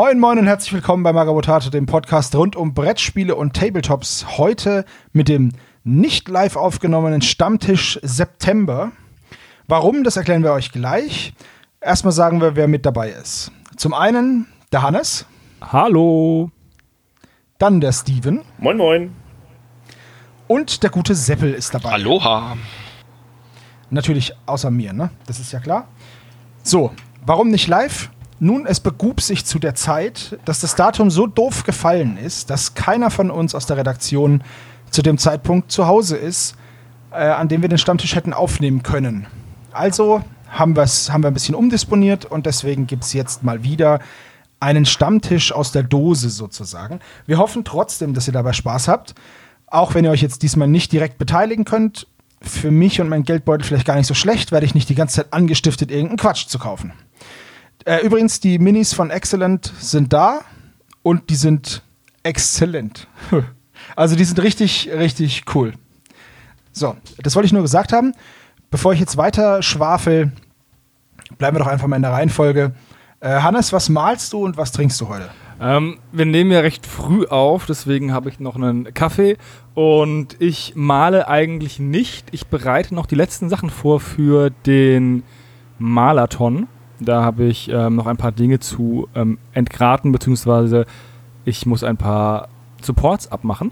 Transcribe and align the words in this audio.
Moin, 0.00 0.20
moin 0.20 0.38
und 0.38 0.46
herzlich 0.46 0.72
willkommen 0.72 1.02
bei 1.02 1.12
Magabotate, 1.12 1.70
dem 1.70 1.86
Podcast 1.86 2.32
rund 2.36 2.54
um 2.54 2.72
Brettspiele 2.72 3.34
und 3.34 3.56
Tabletops. 3.56 4.38
Heute 4.38 4.84
mit 5.12 5.26
dem 5.26 5.50
nicht 5.82 6.28
live 6.28 6.54
aufgenommenen 6.54 7.20
Stammtisch 7.20 7.98
September. 8.04 8.92
Warum, 9.66 10.04
das 10.04 10.16
erklären 10.16 10.44
wir 10.44 10.52
euch 10.52 10.70
gleich. 10.70 11.34
Erstmal 11.80 12.12
sagen 12.12 12.40
wir, 12.40 12.54
wer 12.54 12.68
mit 12.68 12.86
dabei 12.86 13.10
ist. 13.10 13.50
Zum 13.76 13.92
einen 13.92 14.46
der 14.70 14.82
Hannes. 14.82 15.26
Hallo. 15.60 16.52
Dann 17.58 17.80
der 17.80 17.90
Steven. 17.90 18.42
Moin, 18.58 18.76
moin. 18.76 19.16
Und 20.46 20.84
der 20.84 20.90
gute 20.90 21.16
Seppel 21.16 21.52
ist 21.52 21.74
dabei. 21.74 21.90
Aloha. 21.94 22.56
Natürlich 23.90 24.32
außer 24.46 24.70
mir, 24.70 24.92
ne? 24.92 25.10
Das 25.26 25.40
ist 25.40 25.50
ja 25.50 25.58
klar. 25.58 25.88
So, 26.62 26.92
warum 27.26 27.50
nicht 27.50 27.66
live? 27.66 28.10
Nun, 28.40 28.66
es 28.66 28.78
begub 28.78 29.20
sich 29.20 29.44
zu 29.44 29.58
der 29.58 29.74
Zeit, 29.74 30.38
dass 30.44 30.60
das 30.60 30.76
Datum 30.76 31.10
so 31.10 31.26
doof 31.26 31.64
gefallen 31.64 32.16
ist, 32.16 32.50
dass 32.50 32.74
keiner 32.74 33.10
von 33.10 33.30
uns 33.30 33.54
aus 33.54 33.66
der 33.66 33.78
Redaktion 33.78 34.44
zu 34.90 35.02
dem 35.02 35.18
Zeitpunkt 35.18 35.72
zu 35.72 35.86
Hause 35.86 36.16
ist, 36.16 36.54
äh, 37.10 37.16
an 37.16 37.48
dem 37.48 37.62
wir 37.62 37.68
den 37.68 37.78
Stammtisch 37.78 38.14
hätten 38.14 38.32
aufnehmen 38.32 38.84
können. 38.84 39.26
Also 39.72 40.22
haben, 40.48 40.76
wir's, 40.76 41.12
haben 41.12 41.24
wir 41.24 41.28
ein 41.28 41.34
bisschen 41.34 41.56
umdisponiert 41.56 42.26
und 42.26 42.46
deswegen 42.46 42.86
gibt 42.86 43.04
es 43.04 43.12
jetzt 43.12 43.42
mal 43.42 43.64
wieder 43.64 43.98
einen 44.60 44.86
Stammtisch 44.86 45.52
aus 45.52 45.72
der 45.72 45.82
Dose 45.82 46.30
sozusagen. 46.30 47.00
Wir 47.26 47.38
hoffen 47.38 47.64
trotzdem, 47.64 48.14
dass 48.14 48.28
ihr 48.28 48.32
dabei 48.32 48.52
Spaß 48.52 48.86
habt, 48.86 49.14
auch 49.66 49.94
wenn 49.94 50.04
ihr 50.04 50.10
euch 50.10 50.22
jetzt 50.22 50.42
diesmal 50.42 50.68
nicht 50.68 50.92
direkt 50.92 51.18
beteiligen 51.18 51.64
könnt. 51.64 52.06
Für 52.40 52.70
mich 52.70 53.00
und 53.00 53.08
mein 53.08 53.24
Geldbeutel 53.24 53.66
vielleicht 53.66 53.86
gar 53.86 53.96
nicht 53.96 54.06
so 54.06 54.14
schlecht, 54.14 54.52
werde 54.52 54.64
ich 54.64 54.74
nicht 54.74 54.88
die 54.88 54.94
ganze 54.94 55.16
Zeit 55.16 55.32
angestiftet, 55.32 55.90
irgendeinen 55.90 56.18
Quatsch 56.18 56.46
zu 56.46 56.60
kaufen. 56.60 56.92
Äh, 57.88 58.04
übrigens, 58.04 58.38
die 58.38 58.58
Minis 58.58 58.92
von 58.92 59.08
Excellent 59.08 59.72
sind 59.80 60.12
da 60.12 60.40
und 61.02 61.30
die 61.30 61.36
sind 61.36 61.82
exzellent. 62.22 63.08
Also 63.96 64.16
die 64.16 64.24
sind 64.24 64.42
richtig, 64.42 64.90
richtig 64.92 65.44
cool. 65.54 65.72
So, 66.72 66.96
das 67.22 67.34
wollte 67.36 67.46
ich 67.46 67.52
nur 67.52 67.62
gesagt 67.62 67.92
haben. 67.92 68.12
Bevor 68.70 68.92
ich 68.92 69.00
jetzt 69.00 69.16
weiter 69.16 69.62
schwafel, 69.62 70.32
bleiben 71.38 71.56
wir 71.56 71.60
doch 71.60 71.70
einfach 71.70 71.86
mal 71.86 71.96
in 71.96 72.02
der 72.02 72.10
Reihenfolge. 72.10 72.74
Äh, 73.20 73.40
Hannes, 73.40 73.72
was 73.72 73.88
malst 73.88 74.32
du 74.32 74.44
und 74.44 74.56
was 74.56 74.72
trinkst 74.72 75.00
du 75.00 75.08
heute? 75.08 75.30
Ähm, 75.60 76.00
wir 76.12 76.26
nehmen 76.26 76.50
ja 76.50 76.60
recht 76.60 76.86
früh 76.86 77.24
auf, 77.26 77.66
deswegen 77.66 78.12
habe 78.12 78.28
ich 78.28 78.40
noch 78.40 78.56
einen 78.56 78.92
Kaffee 78.92 79.38
und 79.74 80.36
ich 80.40 80.74
male 80.74 81.28
eigentlich 81.28 81.78
nicht. 81.78 82.26
Ich 82.32 82.48
bereite 82.48 82.94
noch 82.94 83.06
die 83.06 83.14
letzten 83.14 83.48
Sachen 83.48 83.70
vor 83.70 84.00
für 84.00 84.50
den 84.50 85.22
Malathon. 85.78 86.66
Da 87.00 87.22
habe 87.22 87.44
ich 87.44 87.68
ähm, 87.70 87.96
noch 87.96 88.06
ein 88.06 88.16
paar 88.16 88.32
Dinge 88.32 88.58
zu 88.60 89.08
ähm, 89.14 89.38
entgraten, 89.52 90.12
beziehungsweise 90.12 90.86
ich 91.44 91.64
muss 91.66 91.84
ein 91.84 91.96
paar 91.96 92.48
Supports 92.82 93.30
abmachen. 93.30 93.70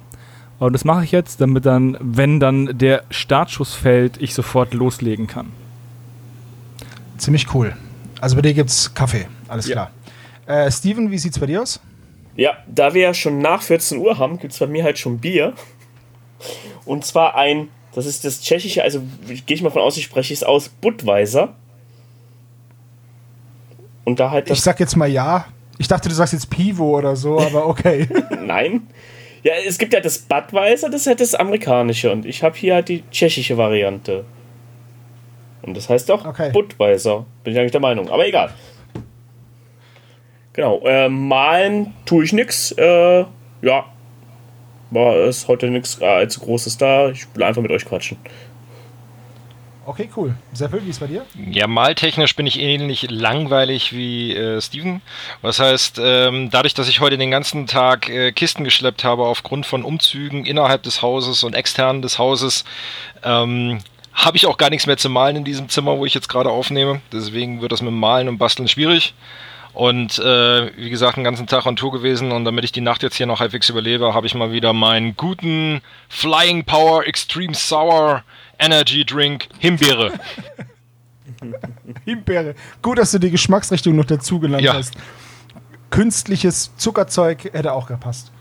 Und 0.59 0.73
das 0.73 0.85
mache 0.85 1.05
ich 1.05 1.13
jetzt, 1.13 1.41
damit 1.41 1.67
dann, 1.67 1.97
wenn 2.01 2.41
dann 2.41 2.79
der 2.79 3.03
Startschuss 3.11 3.75
fällt, 3.75 4.23
ich 4.23 4.33
sofort 4.33 4.73
loslegen 4.73 5.27
kann. 5.27 5.53
Ziemlich 7.19 7.53
cool. 7.55 7.77
Also 8.21 8.37
bei 8.37 8.43
dir 8.43 8.55
gibt 8.55 8.71
es 8.71 8.95
Kaffee, 8.95 9.27
alles 9.49 9.67
Ja. 9.69 9.91
klar. 10.47 10.65
Äh, 10.65 10.71
Steven, 10.71 11.11
wie 11.11 11.19
sieht's 11.19 11.39
bei 11.39 11.47
dir 11.47 11.63
aus? 11.63 11.81
Ja, 12.37 12.53
da 12.67 12.95
wir 12.95 13.03
ja 13.03 13.15
schon 13.15 13.39
nach 13.39 13.63
14 13.63 13.99
Uhr 13.99 14.19
haben, 14.19 14.39
gibt 14.39 14.53
es 14.53 14.59
bei 14.59 14.67
mir 14.67 14.85
halt 14.85 14.99
schon 14.99 15.19
Bier. 15.19 15.53
Und 16.85 17.05
zwar 17.05 17.35
ein, 17.35 17.69
das 17.95 18.07
ist 18.07 18.25
das 18.25 18.41
tschechische, 18.41 18.83
also 18.83 19.03
gehe 19.27 19.55
ich 19.57 19.63
mal 19.63 19.71
von 19.71 19.83
aus, 19.83 19.97
ich 19.97 20.05
spreche 20.05 20.33
es 20.33 20.45
aus, 20.45 20.69
Budweiser. 20.69 21.55
Und 24.07 24.21
da 24.21 24.31
halt 24.31 24.49
Ich 24.49 24.61
sag 24.61 24.79
jetzt 24.79 24.97
mal 24.97 25.09
ja. 25.09 25.47
Ich 25.79 25.89
dachte, 25.89 26.09
du 26.09 26.15
sagst 26.15 26.33
jetzt 26.33 26.49
Pivo 26.49 26.97
oder 26.97 27.17
so, 27.17 27.39
aber 27.39 27.67
okay. 27.67 28.09
Nein. 28.41 28.87
Ja, 29.43 29.55
es 29.67 29.79
gibt 29.79 29.93
ja 29.93 30.01
das 30.01 30.19
Budweiser, 30.19 30.89
das 30.89 31.03
ist 31.03 31.07
halt 31.09 31.21
das 31.21 31.35
amerikanische. 31.35 32.11
Und 32.13 32.25
ich 32.25 32.43
habe 32.43 32.57
hier 32.57 32.75
halt 32.75 32.89
die 32.89 33.03
tschechische 33.11 33.59
Variante. 33.59 34.25
Und 35.63 35.77
das 35.77 35.91
heißt 35.91 36.09
doch 36.09 36.25
Okay. 36.25 36.51
Budweiser. 36.53 37.27
Bin 37.43 37.53
ich 37.53 37.59
eigentlich 37.59 37.73
der 37.73 37.81
Meinung. 37.81 38.09
Aber 38.09 38.27
egal. 38.27 38.51
Genau. 40.53 40.81
Äh, 40.87 41.09
malen 41.09 41.93
tue 42.05 42.25
ich 42.25 42.33
nix. 42.33 42.73
Äh, 42.73 43.25
ja. 43.63 43.85
War 44.91 45.17
ist 45.17 45.49
heute 45.49 45.69
nichts 45.69 46.01
äh, 46.01 46.07
allzu 46.07 46.41
Großes 46.41 46.79
da. 46.79 47.11
Ich 47.11 47.27
will 47.35 47.43
einfach 47.43 47.61
mit 47.61 47.73
euch 47.73 47.85
quatschen. 47.85 48.19
Okay, 49.87 50.11
cool. 50.17 50.35
Seppel, 50.53 50.85
wie 50.85 50.91
ist 50.91 50.99
bei 50.99 51.07
dir? 51.07 51.25
Ja, 51.53 51.69
maltechnisch 51.69 52.35
bin 52.35 52.49
ich 52.49 52.61
ähnlich 52.61 53.09
langweilig 53.09 53.93
wie 53.93 54.35
äh, 54.35 54.61
Steven. 54.61 55.01
Was 55.43 55.61
heißt, 55.61 56.01
ähm, 56.03 56.51
dadurch, 56.51 56.75
dass 56.75 56.89
ich 56.89 56.99
heute 56.99 57.17
den 57.17 57.31
ganzen 57.31 57.69
Tag 57.69 58.09
äh, 58.09 58.33
Kisten 58.33 58.65
geschleppt 58.65 59.05
habe 59.05 59.25
aufgrund 59.25 59.65
von 59.65 59.85
Umzügen 59.85 60.45
innerhalb 60.45 60.83
des 60.83 61.03
Hauses 61.03 61.45
und 61.45 61.55
extern 61.55 62.03
des 62.03 62.19
Hauses, 62.19 62.65
ähm, 63.23 63.79
habe 64.13 64.37
ich 64.37 64.47
auch 64.47 64.57
gar 64.57 64.71
nichts 64.71 64.89
mehr 64.89 64.97
zu 64.97 65.09
malen 65.09 65.37
in 65.37 65.45
diesem 65.45 65.69
Zimmer, 65.69 65.97
wo 65.99 66.05
ich 66.05 66.15
jetzt 66.15 66.29
gerade 66.29 66.51
aufnehme. 66.51 67.01
Deswegen 67.13 67.61
wird 67.61 67.71
das 67.71 67.81
mit 67.81 67.93
Malen 67.93 68.29
und 68.29 68.39
Basteln 68.39 68.67
schwierig. 68.67 69.15
Und 69.73 70.19
äh, 70.19 70.75
wie 70.77 70.89
gesagt, 70.89 71.19
den 71.19 71.23
ganzen 71.25 71.47
Tag 71.47 71.67
on 71.67 71.77
Tour 71.77 71.93
gewesen 71.93 72.33
und 72.33 72.47
damit 72.47 72.65
ich 72.65 72.73
die 72.73 72.81
Nacht 72.81 73.03
jetzt 73.03 73.17
hier 73.17 73.27
noch 73.27 73.41
halbwegs 73.41 73.69
überlebe, 73.69 74.15
habe 74.15 74.27
ich 74.27 74.35
mal 74.35 74.51
wieder 74.51 74.73
meinen 74.73 75.17
guten 75.17 75.83
Flying 76.09 76.65
Power 76.65 77.07
Extreme 77.07 77.55
Sour 77.55 78.25
Energy 78.59 79.05
Drink 79.05 79.49
Himbeere. 79.59 80.13
Himbeere. 82.05 82.55
Gut, 82.83 82.99
dass 82.99 83.11
du 83.11 83.19
die 83.19 83.31
Geschmacksrichtung 83.31 83.97
noch 83.97 84.05
dazu 84.05 84.41
genannt 84.41 84.63
Ja. 84.63 84.75
hast. 84.75 84.95
Künstliches 85.91 86.75
Zuckerzeug 86.77 87.51
hätte 87.53 87.73
auch 87.73 87.87
gepasst. 87.87 88.33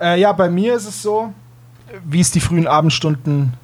Äh, 0.00 0.20
ja, 0.20 0.32
bei 0.32 0.48
mir 0.48 0.74
ist 0.74 0.86
es 0.86 1.02
so, 1.02 1.32
wie 2.04 2.20
es 2.20 2.30
die 2.30 2.40
frühen 2.40 2.66
Abendstunden 2.66 3.54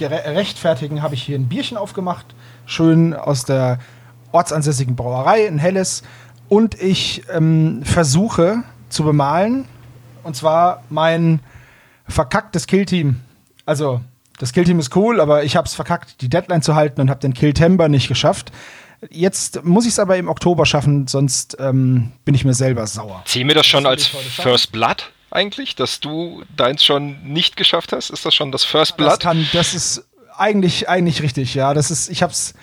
rechtfertigen, 0.00 1.00
habe 1.00 1.14
ich 1.14 1.22
hier 1.22 1.38
ein 1.38 1.48
Bierchen 1.48 1.76
aufgemacht. 1.76 2.26
Schön 2.66 3.14
aus 3.14 3.44
der 3.44 3.78
ortsansässigen 4.32 4.96
Brauerei, 4.96 5.46
ein 5.46 5.58
helles. 5.58 6.02
Und 6.48 6.74
ich 6.80 7.22
ähm, 7.30 7.82
versuche 7.84 8.64
zu 8.88 9.04
bemalen. 9.04 9.66
Und 10.24 10.34
zwar 10.34 10.82
mein 10.90 11.38
verkacktes 12.08 12.66
Killteam. 12.66 13.20
Also, 13.64 14.00
das 14.42 14.52
Killteam 14.52 14.80
ist 14.80 14.96
cool, 14.96 15.20
aber 15.20 15.44
ich 15.44 15.54
habe 15.54 15.68
es 15.68 15.74
verkackt, 15.74 16.20
die 16.20 16.28
Deadline 16.28 16.62
zu 16.62 16.74
halten 16.74 17.00
und 17.00 17.10
habe 17.10 17.20
den 17.20 17.32
Killtember 17.32 17.88
nicht 17.88 18.08
geschafft. 18.08 18.50
Jetzt 19.08 19.64
muss 19.64 19.84
ich 19.84 19.92
es 19.92 20.00
aber 20.00 20.16
im 20.16 20.28
Oktober 20.28 20.66
schaffen, 20.66 21.06
sonst 21.06 21.56
ähm, 21.60 22.10
bin 22.24 22.34
ich 22.34 22.44
mir 22.44 22.52
selber 22.52 22.88
sauer. 22.88 23.22
Zähl 23.24 23.44
mir 23.44 23.54
das 23.54 23.66
schon 23.66 23.84
Das 23.84 23.90
als. 23.92 24.06
First 24.06 24.72
Blood 24.72 25.12
eigentlich, 25.30 25.76
dass 25.76 26.00
du 26.00 26.42
deins 26.56 26.82
schon 26.84 27.22
nicht 27.22 27.56
geschafft 27.56 27.92
hast? 27.92 28.10
Ist 28.10 28.26
das 28.26 28.34
schon 28.34 28.50
das 28.50 28.64
First 28.64 28.94
Das 28.94 28.96
Blood? 28.96 29.20
kann, 29.20 29.46
das 29.52 29.74
ist 29.74 30.04
eigentlich, 30.36 30.88
eigentlich 30.88 31.22
richtig, 31.22 31.54
ja. 31.54 31.72
Das 31.72 31.92
ist, 31.92 32.08
ich 32.08 32.24
hab's, 32.24 32.54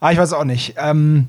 ah, 0.00 0.12
ich 0.12 0.18
weiß 0.18 0.34
auch 0.34 0.44
nicht. 0.44 0.74
Ähm, 0.76 1.28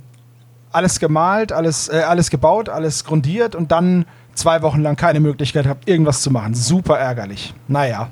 alles 0.74 1.00
gemalt, 1.00 1.54
alles, 1.54 1.88
äh, 1.88 2.02
alles 2.06 2.30
gebaut, 2.30 2.68
alles 2.68 3.06
grundiert 3.06 3.56
und 3.56 3.72
dann 3.72 4.06
zwei 4.34 4.62
Wochen 4.64 4.82
lang 4.82 4.98
keine 4.98 5.22
Möglichkeit 5.22 5.64
gehabt, 5.64 5.88
irgendwas 5.88 6.22
zu 6.22 6.30
machen. 6.30 6.56
Super 6.56 7.00
ärgerlich. 7.00 7.54
Naja. 7.70 8.10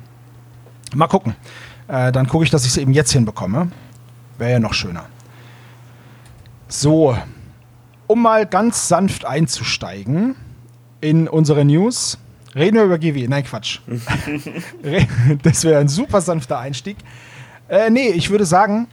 Mal 0.94 1.06
gucken. 1.08 1.36
Äh, 1.88 2.12
dann 2.12 2.26
gucke 2.28 2.44
ich, 2.44 2.50
dass 2.50 2.64
ich 2.64 2.70
es 2.70 2.76
eben 2.76 2.92
jetzt 2.92 3.12
hinbekomme. 3.12 3.70
Wäre 4.38 4.52
ja 4.52 4.60
noch 4.60 4.74
schöner. 4.74 5.06
So. 6.68 7.16
Um 8.06 8.22
mal 8.22 8.46
ganz 8.46 8.88
sanft 8.88 9.24
einzusteigen 9.24 10.34
in 11.00 11.28
unsere 11.28 11.64
News, 11.64 12.18
reden 12.54 12.76
wir 12.76 12.84
über 12.84 12.98
GW. 12.98 13.26
Nein, 13.28 13.44
Quatsch. 13.44 13.80
Das 15.42 15.64
wäre 15.64 15.80
ein 15.80 15.88
super 15.88 16.20
sanfter 16.20 16.58
Einstieg. 16.58 16.96
Äh, 17.68 17.90
nee, 17.90 18.08
ich 18.08 18.30
würde 18.30 18.44
sagen, 18.44 18.88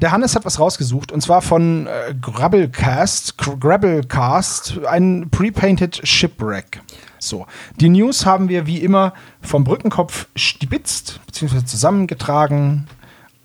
der 0.00 0.12
Hannes 0.12 0.34
hat 0.34 0.44
was 0.44 0.58
rausgesucht 0.58 1.12
und 1.12 1.20
zwar 1.20 1.42
von 1.42 1.86
äh, 1.86 2.14
Grabbelcast, 2.20 3.38
Gr- 3.38 3.56
Grabbelcast, 3.58 4.80
ein 4.86 5.28
pre-painted 5.30 6.00
Shipwreck. 6.06 6.80
So, 7.18 7.46
die 7.80 7.88
News 7.88 8.24
haben 8.24 8.48
wir 8.48 8.66
wie 8.66 8.78
immer 8.78 9.12
vom 9.42 9.64
Brückenkopf 9.64 10.26
stibitzt 10.34 11.20
bzw. 11.26 11.64
zusammengetragen 11.64 12.86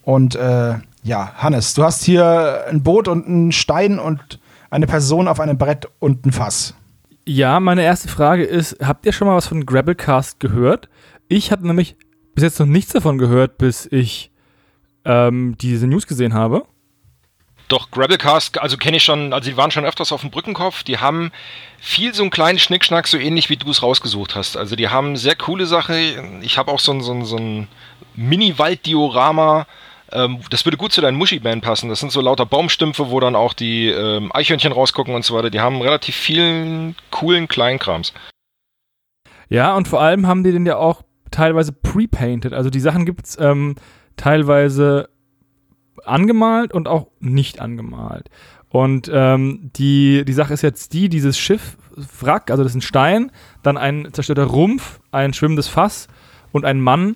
und 0.03 0.35
äh, 0.35 0.75
ja, 1.03 1.33
Hannes, 1.35 1.73
du 1.73 1.83
hast 1.83 2.03
hier 2.03 2.65
ein 2.69 2.81
Boot 2.83 3.07
und 3.07 3.27
einen 3.27 3.51
Stein 3.51 3.99
und 3.99 4.39
eine 4.69 4.87
Person 4.87 5.27
auf 5.27 5.39
einem 5.39 5.57
Brett 5.57 5.87
und 5.99 6.25
ein 6.25 6.31
Fass. 6.31 6.73
Ja, 7.25 7.59
meine 7.59 7.83
erste 7.83 8.07
Frage 8.07 8.43
ist, 8.43 8.77
habt 8.81 9.05
ihr 9.05 9.11
schon 9.11 9.27
mal 9.27 9.35
was 9.35 9.47
von 9.47 9.65
Grabblecast 9.65 10.39
gehört? 10.39 10.89
Ich 11.27 11.51
habe 11.51 11.67
nämlich 11.67 11.95
bis 12.33 12.43
jetzt 12.43 12.59
noch 12.59 12.65
nichts 12.65 12.93
davon 12.93 13.17
gehört, 13.17 13.57
bis 13.57 13.87
ich 13.91 14.31
ähm, 15.05 15.55
diese 15.59 15.87
News 15.87 16.07
gesehen 16.07 16.33
habe. 16.33 16.65
Doch, 17.67 17.89
Grabblecast, 17.89 18.59
also 18.59 18.77
kenne 18.77 18.97
ich 18.97 19.03
schon, 19.03 19.33
also 19.33 19.49
die 19.49 19.57
waren 19.57 19.71
schon 19.71 19.85
öfters 19.85 20.11
auf 20.11 20.21
dem 20.21 20.29
Brückenkopf, 20.29 20.83
die 20.83 20.99
haben 20.99 21.31
viel 21.79 22.13
so 22.13 22.21
einen 22.21 22.29
kleinen 22.29 22.59
Schnickschnack, 22.59 23.07
so 23.07 23.17
ähnlich 23.17 23.49
wie 23.49 23.57
du 23.57 23.69
es 23.71 23.81
rausgesucht 23.81 24.35
hast. 24.35 24.55
Also 24.55 24.75
die 24.75 24.89
haben 24.89 25.17
sehr 25.17 25.35
coole 25.35 25.65
Sache. 25.65 25.97
Ich 26.41 26.57
habe 26.57 26.71
auch 26.71 26.79
so 26.79 26.91
ein, 26.91 27.01
so 27.01 27.11
ein, 27.11 27.25
so 27.25 27.37
ein 27.37 27.67
Mini-Wald-Diorama 28.15 29.65
Ähm, 30.11 30.39
das 30.51 30.63
würde 30.65 30.77
gut 30.77 30.91
zu 30.93 31.01
deinen 31.01 31.17
Muschi-Band 31.17 31.63
passen. 31.63 31.89
Das 31.89 31.99
sind 31.99 32.11
so 32.11 32.21
lauter 32.21 32.45
Baumstümpfe, 32.45 33.09
wo 33.09 33.19
dann 33.19 33.35
auch 33.35 33.53
die 33.53 33.89
ähm, 33.89 34.31
Eichhörnchen 34.33 34.71
rausgucken 34.71 35.15
und 35.15 35.25
so 35.25 35.35
weiter. 35.35 35.49
Die 35.49 35.59
haben 35.59 35.81
relativ 35.81 36.15
vielen 36.15 36.95
coolen 37.09 37.47
Kleinkrams. 37.47 38.13
Ja, 39.49 39.75
und 39.75 39.87
vor 39.87 40.01
allem 40.01 40.27
haben 40.27 40.43
die 40.43 40.51
den 40.51 40.65
ja 40.65 40.77
auch 40.77 41.01
teilweise 41.31 41.71
pre-painted. 41.71 42.53
Also 42.53 42.69
die 42.69 42.79
Sachen 42.79 43.05
gibt 43.05 43.25
es 43.25 43.39
ähm, 43.39 43.75
teilweise 44.15 45.09
angemalt 46.05 46.73
und 46.73 46.87
auch 46.87 47.07
nicht 47.19 47.59
angemalt. 47.61 48.29
Und 48.69 49.09
ähm, 49.13 49.71
die, 49.75 50.25
die 50.25 50.33
Sache 50.33 50.53
ist 50.53 50.61
jetzt 50.61 50.93
die, 50.93 51.07
dieses 51.09 51.37
Schiff, 51.37 51.77
Wrack, 52.19 52.51
also 52.51 52.63
das 52.63 52.73
ist 52.73 52.77
ein 52.77 52.81
Stein, 52.81 53.31
dann 53.63 53.77
ein 53.77 54.09
zerstörter 54.11 54.43
Rumpf, 54.43 54.99
ein 55.11 55.33
schwimmendes 55.33 55.67
Fass 55.67 56.07
und 56.51 56.65
ein 56.65 56.81
Mann 56.81 57.15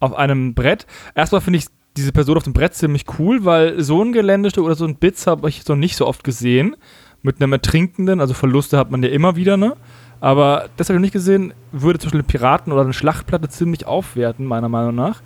auf 0.00 0.14
einem 0.14 0.54
Brett. 0.54 0.86
Erstmal 1.14 1.42
finde 1.42 1.58
ich 1.58 1.66
diese 1.96 2.12
Person 2.12 2.36
auf 2.36 2.42
dem 2.42 2.54
Brett 2.54 2.74
ziemlich 2.74 3.04
cool, 3.18 3.44
weil 3.44 3.82
so 3.82 4.02
ein 4.02 4.12
Geländestück 4.12 4.64
oder 4.64 4.74
so 4.74 4.86
ein 4.86 4.96
Bits 4.96 5.26
habe 5.26 5.48
ich 5.48 5.66
noch 5.68 5.76
nicht 5.76 5.96
so 5.96 6.06
oft 6.06 6.24
gesehen. 6.24 6.76
Mit 7.22 7.40
einem 7.40 7.52
Ertrinkenden, 7.52 8.20
also 8.20 8.34
Verluste 8.34 8.76
hat 8.76 8.90
man 8.90 9.02
ja 9.02 9.08
immer 9.08 9.36
wieder, 9.36 9.56
ne? 9.56 9.76
Aber 10.20 10.68
das 10.76 10.88
habe 10.88 10.94
ich 10.94 11.00
noch 11.00 11.04
nicht 11.04 11.12
gesehen, 11.12 11.54
würde 11.70 11.98
zum 11.98 12.10
Beispiel 12.10 12.22
Piraten- 12.22 12.72
oder 12.72 12.82
eine 12.82 12.92
Schlachtplatte 12.92 13.48
ziemlich 13.48 13.86
aufwerten, 13.86 14.46
meiner 14.46 14.68
Meinung 14.68 14.94
nach. 14.94 15.22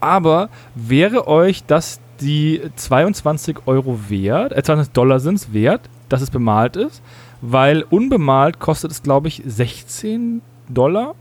Aber 0.00 0.48
wäre 0.74 1.26
euch 1.26 1.64
das 1.64 2.00
die 2.20 2.60
22 2.76 3.66
Euro 3.66 4.08
wert, 4.08 4.52
äh 4.52 4.62
20 4.62 4.92
Dollar 4.92 5.20
sind 5.20 5.36
es 5.36 5.52
wert, 5.52 5.82
dass 6.08 6.20
es 6.22 6.30
bemalt 6.30 6.76
ist, 6.76 7.02
weil 7.40 7.82
unbemalt 7.82 8.58
kostet 8.58 8.90
es, 8.90 9.02
glaube 9.02 9.28
ich, 9.28 9.42
16 9.44 10.42
Dollar. 10.68 11.14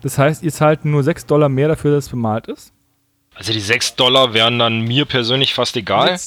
Das 0.00 0.18
heißt, 0.18 0.42
ihr 0.42 0.52
zahlt 0.52 0.84
nur 0.84 1.02
6 1.02 1.26
Dollar 1.26 1.48
mehr 1.48 1.68
dafür, 1.68 1.94
dass 1.94 2.06
es 2.06 2.10
bemalt 2.10 2.46
ist. 2.46 2.72
Also 3.34 3.52
die 3.52 3.60
6 3.60 3.96
Dollar 3.96 4.34
wären 4.34 4.58
dann 4.58 4.80
mir 4.80 5.04
persönlich 5.04 5.54
fast 5.54 5.76
egal. 5.76 6.18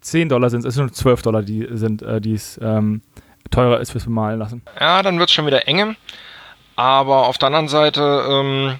10 0.00 0.28
Dollar 0.28 0.50
sind 0.50 0.60
es, 0.60 0.66
es 0.66 0.74
sind 0.74 0.84
nur 0.84 0.92
12 0.92 1.22
Dollar, 1.22 1.42
die 1.42 1.66
sind, 1.70 2.02
äh, 2.02 2.20
die 2.20 2.34
es 2.34 2.58
ähm, 2.62 3.02
teurer 3.50 3.80
ist 3.80 3.90
fürs 3.90 4.04
Bemalen 4.04 4.38
lassen. 4.38 4.62
Ja, 4.78 5.02
dann 5.02 5.18
wird 5.18 5.28
es 5.28 5.34
schon 5.34 5.46
wieder 5.46 5.66
enge. 5.66 5.96
Aber 6.76 7.26
auf 7.26 7.38
der 7.38 7.48
anderen 7.48 7.68
Seite, 7.68 8.24
ähm, 8.28 8.78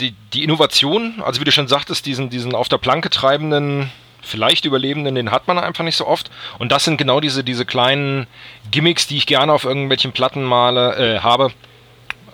die, 0.00 0.14
die 0.32 0.44
Innovation, 0.44 1.22
also 1.24 1.40
wie 1.40 1.44
du 1.44 1.52
schon 1.52 1.68
sagtest, 1.68 2.06
diesen, 2.06 2.30
diesen 2.30 2.54
auf 2.54 2.68
der 2.68 2.78
Planke 2.78 3.10
treibenden, 3.10 3.90
vielleicht 4.22 4.64
Überlebenden, 4.64 5.14
den 5.14 5.30
hat 5.30 5.48
man 5.48 5.58
einfach 5.58 5.84
nicht 5.84 5.96
so 5.96 6.06
oft. 6.06 6.30
Und 6.58 6.72
das 6.72 6.84
sind 6.84 6.96
genau 6.96 7.20
diese, 7.20 7.44
diese 7.44 7.64
kleinen 7.64 8.26
Gimmicks, 8.70 9.06
die 9.06 9.16
ich 9.16 9.26
gerne 9.26 9.52
auf 9.52 9.64
irgendwelchen 9.64 10.12
Platten 10.12 10.42
male, 10.44 10.96
äh, 10.96 11.20
habe. 11.20 11.52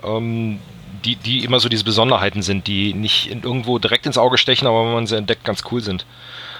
Ähm, 0.05 0.61
die, 1.05 1.17
die 1.17 1.45
immer 1.45 1.61
so 1.61 1.69
diese 1.69 1.85
Besonderheiten 1.85 2.43
sind, 2.43 2.67
die 2.67 2.93
nicht 2.93 3.31
in, 3.31 3.43
irgendwo 3.43 3.79
direkt 3.79 4.07
ins 4.07 4.19
Auge 4.19 4.37
stechen, 4.37 4.67
aber 4.67 4.85
wenn 4.85 4.93
man 4.93 5.07
sie 5.07 5.17
entdeckt, 5.17 5.45
ganz 5.45 5.63
cool 5.71 5.81
sind. 5.81 6.05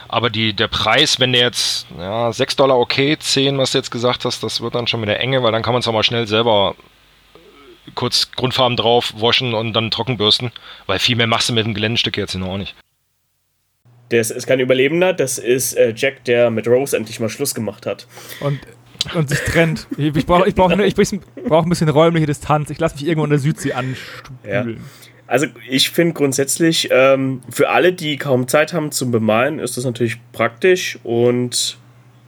Aber 0.09 0.31
die, 0.31 0.55
der 0.55 0.69
Preis, 0.69 1.21
wenn 1.21 1.33
der 1.33 1.43
jetzt 1.43 1.87
ja, 1.99 2.33
6 2.33 2.57
Dollar 2.57 2.79
okay, 2.79 3.19
10, 3.19 3.59
was 3.59 3.73
du 3.73 3.79
jetzt 3.79 3.91
gesagt 3.91 4.25
hast, 4.25 4.43
das 4.43 4.61
wird 4.61 4.75
dann 4.75 4.87
schon 4.87 5.03
wieder 5.03 5.21
enge, 5.21 5.43
weil 5.43 5.53
dann 5.53 5.63
kann 5.63 5.75
man 5.75 5.81
es 5.81 5.89
auch 5.89 5.93
mal 5.93 6.03
schnell 6.03 6.27
selber 6.27 6.77
kurz 7.95 8.31
Grundfarben 8.33 8.77
drauf 8.77 9.15
waschen 9.17 9.55
und 9.55 9.73
dann 9.73 9.91
trockenbürsten, 9.91 10.53
weil 10.87 10.99
viel 10.99 11.17
mehr 11.17 11.27
machst 11.27 11.49
du 11.49 11.53
mit 11.53 11.67
dem 11.67 11.75
Geländestück 11.75 12.17
jetzt 12.17 12.35
noch 12.35 12.49
auch 12.49 12.59
nicht. 12.59 12.75
Das 14.11 14.31
ist 14.31 14.47
kein 14.47 14.61
Überlebender, 14.61 15.13
das 15.13 15.39
ist 15.39 15.75
äh, 15.75 15.93
Jack, 15.95 16.25
der 16.25 16.51
mit 16.51 16.67
Rose 16.67 16.97
endlich 16.97 17.21
mal 17.21 17.29
Schluss 17.29 17.55
gemacht 17.55 17.85
hat. 17.85 18.07
Und, 18.41 18.59
und 19.15 19.29
sich 19.29 19.41
trennt. 19.41 19.87
Ich, 19.99 20.17
ich 20.17 20.27
brauche 20.27 20.49
ich 20.49 20.55
brauch, 20.55 20.71
ich 20.71 20.95
brauch 21.47 21.63
ein 21.63 21.69
bisschen 21.69 21.89
räumliche 21.91 22.27
Distanz. 22.27 22.71
Ich 22.71 22.79
lasse 22.79 22.95
mich 22.97 23.07
irgendwo 23.07 23.25
in 23.25 23.31
der 23.31 23.39
Südsee 23.39 23.73
anspülen. 23.73 24.39
Ja. 24.45 24.65
Also 25.27 25.47
ich 25.69 25.91
finde 25.91 26.15
grundsätzlich, 26.15 26.89
ähm, 26.91 27.43
für 27.51 27.69
alle, 27.69 27.93
die 27.93 28.17
kaum 28.17 28.49
Zeit 28.49 28.73
haben 28.73 28.91
zum 28.93 29.11
Bemalen, 29.11 29.59
ist 29.59 29.77
das 29.77 29.85
natürlich 29.85 30.17
praktisch 30.33 30.99
und 31.05 31.77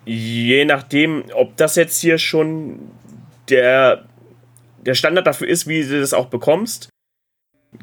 je 0.04 0.66
nachdem, 0.66 1.24
ob 1.34 1.56
das 1.56 1.76
jetzt 1.76 1.98
hier 2.00 2.18
schon 2.18 2.78
der 3.48 4.04
der 4.84 4.94
Standard 4.94 5.26
dafür 5.26 5.48
ist, 5.48 5.66
wie 5.66 5.82
du 5.82 6.00
das 6.00 6.14
auch 6.14 6.26
bekommst, 6.26 6.88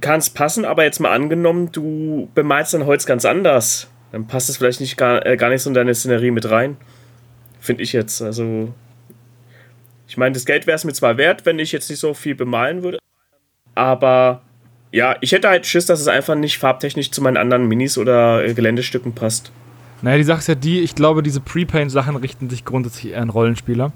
kann 0.02 0.20
es 0.20 0.30
passen, 0.30 0.66
aber 0.66 0.84
jetzt 0.84 1.00
mal 1.00 1.12
angenommen, 1.12 1.72
du 1.72 2.30
bemalst 2.34 2.74
dein 2.74 2.86
Holz 2.86 3.06
ganz 3.06 3.26
anders, 3.26 3.90
dann 4.12 4.28
passt 4.28 4.50
es 4.50 4.58
vielleicht 4.58 4.82
nicht 4.82 4.98
gar, 4.98 5.26
äh, 5.26 5.38
gar 5.38 5.50
nicht 5.50 5.62
so 5.62 5.70
in 5.70 5.74
deine 5.74 5.96
Szenerie 5.96 6.32
mit 6.32 6.50
rein. 6.50 6.78
Finde 7.60 7.84
ich 7.84 7.94
jetzt. 7.94 8.22
Also, 8.22 8.74
ich 10.08 10.18
meine, 10.18 10.34
das 10.34 10.46
Geld 10.46 10.68
wäre 10.68 10.76
es 10.76 10.84
mir 10.84 10.94
zwar 10.94 11.18
wert, 11.18 11.46
wenn 11.46 11.60
ich 11.60 11.72
jetzt 11.72 11.90
nicht 11.90 12.00
so 12.00 12.14
viel 12.14 12.36
bemalen 12.36 12.84
würde, 12.84 13.00
aber 13.76 14.42
ja, 14.92 15.18
ich 15.22 15.32
hätte 15.32 15.50
halt 15.50 15.66
Schiss, 15.66 15.86
dass 15.86 16.00
es 16.00 16.08
einfach 16.08 16.36
nicht 16.36 16.58
farbtechnisch 16.58 17.12
zu 17.12 17.22
meinen 17.22 17.38
anderen 17.38 17.68
Minis 17.68 17.98
oder 17.98 18.44
äh, 18.44 18.54
Geländestücken 18.54 19.14
passt. 19.14 19.52
Naja, 20.02 20.18
die 20.18 20.24
Sache 20.24 20.40
ist 20.40 20.48
ja 20.48 20.56
die, 20.56 20.82
ich 20.82 20.96
glaube, 20.96 21.24
diese 21.24 21.42
Pre-Paint-Sachen 21.42 22.16
richten 22.18 22.50
sich 22.50 22.66
grundsätzlich 22.66 23.14
eher 23.14 23.22
an 23.22 23.30
Rollenspieler 23.30 23.92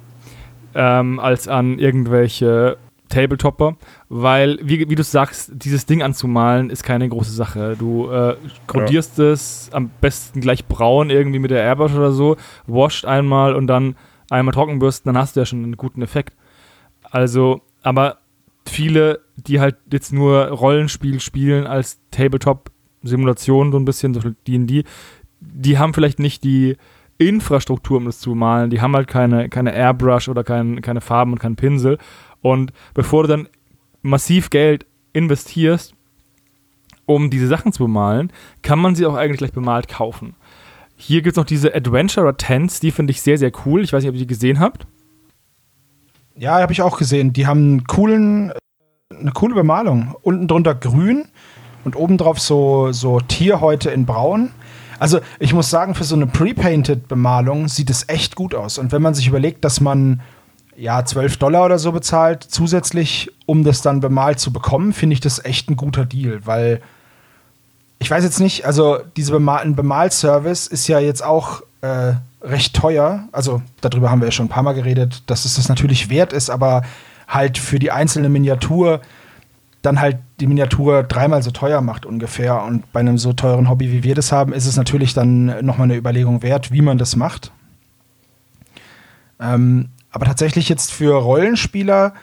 ähm, 0.73 1.19
als 1.19 1.47
an 1.47 1.79
irgendwelche 1.79 2.77
Tabletopper, 3.11 3.75
weil, 4.09 4.59
wie, 4.63 4.89
wie 4.89 4.95
du 4.95 5.03
sagst, 5.03 5.51
dieses 5.53 5.85
Ding 5.85 6.01
anzumalen 6.01 6.69
ist 6.69 6.83
keine 6.83 7.07
große 7.07 7.31
Sache. 7.31 7.75
Du 7.77 8.09
äh, 8.09 8.35
kodierst 8.65 9.19
ja. 9.19 9.25
es 9.25 9.69
am 9.71 9.91
besten 10.01 10.41
gleich 10.41 10.65
braun 10.65 11.09
irgendwie 11.09 11.39
mit 11.39 11.51
der 11.51 11.63
Airbrush 11.63 11.93
oder 11.93 12.11
so, 12.11 12.37
wascht 12.65 13.05
einmal 13.05 13.53
und 13.53 13.67
dann 13.67 13.95
einmal 14.29 14.53
trockenbürsten, 14.53 15.13
dann 15.13 15.21
hast 15.21 15.35
du 15.35 15.41
ja 15.41 15.45
schon 15.45 15.63
einen 15.63 15.77
guten 15.77 16.01
Effekt. 16.01 16.35
Also, 17.03 17.61
aber 17.83 18.17
viele, 18.67 19.19
die 19.35 19.59
halt 19.59 19.75
jetzt 19.91 20.13
nur 20.13 20.47
Rollenspiel 20.47 21.19
spielen 21.19 21.67
als 21.67 21.99
Tabletop-Simulation, 22.11 23.71
so 23.71 23.77
ein 23.77 23.85
bisschen, 23.85 24.13
so 24.13 24.21
D&D, 24.47 24.83
die 25.39 25.77
haben 25.77 25.93
vielleicht 25.93 26.19
nicht 26.19 26.43
die 26.43 26.77
Infrastruktur, 27.17 27.97
um 27.97 28.05
das 28.05 28.19
zu 28.19 28.33
malen. 28.33 28.69
Die 28.71 28.81
haben 28.81 28.95
halt 28.95 29.07
keine, 29.07 29.49
keine 29.49 29.73
Airbrush 29.75 30.27
oder 30.27 30.43
kein, 30.43 30.81
keine 30.81 31.01
Farben 31.01 31.33
und 31.33 31.39
keinen 31.39 31.55
Pinsel. 31.55 31.97
Und 32.41 32.73
bevor 32.93 33.23
du 33.23 33.29
dann 33.29 33.47
massiv 34.01 34.49
Geld 34.49 34.85
investierst, 35.13 35.93
um 37.05 37.29
diese 37.29 37.47
Sachen 37.47 37.71
zu 37.71 37.83
bemalen, 37.83 38.31
kann 38.61 38.79
man 38.79 38.95
sie 38.95 39.05
auch 39.05 39.15
eigentlich 39.15 39.39
gleich 39.39 39.53
bemalt 39.53 39.87
kaufen. 39.87 40.35
Hier 40.95 41.21
gibt 41.21 41.33
es 41.33 41.37
noch 41.37 41.45
diese 41.45 41.73
Adventurer 41.73 42.37
Tents, 42.37 42.79
die 42.79 42.91
finde 42.91 43.11
ich 43.11 43.21
sehr, 43.21 43.37
sehr 43.37 43.51
cool. 43.65 43.83
Ich 43.83 43.91
weiß 43.91 44.03
nicht, 44.03 44.09
ob 44.09 44.15
ihr 44.15 44.21
die 44.21 44.27
gesehen 44.27 44.59
habt. 44.59 44.85
Ja, 46.35 46.59
habe 46.59 46.73
ich 46.73 46.81
auch 46.81 46.97
gesehen. 46.97 47.33
Die 47.33 47.47
haben 47.47 47.83
coolen, 47.85 48.53
eine 49.09 49.31
coole 49.31 49.55
Bemalung. 49.55 50.15
Unten 50.21 50.47
drunter 50.47 50.75
grün 50.75 51.25
und 51.83 51.95
obendrauf 51.95 52.39
so, 52.39 52.91
so 52.91 53.19
Tierhäute 53.19 53.89
in 53.89 54.05
braun. 54.05 54.51
Also 54.99 55.19
ich 55.39 55.53
muss 55.53 55.69
sagen, 55.71 55.95
für 55.95 56.03
so 56.03 56.15
eine 56.15 56.27
pre-painted 56.27 57.07
Bemalung 57.07 57.67
sieht 57.67 57.89
es 57.89 58.07
echt 58.07 58.35
gut 58.35 58.53
aus. 58.53 58.77
Und 58.77 58.91
wenn 58.91 59.01
man 59.01 59.15
sich 59.15 59.27
überlegt, 59.27 59.65
dass 59.65 59.81
man 59.81 60.21
ja, 60.81 61.05
12 61.05 61.37
Dollar 61.37 61.65
oder 61.65 61.77
so 61.77 61.91
bezahlt, 61.91 62.43
zusätzlich, 62.43 63.31
um 63.45 63.63
das 63.63 63.83
dann 63.83 63.99
bemalt 63.99 64.39
zu 64.39 64.51
bekommen, 64.51 64.93
finde 64.93 65.13
ich 65.13 65.19
das 65.19 65.43
echt 65.45 65.69
ein 65.69 65.75
guter 65.75 66.05
Deal, 66.05 66.41
weil 66.45 66.81
ich 67.99 68.09
weiß 68.09 68.23
jetzt 68.23 68.39
nicht, 68.39 68.65
also 68.65 68.97
dieser 69.15 69.33
Bemal 69.33 69.69
Bemalservice 69.69 70.65
ist 70.65 70.87
ja 70.87 70.97
jetzt 70.97 71.23
auch 71.23 71.61
äh, 71.81 72.13
recht 72.41 72.75
teuer. 72.75 73.27
Also 73.31 73.61
darüber 73.81 74.09
haben 74.09 74.21
wir 74.21 74.27
ja 74.27 74.31
schon 74.31 74.47
ein 74.47 74.49
paar 74.49 74.63
Mal 74.63 74.73
geredet, 74.73 75.21
dass 75.27 75.45
es 75.45 75.55
das 75.55 75.69
natürlich 75.69 76.09
wert 76.09 76.33
ist, 76.33 76.49
aber 76.49 76.81
halt 77.27 77.59
für 77.59 77.77
die 77.77 77.91
einzelne 77.91 78.29
Miniatur 78.29 79.01
dann 79.83 80.01
halt 80.01 80.17
die 80.39 80.47
Miniatur 80.47 81.03
dreimal 81.03 81.43
so 81.43 81.51
teuer 81.51 81.81
macht 81.81 82.07
ungefähr. 82.07 82.63
Und 82.63 82.91
bei 82.91 83.01
einem 83.01 83.19
so 83.19 83.33
teuren 83.33 83.69
Hobby, 83.69 83.91
wie 83.91 84.03
wir 84.03 84.15
das 84.15 84.31
haben, 84.31 84.51
ist 84.51 84.65
es 84.65 84.77
natürlich 84.77 85.13
dann 85.13 85.63
nochmal 85.63 85.85
eine 85.85 85.95
Überlegung 85.95 86.41
wert, 86.41 86.71
wie 86.71 86.81
man 86.81 86.97
das 86.97 87.15
macht. 87.15 87.51
Ähm, 89.39 89.89
aber 90.11 90.25
tatsächlich 90.25 90.69
jetzt 90.69 90.91
für 90.91 91.15
Rollenspieler, 91.15 92.13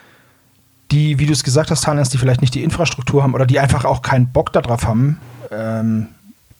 die, 0.90 1.18
wie 1.18 1.26
du 1.26 1.32
es 1.32 1.44
gesagt 1.44 1.70
hast, 1.70 1.86
Hannes, 1.86 2.10
die 2.10 2.18
vielleicht 2.18 2.40
nicht 2.40 2.54
die 2.54 2.62
Infrastruktur 2.62 3.22
haben 3.22 3.34
oder 3.34 3.46
die 3.46 3.58
einfach 3.58 3.84
auch 3.84 4.02
keinen 4.02 4.32
Bock 4.32 4.52
darauf 4.52 4.84
haben, 4.84 5.18
ähm, 5.50 6.08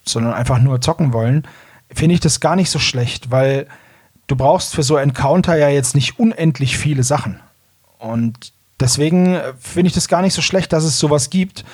sondern 0.05 0.33
einfach 0.33 0.59
nur 0.59 0.81
zocken 0.81 1.13
wollen, 1.13 1.47
finde 1.91 2.15
ich 2.15 2.19
das 2.19 2.39
gar 2.39 2.55
nicht 2.55 2.69
so 2.69 2.79
schlecht, 2.79 3.31
weil 3.31 3.67
du 4.27 4.35
brauchst 4.35 4.75
für 4.75 4.83
so 4.83 4.97
Encounter 4.97 5.57
ja 5.57 5.69
jetzt 5.69 5.95
nicht 5.95 6.19
unendlich 6.19 6.77
viele 6.77 7.03
Sachen. 7.03 7.39
Und 7.97 8.53
deswegen 8.79 9.35
äh, 9.35 9.53
finde 9.59 9.87
ich 9.87 9.93
das 9.93 10.07
gar 10.07 10.21
nicht 10.21 10.33
so 10.33 10.41
schlecht, 10.41 10.73
dass 10.73 10.83
es 10.83 10.99
sowas 10.99 11.29
gibt. 11.29 11.65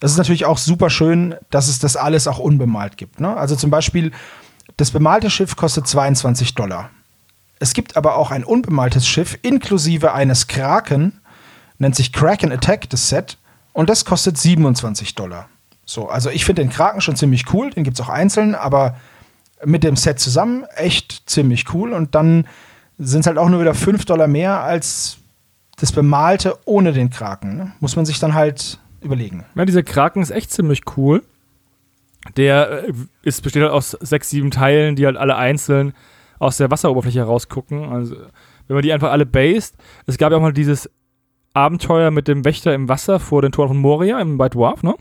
Das 0.00 0.10
ist 0.10 0.18
natürlich 0.18 0.46
auch 0.46 0.58
super 0.58 0.90
schön, 0.90 1.34
dass 1.50 1.68
es 1.68 1.78
das 1.78 1.96
alles 1.96 2.26
auch 2.26 2.38
unbemalt 2.38 2.96
gibt. 2.96 3.20
Ne? 3.20 3.36
Also 3.36 3.56
zum 3.56 3.70
Beispiel, 3.70 4.12
das 4.76 4.90
bemalte 4.90 5.30
Schiff 5.30 5.56
kostet 5.56 5.86
22 5.86 6.54
Dollar. 6.54 6.90
Es 7.62 7.74
gibt 7.74 7.96
aber 7.96 8.16
auch 8.16 8.32
ein 8.32 8.42
unbemaltes 8.42 9.06
Schiff 9.06 9.38
inklusive 9.42 10.12
eines 10.12 10.48
Kraken, 10.48 11.20
nennt 11.78 11.94
sich 11.94 12.12
Kraken 12.12 12.50
Attack, 12.50 12.90
das 12.90 13.08
Set, 13.08 13.38
und 13.72 13.88
das 13.88 14.04
kostet 14.04 14.36
27 14.36 15.14
Dollar. 15.14 15.48
So, 15.84 16.08
also 16.08 16.28
ich 16.28 16.44
finde 16.44 16.62
den 16.62 16.72
Kraken 16.72 17.00
schon 17.00 17.14
ziemlich 17.14 17.54
cool, 17.54 17.70
den 17.70 17.84
gibt 17.84 18.00
es 18.00 18.04
auch 18.04 18.08
einzeln, 18.08 18.56
aber 18.56 18.96
mit 19.64 19.84
dem 19.84 19.94
Set 19.94 20.18
zusammen 20.18 20.64
echt 20.74 21.22
ziemlich 21.30 21.72
cool. 21.72 21.92
Und 21.92 22.16
dann 22.16 22.48
sind 22.98 23.20
es 23.20 23.26
halt 23.28 23.38
auch 23.38 23.48
nur 23.48 23.60
wieder 23.60 23.74
5 23.74 24.06
Dollar 24.06 24.26
mehr 24.26 24.60
als 24.60 25.18
das 25.76 25.92
Bemalte 25.92 26.58
ohne 26.64 26.92
den 26.92 27.10
Kraken. 27.10 27.56
Ne? 27.56 27.72
Muss 27.78 27.94
man 27.94 28.04
sich 28.04 28.18
dann 28.18 28.34
halt 28.34 28.80
überlegen. 29.00 29.44
Ja, 29.54 29.64
dieser 29.64 29.84
Kraken 29.84 30.20
ist 30.20 30.30
echt 30.30 30.50
ziemlich 30.50 30.82
cool. 30.96 31.22
Der 32.36 32.88
äh, 32.88 32.92
ist, 33.22 33.44
besteht 33.44 33.62
halt 33.62 33.72
aus 33.72 33.92
sechs, 34.00 34.30
sieben 34.30 34.50
Teilen, 34.50 34.96
die 34.96 35.06
halt 35.06 35.16
alle 35.16 35.36
einzeln 35.36 35.94
aus 36.42 36.56
der 36.56 36.70
Wasseroberfläche 36.70 37.20
herausgucken. 37.20 37.84
Also, 37.84 38.16
wenn 38.66 38.74
man 38.74 38.82
die 38.82 38.92
einfach 38.92 39.12
alle 39.12 39.26
based. 39.26 39.76
Es 40.06 40.18
gab 40.18 40.32
ja 40.32 40.38
auch 40.38 40.42
mal 40.42 40.52
dieses 40.52 40.90
Abenteuer 41.54 42.10
mit 42.10 42.26
dem 42.26 42.44
Wächter 42.44 42.74
im 42.74 42.88
Wasser 42.88 43.20
vor 43.20 43.42
den 43.42 43.52
Toren 43.52 43.68
von 43.68 43.76
Moria 43.76 44.20
im 44.20 44.38
White 44.38 44.56
Dwarf, 44.56 44.82
ne? 44.82 44.94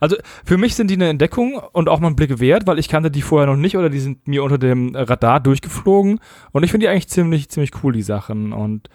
Also 0.00 0.16
für 0.44 0.58
mich 0.58 0.74
sind 0.74 0.90
die 0.90 0.94
eine 0.94 1.08
Entdeckung 1.08 1.54
und 1.72 1.88
auch 1.88 2.00
mal 2.00 2.08
einen 2.08 2.16
Blick 2.16 2.38
wert, 2.38 2.66
weil 2.66 2.78
ich 2.78 2.88
kannte 2.88 3.10
die 3.10 3.22
vorher 3.22 3.46
noch 3.46 3.56
nicht 3.56 3.76
oder 3.76 3.88
die 3.88 4.00
sind 4.00 4.28
mir 4.28 4.42
unter 4.42 4.58
dem 4.58 4.94
Radar 4.94 5.40
durchgeflogen 5.40 6.20
und 6.52 6.62
ich 6.62 6.70
finde 6.70 6.84
die 6.84 6.88
eigentlich 6.88 7.08
ziemlich, 7.08 7.48
ziemlich 7.48 7.70
cool, 7.82 7.92
die 7.92 8.02
Sachen. 8.02 8.52
Und 8.52 8.88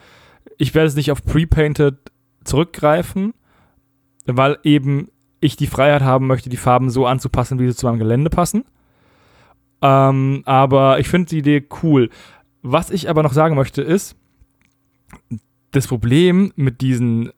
ich 0.57 0.75
werde 0.75 0.87
es 0.87 0.95
nicht 0.95 1.11
auf 1.11 1.23
Pre-Painted 1.23 1.95
zurückgreifen, 2.43 3.33
weil 4.25 4.59
eben 4.63 5.09
ich 5.39 5.55
die 5.55 5.67
Freiheit 5.67 6.03
haben 6.03 6.27
möchte, 6.27 6.49
die 6.49 6.57
Farben 6.57 6.89
so 6.89 7.05
anzupassen, 7.07 7.59
wie 7.59 7.67
sie 7.67 7.75
zu 7.75 7.87
meinem 7.87 7.99
Gelände 7.99 8.29
passen. 8.29 8.65
Ähm, 9.81 10.43
aber 10.45 10.99
ich 10.99 11.07
finde 11.07 11.29
die 11.29 11.39
Idee 11.39 11.67
cool. 11.83 12.09
Was 12.61 12.89
ich 12.89 13.09
aber 13.09 13.23
noch 13.23 13.33
sagen 13.33 13.55
möchte 13.55 13.81
ist, 13.81 14.15
das 15.71 15.87
Problem 15.87 16.51
mit 16.55 16.81
diesen 16.81 17.31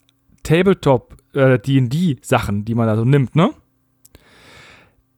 Tabletop 0.43 1.17
äh, 1.33 1.59
D&D-Sachen, 1.59 2.65
die 2.65 2.75
man 2.75 2.87
da 2.87 2.95
so 2.95 3.03
nimmt, 3.03 3.35
ne? 3.35 3.51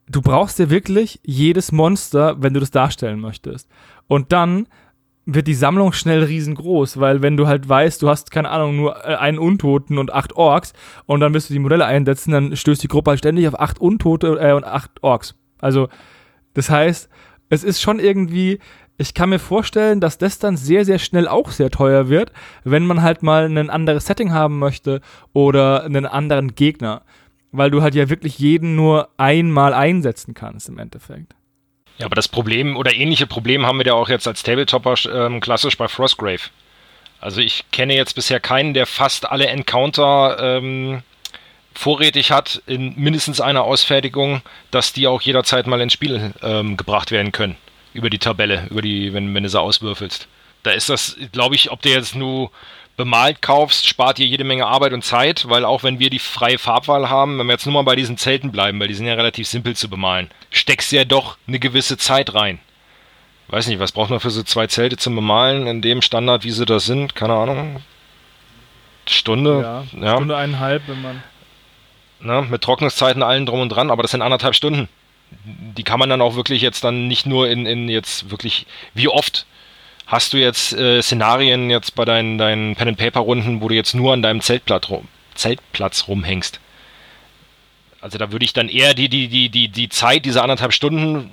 Du 0.07 0.21
brauchst 0.21 0.57
ja 0.57 0.71
wirklich 0.71 1.19
jedes 1.23 1.71
Monster, 1.71 2.41
wenn 2.41 2.55
du 2.55 2.59
das 2.59 2.71
darstellen 2.71 3.19
möchtest. 3.19 3.69
Und 4.07 4.31
dann 4.31 4.65
wird 5.33 5.47
die 5.47 5.53
Sammlung 5.53 5.93
schnell 5.93 6.23
riesengroß, 6.23 6.99
weil 6.99 7.21
wenn 7.21 7.37
du 7.37 7.47
halt 7.47 7.69
weißt, 7.69 8.01
du 8.01 8.09
hast, 8.09 8.31
keine 8.31 8.49
Ahnung, 8.49 8.75
nur 8.75 9.05
äh, 9.05 9.15
einen 9.15 9.37
Untoten 9.37 9.97
und 9.97 10.11
acht 10.11 10.33
Orks 10.33 10.73
und 11.05 11.19
dann 11.19 11.33
wirst 11.33 11.49
du 11.49 11.53
die 11.53 11.59
Modelle 11.59 11.85
einsetzen, 11.85 12.31
dann 12.31 12.55
stößt 12.55 12.81
die 12.81 12.87
Gruppe 12.87 13.11
halt 13.11 13.19
ständig 13.19 13.47
auf 13.47 13.59
acht 13.59 13.79
Untote 13.79 14.39
äh, 14.39 14.53
und 14.53 14.63
acht 14.63 14.91
Orks. 15.03 15.35
Also, 15.59 15.89
das 16.53 16.69
heißt, 16.69 17.09
es 17.49 17.63
ist 17.63 17.81
schon 17.81 17.99
irgendwie, 17.99 18.59
ich 18.97 19.13
kann 19.13 19.29
mir 19.29 19.39
vorstellen, 19.39 19.99
dass 19.99 20.17
das 20.17 20.39
dann 20.39 20.57
sehr, 20.57 20.85
sehr 20.85 20.99
schnell 20.99 21.27
auch 21.27 21.51
sehr 21.51 21.71
teuer 21.71 22.09
wird, 22.09 22.31
wenn 22.63 22.85
man 22.85 23.01
halt 23.01 23.23
mal 23.23 23.45
ein 23.45 23.69
anderes 23.69 24.05
Setting 24.05 24.31
haben 24.31 24.59
möchte 24.59 25.01
oder 25.33 25.83
einen 25.83 26.05
anderen 26.05 26.55
Gegner. 26.55 27.03
Weil 27.51 27.71
du 27.71 27.81
halt 27.81 27.95
ja 27.95 28.09
wirklich 28.09 28.37
jeden 28.37 28.75
nur 28.75 29.09
einmal 29.17 29.73
einsetzen 29.73 30.35
kannst 30.35 30.69
im 30.69 30.77
Endeffekt. 30.77 31.33
Ja, 31.97 32.05
aber 32.05 32.15
das 32.15 32.27
Problem 32.27 32.77
oder 32.77 32.93
ähnliche 32.93 33.25
Problem 33.25 33.65
haben 33.65 33.79
wir 33.79 33.87
ja 33.87 33.93
auch 33.93 34.07
jetzt 34.07 34.27
als 34.27 34.43
Tabletopper 34.43 34.95
ähm, 35.11 35.39
klassisch 35.39 35.77
bei 35.77 35.87
Frostgrave. 35.87 36.49
Also 37.19 37.41
ich 37.41 37.65
kenne 37.71 37.95
jetzt 37.95 38.13
bisher 38.15 38.39
keinen, 38.39 38.73
der 38.73 38.85
fast 38.85 39.29
alle 39.29 39.47
Encounter 39.47 40.37
ähm, 40.39 41.01
vorrätig 41.79 42.31
hat 42.31 42.61
in 42.67 42.93
mindestens 42.97 43.39
einer 43.39 43.63
Ausfertigung, 43.63 44.41
dass 44.69 44.91
die 44.91 45.07
auch 45.07 45.21
jederzeit 45.21 45.65
mal 45.65 45.79
ins 45.79 45.93
Spiel 45.93 46.33
ähm, 46.43 46.75
gebracht 46.75 47.11
werden 47.11 47.31
können 47.31 47.55
über 47.93 48.09
die 48.09 48.19
Tabelle, 48.19 48.67
über 48.69 48.81
die, 48.81 49.13
wenn, 49.13 49.33
wenn 49.33 49.43
du 49.43 49.49
sie 49.49 49.59
auswürfelst. 49.59 50.27
Da 50.63 50.71
ist 50.71 50.89
das, 50.89 51.15
glaube 51.31 51.55
ich, 51.55 51.71
ob 51.71 51.81
du 51.81 51.89
jetzt 51.89 52.15
nur 52.15 52.51
bemalt 52.97 53.41
kaufst, 53.41 53.87
spart 53.87 54.17
dir 54.17 54.27
jede 54.27 54.43
Menge 54.43 54.67
Arbeit 54.67 54.91
und 54.91 55.05
Zeit, 55.05 55.47
weil 55.47 55.63
auch 55.63 55.83
wenn 55.83 55.99
wir 55.99 56.09
die 56.09 56.19
freie 56.19 56.57
Farbwahl 56.57 57.09
haben, 57.09 57.39
wenn 57.39 57.47
wir 57.47 57.53
jetzt 57.53 57.65
nur 57.65 57.73
mal 57.73 57.83
bei 57.83 57.95
diesen 57.95 58.17
Zelten 58.17 58.51
bleiben, 58.51 58.77
weil 58.81 58.89
die 58.89 58.93
sind 58.93 59.05
ja 59.05 59.13
relativ 59.13 59.47
simpel 59.47 59.73
zu 59.73 59.89
bemalen, 59.89 60.29
steckst 60.51 60.91
du 60.91 60.97
ja 60.97 61.05
doch 61.05 61.37
eine 61.47 61.59
gewisse 61.59 61.97
Zeit 61.97 62.33
rein. 62.33 62.59
Weiß 63.47 63.67
nicht, 63.67 63.79
was 63.79 63.93
braucht 63.93 64.09
man 64.09 64.19
für 64.19 64.31
so 64.31 64.43
zwei 64.43 64.67
Zelte 64.67 64.97
zum 64.97 65.15
Bemalen 65.15 65.65
in 65.65 65.81
dem 65.81 66.01
Standard, 66.01 66.43
wie 66.43 66.51
sie 66.51 66.65
da 66.65 66.79
sind? 66.81 67.15
Keine 67.15 67.33
Ahnung. 67.33 67.81
Stunde? 69.07 69.61
Ja, 69.93 69.99
ja. 69.99 70.15
Stunde 70.17 70.35
eineinhalb, 70.35 70.83
wenn 70.87 71.01
man. 71.01 71.23
Na, 72.21 72.41
mit 72.41 72.61
Trocknungszeiten 72.61 73.23
allen 73.23 73.45
drum 73.45 73.61
und 73.61 73.69
dran, 73.69 73.91
aber 73.91 74.01
das 74.01 74.11
sind 74.11 74.21
anderthalb 74.21 74.55
Stunden 74.55 74.89
die 75.77 75.83
kann 75.83 75.99
man 75.99 76.09
dann 76.09 76.21
auch 76.21 76.35
wirklich 76.35 76.61
jetzt 76.61 76.83
dann 76.83 77.07
nicht 77.07 77.25
nur 77.25 77.49
in, 77.49 77.65
in 77.65 77.89
jetzt 77.89 78.31
wirklich, 78.31 78.65
wie 78.93 79.07
oft 79.07 79.45
hast 80.07 80.33
du 80.33 80.37
jetzt 80.37 80.73
äh, 80.73 81.01
Szenarien 81.01 81.69
jetzt 81.69 81.95
bei 81.95 82.05
deinen, 82.05 82.37
deinen 82.37 82.75
Pen-and-Paper-Runden, 82.75 83.61
wo 83.61 83.67
du 83.67 83.75
jetzt 83.75 83.93
nur 83.93 84.13
an 84.13 84.21
deinem 84.21 84.41
Zeltplatz, 84.41 84.89
rum, 84.89 85.07
Zeltplatz 85.35 86.07
rumhängst? 86.07 86.59
Also 88.01 88.17
da 88.17 88.31
würde 88.31 88.45
ich 88.45 88.53
dann 88.53 88.69
eher 88.69 88.93
die, 88.93 89.09
die, 89.09 89.27
die, 89.27 89.49
die, 89.49 89.67
die 89.67 89.89
Zeit, 89.89 90.25
diese 90.25 90.41
anderthalb 90.41 90.73
Stunden, 90.73 91.29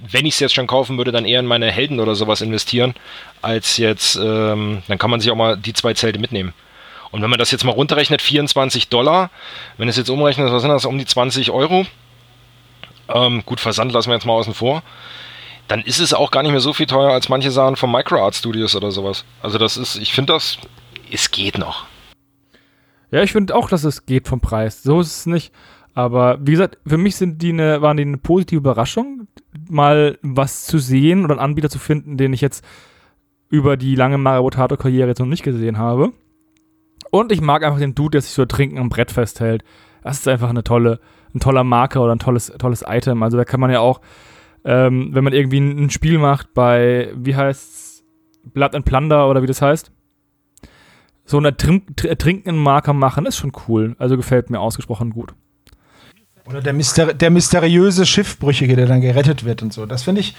wenn 0.00 0.26
ich 0.26 0.34
es 0.34 0.40
jetzt 0.40 0.54
schon 0.54 0.66
kaufen 0.66 0.96
würde, 0.96 1.12
dann 1.12 1.24
eher 1.24 1.40
in 1.40 1.46
meine 1.46 1.70
Helden 1.70 1.98
oder 1.98 2.14
sowas 2.14 2.40
investieren, 2.40 2.94
als 3.42 3.78
jetzt, 3.78 4.16
ähm, 4.16 4.82
dann 4.86 4.98
kann 4.98 5.10
man 5.10 5.20
sich 5.20 5.30
auch 5.30 5.36
mal 5.36 5.56
die 5.56 5.72
zwei 5.72 5.94
Zelte 5.94 6.18
mitnehmen. 6.18 6.52
Und 7.12 7.22
wenn 7.22 7.30
man 7.30 7.38
das 7.38 7.50
jetzt 7.50 7.64
mal 7.64 7.72
runterrechnet, 7.72 8.22
24 8.22 8.88
Dollar, 8.88 9.30
wenn 9.78 9.88
es 9.88 9.96
jetzt 9.96 10.10
umrechnet, 10.10 10.52
was 10.52 10.62
sind 10.62 10.70
das, 10.70 10.84
um 10.84 10.98
die 10.98 11.06
20 11.06 11.50
Euro? 11.50 11.86
Ähm, 13.08 13.42
gut, 13.44 13.60
Versand 13.60 13.92
lassen 13.92 14.08
wir 14.08 14.14
jetzt 14.14 14.26
mal 14.26 14.34
außen 14.34 14.54
vor. 14.54 14.82
Dann 15.68 15.82
ist 15.82 16.00
es 16.00 16.14
auch 16.14 16.30
gar 16.30 16.42
nicht 16.42 16.52
mehr 16.52 16.60
so 16.60 16.72
viel 16.72 16.86
teuer 16.86 17.12
als 17.12 17.28
manche 17.28 17.50
Sachen 17.50 17.76
von 17.76 17.90
Microart 17.90 18.34
Studios 18.34 18.74
oder 18.74 18.90
sowas. 18.90 19.24
Also 19.42 19.58
das 19.58 19.76
ist, 19.76 19.96
ich 19.96 20.12
finde 20.12 20.32
das, 20.32 20.58
es 21.12 21.30
geht 21.30 21.58
noch. 21.58 21.86
Ja, 23.10 23.22
ich 23.22 23.32
finde 23.32 23.54
auch, 23.56 23.68
dass 23.68 23.84
es 23.84 24.06
geht 24.06 24.28
vom 24.28 24.40
Preis. 24.40 24.82
So 24.82 25.00
ist 25.00 25.16
es 25.16 25.26
nicht. 25.26 25.52
Aber 25.94 26.38
wie 26.40 26.52
gesagt, 26.52 26.78
für 26.86 26.98
mich 26.98 27.16
sind 27.16 27.42
die 27.42 27.50
eine, 27.52 27.82
waren 27.82 27.96
die 27.96 28.04
eine 28.04 28.18
positive 28.18 28.58
Überraschung, 28.58 29.26
mal 29.68 30.18
was 30.22 30.64
zu 30.64 30.78
sehen 30.78 31.24
oder 31.24 31.34
einen 31.34 31.40
Anbieter 31.40 31.68
zu 31.68 31.80
finden, 31.80 32.16
den 32.16 32.32
ich 32.32 32.40
jetzt 32.40 32.64
über 33.48 33.76
die 33.76 33.96
lange 33.96 34.16
Mario 34.16 34.42
Potato-Karriere 34.44 35.08
jetzt 35.08 35.18
noch 35.18 35.26
nicht 35.26 35.42
gesehen 35.42 35.78
habe. 35.78 36.12
Und 37.10 37.32
ich 37.32 37.40
mag 37.40 37.64
einfach 37.64 37.78
den 37.78 37.94
Dude, 37.94 38.12
der 38.12 38.22
sich 38.22 38.32
so 38.32 38.44
trinken 38.44 38.78
am 38.78 38.88
Brett 38.88 39.10
festhält. 39.10 39.64
Das 40.02 40.18
ist 40.18 40.28
einfach 40.28 40.48
eine 40.48 40.64
tolle, 40.64 41.00
ein 41.34 41.40
toller 41.40 41.64
Marker 41.64 42.02
oder 42.02 42.14
ein 42.14 42.18
tolles, 42.18 42.52
tolles 42.58 42.84
Item. 42.86 43.22
Also 43.22 43.36
da 43.36 43.44
kann 43.44 43.60
man 43.60 43.70
ja 43.70 43.80
auch, 43.80 44.00
ähm, 44.64 45.10
wenn 45.12 45.24
man 45.24 45.32
irgendwie 45.32 45.58
ein 45.58 45.90
Spiel 45.90 46.18
macht 46.18 46.54
bei, 46.54 47.12
wie 47.14 47.36
heißt's, 47.36 48.04
Blood 48.42 48.74
and 48.74 48.84
Plunder 48.86 49.28
oder 49.28 49.42
wie 49.42 49.46
das 49.46 49.60
heißt, 49.60 49.92
so 51.24 51.36
einen 51.36 51.44
ertrinkenden 51.44 52.56
Marker 52.56 52.92
machen, 52.92 53.26
ist 53.26 53.36
schon 53.36 53.52
cool. 53.68 53.94
Also 53.98 54.16
gefällt 54.16 54.50
mir 54.50 54.60
ausgesprochen 54.60 55.10
gut. 55.10 55.34
Oder 56.46 56.60
der, 56.60 56.72
Mysteri 56.72 57.14
der 57.14 57.30
mysteriöse 57.30 58.06
Schiffbrüchige, 58.06 58.74
der 58.74 58.86
dann 58.86 59.00
gerettet 59.00 59.44
wird 59.44 59.62
und 59.62 59.72
so. 59.72 59.86
Das 59.86 60.02
finde 60.02 60.22
ich, 60.22 60.34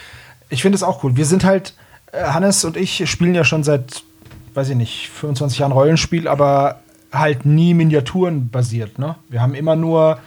ich 0.50 0.62
finde 0.62 0.75
es 0.75 0.84
auch 0.84 1.04
cool. 1.04 1.16
Wir 1.16 1.25
sind 1.25 1.46
halt, 1.46 1.75
äh, 2.12 2.24
Hannes 2.24 2.66
und 2.66 2.75
ich 2.75 3.10
spielen 3.10 3.36
ja 3.36 3.46
schon 3.46 3.63
seit, 3.63 4.04
weiß 4.53 4.70
ich 4.70 4.75
nicht, 4.75 5.10
25 5.10 5.60
Jahren 5.60 5.72
Rollenspiel, 5.72 6.27
aber 6.27 6.79
halt 7.12 7.46
nie 7.46 7.74
Miniaturen 7.74 8.50
basiert. 8.50 9.00
Ne? 9.00 9.15
Wir 9.29 9.41
haben 9.41 9.53
immer 9.53 9.75
nur 9.75 10.20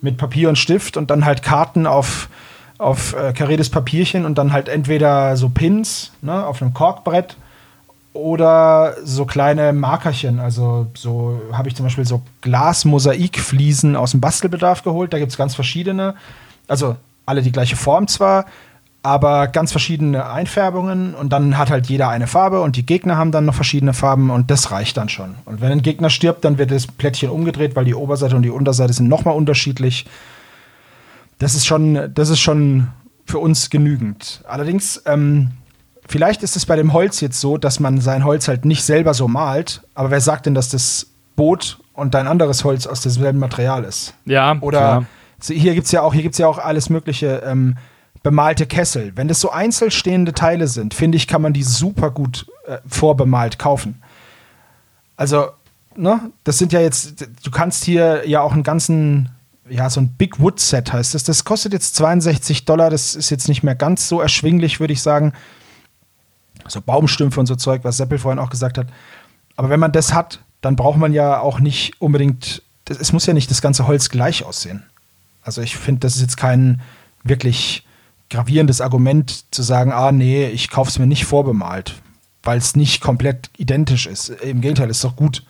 mit 0.00 0.16
Papier 0.16 0.48
und 0.48 0.56
Stift 0.56 0.96
und 0.96 1.10
dann 1.10 1.24
halt 1.24 1.42
Karten 1.42 1.86
auf, 1.86 2.28
auf 2.78 3.14
äh, 3.14 3.32
kariertes 3.32 3.70
Papierchen 3.70 4.24
und 4.24 4.36
dann 4.36 4.52
halt 4.52 4.68
entweder 4.68 5.36
so 5.36 5.48
Pins 5.48 6.12
ne, 6.22 6.46
auf 6.46 6.62
einem 6.62 6.74
Korkbrett 6.74 7.36
oder 8.12 8.94
so 9.02 9.26
kleine 9.26 9.72
Markerchen. 9.72 10.38
Also 10.38 10.86
so 10.94 11.40
habe 11.52 11.68
ich 11.68 11.74
zum 11.74 11.86
Beispiel 11.86 12.06
so 12.06 12.22
Glasmosaikfliesen 12.42 13.96
aus 13.96 14.12
dem 14.12 14.20
Bastelbedarf 14.20 14.82
geholt. 14.82 15.12
Da 15.12 15.18
gibt 15.18 15.32
es 15.32 15.36
ganz 15.36 15.54
verschiedene. 15.54 16.14
Also 16.68 16.96
alle 17.26 17.42
die 17.42 17.52
gleiche 17.52 17.76
Form 17.76 18.06
zwar, 18.06 18.46
aber 19.04 19.48
ganz 19.48 19.70
verschiedene 19.70 20.30
Einfärbungen 20.30 21.14
und 21.14 21.30
dann 21.30 21.58
hat 21.58 21.68
halt 21.68 21.88
jeder 21.88 22.08
eine 22.08 22.26
Farbe 22.26 22.62
und 22.62 22.76
die 22.76 22.86
Gegner 22.86 23.18
haben 23.18 23.32
dann 23.32 23.44
noch 23.44 23.54
verschiedene 23.54 23.92
Farben 23.92 24.30
und 24.30 24.50
das 24.50 24.70
reicht 24.70 24.96
dann 24.96 25.10
schon. 25.10 25.34
Und 25.44 25.60
wenn 25.60 25.70
ein 25.70 25.82
Gegner 25.82 26.08
stirbt, 26.08 26.42
dann 26.42 26.56
wird 26.56 26.70
das 26.70 26.86
Plättchen 26.86 27.28
umgedreht, 27.28 27.76
weil 27.76 27.84
die 27.84 27.94
Oberseite 27.94 28.34
und 28.34 28.42
die 28.42 28.50
Unterseite 28.50 28.94
sind 28.94 29.08
nochmal 29.08 29.36
unterschiedlich. 29.36 30.06
Das 31.38 31.54
ist 31.54 31.66
schon, 31.66 32.14
das 32.14 32.30
ist 32.30 32.40
schon 32.40 32.88
für 33.26 33.38
uns 33.38 33.68
genügend. 33.68 34.42
Allerdings, 34.48 35.02
ähm, 35.04 35.50
vielleicht 36.08 36.42
ist 36.42 36.56
es 36.56 36.64
bei 36.64 36.76
dem 36.76 36.94
Holz 36.94 37.20
jetzt 37.20 37.38
so, 37.38 37.58
dass 37.58 37.80
man 37.80 38.00
sein 38.00 38.24
Holz 38.24 38.48
halt 38.48 38.64
nicht 38.64 38.84
selber 38.84 39.12
so 39.12 39.28
malt, 39.28 39.82
aber 39.94 40.12
wer 40.12 40.22
sagt 40.22 40.46
denn, 40.46 40.54
dass 40.54 40.70
das 40.70 41.08
Boot 41.36 41.78
und 41.92 42.14
dein 42.14 42.26
anderes 42.26 42.64
Holz 42.64 42.86
aus 42.86 43.02
demselben 43.02 43.38
Material 43.38 43.84
ist? 43.84 44.14
Ja. 44.24 44.56
Oder 44.62 44.78
klar. 44.78 45.06
hier 45.58 45.74
gibt 45.74 45.84
es 45.84 45.92
ja 45.92 46.00
auch, 46.00 46.14
ja 46.14 46.46
auch 46.46 46.58
alles 46.58 46.88
mögliche. 46.88 47.42
Ähm, 47.44 47.76
bemalte 48.24 48.66
Kessel. 48.66 49.12
Wenn 49.14 49.28
das 49.28 49.38
so 49.38 49.50
einzelstehende 49.50 50.32
Teile 50.32 50.66
sind, 50.66 50.94
finde 50.94 51.16
ich, 51.16 51.28
kann 51.28 51.42
man 51.42 51.52
die 51.52 51.62
super 51.62 52.10
gut 52.10 52.46
äh, 52.66 52.78
vorbemalt 52.86 53.58
kaufen. 53.60 54.02
Also, 55.16 55.48
ne, 55.94 56.32
das 56.42 56.58
sind 56.58 56.72
ja 56.72 56.80
jetzt, 56.80 57.28
du 57.44 57.50
kannst 57.52 57.84
hier 57.84 58.26
ja 58.26 58.40
auch 58.40 58.52
einen 58.52 58.62
ganzen, 58.62 59.28
ja, 59.68 59.90
so 59.90 60.00
ein 60.00 60.08
Big 60.08 60.40
Wood 60.40 60.58
Set 60.58 60.92
heißt 60.92 61.14
das. 61.14 61.22
Das 61.24 61.44
kostet 61.44 61.74
jetzt 61.74 61.94
62 61.96 62.64
Dollar, 62.64 62.88
das 62.88 63.14
ist 63.14 63.28
jetzt 63.28 63.46
nicht 63.46 63.62
mehr 63.62 63.74
ganz 63.74 64.08
so 64.08 64.20
erschwinglich, 64.20 64.80
würde 64.80 64.94
ich 64.94 65.02
sagen. 65.02 65.34
So 66.66 66.80
Baumstümpfe 66.80 67.38
und 67.38 67.46
so 67.46 67.56
Zeug, 67.56 67.84
was 67.84 67.98
Seppel 67.98 68.18
vorhin 68.18 68.38
auch 68.38 68.50
gesagt 68.50 68.78
hat. 68.78 68.86
Aber 69.54 69.68
wenn 69.68 69.80
man 69.80 69.92
das 69.92 70.14
hat, 70.14 70.40
dann 70.62 70.76
braucht 70.76 70.98
man 70.98 71.12
ja 71.12 71.40
auch 71.40 71.60
nicht 71.60 72.00
unbedingt, 72.00 72.62
es 72.88 73.12
muss 73.12 73.26
ja 73.26 73.34
nicht 73.34 73.50
das 73.50 73.60
ganze 73.60 73.86
Holz 73.86 74.08
gleich 74.08 74.44
aussehen. 74.44 74.82
Also 75.42 75.60
ich 75.60 75.76
finde, 75.76 76.00
das 76.00 76.16
ist 76.16 76.22
jetzt 76.22 76.38
kein 76.38 76.80
wirklich 77.22 77.84
gravierendes 78.30 78.80
Argument 78.80 79.52
zu 79.54 79.62
sagen, 79.62 79.92
ah 79.92 80.12
nee, 80.12 80.46
ich 80.46 80.70
kaufe 80.70 80.90
es 80.90 80.98
mir 80.98 81.06
nicht 81.06 81.24
vorbemalt, 81.24 82.02
weil 82.42 82.58
es 82.58 82.76
nicht 82.76 83.00
komplett 83.00 83.50
identisch 83.56 84.06
ist. 84.06 84.28
Im 84.28 84.60
Gegenteil, 84.60 84.90
ist 84.90 85.04
doch 85.04 85.16
gut. 85.16 85.44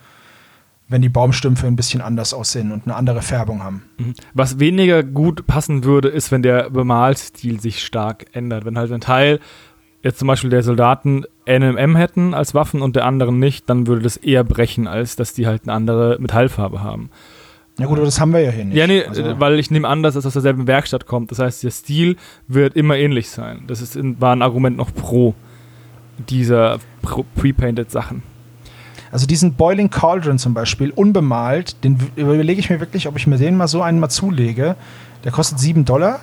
wenn 0.87 1.01
die 1.01 1.09
Baumstümpfe 1.09 1.65
ein 1.65 1.75
bisschen 1.75 2.01
anders 2.01 2.33
aussehen 2.33 2.71
und 2.71 2.85
eine 2.85 2.95
andere 2.95 3.21
Färbung 3.21 3.63
haben. 3.63 3.83
Mhm. 3.97 4.13
Was 4.33 4.59
weniger 4.59 5.03
gut 5.03 5.47
passen 5.47 5.83
würde, 5.83 6.09
ist, 6.09 6.31
wenn 6.31 6.43
der 6.43 6.69
Bemalstil 6.69 7.59
sich 7.59 7.83
stark 7.83 8.27
ändert. 8.33 8.65
Wenn 8.65 8.77
halt 8.77 8.91
ein 8.91 9.01
Teil, 9.01 9.39
jetzt 10.03 10.19
zum 10.19 10.27
Beispiel 10.27 10.51
der 10.51 10.63
Soldaten 10.63 11.23
NMM 11.47 11.95
hätten 11.95 12.33
als 12.33 12.53
Waffen 12.53 12.81
und 12.81 12.95
der 12.95 13.05
anderen 13.05 13.39
nicht, 13.39 13.69
dann 13.69 13.87
würde 13.87 14.03
das 14.03 14.17
eher 14.17 14.43
brechen, 14.43 14.87
als 14.87 15.15
dass 15.15 15.33
die 15.33 15.47
halt 15.47 15.63
eine 15.63 15.73
andere 15.73 16.17
Metallfarbe 16.19 16.83
haben. 16.83 17.09
Ja 17.77 17.87
gut, 17.87 17.97
aber 17.97 18.05
das 18.05 18.19
haben 18.19 18.31
wir 18.31 18.39
ja 18.39 18.51
hier 18.51 18.65
nicht. 18.65 18.77
Ja, 18.77 18.87
nee, 18.87 19.03
Also- 19.03 19.39
weil 19.39 19.59
ich 19.59 19.69
nehme 19.69 19.87
an, 19.87 20.01
dass 20.01 20.15
es 20.15 20.25
aus 20.25 20.33
derselben 20.33 20.65
Werkstatt 20.67 21.05
kommt. 21.05 21.31
Das 21.31 21.39
heißt, 21.39 21.63
der 21.63 21.71
Stil 21.71 22.15
wird 22.47 22.75
immer 22.75 22.95
ähnlich 22.95 23.29
sein. 23.29 23.63
Das 23.67 23.81
ist, 23.81 23.97
war 24.19 24.33
ein 24.35 24.41
Argument 24.41 24.77
noch 24.77 24.93
pro 24.93 25.33
dieser 26.29 26.79
pre-painted 27.35 27.91
Sachen. 27.91 28.23
Also 29.11 29.27
diesen 29.27 29.53
Boiling 29.53 29.89
Cauldron 29.89 30.37
zum 30.39 30.53
Beispiel, 30.53 30.91
unbemalt, 30.91 31.83
den 31.83 31.97
überlege 32.15 32.59
ich 32.59 32.69
mir 32.69 32.79
wirklich, 32.79 33.07
ob 33.07 33.17
ich 33.17 33.27
mir 33.27 33.37
den 33.37 33.55
mal 33.57 33.67
so 33.67 33.81
einen 33.81 33.99
mal 33.99 34.09
zulege. 34.09 34.75
Der 35.23 35.31
kostet 35.31 35.59
7 35.59 35.85
Dollar 35.85 36.19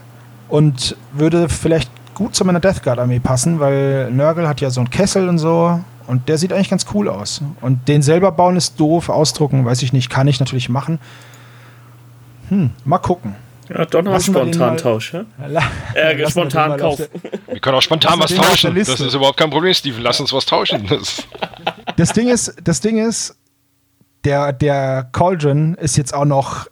und 0.48 0.96
würde 1.12 1.48
vielleicht 1.48 1.90
gut 2.14 2.34
zu 2.34 2.44
meiner 2.44 2.60
Death 2.60 2.82
Guard 2.82 2.98
Armee 2.98 3.20
passen, 3.20 3.60
weil 3.60 4.10
Nurgle 4.10 4.48
hat 4.48 4.60
ja 4.60 4.70
so 4.70 4.80
einen 4.80 4.90
Kessel 4.90 5.28
und 5.28 5.38
so 5.38 5.80
und 6.06 6.28
der 6.28 6.36
sieht 6.38 6.52
eigentlich 6.52 6.70
ganz 6.70 6.86
cool 6.94 7.08
aus. 7.08 7.42
Und 7.60 7.88
den 7.88 8.02
selber 8.02 8.32
bauen 8.32 8.56
ist 8.56 8.78
doof, 8.78 9.08
ausdrucken, 9.08 9.64
weiß 9.64 9.82
ich 9.82 9.92
nicht, 9.92 10.10
kann 10.10 10.28
ich 10.28 10.40
natürlich 10.40 10.68
machen. 10.68 10.98
Hm, 12.52 12.70
mal 12.84 12.98
gucken. 12.98 13.34
Ja, 13.68 13.78
wir 13.78 14.02
den 14.02 14.20
Spontan-Tausch. 14.20 15.14
Ja? 15.14 15.24
Äh, 15.94 16.28
spontan 16.30 16.72
den 16.72 16.80
mal 16.80 16.86
auf 16.86 16.98
kaufen. 16.98 17.06
Wir 17.46 17.60
können 17.60 17.76
auch 17.76 17.82
spontan 17.82 18.20
was 18.20 18.34
tauschen. 18.34 18.74
Das 18.74 18.88
ist 19.00 19.14
überhaupt 19.14 19.38
kein 19.38 19.48
Problem, 19.48 19.72
Steven. 19.72 20.02
Lass 20.02 20.20
uns 20.20 20.32
was 20.32 20.44
tauschen. 20.44 20.86
Das, 20.86 21.22
Das 21.96 22.12
Ding 22.12 22.28
ist, 22.28 22.54
das 22.62 22.80
Ding 22.80 22.98
ist, 22.98 23.36
der, 24.24 24.52
der 24.52 25.08
Cauldron 25.12 25.74
ist 25.74 25.96
jetzt 25.96 26.12
auch 26.12 26.24
noch 26.24 26.66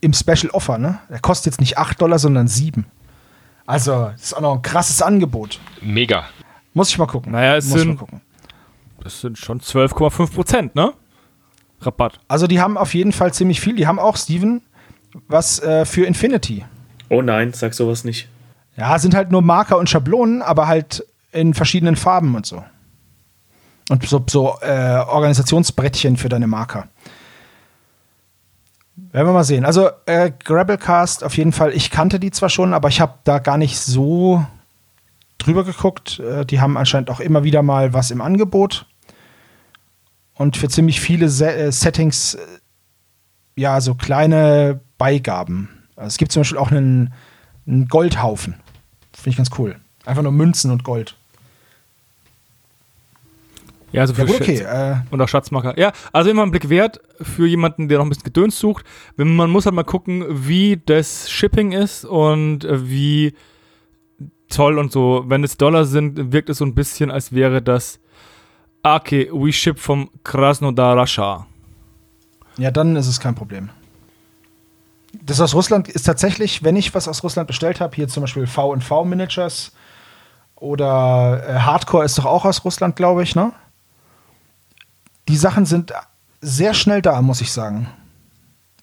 im 0.00 0.12
Special 0.12 0.50
Offer, 0.52 0.78
ne? 0.78 0.98
Der 1.08 1.20
kostet 1.20 1.52
jetzt 1.52 1.60
nicht 1.60 1.78
8 1.78 2.00
Dollar, 2.00 2.18
sondern 2.18 2.48
7. 2.48 2.86
Also, 3.66 4.10
das 4.12 4.22
ist 4.22 4.34
auch 4.34 4.40
noch 4.40 4.54
ein 4.56 4.62
krasses 4.62 5.02
Angebot. 5.02 5.60
mega. 5.80 6.24
Muss 6.74 6.88
ich 6.90 6.98
mal 6.98 7.06
gucken. 7.06 7.32
Naja, 7.32 7.56
es 7.56 7.66
Muss 7.66 7.74
ich 7.76 7.80
sind- 7.82 7.94
mal 7.94 7.98
gucken. 7.98 8.20
Das 9.02 9.20
sind 9.20 9.38
schon 9.38 9.60
12,5 9.60 10.32
Prozent, 10.34 10.74
ne? 10.74 10.92
Rabatt. 11.80 12.20
Also, 12.28 12.46
die 12.46 12.60
haben 12.60 12.76
auf 12.76 12.94
jeden 12.94 13.12
Fall 13.12 13.32
ziemlich 13.32 13.60
viel. 13.60 13.76
Die 13.76 13.86
haben 13.86 13.98
auch, 13.98 14.16
Steven, 14.16 14.62
was 15.28 15.60
äh, 15.60 15.84
für 15.84 16.06
Infinity. 16.06 16.64
Oh 17.08 17.22
nein, 17.22 17.52
sag 17.52 17.74
sowas 17.74 18.04
nicht. 18.04 18.28
Ja, 18.76 18.98
sind 18.98 19.14
halt 19.14 19.30
nur 19.30 19.42
Marker 19.42 19.78
und 19.78 19.90
Schablonen, 19.90 20.42
aber 20.42 20.66
halt 20.66 21.04
in 21.32 21.54
verschiedenen 21.54 21.96
Farben 21.96 22.34
und 22.34 22.46
so. 22.46 22.64
Und 23.88 24.06
so, 24.06 24.24
so 24.28 24.56
äh, 24.60 24.98
Organisationsbrettchen 25.06 26.16
für 26.16 26.28
deine 26.28 26.46
Marker. 26.46 26.88
Werden 29.12 29.26
wir 29.26 29.32
mal 29.32 29.44
sehen. 29.44 29.64
Also, 29.64 29.90
äh, 30.06 30.30
Grabblecast 30.44 31.24
auf 31.24 31.36
jeden 31.36 31.52
Fall. 31.52 31.72
Ich 31.72 31.90
kannte 31.90 32.20
die 32.20 32.30
zwar 32.30 32.48
schon, 32.48 32.72
aber 32.72 32.88
ich 32.88 33.00
habe 33.00 33.14
da 33.24 33.40
gar 33.40 33.58
nicht 33.58 33.78
so 33.78 34.44
drüber 35.38 35.64
geguckt. 35.64 36.20
Äh, 36.20 36.46
die 36.46 36.60
haben 36.60 36.76
anscheinend 36.76 37.10
auch 37.10 37.18
immer 37.18 37.42
wieder 37.42 37.62
mal 37.62 37.92
was 37.92 38.12
im 38.12 38.20
Angebot. 38.20 38.86
Und 40.34 40.56
für 40.56 40.68
ziemlich 40.68 41.00
viele 41.00 41.28
Se 41.28 41.52
äh, 41.52 41.72
Settings, 41.72 42.34
äh, 42.34 42.38
ja, 43.56 43.80
so 43.80 43.96
kleine 43.96 44.80
Beigaben. 45.00 45.68
Also 45.96 46.08
es 46.08 46.18
gibt 46.18 46.30
zum 46.30 46.40
Beispiel 46.40 46.58
auch 46.58 46.70
einen, 46.70 47.12
einen 47.66 47.88
Goldhaufen. 47.88 48.54
Finde 49.14 49.30
ich 49.30 49.36
ganz 49.38 49.48
cool. 49.58 49.76
Einfach 50.04 50.22
nur 50.22 50.30
Münzen 50.32 50.70
und 50.70 50.84
Gold. 50.84 51.16
Ja, 53.92 54.02
also 54.02 54.14
Ja, 54.14 54.20
für 54.20 54.26
gut, 54.26 54.40
okay. 54.40 54.58
Äh, 54.60 54.96
Und 55.10 55.20
auch 55.20 55.28
Schatzmarker. 55.28 55.76
Ja, 55.78 55.92
also 56.12 56.30
immer 56.30 56.42
ein 56.44 56.50
Blick 56.52 56.68
wert 56.68 57.00
für 57.20 57.46
jemanden, 57.46 57.88
der 57.88 57.98
noch 57.98 58.04
ein 58.06 58.08
bisschen 58.08 58.24
Gedöns 58.24 58.58
sucht. 58.58 58.84
Wenn- 59.16 59.34
Man 59.34 59.50
muss 59.50 59.64
halt 59.66 59.74
mal 59.74 59.82
gucken, 59.82 60.24
wie 60.46 60.80
das 60.84 61.28
Shipping 61.30 61.72
ist 61.72 62.04
und 62.04 62.64
äh, 62.64 62.88
wie 62.88 63.34
toll 64.48 64.78
und 64.78 64.92
so. 64.92 65.24
Wenn 65.26 65.42
es 65.42 65.56
Dollar 65.56 65.84
sind, 65.86 66.32
wirkt 66.32 66.50
es 66.50 66.58
so 66.58 66.64
ein 66.64 66.74
bisschen, 66.74 67.10
als 67.10 67.32
wäre 67.32 67.62
das 67.62 67.98
ah, 68.82 68.96
okay, 68.96 69.28
we 69.32 69.52
ship 69.52 69.78
vom 69.78 70.08
Krasnodar 70.24 70.96
Rasha. 70.96 71.46
ja, 72.58 72.70
dann 72.70 72.96
ist 72.96 73.08
es 73.08 73.18
kein 73.20 73.34
Problem. 73.34 73.70
Das 75.12 75.40
aus 75.40 75.54
Russland 75.54 75.88
ist 75.88 76.04
tatsächlich, 76.04 76.62
wenn 76.62 76.76
ich 76.76 76.94
was 76.94 77.08
aus 77.08 77.22
Russland 77.24 77.46
bestellt 77.48 77.80
habe, 77.80 77.96
hier 77.96 78.08
zum 78.08 78.22
Beispiel 78.22 78.46
V&V 78.46 79.04
Miniatures 79.04 79.72
oder 80.56 81.42
äh, 81.48 81.54
Hardcore 81.60 82.04
ist 82.04 82.18
doch 82.18 82.26
auch 82.26 82.44
aus 82.44 82.64
Russland, 82.64 82.96
glaube 82.96 83.22
ich, 83.22 83.34
ne? 83.34 83.52
Die 85.28 85.36
Sachen 85.36 85.66
sind 85.66 85.92
sehr 86.40 86.74
schnell 86.74 87.02
da, 87.02 87.22
muss 87.22 87.40
ich 87.40 87.52
sagen. 87.52 87.88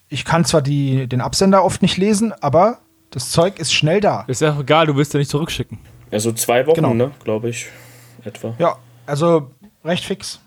Ich 0.10 0.26
kann 0.26 0.46
zwar 0.46 0.62
die, 0.62 1.08
den 1.08 1.22
Absender 1.22 1.64
oft 1.64 1.82
nicht 1.82 1.98
lesen, 1.98 2.34
aber 2.42 2.80
das 3.12 3.30
Zeug 3.30 3.60
ist 3.60 3.74
schnell 3.74 4.00
da. 4.02 4.24
Ist 4.28 4.42
ja 4.42 4.54
auch 4.54 4.60
egal, 4.60 4.88
du 4.88 4.96
willst 4.96 5.14
ja 5.14 5.18
nicht 5.20 5.30
zurückschicken. 5.30 5.80
Ja, 6.12 6.20
so 6.20 6.32
zwei 6.32 6.66
Wochen, 6.66 6.76
Genau. 6.76 6.94
ne, 6.94 7.12
glaube 7.24 7.50
ich. 7.50 7.68
Etwa. 8.24 8.54
Ja, 8.60 8.78
also 9.06 9.52
recht 9.84 10.06
fix. 10.06 10.40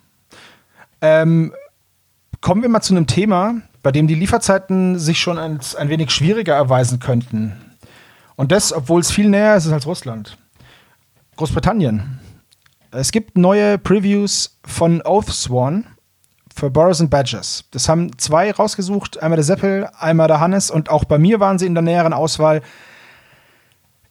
Ähm, 1.02 1.54
kommen 2.40 2.62
wir 2.62 2.68
mal 2.68 2.80
zu 2.80 2.94
einem 2.94 3.06
Thema, 3.06 3.54
bei 3.82 3.92
dem 3.92 4.06
die 4.06 4.14
Lieferzeiten 4.14 4.98
sich 4.98 5.20
schon 5.20 5.38
ein, 5.38 5.60
ein 5.78 5.88
wenig 5.88 6.10
schwieriger 6.10 6.54
erweisen 6.54 6.98
könnten. 6.98 7.56
Und 8.36 8.52
das, 8.52 8.72
obwohl 8.72 9.00
es 9.00 9.10
viel 9.10 9.28
näher 9.28 9.56
ist 9.56 9.70
als 9.70 9.86
Russland. 9.86 10.36
Großbritannien. 11.36 12.20
Es 12.90 13.12
gibt 13.12 13.38
neue 13.38 13.78
Previews 13.78 14.58
von 14.64 15.00
Oathsworn 15.02 15.86
für 16.54 16.70
Boris 16.70 17.00
and 17.00 17.10
Badgers. 17.10 17.64
Das 17.70 17.88
haben 17.88 18.18
zwei 18.18 18.50
rausgesucht, 18.50 19.22
einmal 19.22 19.36
der 19.36 19.44
Seppel, 19.44 19.88
einmal 19.98 20.28
der 20.28 20.40
Hannes 20.40 20.70
und 20.70 20.90
auch 20.90 21.04
bei 21.04 21.18
mir 21.18 21.40
waren 21.40 21.58
sie 21.58 21.66
in 21.66 21.74
der 21.74 21.82
näheren 21.82 22.12
Auswahl. 22.12 22.62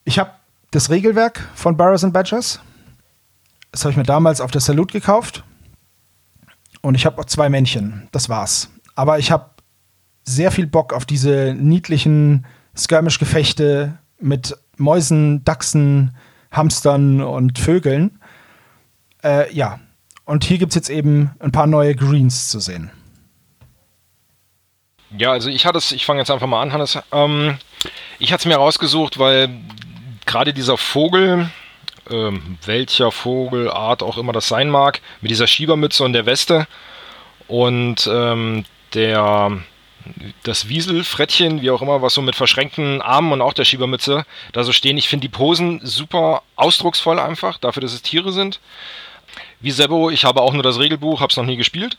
Ich 0.05 0.17
habe 0.17 0.31
das 0.71 0.89
Regelwerk 0.89 1.47
von 1.53 1.75
Burrows 1.77 2.03
and 2.03 2.13
Badgers. 2.13 2.61
Das 3.71 3.83
habe 3.83 3.91
ich 3.91 3.97
mir 3.97 4.03
damals 4.03 4.41
auf 4.41 4.51
der 4.51 4.61
Salut 4.61 4.91
gekauft. 4.91 5.43
Und 6.81 6.95
ich 6.95 7.05
habe 7.05 7.19
auch 7.19 7.25
zwei 7.25 7.49
Männchen. 7.49 8.07
Das 8.11 8.29
war's. 8.29 8.69
Aber 8.95 9.19
ich 9.19 9.31
habe 9.31 9.51
sehr 10.35 10.51
viel 10.51 10.67
Bock 10.67 10.93
auf 10.93 11.05
diese 11.05 11.55
niedlichen 11.57 12.45
Skirmish-Gefechte 12.75 13.97
mit 14.19 14.55
Mäusen, 14.77 15.43
Dachsen, 15.43 16.15
Hamstern 16.51 17.21
und 17.21 17.59
Vögeln. 17.59 18.19
Äh, 19.23 19.53
ja. 19.53 19.79
Und 20.25 20.43
hier 20.43 20.59
gibt 20.59 20.71
es 20.71 20.75
jetzt 20.75 20.89
eben 20.89 21.31
ein 21.39 21.51
paar 21.51 21.67
neue 21.67 21.95
Greens 21.95 22.49
zu 22.49 22.59
sehen. 22.59 22.91
Ja, 25.17 25.31
also 25.31 25.49
ich 25.49 25.65
hatte 25.65 25.79
es, 25.79 25.91
ich 25.91 26.05
fange 26.05 26.19
jetzt 26.19 26.29
einfach 26.29 26.45
mal 26.45 26.61
an, 26.61 26.71
Hannes. 26.71 26.99
Ähm, 27.11 27.57
ich 28.19 28.31
hatte 28.31 28.41
es 28.41 28.45
mir 28.45 28.57
rausgesucht, 28.57 29.17
weil 29.17 29.49
gerade 30.27 30.53
dieser 30.53 30.77
Vogel, 30.77 31.49
ähm, 32.11 32.59
welcher 32.65 33.11
Vogelart 33.11 34.03
auch 34.03 34.19
immer 34.19 34.33
das 34.33 34.47
sein 34.47 34.69
mag, 34.69 35.01
mit 35.21 35.31
dieser 35.31 35.47
Schiebermütze 35.47 36.03
und 36.03 36.13
der 36.13 36.27
Weste 36.27 36.67
und 37.47 38.07
ähm, 38.11 38.65
der 38.93 39.51
das 40.43 40.69
Wieselfrettchen, 40.69 41.61
wie 41.61 41.71
auch 41.71 41.81
immer, 41.81 42.01
was 42.01 42.13
so 42.13 42.21
mit 42.21 42.35
verschränkten 42.35 43.01
Armen 43.01 43.31
und 43.31 43.41
auch 43.41 43.53
der 43.53 43.65
Schiebermütze 43.65 44.25
da 44.53 44.63
so 44.63 44.71
stehen. 44.71 44.97
Ich 44.97 45.09
finde 45.09 45.27
die 45.27 45.33
Posen 45.35 45.79
super 45.83 46.43
ausdrucksvoll 46.55 47.19
einfach, 47.19 47.57
dafür, 47.57 47.81
dass 47.81 47.93
es 47.93 48.01
Tiere 48.01 48.31
sind. 48.31 48.59
Wie 49.59 49.71
Sebo, 49.71 50.09
ich 50.09 50.25
habe 50.25 50.41
auch 50.41 50.53
nur 50.53 50.63
das 50.63 50.79
Regelbuch, 50.79 51.21
habe 51.21 51.31
es 51.31 51.37
noch 51.37 51.45
nie 51.45 51.57
gespielt. 51.57 51.97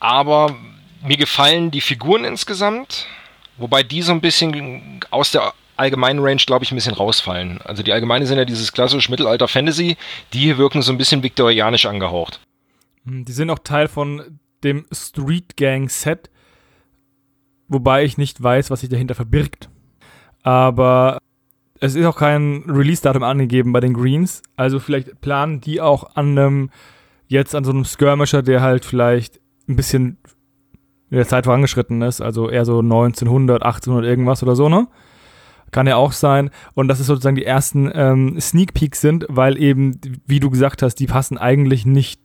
Aber 0.00 0.56
mir 1.02 1.16
gefallen 1.16 1.70
die 1.70 1.80
Figuren 1.80 2.24
insgesamt, 2.24 3.06
wobei 3.56 3.82
die 3.82 4.02
so 4.02 4.12
ein 4.12 4.20
bisschen 4.20 5.00
aus 5.10 5.30
der 5.30 5.54
allgemeinen 5.76 6.20
Range, 6.20 6.42
glaube 6.46 6.64
ich, 6.64 6.72
ein 6.72 6.76
bisschen 6.76 6.94
rausfallen. 6.94 7.60
Also 7.62 7.82
die 7.82 7.92
allgemeine 7.92 8.26
sind 8.26 8.38
ja 8.38 8.44
dieses 8.44 8.72
klassische 8.72 9.10
Mittelalter-Fantasy, 9.10 9.96
die 10.32 10.58
wirken 10.58 10.82
so 10.82 10.92
ein 10.92 10.98
bisschen 10.98 11.22
viktorianisch 11.22 11.86
angehaucht. 11.86 12.40
Die 13.04 13.32
sind 13.32 13.50
auch 13.50 13.58
Teil 13.58 13.88
von 13.88 14.38
dem 14.62 14.86
Street 14.92 15.56
Gang 15.56 15.90
Set, 15.90 16.30
wobei 17.72 18.04
ich 18.04 18.18
nicht 18.18 18.42
weiß, 18.42 18.70
was 18.70 18.80
sich 18.80 18.88
dahinter 18.88 19.14
verbirgt. 19.14 19.70
Aber 20.42 21.18
es 21.80 21.94
ist 21.94 22.06
auch 22.06 22.16
kein 22.16 22.62
Release-Datum 22.68 23.22
angegeben 23.22 23.72
bei 23.72 23.80
den 23.80 23.94
Greens, 23.94 24.42
also 24.56 24.78
vielleicht 24.78 25.20
planen 25.20 25.60
die 25.60 25.80
auch 25.80 26.14
an 26.14 26.38
einem, 26.38 26.70
jetzt 27.26 27.54
an 27.54 27.64
so 27.64 27.72
einem 27.72 27.84
Skirmisher, 27.84 28.42
der 28.42 28.60
halt 28.60 28.84
vielleicht 28.84 29.40
ein 29.68 29.76
bisschen 29.76 30.18
in 31.10 31.16
der 31.16 31.26
Zeit 31.26 31.44
vorangeschritten 31.44 32.00
ist, 32.02 32.20
also 32.20 32.48
eher 32.48 32.64
so 32.64 32.78
1900, 32.78 33.62
1800 33.62 34.08
irgendwas 34.08 34.42
oder 34.42 34.56
so, 34.56 34.68
ne? 34.68 34.88
Kann 35.70 35.86
ja 35.86 35.96
auch 35.96 36.12
sein. 36.12 36.50
Und 36.74 36.88
dass 36.88 37.00
es 37.00 37.06
sozusagen 37.06 37.36
die 37.36 37.46
ersten 37.46 37.90
ähm, 37.94 38.38
Sneak 38.40 38.74
Peeks 38.74 39.00
sind, 39.00 39.26
weil 39.28 39.58
eben, 39.58 39.98
wie 40.26 40.38
du 40.38 40.50
gesagt 40.50 40.82
hast, 40.82 40.96
die 40.96 41.06
passen 41.06 41.38
eigentlich 41.38 41.84
nicht 41.84 42.20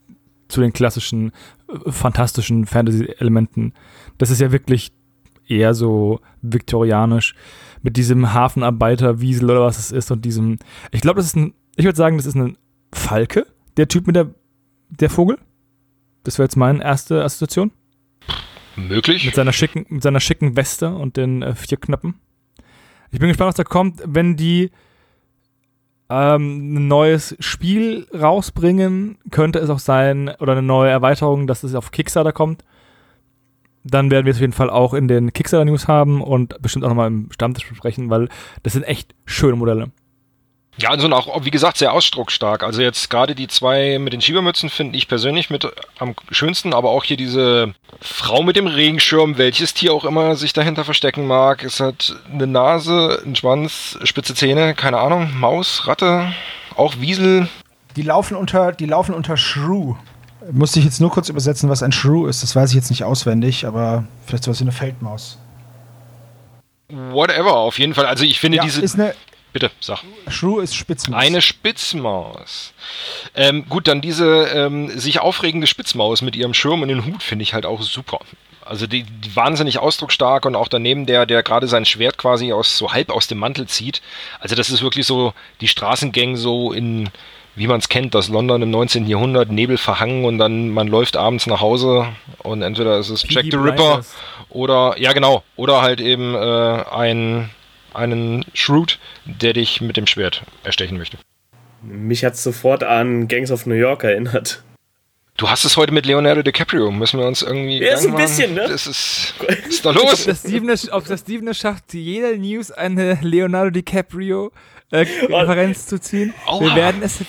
zu 0.48 0.60
den 0.60 0.72
klassischen 0.72 1.32
äh, 1.68 1.90
fantastischen 1.90 2.66
Fantasy-Elementen. 2.66 3.72
Das 4.18 4.30
ist 4.30 4.40
ja 4.40 4.52
wirklich 4.52 4.92
eher 5.48 5.74
so 5.74 6.20
viktorianisch 6.42 7.34
mit 7.82 7.96
diesem 7.96 8.32
Hafenarbeiter-Wiesel 8.32 9.50
oder 9.50 9.62
was 9.62 9.78
es 9.78 9.92
ist 9.92 10.10
und 10.10 10.24
diesem. 10.24 10.58
Ich 10.90 11.00
glaube, 11.00 11.18
das 11.18 11.26
ist 11.26 11.36
ein. 11.36 11.54
Ich 11.76 11.84
würde 11.84 11.96
sagen, 11.96 12.16
das 12.16 12.26
ist 12.26 12.34
ein 12.34 12.58
Falke, 12.92 13.46
der 13.76 13.88
Typ 13.88 14.06
mit 14.06 14.16
der, 14.16 14.34
der 14.90 15.10
Vogel. 15.10 15.38
Das 16.24 16.38
wäre 16.38 16.46
jetzt 16.46 16.56
meine 16.56 16.82
erste 16.82 17.22
Assoziation. 17.22 17.70
Möglich. 18.76 19.24
Mit 19.24 19.34
seiner 19.34 19.52
schicken, 19.52 19.86
mit 19.88 20.02
seiner 20.02 20.20
schicken 20.20 20.56
Weste 20.56 20.90
und 20.90 21.16
den 21.16 21.42
äh, 21.42 21.54
vier 21.54 21.78
Knöpfen. 21.78 22.14
Ich 23.10 23.18
bin 23.18 23.28
gespannt, 23.28 23.48
was 23.48 23.54
da 23.54 23.64
kommt, 23.64 24.02
wenn 24.04 24.36
die 24.36 24.70
ähm, 26.10 26.74
ein 26.74 26.88
neues 26.88 27.36
Spiel 27.40 28.06
rausbringen. 28.12 29.18
Könnte 29.30 29.58
es 29.58 29.70
auch 29.70 29.78
sein, 29.78 30.30
oder 30.38 30.52
eine 30.52 30.62
neue 30.62 30.90
Erweiterung, 30.90 31.46
dass 31.46 31.64
es 31.64 31.74
auf 31.74 31.90
Kickstarter 31.90 32.32
kommt. 32.32 32.64
Dann 33.84 34.10
werden 34.10 34.26
wir 34.26 34.32
es 34.32 34.38
auf 34.38 34.42
jeden 34.42 34.52
Fall 34.52 34.70
auch 34.70 34.92
in 34.92 35.08
den 35.08 35.32
Kickstarter-News 35.32 35.88
haben 35.88 36.20
und 36.22 36.60
bestimmt 36.60 36.84
auch 36.84 36.88
nochmal 36.88 37.08
im 37.08 37.30
Stammtisch 37.32 37.68
besprechen, 37.68 38.10
weil 38.10 38.28
das 38.62 38.74
sind 38.74 38.82
echt 38.82 39.14
schöne 39.24 39.56
Modelle. 39.56 39.90
Ja, 40.80 40.92
und 40.92 41.00
sind 41.00 41.12
auch, 41.12 41.44
wie 41.44 41.50
gesagt, 41.50 41.76
sehr 41.76 41.92
ausdrucksstark. 41.92 42.62
Also 42.62 42.82
jetzt 42.82 43.10
gerade 43.10 43.34
die 43.34 43.48
zwei 43.48 43.98
mit 43.98 44.12
den 44.12 44.20
Schiebermützen 44.20 44.70
finde 44.70 44.96
ich 44.96 45.08
persönlich 45.08 45.50
mit 45.50 45.68
am 45.98 46.14
schönsten, 46.30 46.72
aber 46.72 46.90
auch 46.90 47.02
hier 47.02 47.16
diese 47.16 47.74
Frau 48.00 48.44
mit 48.44 48.54
dem 48.54 48.68
Regenschirm, 48.68 49.38
welches 49.38 49.74
Tier 49.74 49.92
auch 49.92 50.04
immer 50.04 50.36
sich 50.36 50.52
dahinter 50.52 50.84
verstecken 50.84 51.26
mag. 51.26 51.64
Es 51.64 51.80
hat 51.80 52.14
eine 52.32 52.46
Nase, 52.46 53.20
einen 53.24 53.34
Schwanz, 53.34 53.98
spitze 54.04 54.36
Zähne, 54.36 54.74
keine 54.74 54.98
Ahnung, 54.98 55.32
Maus, 55.36 55.88
Ratte, 55.88 56.32
auch 56.76 56.94
Wiesel. 57.00 57.48
Die 57.96 58.02
laufen 58.02 58.36
unter, 58.36 58.70
die 58.70 58.86
laufen 58.86 59.16
unter 59.16 59.36
Shrew. 59.36 59.96
Musste 60.50 60.78
ich 60.78 60.84
jetzt 60.84 61.00
nur 61.00 61.10
kurz 61.10 61.28
übersetzen, 61.28 61.68
was 61.68 61.82
ein 61.82 61.92
Shrew 61.92 62.26
ist. 62.26 62.42
Das 62.42 62.56
weiß 62.56 62.70
ich 62.70 62.76
jetzt 62.76 62.90
nicht 62.90 63.04
auswendig, 63.04 63.66
aber 63.66 64.04
vielleicht 64.26 64.44
sowas 64.44 64.60
wie 64.60 64.64
eine 64.64 64.72
Feldmaus. 64.72 65.38
Whatever, 66.88 67.54
auf 67.56 67.78
jeden 67.78 67.94
Fall. 67.94 68.06
Also 68.06 68.24
ich 68.24 68.40
finde 68.40 68.56
Ja, 68.58 68.64
diese. 68.64 68.80
ist 68.80 68.94
eine, 68.94 69.14
Bitte, 69.52 69.70
sag. 69.80 70.00
Shrew 70.28 70.60
ist 70.60 70.74
Spitzmaus. 70.74 71.20
Eine 71.20 71.40
Spitzmaus. 71.40 72.72
Ähm, 73.34 73.66
gut, 73.68 73.88
dann 73.88 74.00
diese 74.00 74.44
ähm, 74.46 74.98
sich 74.98 75.20
aufregende 75.20 75.66
Spitzmaus 75.66 76.22
mit 76.22 76.36
ihrem 76.36 76.54
Schirm 76.54 76.82
und 76.82 76.88
dem 76.88 77.06
Hut 77.06 77.22
finde 77.22 77.42
ich 77.42 77.54
halt 77.54 77.64
auch 77.64 77.80
super. 77.82 78.20
Also 78.64 78.86
die, 78.86 79.04
die 79.04 79.34
wahnsinnig 79.34 79.78
ausdrucksstark 79.78 80.44
und 80.44 80.54
auch 80.54 80.68
daneben 80.68 81.06
der, 81.06 81.24
der 81.24 81.42
gerade 81.42 81.66
sein 81.66 81.86
Schwert 81.86 82.18
quasi 82.18 82.52
aus 82.52 82.76
so 82.76 82.92
halb 82.92 83.10
aus 83.10 83.26
dem 83.26 83.38
Mantel 83.38 83.66
zieht. 83.66 84.02
Also 84.40 84.54
das 84.54 84.68
ist 84.68 84.82
wirklich 84.82 85.06
so 85.06 85.32
die 85.62 85.68
Straßengang 85.68 86.36
so 86.36 86.72
in, 86.72 87.08
wie 87.58 87.66
man 87.66 87.78
es 87.80 87.88
kennt, 87.88 88.14
das 88.14 88.28
London 88.28 88.62
im 88.62 88.70
19. 88.70 89.06
Jahrhundert, 89.06 89.50
Nebel 89.50 89.76
verhangen 89.78 90.24
und 90.24 90.38
dann 90.38 90.70
man 90.70 90.88
läuft 90.88 91.16
abends 91.16 91.46
nach 91.46 91.60
Hause 91.60 92.06
und 92.38 92.62
entweder 92.62 92.98
ist 92.98 93.10
es 93.10 93.24
Jack 93.28 93.44
the 93.50 93.56
Ripper 93.56 93.74
Blinders. 93.96 94.14
oder, 94.48 94.94
ja 94.98 95.12
genau, 95.12 95.42
oder 95.56 95.82
halt 95.82 96.00
eben 96.00 96.34
äh, 96.34 96.38
ein, 96.90 97.50
einen 97.94 98.44
Shrewd, 98.54 98.98
der 99.24 99.52
dich 99.52 99.80
mit 99.80 99.96
dem 99.96 100.06
Schwert 100.06 100.42
erstechen 100.64 100.96
möchte. 100.98 101.18
Mich 101.82 102.24
hat 102.24 102.36
sofort 102.36 102.82
an 102.84 103.28
Gangs 103.28 103.50
of 103.50 103.66
New 103.66 103.74
York 103.74 104.04
erinnert. 104.04 104.62
Du 105.36 105.48
hast 105.48 105.64
es 105.64 105.76
heute 105.76 105.92
mit 105.92 106.04
Leonardo 106.04 106.42
DiCaprio. 106.42 106.90
Müssen 106.90 107.20
wir 107.20 107.26
uns 107.26 107.42
irgendwie. 107.42 107.80
Ja, 107.80 107.96
so 107.96 108.08
ein 108.08 108.16
bisschen, 108.16 108.54
ne? 108.54 108.64
Das 108.66 108.88
ist. 108.88 109.34
Was 109.46 109.56
ist 109.68 109.84
da 109.86 109.90
los? 109.92 110.24
das 110.24 110.40
Steven 110.40 110.68
es- 110.68 110.90
ob 110.90 111.06
das 111.06 111.20
Steven 111.20 111.46
es 111.46 111.58
schafft, 111.58 111.94
jeder 111.94 112.36
News 112.36 112.72
eine 112.72 113.20
Leonardo 113.22 113.70
DiCaprio 113.70 114.50
äh, 114.90 114.98
Referenz 115.28 115.86
zu 115.86 116.00
ziehen. 116.00 116.34
Aua. 116.46 116.60
Wir 116.60 116.74
werden 116.74 117.02
es 117.02 117.20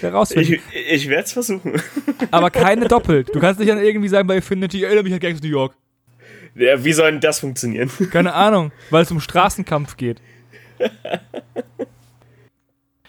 herausfinden. 0.00 0.60
Ich, 0.72 0.92
ich 0.92 1.08
werde 1.08 1.24
es 1.24 1.32
versuchen. 1.32 1.80
aber 2.30 2.50
keine 2.50 2.88
doppelt. 2.88 3.34
Du 3.34 3.40
kannst 3.40 3.60
nicht 3.60 3.70
dann 3.70 3.82
irgendwie 3.82 4.08
sagen 4.08 4.26
bei 4.26 4.38
Affinity, 4.38 4.82
erinnere 4.82 5.04
mich 5.04 5.12
an 5.12 5.20
Gangs 5.20 5.38
of 5.38 5.44
New 5.44 5.50
York. 5.50 5.74
Ja, 6.54 6.82
wie 6.84 6.92
soll 6.92 7.12
denn 7.12 7.20
das 7.20 7.40
funktionieren? 7.40 7.90
Keine 8.10 8.32
Ahnung, 8.32 8.72
weil 8.88 9.02
es 9.02 9.10
um 9.10 9.20
Straßenkampf 9.20 9.98
geht. 9.98 10.22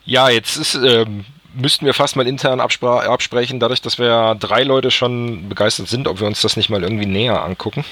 Ja, 0.03 0.29
jetzt 0.29 0.57
ist. 0.57 0.75
Ähm, 0.75 1.23
müssten 1.53 1.85
wir 1.85 1.93
fast 1.93 2.17
mal 2.17 2.27
intern 2.27 2.59
absprechen, 2.59 3.59
dadurch, 3.59 3.81
dass 3.81 3.97
wir 3.97 4.35
drei 4.35 4.63
Leute 4.63 4.91
schon 4.91 5.49
begeistert 5.49 5.87
sind, 5.87 6.07
ob 6.07 6.19
wir 6.19 6.27
uns 6.27 6.41
das 6.41 6.57
nicht 6.57 6.69
mal 6.69 6.83
irgendwie 6.83 7.05
näher 7.05 7.41
angucken. 7.41 7.85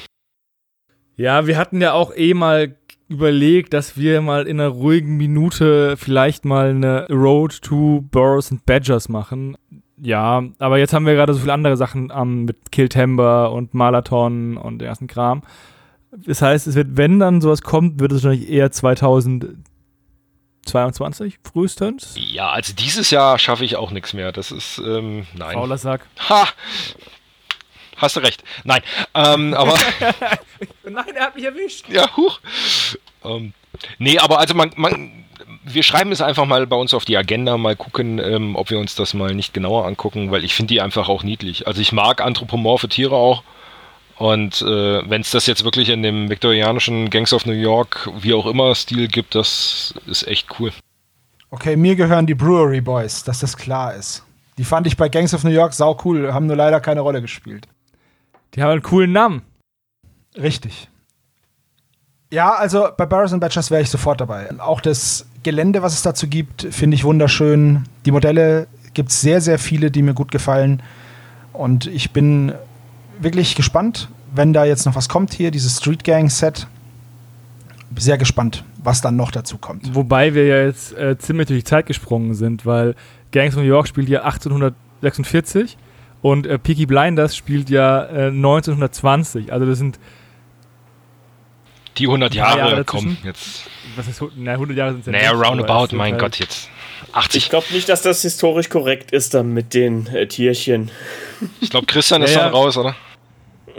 Ja, 1.16 1.48
wir 1.48 1.58
hatten 1.58 1.82
ja 1.82 1.94
auch 1.94 2.14
eh 2.16 2.34
mal 2.34 2.76
überlegt, 3.08 3.74
dass 3.74 3.98
wir 3.98 4.22
mal 4.22 4.48
in 4.48 4.60
einer 4.60 4.70
ruhigen 4.70 5.18
Minute 5.18 5.96
vielleicht 5.98 6.46
mal 6.46 6.70
eine 6.70 7.08
Road 7.10 7.62
to 7.62 8.02
Burrows 8.12 8.52
and 8.52 8.66
Badgers 8.66 9.10
machen. 9.10 9.58
Ja, 9.98 10.44
aber 10.60 10.78
jetzt 10.78 10.94
haben 10.94 11.06
wir 11.06 11.14
gerade 11.14 11.34
so 11.34 11.40
viele 11.40 11.54
andere 11.54 11.78
Sachen 11.78 12.12
am 12.12 12.46
mit 12.46 12.72
Kill 12.72 12.90
Timber 12.90 13.52
und 13.52 13.74
Malathon 13.74 14.58
und 14.58 14.80
den 14.80 14.88
ersten 14.88 15.08
Kram. 15.08 15.44
Das 16.12 16.42
heißt, 16.42 16.68
es 16.68 16.76
wird, 16.76 16.98
wenn 16.98 17.20
dann 17.20 17.42
sowas 17.42 17.62
kommt, 17.62 18.00
wird 18.00 18.12
es 18.12 18.24
wahrscheinlich 18.24 18.50
eher 18.50 18.72
2022 18.72 21.40
frühestens. 21.44 22.16
Ja, 22.18 22.50
also 22.50 22.74
dieses 22.74 23.12
Jahr 23.12 23.38
schaffe 23.38 23.66
ich 23.66 23.76
auch 23.76 23.92
nichts 23.92 24.14
mehr. 24.14 24.32
Das 24.32 24.52
ist. 24.52 24.82
Ähm, 24.86 25.28
nein. 25.36 25.54
Fauler 25.54 25.78
Sack. 25.78 26.08
Ha! 26.30 26.48
Hast 27.98 28.16
du 28.16 28.20
recht. 28.20 28.44
Nein. 28.64 28.82
Ähm, 29.14 29.54
aber. 29.54 29.78
Nein, 30.84 31.16
er 31.16 31.26
hat 31.26 31.36
mich 31.36 31.46
erwischt. 31.46 31.86
Ja, 31.90 32.16
huch. 32.16 32.40
Ähm, 33.24 33.54
nee, 33.98 34.20
aber 34.20 34.40
also 34.40 34.54
man, 34.54 34.72
man, 34.76 35.26
wir 35.64 35.84
schreiben 35.84 36.12
es 36.12 36.22
einfach 36.22 36.46
mal 36.46 36.68
bei 36.68 36.76
uns 36.76 36.94
auf 36.94 37.06
die 37.06 37.18
Agenda, 37.18 37.58
mal 37.58 37.76
gucken, 37.76 38.20
ähm, 38.20 38.56
ob 38.56 38.70
wir 38.70 38.80
uns 38.80 38.96
das 38.96 39.14
mal 39.14 39.34
nicht 39.34 39.54
genauer 39.54 39.86
angucken, 39.86 40.32
weil 40.32 40.44
ich 40.44 40.54
finde 40.54 40.74
die 40.74 40.82
einfach 40.82 41.10
auch 41.10 41.24
niedlich. 41.24 41.68
Also 41.68 41.82
ich 41.82 41.92
mag 41.92 42.22
anthropomorphe 42.22 42.90
Tiere 42.90 43.16
auch. 43.16 43.44
Und 44.18 44.62
äh, 44.62 45.10
wenn 45.10 45.22
es 45.22 45.32
das 45.32 45.46
jetzt 45.46 45.66
wirklich 45.66 45.90
in 45.90 46.02
dem 46.02 46.30
viktorianischen 46.30 47.10
Gangs 47.10 47.34
of 47.34 47.46
New 47.46 47.54
York, 47.54 48.10
wie 48.20 48.34
auch 48.34 48.46
immer, 48.46 48.74
Stil 48.74 49.10
gibt, 49.10 49.36
das 49.36 49.94
ist 50.06 50.26
echt 50.28 50.60
cool. 50.60 50.72
Okay, 51.50 51.76
mir 51.76 51.96
gehören 51.96 52.26
die 52.26 52.34
Brewery 52.34 52.82
Boys, 52.82 53.24
dass 53.24 53.40
das 53.40 53.58
klar 53.58 53.94
ist. 53.94 54.24
Die 54.58 54.64
fand 54.64 54.88
ich 54.88 54.96
bei 54.96 55.10
Gangs 55.10 55.34
of 55.34 55.44
New 55.44 55.50
York 55.50 55.74
sau 55.74 55.98
cool, 56.06 56.34
haben 56.34 56.48
nur 56.48 56.56
leider 56.56 56.80
keine 56.80 57.02
Rolle 57.02 57.22
gespielt. 57.22 57.68
Die 58.56 58.62
haben 58.62 58.72
einen 58.72 58.82
coolen 58.82 59.12
Namen. 59.12 59.42
Richtig. 60.38 60.90
Ja, 62.32 62.54
also 62.54 62.88
bei 62.98 63.06
Barrows 63.06 63.34
and 63.34 63.42
Badgers 63.42 63.70
wäre 63.70 63.82
ich 63.82 63.90
sofort 63.90 64.22
dabei. 64.22 64.50
Auch 64.60 64.82
das 64.82 65.26
Gelände, 65.44 65.82
was 65.82 65.94
es 65.94 66.02
dazu 66.02 66.28
gibt, 66.28 66.68
finde 66.72 66.96
ich 66.96 67.04
wunderschön. 67.04 67.84
Die 68.06 68.12
Modelle 68.12 68.68
gibt 68.94 69.10
es 69.10 69.22
sehr, 69.22 69.42
sehr 69.42 69.60
viele, 69.60 69.92
die 69.92 70.02
mir 70.02 70.14
gut 70.14 70.32
gefallen. 70.32 70.82
Und 71.54 71.88
ich 71.88 72.12
bin 72.12 72.54
wirklich 73.20 73.56
gespannt, 73.56 74.10
wenn 74.34 74.54
da 74.54 74.66
jetzt 74.66 74.86
noch 74.86 74.96
was 74.96 75.08
kommt 75.08 75.34
hier, 75.34 75.52
dieses 75.52 75.78
Street 75.78 76.04
Gang 76.04 76.32
Set. 76.32 76.68
Sehr 77.98 78.18
gespannt, 78.18 78.66
was 78.84 79.02
dann 79.02 79.16
noch 79.16 79.32
dazu 79.32 79.58
kommt. 79.58 79.96
Wobei 79.96 80.34
wir 80.34 80.46
ja 80.48 80.64
jetzt 80.64 80.98
äh, 80.98 81.18
ziemlich 81.18 81.48
durch 81.48 81.60
die 81.60 81.70
Zeit 81.70 81.86
gesprungen 81.86 82.34
sind, 82.34 82.66
weil 82.66 82.96
Gangs 83.32 83.56
of 83.56 83.62
New 83.62 83.68
York 83.68 83.88
spielt 83.88 84.10
ja 84.10 84.24
1846 84.24 85.78
und 86.26 86.48
äh, 86.48 86.58
Peaky 86.58 86.88
Blinders 86.88 87.36
spielt 87.38 87.70
ja 87.70 88.04
äh, 88.06 88.28
1920. 88.30 89.54
Also 89.54 89.68
das 89.68 89.78
sind, 89.78 90.00
Die 92.00 92.08
100 92.08 92.32
Ein 92.34 92.38
paar 92.42 92.58
Jahre, 92.58 92.70
Jahre 92.72 92.84
komm, 92.84 93.06
dazwischen. 93.06 93.26
jetzt. 93.28 93.64
was 93.96 94.08
ist, 94.08 94.24
na, 94.36 94.54
100 94.54 94.76
Jahre 94.76 94.92
sind 94.94 95.02
es 95.02 95.06
ja 95.06 95.12
Naja, 95.12 95.32
roundabout, 95.34 95.96
mein 95.96 96.14
halt- 96.14 96.22
Gott, 96.22 96.40
jetzt. 96.40 96.70
Ich 97.08 97.14
80. 97.16 97.50
glaube 97.52 97.68
nicht, 97.74 97.88
dass 97.90 98.02
das 98.02 98.24
historisch 98.24 98.70
korrekt 98.70 99.12
ist 99.12 99.36
dann 99.36 99.54
mit 99.54 99.76
den 99.76 100.08
äh, 100.08 100.26
Tierchen. 100.28 100.90
Ich 101.62 101.70
glaube, 101.70 101.86
Christian 101.86 102.24
ist 102.24 102.34
Ja, 102.34 102.40
dann 102.46 102.54
ja. 102.54 102.58
raus, 102.60 102.76
oder? 102.76 102.96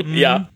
Ja. 0.07 0.49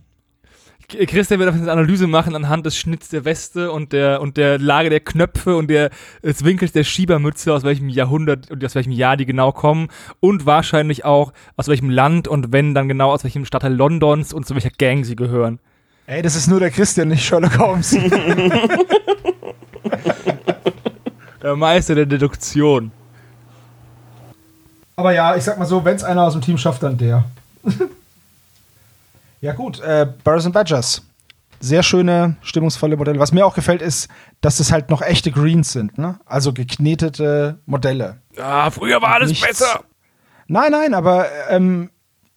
Christian 1.07 1.40
wird 1.40 1.48
auf 1.50 1.55
eine 1.55 1.70
Analyse 1.70 2.07
machen 2.07 2.35
anhand 2.35 2.66
des 2.66 2.76
Schnitts 2.76 3.09
der 3.09 3.24
Weste 3.24 3.70
und 3.72 3.92
der 3.92 4.20
und 4.20 4.37
der 4.37 4.59
Lage 4.59 4.90
der 4.90 5.00
Knöpfe 5.00 5.57
und 5.57 5.68
der, 5.68 5.90
des 6.22 6.44
Winkels 6.44 6.72
der 6.72 6.85
Schiebermütze, 6.85 7.53
aus 7.53 7.62
welchem 7.62 7.88
Jahrhundert 7.88 8.50
und 8.50 8.64
aus 8.64 8.74
welchem 8.74 8.92
Jahr 8.92 9.16
die 9.16 9.26
genau 9.26 9.53
kommen 9.53 9.88
und 10.20 10.46
wahrscheinlich 10.46 11.05
auch 11.05 11.33
aus 11.57 11.68
welchem 11.68 11.90
Land 11.90 12.29
und 12.29 12.53
wenn 12.53 12.74
dann 12.74 12.88
genau 12.88 13.12
aus 13.12 13.24
welchem 13.24 13.44
Stadtteil 13.44 13.74
Londons 13.74 14.33
und 14.33 14.46
zu 14.46 14.55
welcher 14.55 14.70
Gang 14.70 15.05
sie 15.05 15.16
gehören. 15.16 15.59
Ey, 16.07 16.22
das 16.22 16.35
ist 16.35 16.48
nur 16.48 16.61
der 16.61 16.70
Christian, 16.70 17.09
nicht 17.09 17.24
Sherlock 17.24 17.59
Holmes. 17.59 17.96
Der 21.42 21.57
Meister 21.57 21.94
der 21.94 22.07
Deduktion. 22.07 22.92
Aber 24.96 25.12
ja, 25.12 25.37
ich 25.37 25.44
sag 25.44 25.59
mal 25.59 25.64
so, 25.64 25.85
wenn 25.85 25.96
es 25.96 26.05
einer 26.05 26.24
aus 26.24 26.35
dem 26.35 26.42
Team 26.42 26.59
schafft, 26.59 26.83
dann 26.83 26.98
der. 26.98 27.24
ja 29.40 29.53
gut, 29.53 29.81
äh, 29.81 30.07
Burrs 30.24 30.46
and 30.46 30.55
Badgers. 30.55 31.03
Sehr 31.62 31.83
schöne, 31.83 32.37
stimmungsvolle 32.42 32.96
Modelle. 32.96 33.18
Was 33.18 33.33
mir 33.33 33.44
auch 33.44 33.55
gefällt, 33.55 33.83
ist, 33.83 34.09
dass 34.40 34.61
es 34.61 34.72
halt 34.72 34.88
noch 34.88 35.03
echte 35.03 35.31
Greens 35.31 35.72
sind, 35.72 35.98
ne? 35.98 36.18
Also 36.24 36.55
geknetete 36.55 37.61
Modelle. 37.66 38.22
Ah, 38.38 38.70
früher 38.70 39.03
war 39.03 39.12
alles 39.14 39.29
Nichts. 39.29 39.46
besser. 39.46 39.85
Nein, 40.46 40.72
nein, 40.72 40.94
aber 40.94 41.26
ähm, 41.50 41.90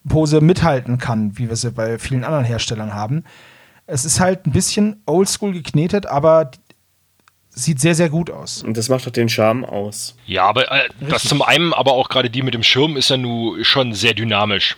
Pose 0.09 0.41
mithalten 0.41 0.99
kann, 0.99 1.39
wie 1.39 1.49
wir 1.49 1.57
sie 1.57 1.71
bei 1.71 1.99
vielen 1.99 2.25
anderen 2.25 2.45
Herstellern 2.45 2.95
haben. 2.95 3.25
Es 3.87 4.05
ist 4.05 4.21
halt 4.21 4.47
ein 4.47 4.53
bisschen 4.53 5.03
oldschool 5.07 5.53
geknetet, 5.53 6.07
aber 6.07 6.51
sieht 7.55 7.81
sehr, 7.81 7.95
sehr 7.95 8.09
gut 8.09 8.31
aus. 8.31 8.63
Und 8.63 8.77
das 8.77 8.89
macht 8.89 9.07
doch 9.07 9.11
den 9.11 9.29
Charme 9.29 9.65
aus. 9.65 10.17
Ja, 10.27 10.45
aber 10.45 10.71
äh, 10.73 10.89
das 11.09 11.25
zum 11.25 11.43
einen, 11.43 11.73
aber 11.73 11.93
auch 11.93 12.09
gerade 12.09 12.31
die 12.31 12.43
mit 12.43 12.55
dem 12.55 12.63
Schirm 12.63 12.97
ist 12.97 13.11
ja 13.11 13.17
nun 13.17 13.63
schon 13.65 13.93
sehr 13.93 14.15
dynamisch. 14.15 14.77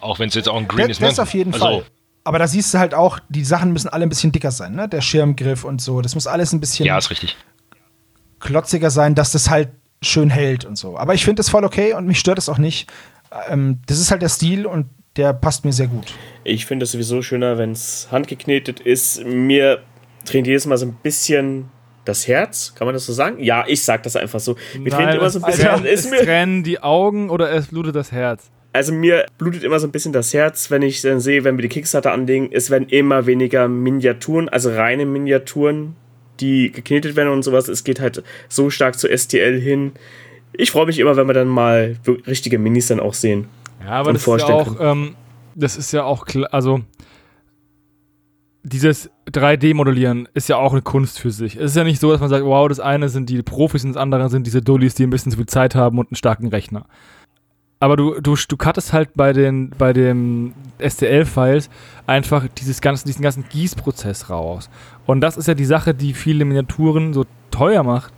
Auch 0.00 0.18
wenn 0.18 0.28
es 0.28 0.34
jetzt 0.34 0.48
auch 0.48 0.56
ein 0.56 0.68
Green 0.68 0.88
das, 0.88 0.96
ist. 0.96 1.00
Ne? 1.00 1.08
Das 1.08 1.18
auf 1.18 1.34
jeden 1.34 1.52
also, 1.52 1.64
Fall. 1.64 1.84
Aber 2.24 2.38
da 2.38 2.48
siehst 2.48 2.74
du 2.74 2.78
halt 2.78 2.94
auch, 2.94 3.20
die 3.28 3.44
Sachen 3.44 3.72
müssen 3.72 3.88
alle 3.88 4.04
ein 4.04 4.08
bisschen 4.08 4.32
dicker 4.32 4.50
sein, 4.50 4.74
ne? 4.74 4.88
Der 4.88 5.00
Schirmgriff 5.00 5.62
und 5.62 5.80
so. 5.80 6.00
Das 6.02 6.14
muss 6.14 6.26
alles 6.26 6.52
ein 6.52 6.60
bisschen 6.60 6.84
Ja, 6.84 6.98
ist 6.98 7.10
richtig. 7.10 7.36
klotziger 8.40 8.90
sein, 8.90 9.14
dass 9.14 9.30
das 9.30 9.48
halt 9.48 9.68
schön 10.02 10.28
hält 10.28 10.64
und 10.64 10.76
so. 10.76 10.98
Aber 10.98 11.14
ich 11.14 11.24
finde 11.24 11.40
das 11.40 11.48
voll 11.48 11.64
okay 11.64 11.94
und 11.94 12.06
mich 12.06 12.18
stört 12.18 12.38
es 12.38 12.48
auch 12.48 12.58
nicht. 12.58 12.90
Ähm, 13.48 13.80
das 13.86 14.00
ist 14.00 14.10
halt 14.10 14.22
der 14.22 14.28
Stil 14.28 14.66
und 14.66 14.86
der 15.16 15.32
passt 15.32 15.64
mir 15.64 15.72
sehr 15.72 15.86
gut. 15.86 16.12
Ich 16.42 16.66
finde 16.66 16.84
es 16.84 16.92
sowieso 16.92 17.22
schöner, 17.22 17.58
wenn 17.58 17.72
es 17.72 18.08
handgeknetet 18.10 18.80
ist. 18.80 19.24
Mir 19.24 19.82
tränt 20.24 20.46
jedes 20.48 20.66
Mal 20.66 20.76
so 20.76 20.86
ein 20.86 20.96
bisschen 21.02 21.70
das 22.06 22.26
Herz, 22.26 22.74
kann 22.74 22.86
man 22.86 22.94
das 22.94 23.06
so 23.06 23.12
sagen? 23.12 23.42
Ja, 23.42 23.64
ich 23.66 23.82
sag 23.82 24.02
das 24.02 24.16
einfach 24.16 24.40
so. 24.40 24.56
Mir 24.78 24.90
tränt 24.90 25.14
immer 25.14 25.30
so 25.30 25.40
ein 25.40 25.44
bisschen. 25.44 25.84
Ist 25.84 26.06
es 26.06 26.10
mir, 26.10 26.22
trennen 26.22 26.62
die 26.62 26.80
Augen 26.80 27.30
oder 27.30 27.50
es 27.52 27.68
blutet 27.68 27.94
das 27.94 28.12
Herz. 28.12 28.50
also 28.72 28.92
mir 28.92 29.26
blutet 29.38 29.64
immer 29.64 29.78
so 29.78 29.86
ein 29.86 29.92
bisschen 29.92 30.12
das 30.12 30.34
Herz, 30.34 30.70
wenn 30.70 30.82
ich 30.82 31.02
dann 31.02 31.20
sehe, 31.20 31.44
wenn 31.44 31.56
wir 31.56 31.62
die 31.62 31.68
Kickstarter 31.68 32.12
anlegen, 32.12 32.50
es 32.52 32.70
werden 32.70 32.88
immer 32.88 33.26
weniger 33.26 33.68
Miniaturen, 33.68 34.48
also 34.48 34.70
reine 34.70 35.06
Miniaturen, 35.06 35.96
die 36.40 36.70
geknetet 36.70 37.16
werden 37.16 37.32
und 37.32 37.42
sowas. 37.42 37.68
Es 37.68 37.84
geht 37.84 38.00
halt 38.00 38.22
so 38.48 38.70
stark 38.70 38.98
zu 38.98 39.08
STL 39.08 39.60
hin. 39.60 39.92
Ich 40.52 40.70
freue 40.70 40.86
mich 40.86 40.98
immer, 40.98 41.16
wenn 41.16 41.26
wir 41.26 41.34
dann 41.34 41.48
mal 41.48 41.96
richtige 42.26 42.58
Minis 42.58 42.88
dann 42.88 43.00
auch 43.00 43.14
sehen. 43.14 43.48
Ja, 43.84 43.92
aber 43.92 44.12
das 44.12 44.26
ist 44.26 44.48
ja 44.48 44.54
auch, 44.54 44.76
ähm, 44.80 45.16
das 45.54 45.76
ist 45.76 45.92
ja 45.92 46.04
auch 46.04 46.26
klar, 46.26 46.52
also 46.52 46.80
dieses 48.66 49.10
3D-Modellieren 49.30 50.28
ist 50.34 50.48
ja 50.48 50.56
auch 50.56 50.72
eine 50.72 50.82
Kunst 50.82 51.20
für 51.20 51.30
sich. 51.30 51.54
Es 51.56 51.70
ist 51.70 51.76
ja 51.76 51.84
nicht 51.84 52.00
so, 52.00 52.10
dass 52.10 52.20
man 52.20 52.28
sagt, 52.28 52.44
wow, 52.44 52.68
das 52.68 52.80
eine 52.80 53.08
sind 53.08 53.30
die 53.30 53.40
Profis 53.42 53.84
und 53.84 53.92
das 53.92 54.02
andere 54.02 54.28
sind 54.28 54.44
diese 54.44 54.60
Dullis, 54.60 54.94
die 54.94 55.04
ein 55.04 55.10
bisschen 55.10 55.30
zu 55.30 55.38
viel 55.38 55.46
Zeit 55.46 55.76
haben 55.76 55.98
und 55.98 56.10
einen 56.10 56.16
starken 56.16 56.48
Rechner. 56.48 56.84
Aber 57.78 57.96
du, 57.96 58.20
du, 58.20 58.34
du 58.34 58.56
cuttest 58.56 58.92
halt 58.92 59.10
bei 59.14 59.32
den, 59.32 59.70
bei 59.70 59.92
den 59.92 60.52
STL-Files 60.80 61.70
einfach 62.08 62.48
dieses 62.58 62.80
ganzen, 62.80 63.06
diesen 63.06 63.22
ganzen 63.22 63.44
Gießprozess 63.48 64.30
raus. 64.30 64.68
Und 65.04 65.20
das 65.20 65.36
ist 65.36 65.46
ja 65.46 65.54
die 65.54 65.64
Sache, 65.64 65.94
die 65.94 66.12
viele 66.12 66.44
Miniaturen 66.44 67.12
so 67.12 67.24
teuer 67.52 67.84
macht, 67.84 68.12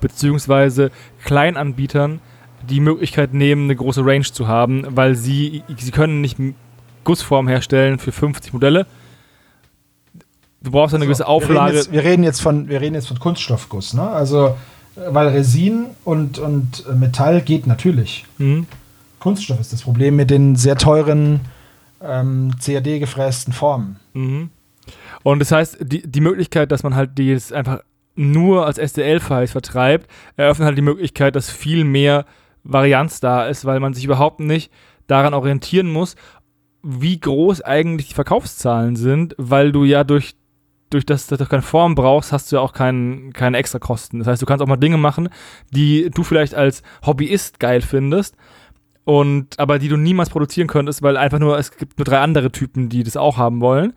beziehungsweise 0.00 0.90
Kleinanbietern 1.24 2.20
die 2.70 2.80
Möglichkeit 2.80 3.34
nehmen, 3.34 3.64
eine 3.64 3.76
große 3.76 4.04
Range 4.04 4.24
zu 4.24 4.48
haben, 4.48 4.86
weil 4.88 5.14
sie, 5.14 5.62
sie 5.76 5.90
können 5.90 6.22
nicht 6.22 6.38
Gussform 7.04 7.48
herstellen 7.48 7.98
für 7.98 8.12
50 8.12 8.54
Modelle. 8.54 8.86
Du 10.62 10.70
brauchst 10.70 10.94
eine 10.94 11.04
gewisse 11.04 11.24
Wir 11.24 11.28
reden, 11.28 11.44
Auflage. 11.44 11.76
jetzt, 11.76 11.92
wir, 11.92 12.04
reden 12.04 12.22
jetzt 12.22 12.42
von, 12.42 12.68
wir 12.68 12.80
reden 12.80 12.94
jetzt 12.94 13.08
von 13.08 13.18
Kunststoffguss, 13.18 13.94
ne? 13.94 14.02
Also, 14.02 14.56
weil 14.94 15.28
Resin 15.28 15.86
und, 16.04 16.38
und 16.38 16.84
Metall 16.98 17.40
geht 17.40 17.66
natürlich. 17.66 18.26
Mhm. 18.38 18.66
Kunststoff 19.18 19.60
ist 19.60 19.72
das 19.72 19.82
Problem 19.82 20.16
mit 20.16 20.30
den 20.30 20.56
sehr 20.56 20.76
teuren 20.76 21.40
ähm, 22.02 22.52
CAD-gefrästen 22.62 23.52
Formen. 23.52 23.96
Mhm. 24.12 24.50
Und 25.22 25.38
das 25.38 25.52
heißt, 25.52 25.78
die, 25.80 26.02
die 26.06 26.20
Möglichkeit, 26.20 26.72
dass 26.72 26.82
man 26.82 26.94
halt 26.94 27.18
die 27.18 27.28
jetzt 27.28 27.52
einfach 27.52 27.80
nur 28.16 28.66
als 28.66 28.76
STL-Files 28.78 29.52
vertreibt, 29.52 30.10
eröffnet 30.36 30.66
halt 30.66 30.78
die 30.78 30.82
Möglichkeit, 30.82 31.36
dass 31.36 31.50
viel 31.50 31.84
mehr 31.84 32.26
Varianz 32.64 33.20
da 33.20 33.46
ist, 33.46 33.64
weil 33.64 33.80
man 33.80 33.94
sich 33.94 34.04
überhaupt 34.04 34.40
nicht 34.40 34.70
daran 35.06 35.34
orientieren 35.34 35.90
muss, 35.90 36.16
wie 36.82 37.18
groß 37.18 37.62
eigentlich 37.62 38.08
die 38.08 38.14
Verkaufszahlen 38.14 38.96
sind, 38.96 39.34
weil 39.38 39.72
du 39.72 39.84
ja 39.84 40.04
durch, 40.04 40.34
durch 40.90 41.06
das, 41.06 41.26
dass 41.26 41.38
du 41.38 41.46
keine 41.46 41.62
Form 41.62 41.94
brauchst, 41.94 42.32
hast 42.32 42.50
du 42.50 42.56
ja 42.56 42.62
auch 42.62 42.72
kein, 42.72 43.32
keine 43.32 43.56
extra 43.56 43.78
Kosten. 43.78 44.18
Das 44.18 44.28
heißt, 44.28 44.42
du 44.42 44.46
kannst 44.46 44.62
auch 44.62 44.66
mal 44.66 44.76
Dinge 44.76 44.96
machen, 44.96 45.28
die 45.70 46.10
du 46.10 46.22
vielleicht 46.22 46.54
als 46.54 46.82
Hobbyist 47.06 47.60
geil 47.60 47.80
findest, 47.80 48.36
und 49.04 49.58
aber 49.58 49.78
die 49.78 49.88
du 49.88 49.96
niemals 49.96 50.30
produzieren 50.30 50.68
könntest, 50.68 51.02
weil 51.02 51.16
einfach 51.16 51.38
nur, 51.38 51.58
es 51.58 51.76
gibt 51.76 51.98
nur 51.98 52.04
drei 52.04 52.20
andere 52.20 52.52
Typen, 52.52 52.88
die 52.88 53.02
das 53.02 53.16
auch 53.16 53.38
haben 53.38 53.60
wollen. 53.60 53.94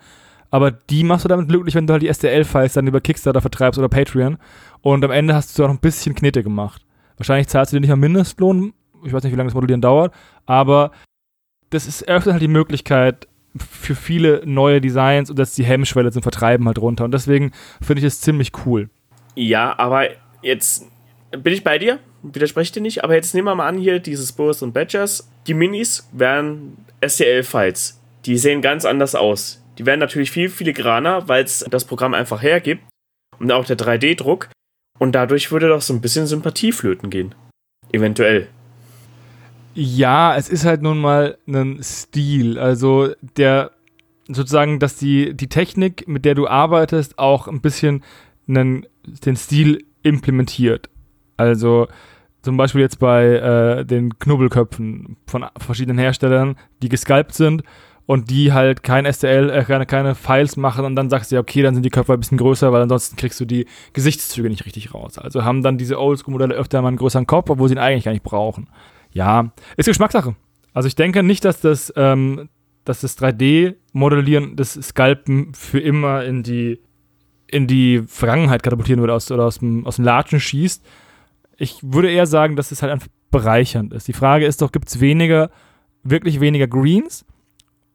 Aber 0.50 0.72
die 0.72 1.04
machst 1.04 1.26
du 1.26 1.30
damit 1.30 1.50
glücklich, 1.50 1.76
wenn 1.76 1.88
du 1.88 1.94
halt 1.94 2.04
die 2.04 2.14
STL-Files 2.14 2.74
dann 2.74 2.88
über 2.88 3.02
Kickstarter 3.02 3.42
vertreibst 3.42 3.78
oder 3.80 3.90
Patreon. 3.90 4.38
Und 4.82 5.04
am 5.04 5.12
Ende 5.12 5.34
hast 5.34 5.58
du 5.58 5.64
auch 5.64 5.68
noch 5.68 5.76
ein 5.76 5.82
bisschen 5.82 6.16
Knete 6.16 6.44
gemacht. 6.44 6.86
Wahrscheinlich 7.18 7.48
zahlst 7.48 7.72
du 7.72 7.76
dir 7.76 7.82
nicht 7.82 7.90
mal 7.90 7.96
Mindestlohn. 7.96 8.74
Ich 9.04 9.14
weiß 9.14 9.24
nicht, 9.24 9.34
wie 9.34 9.38
lange 9.38 9.50
das 9.50 9.56
Modellieren 9.56 9.82
dauert. 9.82 10.14
Aber 10.46 10.92
das 11.70 11.88
ist, 11.88 12.04
eröffnet 12.04 12.34
halt 12.34 12.44
die 12.44 12.48
Möglichkeit 12.48 13.28
für 13.58 13.96
viele 13.96 14.42
neue 14.46 14.82
Designs 14.82 15.30
und 15.30 15.38
dass 15.38 15.54
die 15.54 15.64
Hemmschwelle 15.64 16.12
zum 16.12 16.24
Vertreiben 16.24 16.66
halt 16.68 16.80
runter. 16.80 17.06
Und 17.06 17.14
deswegen 17.14 17.52
finde 17.82 18.00
ich 18.00 18.08
es 18.08 18.22
ziemlich 18.22 18.52
cool. 18.66 18.90
Ja, 19.36 19.78
aber 19.78 20.10
jetzt 20.42 20.88
bin 21.32 21.54
ich 21.54 21.64
bei 21.64 21.78
dir, 21.78 22.00
widerspreche 22.22 22.74
dir 22.74 22.82
nicht, 22.82 23.04
aber 23.04 23.16
jetzt 23.16 23.34
nehmen 23.34 23.48
wir 23.48 23.56
mal 23.56 23.68
an 23.68 23.78
hier 23.78 24.00
dieses 24.00 24.32
Boris 24.32 24.62
und 24.62 24.74
Badgers. 24.74 25.30
Die 25.48 25.54
Minis 25.54 26.10
wären 26.12 26.78
STL-Files. 27.06 28.02
Die 28.26 28.38
sehen 28.38 28.62
ganz 28.62 28.86
anders 28.86 29.16
aus. 29.16 29.62
Die 29.78 29.86
werden 29.86 30.00
natürlich 30.00 30.32
viel 30.32 30.50
filigraner, 30.50 31.28
weil 31.28 31.44
es 31.44 31.66
das 31.70 31.86
Programm 31.86 32.14
einfach 32.14 32.42
hergibt 32.42 32.84
und 33.40 33.52
auch 33.52 33.66
der 33.66 33.78
3D-Druck. 33.78 34.50
Und 35.00 35.14
dadurch 35.14 35.52
würde 35.52 35.70
doch 35.70 35.82
so 35.82 35.94
ein 35.94 36.02
bisschen 36.02 36.28
Sympathie 36.28 36.72
flöten 36.72 37.10
gehen. 37.10 37.34
Eventuell. 37.92 38.48
Ja, 39.76 40.36
es 40.36 40.50
ist 40.50 40.66
halt 40.66 40.82
nun 40.82 41.00
mal 41.00 41.38
ein 41.48 41.80
Stil. 41.82 42.60
Also 42.60 43.10
der 43.38 43.72
sozusagen, 44.28 44.80
dass 44.80 44.96
die, 44.96 45.34
die 45.34 45.50
Technik, 45.50 46.08
mit 46.08 46.26
der 46.26 46.36
du 46.36 46.48
arbeitest, 46.48 47.20
auch 47.20 47.48
ein 47.48 47.62
bisschen 47.62 48.04
einen, 48.48 48.86
den 49.26 49.36
Stil 49.36 49.86
implementiert. 50.02 50.90
Also 51.38 51.88
zum 52.42 52.58
Beispiel 52.58 52.82
jetzt 52.82 53.00
bei 53.00 53.26
äh, 53.26 53.86
den 53.86 54.20
Knubbelköpfen 54.20 55.18
von 55.28 55.46
verschiedenen 55.58 55.98
Herstellern, 55.98 56.56
die 56.82 56.90
gesculpt 56.90 57.34
sind 57.34 57.64
und 58.06 58.30
die 58.30 58.52
halt 58.52 58.84
kein 58.84 59.12
STL, 59.12 59.50
äh, 59.50 59.64
keine, 59.64 59.86
keine 59.86 60.14
Files 60.14 60.58
machen 60.58 60.86
und 60.86 60.96
dann 60.96 61.10
sagst 61.10 61.32
du 61.32 61.36
ja, 61.36 61.42
okay, 61.42 61.62
dann 61.62 61.74
sind 61.74 61.84
die 61.84 61.90
Köpfe 61.90 62.14
ein 62.14 62.20
bisschen 62.20 62.38
größer, 62.38 62.72
weil 62.72 62.82
ansonsten 62.82 63.16
kriegst 63.16 63.40
du 63.40 63.46
die 63.46 63.66
Gesichtszüge 63.94 64.50
nicht 64.50 64.66
richtig 64.66 64.94
raus. 64.94 65.18
Also 65.18 65.44
haben 65.44 65.64
dann 65.64 65.78
diese 65.78 66.00
Oldschool-Modelle 66.00 66.54
öfter 66.54 66.82
mal 66.82 66.90
einen 66.90 66.98
größeren 66.98 67.28
Kopf, 67.28 67.50
obwohl 67.50 67.70
sie 67.70 67.76
ihn 67.76 67.80
eigentlich 67.80 68.04
gar 68.04 68.12
nicht 68.12 68.24
brauchen. 68.24 68.68
Ja, 69.14 69.52
ist 69.78 69.86
Geschmackssache. 69.86 70.36
Also 70.74 70.88
ich 70.88 70.96
denke 70.96 71.24
nicht, 71.24 71.46
dass 71.46 71.62
das, 71.62 71.94
ähm, 71.96 72.50
dass 72.84 73.02
das 73.02 73.18
3D-Modellieren, 73.20 74.56
das 74.56 74.74
Sculpen 74.74 75.54
für 75.54 75.80
immer 75.80 76.26
in 76.26 76.44
die, 76.44 76.82
in 77.48 77.68
die 77.68 78.04
Vergangenheit 78.08 78.64
katapultieren 78.64 79.00
würde 79.00 79.14
aus, 79.14 79.32
oder 79.32 79.46
aus 79.46 79.60
dem, 79.60 79.86
aus 79.86 79.98
dem 79.98 80.06
Latschen 80.06 80.40
schießt. 80.40 80.84
Ich 81.58 81.80
würde 81.84 82.12
eher 82.12 82.26
sagen, 82.26 82.56
dass 82.56 82.72
es 82.72 82.82
halt 82.82 82.92
einfach 82.92 83.08
bereichernd 83.32 83.94
ist. 83.94 84.08
Die 84.08 84.14
Frage 84.14 84.46
ist 84.46 84.62
doch, 84.62 84.72
gibt 84.72 84.90
es 84.90 85.00
weniger, 85.00 85.52
wirklich 86.04 86.40
weniger 86.40 86.68
Greens? 86.68 87.26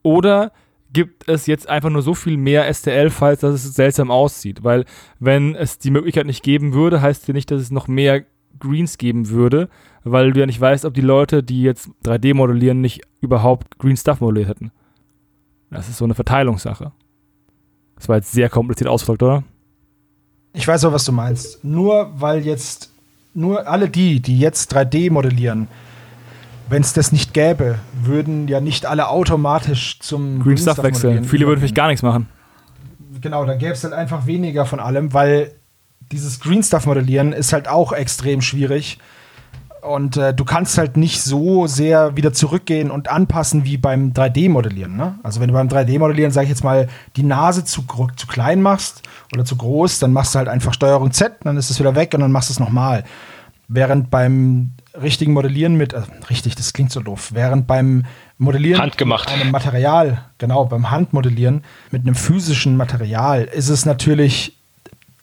Oder 0.02 0.52
gibt 0.92 1.28
es 1.28 1.46
jetzt 1.46 1.68
einfach 1.68 1.90
nur 1.90 2.02
so 2.02 2.14
viel 2.14 2.36
mehr 2.36 2.72
STL-Files, 2.72 3.40
dass 3.40 3.64
es 3.64 3.74
seltsam 3.74 4.10
aussieht? 4.10 4.62
Weil, 4.62 4.84
wenn 5.18 5.54
es 5.54 5.78
die 5.78 5.90
Möglichkeit 5.90 6.26
nicht 6.26 6.42
geben 6.42 6.72
würde, 6.72 7.02
heißt 7.02 7.26
ja 7.28 7.34
nicht, 7.34 7.50
dass 7.50 7.60
es 7.60 7.70
noch 7.70 7.88
mehr 7.88 8.24
Greens 8.58 8.98
geben 8.98 9.28
würde, 9.28 9.68
weil 10.10 10.32
du 10.32 10.40
ja 10.40 10.46
nicht 10.46 10.60
weißt, 10.60 10.84
ob 10.84 10.94
die 10.94 11.00
Leute, 11.00 11.42
die 11.42 11.62
jetzt 11.62 11.88
3D 12.04 12.34
modellieren, 12.34 12.80
nicht 12.80 13.02
überhaupt 13.20 13.78
Green 13.78 13.96
Stuff 13.96 14.20
modelliert 14.20 14.48
hätten. 14.48 14.72
Das 15.70 15.88
ist 15.88 15.98
so 15.98 16.04
eine 16.04 16.14
Verteilungssache. 16.14 16.92
Das 17.96 18.08
war 18.08 18.16
jetzt 18.16 18.32
sehr 18.32 18.48
kompliziert 18.48 18.88
ausgedrückt, 18.88 19.22
oder? 19.22 19.44
Ich 20.52 20.66
weiß 20.66 20.84
auch, 20.84 20.92
was 20.92 21.04
du 21.04 21.12
meinst. 21.12 21.64
Nur 21.64 22.10
weil 22.20 22.44
jetzt, 22.44 22.92
nur 23.34 23.66
alle 23.66 23.88
die, 23.88 24.20
die 24.20 24.38
jetzt 24.38 24.74
3D 24.74 25.10
modellieren, 25.10 25.68
wenn 26.68 26.82
es 26.82 26.92
das 26.92 27.12
nicht 27.12 27.34
gäbe, 27.34 27.78
würden 28.02 28.48
ja 28.48 28.60
nicht 28.60 28.86
alle 28.86 29.08
automatisch 29.08 29.98
zum 30.00 30.42
Green 30.42 30.58
Stuff 30.58 30.82
wechseln. 30.82 31.24
Viele 31.24 31.46
würden 31.46 31.60
vielleicht 31.60 31.74
gar 31.74 31.88
nichts 31.88 32.02
machen. 32.02 32.28
Genau, 33.20 33.44
dann 33.44 33.58
gäbe 33.58 33.72
es 33.72 33.82
halt 33.84 33.94
einfach 33.94 34.26
weniger 34.26 34.66
von 34.66 34.78
allem, 34.78 35.12
weil 35.12 35.52
dieses 36.12 36.40
Green 36.40 36.62
Stuff 36.62 36.86
modellieren 36.86 37.32
ist 37.32 37.52
halt 37.52 37.68
auch 37.68 37.92
extrem 37.92 38.40
schwierig. 38.40 38.98
Und 39.88 40.18
äh, 40.18 40.34
du 40.34 40.44
kannst 40.44 40.76
halt 40.76 40.98
nicht 40.98 41.22
so 41.22 41.66
sehr 41.66 42.14
wieder 42.14 42.34
zurückgehen 42.34 42.90
und 42.90 43.08
anpassen 43.08 43.64
wie 43.64 43.78
beim 43.78 44.12
3D-Modellieren. 44.12 44.94
Ne? 44.96 45.18
Also 45.22 45.40
wenn 45.40 45.48
du 45.48 45.54
beim 45.54 45.68
3D-Modellieren, 45.68 46.30
sag 46.30 46.42
ich 46.42 46.50
jetzt 46.50 46.62
mal, 46.62 46.88
die 47.16 47.22
Nase 47.22 47.64
zu, 47.64 47.84
zu 48.16 48.26
klein 48.26 48.60
machst 48.60 49.02
oder 49.32 49.46
zu 49.46 49.56
groß, 49.56 49.98
dann 49.98 50.12
machst 50.12 50.34
du 50.34 50.38
halt 50.40 50.48
einfach 50.48 50.74
Steuerung 50.74 51.12
Z, 51.12 51.38
dann 51.42 51.56
ist 51.56 51.70
es 51.70 51.80
wieder 51.80 51.94
weg 51.94 52.12
und 52.12 52.20
dann 52.20 52.30
machst 52.30 52.50
du 52.50 52.52
es 52.52 52.60
nochmal. 52.60 53.04
Während 53.66 54.10
beim 54.10 54.72
richtigen 55.00 55.32
Modellieren 55.32 55.76
mit, 55.76 55.94
äh, 55.94 56.02
richtig, 56.28 56.54
das 56.54 56.74
klingt 56.74 56.92
so 56.92 57.00
doof, 57.00 57.30
während 57.32 57.66
beim 57.66 58.04
Modellieren 58.36 58.82
Handgemacht. 58.82 59.30
mit 59.30 59.40
einem 59.40 59.52
Material, 59.52 60.24
genau, 60.36 60.66
beim 60.66 60.90
Handmodellieren 60.90 61.64
mit 61.90 62.02
einem 62.02 62.14
physischen 62.14 62.76
Material 62.76 63.44
ist 63.44 63.70
es 63.70 63.86
natürlich, 63.86 64.57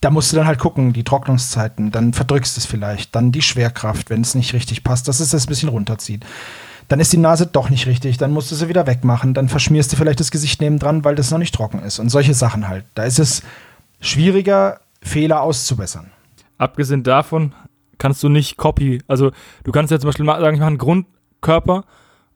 da 0.05 0.11
musst 0.11 0.31
du 0.31 0.35
dann 0.35 0.45
halt 0.45 0.59
gucken, 0.59 0.93
die 0.93 1.03
Trocknungszeiten, 1.03 1.89
dann 1.89 2.13
verdrückst 2.13 2.59
es 2.59 2.67
vielleicht, 2.67 3.15
dann 3.15 3.31
die 3.31 3.41
Schwerkraft, 3.41 4.11
wenn 4.11 4.21
es 4.21 4.35
nicht 4.35 4.53
richtig 4.53 4.83
passt, 4.83 5.07
dass 5.07 5.19
es 5.19 5.31
das 5.31 5.45
ein 5.45 5.49
bisschen 5.49 5.69
runterzieht. 5.69 6.23
dann 6.87 6.99
ist 6.99 7.11
die 7.11 7.17
Nase 7.17 7.47
doch 7.47 7.71
nicht 7.71 7.87
richtig, 7.87 8.17
dann 8.17 8.31
musst 8.31 8.51
du 8.51 8.55
sie 8.55 8.69
wieder 8.69 8.85
wegmachen, 8.85 9.33
dann 9.33 9.49
verschmierst 9.49 9.91
du 9.91 9.97
vielleicht 9.97 10.19
das 10.19 10.29
Gesicht 10.29 10.61
nebendran, 10.61 11.03
weil 11.03 11.15
das 11.15 11.31
noch 11.31 11.39
nicht 11.39 11.55
trocken 11.55 11.79
ist 11.79 11.97
und 11.97 12.09
solche 12.09 12.35
Sachen 12.35 12.67
halt. 12.67 12.85
Da 12.93 13.05
ist 13.05 13.17
es 13.17 13.41
schwieriger, 13.99 14.79
Fehler 15.01 15.41
auszubessern. 15.41 16.11
Abgesehen 16.59 17.01
davon 17.01 17.55
kannst 17.97 18.21
du 18.21 18.29
nicht 18.29 18.57
Copy, 18.57 19.01
also 19.07 19.31
du 19.63 19.71
kannst 19.71 19.89
ja 19.89 19.99
zum 19.99 20.09
Beispiel 20.09 20.27
sagen, 20.27 20.53
ich 20.53 20.59
mache 20.59 20.67
einen 20.67 20.77
Grundkörper 20.77 21.85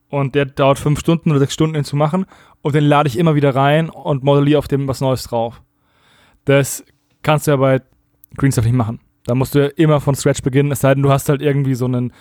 und 0.08 0.34
der 0.34 0.46
dauert 0.46 0.80
fünf 0.80 1.00
Stunden 1.00 1.30
oder 1.30 1.40
sechs 1.40 1.54
Stunden 1.54 1.76
ihn 1.76 1.84
zu 1.84 1.96
machen 1.96 2.26
und 2.64 2.74
den 2.74 2.86
lade 2.86 3.08
ich 3.08 3.20
immer 3.20 3.36
wieder 3.36 3.54
rein 3.54 3.92
und 3.92 4.24
modelliere 4.24 4.58
auf 4.58 4.68
dem 4.68 4.88
was 4.88 5.02
Neues 5.02 5.22
drauf. 5.26 5.62
Das 6.46 6.84
kannst 7.24 7.48
du 7.48 7.52
ja 7.52 7.58
bei 7.58 7.82
Greenstuff 8.38 8.66
nicht 8.66 8.74
machen. 8.74 9.00
Da 9.26 9.36
musst 9.36 9.56
du 9.56 9.60
ja 9.60 9.68
immer 9.76 10.02
von 10.02 10.16
Scratch 10.16 10.42
beginnen, 10.42 10.72
es 10.72 10.82
sei 10.82 10.94
denn, 10.94 11.04
du 11.04 11.12
hast 11.12 11.30
halt 11.30 11.42
irgendwie 11.42 11.76
so 11.76 11.86
einen, 11.86 12.14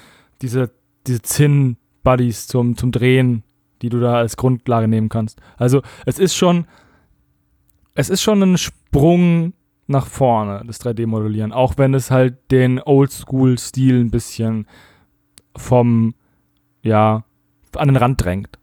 diese, 0.42 0.70
diese 1.06 1.22
Zinn-Buddies 1.22 2.46
zum, 2.46 2.76
zum 2.76 2.92
Drehen, 2.92 3.44
die 3.82 3.88
du 3.88 4.00
da 4.00 4.14
als 4.16 4.36
Grundlage 4.36 4.88
nehmen 4.88 5.08
kannst. 5.08 5.40
Also 5.56 5.82
es 6.04 6.18
ist 6.18 6.34
schon, 6.34 6.66
es 7.94 8.10
ist 8.10 8.22
schon 8.22 8.42
ein 8.42 8.58
Sprung 8.58 9.54
nach 9.86 10.06
vorne, 10.06 10.62
das 10.66 10.80
3D-Modellieren, 10.80 11.52
auch 11.52 11.74
wenn 11.78 11.94
es 11.94 12.10
halt 12.10 12.50
den 12.50 12.80
Oldschool-Stil 12.80 14.00
ein 14.00 14.10
bisschen 14.10 14.66
vom, 15.56 16.14
ja, 16.82 17.24
an 17.74 17.88
den 17.88 17.96
Rand 17.96 18.22
drängt. 18.22 18.58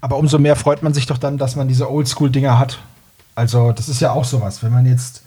Aber 0.00 0.18
umso 0.18 0.38
mehr 0.38 0.56
freut 0.56 0.82
man 0.82 0.94
sich 0.94 1.06
doch 1.06 1.18
dann, 1.18 1.38
dass 1.38 1.56
man 1.56 1.68
diese 1.68 1.90
Oldschool-Dinger 1.90 2.58
hat. 2.58 2.78
Also, 3.34 3.72
das 3.72 3.88
ist 3.88 4.00
ja 4.00 4.12
auch 4.12 4.24
sowas. 4.24 4.62
Wenn 4.62 4.72
man 4.72 4.86
jetzt 4.86 5.24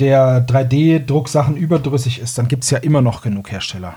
der 0.00 0.46
3D-Drucksachen 0.46 1.56
überdrüssig 1.56 2.18
ist, 2.18 2.38
dann 2.38 2.48
gibt 2.48 2.64
es 2.64 2.70
ja 2.70 2.78
immer 2.78 3.00
noch 3.00 3.22
genug 3.22 3.50
Hersteller. 3.50 3.96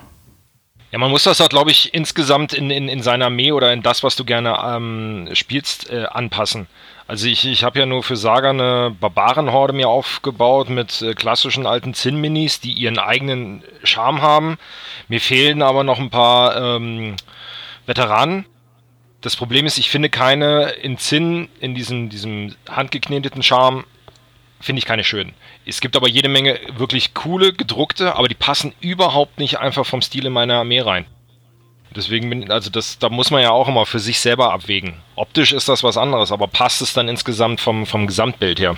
Ja, 0.91 0.99
man 0.99 1.11
muss 1.11 1.23
das 1.23 1.41
auch, 1.41 1.49
glaube 1.49 1.71
ich, 1.71 1.93
insgesamt 1.93 2.53
in, 2.53 2.69
in, 2.69 2.87
in 2.87 3.01
seiner 3.01 3.25
Armee 3.25 3.51
oder 3.51 3.73
in 3.73 3.81
das, 3.81 4.03
was 4.03 4.15
du 4.15 4.23
gerne 4.23 4.57
ähm, 4.63 5.29
spielst, 5.33 5.89
äh, 5.89 6.05
anpassen. 6.05 6.67
Also 7.07 7.27
ich, 7.27 7.45
ich 7.45 7.63
habe 7.63 7.79
ja 7.79 7.85
nur 7.85 8.03
für 8.03 8.15
Saga 8.15 8.51
eine 8.51 8.95
Barbarenhorde 8.97 9.73
mir 9.73 9.89
aufgebaut 9.89 10.69
mit 10.69 11.01
äh, 11.01 11.13
klassischen 11.13 11.65
alten 11.65 11.93
Zinn-Minis, 11.93 12.61
die 12.61 12.71
ihren 12.71 12.99
eigenen 12.99 13.63
Charme 13.83 14.21
haben. 14.21 14.57
Mir 15.09 15.19
fehlen 15.19 15.61
aber 15.61 15.83
noch 15.83 15.99
ein 15.99 16.09
paar 16.09 16.75
ähm, 16.75 17.15
Veteranen. 17.85 18.45
Das 19.21 19.35
Problem 19.35 19.65
ist, 19.65 19.77
ich 19.77 19.89
finde 19.89 20.09
keine 20.09 20.69
in 20.69 20.97
Zinn, 20.97 21.49
in 21.59 21.75
diesem, 21.75 22.09
diesem 22.09 22.55
handgekneteten 22.69 23.43
Charme, 23.43 23.83
finde 24.59 24.79
ich 24.79 24.85
keine 24.85 25.03
schönen. 25.03 25.33
Es 25.65 25.81
gibt 25.81 25.95
aber 25.95 26.07
jede 26.07 26.29
Menge 26.29 26.59
wirklich 26.75 27.13
coole, 27.13 27.53
gedruckte, 27.53 28.15
aber 28.15 28.27
die 28.27 28.35
passen 28.35 28.73
überhaupt 28.81 29.39
nicht 29.39 29.59
einfach 29.59 29.85
vom 29.85 30.01
Stil 30.01 30.25
in 30.25 30.33
meine 30.33 30.55
Armee 30.55 30.81
rein. 30.81 31.05
Deswegen 31.95 32.29
bin, 32.29 32.51
also 32.51 32.69
das, 32.69 32.99
da 32.99 33.09
muss 33.09 33.31
man 33.31 33.41
ja 33.41 33.51
auch 33.51 33.67
immer 33.67 33.85
für 33.85 33.99
sich 33.99 34.19
selber 34.19 34.53
abwägen. 34.53 34.93
Optisch 35.15 35.53
ist 35.53 35.69
das 35.69 35.83
was 35.83 35.97
anderes, 35.97 36.31
aber 36.31 36.47
passt 36.47 36.81
es 36.81 36.93
dann 36.93 37.07
insgesamt 37.07 37.59
vom, 37.59 37.85
vom 37.85 38.07
Gesamtbild 38.07 38.59
her? 38.59 38.75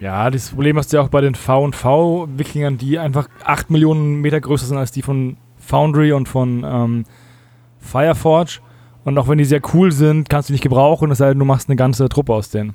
Ja, 0.00 0.30
das 0.30 0.50
Problem 0.50 0.78
hast 0.78 0.92
du 0.92 0.96
ja 0.96 1.02
auch 1.02 1.08
bei 1.08 1.20
den 1.20 1.34
V&V-Wikingern, 1.34 2.78
die 2.78 2.98
einfach 2.98 3.28
8 3.44 3.70
Millionen 3.70 4.20
Meter 4.20 4.40
größer 4.40 4.66
sind 4.66 4.78
als 4.78 4.92
die 4.92 5.02
von 5.02 5.36
Foundry 5.58 6.12
und 6.12 6.28
von 6.28 6.64
ähm, 6.64 7.04
Fireforge. 7.78 8.60
Und 9.04 9.18
auch 9.18 9.28
wenn 9.28 9.38
die 9.38 9.44
sehr 9.44 9.60
cool 9.74 9.92
sind, 9.92 10.28
kannst 10.28 10.48
du 10.48 10.52
nicht 10.52 10.62
gebrauchen, 10.62 11.10
es 11.10 11.18
sei 11.18 11.28
denn, 11.28 11.38
du 11.38 11.44
machst 11.44 11.68
eine 11.68 11.76
ganze 11.76 12.08
Truppe 12.08 12.32
aus 12.32 12.50
denen. 12.50 12.74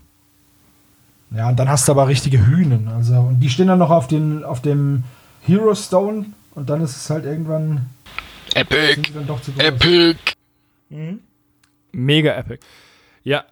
Ja, 1.36 1.50
und 1.50 1.58
dann 1.58 1.68
hast 1.68 1.88
du 1.88 1.92
aber 1.92 2.08
richtige 2.08 2.46
Hühnen. 2.46 2.88
Also, 2.88 3.16
und 3.16 3.40
die 3.40 3.50
stehen 3.50 3.68
dann 3.68 3.80
noch 3.80 3.90
auf, 3.90 4.08
den, 4.08 4.44
auf 4.44 4.62
dem 4.62 5.04
Hero 5.42 5.74
Stone 5.74 6.28
und 6.54 6.70
dann 6.70 6.82
ist 6.82 6.96
es 6.96 7.10
halt 7.10 7.26
irgendwann. 7.26 7.88
Epic! 8.54 9.02
Epic! 9.58 10.34
Mhm. 10.90 11.22
Mega 11.92 12.36
epic. 12.36 12.60
Ja. 13.24 13.46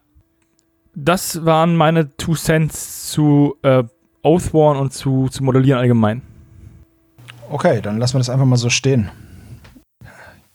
Das 0.93 1.45
waren 1.45 1.75
meine 1.75 2.15
Two 2.17 2.35
Cents 2.35 3.09
zu 3.11 3.55
äh, 3.63 3.83
Oathworn 4.23 4.77
und 4.77 4.93
zu, 4.93 5.29
zu 5.29 5.43
Modellieren 5.43 5.79
allgemein. 5.79 6.21
Okay, 7.49 7.81
dann 7.81 7.97
lassen 7.97 8.15
wir 8.15 8.19
das 8.19 8.29
einfach 8.29 8.45
mal 8.45 8.57
so 8.57 8.69
stehen. 8.69 9.09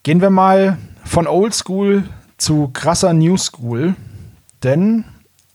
Gehen 0.02 0.20
wir 0.20 0.30
mal 0.30 0.78
von 1.04 1.26
Old 1.26 1.54
School 1.54 2.04
zu 2.36 2.68
krasser 2.68 3.12
New 3.12 3.36
School. 3.36 3.96
Denn 4.62 5.04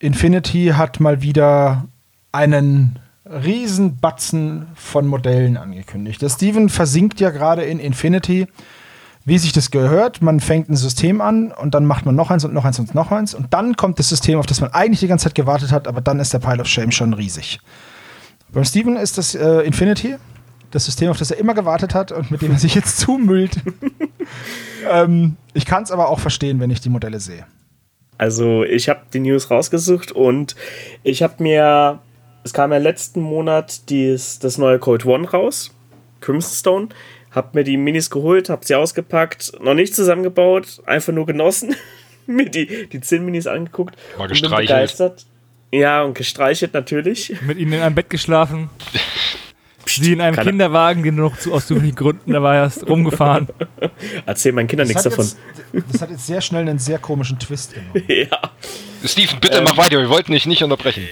Infinity 0.01 0.73
hat 0.75 0.99
mal 0.99 1.21
wieder 1.21 1.85
einen 2.31 2.97
riesen 3.23 3.97
Batzen 3.97 4.67
von 4.73 5.05
Modellen 5.05 5.57
angekündigt. 5.57 6.21
Der 6.23 6.29
Steven 6.29 6.69
versinkt 6.69 7.19
ja 7.19 7.29
gerade 7.29 7.63
in 7.63 7.79
Infinity, 7.79 8.47
wie 9.25 9.37
sich 9.37 9.53
das 9.53 9.69
gehört. 9.69 10.23
Man 10.23 10.39
fängt 10.39 10.69
ein 10.69 10.75
System 10.75 11.21
an 11.21 11.51
und 11.51 11.75
dann 11.75 11.85
macht 11.85 12.07
man 12.07 12.15
noch 12.15 12.31
eins 12.31 12.43
und 12.43 12.53
noch 12.53 12.65
eins 12.65 12.79
und 12.79 12.95
noch 12.95 13.11
eins. 13.11 13.35
Und 13.35 13.53
dann 13.53 13.75
kommt 13.75 13.99
das 13.99 14.09
System, 14.09 14.39
auf 14.39 14.47
das 14.47 14.59
man 14.59 14.73
eigentlich 14.73 15.01
die 15.01 15.07
ganze 15.07 15.25
Zeit 15.25 15.35
gewartet 15.35 15.71
hat, 15.71 15.87
aber 15.87 16.01
dann 16.01 16.19
ist 16.19 16.33
der 16.33 16.39
Pile 16.39 16.61
of 16.61 16.67
Shame 16.67 16.91
schon 16.91 17.13
riesig. 17.13 17.59
Beim 18.51 18.65
Steven 18.65 18.97
ist 18.97 19.19
das 19.19 19.35
äh, 19.35 19.59
Infinity, 19.59 20.15
das 20.71 20.85
System, 20.85 21.11
auf 21.11 21.19
das 21.19 21.29
er 21.29 21.37
immer 21.37 21.53
gewartet 21.53 21.93
hat 21.93 22.11
und 22.11 22.31
mit 22.31 22.41
dem 22.41 22.51
er 22.51 22.57
sich 22.57 22.73
jetzt 22.73 22.97
zumüllt. 22.97 23.57
ähm, 24.91 25.37
ich 25.53 25.67
kann 25.67 25.83
es 25.83 25.91
aber 25.91 26.09
auch 26.09 26.19
verstehen, 26.19 26.59
wenn 26.59 26.71
ich 26.71 26.81
die 26.81 26.89
Modelle 26.89 27.19
sehe. 27.19 27.45
Also 28.21 28.63
ich 28.63 28.88
habe 28.88 29.01
die 29.12 29.19
News 29.19 29.49
rausgesucht 29.49 30.12
und 30.12 30.55
ich 31.01 31.23
habe 31.23 31.41
mir, 31.41 32.01
es 32.43 32.53
kam 32.53 32.71
ja 32.71 32.77
letzten 32.77 33.19
Monat 33.19 33.89
dies, 33.89 34.38
das 34.38 34.60
neue 34.60 34.77
Code 34.77 35.07
One 35.07 35.27
raus, 35.27 35.75
Crimson 36.19 36.53
Stone, 36.53 36.89
habe 37.31 37.49
mir 37.53 37.63
die 37.63 37.77
Minis 37.77 38.12
geholt, 38.12 38.47
habe 38.49 38.63
sie 38.63 38.75
ausgepackt, 38.75 39.53
noch 39.60 39.73
nicht 39.73 39.95
zusammengebaut, 39.95 40.84
einfach 40.86 41.12
nur 41.12 41.25
genossen, 41.25 41.75
mir 42.27 42.47
die, 42.47 42.88
die 42.89 43.01
10 43.01 43.25
Minis 43.25 43.47
angeguckt 43.47 43.95
Mal 44.15 44.25
und 44.25 44.27
bin 44.27 44.39
gestreichelt. 44.39 44.67
begeistert. 44.67 45.25
Ja, 45.71 46.03
und 46.03 46.13
gestreichelt 46.13 46.75
natürlich. 46.75 47.34
Mit 47.41 47.57
ihnen 47.57 47.73
in 47.73 47.81
einem 47.81 47.95
Bett 47.95 48.12
geschlafen. 48.12 48.69
Sie 49.86 50.13
in 50.13 50.22
einem 50.22 50.36
Keine- 50.36 50.50
Kinderwagen, 50.52 51.04
den 51.04 51.17
du 51.17 51.24
noch 51.24 51.38
zu 51.38 51.54
ausdrücklichen 51.54 51.96
Gründen 51.96 52.32
dabei 52.34 52.60
hast, 52.62 52.88
rumgefahren. 52.88 53.48
Erzähl 54.26 54.52
meinen 54.54 54.67
Kindern 54.67 54.88
nichts 54.88 55.04
davon. 55.04 55.26
Jetzt, 55.74 55.86
das 55.94 56.02
hat 56.02 56.10
jetzt 56.12 56.28
sehr 56.28 56.41
schnell 56.41 56.62
einen 56.62 56.80
sehr 56.80 57.00
komischen 57.00 57.38
Twist 57.39 57.74
genommen. 57.74 58.04
ja. 58.08 58.28
Steven, 59.06 59.39
bitte 59.39 59.58
Ähm. 59.58 59.63
mach 59.65 59.78
weiter, 59.78 60.00
wir 60.00 60.10
wollten 60.10 60.32
dich 60.32 60.46
nicht 60.46 60.63
unterbrechen. 60.63 61.08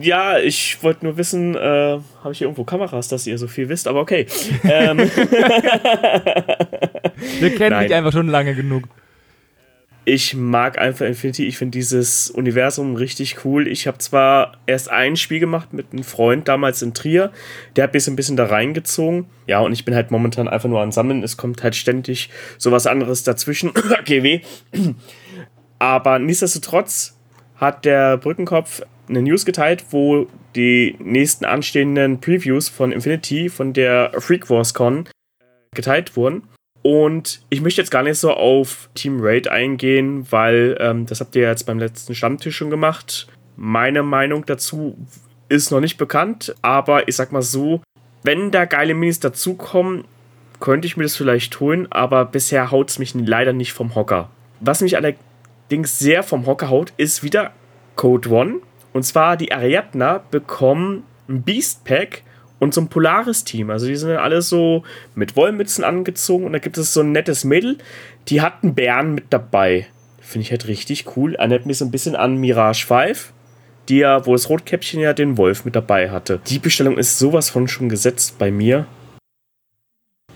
ja, 0.00 0.38
ich 0.38 0.82
wollte 0.82 1.04
nur 1.04 1.16
wissen, 1.16 1.54
äh, 1.54 1.58
habe 1.58 2.32
ich 2.32 2.38
hier 2.38 2.46
irgendwo 2.46 2.64
Kameras, 2.64 3.08
dass 3.08 3.26
ihr 3.26 3.38
so 3.38 3.48
viel 3.48 3.68
wisst, 3.68 3.88
aber 3.88 4.00
okay. 4.00 4.26
ähm, 4.64 4.98
Wir 7.38 7.54
kennen 7.56 7.70
Nein. 7.70 7.86
dich 7.88 7.94
einfach 7.94 8.12
schon 8.12 8.28
lange 8.28 8.54
genug. 8.54 8.84
Ich 10.10 10.34
mag 10.34 10.76
einfach 10.78 11.06
Infinity. 11.06 11.46
Ich 11.46 11.56
finde 11.56 11.78
dieses 11.78 12.30
Universum 12.30 12.96
richtig 12.96 13.44
cool. 13.44 13.68
Ich 13.68 13.86
habe 13.86 13.98
zwar 13.98 14.58
erst 14.66 14.90
ein 14.90 15.14
Spiel 15.14 15.38
gemacht 15.38 15.72
mit 15.72 15.92
einem 15.92 16.02
Freund 16.02 16.48
damals 16.48 16.82
in 16.82 16.94
Trier. 16.94 17.30
Der 17.76 17.84
hat 17.84 17.94
mich 17.94 18.02
so 18.02 18.10
ein 18.10 18.16
bisschen 18.16 18.36
da 18.36 18.46
reingezogen. 18.46 19.26
Ja, 19.46 19.60
und 19.60 19.72
ich 19.72 19.84
bin 19.84 19.94
halt 19.94 20.10
momentan 20.10 20.48
einfach 20.48 20.68
nur 20.68 20.80
am 20.80 20.90
Sammeln. 20.90 21.22
Es 21.22 21.36
kommt 21.36 21.62
halt 21.62 21.76
ständig 21.76 22.28
sowas 22.58 22.88
anderes 22.88 23.22
dazwischen. 23.22 23.70
GW. 24.04 24.40
Aber 25.78 26.18
nichtsdestotrotz 26.18 27.16
hat 27.54 27.84
der 27.84 28.16
Brückenkopf 28.16 28.82
eine 29.08 29.22
News 29.22 29.44
geteilt, 29.44 29.84
wo 29.90 30.26
die 30.56 30.96
nächsten 30.98 31.44
anstehenden 31.44 32.20
Previews 32.20 32.68
von 32.68 32.90
Infinity 32.90 33.48
von 33.48 33.72
der 33.72 34.10
Freak 34.18 34.50
Wars 34.50 34.74
Con 34.74 35.08
geteilt 35.72 36.16
wurden. 36.16 36.42
Und 36.82 37.42
ich 37.50 37.60
möchte 37.60 37.80
jetzt 37.80 37.90
gar 37.90 38.02
nicht 38.02 38.18
so 38.18 38.32
auf 38.32 38.88
Team 38.94 39.18
Raid 39.20 39.48
eingehen, 39.48 40.26
weil 40.30 40.76
ähm, 40.80 41.06
das 41.06 41.20
habt 41.20 41.36
ihr 41.36 41.42
jetzt 41.42 41.64
beim 41.64 41.78
letzten 41.78 42.14
Stammtisch 42.14 42.56
schon 42.56 42.70
gemacht. 42.70 43.28
Meine 43.56 44.02
Meinung 44.02 44.46
dazu 44.46 44.96
ist 45.48 45.70
noch 45.70 45.80
nicht 45.80 45.98
bekannt, 45.98 46.54
aber 46.62 47.08
ich 47.08 47.16
sag 47.16 47.32
mal 47.32 47.42
so, 47.42 47.82
wenn 48.22 48.50
da 48.50 48.64
geile 48.64 48.94
Minis 48.94 49.20
dazukommen, 49.20 50.04
könnte 50.60 50.86
ich 50.86 50.96
mir 50.96 51.02
das 51.02 51.16
vielleicht 51.16 51.58
holen, 51.60 51.90
aber 51.90 52.24
bisher 52.24 52.70
haut 52.70 52.90
es 52.90 52.98
mich 52.98 53.14
leider 53.14 53.52
nicht 53.52 53.72
vom 53.72 53.94
Hocker. 53.94 54.30
Was 54.60 54.82
mich 54.82 54.96
allerdings 54.96 55.98
sehr 55.98 56.22
vom 56.22 56.46
Hocker 56.46 56.68
haut, 56.68 56.92
ist 56.96 57.22
wieder 57.22 57.52
Code 57.96 58.30
One. 58.30 58.54
Und 58.92 59.04
zwar 59.04 59.36
die 59.36 59.52
Ariadna 59.52 60.22
bekommen 60.30 61.04
ein 61.28 61.42
Beast 61.42 61.84
Pack 61.84 62.22
und 62.60 62.72
so 62.72 62.80
ein 62.82 62.88
Polaris-Team. 62.88 63.70
Also 63.70 63.86
die 63.86 63.96
sind 63.96 64.10
dann 64.10 64.18
alle 64.18 64.42
so 64.42 64.84
mit 65.16 65.34
Wollmützen 65.34 65.82
angezogen 65.82 66.44
und 66.44 66.52
da 66.52 66.60
gibt 66.60 66.78
es 66.78 66.94
so 66.94 67.00
ein 67.00 67.10
nettes 67.10 67.42
Mädel, 67.42 67.78
die 68.28 68.40
hat 68.40 68.62
einen 68.62 68.76
Bären 68.76 69.14
mit 69.14 69.24
dabei. 69.30 69.86
Finde 70.20 70.44
ich 70.44 70.52
halt 70.52 70.68
richtig 70.68 71.16
cool. 71.16 71.34
Erinnert 71.34 71.66
mich 71.66 71.78
so 71.78 71.84
ein 71.84 71.90
bisschen 71.90 72.14
an 72.14 72.36
Mirage 72.36 72.86
5, 72.86 73.32
die 73.88 73.98
ja, 73.98 74.24
wo 74.26 74.32
das 74.32 74.48
Rotkäppchen 74.48 75.00
ja 75.00 75.12
den 75.12 75.36
Wolf 75.36 75.64
mit 75.64 75.74
dabei 75.74 76.10
hatte. 76.10 76.40
Die 76.46 76.60
Bestellung 76.60 76.98
ist 76.98 77.18
sowas 77.18 77.50
von 77.50 77.66
schon 77.66 77.88
gesetzt 77.88 78.38
bei 78.38 78.52
mir. 78.52 78.86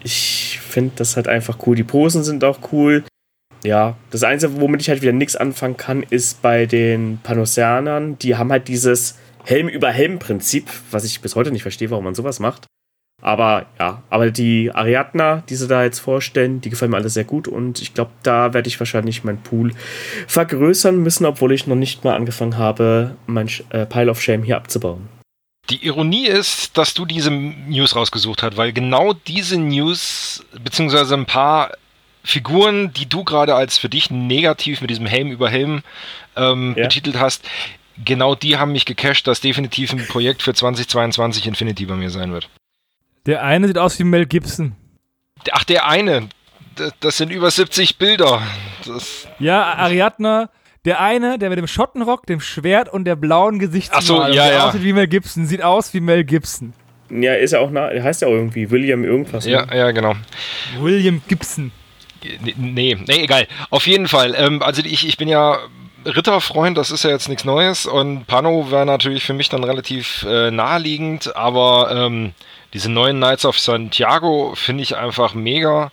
Ich 0.02 0.58
finde 0.60 0.94
das 0.96 1.16
halt 1.16 1.28
einfach 1.28 1.58
cool. 1.66 1.76
Die 1.76 1.84
Posen 1.84 2.24
sind 2.24 2.42
auch 2.42 2.58
cool. 2.72 3.04
Ja, 3.62 3.96
das 4.10 4.24
Einzige, 4.24 4.60
womit 4.60 4.82
ich 4.82 4.90
halt 4.90 5.00
wieder 5.00 5.12
nichts 5.12 5.36
anfangen 5.36 5.76
kann, 5.76 6.02
ist 6.02 6.42
bei 6.42 6.66
den 6.66 7.18
Panosianern. 7.22 8.18
Die 8.18 8.36
haben 8.36 8.50
halt 8.50 8.68
dieses 8.68 9.16
Helm 9.44 9.68
über 9.68 9.90
Helm-Prinzip, 9.90 10.68
was 10.90 11.04
ich 11.04 11.20
bis 11.20 11.36
heute 11.36 11.50
nicht 11.50 11.62
verstehe, 11.62 11.90
warum 11.90 12.04
man 12.04 12.14
sowas 12.14 12.40
macht. 12.40 12.66
Aber 13.22 13.66
ja, 13.78 14.02
aber 14.10 14.30
die 14.30 14.70
Ariadna, 14.72 15.44
die 15.48 15.54
sie 15.54 15.66
da 15.66 15.82
jetzt 15.82 16.00
vorstellen, 16.00 16.60
die 16.60 16.68
gefallen 16.68 16.90
mir 16.90 16.98
alle 16.98 17.08
sehr 17.08 17.24
gut 17.24 17.48
und 17.48 17.80
ich 17.80 17.94
glaube, 17.94 18.10
da 18.22 18.52
werde 18.52 18.68
ich 18.68 18.78
wahrscheinlich 18.78 19.24
meinen 19.24 19.42
Pool 19.42 19.72
vergrößern 20.26 20.98
müssen, 20.98 21.24
obwohl 21.24 21.52
ich 21.52 21.66
noch 21.66 21.76
nicht 21.76 22.04
mal 22.04 22.16
angefangen 22.16 22.58
habe, 22.58 23.16
mein 23.26 23.48
äh, 23.70 23.86
Pile 23.86 24.10
of 24.10 24.20
Shame 24.20 24.42
hier 24.42 24.56
abzubauen. 24.56 25.08
Die 25.70 25.86
Ironie 25.86 26.26
ist, 26.26 26.76
dass 26.76 26.92
du 26.92 27.06
diese 27.06 27.30
News 27.30 27.96
rausgesucht 27.96 28.42
hast, 28.42 28.58
weil 28.58 28.74
genau 28.74 29.14
diese 29.14 29.58
News, 29.58 30.44
beziehungsweise 30.62 31.14
ein 31.14 31.24
paar 31.24 31.70
Figuren, 32.22 32.92
die 32.92 33.06
du 33.06 33.24
gerade 33.24 33.54
als 33.54 33.78
für 33.78 33.88
dich 33.88 34.10
negativ 34.10 34.82
mit 34.82 34.90
diesem 34.90 35.06
Helm 35.06 35.30
über 35.30 35.48
Helm 35.48 35.82
ähm, 36.36 36.74
ja. 36.76 36.84
betitelt 36.84 37.18
hast, 37.18 37.46
genau 38.02 38.34
die 38.34 38.56
haben 38.56 38.72
mich 38.72 38.84
gecached, 38.86 39.26
dass 39.26 39.40
definitiv 39.40 39.92
ein 39.92 40.06
Projekt 40.06 40.42
für 40.42 40.54
2022 40.54 41.46
Infinity 41.46 41.86
bei 41.86 41.94
mir 41.94 42.10
sein 42.10 42.32
wird. 42.32 42.48
Der 43.26 43.42
eine 43.42 43.66
sieht 43.66 43.78
aus 43.78 43.98
wie 43.98 44.04
Mel 44.04 44.26
Gibson. 44.26 44.72
Ach, 45.52 45.64
der 45.64 45.86
eine. 45.88 46.28
Das 47.00 47.18
sind 47.18 47.30
über 47.30 47.50
70 47.50 47.98
Bilder. 47.98 48.42
Das 48.84 49.28
ja, 49.38 49.74
Ariadna, 49.74 50.50
der 50.84 51.00
eine, 51.00 51.38
der 51.38 51.48
mit 51.48 51.58
dem 51.58 51.66
Schottenrock, 51.66 52.26
dem 52.26 52.40
Schwert 52.40 52.92
und 52.92 53.04
der 53.04 53.16
blauen 53.16 53.58
Gesichtsmalung, 53.58 54.22
Ach 54.22 54.28
so, 54.28 54.34
ja, 54.34 54.50
ja. 54.50 54.68
aussieht 54.68 54.82
wie 54.82 54.92
Mel 54.92 55.06
Gibson, 55.06 55.46
sieht 55.46 55.62
aus 55.62 55.94
wie 55.94 56.00
Mel 56.00 56.24
Gibson. 56.24 56.74
Ja, 57.10 57.34
ist 57.34 57.52
ja 57.52 57.60
auch 57.60 57.70
nah, 57.70 57.88
heißt 57.88 58.22
ja 58.22 58.28
auch 58.28 58.32
irgendwie 58.32 58.70
William 58.70 59.04
irgendwas. 59.04 59.46
Ja, 59.46 59.66
ne? 59.66 59.76
ja, 59.76 59.90
genau. 59.92 60.14
William 60.80 61.22
Gibson. 61.28 61.70
Nee, 62.56 62.96
nee, 63.06 63.24
egal. 63.24 63.46
Auf 63.70 63.86
jeden 63.86 64.08
Fall. 64.08 64.34
Ähm, 64.36 64.62
also 64.62 64.82
ich, 64.82 65.06
ich 65.06 65.16
bin 65.16 65.28
ja 65.28 65.58
Ritterfreund, 66.04 66.76
das 66.76 66.90
ist 66.90 67.04
ja 67.04 67.10
jetzt 67.10 67.28
nichts 67.28 67.44
Neues 67.44 67.86
und 67.86 68.26
Pano 68.26 68.70
wäre 68.70 68.86
natürlich 68.86 69.24
für 69.24 69.34
mich 69.34 69.48
dann 69.48 69.64
relativ 69.64 70.24
äh, 70.28 70.50
naheliegend, 70.50 71.34
aber 71.36 71.90
ähm, 71.90 72.32
diese 72.72 72.90
neuen 72.90 73.16
Knights 73.18 73.44
of 73.44 73.58
Santiago 73.58 74.54
finde 74.56 74.82
ich 74.82 74.96
einfach 74.96 75.34
mega. 75.34 75.90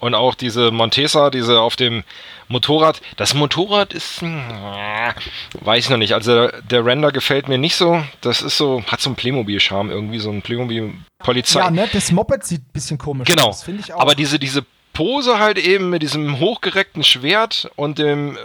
Und 0.00 0.16
auch 0.16 0.34
diese 0.34 0.72
Montesa, 0.72 1.30
diese 1.30 1.60
auf 1.60 1.76
dem 1.76 2.02
Motorrad. 2.48 3.00
Das 3.16 3.34
Motorrad 3.34 3.92
ist, 3.92 4.20
äh, 4.20 5.12
weiß 5.60 5.84
ich 5.84 5.90
noch 5.90 5.96
nicht. 5.96 6.14
Also 6.14 6.48
der 6.48 6.84
Render 6.84 7.12
gefällt 7.12 7.46
mir 7.48 7.56
nicht 7.56 7.76
so. 7.76 8.02
Das 8.20 8.42
ist 8.42 8.56
so, 8.56 8.82
hat 8.88 9.00
so 9.00 9.10
einen 9.10 9.16
Playmobil-Charme 9.16 9.90
irgendwie, 9.92 10.18
so 10.18 10.30
ein 10.30 10.42
Playmobil-Polizei. 10.42 11.60
Ja, 11.60 11.70
ne, 11.70 11.88
das 11.92 12.10
Moped 12.10 12.44
sieht 12.44 12.62
ein 12.62 12.72
bisschen 12.72 12.98
komisch 12.98 13.28
genau. 13.28 13.50
aus, 13.50 13.64
auch. 13.92 14.00
Aber 14.00 14.16
diese, 14.16 14.40
diese 14.40 14.64
Pose 14.92 15.38
halt 15.38 15.56
eben 15.58 15.90
mit 15.90 16.02
diesem 16.02 16.40
hochgereckten 16.40 17.04
Schwert 17.04 17.70
und 17.76 17.98
dem 17.98 18.36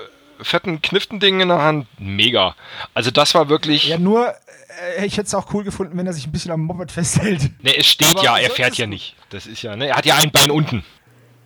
fetten 0.41 0.81
Kniftending 0.81 1.39
in 1.39 1.47
der 1.49 1.61
Hand, 1.61 1.87
mega. 1.99 2.55
Also 2.93 3.11
das 3.11 3.33
war 3.35 3.49
wirklich. 3.49 3.87
Ja, 3.87 3.97
nur, 3.97 4.33
äh, 4.97 5.05
ich 5.05 5.17
hätte 5.17 5.27
es 5.27 5.35
auch 5.35 5.53
cool 5.53 5.63
gefunden, 5.63 5.97
wenn 5.97 6.07
er 6.07 6.13
sich 6.13 6.27
ein 6.27 6.31
bisschen 6.31 6.51
am 6.51 6.61
Moped 6.61 6.91
festhält. 6.91 7.51
Ne, 7.63 7.75
es 7.77 7.87
steht 7.87 8.09
Aber 8.09 8.23
ja, 8.23 8.37
er 8.37 8.49
fährt 8.49 8.77
ja 8.77 8.87
nicht. 8.87 9.15
Das 9.29 9.45
ist 9.45 9.61
ja, 9.61 9.75
ne, 9.75 9.87
er 9.87 9.97
hat 9.97 10.05
ja 10.05 10.15
ein 10.15 10.31
Bein 10.31 10.51
unten. 10.51 10.83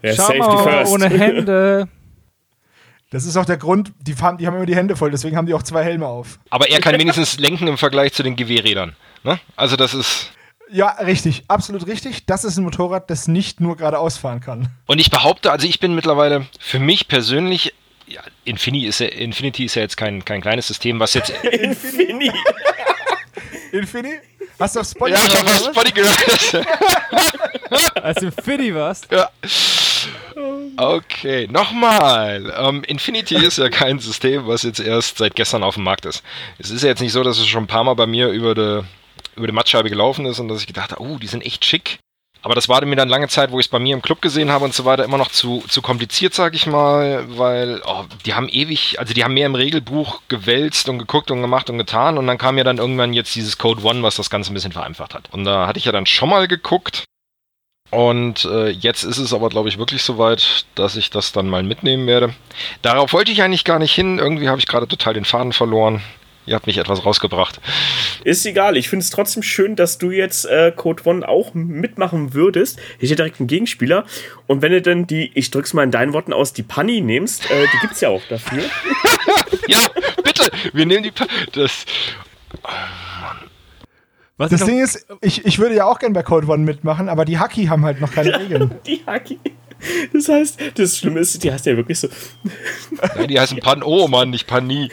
Ja, 0.01 0.15
Schau 0.15 0.33
mal, 0.35 0.63
first. 0.63 0.91
ohne 0.91 1.09
Hände. 1.09 1.87
Das 3.11 3.25
ist 3.25 3.35
auch 3.35 3.43
der 3.43 3.57
Grund, 3.57 3.91
die, 3.99 4.13
fahren, 4.13 4.37
die 4.37 4.47
haben 4.47 4.55
immer 4.55 4.65
die 4.65 4.75
Hände 4.75 4.95
voll, 4.95 5.11
deswegen 5.11 5.35
haben 5.35 5.45
die 5.45 5.53
auch 5.53 5.63
zwei 5.63 5.83
Helme 5.83 6.07
auf. 6.07 6.39
Aber 6.49 6.69
er 6.69 6.79
kann 6.79 6.97
wenigstens 6.97 7.37
lenken 7.39 7.67
im 7.67 7.77
Vergleich 7.77 8.13
zu 8.13 8.23
den 8.23 8.37
Gewehrrädern. 8.37 8.95
Ne? 9.25 9.37
Also 9.57 9.75
das 9.75 9.93
ist. 9.93 10.31
Ja, 10.71 10.91
richtig, 10.91 11.43
absolut 11.49 11.87
richtig. 11.87 12.25
Das 12.25 12.45
ist 12.45 12.55
ein 12.57 12.63
Motorrad, 12.63 13.09
das 13.09 13.27
nicht 13.27 13.59
nur 13.59 13.75
geradeaus 13.75 14.17
fahren 14.17 14.39
kann. 14.39 14.69
Und 14.85 14.99
ich 14.99 15.11
behaupte, 15.11 15.51
also 15.51 15.67
ich 15.67 15.81
bin 15.81 15.93
mittlerweile 15.93 16.47
für 16.57 16.79
mich 16.79 17.09
persönlich, 17.09 17.73
ja, 18.14 18.22
Infinity 18.45 18.88
ist 18.88 18.99
ja, 18.99 19.07
Infinity 19.07 19.66
ist 19.66 19.76
ja 19.76 19.82
jetzt 19.84 19.97
kein, 19.97 20.24
kein 20.26 20.41
kleines 20.41 20.68
System, 20.68 20.99
was 20.99 21.14
jetzt. 21.14 21.30
Infinity. 21.43 22.32
Infini? 23.72 24.20
Hast 24.59 24.76
du 24.76 24.82
auf 24.82 24.88
Spotify? 24.88 25.20
ja, 25.20 25.26
ich 25.26 25.34
was 25.34 25.66
was? 25.66 25.76
Spotty 25.76 25.91
gehört. 25.91 26.68
Als 28.03 28.26
Fiddy 28.43 28.76
warst. 28.76 29.07
ja. 29.12 29.30
Okay, 30.78 31.47
nochmal. 31.47 32.53
Ähm, 32.57 32.84
Infinity 32.84 33.36
ist 33.36 33.57
ja 33.57 33.70
kein 33.70 33.99
System, 33.99 34.47
was 34.47 34.64
jetzt 34.64 34.80
erst 34.80 35.18
seit 35.18 35.36
gestern 35.36 35.64
auf 35.64 35.76
dem 35.76 35.84
Markt 35.84 36.05
ist. 36.05 36.24
Es 36.57 36.70
ist 36.70 36.84
ja 36.84 36.89
jetzt 36.89 37.01
nicht 37.01 37.12
so, 37.12 37.24
dass 37.24 37.39
es 37.39 37.47
schon 37.47 37.64
ein 37.64 37.68
paar 37.68 37.84
Mal 37.84 37.93
bei 37.93 38.07
mir 38.07 38.30
über 38.30 38.55
die, 38.55 38.82
über 39.36 39.47
die 39.47 39.53
Mattscheibe 39.53 39.89
gelaufen 39.89 40.26
ist 40.26 40.39
und 40.39 40.47
dass 40.47 40.59
ich 40.59 40.68
gedacht 40.68 40.91
habe, 40.91 41.01
oh, 41.01 41.18
die 41.18 41.28
sind 41.28 41.45
echt 41.45 41.66
schick. 41.66 41.99
Aber 42.41 42.55
das 42.55 42.67
war 42.69 42.83
mir 42.85 42.95
dann 42.95 43.09
lange 43.09 43.27
Zeit, 43.27 43.51
wo 43.51 43.59
ich 43.59 43.67
es 43.67 43.71
bei 43.71 43.79
mir 43.79 43.93
im 43.93 44.01
Club 44.01 44.21
gesehen 44.21 44.51
habe 44.51 44.65
und 44.65 44.73
so 44.73 44.83
weiter, 44.85 45.03
immer 45.03 45.17
noch 45.17 45.31
zu, 45.31 45.63
zu 45.67 45.81
kompliziert, 45.81 46.33
sag 46.33 46.55
ich 46.55 46.65
mal, 46.65 47.25
weil 47.37 47.81
oh, 47.85 48.05
die 48.25 48.33
haben 48.33 48.49
ewig, 48.49 48.99
also 48.99 49.13
die 49.13 49.23
haben 49.23 49.35
mehr 49.35 49.45
im 49.45 49.55
Regelbuch 49.55 50.21
gewälzt 50.27 50.89
und 50.89 50.97
geguckt 50.97 51.29
und 51.29 51.41
gemacht 51.41 51.69
und 51.69 51.77
getan 51.77 52.17
und 52.17 52.25
dann 52.25 52.39
kam 52.39 52.57
ja 52.57 52.63
dann 52.63 52.79
irgendwann 52.79 53.13
jetzt 53.13 53.35
dieses 53.35 53.57
Code 53.57 53.83
One, 53.83 54.01
was 54.01 54.15
das 54.15 54.29
Ganze 54.29 54.51
ein 54.51 54.55
bisschen 54.55 54.71
vereinfacht 54.71 55.13
hat. 55.13 55.29
Und 55.31 55.43
da 55.43 55.67
hatte 55.67 55.77
ich 55.77 55.85
ja 55.85 55.91
dann 55.91 56.07
schon 56.07 56.29
mal 56.29 56.47
geguckt 56.47 57.03
und 57.91 58.45
äh, 58.45 58.69
jetzt 58.69 59.03
ist 59.03 59.17
es 59.17 59.33
aber, 59.33 59.49
glaube 59.49 59.67
ich, 59.67 59.77
wirklich 59.77 60.01
soweit, 60.01 60.65
dass 60.75 60.95
ich 60.95 61.09
das 61.09 61.33
dann 61.33 61.49
mal 61.49 61.61
mitnehmen 61.61 62.07
werde. 62.07 62.33
Darauf 62.81 63.11
wollte 63.11 63.33
ich 63.33 63.43
eigentlich 63.43 63.65
gar 63.65 63.79
nicht 63.79 63.93
hin, 63.93 64.17
irgendwie 64.17 64.47
habe 64.47 64.59
ich 64.59 64.67
gerade 64.67 64.87
total 64.87 65.13
den 65.13 65.25
Faden 65.25 65.51
verloren. 65.51 66.01
Ihr 66.45 66.55
habt 66.55 66.65
mich 66.65 66.77
etwas 66.77 67.05
rausgebracht. 67.05 67.61
Ist 68.23 68.45
egal, 68.45 68.75
ich 68.75 68.89
finde 68.89 69.03
es 69.03 69.11
trotzdem 69.11 69.43
schön, 69.43 69.75
dass 69.75 69.99
du 69.99 70.09
jetzt 70.11 70.45
äh, 70.45 70.71
Code 70.75 71.03
One 71.05 71.27
auch 71.27 71.53
mitmachen 71.53 72.33
würdest. 72.33 72.79
Ich 72.99 73.09
hätte 73.11 73.17
direkt 73.17 73.39
einen 73.39 73.47
Gegenspieler. 73.47 74.05
Und 74.47 74.61
wenn 74.61 74.71
du 74.71 74.81
dann 74.81 75.05
die, 75.05 75.31
ich 75.35 75.51
drück's 75.51 75.73
mal 75.73 75.83
in 75.83 75.91
deinen 75.91 76.13
Worten 76.13 76.33
aus, 76.33 76.53
die 76.53 76.63
Panni 76.63 77.01
nimmst, 77.01 77.49
äh, 77.51 77.65
die 77.73 77.77
gibt's 77.81 78.01
ja 78.01 78.09
auch 78.09 78.21
dafür. 78.29 78.63
Ja, 79.67 79.77
bitte, 80.23 80.49
wir 80.73 80.85
nehmen 80.85 81.03
die. 81.03 81.11
Pa 81.11 81.25
das, 81.53 81.85
Was 84.37 84.49
Das 84.49 84.65
Ding 84.65 84.81
ist, 84.83 85.05
ich, 85.21 85.45
ich 85.45 85.59
würde 85.59 85.75
ja 85.75 85.85
auch 85.85 85.99
gern 85.99 86.13
bei 86.13 86.23
Code 86.23 86.47
One 86.47 86.63
mitmachen, 86.63 87.07
aber 87.07 87.23
die 87.23 87.37
Haki 87.37 87.65
haben 87.67 87.85
halt 87.85 88.01
noch 88.01 88.11
keine 88.11 88.37
Regeln. 88.39 88.71
Die 88.85 89.01
Haki. 89.05 89.39
Das 90.11 90.27
heißt, 90.27 90.59
das 90.75 90.97
Schlimme 90.97 91.19
ist, 91.19 91.43
die 91.43 91.51
heißt 91.51 91.65
ja 91.67 91.77
wirklich 91.77 91.99
so. 91.99 92.09
nein, 93.15 93.27
die 93.27 93.39
heißen 93.39 93.59
Pan 93.59 93.83
Oh, 93.83 94.07
Mann, 94.07 94.31
nicht 94.31 94.47
Pani. 94.47 94.89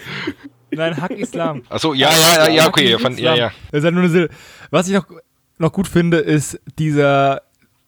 Nein, 0.70 1.00
Hack 1.00 1.12
Islam. 1.12 1.62
Achso, 1.68 1.94
ja, 1.94 2.10
ja, 2.10 2.44
ja, 2.44 2.50
ja, 2.50 2.68
okay. 2.68 2.98
Von, 2.98 3.16
ja, 3.16 3.34
ja. 3.34 3.52
Das 3.70 3.78
ist 3.78 3.84
halt 3.84 3.94
nur 3.94 4.04
eine 4.04 4.12
Sil 4.12 4.28
Was 4.70 4.88
ich 4.88 4.94
noch, 4.94 5.06
noch 5.58 5.72
gut 5.72 5.88
finde, 5.88 6.18
ist 6.18 6.60
dieser 6.78 7.42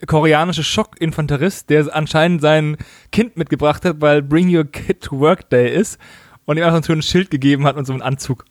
koreanische 0.07 0.65
Schockinfanterist, 0.65 1.69
der 1.71 1.95
anscheinend 1.95 2.41
sein 2.41 2.77
Kind 3.13 3.37
mitgebracht 3.37 3.85
hat, 3.85 4.01
weil 4.01 4.23
Bring 4.23 4.55
Your 4.55 4.65
Kid 4.65 5.03
to 5.03 5.21
Work 5.21 5.51
Day 5.51 5.75
ist 5.75 5.99
und 6.47 6.57
ihm 6.57 6.65
einfach 6.65 6.83
so 6.83 6.93
ein 6.93 7.03
Schild 7.03 7.31
gegeben 7.31 7.67
hat 7.67 7.77
und 7.77 7.85
so 7.85 7.93
einen 7.93 8.03
Anzug. 8.03 8.45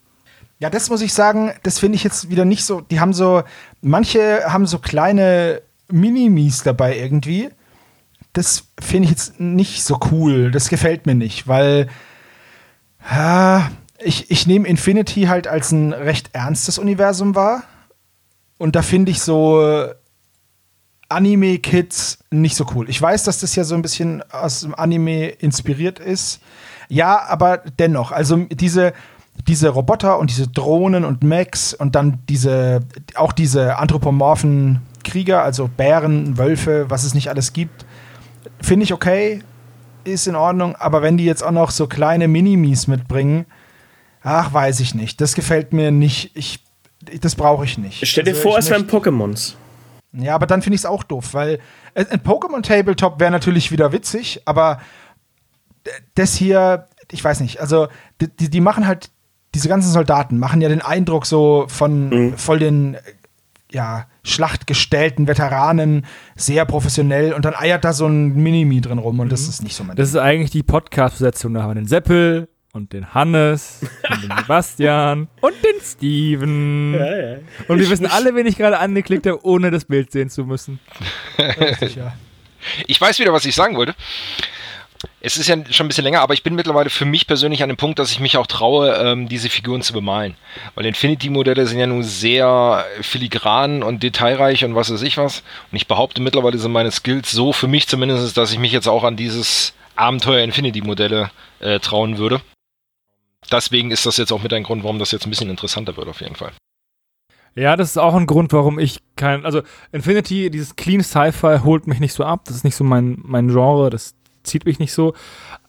Ja, 0.60 0.70
das 0.70 0.90
muss 0.90 1.02
ich 1.02 1.14
sagen, 1.14 1.54
das 1.64 1.80
finde 1.80 1.96
ich 1.96 2.04
jetzt 2.04 2.30
wieder 2.30 2.46
nicht 2.46 2.66
so. 2.66 2.82
Die 2.82 3.00
haben 3.00 3.14
so, 3.14 3.44
manche 3.82 4.44
haben 4.46 4.68
so 4.68 4.80
kleine 4.80 5.62
Minimis 5.90 6.64
dabei 6.64 6.98
irgendwie. 6.98 7.50
Das 8.34 8.68
finde 8.80 9.06
ich 9.06 9.12
jetzt 9.12 9.40
nicht 9.40 9.84
so 9.84 10.00
cool. 10.12 10.52
Das 10.52 10.70
gefällt 10.70 11.06
mir 11.06 11.16
nicht, 11.16 11.48
weil 11.48 11.88
ja, 13.10 13.72
ich, 14.02 14.32
ich 14.32 14.48
nehme 14.48 14.68
Infinity 14.68 15.24
halt 15.24 15.48
als 15.48 15.72
ein 15.72 15.94
recht 15.94 16.30
ernstes 16.34 16.78
Universum 16.78 17.36
wahr. 17.36 17.64
Und 18.58 18.76
da 18.76 18.82
finde 18.82 19.12
ich 19.12 19.22
so 19.22 19.90
Anime-Kids 21.10 22.20
nicht 22.30 22.56
so 22.56 22.66
cool. 22.76 22.90
Ich 22.90 23.02
weiß, 23.02 23.24
dass 23.24 23.40
das 23.40 23.56
ja 23.56 23.64
so 23.64 23.76
ein 23.76 23.82
bisschen 23.82 24.24
aus 24.32 24.62
dem 24.62 24.76
Anime 24.76 25.28
inspiriert 25.28 26.00
ist. 26.00 26.40
Ja, 26.88 27.26
aber 27.28 27.58
dennoch, 27.80 28.12
also 28.12 28.38
diese, 28.38 28.94
diese 29.48 29.70
Roboter 29.70 30.20
und 30.20 30.30
diese 30.30 30.48
Drohnen 30.48 31.06
und 31.06 31.24
Mechs 31.24 31.74
und 31.74 31.96
dann 31.96 32.20
diese, 32.28 32.82
auch 33.16 33.32
diese 33.32 33.78
anthropomorphen 33.78 34.82
Krieger, 35.04 35.44
also 35.44 35.68
Bären, 35.68 36.38
Wölfe, 36.38 36.90
was 36.90 37.04
es 37.04 37.14
nicht 37.14 37.30
alles 37.30 37.54
gibt, 37.54 37.86
finde 38.62 38.84
ich 38.84 38.94
okay, 38.94 39.42
ist 40.04 40.28
in 40.28 40.36
Ordnung, 40.36 40.76
aber 40.76 41.02
wenn 41.02 41.18
die 41.18 41.26
jetzt 41.26 41.44
auch 41.44 41.52
noch 41.52 41.72
so 41.72 41.88
kleine 41.88 42.28
Minimis 42.28 42.88
mitbringen, 42.88 43.46
ach, 44.22 44.54
weiß 44.54 44.80
ich 44.82 44.96
nicht. 44.96 45.22
Das 45.22 45.36
gefällt 45.36 45.74
mir 45.74 45.92
nicht. 45.92 46.32
Ich, 46.36 46.64
das 47.22 47.36
brauche 47.36 47.66
ich 47.66 47.78
nicht. 47.78 48.06
Stell 48.06 48.24
dir 48.24 48.32
Also 48.32 48.42
vor, 48.42 48.58
es 48.58 48.70
wären 48.70 48.88
Pokémons. 48.88 49.54
ja, 50.14 50.36
aber 50.36 50.46
dann 50.48 50.62
finde 50.62 50.76
ich 50.76 50.82
es 50.82 50.86
auch 50.86 51.04
doof, 51.04 51.34
weil 51.34 51.60
ein 51.96 52.22
Pokémon 52.22 52.62
Tabletop 52.62 53.20
wäre 53.20 53.32
natürlich 53.32 53.72
wieder 53.72 53.92
witzig, 53.92 54.42
aber 54.46 54.80
das 56.16 56.36
hier, 56.36 56.88
ich 57.12 57.24
weiß 57.24 57.40
nicht, 57.40 57.60
also 57.62 57.88
die, 58.22 58.50
die, 58.50 58.62
machen 58.62 58.86
halt, 58.86 59.10
diese 59.56 59.70
ganzen 59.70 59.92
Soldaten 59.92 60.38
machen 60.38 60.62
ja 60.62 60.70
den 60.70 60.82
Eindruck 60.82 61.26
so 61.26 61.66
von 61.68 62.10
Mhm. 62.10 62.38
voll 62.38 62.60
den 62.60 62.98
ja, 63.72 64.08
schlachtgestellten 64.24 65.28
Veteranen, 65.28 66.06
sehr 66.36 66.66
professionell 66.66 67.34
und 67.34 67.46
dann 67.46 67.54
eiert 67.56 67.86
da 67.86 67.94
so 67.94 68.08
ein 68.08 68.34
Minimi 68.36 68.82
drin 68.82 68.98
rum 68.98 69.20
und 69.20 69.32
das 69.32 69.48
ist 69.48 69.64
nicht 69.64 69.76
so 69.76 69.84
mein 69.84 69.96
Das 69.96 70.10
ist 70.10 70.16
eigentlich 70.16 70.50
die 70.52 70.64
Podcast-Besetzung. 70.64 71.54
Da 71.54 71.62
haben 71.62 71.70
wir 71.72 71.76
den 71.76 71.88
Seppel 71.88 72.50
und 72.74 72.94
den 72.94 73.14
Hannes 73.14 73.82
und 74.10 74.24
den 74.24 74.38
Sebastian 74.38 75.28
und 75.42 75.54
den 75.64 75.82
Steven. 75.82 76.94
Ja, 76.94 77.18
ja. 77.18 77.38
Und 77.68 77.80
wir 77.80 77.90
wissen 77.90 78.06
alle, 78.06 78.36
wen 78.36 78.46
ich 78.46 78.58
gerade 78.58 78.80
angeklickt 78.80 79.26
habe, 79.26 79.44
ohne 79.46 79.72
das 79.72 79.86
Bild 79.86 80.12
sehen 80.12 80.30
zu 80.30 80.46
müssen. 80.46 80.80
Ja. 81.38 82.14
Ich 82.88 83.00
weiß 83.00 83.18
wieder, 83.20 83.32
was 83.32 83.46
ich 83.46 83.56
sagen 83.56 83.78
wollte. 83.78 83.96
Es 85.22 85.38
ist 85.38 85.48
ja 85.48 85.56
schon 85.72 85.86
ein 85.86 85.88
bisschen 85.88 86.04
länger, 86.04 86.20
aber 86.20 86.34
ich 86.34 86.44
bin 86.44 86.56
mittlerweile 86.56 86.90
für 86.90 87.06
mich 87.06 87.26
persönlich 87.26 87.64
an 87.64 87.70
dem 87.70 87.78
Punkt, 87.78 88.00
dass 88.00 88.12
ich 88.12 88.20
mich 88.20 88.36
auch 88.36 88.48
traue, 88.48 88.94
ähm, 88.96 89.30
diese 89.30 89.50
Figuren 89.50 89.82
zu 89.82 89.94
bemalen. 89.94 90.36
Weil 90.76 90.86
Infinity-Modelle 90.86 91.66
sind 91.68 91.80
ja 91.80 91.88
nun 91.88 92.04
sehr 92.04 92.86
filigran 93.02 93.82
und 93.82 94.04
detailreich 94.04 94.66
und 94.66 94.76
was 94.76 94.92
weiß 94.92 95.02
ich 95.04 95.18
was. 95.18 95.42
Und 95.72 95.78
ich 95.78 95.88
behaupte 95.88 96.22
mittlerweile 96.22 96.58
sind 96.58 96.74
meine 96.74 96.92
Skills 96.92 97.32
so 97.32 97.54
für 97.54 97.68
mich 97.68 97.88
zumindest, 97.88 98.36
dass 98.36 98.52
ich 98.52 98.60
mich 98.60 98.74
jetzt 98.74 98.88
auch 98.88 99.06
an 99.06 99.16
dieses 99.16 99.74
Abenteuer 99.96 100.44
Infinity-Modelle 100.44 101.32
äh, 101.62 101.80
trauen 101.80 102.18
würde. 102.18 102.42
Deswegen 103.52 103.92
ist 103.92 104.06
das 104.06 104.18
jetzt 104.18 104.32
auch 104.32 104.44
mit 104.44 104.54
ein 104.54 104.64
Grund, 104.64 104.84
warum 104.84 105.00
das 105.00 105.12
jetzt 105.12 105.26
ein 105.26 105.30
bisschen 105.30 105.50
interessanter 105.50 105.98
wird, 105.98 106.08
auf 106.08 106.22
jeden 106.22 106.36
Fall. 106.36 106.52
Ja, 107.56 107.76
das 107.76 107.90
ist 107.90 107.98
auch 107.98 108.16
ein 108.16 108.28
Grund, 108.28 108.54
warum 108.54 108.80
ich 108.80 109.00
kein. 109.16 109.46
Also, 109.46 109.62
Infinity, 109.92 110.50
dieses 110.50 110.76
Clean 110.76 111.02
Sci-Fi 111.02 111.60
holt 111.64 111.88
mich 111.88 112.00
nicht 112.00 112.14
so 112.14 112.24
ab. 112.24 112.46
Das 112.46 112.56
ist 112.56 112.64
nicht 112.64 112.76
so 112.76 112.84
mein, 112.84 113.18
mein 113.24 113.48
Genre. 113.48 113.90
Das 113.90 114.16
zieht 114.44 114.66
mich 114.66 114.80
nicht 114.80 114.94
so. 114.94 115.14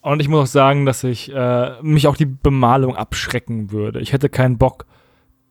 Und 0.01 0.21
ich 0.21 0.29
muss 0.29 0.41
auch 0.41 0.53
sagen, 0.53 0.87
dass 0.87 1.05
ich 1.05 1.33
äh, 1.33 1.83
mich 1.83 2.07
auch 2.07 2.16
die 2.16 2.27
Bemalung 2.27 2.97
abschrecken 2.97 3.71
würde. 3.71 4.01
Ich 4.01 4.12
hätte 4.12 4.29
keinen 4.29 4.59
Bock, 4.59 4.87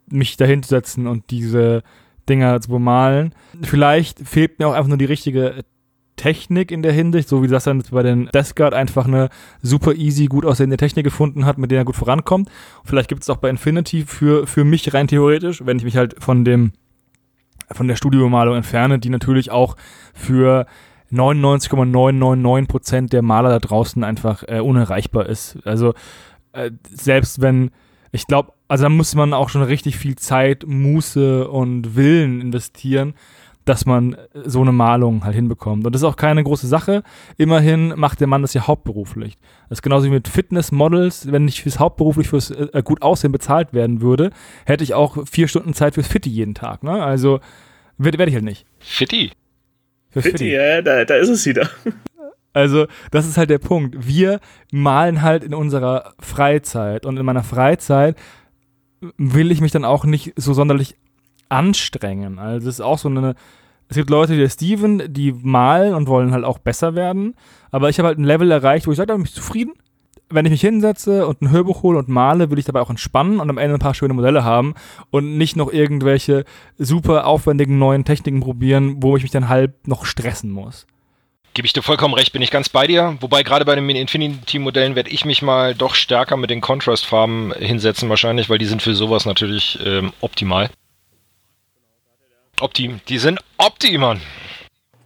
mich 0.07 0.37
dahin 0.37 0.63
zu 0.63 0.69
setzen 0.69 1.07
und 1.07 1.29
diese 1.31 1.83
Dinger 2.27 2.61
zu 2.61 2.69
bemalen. 2.69 3.33
Vielleicht 3.61 4.19
fehlt 4.19 4.59
mir 4.59 4.67
auch 4.67 4.73
einfach 4.73 4.87
nur 4.87 4.97
die 4.97 5.05
richtige 5.05 5.63
Technik 6.19 6.69
in 6.69 6.81
der 6.81 6.91
Hinsicht, 6.91 7.29
so 7.29 7.41
wie 7.41 7.47
das 7.47 7.63
dann 7.63 7.81
bei 7.91 8.03
den 8.03 8.25
Death 8.33 8.57
Guard 8.57 8.73
einfach 8.73 9.07
eine 9.07 9.29
super 9.61 9.95
easy, 9.95 10.25
gut 10.25 10.45
aussehende 10.45 10.75
Technik 10.75 11.05
gefunden 11.05 11.45
hat, 11.45 11.57
mit 11.57 11.71
der 11.71 11.77
er 11.79 11.85
gut 11.85 11.95
vorankommt. 11.95 12.49
Vielleicht 12.83 13.07
gibt 13.07 13.23
es 13.23 13.29
auch 13.29 13.37
bei 13.37 13.49
Infinity 13.49 14.03
für, 14.05 14.45
für 14.45 14.65
mich 14.65 14.93
rein 14.93 15.07
theoretisch, 15.07 15.65
wenn 15.65 15.77
ich 15.77 15.85
mich 15.85 15.95
halt 15.95 16.21
von 16.21 16.43
dem 16.43 16.73
von 17.71 17.87
der 17.87 17.95
Studiobemalung 17.95 18.57
entferne, 18.57 18.99
die 18.99 19.09
natürlich 19.09 19.51
auch 19.51 19.77
für 20.13 20.65
99,999% 21.11 23.09
der 23.09 23.21
Maler 23.21 23.49
da 23.49 23.59
draußen 23.59 24.03
einfach 24.03 24.43
äh, 24.47 24.59
unerreichbar 24.59 25.27
ist. 25.27 25.59
Also 25.65 25.93
äh, 26.51 26.71
selbst 26.91 27.41
wenn, 27.41 27.69
ich 28.11 28.25
glaube, 28.27 28.53
also 28.67 28.83
da 28.83 28.89
muss 28.89 29.15
man 29.15 29.33
auch 29.33 29.49
schon 29.49 29.61
richtig 29.61 29.97
viel 29.97 30.15
Zeit, 30.15 30.65
Muße 30.67 31.47
und 31.47 31.95
Willen 31.95 32.41
investieren, 32.41 33.13
dass 33.69 33.85
man 33.85 34.17
so 34.33 34.61
eine 34.61 34.71
Malung 34.71 35.23
halt 35.23 35.35
hinbekommt. 35.35 35.85
Und 35.85 35.93
das 35.93 36.01
ist 36.01 36.07
auch 36.07 36.15
keine 36.15 36.43
große 36.43 36.65
Sache. 36.65 37.03
Immerhin 37.37 37.93
macht 37.95 38.19
der 38.19 38.25
Mann 38.25 38.41
das 38.41 38.55
ja 38.55 38.65
hauptberuflich. 38.65 39.37
Das 39.69 39.77
ist 39.77 39.81
genauso 39.83 40.07
wie 40.07 40.11
mit 40.11 40.27
Fitnessmodels. 40.27 41.31
Wenn 41.31 41.47
ich 41.47 41.61
fürs 41.61 41.77
hauptberuflich 41.77 42.27
fürs 42.27 42.49
äh, 42.49 42.81
gut 42.83 43.03
aussehen 43.03 43.31
bezahlt 43.31 43.71
werden 43.71 44.01
würde, 44.01 44.31
hätte 44.65 44.83
ich 44.83 44.95
auch 44.95 45.27
vier 45.27 45.47
Stunden 45.47 45.75
Zeit 45.75 45.93
fürs 45.93 46.07
Fitti 46.07 46.29
jeden 46.29 46.55
Tag. 46.55 46.81
Ne? 46.81 47.03
Also 47.03 47.41
werde 47.99 48.17
werd 48.17 48.29
ich 48.29 48.35
halt 48.35 48.43
nicht. 48.43 48.65
Fitti? 48.79 49.33
Für 50.09 50.23
Fitti, 50.23 50.51
ja, 50.51 50.81
da, 50.81 51.05
da 51.05 51.15
ist 51.15 51.29
es 51.29 51.45
wieder. 51.45 51.69
Also, 52.51 52.87
das 53.11 53.27
ist 53.27 53.37
halt 53.37 53.51
der 53.51 53.59
Punkt. 53.59 54.07
Wir 54.07 54.39
malen 54.71 55.21
halt 55.21 55.43
in 55.43 55.53
unserer 55.53 56.15
Freizeit. 56.19 57.05
Und 57.05 57.17
in 57.17 57.23
meiner 57.23 57.43
Freizeit 57.43 58.17
will 59.17 59.51
ich 59.51 59.61
mich 59.61 59.71
dann 59.71 59.85
auch 59.85 60.03
nicht 60.03 60.33
so 60.35 60.53
sonderlich 60.53 60.95
anstrengen. 61.49 62.39
Also, 62.39 62.69
es 62.69 62.75
ist 62.75 62.81
auch 62.81 62.97
so 62.97 63.09
eine. 63.09 63.35
Es 63.89 63.97
gibt 63.97 64.11
Leute 64.11 64.33
wie 64.33 64.37
der 64.37 64.49
Steven, 64.49 65.11
die 65.11 65.31
malen 65.31 65.95
und 65.95 66.07
wollen 66.07 66.31
halt 66.31 66.45
auch 66.45 66.59
besser 66.59 66.93
werden. 66.93 67.35
Aber 67.71 67.89
ich 67.89 67.97
habe 67.97 68.07
halt 68.07 68.19
ein 68.19 68.23
Level 68.23 68.51
erreicht, 68.51 68.85
wo 68.85 68.91
ich 68.91 68.97
sage, 68.97 69.07
da 69.07 69.15
bin 69.15 69.25
ich 69.25 69.33
zufrieden. 69.33 69.73
Wenn 70.29 70.45
ich 70.45 70.51
mich 70.51 70.61
hinsetze 70.61 71.25
und 71.25 71.41
ein 71.41 71.49
Hörbuch 71.49 71.81
hole 71.81 71.97
und 71.97 72.07
male, 72.07 72.51
will 72.51 72.59
ich 72.59 72.65
dabei 72.65 72.81
auch 72.81 72.91
entspannen 72.91 73.39
und 73.39 73.49
am 73.49 73.57
Ende 73.57 73.73
ein 73.73 73.79
paar 73.79 73.95
schöne 73.95 74.13
Modelle 74.13 74.43
haben 74.43 74.75
und 75.09 75.39
nicht 75.39 75.55
noch 75.55 75.73
irgendwelche 75.73 76.45
super 76.77 77.25
aufwendigen 77.25 77.79
neuen 77.79 78.05
Techniken 78.05 78.41
probieren, 78.41 79.01
wo 79.01 79.17
ich 79.17 79.23
mich 79.23 79.31
dann 79.31 79.49
halb 79.49 79.87
noch 79.87 80.05
stressen 80.05 80.51
muss. 80.51 80.85
Gebe 81.55 81.65
ich 81.65 81.73
dir 81.73 81.81
vollkommen 81.81 82.13
recht, 82.13 82.31
bin 82.31 82.43
ich 82.43 82.51
ganz 82.51 82.69
bei 82.69 82.85
dir. 82.85 83.17
Wobei 83.21 83.41
gerade 83.41 83.65
bei 83.65 83.73
den 83.73 83.89
Infinity-Modellen 83.89 84.95
werde 84.95 85.09
ich 85.09 85.25
mich 85.25 85.41
mal 85.41 85.73
doch 85.73 85.95
stärker 85.95 86.37
mit 86.37 86.51
den 86.51 86.61
Contrast-Farben 86.61 87.53
hinsetzen 87.57 88.07
wahrscheinlich, 88.07 88.49
weil 88.49 88.59
die 88.59 88.65
sind 88.65 88.83
für 88.83 88.93
sowas 88.93 89.25
natürlich 89.25 89.79
ähm, 89.83 90.13
optimal. 90.21 90.69
Optim, 92.61 92.99
die 93.07 93.17
sind 93.17 93.39
optimal. 93.57 94.17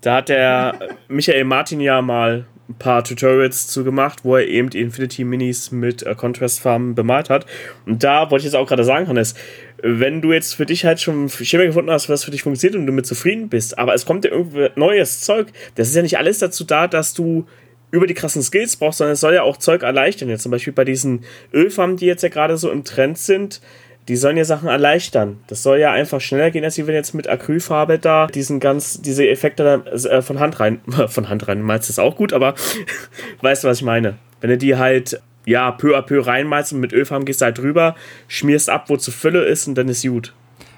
Da 0.01 0.18
hat 0.18 0.30
der 0.30 0.95
Michael 1.08 1.43
Martin 1.45 1.80
ja 1.80 2.01
mal 2.01 2.45
ein 2.70 2.76
paar 2.76 3.04
Tutorials 3.04 3.68
zu 3.68 3.84
gemacht, 3.84 4.20
wo 4.24 4.36
er 4.36 4.47
eben 4.47 4.70
die 4.70 4.80
Infinity 4.80 5.24
Minis 5.24 5.72
mit 5.72 6.04
äh, 6.04 6.16
Contrast-Farben 6.16 6.95
bemalt 6.95 7.30
hat. 7.30 7.45
Und 7.86 8.04
da 8.04 8.32
wollte 8.32 8.41
ich 8.41 8.54
jetzt 8.54 8.56
auch 8.56 8.68
gerade 8.68 8.84
sagen, 8.84 9.08
Hannes, 9.08 9.36
wenn 9.82 10.22
du 10.22 10.32
jetzt 10.32 10.56
für 10.56 10.66
dich 10.66 10.86
halt 10.86 11.01
schon 11.01 11.30
Schema 11.30 11.66
gefunden 11.66 11.91
hast, 11.91 12.10
was 12.10 12.24
für 12.24 12.32
dich 12.32 12.43
funktioniert 12.43 12.80
und 12.80 12.88
du 12.88 12.93
mit 12.93 13.06
zufrieden 13.06 13.49
bist, 13.49 13.78
aber 13.78 13.93
es 13.93 14.06
kommt 14.06 14.26
ja 14.26 14.32
irgendwie 14.32 14.70
neues 14.76 15.22
Zeug, 15.22 15.47
das 15.76 15.89
ist 15.89 15.95
ja 15.95 16.01
nicht 16.01 16.18
alles 16.18 16.39
dazu 16.39 16.64
da, 16.64 16.88
dass 16.88 17.14
du 17.14 17.45
über 17.91 18.08
die 18.08 18.14
krassen 18.14 18.41
Skills 18.41 18.78
brauchst, 18.78 18.97
sondern 18.97 19.14
es 19.14 19.20
soll 19.20 19.36
ja 19.36 19.43
auch 19.43 19.58
Zeug 19.58 19.84
erleichtern. 19.84 20.30
Jetzt 20.30 20.43
zum 20.43 20.51
Beispiel 20.51 20.74
bei 20.74 20.86
diesen 20.86 21.26
Ölfarben, 21.54 21.97
die 21.97 22.08
jetzt 22.08 22.24
ja 22.24 22.30
gerade 22.30 22.58
so 22.58 22.72
im 22.72 22.84
Trend 22.84 23.20
sind, 23.20 23.62
die 24.08 24.16
sollen 24.18 24.38
ja 24.38 24.43
Sachen 24.45 24.68
erleichtern. 24.68 25.39
Das 25.47 25.64
soll 25.64 25.80
ja 25.80 25.91
einfach 25.91 26.20
schneller 26.20 26.51
gehen, 26.51 26.64
als 26.64 26.78
wenn 26.88 26.95
jetzt 26.95 27.14
mit 27.14 27.28
Acrylfarbe 27.28 27.99
da 27.99 28.28
diesen 28.28 28.60
ganz, 28.60 29.01
diese 29.01 29.28
Effekte 29.28 29.64
dann, 29.64 29.88
äh, 29.88 30.22
von 30.22 30.39
Hand 30.39 30.60
rein, 30.60 30.82
von 31.08 31.30
Hand 31.30 31.47
rein, 31.47 31.62
du 31.88 31.91
das 31.93 31.99
auch 31.99 32.16
gut, 32.16 32.34
aber 32.34 32.56
weißt 33.41 33.64
du, 33.64 33.68
was 33.68 33.78
ich 33.78 33.84
meine? 33.84 34.18
Wenn 34.41 34.49
du 34.49 34.58
die 34.58 34.76
halt, 34.76 35.22
ja, 35.45 35.72
peu 35.72 35.97
à 35.97 36.01
peu 36.01 36.26
reinmalst 36.26 36.74
und 36.74 36.80
mit 36.82 36.91
Ölfarben 36.93 37.26
gehst 37.26 37.41
du 37.41 37.45
halt 37.45 37.58
drüber, 37.58 37.95
schmierst 38.28 38.70
ab, 38.70 38.89
wo 38.89 38.97
zu 38.97 39.12
Fülle 39.12 39.45
ist 39.45 39.68
und 39.68 39.76
dann 39.76 39.88
ist 39.88 40.04
gut. 40.04 40.34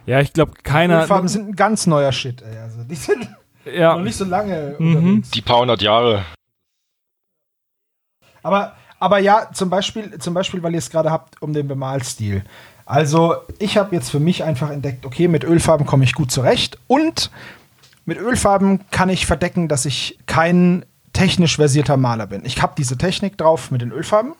Ja, 0.05 0.19
ich 0.19 0.33
glaube, 0.33 0.53
keiner. 0.63 1.01
Ölfarben 1.01 1.27
sind 1.27 1.49
ein 1.49 1.55
ganz 1.55 1.87
neuer 1.87 2.11
Shit, 2.11 2.43
ey. 2.43 2.57
Also, 2.59 2.83
die 2.83 2.95
sind 2.95 3.27
ja. 3.65 3.95
noch 3.95 4.03
nicht 4.03 4.15
so 4.15 4.25
lange 4.25 4.75
Mhm. 4.77 4.95
unterwegs. 4.97 5.31
Die 5.31 5.41
paar 5.41 5.59
hundert 5.61 5.81
Jahre. 5.81 6.25
Aber, 8.43 8.75
aber 8.99 9.17
ja, 9.17 9.49
zum 9.51 9.71
Beispiel, 9.71 10.19
zum 10.19 10.35
Beispiel, 10.35 10.61
weil 10.61 10.73
ihr 10.73 10.77
es 10.79 10.91
gerade 10.91 11.09
habt, 11.09 11.41
um 11.41 11.53
den 11.53 11.67
Bemalstil. 11.67 12.43
Also, 12.85 13.35
ich 13.57 13.77
habe 13.77 13.95
jetzt 13.95 14.11
für 14.11 14.19
mich 14.19 14.43
einfach 14.43 14.69
entdeckt, 14.69 15.05
okay, 15.05 15.27
mit 15.27 15.43
Ölfarben 15.43 15.85
komme 15.85 16.03
ich 16.03 16.13
gut 16.13 16.31
zurecht 16.31 16.77
und 16.87 17.31
mit 18.05 18.19
Ölfarben 18.19 18.81
kann 18.91 19.09
ich 19.09 19.25
verdecken, 19.25 19.67
dass 19.67 19.85
ich 19.85 20.19
kein 20.27 20.85
technisch 21.11 21.55
versierter 21.55 21.97
Maler 21.97 22.27
bin. 22.27 22.45
Ich 22.45 22.61
habe 22.61 22.73
diese 22.77 22.97
Technik 22.97 23.37
drauf 23.37 23.71
mit 23.71 23.81
den 23.81 23.91
Ölfarben, 23.91 24.33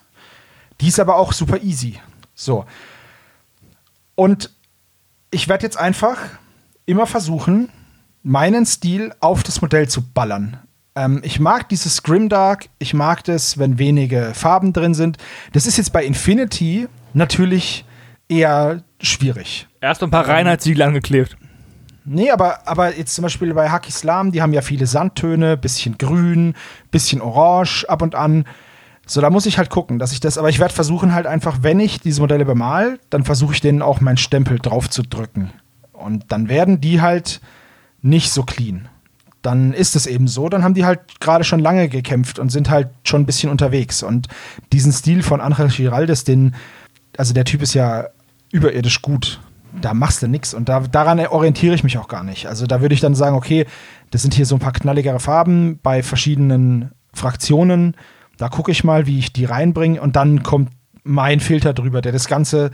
die 0.80 0.90
ist 0.90 1.00
aber 1.00 1.16
auch 1.16 1.34
super 1.34 1.64
easy. 1.64 2.00
So. 2.36 2.66
Und 4.14 4.52
ich 5.32 5.48
werde 5.48 5.64
jetzt 5.64 5.78
einfach 5.78 6.18
immer 6.86 7.08
versuchen, 7.08 7.70
meinen 8.22 8.66
Stil 8.66 9.14
auf 9.22 9.42
das 9.42 9.62
Modell 9.62 9.90
zu 9.90 10.02
ballern. 10.02 10.58
Ähm, 10.96 11.22
ich 11.24 11.40
mag 11.40 11.68
dieses 11.70 12.04
Grimdark, 12.04 12.70
ich 12.78 12.94
mag 12.94 13.24
das, 13.24 13.58
wenn 13.58 13.80
wenige 13.80 14.34
Farben 14.34 14.74
drin 14.74 14.94
sind. 14.94 15.18
Das 15.54 15.66
ist 15.66 15.78
jetzt 15.78 15.94
bei 15.94 16.06
Infinity 16.06 16.88
natürlich 17.14 17.86
eher 18.28 18.84
schwierig. 19.02 19.68
Erst 19.82 20.04
ein 20.04 20.12
paar 20.12 20.28
Reinheitssiegel 20.28 20.82
angeklebt. 20.84 21.38
Nee, 22.06 22.30
aber, 22.30 22.68
aber 22.68 22.96
jetzt 22.96 23.16
zum 23.16 23.24
Beispiel 23.24 23.54
bei 23.54 23.70
Hack 23.70 23.88
Islam, 23.88 24.32
die 24.32 24.42
haben 24.42 24.54
ja 24.54 24.62
viele 24.62 24.86
Sandtöne, 24.86 25.58
bisschen 25.58 25.98
grün, 25.98 26.54
bisschen 26.92 27.20
orange 27.20 27.86
ab 27.88 28.04
und 28.04 28.14
an. 28.14 28.46
So, 29.08 29.22
da 29.22 29.30
muss 29.32 29.48
ich 29.48 29.58
halt 29.58 29.72
gucken, 29.72 29.98
dass 29.98 30.12
ich 30.12 30.20
das, 30.20 30.38
aber 30.38 30.50
ich 30.50 30.60
werde 30.60 30.74
versuchen 30.74 31.14
halt 31.14 31.26
einfach, 31.26 31.60
wenn 31.62 31.80
ich 31.80 32.00
diese 32.00 32.22
Modelle 32.22 32.46
bemal, 32.46 33.00
dann 33.10 33.24
versuche 33.24 33.54
ich 33.54 33.62
denen 33.62 33.82
auch 33.82 34.02
meinen 34.02 34.18
Stempel 34.18 34.60
drauf 34.60 34.90
zu 34.90 35.02
drücken. 35.02 35.52
Und 35.94 36.26
dann 36.32 36.48
werden 36.48 36.80
die 36.80 37.02
halt 37.02 37.42
nicht 38.02 38.32
so 38.32 38.44
clean. 38.44 38.88
Dann 39.42 39.74
ist 39.74 39.96
es 39.96 40.08
eben 40.08 40.28
so, 40.28 40.50
dann 40.50 40.64
haben 40.64 40.74
die 40.74 40.86
halt 40.86 41.20
gerade 41.20 41.44
schon 41.44 41.60
lange 41.60 41.90
gekämpft 41.90 42.40
und 42.40 42.52
sind 42.52 42.70
halt 42.70 42.90
schon 43.04 43.22
ein 43.22 43.26
bisschen 43.28 43.52
unterwegs. 43.52 44.04
Und 44.04 44.28
diesen 44.74 44.92
Stil 44.92 45.24
von 45.24 45.42
Angel 45.42 45.70
Giraldes, 45.70 46.24
den, 46.24 46.56
also 47.18 47.34
der 47.34 47.46
Typ 47.46 47.62
ist 47.62 47.74
ja 47.74 48.08
überirdisch 48.52 49.02
gut. 49.02 49.40
Da 49.82 49.94
machst 49.94 50.22
du 50.22 50.28
nichts 50.28 50.54
und 50.54 50.70
da, 50.70 50.80
daran 50.80 51.20
orientiere 51.28 51.76
ich 51.76 51.84
mich 51.84 51.98
auch 51.98 52.08
gar 52.08 52.24
nicht. 52.24 52.48
Also 52.48 52.66
da 52.66 52.82
würde 52.82 52.96
ich 52.96 53.02
dann 53.02 53.16
sagen, 53.16 53.36
okay, 53.36 53.66
das 54.12 54.22
sind 54.22 54.34
hier 54.34 54.46
so 54.46 54.56
ein 54.56 54.60
paar 54.60 54.72
knalligere 54.72 55.20
Farben 55.20 55.80
bei 55.84 56.02
verschiedenen 56.02 56.92
Fraktionen. 57.14 57.96
Da 58.38 58.48
gucke 58.48 58.72
ich 58.72 58.84
mal, 58.84 59.06
wie 59.06 59.20
ich 59.20 59.34
die 59.34 59.46
reinbringe 59.46 60.02
und 60.02 60.16
dann 60.16 60.44
kommt 60.44 60.70
mein 61.04 61.40
Filter 61.40 61.74
drüber, 61.74 62.02
der 62.02 62.14
das 62.14 62.28
Ganze 62.28 62.72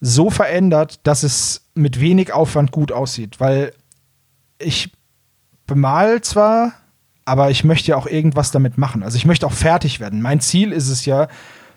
so 0.00 0.30
verändert, 0.30 1.00
dass 1.06 1.22
es 1.22 1.62
mit 1.74 2.00
wenig 2.00 2.32
Aufwand 2.32 2.72
gut 2.72 2.92
aussieht. 2.92 3.40
Weil 3.40 3.72
ich 4.58 4.92
bemal 5.66 6.20
zwar, 6.20 6.72
aber 7.24 7.50
ich 7.50 7.64
möchte 7.64 7.88
ja 7.88 7.96
auch 7.96 8.06
irgendwas 8.06 8.50
damit 8.50 8.76
machen. 8.76 9.02
Also 9.02 9.16
ich 9.16 9.24
möchte 9.24 9.46
auch 9.46 9.52
fertig 9.52 9.98
werden. 9.98 10.20
Mein 10.20 10.40
Ziel 10.40 10.72
ist 10.72 10.88
es 10.88 11.06
ja, 11.06 11.28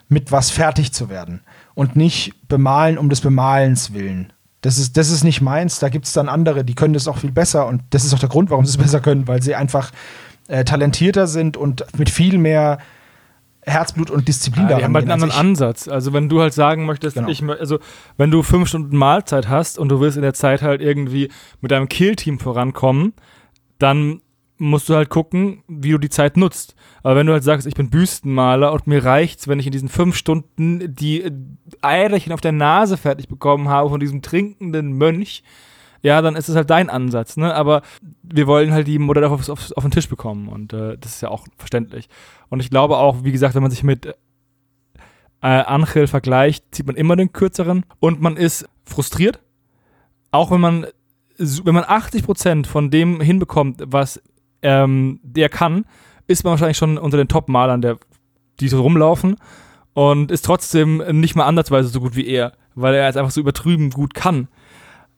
mit 0.09 0.31
was 0.33 0.49
fertig 0.49 0.91
zu 0.91 1.09
werden 1.09 1.41
und 1.73 1.95
nicht 1.95 2.47
bemalen 2.47 2.97
um 2.97 3.09
des 3.09 3.21
Bemalens 3.21 3.93
willen. 3.93 4.33
Das 4.61 4.77
ist, 4.77 4.95
das 4.97 5.09
ist 5.09 5.23
nicht 5.23 5.41
meins. 5.41 5.79
Da 5.79 5.89
gibt 5.89 6.05
es 6.05 6.13
dann 6.13 6.29
andere, 6.29 6.63
die 6.63 6.75
können 6.75 6.93
das 6.93 7.07
auch 7.07 7.17
viel 7.17 7.31
besser. 7.31 7.65
Und 7.67 7.81
das 7.89 8.03
ist 8.05 8.13
auch 8.13 8.19
der 8.19 8.29
Grund, 8.29 8.49
warum 8.51 8.65
sie 8.65 8.71
es 8.71 8.77
besser 8.83 8.99
können, 8.99 9.27
weil 9.27 9.41
sie 9.41 9.55
einfach 9.55 9.91
äh, 10.47 10.63
talentierter 10.63 11.25
sind 11.27 11.57
und 11.57 11.83
mit 11.97 12.09
viel 12.09 12.37
mehr 12.37 12.77
Herzblut 13.63 14.09
und 14.09 14.27
Disziplin 14.27 14.67
Ja, 14.69 14.77
die 14.77 14.83
haben 14.83 14.93
halt 14.95 15.03
einen 15.09 15.21
anderen. 15.23 15.31
Ansatz. 15.31 15.87
Also 15.87 16.13
wenn 16.13 16.29
du 16.29 16.41
halt 16.41 16.53
sagen 16.53 16.85
möchtest, 16.85 17.15
Genau. 17.15 17.29
ich, 17.29 17.43
also 17.43 17.79
wenn 18.17 18.31
du 18.31 18.41
fünf 18.43 18.67
Stunden 18.69 18.97
Mahlzeit 18.97 19.49
hast 19.49 19.77
und 19.77 19.89
du 19.89 19.99
willst 19.99 20.17
in 20.17 20.23
der 20.23 20.33
Zeit 20.33 20.61
halt 20.63 20.81
irgendwie 20.81 21.29
mit 21.61 21.71
deinem 21.71 21.87
Kill-Team 21.87 22.39
vorankommen, 22.39 23.13
dann 23.77 24.21
musst 24.61 24.89
du 24.89 24.95
halt 24.95 25.09
gucken, 25.09 25.63
wie 25.67 25.89
du 25.89 25.97
die 25.97 26.09
Zeit 26.09 26.37
nutzt. 26.37 26.75
Aber 27.01 27.15
wenn 27.15 27.25
du 27.25 27.33
halt 27.33 27.43
sagst, 27.43 27.65
ich 27.65 27.73
bin 27.73 27.89
Büstenmaler 27.89 28.71
und 28.71 28.85
mir 28.85 29.03
reicht's, 29.03 29.47
wenn 29.47 29.59
ich 29.59 29.65
in 29.65 29.71
diesen 29.71 29.89
fünf 29.89 30.15
Stunden 30.15 30.95
die 30.95 31.31
Eierchen 31.81 32.31
auf 32.31 32.41
der 32.41 32.51
Nase 32.51 32.95
fertig 32.95 33.27
bekommen 33.27 33.69
habe 33.69 33.89
von 33.89 33.99
diesem 33.99 34.21
trinkenden 34.21 34.93
Mönch, 34.93 35.43
ja, 36.03 36.21
dann 36.21 36.35
ist 36.35 36.47
es 36.47 36.55
halt 36.55 36.69
dein 36.69 36.91
Ansatz, 36.91 37.37
ne? 37.37 37.55
Aber 37.55 37.81
wir 38.21 38.45
wollen 38.45 38.71
halt 38.71 38.87
die 38.87 38.99
Modelle 38.99 39.29
auf, 39.29 39.49
auf, 39.49 39.71
auf 39.75 39.83
den 39.83 39.91
Tisch 39.91 40.09
bekommen 40.09 40.47
und 40.47 40.73
äh, 40.73 40.95
das 40.99 41.15
ist 41.15 41.21
ja 41.21 41.29
auch 41.29 41.45
verständlich. 41.57 42.07
Und 42.49 42.59
ich 42.59 42.69
glaube 42.69 42.97
auch, 42.97 43.23
wie 43.23 43.31
gesagt, 43.31 43.55
wenn 43.55 43.63
man 43.63 43.71
sich 43.71 43.83
mit 43.83 44.05
äh, 44.05 44.13
Angel 45.41 46.05
vergleicht, 46.05 46.65
zieht 46.71 46.85
man 46.85 46.95
immer 46.95 47.15
den 47.15 47.33
kürzeren 47.33 47.83
und 47.99 48.21
man 48.21 48.37
ist 48.37 48.67
frustriert, 48.85 49.39
auch 50.29 50.51
wenn 50.51 50.61
man 50.61 50.85
wenn 51.37 51.73
man 51.73 51.83
80% 51.83 52.67
von 52.67 52.91
dem 52.91 53.19
hinbekommt, 53.19 53.81
was 53.87 54.21
ähm, 54.61 55.19
der 55.23 55.49
kann, 55.49 55.85
ist 56.27 56.43
man 56.43 56.51
wahrscheinlich 56.51 56.77
schon 56.77 56.97
unter 56.97 57.17
den 57.17 57.27
Top-Malern, 57.27 57.81
der, 57.81 57.97
die 58.59 58.67
so 58.67 58.81
rumlaufen 58.81 59.35
und 59.93 60.31
ist 60.31 60.45
trotzdem 60.45 60.97
nicht 61.19 61.35
mal 61.35 61.45
ansatzweise 61.45 61.89
so 61.89 61.99
gut 61.99 62.15
wie 62.15 62.27
er, 62.27 62.53
weil 62.75 62.93
er 62.95 63.09
es 63.09 63.17
einfach 63.17 63.31
so 63.31 63.41
übertrieben 63.41 63.89
gut 63.89 64.13
kann. 64.13 64.47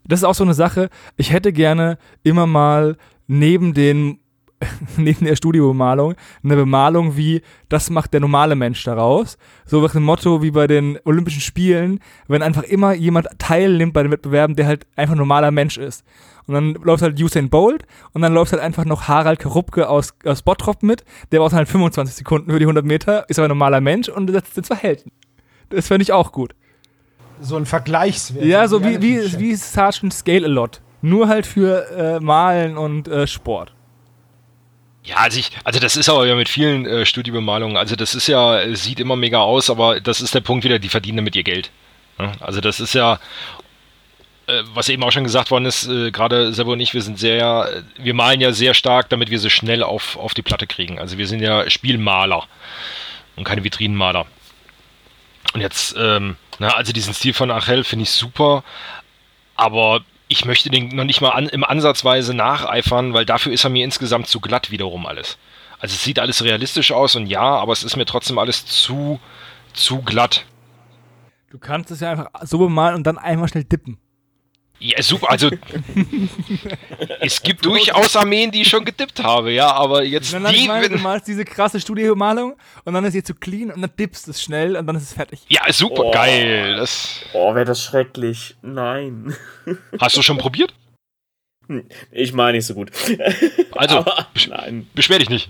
Das 0.06 0.20
ist 0.20 0.24
auch 0.26 0.36
so 0.36 0.44
eine 0.44 0.54
Sache. 0.54 0.90
Ich 1.16 1.32
hätte 1.32 1.54
gerne 1.54 1.98
immer 2.24 2.48
mal 2.48 2.98
neben 3.28 3.74
den 3.74 4.20
neben 4.98 5.26
der 5.26 5.36
Studiobemalung 5.36 6.16
eine 6.44 6.56
Bemalung 6.56 7.18
wie, 7.18 7.42
das 7.70 7.90
macht 7.90 8.14
der 8.14 8.22
normale 8.22 8.56
Mensch 8.56 8.84
daraus. 8.84 9.38
So 9.66 9.82
nach 9.82 9.92
dem 9.92 10.04
Motto 10.04 10.42
wie 10.42 10.52
bei 10.52 10.68
den 10.68 11.00
Olympischen 11.06 11.42
Spielen, 11.42 12.00
wenn 12.28 12.42
einfach 12.42 12.64
immer 12.64 12.94
jemand 12.94 13.28
teilnimmt 13.38 13.94
bei 13.94 14.04
den 14.04 14.12
Wettbewerben, 14.12 14.56
der 14.56 14.68
halt 14.68 14.88
einfach 14.96 15.16
ein 15.16 15.20
normaler 15.20 15.52
Mensch 15.52 15.78
ist. 15.78 16.04
Und 16.48 16.54
dann 16.54 16.74
läuft 16.74 17.04
halt 17.04 17.20
Usain 17.22 17.50
Bolt 17.50 17.84
und 18.12 18.22
dann 18.22 18.34
läuft 18.34 18.52
halt 18.52 18.62
einfach 18.62 18.86
noch 18.86 19.08
Harald 19.08 19.40
Karupke 19.40 19.90
aus, 19.90 20.14
aus 20.26 20.42
Bottrop 20.42 20.84
mit, 20.84 21.04
der 21.32 21.40
braucht 21.40 21.54
halt 21.54 21.70
25 21.70 22.16
Sekunden 22.16 22.52
für 22.52 22.60
die 22.60 22.66
100 22.66 22.86
Meter, 22.86 23.30
ist 23.30 23.40
aber 23.40 23.48
ein 23.48 23.50
normaler 23.50 23.82
Mensch 23.82 24.10
und 24.10 24.30
setzt 24.30 24.58
ins 24.58 24.68
Verhältnis. 24.68 25.14
Das 25.70 25.88
fände 25.88 26.04
ich 26.04 26.12
auch 26.12 26.32
gut. 26.32 26.54
So 27.40 27.58
ein 27.58 27.66
Vergleichswert. 27.66 28.46
Ja, 28.46 28.68
so 28.68 28.84
wie, 28.84 29.02
wie, 29.02 29.40
wie 29.40 29.56
Sergeant 29.56 30.14
Scale 30.14 30.46
a 30.46 30.50
Lot. 30.50 30.82
Nur 31.02 31.28
halt 31.28 31.46
für 31.46 31.90
äh, 31.92 32.20
Malen 32.20 32.78
und 32.78 33.08
äh, 33.08 33.28
Sport. 33.28 33.74
Ja, 35.04 35.18
also, 35.18 35.40
ich, 35.40 35.52
also 35.66 35.80
das 35.80 35.98
ist 35.98 36.08
aber 36.08 36.26
ja 36.26 36.36
mit 36.36 36.48
vielen 36.48 36.86
äh, 36.86 37.06
Studiobemalungen, 37.06 37.76
also 37.76 37.98
das 37.98 38.16
ist 38.16 38.28
ja, 38.28 38.74
sieht 38.74 39.02
immer 39.02 39.18
mega 39.18 39.40
aus, 39.40 39.70
aber 39.70 40.00
das 40.00 40.22
ist 40.22 40.34
der 40.34 40.40
Punkt 40.40 40.64
wieder, 40.64 40.80
die 40.80 40.88
verdienen 40.88 41.18
damit 41.18 41.36
ihr 41.36 41.44
Geld. 41.44 41.72
Also 42.40 42.62
das 42.62 42.80
ist 42.80 42.94
ja, 42.94 43.16
äh, 43.16 43.18
was 44.74 44.90
eben 44.90 45.04
auch 45.04 45.12
schon 45.12 45.24
gesagt 45.24 45.52
worden 45.52 45.66
ist, 45.66 45.88
äh, 45.88 46.12
gerade 46.12 46.54
Sebo 46.54 46.74
und 46.74 46.80
ich, 46.80 46.94
wir 46.94 47.02
sind 47.02 47.18
sehr, 47.18 47.84
wir 47.98 48.14
malen 48.14 48.42
ja 48.42 48.52
sehr 48.52 48.74
stark, 48.74 49.10
damit 49.10 49.30
wir 49.30 49.40
sie 49.40 49.50
schnell 49.50 49.84
auf, 49.84 50.18
auf 50.18 50.34
die 50.34 50.42
Platte 50.42 50.68
kriegen. 50.68 51.00
Also 51.00 51.18
wir 51.18 51.28
sind 51.28 51.42
ja 51.42 51.70
Spielmaler 51.70 52.46
und 53.36 53.46
keine 53.46 53.64
Vitrinenmaler. 53.64 54.26
Und 55.54 55.62
jetzt, 55.62 55.96
ähm, 55.98 56.36
na, 56.60 56.70
also 56.70 56.92
diesen 56.94 57.14
Stil 57.14 57.34
von 57.34 57.52
Achel 57.52 57.84
finde 57.84 58.04
ich 58.04 58.12
super, 58.12 58.64
aber 59.56 60.02
ich 60.28 60.46
möchte 60.46 60.70
den 60.70 60.90
noch 60.90 61.04
nicht 61.04 61.22
mal 61.22 61.30
an, 61.30 61.48
im 61.48 61.64
Ansatzweise 61.64 62.34
nacheifern, 62.34 63.14
weil 63.14 63.26
dafür 63.26 63.54
ist 63.54 63.64
er 63.64 63.70
mir 63.70 63.84
insgesamt 63.86 64.28
zu 64.28 64.40
glatt 64.40 64.72
wiederum 64.72 65.06
alles. 65.06 65.38
Also 65.80 65.94
es 65.96 66.04
sieht 66.04 66.20
alles 66.20 66.44
realistisch 66.44 66.92
aus 66.92 67.16
und 67.16 67.28
ja, 67.28 67.42
aber 67.42 67.74
es 67.74 67.84
ist 67.84 67.98
mir 67.98 68.06
trotzdem 68.06 68.40
alles 68.40 68.66
zu, 68.66 69.20
zu 69.74 70.02
glatt. 70.02 70.46
Du 71.50 71.60
kannst 71.60 71.92
es 71.92 72.00
ja 72.00 72.12
einfach 72.12 72.30
so 72.44 72.58
bemalen 72.58 72.96
und 72.96 73.04
dann 73.04 73.18
einmal 73.18 73.48
schnell 73.48 73.64
dippen. 73.64 74.00
Ja, 74.86 75.02
super. 75.02 75.30
Also, 75.32 75.50
es 77.22 77.42
gibt 77.42 77.66
durchaus 77.66 78.18
Armeen, 78.18 78.52
die 78.52 78.64
ich 78.64 78.68
schon 78.68 78.84
getippt 78.84 79.24
habe, 79.24 79.52
ja, 79.54 79.72
aber 79.72 80.04
jetzt 80.04 80.34
dann 80.34 80.46
die. 80.52 80.68
Meine, 80.68 80.90
du 80.90 80.98
malst 80.98 81.26
diese 81.28 81.46
krasse 81.46 81.80
Studiomalung 81.80 82.58
und 82.84 82.94
dann 82.94 83.06
ist 83.06 83.14
sie 83.14 83.24
zu 83.24 83.34
clean 83.34 83.72
und 83.72 83.82
dann 83.82 83.92
dippst 83.98 84.28
es 84.28 84.42
schnell 84.42 84.76
und 84.76 84.86
dann 84.86 84.98
ist 84.98 85.04
es 85.04 85.14
fertig. 85.14 85.40
Ja, 85.48 85.62
super 85.72 86.04
Oh. 86.06 86.12
geil. 86.12 86.76
Das, 86.76 87.22
Oh, 87.32 87.56
wäre 87.56 87.64
das 87.66 87.82
schrecklich. 87.82 88.56
Nein. 88.62 89.34
hast 90.00 90.18
du 90.18 90.22
schon 90.22 90.38
probiert? 90.38 90.74
Ich 92.12 92.34
meine 92.34 92.58
nicht 92.58 92.66
so 92.66 92.74
gut. 92.74 92.92
Also, 93.72 94.00
Aber, 94.00 94.28
besch- 94.36 94.50
nein. 94.50 94.88
beschwer 94.94 95.20
dich 95.20 95.30
nicht. 95.30 95.50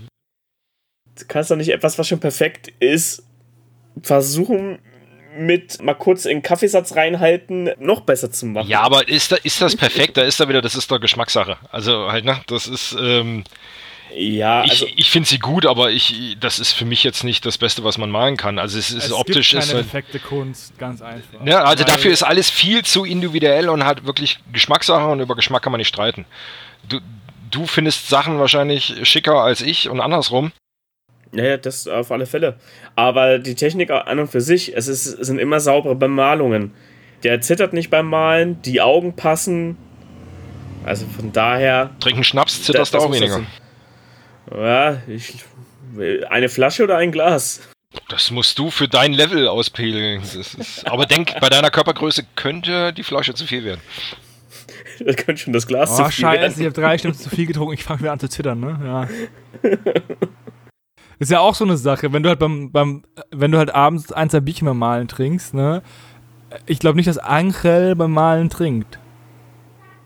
Du 1.18 1.24
kannst 1.26 1.50
doch 1.50 1.56
nicht 1.56 1.70
etwas, 1.70 1.98
was 1.98 2.06
schon 2.06 2.20
perfekt 2.20 2.72
ist, 2.78 3.24
versuchen, 4.00 4.78
mit 5.36 5.82
mal 5.82 5.94
kurz 5.94 6.24
in 6.24 6.38
den 6.38 6.42
Kaffeesatz 6.42 6.96
reinhalten, 6.96 7.70
noch 7.78 8.00
besser 8.00 8.30
zu 8.30 8.46
machen. 8.46 8.68
Ja, 8.68 8.80
aber 8.82 9.08
ist, 9.08 9.32
da, 9.32 9.36
ist 9.42 9.60
das 9.60 9.76
perfekt? 9.76 10.16
Da 10.16 10.22
ist 10.22 10.38
da 10.40 10.48
wieder, 10.48 10.62
das 10.62 10.74
ist 10.74 10.90
doch 10.90 10.98
Geschmackssache. 11.00 11.56
Also 11.70 12.10
halt, 12.10 12.24
ne, 12.24 12.40
das 12.46 12.66
ist, 12.66 12.96
ähm, 13.00 13.44
Ja, 14.14 14.60
also. 14.60 14.86
ich, 14.86 14.98
ich 14.98 15.10
finde 15.10 15.28
sie 15.28 15.38
gut, 15.38 15.66
aber 15.66 15.90
ich, 15.90 16.36
das 16.40 16.58
ist 16.58 16.72
für 16.72 16.84
mich 16.84 17.02
jetzt 17.02 17.24
nicht 17.24 17.44
das 17.46 17.58
Beste, 17.58 17.82
was 17.84 17.98
man 17.98 18.10
malen 18.10 18.36
kann. 18.36 18.58
Also 18.58 18.78
es 18.78 18.90
ist 18.90 19.12
optisch 19.12 19.50
gibt 19.50 19.62
ist 19.64 19.68
keine 19.70 19.80
halt, 19.80 19.90
perfekte 19.90 20.18
Kunst, 20.20 20.78
ganz 20.78 21.02
einfach. 21.02 21.40
Ne, 21.40 21.58
also 21.60 21.84
Weil- 21.84 21.92
dafür 21.92 22.12
ist 22.12 22.22
alles 22.22 22.50
viel 22.50 22.84
zu 22.84 23.04
individuell 23.04 23.68
und 23.68 23.84
hat 23.84 24.06
wirklich 24.06 24.38
Geschmackssache 24.52 25.06
und 25.06 25.20
über 25.20 25.34
Geschmack 25.34 25.62
kann 25.62 25.72
man 25.72 25.78
nicht 25.80 25.88
streiten. 25.88 26.26
Du, 26.88 27.00
du 27.50 27.66
findest 27.66 28.08
Sachen 28.08 28.38
wahrscheinlich 28.38 28.94
schicker 29.08 29.42
als 29.42 29.60
ich 29.62 29.88
und 29.88 30.00
andersrum. 30.00 30.52
Ja, 31.34 31.44
ja, 31.44 31.56
das 31.56 31.86
auf 31.88 32.10
alle 32.12 32.26
Fälle. 32.26 32.56
Aber 32.96 33.38
die 33.38 33.54
Technik 33.54 33.90
an 33.90 34.18
und 34.18 34.28
für 34.30 34.40
sich, 34.40 34.76
es, 34.76 34.88
ist, 34.88 35.06
es 35.06 35.26
sind 35.26 35.38
immer 35.38 35.60
saubere 35.60 35.94
Bemalungen. 35.94 36.72
Der 37.22 37.40
zittert 37.40 37.72
nicht 37.72 37.90
beim 37.90 38.06
Malen, 38.06 38.60
die 38.62 38.80
Augen 38.80 39.16
passen. 39.16 39.76
Also 40.84 41.06
von 41.06 41.32
daher. 41.32 41.90
Trinken 42.00 42.24
Schnaps 42.24 42.62
zitterst 42.62 42.92
du 42.92 42.98
das 42.98 43.06
auch 43.06 43.12
weniger. 43.12 43.42
Ja, 44.54 45.02
ich. 45.08 45.36
Eine 46.28 46.48
Flasche 46.48 46.82
oder 46.84 46.96
ein 46.96 47.12
Glas? 47.12 47.60
Das 48.08 48.30
musst 48.32 48.58
du 48.58 48.70
für 48.70 48.88
dein 48.88 49.12
Level 49.12 49.46
auspegeln. 49.46 50.22
Aber 50.84 51.06
denk, 51.06 51.38
bei 51.40 51.48
deiner 51.48 51.70
Körpergröße 51.70 52.24
könnte 52.34 52.92
die 52.92 53.04
Flasche 53.04 53.34
zu 53.34 53.46
viel 53.46 53.64
werden. 53.64 53.80
Das 55.04 55.16
könnte 55.16 55.42
schon 55.42 55.52
das 55.52 55.66
Glas 55.66 55.90
Oh, 55.90 55.96
zu 55.96 56.04
viel 56.04 56.22
scheiße, 56.22 56.40
werden. 56.40 56.54
ich 56.56 56.64
habe 56.66 56.72
drei 56.72 56.98
Stunden 56.98 57.18
zu 57.18 57.28
viel 57.28 57.46
getrunken, 57.46 57.74
ich 57.74 57.82
fange 57.82 57.98
wieder 58.00 58.12
an 58.12 58.20
zu 58.20 58.28
zittern, 58.28 58.60
ne? 58.60 59.08
Ja. 59.64 59.70
Ist 61.24 61.30
ja 61.30 61.40
auch 61.40 61.54
so 61.54 61.64
eine 61.64 61.78
Sache, 61.78 62.12
wenn 62.12 62.22
du 62.22 62.28
halt 62.28 62.38
beim, 62.38 62.70
beim 62.70 63.02
wenn 63.30 63.50
du 63.50 63.56
halt 63.56 63.74
abends 63.74 64.12
ein, 64.12 64.28
zwei 64.28 64.40
Bierchen 64.40 64.66
beim 64.66 64.76
Malen 64.76 65.08
trinkst, 65.08 65.54
ne? 65.54 65.82
Ich 66.66 66.80
glaube 66.80 66.96
nicht, 66.96 67.08
dass 67.08 67.16
Angel 67.16 67.96
beim 67.96 68.12
Malen 68.12 68.50
trinkt. 68.50 68.98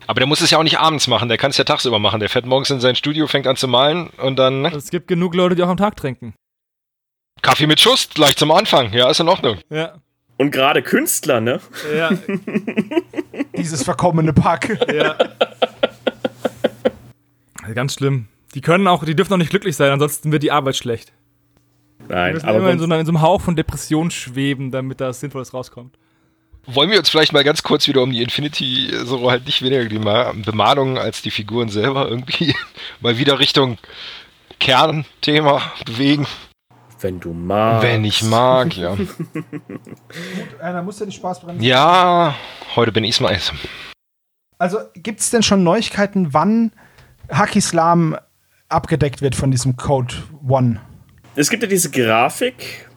Aber 0.07 0.21
der 0.21 0.29
muss 0.29 0.41
es 0.41 0.53
ja 0.53 0.59
auch 0.59 0.63
nicht 0.63 0.79
abends 0.79 1.09
machen, 1.09 1.29
der 1.29 1.37
kann 1.37 1.51
es 1.51 1.57
ja 1.57 1.65
tagsüber 1.65 1.99
machen. 1.99 2.21
Der 2.21 2.29
fährt 2.29 2.47
morgens 2.47 2.71
in 2.71 2.79
sein 2.79 2.95
Studio, 2.95 3.27
fängt 3.27 3.49
an 3.49 3.57
zu 3.57 3.67
malen 3.67 4.11
und 4.19 4.39
dann 4.39 4.63
ne? 4.63 4.73
Es 4.73 4.91
gibt 4.91 5.09
genug 5.09 5.35
Leute, 5.35 5.57
die 5.57 5.65
auch 5.65 5.69
am 5.69 5.77
Tag 5.77 5.97
trinken. 5.97 6.35
Kaffee 7.43 7.67
mit 7.67 7.81
Schuss, 7.81 8.09
gleich 8.11 8.37
zum 8.37 8.53
Anfang. 8.53 8.93
Ja, 8.93 9.11
ist 9.11 9.19
in 9.19 9.29
Ordnung. 9.29 9.59
Ja. 9.71 9.95
Und 10.37 10.53
gerade 10.53 10.83
Künstler, 10.85 11.41
ne? 11.41 11.59
Ja, 11.97 12.11
Dieses 13.57 13.83
verkommene 13.83 14.33
Pack. 14.33 14.79
ja. 14.95 15.17
Ganz 17.75 17.95
schlimm. 17.95 18.29
Die 18.55 18.61
können 18.61 18.87
auch, 18.89 19.05
die 19.05 19.15
dürfen 19.15 19.33
auch 19.35 19.39
nicht 19.39 19.51
glücklich 19.51 19.77
sein, 19.77 19.91
ansonsten 19.91 20.33
wird 20.33 20.43
die 20.43 20.53
Arbeit 20.53 20.77
schlecht. 20.77 21.13
Die 22.01 22.13
Nein, 22.13 22.35
müssen 22.35 22.47
aber 22.49 22.59
immer 22.59 22.71
in 22.71 22.79
so, 22.79 22.85
einer, 22.85 22.99
in 22.99 23.07
so 23.07 23.11
einem 23.13 23.21
Hauch 23.21 23.41
von 23.41 23.57
Depression 23.57 24.11
schweben, 24.11 24.71
damit 24.71 25.01
da 25.01 25.13
Sinnvolles 25.13 25.53
rauskommt. 25.53 25.97
Wollen 26.67 26.91
wir 26.91 26.99
uns 26.99 27.09
vielleicht 27.09 27.33
mal 27.33 27.45
ganz 27.45 27.63
kurz 27.63 27.87
wieder 27.89 28.03
um 28.03 28.11
die 28.13 28.23
Infinity, 28.23 28.91
so 29.05 29.31
halt 29.31 29.47
nicht 29.47 29.63
weniger 29.63 29.85
die 29.87 29.99
Ma- 29.99 30.33
Bemalungen 30.33 30.99
als 30.99 31.23
die 31.23 31.31
Figuren 31.31 31.69
selber 31.69 32.09
irgendwie 32.09 32.55
mal 33.01 33.19
wieder 33.19 33.39
Richtung 33.39 33.79
Kernthema 34.59 35.61
bewegen? 35.85 36.27
wenn 37.01 37.21
du 37.21 37.33
magst. 37.33 37.83
Wenn 37.85 38.05
ich 38.05 38.23
mag, 38.25 38.77
ja. 38.77 38.97
Äh, 40.61 40.73
da 40.73 40.83
muss 40.83 40.99
ja 40.99 41.07
die 41.07 41.13
Spaßbremse. 41.13 41.65
Ja, 41.65 42.35
heute 42.75 42.91
bin 42.91 43.05
ich 43.05 43.21
mal. 43.21 43.39
Also 44.59 44.79
gibt 44.95 45.21
es 45.21 45.31
denn 45.31 45.45
schon 45.45 45.63
Neuigkeiten, 45.63 46.35
wann 46.35 46.73
Hackislam 47.31 48.17
abgedeckt 48.69 49.23
wird 49.23 49.35
von 49.35 49.51
diesem 49.51 49.77
Code 49.77 50.15
One? 50.47 50.81
Es 51.35 51.51
gibt 51.51 51.63
ja 51.63 51.69
diese 51.69 51.91
Grafik 51.91 52.89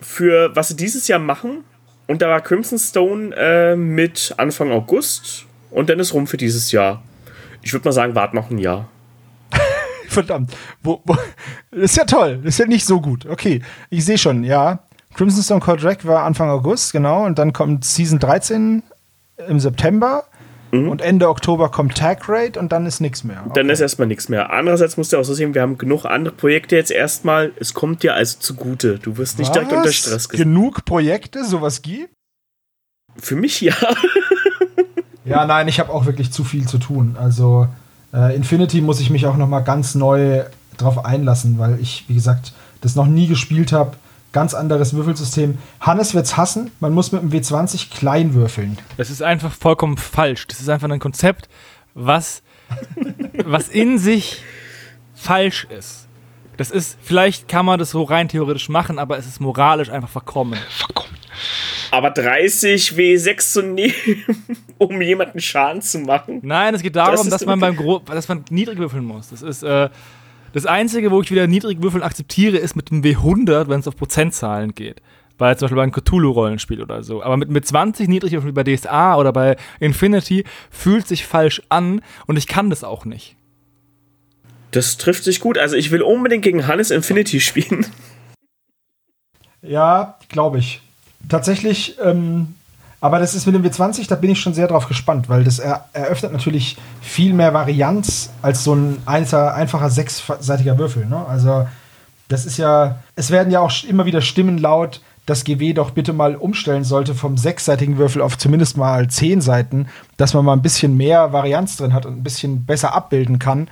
für, 0.00 0.54
was 0.54 0.68
sie 0.68 0.76
dieses 0.76 1.08
Jahr 1.08 1.18
machen. 1.18 1.64
Und 2.06 2.20
da 2.20 2.28
war 2.28 2.40
Crimson 2.40 2.78
Stone 2.78 3.34
äh, 3.36 3.76
mit 3.76 4.34
Anfang 4.36 4.70
August. 4.70 5.46
Und 5.70 5.88
dann 5.88 5.98
ist 5.98 6.12
rum 6.14 6.26
für 6.26 6.36
dieses 6.36 6.70
Jahr. 6.72 7.02
Ich 7.62 7.72
würde 7.72 7.88
mal 7.88 7.92
sagen, 7.92 8.14
wart 8.14 8.34
noch 8.34 8.50
ein 8.50 8.58
Jahr. 8.58 8.88
Verdammt. 10.08 10.54
Wo, 10.82 11.00
wo, 11.04 11.16
das 11.70 11.92
ist 11.92 11.96
ja 11.96 12.04
toll. 12.04 12.40
Das 12.44 12.54
ist 12.54 12.58
ja 12.58 12.66
nicht 12.66 12.84
so 12.84 13.00
gut. 13.00 13.26
Okay, 13.26 13.62
ich 13.90 14.04
sehe 14.04 14.18
schon, 14.18 14.44
ja. 14.44 14.80
Crimson 15.14 15.42
Stone 15.42 15.60
Code 15.60 15.82
Red 15.82 16.06
war 16.06 16.24
Anfang 16.24 16.50
August, 16.50 16.92
genau. 16.92 17.24
Und 17.24 17.38
dann 17.38 17.52
kommt 17.52 17.84
Season 17.84 18.18
13 18.18 18.82
im 19.48 19.60
September. 19.60 20.24
Und 20.88 21.02
Ende 21.02 21.28
Oktober 21.28 21.70
kommt 21.70 21.96
Tag 21.96 22.28
Raid 22.28 22.56
und 22.56 22.72
dann 22.72 22.86
ist 22.86 23.00
nichts 23.00 23.24
mehr. 23.24 23.44
Dann 23.54 23.70
ist 23.70 23.80
erstmal 23.80 24.08
nichts 24.08 24.28
mehr. 24.28 24.52
Andererseits 24.52 24.96
musst 24.96 25.12
du 25.12 25.18
auch 25.18 25.24
so 25.24 25.34
sehen, 25.34 25.54
wir 25.54 25.62
haben 25.62 25.78
genug 25.78 26.04
andere 26.04 26.34
Projekte 26.34 26.76
jetzt 26.76 26.90
erstmal. 26.90 27.52
Es 27.58 27.74
kommt 27.74 28.02
dir 28.02 28.14
also 28.14 28.38
zugute. 28.38 28.98
Du 28.98 29.16
wirst 29.16 29.38
nicht 29.38 29.54
direkt 29.54 29.70
Was? 29.72 29.78
unter 29.78 29.92
Stress 29.92 30.28
gesetzt. 30.28 30.44
Genug 30.44 30.84
Projekte, 30.84 31.44
sowas 31.44 31.82
gibt? 31.82 32.10
Für 33.16 33.36
mich 33.36 33.60
ja. 33.60 33.74
Ja, 35.24 35.46
nein, 35.46 35.68
ich 35.68 35.80
habe 35.80 35.90
auch 35.90 36.04
wirklich 36.04 36.32
zu 36.32 36.44
viel 36.44 36.66
zu 36.68 36.78
tun. 36.78 37.16
Also 37.18 37.66
Äh, 38.12 38.36
Infinity 38.36 38.80
muss 38.80 39.00
ich 39.00 39.10
mich 39.10 39.26
auch 39.26 39.36
noch 39.36 39.48
mal 39.48 39.60
ganz 39.60 39.94
neu 39.96 40.44
drauf 40.76 41.04
einlassen, 41.04 41.58
weil 41.58 41.80
ich, 41.80 42.04
wie 42.08 42.14
gesagt, 42.14 42.52
das 42.80 42.94
noch 42.94 43.06
nie 43.06 43.26
gespielt 43.26 43.72
habe. 43.72 43.96
Ganz 44.34 44.52
anderes 44.52 44.94
Würfelsystem. 44.94 45.58
Hannes 45.78 46.12
wird's 46.12 46.36
hassen. 46.36 46.72
Man 46.80 46.92
muss 46.92 47.12
mit 47.12 47.22
dem 47.22 47.30
W20 47.30 47.96
klein 47.96 48.34
würfeln. 48.34 48.76
Das 48.96 49.08
ist 49.08 49.22
einfach 49.22 49.52
vollkommen 49.52 49.96
falsch. 49.96 50.48
Das 50.48 50.58
ist 50.58 50.68
einfach 50.68 50.90
ein 50.90 50.98
Konzept, 50.98 51.48
was, 51.94 52.42
was 53.44 53.68
in 53.68 53.96
sich 53.96 54.42
falsch 55.14 55.68
ist. 55.70 56.08
Das 56.56 56.72
ist, 56.72 56.98
vielleicht 57.00 57.46
kann 57.46 57.64
man 57.64 57.78
das 57.78 57.90
so 57.90 58.02
rein 58.02 58.26
theoretisch 58.28 58.68
machen, 58.68 58.98
aber 58.98 59.16
es 59.18 59.26
ist 59.26 59.40
moralisch 59.40 59.90
einfach 59.90 60.08
verkommen. 60.08 60.58
Verkommen. 60.68 61.16
Aber 61.92 62.10
30 62.10 62.90
W6 62.90 63.52
zu 63.52 63.62
nehmen, 63.62 63.94
um 64.78 65.00
jemanden 65.00 65.38
Schaden 65.38 65.80
zu 65.80 66.00
machen. 66.00 66.40
Nein, 66.42 66.74
es 66.74 66.82
geht 66.82 66.96
darum, 66.96 67.14
Das 67.14 67.28
dass 67.28 67.46
man 67.46 67.60
beim 67.60 67.76
Gro 67.76 68.00
dass 68.00 68.26
man 68.26 68.44
niedrig 68.50 68.78
würfeln 68.78 69.04
muss. 69.04 69.30
Das 69.30 69.42
ist 69.42 69.62
äh, 69.62 69.90
das 70.54 70.66
Einzige, 70.66 71.10
wo 71.10 71.20
ich 71.20 71.32
wieder 71.32 71.48
niedrig 71.48 71.82
würfeln 71.82 72.04
akzeptiere, 72.04 72.58
ist 72.58 72.76
mit 72.76 72.88
dem 72.88 73.02
W100, 73.02 73.68
wenn 73.68 73.80
es 73.80 73.88
auf 73.88 73.96
Prozentzahlen 73.96 74.72
geht. 74.72 75.02
Bei 75.36 75.52
zum 75.56 75.66
Beispiel 75.66 75.76
bei 75.76 75.82
einem 75.82 75.90
Cthulhu-Rollenspiel 75.92 76.80
oder 76.80 77.02
so. 77.02 77.24
Aber 77.24 77.36
mit, 77.36 77.50
mit 77.50 77.66
20 77.66 78.06
niedrig 78.06 78.32
würfeln 78.32 78.54
wie 78.54 78.62
bei 78.62 78.76
DSA 78.76 79.16
oder 79.16 79.32
bei 79.32 79.56
Infinity 79.80 80.44
fühlt 80.70 81.08
sich 81.08 81.26
falsch 81.26 81.60
an 81.70 82.02
und 82.26 82.36
ich 82.36 82.46
kann 82.46 82.70
das 82.70 82.84
auch 82.84 83.04
nicht. 83.04 83.34
Das 84.70 84.96
trifft 84.96 85.24
sich 85.24 85.40
gut. 85.40 85.58
Also 85.58 85.74
ich 85.74 85.90
will 85.90 86.02
unbedingt 86.02 86.44
gegen 86.44 86.68
Hannes 86.68 86.92
Infinity 86.92 87.40
spielen. 87.40 87.86
Ja, 89.60 90.18
glaube 90.28 90.60
ich. 90.60 90.82
Tatsächlich, 91.28 91.96
ähm, 92.00 92.54
aber 93.04 93.18
das 93.18 93.34
ist 93.34 93.44
mit 93.44 93.54
dem 93.54 93.62
W20, 93.62 94.08
da 94.08 94.14
bin 94.14 94.30
ich 94.30 94.40
schon 94.40 94.54
sehr 94.54 94.66
drauf 94.66 94.88
gespannt, 94.88 95.28
weil 95.28 95.44
das 95.44 95.58
er 95.58 95.84
eröffnet 95.92 96.32
natürlich 96.32 96.78
viel 97.02 97.34
mehr 97.34 97.52
Varianz 97.52 98.30
als 98.40 98.64
so 98.64 98.74
ein 98.74 98.96
einfacher 99.04 99.90
sechsseitiger 99.90 100.78
Würfel. 100.78 101.04
Ne? 101.04 101.22
Also, 101.28 101.68
das 102.28 102.46
ist 102.46 102.56
ja, 102.56 103.00
es 103.14 103.30
werden 103.30 103.50
ja 103.52 103.60
auch 103.60 103.70
immer 103.86 104.06
wieder 104.06 104.22
Stimmen 104.22 104.56
laut, 104.56 105.02
dass 105.26 105.44
GW 105.44 105.74
doch 105.74 105.90
bitte 105.90 106.14
mal 106.14 106.34
umstellen 106.34 106.82
sollte 106.82 107.14
vom 107.14 107.36
sechsseitigen 107.36 107.98
Würfel 107.98 108.22
auf 108.22 108.38
zumindest 108.38 108.78
mal 108.78 109.06
zehn 109.08 109.42
Seiten, 109.42 109.88
dass 110.16 110.32
man 110.32 110.46
mal 110.46 110.54
ein 110.54 110.62
bisschen 110.62 110.96
mehr 110.96 111.30
Varianz 111.30 111.76
drin 111.76 111.92
hat 111.92 112.06
und 112.06 112.16
ein 112.16 112.22
bisschen 112.22 112.64
besser 112.64 112.94
abbilden 112.94 113.38
kann. 113.38 113.68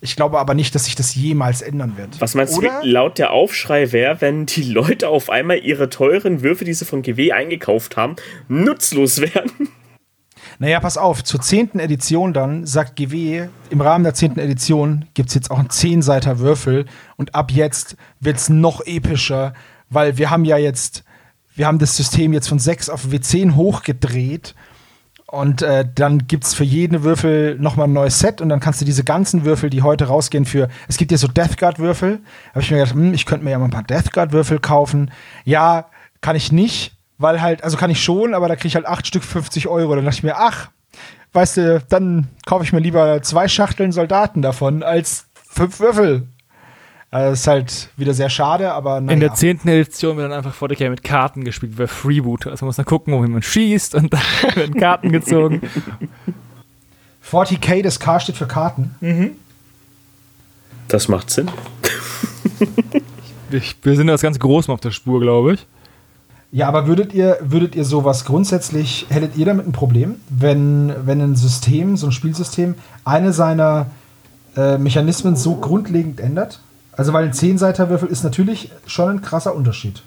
Ich 0.00 0.14
glaube 0.14 0.38
aber 0.38 0.54
nicht, 0.54 0.74
dass 0.74 0.84
sich 0.84 0.94
das 0.94 1.14
jemals 1.14 1.62
ändern 1.62 1.96
wird. 1.96 2.20
Was 2.20 2.34
meinst 2.34 2.56
Oder? 2.58 2.80
du, 2.82 2.88
laut 2.88 3.18
der 3.18 3.32
Aufschrei 3.32 3.92
wäre, 3.92 4.20
wenn 4.20 4.46
die 4.46 4.62
Leute 4.62 5.08
auf 5.08 5.30
einmal 5.30 5.58
ihre 5.58 5.88
teuren 5.88 6.42
Würfe, 6.42 6.64
die 6.64 6.74
sie 6.74 6.84
von 6.84 7.02
GW 7.02 7.32
eingekauft 7.32 7.96
haben, 7.96 8.16
nutzlos 8.48 9.20
werden? 9.34 9.68
Naja, 10.58 10.80
pass 10.80 10.96
auf, 10.96 11.24
zur 11.24 11.40
10. 11.40 11.78
Edition 11.78 12.32
dann 12.32 12.66
sagt 12.66 12.96
GW, 12.96 13.48
im 13.70 13.80
Rahmen 13.80 14.04
der 14.04 14.14
10. 14.14 14.38
Edition 14.38 15.06
gibt 15.14 15.28
es 15.30 15.34
jetzt 15.34 15.50
auch 15.50 15.58
einen 15.58 15.68
10-Seiter 15.68 16.38
Würfel 16.38 16.86
und 17.16 17.34
ab 17.34 17.50
jetzt 17.50 17.96
wird 18.20 18.36
es 18.36 18.48
noch 18.48 18.80
epischer, 18.86 19.54
weil 19.90 20.18
wir 20.18 20.30
haben 20.30 20.44
ja 20.44 20.56
jetzt, 20.56 21.04
wir 21.54 21.66
haben 21.66 21.78
das 21.78 21.96
System 21.96 22.32
jetzt 22.32 22.48
von 22.48 22.58
6 22.58 22.88
auf 22.90 23.06
W10 23.06 23.54
hochgedreht 23.54 24.54
und 25.28 25.62
äh, 25.62 25.84
dann 25.92 26.28
gibt 26.28 26.44
es 26.44 26.54
für 26.54 26.64
jeden 26.64 27.02
Würfel 27.02 27.58
nochmal 27.58 27.88
ein 27.88 27.92
neues 27.92 28.20
Set 28.20 28.40
und 28.40 28.48
dann 28.48 28.60
kannst 28.60 28.80
du 28.80 28.84
diese 28.84 29.02
ganzen 29.02 29.44
Würfel, 29.44 29.70
die 29.70 29.82
heute 29.82 30.06
rausgehen 30.06 30.44
für, 30.44 30.68
es 30.86 30.98
gibt 30.98 31.10
ja 31.10 31.18
so 31.18 31.26
Death 31.26 31.58
Guard 31.58 31.80
Würfel, 31.80 32.20
habe 32.50 32.60
ich 32.60 32.70
mir 32.70 32.78
gedacht, 32.78 32.94
hm, 32.94 33.12
ich 33.12 33.26
könnte 33.26 33.44
mir 33.44 33.50
ja 33.50 33.58
mal 33.58 33.64
ein 33.64 33.72
paar 33.72 33.82
Death 33.82 34.12
Guard 34.12 34.32
Würfel 34.32 34.60
kaufen. 34.60 35.10
Ja, 35.44 35.86
kann 36.20 36.36
ich 36.36 36.52
nicht, 36.52 36.96
weil 37.18 37.40
halt, 37.42 37.64
also 37.64 37.76
kann 37.76 37.90
ich 37.90 38.02
schon, 38.02 38.34
aber 38.34 38.48
da 38.48 38.54
kriege 38.54 38.68
ich 38.68 38.76
halt 38.76 38.86
acht 38.86 39.06
Stück 39.06 39.24
50 39.24 39.66
Euro. 39.66 39.96
Dann 39.96 40.04
dachte 40.04 40.18
ich 40.18 40.22
mir, 40.22 40.36
ach, 40.36 40.70
weißt 41.32 41.56
du, 41.56 41.82
dann 41.88 42.28
kaufe 42.46 42.64
ich 42.64 42.72
mir 42.72 42.80
lieber 42.80 43.20
zwei 43.22 43.48
Schachteln 43.48 43.90
Soldaten 43.90 44.42
davon 44.42 44.84
als 44.84 45.26
fünf 45.34 45.80
Würfel. 45.80 46.28
Also 47.10 47.30
das 47.30 47.40
ist 47.40 47.46
halt 47.46 47.88
wieder 47.96 48.14
sehr 48.14 48.28
schade, 48.30 48.72
aber 48.72 49.00
naja. 49.00 49.14
In 49.14 49.20
der 49.20 49.34
10. 49.34 49.60
Edition 49.66 50.16
wird 50.16 50.30
dann 50.30 50.36
einfach 50.36 50.54
40k 50.54 50.90
mit 50.90 51.04
Karten 51.04 51.44
gespielt, 51.44 51.72
wer 51.76 51.88
Freeboot. 51.88 52.46
Also 52.46 52.64
man 52.64 52.68
muss 52.68 52.76
dann 52.76 52.84
gucken, 52.84 53.14
wohin 53.14 53.30
man 53.30 53.42
schießt 53.42 53.94
und 53.94 54.12
dann 54.12 54.20
werden 54.56 54.74
Karten 54.74 55.12
gezogen. 55.12 55.62
40k, 57.30 57.82
das 57.82 57.98
K 57.98 58.20
steht 58.20 58.36
für 58.36 58.46
Karten. 58.46 58.94
Das 60.88 61.08
macht 61.08 61.30
Sinn. 61.30 61.50
Ich, 63.50 63.76
wir 63.82 63.96
sind 63.96 64.06
das 64.06 64.22
ganz 64.22 64.38
groß 64.38 64.68
mal 64.68 64.74
auf 64.74 64.80
der 64.80 64.92
Spur, 64.92 65.20
glaube 65.20 65.54
ich. 65.54 65.66
Ja, 66.52 66.68
aber 66.68 66.86
würdet 66.86 67.12
ihr, 67.12 67.38
würdet 67.40 67.74
ihr 67.74 67.84
sowas 67.84 68.24
grundsätzlich, 68.24 69.06
hättet 69.08 69.36
ihr 69.36 69.46
damit 69.46 69.66
ein 69.66 69.72
Problem, 69.72 70.16
wenn, 70.28 70.94
wenn 71.04 71.20
ein 71.20 71.36
System, 71.36 71.96
so 71.96 72.06
ein 72.06 72.12
Spielsystem, 72.12 72.76
eine 73.04 73.32
seiner 73.32 73.86
äh, 74.56 74.78
Mechanismen 74.78 75.36
so 75.36 75.56
grundlegend 75.56 76.20
ändert? 76.20 76.60
Also, 76.96 77.12
weil 77.12 77.24
ein 77.24 77.32
10-Seiter-Würfel 77.32 78.08
ist 78.08 78.24
natürlich 78.24 78.70
schon 78.86 79.10
ein 79.10 79.22
krasser 79.22 79.54
Unterschied. 79.54 80.02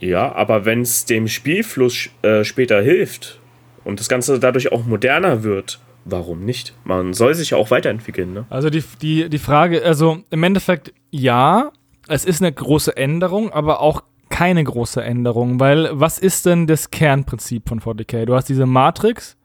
Ja, 0.00 0.34
aber 0.34 0.64
wenn 0.64 0.80
es 0.80 1.04
dem 1.04 1.28
Spielfluss 1.28 2.08
äh, 2.22 2.42
später 2.44 2.80
hilft 2.80 3.38
und 3.84 4.00
das 4.00 4.08
Ganze 4.08 4.38
dadurch 4.40 4.72
auch 4.72 4.84
moderner 4.84 5.42
wird, 5.42 5.78
warum 6.04 6.44
nicht? 6.44 6.74
Man 6.84 7.12
soll 7.12 7.34
sich 7.34 7.50
ja 7.50 7.58
auch 7.58 7.70
weiterentwickeln, 7.70 8.32
ne? 8.32 8.46
Also 8.50 8.70
die, 8.70 8.82
die, 9.02 9.28
die 9.28 9.38
Frage, 9.38 9.84
also 9.84 10.18
im 10.30 10.42
Endeffekt 10.42 10.92
ja, 11.10 11.70
es 12.08 12.24
ist 12.24 12.40
eine 12.40 12.52
große 12.52 12.96
Änderung, 12.96 13.52
aber 13.52 13.80
auch 13.80 14.02
keine 14.30 14.64
große 14.64 15.02
Änderung, 15.02 15.60
weil 15.60 15.90
was 15.92 16.18
ist 16.18 16.46
denn 16.46 16.66
das 16.66 16.90
Kernprinzip 16.90 17.68
von 17.68 17.80
40k? 17.80 18.24
Du 18.24 18.34
hast 18.34 18.48
diese 18.48 18.64
Matrix 18.64 19.36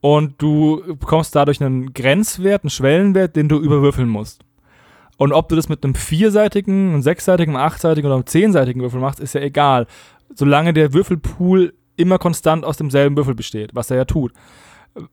und 0.00 0.34
du 0.42 0.82
bekommst 0.98 1.34
dadurch 1.34 1.62
einen 1.62 1.94
Grenzwert, 1.94 2.64
einen 2.64 2.70
Schwellenwert, 2.70 3.36
den 3.36 3.48
du 3.48 3.58
überwürfeln 3.58 4.08
musst. 4.08 4.40
Und 5.22 5.32
ob 5.32 5.48
du 5.48 5.54
das 5.54 5.68
mit 5.68 5.84
einem 5.84 5.94
vierseitigen, 5.94 6.94
einem 6.94 7.02
sechsseitigen, 7.02 7.54
einem 7.54 7.64
achtseitigen 7.64 8.06
oder 8.08 8.16
einem 8.16 8.26
zehnseitigen 8.26 8.82
Würfel 8.82 8.98
machst, 8.98 9.20
ist 9.20 9.36
ja 9.36 9.40
egal. 9.40 9.86
Solange 10.34 10.72
der 10.72 10.94
Würfelpool 10.94 11.74
immer 11.94 12.18
konstant 12.18 12.64
aus 12.64 12.76
demselben 12.76 13.16
Würfel 13.16 13.36
besteht, 13.36 13.72
was 13.72 13.92
er 13.92 13.98
ja 13.98 14.04
tut. 14.04 14.32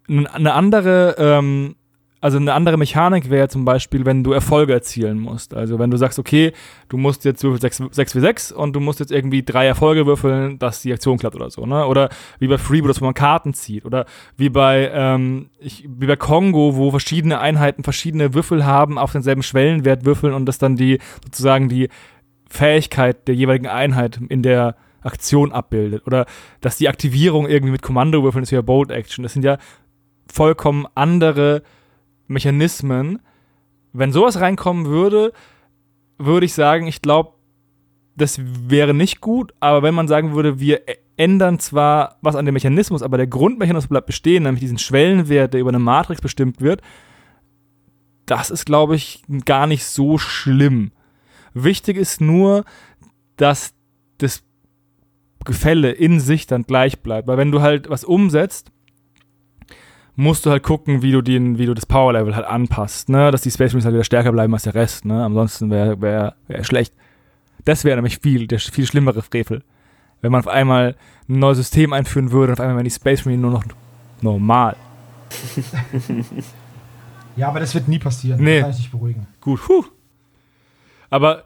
Eine 0.08 0.54
andere, 0.54 1.14
ähm, 1.20 1.76
also 2.22 2.38
eine 2.38 2.54
andere 2.54 2.78
Mechanik 2.78 3.30
wäre 3.30 3.48
zum 3.48 3.64
Beispiel, 3.64 4.06
wenn 4.06 4.24
du 4.24 4.34
Erfolge 4.34 4.74
erzielen 4.74 5.20
musst. 5.20 5.54
Also 5.54 5.80
wenn 5.80 5.90
du 5.90 5.96
sagst, 5.96 6.20
okay, 6.20 6.52
du 6.90 6.98
musst 6.98 7.24
jetzt 7.24 7.44
würfeln 7.44 7.62
6, 7.62 7.84
6 7.92 8.16
wie 8.16 8.20
6 8.20 8.52
und 8.52 8.74
du 8.76 8.82
musst 8.82 9.00
jetzt 9.00 9.12
irgendwie 9.12 9.42
drei 9.42 9.66
Erfolge 9.66 10.06
würfeln, 10.06 10.60
dass 10.60 10.82
die 10.82 10.92
Aktion 10.92 11.18
klappt 11.18 11.36
oder 11.36 11.50
so, 11.50 11.66
ne? 11.66 11.86
Oder 11.86 12.10
wie 12.40 12.48
bei 12.48 12.58
Freeboot, 12.58 12.90
dass 12.90 13.00
man 13.00 13.14
Karten 13.14 13.54
zieht. 13.54 13.86
Oder 13.86 14.06
wie 14.36 14.50
bei, 14.50 14.92
ähm, 14.94 15.50
ich, 15.60 15.88
wie 15.88 16.08
bei 16.08 16.18
Kongo, 16.18 16.76
wo 16.76 16.92
verschiedene 16.92 17.40
Einheiten 17.40 17.84
verschiedene 17.84 18.34
Würfel 18.34 18.66
haben, 18.66 18.98
auf 18.98 19.14
denselben 19.14 19.44
Schwellenwert 19.44 20.04
würfeln 20.04 20.34
und 20.34 20.46
das 20.46 20.58
dann 20.58 20.76
die, 20.76 21.00
sozusagen 21.24 21.70
die 21.70 21.88
Fähigkeit 22.50 23.30
der 23.30 23.36
jeweiligen 23.36 23.68
Einheit 23.68 24.20
in 24.28 24.44
der 24.44 24.76
Aktion 25.02 25.54
abbildet. 25.54 26.06
Oder 26.06 26.26
dass 26.60 26.76
die 26.76 26.90
Aktivierung 26.90 27.48
irgendwie 27.48 27.72
mit 27.72 27.82
Kommandowürfeln 27.82 28.44
ist 28.44 28.52
ja 28.52 28.62
Bold 28.62 28.92
Action. 28.92 29.24
Das 29.24 29.32
sind 29.32 29.46
ja 29.46 29.58
vollkommen 30.28 30.86
andere 30.96 31.64
Mechanismen. 32.30 33.20
Wenn 33.92 34.14
sowas 34.14 34.40
reinkommen 34.40 34.86
würde, 34.86 35.34
würde 36.18 36.46
ich 36.46 36.54
sagen, 36.54 36.88
ich 36.88 37.02
glaube, 37.02 37.34
das 38.16 38.40
wäre 38.42 38.94
nicht 38.94 39.22
gut, 39.22 39.54
aber 39.60 39.82
wenn 39.82 39.96
man 39.96 40.08
sagen 40.08 40.34
würde, 40.34 40.60
wir 40.60 40.82
ändern 41.18 41.60
zwar 41.60 42.18
was 42.22 42.36
an 42.36 42.46
dem 42.46 42.54
Mechanismus, 42.54 43.02
aber 43.02 43.18
der 43.18 43.28
Grundmechanismus 43.28 43.90
bleibt 43.90 44.08
bestehen, 44.08 44.44
nämlich 44.44 44.62
diesen 44.62 44.78
Schwellenwert, 44.78 45.54
der 45.54 45.62
über 45.62 45.70
eine 45.70 45.80
Matrix 45.80 46.22
bestimmt 46.22 46.62
wird, 46.62 46.82
das 48.26 48.52
ist, 48.52 48.66
glaube 48.66 48.96
ich, 48.96 49.24
gar 49.46 49.68
nicht 49.68 49.86
so 49.86 50.18
schlimm. 50.18 50.92
Wichtig 51.54 51.98
ist 51.98 52.22
nur, 52.22 52.64
dass 53.38 53.74
das 54.18 54.44
Gefälle 55.46 55.92
in 55.92 56.20
sich 56.20 56.46
dann 56.46 56.64
gleich 56.64 57.00
bleibt. 57.00 57.28
Weil 57.28 57.38
wenn 57.38 57.52
du 57.52 57.62
halt 57.62 57.90
was 57.90 58.04
umsetzt, 58.04 58.72
musst 60.20 60.46
du 60.46 60.50
halt 60.50 60.64
gucken, 60.64 61.02
wie 61.02 61.14
du, 61.14 61.22
den, 61.22 61.58
wie 61.58 61.66
du 61.66 61.74
das 61.74 61.86
Power-Level 61.86 62.36
halt 62.36 62.46
anpasst, 62.46 63.08
ne? 63.08 63.32
Dass 63.32 63.42
die 63.42 63.52
Space 63.52 63.72
Marines 63.72 63.86
halt 63.86 63.94
wieder 63.94 64.04
stärker 64.04 64.34
bleiben 64.34 64.54
als 64.54 64.64
der 64.64 64.76
Rest, 64.76 65.06
ne? 65.06 65.24
Ansonsten 65.24 65.70
wäre 65.72 66.02
wär, 66.02 66.36
wär 66.48 66.64
schlecht. 66.66 66.94
Das 67.64 67.86
wäre 67.86 67.96
nämlich 67.96 68.20
viel, 68.20 68.46
der 68.46 68.60
viel 68.60 68.86
schlimmere 68.86 69.22
Frevel. 69.22 69.64
Wenn 70.22 70.34
man 70.34 70.42
auf 70.42 70.48
einmal 70.48 70.98
ein 71.30 71.40
neues 71.40 71.58
System 71.58 71.94
einführen 71.94 72.32
würde 72.32 72.52
und 72.52 72.60
auf 72.60 72.60
einmal 72.60 72.76
wären 72.76 72.84
die 72.84 72.92
Space 72.92 73.24
Marines 73.24 73.42
nur 73.42 73.52
noch 73.52 73.64
normal. 74.22 74.76
Ja, 77.36 77.48
aber 77.48 77.62
das 77.62 77.74
wird 77.74 77.88
nie 77.88 78.00
passieren. 78.00 78.44
Nee. 78.44 78.58
Da 78.58 78.62
kann 78.64 78.72
ich 78.72 78.78
dich 78.78 78.92
beruhigen. 78.92 79.26
Gut, 79.40 79.62
puh. 79.62 79.86
Aber 81.10 81.46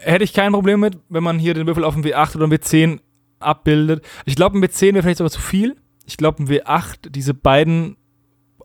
hätte 0.00 0.22
ich 0.22 0.34
kein 0.34 0.52
Problem 0.52 0.80
mit, 0.80 0.98
wenn 1.08 1.22
man 1.22 1.38
hier 1.38 1.54
den 1.54 1.66
Würfel 1.66 1.84
auf 1.84 1.94
dem 1.94 2.04
W8 2.04 2.36
oder 2.36 2.46
dem 2.46 2.52
W10 2.52 3.00
abbildet. 3.38 4.04
Ich 4.26 4.36
glaube, 4.36 4.58
ein 4.58 4.62
W10 4.62 4.92
wäre 4.92 5.02
vielleicht 5.02 5.16
sogar 5.16 5.30
zu 5.30 5.40
viel. 5.40 5.76
Ich 6.04 6.18
glaube, 6.18 6.42
ein 6.42 6.48
W8, 6.48 7.08
diese 7.08 7.32
beiden 7.32 7.96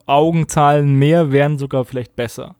Augenzahlen 0.06 0.94
mehr 0.94 1.32
wären 1.32 1.58
sogar 1.58 1.84
vielleicht 1.84 2.16
besser. 2.16 2.54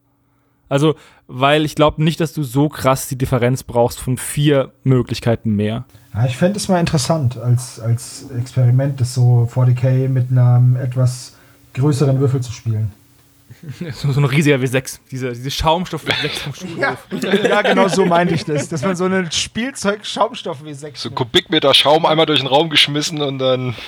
Also, 0.69 0.97
weil 1.29 1.65
ich 1.65 1.75
glaube 1.75 2.03
nicht, 2.03 2.21
dass 2.21 2.33
du 2.33 2.43
so 2.43 2.69
krass 2.69 3.09
die 3.09 3.17
Differenz 3.17 3.63
brauchst 3.63 4.01
von 4.01 4.19
vier 4.19 4.73
Möglichkeiten 4.83 5.55
mehr. 5.55 5.85
Ja, 6.13 6.27
ich 6.27 6.37
fände 6.37 6.59
es 6.59 6.69
mal 6.69 6.81
interessant 6.81 7.39
als, 7.39 7.79
als 7.79 8.31
Experiment, 8.37 9.01
das 9.01 9.15
so 9.15 9.49
40k 9.53 10.09
mit 10.09 10.31
einem 10.31 10.77
etwas 10.77 11.35
größeren 11.75 12.19
Würfel 12.19 12.41
zu 12.41 12.53
spielen. 12.53 12.93
so, 13.93 14.11
so 14.13 14.21
ein 14.21 14.25
riesiger 14.25 14.57
W6, 14.57 14.99
diese, 15.11 15.33
diese 15.33 15.51
Schaumstoff 15.51 16.05
W6 16.05 16.39
vom 16.41 16.55
Schulhof. 16.55 16.79
Ja, 16.79 17.35
ja, 17.49 17.63
genau 17.63 17.89
so 17.89 18.05
meinte 18.05 18.35
ich 18.35 18.45
das. 18.45 18.69
Dass 18.69 18.83
man 18.83 18.97
so 18.97 19.05
einen 19.05 19.31
Spielzeug-Schaumstoff 19.31 20.63
W6. 20.63 20.97
So 20.97 21.11
Kubikmeter 21.11 21.73
Schaum 21.75 22.07
einmal 22.07 22.27
durch 22.27 22.41
den 22.41 22.49
Raum 22.49 22.71
geschmissen 22.71 23.23
und 23.23 23.39
dann. 23.39 23.75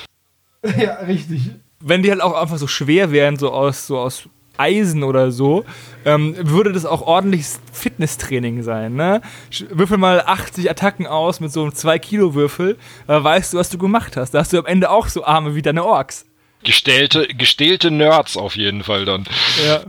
Ja, 0.77 0.95
richtig. 0.95 1.53
Wenn 1.81 2.03
die 2.03 2.11
halt 2.11 2.21
auch 2.21 2.35
einfach 2.35 2.59
so 2.59 2.67
schwer 2.67 3.13
wären, 3.13 3.37
so 3.37 3.53
aus, 3.53 3.87
so 3.87 3.99
aus 3.99 4.29
Eisen 4.59 5.05
oder 5.05 5.31
so, 5.31 5.65
ähm, 6.05 6.35
würde 6.37 6.73
das 6.73 6.85
auch 6.85 7.03
ordentliches 7.03 7.61
Fitnesstraining 7.73 8.63
sein. 8.63 8.97
Ne? 8.97 9.23
Würfel 9.71 9.99
mal 9.99 10.23
80 10.27 10.69
Attacken 10.71 11.07
aus 11.07 11.41
mit 11.41 11.53
so 11.53 11.63
einem 11.63 11.73
2-Kilo-Würfel, 11.73 12.77
äh, 13.07 13.23
weißt 13.23 13.55
du, 13.55 13.59
was 13.59 13.71
du 13.71 13.79
gemacht 13.79 14.17
hast. 14.17 14.33
Da 14.33 14.41
hast 14.41 14.53
du 14.53 14.59
am 14.59 14.67
Ende 14.67 14.91
auch 14.91 15.07
so 15.07 15.25
Arme 15.25 15.55
wie 15.55 15.63
deine 15.63 15.85
Orks. 15.85 16.27
Gestellte, 16.65 17.29
gestählte 17.29 17.91
Nerds 17.91 18.37
auf 18.37 18.57
jeden 18.57 18.83
Fall 18.83 19.05
dann. 19.05 19.25
Ja. 19.65 19.83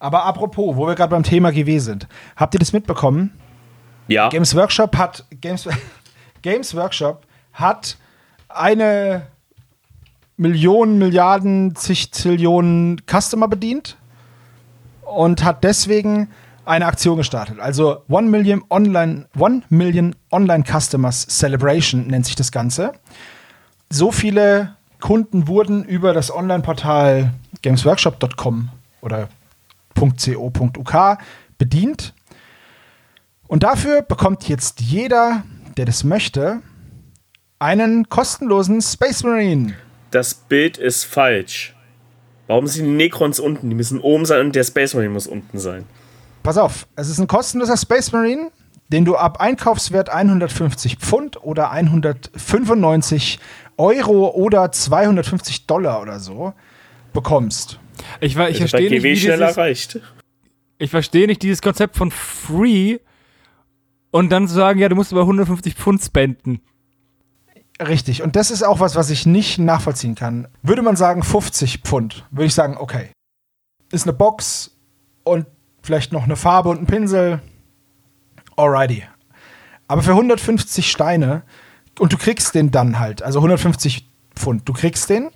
Aber 0.00 0.24
apropos, 0.24 0.76
wo 0.76 0.86
wir 0.86 0.94
gerade 0.94 1.10
beim 1.10 1.22
Thema 1.22 1.52
GW 1.52 1.78
sind. 1.78 2.08
Habt 2.34 2.54
ihr 2.54 2.58
das 2.58 2.72
mitbekommen? 2.72 3.38
Ja. 4.08 4.28
Games 4.28 4.54
Workshop 4.54 4.96
hat 4.96 5.24
Games, 5.40 5.68
Games 6.42 6.74
Workshop 6.74 7.24
hat 7.52 7.96
eine 8.48 9.28
Million, 10.36 10.98
Milliarden, 10.98 11.74
zig 11.76 12.10
Customer 12.12 13.48
bedient 13.48 13.96
und 15.02 15.44
hat 15.44 15.64
deswegen 15.64 16.28
eine 16.64 16.86
Aktion 16.86 17.16
gestartet. 17.16 17.60
Also 17.60 18.02
One 18.08 18.28
Million 18.28 18.62
Online, 18.68 19.26
One 19.38 19.62
Million 19.68 20.14
Online 20.30 20.64
Customers 20.64 21.26
Celebration 21.28 22.08
nennt 22.08 22.26
sich 22.26 22.34
das 22.34 22.52
Ganze. 22.52 22.92
So 23.88 24.10
viele 24.10 24.76
Kunden 25.00 25.46
wurden 25.46 25.84
über 25.84 26.12
das 26.12 26.34
Online-Portal 26.34 27.32
gamesworkshop.com 27.62 28.70
oder 29.00 29.28
.co.uk 29.94 31.18
bedient. 31.58 32.14
Und 33.46 33.62
dafür 33.62 34.02
bekommt 34.02 34.48
jetzt 34.48 34.80
jeder, 34.80 35.44
der 35.76 35.84
das 35.84 36.02
möchte, 36.02 36.60
einen 37.58 38.08
kostenlosen 38.08 38.82
Space 38.82 39.22
Marine. 39.22 39.74
Das 40.10 40.34
Bild 40.34 40.78
ist 40.78 41.04
falsch. 41.04 41.74
Warum 42.46 42.66
sind 42.66 42.84
die 42.86 42.90
Necrons 42.92 43.40
unten? 43.40 43.68
Die 43.70 43.74
müssen 43.76 44.00
oben 44.00 44.24
sein 44.24 44.46
und 44.46 44.54
der 44.56 44.64
Space 44.64 44.94
Marine 44.94 45.12
muss 45.12 45.26
unten 45.26 45.58
sein. 45.58 45.84
Pass 46.42 46.58
auf, 46.58 46.86
es 46.94 47.08
ist 47.08 47.18
ein 47.18 47.26
kostenloser 47.26 47.76
Space 47.76 48.12
Marine, 48.12 48.50
den 48.88 49.04
du 49.04 49.16
ab 49.16 49.40
Einkaufswert 49.40 50.10
150 50.10 50.96
Pfund 50.96 51.42
oder 51.42 51.72
195 51.72 53.38
Euro 53.76 54.28
oder 54.30 54.70
250 54.70 55.66
Dollar 55.66 56.00
oder 56.02 56.20
so 56.20 56.52
bekommst. 57.12 57.80
Ich, 58.20 58.36
war- 58.36 58.48
ich 58.48 58.58
Das 58.58 58.70
bei 58.70 58.78
verstehe 58.78 58.90
nicht, 58.90 59.02
wie 59.02 59.16
schnell 59.16 59.38
dieses, 59.38 59.56
erreicht. 59.56 60.00
ich 60.78 60.90
verstehe 60.90 61.26
nicht 61.26 61.42
dieses 61.42 61.60
Konzept 61.62 61.96
von 61.96 62.10
Free 62.12 62.98
und 64.12 64.30
dann 64.30 64.46
zu 64.46 64.54
sagen, 64.54 64.78
ja, 64.78 64.88
du 64.88 64.94
musst 64.94 65.12
aber 65.12 65.22
150 65.22 65.74
Pfund 65.74 66.00
spenden. 66.02 66.60
Richtig, 67.80 68.22
und 68.22 68.36
das 68.36 68.50
ist 68.50 68.62
auch 68.62 68.80
was, 68.80 68.96
was 68.96 69.10
ich 69.10 69.26
nicht 69.26 69.58
nachvollziehen 69.58 70.14
kann. 70.14 70.48
Würde 70.62 70.82
man 70.82 70.96
sagen 70.96 71.22
50 71.22 71.82
Pfund, 71.82 72.24
würde 72.30 72.46
ich 72.46 72.54
sagen, 72.54 72.76
okay. 72.78 73.10
Ist 73.92 74.04
eine 74.04 74.14
Box 74.14 74.70
und 75.24 75.46
vielleicht 75.82 76.12
noch 76.12 76.24
eine 76.24 76.36
Farbe 76.36 76.70
und 76.70 76.80
ein 76.80 76.86
Pinsel. 76.86 77.40
Alrighty. 78.56 79.04
Aber 79.88 80.02
für 80.02 80.12
150 80.12 80.90
Steine 80.90 81.42
und 81.98 82.12
du 82.12 82.16
kriegst 82.16 82.54
den 82.54 82.70
dann 82.70 82.98
halt, 82.98 83.22
also 83.22 83.38
150 83.38 84.08
Pfund, 84.34 84.68
du 84.68 84.72
kriegst 84.72 85.08
den. 85.08 85.30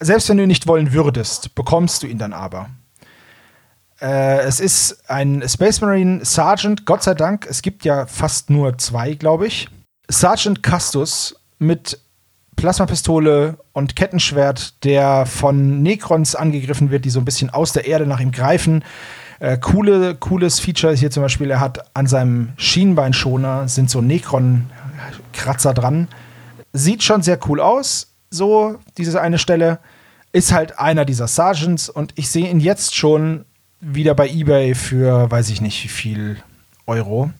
Selbst 0.00 0.28
wenn 0.28 0.36
du 0.36 0.44
ihn 0.44 0.48
nicht 0.48 0.66
wollen 0.66 0.92
würdest, 0.92 1.54
bekommst 1.54 2.02
du 2.02 2.06
ihn 2.06 2.18
dann 2.18 2.32
aber. 2.32 2.70
Äh, 4.00 4.40
es 4.42 4.60
ist 4.60 5.10
ein 5.10 5.46
Space 5.46 5.80
Marine 5.80 6.24
Sergeant, 6.24 6.86
Gott 6.86 7.02
sei 7.02 7.14
Dank. 7.14 7.46
Es 7.48 7.62
gibt 7.62 7.84
ja 7.84 8.06
fast 8.06 8.48
nur 8.48 8.78
zwei, 8.78 9.14
glaube 9.14 9.48
ich. 9.48 9.68
Sergeant 10.08 10.62
Castus 10.62 11.37
mit 11.58 11.98
Plasmapistole 12.56 13.56
und 13.72 13.94
Kettenschwert, 13.94 14.84
der 14.84 15.26
von 15.26 15.82
Necrons 15.82 16.34
angegriffen 16.34 16.90
wird, 16.90 17.04
die 17.04 17.10
so 17.10 17.20
ein 17.20 17.24
bisschen 17.24 17.50
aus 17.50 17.72
der 17.72 17.86
Erde 17.86 18.06
nach 18.06 18.20
ihm 18.20 18.32
greifen. 18.32 18.84
Äh, 19.38 19.58
coole, 19.58 20.16
cooles 20.16 20.58
Feature 20.58 20.92
ist 20.92 20.98
hier 21.00 21.12
zum 21.12 21.22
Beispiel, 21.22 21.50
er 21.50 21.60
hat 21.60 21.96
an 21.96 22.08
seinem 22.08 22.52
Schienbeinschoner 22.56 23.68
sind 23.68 23.88
so 23.90 24.00
Necron-Kratzer 24.00 25.72
dran. 25.72 26.08
Sieht 26.72 27.04
schon 27.04 27.22
sehr 27.22 27.38
cool 27.48 27.60
aus, 27.60 28.08
so 28.30 28.78
diese 28.96 29.20
eine 29.20 29.38
Stelle. 29.38 29.78
Ist 30.32 30.52
halt 30.52 30.78
einer 30.78 31.04
dieser 31.04 31.28
Sergeants 31.28 31.88
und 31.88 32.12
ich 32.16 32.28
sehe 32.28 32.50
ihn 32.50 32.60
jetzt 32.60 32.96
schon 32.96 33.44
wieder 33.80 34.14
bei 34.14 34.28
eBay 34.28 34.74
für, 34.74 35.30
weiß 35.30 35.50
ich 35.50 35.60
nicht, 35.60 35.84
wie 35.84 35.88
viel 35.88 36.36
Euro. 36.86 37.30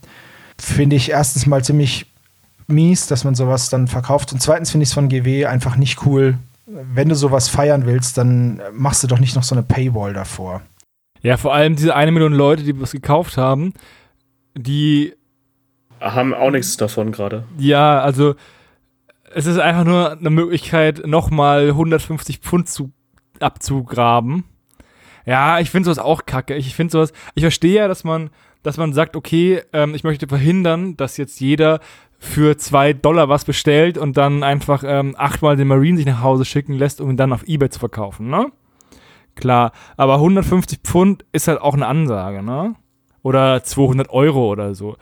Finde 0.56 0.96
ich 0.96 1.10
erstens 1.10 1.46
mal 1.46 1.64
ziemlich 1.64 2.06
mies, 2.68 3.06
dass 3.06 3.24
man 3.24 3.34
sowas 3.34 3.70
dann 3.70 3.88
verkauft. 3.88 4.32
Und 4.32 4.40
zweitens 4.40 4.70
finde 4.70 4.82
ich 4.84 4.90
es 4.90 4.94
von 4.94 5.08
GW 5.08 5.46
einfach 5.46 5.76
nicht 5.76 6.06
cool. 6.06 6.38
Wenn 6.66 7.08
du 7.08 7.14
sowas 7.14 7.48
feiern 7.48 7.86
willst, 7.86 8.18
dann 8.18 8.60
machst 8.72 9.02
du 9.02 9.06
doch 9.06 9.18
nicht 9.18 9.34
noch 9.34 9.42
so 9.42 9.54
eine 9.54 9.62
Paywall 9.64 10.12
davor. 10.12 10.62
Ja, 11.22 11.36
vor 11.36 11.54
allem 11.54 11.76
diese 11.76 11.96
eine 11.96 12.12
Million 12.12 12.32
Leute, 12.32 12.62
die 12.62 12.78
was 12.80 12.92
gekauft 12.92 13.36
haben, 13.36 13.72
die, 14.54 15.14
Haben 16.00 16.34
auch 16.34 16.50
nichts 16.50 16.76
davon 16.76 17.10
gerade. 17.10 17.44
ja, 17.58 18.00
also 18.00 18.34
es 19.34 19.46
ist 19.46 19.58
einfach 19.58 19.84
nur 19.84 20.12
eine 20.12 20.30
Möglichkeit, 20.30 21.06
nochmal 21.06 21.68
150 21.68 22.38
Pfund 22.38 22.68
zu, 22.68 22.92
abzugraben. 23.40 24.44
Ja, 25.26 25.60
ich 25.60 25.70
finde 25.70 25.86
sowas 25.86 25.98
auch 25.98 26.24
kacke. 26.24 26.54
Ich 26.54 26.74
finde 26.74 26.92
sowas, 26.92 27.12
ich 27.34 27.42
verstehe 27.42 27.74
ja, 27.74 27.88
dass 27.88 28.04
man, 28.04 28.30
dass 28.62 28.78
man 28.78 28.92
sagt, 28.94 29.16
okay, 29.16 29.62
ähm, 29.72 29.94
ich 29.94 30.02
möchte 30.04 30.26
verhindern, 30.26 30.96
dass 30.96 31.18
jetzt 31.18 31.40
jeder 31.40 31.80
für 32.18 32.56
zwei 32.56 32.92
Dollar 32.92 33.28
was 33.28 33.44
bestellt 33.44 33.96
und 33.96 34.16
dann 34.16 34.42
einfach 34.42 34.82
ähm, 34.84 35.14
achtmal 35.16 35.56
den 35.56 35.68
Marine 35.68 35.96
sich 35.96 36.06
nach 36.06 36.22
Hause 36.22 36.44
schicken 36.44 36.74
lässt, 36.74 37.00
um 37.00 37.10
ihn 37.10 37.16
dann 37.16 37.32
auf 37.32 37.44
Ebay 37.46 37.70
zu 37.70 37.78
verkaufen, 37.78 38.28
ne? 38.28 38.50
Klar, 39.36 39.70
aber 39.96 40.14
150 40.14 40.80
Pfund 40.82 41.24
ist 41.32 41.46
halt 41.46 41.60
auch 41.60 41.74
eine 41.74 41.86
Ansage, 41.86 42.42
ne? 42.42 42.74
Oder 43.22 43.62
200 43.62 44.10
Euro 44.10 44.48
oder 44.50 44.74
so. 44.74 44.96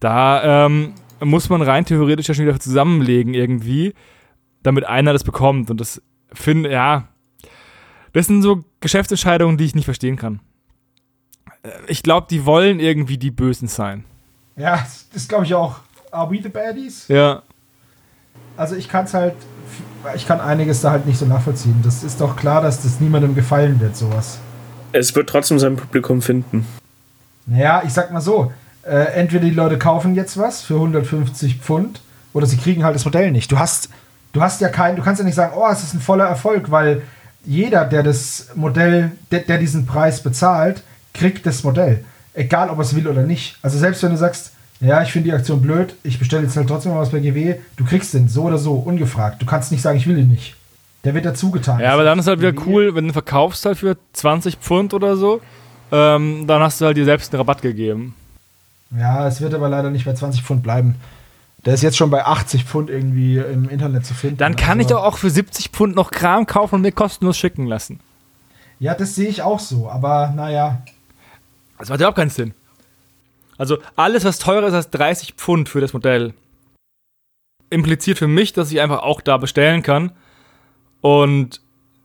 Da 0.00 0.66
ähm, 0.66 0.92
muss 1.20 1.48
man 1.48 1.62
rein 1.62 1.86
theoretisch 1.86 2.28
ja 2.28 2.34
schon 2.34 2.44
wieder 2.46 2.60
zusammenlegen 2.60 3.32
irgendwie, 3.32 3.94
damit 4.62 4.84
einer 4.84 5.14
das 5.14 5.24
bekommt. 5.24 5.70
Und 5.70 5.80
das 5.80 6.02
finde, 6.32 6.70
ja, 6.70 7.08
das 8.12 8.26
sind 8.26 8.42
so 8.42 8.64
Geschäftsentscheidungen, 8.80 9.56
die 9.56 9.64
ich 9.64 9.74
nicht 9.74 9.86
verstehen 9.86 10.16
kann. 10.16 10.40
Äh, 11.62 11.70
Ich 11.88 12.02
glaube, 12.02 12.26
die 12.28 12.44
wollen 12.44 12.80
irgendwie 12.80 13.16
die 13.16 13.30
Bösen 13.30 13.68
sein. 13.68 14.04
Ja, 14.56 14.86
das 15.12 15.26
glaube 15.26 15.44
ich 15.44 15.54
auch. 15.54 15.80
Are 16.14 16.30
we 16.30 16.40
the 16.40 16.48
baddies? 16.48 17.08
Ja. 17.08 17.42
Also 18.56 18.76
ich 18.76 18.88
kann 18.88 19.04
es 19.04 19.14
halt, 19.14 19.34
ich 20.14 20.28
kann 20.28 20.40
einiges 20.40 20.80
da 20.80 20.92
halt 20.92 21.06
nicht 21.06 21.18
so 21.18 21.26
nachvollziehen. 21.26 21.80
Das 21.82 22.04
ist 22.04 22.20
doch 22.20 22.36
klar, 22.36 22.62
dass 22.62 22.82
das 22.82 23.00
niemandem 23.00 23.34
gefallen 23.34 23.80
wird, 23.80 23.96
sowas. 23.96 24.38
Es 24.92 25.14
wird 25.16 25.28
trotzdem 25.28 25.58
sein 25.58 25.74
Publikum 25.74 26.22
finden. 26.22 26.66
Naja, 27.46 27.82
ich 27.84 27.92
sag 27.92 28.12
mal 28.12 28.20
so, 28.20 28.52
äh, 28.82 29.12
entweder 29.14 29.44
die 29.44 29.50
Leute 29.50 29.76
kaufen 29.76 30.14
jetzt 30.14 30.38
was 30.38 30.62
für 30.62 30.74
150 30.74 31.56
Pfund 31.58 32.00
oder 32.32 32.46
sie 32.46 32.58
kriegen 32.58 32.84
halt 32.84 32.94
das 32.94 33.04
Modell 33.04 33.32
nicht. 33.32 33.50
Du 33.50 33.58
hast, 33.58 33.88
du 34.32 34.40
hast 34.40 34.60
ja 34.60 34.68
keinen, 34.68 34.94
du 34.94 35.02
kannst 35.02 35.18
ja 35.18 35.24
nicht 35.24 35.34
sagen, 35.34 35.54
oh, 35.56 35.68
es 35.68 35.82
ist 35.82 35.94
ein 35.94 36.00
voller 36.00 36.26
Erfolg, 36.26 36.70
weil 36.70 37.02
jeder, 37.44 37.84
der 37.84 38.04
das 38.04 38.50
Modell, 38.54 39.10
der, 39.32 39.40
der 39.40 39.58
diesen 39.58 39.84
Preis 39.84 40.22
bezahlt, 40.22 40.84
kriegt 41.12 41.44
das 41.44 41.64
Modell. 41.64 42.04
Egal, 42.34 42.70
ob 42.70 42.78
er 42.78 42.82
es 42.82 42.94
will 42.94 43.08
oder 43.08 43.22
nicht. 43.22 43.58
Also 43.62 43.78
selbst 43.78 44.02
wenn 44.04 44.10
du 44.10 44.16
sagst, 44.16 44.52
ja, 44.80 45.02
ich 45.02 45.12
finde 45.12 45.30
die 45.30 45.34
Aktion 45.34 45.62
blöd, 45.62 45.94
ich 46.02 46.18
bestelle 46.18 46.42
jetzt 46.42 46.56
halt 46.56 46.68
trotzdem 46.68 46.92
mal 46.92 47.00
was 47.00 47.10
bei 47.10 47.20
GW, 47.20 47.56
du 47.76 47.84
kriegst 47.84 48.12
den 48.14 48.28
so 48.28 48.42
oder 48.42 48.58
so, 48.58 48.74
ungefragt. 48.74 49.40
Du 49.40 49.46
kannst 49.46 49.72
nicht 49.72 49.82
sagen, 49.82 49.96
ich 49.98 50.06
will 50.06 50.18
ihn 50.18 50.28
nicht. 50.28 50.56
Der 51.04 51.14
wird 51.14 51.24
dazu 51.26 51.50
getan. 51.50 51.80
Ja, 51.80 51.92
aber 51.92 52.04
dann 52.04 52.18
ist 52.18 52.26
halt 52.26 52.40
wieder 52.40 52.54
cool, 52.66 52.94
wenn 52.94 53.06
du 53.06 53.12
verkaufst 53.12 53.64
halt 53.66 53.78
für 53.78 53.96
20 54.14 54.56
Pfund 54.56 54.94
oder 54.94 55.16
so, 55.16 55.40
ähm, 55.92 56.46
dann 56.46 56.62
hast 56.62 56.80
du 56.80 56.86
halt 56.86 56.96
dir 56.96 57.04
selbst 57.04 57.32
einen 57.32 57.40
Rabatt 57.40 57.62
gegeben. 57.62 58.14
Ja, 58.96 59.26
es 59.26 59.40
wird 59.40 59.54
aber 59.54 59.68
leider 59.68 59.90
nicht 59.90 60.04
bei 60.04 60.14
20 60.14 60.42
Pfund 60.42 60.62
bleiben. 60.62 60.94
Der 61.66 61.74
ist 61.74 61.82
jetzt 61.82 61.96
schon 61.96 62.10
bei 62.10 62.24
80 62.24 62.64
Pfund 62.64 62.90
irgendwie 62.90 63.38
im 63.38 63.68
Internet 63.68 64.04
zu 64.06 64.12
finden. 64.14 64.36
Dann 64.38 64.54
kann 64.56 64.80
ich 64.80 64.86
Also- 64.86 64.96
doch 64.96 65.04
auch 65.04 65.18
für 65.18 65.30
70 65.30 65.68
Pfund 65.70 65.94
noch 65.96 66.10
Kram 66.10 66.46
kaufen 66.46 66.76
und 66.76 66.82
mir 66.82 66.92
kostenlos 66.92 67.36
schicken 67.36 67.66
lassen. 67.66 68.00
Ja, 68.80 68.94
das 68.94 69.14
sehe 69.14 69.28
ich 69.28 69.40
auch 69.42 69.60
so, 69.60 69.88
aber 69.88 70.32
naja. 70.34 70.82
Das 71.78 71.88
macht 71.88 72.00
überhaupt 72.00 72.16
keinen 72.18 72.30
Sinn. 72.30 72.54
Also 73.58 73.78
alles, 73.96 74.24
was 74.24 74.38
teurer 74.38 74.66
ist 74.66 74.74
als 74.74 74.90
30 74.90 75.34
Pfund 75.34 75.68
für 75.68 75.80
das 75.80 75.92
Modell, 75.92 76.34
impliziert 77.70 78.18
für 78.18 78.28
mich, 78.28 78.52
dass 78.52 78.70
ich 78.70 78.80
einfach 78.80 79.02
auch 79.02 79.20
da 79.20 79.36
bestellen 79.36 79.82
kann 79.82 80.12
und 81.00 81.60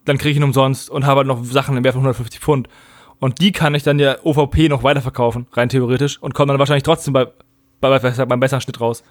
dann 0.05 0.17
kriege 0.17 0.31
ich 0.31 0.37
ihn 0.37 0.43
umsonst 0.43 0.89
und 0.89 1.05
habe 1.05 1.19
halt 1.19 1.27
noch 1.27 1.43
Sachen 1.43 1.77
im 1.77 1.83
Wert 1.83 1.93
von 1.93 2.01
150 2.01 2.39
Pfund. 2.39 2.67
Und 3.19 3.41
die 3.41 3.51
kann 3.51 3.75
ich 3.75 3.83
dann 3.83 3.99
ja 3.99 4.17
OVP 4.23 4.69
noch 4.69 4.83
weiterverkaufen, 4.83 5.47
rein 5.53 5.69
theoretisch, 5.69 6.21
und 6.21 6.33
komme 6.33 6.51
dann 6.51 6.59
wahrscheinlich 6.59 6.83
trotzdem 6.83 7.13
bei, 7.13 7.27
bei, 7.79 7.99
bei, 7.99 8.25
beim 8.25 8.39
besseren 8.39 8.61
Schnitt 8.61 8.81
raus. 8.81 9.03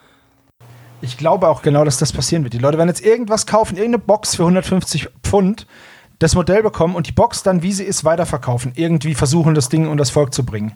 Ich 1.01 1.17
glaube 1.17 1.47
auch 1.47 1.61
genau, 1.61 1.85
dass 1.85 1.97
das 1.97 2.11
passieren 2.11 2.43
wird. 2.43 2.53
Die 2.53 2.57
Leute 2.57 2.77
werden 2.77 2.89
jetzt 2.89 3.05
irgendwas 3.05 3.45
kaufen, 3.45 3.77
irgendeine 3.77 4.03
Box 4.03 4.35
für 4.35 4.43
150 4.43 5.09
Pfund, 5.23 5.67
das 6.17 6.35
Modell 6.35 6.63
bekommen 6.63 6.95
und 6.95 7.07
die 7.07 7.13
Box 7.13 7.43
dann, 7.43 7.63
wie 7.63 7.71
sie 7.71 7.85
ist, 7.85 8.03
weiterverkaufen. 8.03 8.73
Irgendwie 8.75 9.15
versuchen, 9.15 9.55
das 9.55 9.69
Ding 9.69 9.87
unter 9.87 10.01
das 10.01 10.09
Volk 10.09 10.33
zu 10.33 10.45
bringen. 10.45 10.73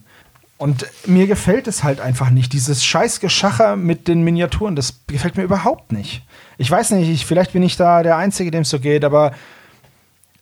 Und 0.58 0.86
mir 1.06 1.28
gefällt 1.28 1.68
es 1.68 1.84
halt 1.84 2.00
einfach 2.00 2.30
nicht. 2.30 2.54
Dieses 2.54 2.86
scheiß 2.86 3.20
Geschacher 3.20 3.76
mit 3.76 4.08
den 4.08 4.24
Miniaturen, 4.24 4.76
das 4.76 5.02
gefällt 5.08 5.36
mir 5.36 5.44
überhaupt 5.44 5.92
nicht. 5.92 6.24
Ich 6.58 6.70
weiß 6.70 6.92
nicht, 6.92 7.10
ich, 7.10 7.26
vielleicht 7.26 7.54
bin 7.54 7.64
ich 7.64 7.76
da 7.76 8.04
der 8.04 8.18
Einzige, 8.18 8.52
dem 8.52 8.62
es 8.62 8.70
so 8.70 8.80
geht, 8.80 9.04
aber 9.04 9.34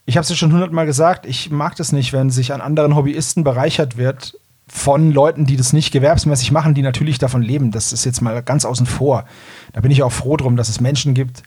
ich 0.06 0.18
habe 0.18 0.24
es 0.24 0.30
ja 0.30 0.36
schon 0.36 0.52
hundertmal 0.52 0.86
gesagt, 0.86 1.26
ich 1.26 1.50
mag 1.50 1.76
das 1.76 1.92
nicht, 1.92 2.14
wenn 2.14 2.30
sich 2.30 2.54
an 2.54 2.62
anderen 2.62 2.96
Hobbyisten 2.96 3.44
bereichert 3.44 3.98
wird 3.98 4.38
von 4.68 5.12
Leuten, 5.12 5.46
die 5.46 5.58
das 5.58 5.74
nicht 5.74 5.92
gewerbsmäßig 5.92 6.52
machen, 6.52 6.74
die 6.74 6.82
natürlich 6.82 7.18
davon 7.18 7.42
leben. 7.42 7.72
Das 7.72 7.92
ist 7.92 8.06
jetzt 8.06 8.22
mal 8.22 8.42
ganz 8.42 8.64
außen 8.66 8.86
vor. 8.86 9.26
Da 9.74 9.82
bin 9.82 9.92
ich 9.92 10.04
auch 10.04 10.12
froh 10.12 10.38
drum, 10.38 10.56
dass 10.56 10.70
es 10.70 10.80
Menschen 10.80 11.14
gibt, 11.14 11.44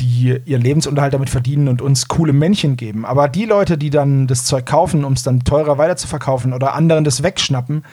die 0.00 0.40
ihren 0.44 0.62
Lebensunterhalt 0.62 1.14
damit 1.14 1.30
verdienen 1.30 1.68
und 1.68 1.80
uns 1.80 2.08
coole 2.08 2.32
Männchen 2.32 2.76
geben. 2.76 3.04
Aber 3.06 3.28
die 3.28 3.44
Leute, 3.44 3.78
die 3.78 3.90
dann 3.90 4.26
das 4.26 4.44
Zeug 4.44 4.66
kaufen, 4.66 5.04
um 5.04 5.14
es 5.14 5.22
dann 5.22 5.40
teurer 5.40 5.78
weiterzuverkaufen 5.78 6.52
oder 6.52 6.74
anderen 6.74 7.04
das 7.04 7.22
wegschnappen, 7.22 7.84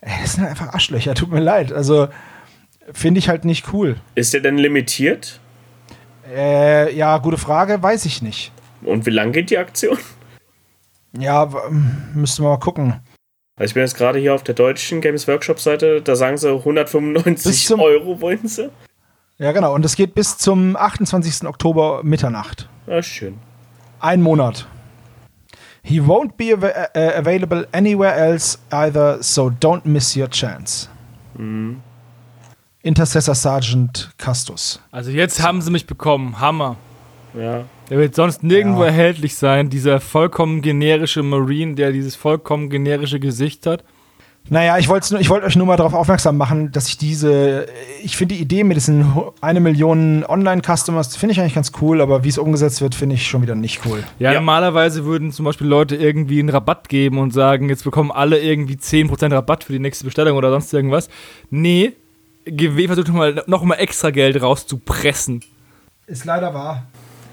ey, 0.00 0.12
das 0.22 0.34
sind 0.34 0.44
einfach 0.44 0.74
Arschlöcher, 0.74 1.14
tut 1.14 1.30
mir 1.30 1.40
leid. 1.40 1.72
Also 1.72 2.08
finde 2.92 3.18
ich 3.18 3.28
halt 3.28 3.44
nicht 3.44 3.72
cool. 3.72 3.96
Ist 4.14 4.34
der 4.34 4.40
denn 4.40 4.58
limitiert? 4.58 5.40
Äh, 6.30 6.94
ja, 6.94 7.18
gute 7.18 7.38
Frage, 7.38 7.82
weiß 7.82 8.04
ich 8.04 8.20
nicht. 8.20 8.52
Und 8.82 9.06
wie 9.06 9.10
lang 9.10 9.32
geht 9.32 9.50
die 9.50 9.58
Aktion? 9.58 9.98
Ja, 11.18 11.48
müssten 12.14 12.42
wir 12.42 12.50
mal 12.50 12.58
gucken. 12.58 13.00
Also 13.56 13.70
ich 13.70 13.74
bin 13.74 13.82
jetzt 13.82 13.96
gerade 13.96 14.18
hier 14.18 14.34
auf 14.34 14.44
der 14.44 14.54
deutschen 14.54 15.00
Games 15.00 15.26
Workshop 15.26 15.58
Seite, 15.58 16.00
da 16.00 16.14
sagen 16.14 16.36
sie 16.36 16.48
195 16.48 17.72
Euro 17.72 18.20
wollen 18.20 18.46
sie. 18.46 18.70
Ja, 19.38 19.52
genau. 19.52 19.74
Und 19.74 19.84
es 19.84 19.94
geht 19.94 20.14
bis 20.14 20.36
zum 20.36 20.76
28. 20.76 21.46
Oktober 21.46 22.00
Mitternacht. 22.02 22.68
Ah, 22.88 23.02
schön. 23.02 23.38
Ein 24.00 24.20
Monat. 24.20 24.66
He 25.82 26.00
won't 26.00 26.36
be 26.36 26.52
av 26.52 26.64
uh, 26.64 27.18
available 27.18 27.66
anywhere 27.72 28.14
else 28.14 28.58
either, 28.70 29.22
so 29.22 29.48
don't 29.48 29.82
miss 29.84 30.16
your 30.16 30.28
chance. 30.28 30.88
Mhm. 31.36 31.80
Intercessor 32.82 33.34
Sergeant 33.34 34.10
Castus. 34.18 34.80
Also 34.90 35.10
jetzt 35.10 35.42
haben 35.42 35.62
sie 35.62 35.70
mich 35.70 35.86
bekommen. 35.86 36.40
Hammer. 36.40 36.76
Ja. 37.34 37.64
Der 37.90 37.98
wird 37.98 38.14
sonst 38.14 38.42
nirgendwo 38.42 38.82
ja. 38.82 38.88
erhältlich 38.88 39.36
sein. 39.36 39.70
Dieser 39.70 40.00
vollkommen 40.00 40.62
generische 40.62 41.22
Marine, 41.22 41.74
der 41.74 41.92
dieses 41.92 42.16
vollkommen 42.16 42.70
generische 42.70 43.20
Gesicht 43.20 43.66
hat. 43.66 43.84
Naja, 44.50 44.78
ich 44.78 44.88
wollte 44.88 45.18
ich 45.18 45.28
wollt 45.28 45.44
euch 45.44 45.56
nur 45.56 45.66
mal 45.66 45.76
darauf 45.76 45.94
aufmerksam 45.94 46.36
machen, 46.36 46.72
dass 46.72 46.88
ich 46.88 46.96
diese, 46.96 47.66
ich 48.02 48.16
finde 48.16 48.34
die 48.34 48.40
Idee 48.40 48.64
mit 48.64 48.76
diesen 48.76 49.12
eine 49.40 49.60
Million 49.60 50.24
Online-Customers, 50.24 51.16
finde 51.16 51.32
ich 51.32 51.40
eigentlich 51.40 51.54
ganz 51.54 51.72
cool, 51.80 52.00
aber 52.00 52.24
wie 52.24 52.28
es 52.28 52.38
umgesetzt 52.38 52.80
wird, 52.80 52.94
finde 52.94 53.16
ich 53.16 53.26
schon 53.26 53.42
wieder 53.42 53.54
nicht 53.54 53.80
cool. 53.84 54.02
Ja, 54.18 54.32
ja, 54.32 54.38
normalerweise 54.38 55.04
würden 55.04 55.32
zum 55.32 55.44
Beispiel 55.44 55.66
Leute 55.66 55.96
irgendwie 55.96 56.38
einen 56.40 56.48
Rabatt 56.48 56.88
geben 56.88 57.18
und 57.18 57.32
sagen, 57.32 57.68
jetzt 57.68 57.84
bekommen 57.84 58.10
alle 58.10 58.38
irgendwie 58.38 58.76
10% 58.76 59.32
Rabatt 59.32 59.64
für 59.64 59.72
die 59.72 59.78
nächste 59.78 60.04
Bestellung 60.04 60.36
oder 60.36 60.50
sonst 60.50 60.72
irgendwas. 60.72 61.08
Nee, 61.50 61.92
GW 62.46 62.86
versucht 62.86 63.08
nochmal 63.08 63.42
noch 63.46 63.62
mal 63.62 63.74
extra 63.76 64.10
Geld 64.10 64.40
rauszupressen. 64.40 65.42
Ist 66.06 66.24
leider 66.24 66.54
wahr. 66.54 66.86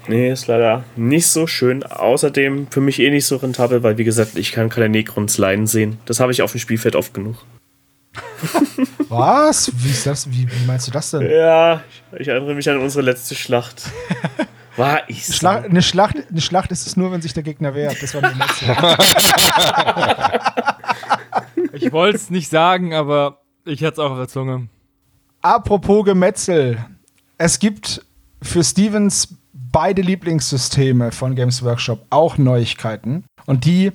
Nee, 0.08 0.30
ist 0.30 0.46
leider 0.46 0.84
nicht 0.94 1.26
so 1.26 1.46
schön. 1.46 1.82
Außerdem 1.82 2.68
für 2.70 2.80
mich 2.80 3.00
eh 3.00 3.10
nicht 3.10 3.26
so 3.26 3.36
rentabel, 3.36 3.82
weil 3.82 3.98
wie 3.98 4.04
gesagt, 4.04 4.36
ich 4.36 4.52
kann 4.52 4.68
keine 4.68 4.88
Necrons 4.88 5.38
leiden 5.38 5.66
sehen. 5.66 5.98
Das 6.06 6.20
habe 6.20 6.32
ich 6.32 6.42
auf 6.42 6.52
dem 6.52 6.60
Spielfeld 6.60 6.96
oft 6.96 7.12
genug. 7.14 7.36
Was? 9.08 9.72
Wie 9.76 9.90
ist 9.90 10.06
das? 10.06 10.30
Wie, 10.30 10.50
wie, 10.50 10.66
meinst 10.66 10.86
du 10.86 10.90
das 10.90 11.10
denn? 11.10 11.28
Ja, 11.30 11.82
ich 12.18 12.28
erinnere 12.28 12.54
mich 12.54 12.68
an 12.68 12.78
unsere 12.78 13.04
letzte 13.04 13.34
Schlacht. 13.34 13.90
War 14.76 15.08
ich 15.08 15.24
Schla 15.24 15.56
eine, 15.60 15.80
Schlacht, 15.80 16.16
eine 16.30 16.40
Schlacht 16.40 16.70
ist 16.70 16.86
es 16.86 16.96
nur, 16.96 17.10
wenn 17.10 17.22
sich 17.22 17.32
der 17.32 17.42
Gegner 17.42 17.74
wehrt. 17.74 18.02
Das 18.02 18.14
war 18.14 18.20
die 18.20 18.38
letzte. 18.38 18.66
ich 21.72 21.90
wollte 21.92 22.16
es 22.16 22.28
nicht 22.28 22.50
sagen, 22.50 22.92
aber 22.92 23.40
ich 23.64 23.82
hatte 23.82 23.94
es 23.94 23.98
auch 23.98 24.10
auf 24.10 24.18
der 24.18 24.28
Zunge. 24.28 24.68
Apropos 25.40 26.04
Gemetzel. 26.04 26.84
Es 27.38 27.58
gibt 27.58 28.04
für 28.42 28.62
Stevens 28.62 29.34
beide 29.76 30.00
Lieblingssysteme 30.00 31.12
von 31.12 31.34
Games 31.34 31.62
Workshop 31.62 32.06
auch 32.08 32.38
Neuigkeiten. 32.38 33.24
Und 33.44 33.66
die, 33.66 33.92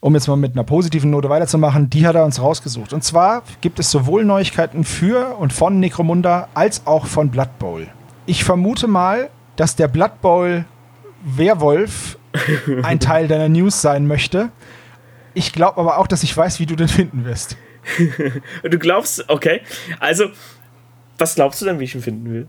um 0.00 0.14
jetzt 0.14 0.26
mal 0.26 0.36
mit 0.36 0.52
einer 0.52 0.64
positiven 0.64 1.10
Note 1.10 1.28
weiterzumachen, 1.28 1.90
die 1.90 2.06
hat 2.06 2.14
er 2.14 2.24
uns 2.24 2.40
rausgesucht. 2.40 2.94
Und 2.94 3.04
zwar 3.04 3.42
gibt 3.60 3.78
es 3.78 3.90
sowohl 3.90 4.24
Neuigkeiten 4.24 4.84
für 4.84 5.36
und 5.36 5.52
von 5.52 5.80
Necromunda 5.80 6.48
als 6.54 6.86
auch 6.86 7.04
von 7.04 7.30
Blood 7.30 7.58
Bowl. 7.58 7.88
Ich 8.24 8.42
vermute 8.42 8.86
mal, 8.86 9.28
dass 9.56 9.76
der 9.76 9.86
Blood 9.88 10.22
Bowl 10.22 10.64
Werwolf 11.22 12.18
ein 12.82 12.98
Teil 12.98 13.28
deiner 13.28 13.50
News 13.50 13.82
sein 13.82 14.06
möchte. 14.06 14.48
Ich 15.34 15.52
glaube 15.52 15.76
aber 15.78 15.98
auch, 15.98 16.06
dass 16.06 16.22
ich 16.22 16.34
weiß, 16.34 16.58
wie 16.58 16.64
du 16.64 16.74
den 16.74 16.88
finden 16.88 17.26
wirst. 17.26 17.58
du 18.62 18.78
glaubst, 18.78 19.28
okay. 19.28 19.60
Also, 20.00 20.30
was 21.18 21.34
glaubst 21.34 21.60
du 21.60 21.66
denn, 21.66 21.80
wie 21.80 21.84
ich 21.84 21.94
ihn 21.94 22.00
finden 22.00 22.32
will? 22.32 22.48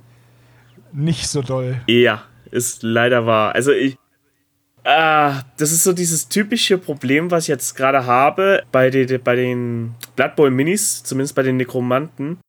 Nicht 0.94 1.28
so 1.28 1.42
doll. 1.42 1.82
Ja, 1.88 2.24
ist 2.52 2.84
leider 2.84 3.26
wahr. 3.26 3.56
Also 3.56 3.72
ich. 3.72 3.98
Ah, 4.86 5.44
das 5.58 5.72
ist 5.72 5.84
so 5.84 5.92
dieses 5.92 6.30
typische 6.30 6.78
Problem, 6.78 7.32
was 7.32 7.44
ich 7.44 7.50
jetzt 7.50 7.76
gerade 7.76 8.06
habe 8.06 8.64
bei, 8.72 8.90
den, 8.90 9.22
bei 9.22 9.36
den 9.36 9.94
Blood 10.16 10.36
Bowl 10.38 10.50
Minis, 10.50 11.04
zumindest 11.04 11.36
bei 11.36 11.44
den 11.44 11.58
Nekromanten. 11.58 12.40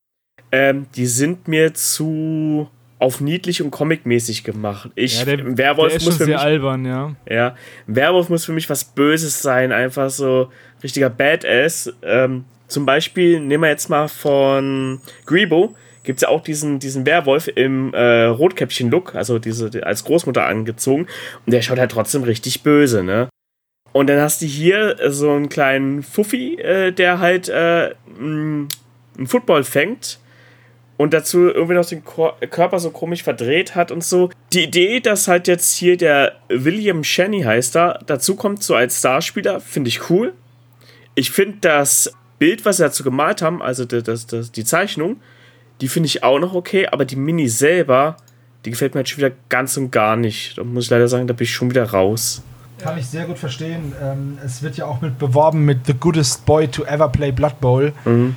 Ähm, 0.52 0.86
die 0.94 1.06
sind 1.06 1.48
mir 1.48 1.74
zu 1.74 2.68
auf 3.00 3.20
niedlich 3.20 3.62
und 3.62 3.70
comicmäßig 3.70 4.44
gemacht. 4.44 4.90
Ich, 4.94 5.18
ja, 5.18 5.24
der, 5.24 5.58
Werwolf 5.58 5.88
der 5.88 5.96
ist 5.96 6.04
muss 6.04 6.16
für 6.18 6.26
mich, 6.26 6.38
albern, 6.38 6.84
ja. 6.84 7.16
Ja, 7.28 7.56
Werwolf 7.86 8.28
muss 8.28 8.44
für 8.44 8.52
mich 8.52 8.68
was 8.68 8.84
Böses 8.84 9.40
sein, 9.42 9.72
einfach 9.72 10.10
so 10.10 10.50
richtiger 10.82 11.08
Badass. 11.08 11.92
Ähm, 12.02 12.44
zum 12.68 12.86
Beispiel 12.86 13.40
nehmen 13.40 13.64
wir 13.64 13.70
jetzt 13.70 13.88
mal 13.88 14.06
von 14.08 15.00
Grebo 15.24 15.74
gibt 16.02 16.18
es 16.18 16.22
ja 16.22 16.28
auch 16.28 16.42
diesen, 16.42 16.78
diesen 16.78 17.06
Werwolf 17.06 17.48
im 17.48 17.92
äh, 17.94 18.24
Rotkäppchen-Look, 18.24 19.14
also 19.14 19.38
diese 19.38 19.70
als 19.84 20.04
Großmutter 20.04 20.46
angezogen. 20.46 21.06
Und 21.46 21.52
der 21.52 21.62
schaut 21.62 21.78
halt 21.78 21.90
trotzdem 21.90 22.22
richtig 22.22 22.62
böse, 22.62 23.02
ne? 23.02 23.28
Und 23.92 24.08
dann 24.08 24.20
hast 24.20 24.40
du 24.40 24.46
hier 24.46 24.96
so 25.08 25.32
einen 25.32 25.48
kleinen 25.48 26.02
Fuffi, 26.02 26.54
äh, 26.54 26.92
der 26.92 27.18
halt 27.18 27.48
äh, 27.48 27.94
einen 28.18 28.68
Football 29.26 29.64
fängt 29.64 30.20
und 30.96 31.14
dazu 31.14 31.48
irgendwie 31.48 31.74
noch 31.74 31.86
den 31.86 32.04
Körper 32.04 32.78
so 32.78 32.90
komisch 32.90 33.22
verdreht 33.22 33.74
hat 33.74 33.90
und 33.90 34.04
so. 34.04 34.30
Die 34.52 34.64
Idee, 34.64 35.00
dass 35.00 35.28
halt 35.28 35.48
jetzt 35.48 35.74
hier 35.74 35.96
der 35.96 36.36
William 36.48 37.02
Shanny 37.02 37.40
heißt 37.42 37.74
da, 37.74 37.98
dazu 38.06 38.36
kommt 38.36 38.62
so 38.62 38.74
als 38.74 38.98
Starspieler, 38.98 39.60
finde 39.60 39.88
ich 39.88 40.10
cool. 40.10 40.34
Ich 41.14 41.30
finde 41.30 41.58
das 41.62 42.12
Bild, 42.38 42.64
was 42.64 42.76
sie 42.76 42.82
dazu 42.82 43.02
gemalt 43.02 43.42
haben, 43.42 43.60
also 43.62 43.84
das, 43.84 44.26
das, 44.26 44.52
die 44.52 44.64
Zeichnung, 44.64 45.20
die 45.80 45.88
finde 45.88 46.06
ich 46.06 46.22
auch 46.22 46.38
noch 46.38 46.54
okay, 46.54 46.86
aber 46.86 47.04
die 47.04 47.16
Mini 47.16 47.48
selber, 47.48 48.16
die 48.64 48.70
gefällt 48.70 48.94
mir 48.94 49.00
halt 49.00 49.08
schon 49.08 49.18
wieder 49.18 49.34
ganz 49.48 49.76
und 49.76 49.90
gar 49.90 50.16
nicht. 50.16 50.58
Da 50.58 50.64
muss 50.64 50.84
ich 50.84 50.90
leider 50.90 51.08
sagen, 51.08 51.26
da 51.26 51.34
bin 51.34 51.44
ich 51.44 51.52
schon 51.52 51.70
wieder 51.70 51.90
raus. 51.90 52.42
Kann 52.78 52.98
ich 52.98 53.06
sehr 53.06 53.26
gut 53.26 53.38
verstehen. 53.38 53.92
Ähm, 54.02 54.38
es 54.44 54.62
wird 54.62 54.76
ja 54.76 54.86
auch 54.86 55.00
mit 55.00 55.18
beworben 55.18 55.64
mit 55.64 55.86
The 55.86 55.94
Goodest 55.94 56.46
Boy 56.46 56.68
to 56.68 56.84
Ever 56.84 57.08
Play 57.08 57.32
Blood 57.32 57.60
Bowl. 57.60 57.92
Mhm. 58.04 58.36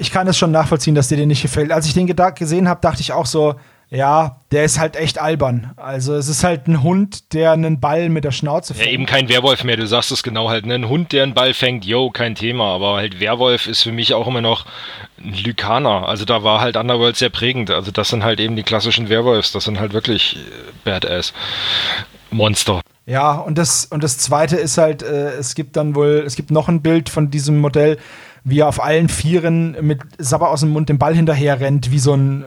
Ich 0.00 0.10
kann 0.10 0.26
es 0.26 0.36
schon 0.36 0.50
nachvollziehen, 0.50 0.96
dass 0.96 1.06
dir 1.06 1.16
den 1.16 1.28
nicht 1.28 1.42
gefällt. 1.42 1.70
Als 1.70 1.86
ich 1.86 1.94
den 1.94 2.08
gesehen 2.08 2.68
habe, 2.68 2.80
dachte 2.80 3.00
ich 3.00 3.12
auch 3.12 3.26
so, 3.26 3.54
ja, 3.94 4.36
der 4.52 4.64
ist 4.64 4.78
halt 4.78 4.96
echt 4.96 5.20
albern. 5.20 5.72
Also 5.76 6.14
es 6.14 6.26
ist 6.26 6.44
halt 6.44 6.66
ein 6.66 6.82
Hund, 6.82 7.34
der 7.34 7.52
einen 7.52 7.78
Ball 7.78 8.08
mit 8.08 8.24
der 8.24 8.30
Schnauze 8.30 8.72
fängt. 8.72 8.86
Ja, 8.86 8.92
eben 8.92 9.04
kein 9.04 9.28
Werwolf 9.28 9.64
mehr, 9.64 9.76
du 9.76 9.86
sagst 9.86 10.10
es 10.12 10.22
genau 10.22 10.48
halt. 10.48 10.64
Ne? 10.64 10.74
Ein 10.74 10.88
Hund, 10.88 11.12
der 11.12 11.24
einen 11.24 11.34
Ball 11.34 11.52
fängt, 11.52 11.84
yo, 11.84 12.08
kein 12.08 12.34
Thema. 12.34 12.74
Aber 12.74 12.96
halt 12.96 13.20
Werwolf 13.20 13.66
ist 13.66 13.82
für 13.82 13.92
mich 13.92 14.14
auch 14.14 14.26
immer 14.26 14.40
noch 14.40 14.64
ein 15.22 15.34
Lykaner. 15.34 16.08
Also 16.08 16.24
da 16.24 16.42
war 16.42 16.62
halt 16.62 16.78
Underworld 16.78 17.16
sehr 17.16 17.28
prägend. 17.28 17.70
Also 17.70 17.90
das 17.90 18.08
sind 18.08 18.24
halt 18.24 18.40
eben 18.40 18.56
die 18.56 18.62
klassischen 18.62 19.10
Werwolfs. 19.10 19.52
Das 19.52 19.64
sind 19.64 19.78
halt 19.78 19.92
wirklich 19.92 20.36
äh, 20.36 20.40
Badass. 20.84 21.34
Monster. 22.30 22.80
Ja, 23.04 23.32
und 23.32 23.58
das, 23.58 23.84
und 23.84 24.02
das 24.02 24.16
zweite 24.16 24.56
ist 24.56 24.78
halt, 24.78 25.02
äh, 25.02 25.32
es 25.32 25.54
gibt 25.54 25.76
dann 25.76 25.94
wohl, 25.94 26.22
es 26.26 26.34
gibt 26.34 26.50
noch 26.50 26.68
ein 26.68 26.80
Bild 26.80 27.10
von 27.10 27.30
diesem 27.30 27.58
Modell, 27.58 27.98
wie 28.42 28.60
er 28.60 28.68
auf 28.68 28.82
allen 28.82 29.10
Vieren 29.10 29.76
mit 29.82 30.00
Sabber 30.16 30.48
aus 30.48 30.60
dem 30.60 30.70
Mund 30.70 30.88
den 30.88 30.98
Ball 30.98 31.14
hinterher 31.14 31.60
rennt, 31.60 31.90
wie 31.90 31.98
so 31.98 32.14
ein 32.14 32.46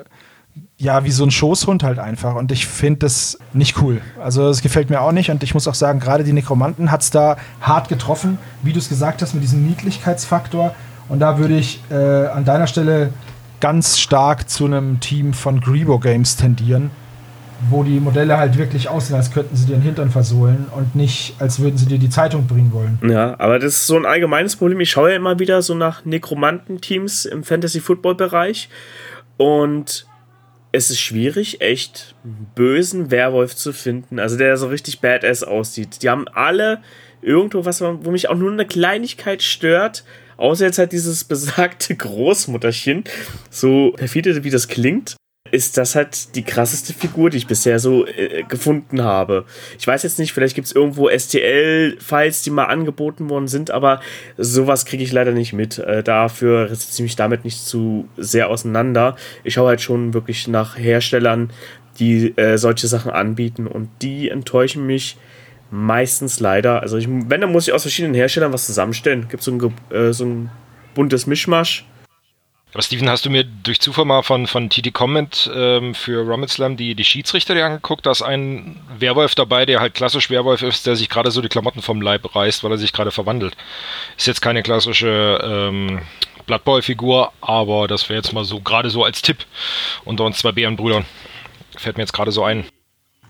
ja, 0.77 1.05
wie 1.05 1.11
so 1.11 1.23
ein 1.23 1.31
Schoßhund 1.31 1.83
halt 1.83 1.99
einfach. 1.99 2.35
Und 2.35 2.51
ich 2.51 2.67
finde 2.67 2.99
das 2.99 3.39
nicht 3.53 3.81
cool. 3.81 4.01
Also 4.21 4.49
es 4.49 4.61
gefällt 4.61 4.89
mir 4.89 5.01
auch 5.01 5.13
nicht. 5.13 5.29
Und 5.31 5.41
ich 5.43 5.53
muss 5.53 5.67
auch 5.67 5.75
sagen, 5.75 5.99
gerade 5.99 6.23
die 6.23 6.33
Nekromanten 6.33 6.91
hat 6.91 7.01
es 7.01 7.11
da 7.11 7.37
hart 7.61 7.87
getroffen, 7.87 8.37
wie 8.61 8.73
du 8.73 8.79
es 8.79 8.89
gesagt 8.89 9.21
hast, 9.21 9.33
mit 9.33 9.43
diesem 9.43 9.65
Niedlichkeitsfaktor. 9.65 10.75
Und 11.07 11.19
da 11.19 11.37
würde 11.37 11.55
ich 11.57 11.79
äh, 11.91 11.95
an 11.95 12.43
deiner 12.43 12.67
Stelle 12.67 13.11
ganz 13.61 13.99
stark 13.99 14.49
zu 14.49 14.65
einem 14.65 14.99
Team 14.99 15.33
von 15.33 15.61
Grebo 15.61 15.99
Games 15.99 16.35
tendieren, 16.35 16.91
wo 17.69 17.83
die 17.83 18.01
Modelle 18.01 18.37
halt 18.37 18.57
wirklich 18.57 18.89
aussehen, 18.89 19.15
als 19.15 19.31
könnten 19.31 19.55
sie 19.55 19.65
dir 19.65 19.77
den 19.77 19.81
Hintern 19.81 20.11
versohlen 20.11 20.65
und 20.75 20.93
nicht, 20.93 21.35
als 21.39 21.59
würden 21.59 21.77
sie 21.77 21.85
dir 21.85 21.99
die 21.99 22.09
Zeitung 22.09 22.47
bringen 22.47 22.73
wollen. 22.73 22.99
Ja, 23.09 23.39
aber 23.39 23.59
das 23.59 23.75
ist 23.75 23.87
so 23.87 23.95
ein 23.95 24.05
allgemeines 24.05 24.57
Problem. 24.57 24.81
Ich 24.81 24.91
schaue 24.91 25.11
ja 25.11 25.15
immer 25.15 25.39
wieder 25.39 25.61
so 25.61 25.73
nach 25.73 26.03
Nekromanten-Teams 26.03 27.25
im 27.25 27.43
Fantasy-Football-Bereich 27.43 28.69
und 29.37 30.05
es 30.75 30.89
ist 30.89 30.99
schwierig, 30.99 31.61
echt 31.61 32.15
bösen 32.53 33.09
Werwolf 33.09 33.55
zu 33.55 33.71
finden, 33.71 34.19
also 34.19 34.37
der 34.37 34.57
so 34.57 34.67
richtig 34.67 34.99
badass 34.99 35.43
aussieht. 35.43 36.03
Die 36.03 36.09
haben 36.09 36.27
alle 36.27 36.81
irgendwo 37.21 37.63
was, 37.63 37.79
wo 37.81 38.11
mich 38.11 38.27
auch 38.27 38.35
nur 38.35 38.51
eine 38.51 38.65
Kleinigkeit 38.65 39.41
stört, 39.41 40.03
außer 40.35 40.65
jetzt 40.65 40.77
halt 40.77 40.91
dieses 40.91 41.23
besagte 41.25 41.95
Großmutterchen, 41.95 43.05
so 43.49 43.93
perfide 43.95 44.43
wie 44.43 44.49
das 44.49 44.67
klingt 44.67 45.15
ist 45.55 45.77
das 45.77 45.95
halt 45.95 46.35
die 46.35 46.43
krasseste 46.43 46.93
Figur, 46.93 47.29
die 47.29 47.37
ich 47.37 47.47
bisher 47.47 47.79
so 47.79 48.05
äh, 48.05 48.43
gefunden 48.43 49.01
habe. 49.01 49.45
Ich 49.79 49.87
weiß 49.87 50.03
jetzt 50.03 50.19
nicht, 50.19 50.33
vielleicht 50.33 50.53
gibt 50.53 50.67
es 50.67 50.75
irgendwo 50.75 51.09
STL-Files, 51.09 52.41
die 52.41 52.49
mal 52.49 52.65
angeboten 52.65 53.29
worden 53.29 53.47
sind, 53.47 53.71
aber 53.71 54.01
sowas 54.37 54.85
kriege 54.85 55.03
ich 55.03 55.13
leider 55.13 55.31
nicht 55.31 55.53
mit. 55.53 55.77
Äh, 55.79 56.03
dafür 56.03 56.67
setze 56.67 56.91
ich 56.95 57.03
mich 57.03 57.15
damit 57.15 57.45
nicht 57.45 57.65
zu 57.65 58.09
sehr 58.17 58.49
auseinander. 58.49 59.15
Ich 59.45 59.53
schaue 59.53 59.69
halt 59.69 59.81
schon 59.81 60.13
wirklich 60.13 60.49
nach 60.49 60.77
Herstellern, 60.77 61.51
die 61.99 62.37
äh, 62.37 62.57
solche 62.57 62.87
Sachen 62.87 63.11
anbieten 63.11 63.65
und 63.65 63.87
die 64.01 64.29
enttäuschen 64.29 64.85
mich 64.85 65.17
meistens 65.71 66.41
leider. 66.41 66.81
Also 66.81 66.97
ich, 66.97 67.07
wenn, 67.07 67.39
dann 67.39 67.51
muss 67.53 67.69
ich 67.69 67.73
aus 67.73 67.83
verschiedenen 67.83 68.13
Herstellern 68.13 68.51
was 68.51 68.65
zusammenstellen. 68.65 69.27
Gibt 69.29 69.41
so 69.41 69.51
ein, 69.51 69.73
äh, 69.95 70.11
so 70.11 70.25
ein 70.25 70.49
buntes 70.93 71.27
Mischmasch 71.27 71.85
aber 72.75 72.81
Steven, 72.81 73.09
hast 73.09 73.25
du 73.25 73.29
mir 73.29 73.45
durch 73.45 73.79
Zufall 73.79 74.03
mal 74.03 74.21
von, 74.21 74.47
von 74.47 74.69
TD 74.69 74.93
Comment 74.93 75.49
ähm, 75.55 75.95
für 75.95 76.27
Rummelslam 76.27 76.75
die, 76.75 76.93
die 76.93 77.05
Schiedsrichter 77.05 77.55
angeguckt? 77.63 78.05
Da 78.05 78.11
ist 78.11 78.21
ein 78.21 78.81
Werwolf 78.99 79.33
dabei, 79.33 79.65
der 79.65 79.79
halt 79.79 79.93
klassisch 79.93 80.29
Werwolf 80.29 80.61
ist, 80.61 80.85
der 80.85 80.97
sich 80.97 81.07
gerade 81.07 81.31
so 81.31 81.41
die 81.41 81.47
Klamotten 81.47 81.81
vom 81.81 82.01
Leib 82.01 82.35
reißt, 82.35 82.65
weil 82.65 82.71
er 82.71 82.77
sich 82.77 82.91
gerade 82.91 83.11
verwandelt. 83.11 83.55
Ist 84.17 84.27
jetzt 84.27 84.41
keine 84.41 84.61
klassische 84.61 85.39
ähm, 85.41 86.01
Blood 86.47 86.65
Bowl-Figur, 86.65 87.31
aber 87.39 87.87
das 87.87 88.09
wäre 88.09 88.17
jetzt 88.17 88.33
mal 88.33 88.43
so 88.43 88.59
gerade 88.59 88.89
so 88.89 89.05
als 89.05 89.21
Tipp 89.21 89.45
unter 90.03 90.25
uns 90.25 90.39
zwei 90.39 90.51
Bärenbrüdern. 90.51 91.05
Fällt 91.77 91.95
mir 91.95 92.03
jetzt 92.03 92.11
gerade 92.11 92.33
so 92.33 92.43
ein. 92.43 92.65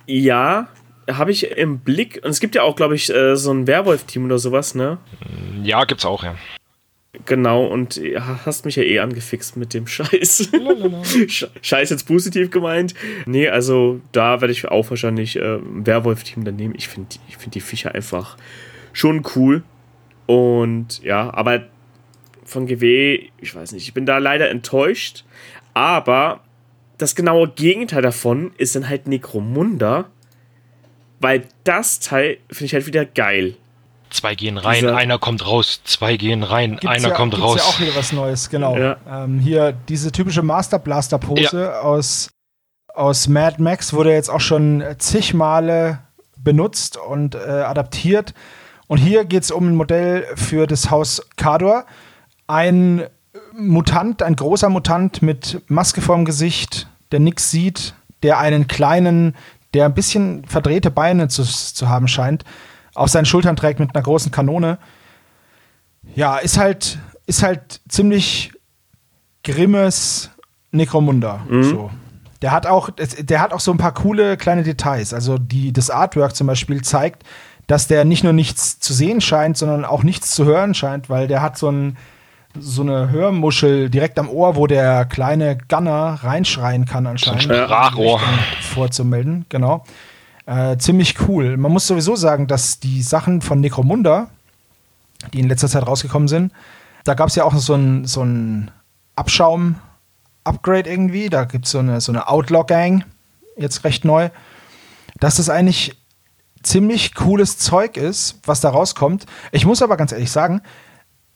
Ja, 0.08 0.70
habe 1.08 1.30
ich 1.30 1.52
im 1.52 1.82
Blick. 1.82 2.20
Und 2.24 2.32
es 2.32 2.40
gibt 2.40 2.56
ja 2.56 2.64
auch, 2.64 2.76
glaube 2.76 2.96
ich, 2.96 3.14
äh, 3.14 3.36
so 3.36 3.52
ein 3.52 3.68
Werwolf-Team 3.68 4.26
oder 4.26 4.40
sowas, 4.40 4.74
ne? 4.74 4.98
Ja, 5.62 5.84
gibt's 5.84 6.04
auch, 6.04 6.24
ja. 6.24 6.34
Genau, 7.26 7.66
und 7.66 8.02
hast 8.46 8.66
mich 8.66 8.76
ja 8.76 8.84
eh 8.84 9.00
angefixt 9.00 9.58
mit 9.58 9.74
dem 9.74 9.88
Scheiß. 9.88 10.50
Scheiß 11.62 11.90
jetzt 11.90 12.08
positiv 12.08 12.52
gemeint. 12.52 12.94
Nee, 13.26 13.48
also 13.48 14.02
da 14.12 14.42
werde 14.42 14.52
ich 14.52 14.68
auch 14.68 14.90
wahrscheinlich 14.90 15.36
äh, 15.38 15.56
ein 15.56 15.86
Werwolf-Team 15.86 16.44
dann 16.44 16.56
nehmen. 16.56 16.74
Ich 16.78 16.88
finde 16.88 17.18
ich 17.28 17.38
find 17.38 17.56
die 17.56 17.62
Viecher 17.62 17.96
einfach 17.96 18.38
schon 18.94 19.24
cool. 19.36 19.64
Und 20.26 21.04
ja, 21.04 21.34
aber 21.34 21.68
von 22.44 22.68
GW, 22.68 23.30
ich 23.40 23.56
weiß 23.56 23.72
nicht, 23.72 23.88
ich 23.88 23.94
bin 23.94 24.06
da 24.06 24.18
leider 24.18 24.50
enttäuscht. 24.50 25.24
Aber 25.74 26.42
das 26.98 27.16
genaue 27.16 27.50
Gegenteil 27.50 28.02
davon 28.02 28.52
ist 28.58 28.76
dann 28.76 28.88
halt 28.88 29.08
Necromunda. 29.08 30.10
Weil 31.20 31.44
das 31.64 32.00
Teil 32.00 32.38
finde 32.50 32.66
ich 32.66 32.74
halt 32.74 32.88
wieder 32.88 33.06
geil. 33.06 33.56
Zwei 34.16 34.36
gehen 34.36 34.58
rein, 34.58 34.80
Dieser 34.80 34.96
einer 34.96 35.20
kommt 35.20 35.46
raus, 35.46 35.82
zwei 35.84 36.16
gehen 36.16 36.44
rein, 36.44 36.80
einer 36.86 37.10
ja, 37.10 37.14
kommt 37.14 37.38
raus. 37.38 37.58
ja 37.58 37.64
auch 37.64 37.80
wieder 37.82 37.96
was 37.98 38.14
Neues, 38.14 38.50
genau. 38.50 38.78
Ja. 38.78 38.96
Ähm, 39.10 39.40
hier 39.40 39.74
diese 39.90 40.12
typische 40.12 40.42
Master 40.42 40.80
Blaster 40.80 41.18
Pose 41.18 41.62
ja. 41.62 41.80
aus, 41.82 42.30
aus 42.94 43.28
Mad 43.28 43.62
Max 43.62 43.92
wurde 43.92 44.14
jetzt 44.14 44.30
auch 44.30 44.40
schon 44.40 44.82
zig 45.00 45.34
Male 45.34 46.00
benutzt 46.38 46.96
und 46.96 47.36
äh, 47.36 47.40
adaptiert. 47.40 48.34
Und 48.88 49.00
hier 49.00 49.26
geht 49.26 49.44
es 49.44 49.52
um 49.52 49.68
ein 49.68 49.76
Modell 49.76 50.26
für 50.36 50.66
das 50.66 50.90
Haus 50.90 51.28
Kador. 51.36 51.86
Ein 52.48 53.08
Mutant, 53.52 54.24
ein 54.24 54.38
großer 54.38 54.70
Mutant 54.70 55.22
mit 55.22 55.62
Maske 55.68 56.00
vorm 56.02 56.24
Gesicht, 56.24 56.88
der 57.12 57.20
nichts 57.20 57.52
sieht, 57.52 57.96
der 58.24 58.40
einen 58.40 58.68
kleinen, 58.68 59.36
der 59.74 59.86
ein 59.86 59.94
bisschen 59.94 60.46
verdrehte 60.46 60.90
Beine 60.90 61.28
zu, 61.28 61.44
zu 61.44 61.90
haben 61.90 62.08
scheint, 62.08 62.46
auf 62.96 63.10
seinen 63.10 63.26
Schultern 63.26 63.56
trägt 63.56 63.80
mit 63.80 63.94
einer 63.94 64.04
großen 64.04 64.32
Kanone. 64.32 64.80
Ja, 66.16 66.38
ist 66.38 66.58
halt, 66.58 66.98
ist 67.28 67.44
halt 67.44 67.82
ziemlich 67.88 68.52
grimmes 69.44 70.32
Necromunda. 70.72 71.46
Mhm. 71.48 71.64
So. 71.64 71.92
Der 72.42 72.52
hat, 72.52 72.68
auch, 72.68 72.90
der 72.90 73.42
hat 73.42 73.54
auch 73.54 73.60
so 73.60 73.72
ein 73.72 73.78
paar 73.78 73.94
coole 73.94 74.38
kleine 74.38 74.64
Details. 74.64 75.14
Also 75.14 75.38
die, 75.38 75.72
das 75.74 75.90
Artwork 75.90 76.36
zum 76.36 76.48
Beispiel 76.48 76.82
zeigt, 76.82 77.24
dass 77.68 77.88
der 77.88 78.06
nicht 78.06 78.24
nur 78.24 78.34
nichts 78.34 78.80
zu 78.80 78.94
sehen 78.94 79.22
scheint, 79.22 79.58
sondern 79.58 79.86
auch 79.86 80.04
nichts 80.04 80.32
zu 80.32 80.46
hören 80.46 80.74
scheint, 80.74 81.10
weil 81.10 81.28
der 81.28 81.42
hat 81.42 81.58
so, 81.58 81.70
ein, 81.70 81.98
so 82.58 82.82
eine 82.84 83.10
Hörmuschel 83.10 83.90
direkt 83.90 84.20
am 84.20 84.30
Ohr, 84.30 84.56
wo 84.56 84.68
der 84.68 85.06
kleine 85.06 85.58
Gunner 85.58 86.20
reinschreien 86.22 86.86
kann 86.86 87.08
anscheinend. 87.08 87.44
So 87.44 87.50
ein 87.50 87.64
Sprachrohr. 87.64 88.20
Vorzumelden, 88.62 89.46
genau. 89.50 89.84
Äh, 90.46 90.78
ziemlich 90.78 91.28
cool. 91.28 91.58
Man 91.58 91.72
muss 91.72 91.88
sowieso 91.88 92.16
sagen, 92.16 92.48
dass 92.48 92.80
die 92.80 93.02
Sachen 93.02 93.42
von 93.42 93.60
Necromunda, 93.60 94.30
die 95.34 95.40
in 95.40 95.50
letzter 95.50 95.68
Zeit 95.68 95.88
rausgekommen 95.88 96.28
sind, 96.28 96.54
da 97.04 97.14
gab 97.14 97.30
es 97.30 97.36
ja 97.36 97.44
auch 97.44 97.56
so 97.56 97.74
ein, 97.74 98.06
so 98.06 98.24
ein 98.24 98.72
Abschaum-Upgrade 99.16 100.90
irgendwie. 100.90 101.30
Da 101.30 101.46
gibt 101.46 101.68
so 101.68 101.80
es 101.80 101.84
eine, 101.84 102.02
so 102.02 102.12
eine 102.12 102.28
Outlaw-Gang, 102.28 103.06
jetzt 103.58 103.84
recht 103.84 104.06
neu. 104.06 104.30
Dass 105.20 105.38
das 105.38 105.50
eigentlich 105.50 105.96
ziemlich 106.62 107.16
cooles 107.16 107.58
Zeug 107.58 107.98
ist, 107.98 108.40
was 108.46 108.60
da 108.60 108.70
rauskommt. 108.70 109.26
Ich 109.52 109.66
muss 109.66 109.82
aber 109.82 109.98
ganz 109.98 110.12
ehrlich 110.12 110.32
sagen, 110.32 110.62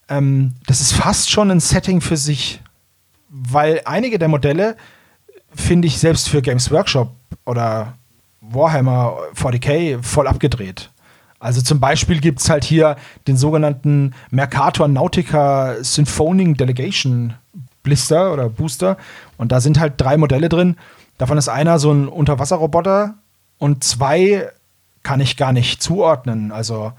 ähm, 0.07 0.55
das 0.65 0.81
ist 0.81 0.93
fast 0.93 1.29
schon 1.29 1.51
ein 1.51 1.59
Setting 1.59 2.01
für 2.01 2.17
sich. 2.17 2.61
Weil 3.29 3.81
einige 3.85 4.17
der 4.17 4.27
Modelle 4.27 4.75
finde 5.53 5.87
ich 5.87 5.99
selbst 5.99 6.29
für 6.29 6.41
Games 6.41 6.71
Workshop 6.71 7.11
oder 7.45 7.98
Warhammer 8.53 9.17
40k 9.35 10.01
voll 10.03 10.27
abgedreht. 10.27 10.91
Also 11.39 11.61
zum 11.61 11.79
Beispiel 11.79 12.19
gibt 12.19 12.41
es 12.41 12.49
halt 12.49 12.65
hier 12.65 12.97
den 13.27 13.37
sogenannten 13.37 14.13
Mercator 14.29 14.87
Nautica 14.87 15.75
Symphoning 15.81 16.55
Delegation 16.55 17.35
Blister 17.81 18.33
oder 18.33 18.49
Booster. 18.49 18.97
Und 19.37 19.51
da 19.51 19.61
sind 19.61 19.79
halt 19.79 19.93
drei 19.97 20.17
Modelle 20.17 20.49
drin. 20.49 20.75
Davon 21.17 21.37
ist 21.37 21.47
einer 21.47 21.79
so 21.79 21.91
ein 21.91 22.07
Unterwasserroboter 22.07 23.15
und 23.57 23.83
zwei 23.83 24.49
kann 25.03 25.21
ich 25.21 25.37
gar 25.37 25.53
nicht 25.53 25.81
zuordnen. 25.81 26.51
Also 26.51 26.91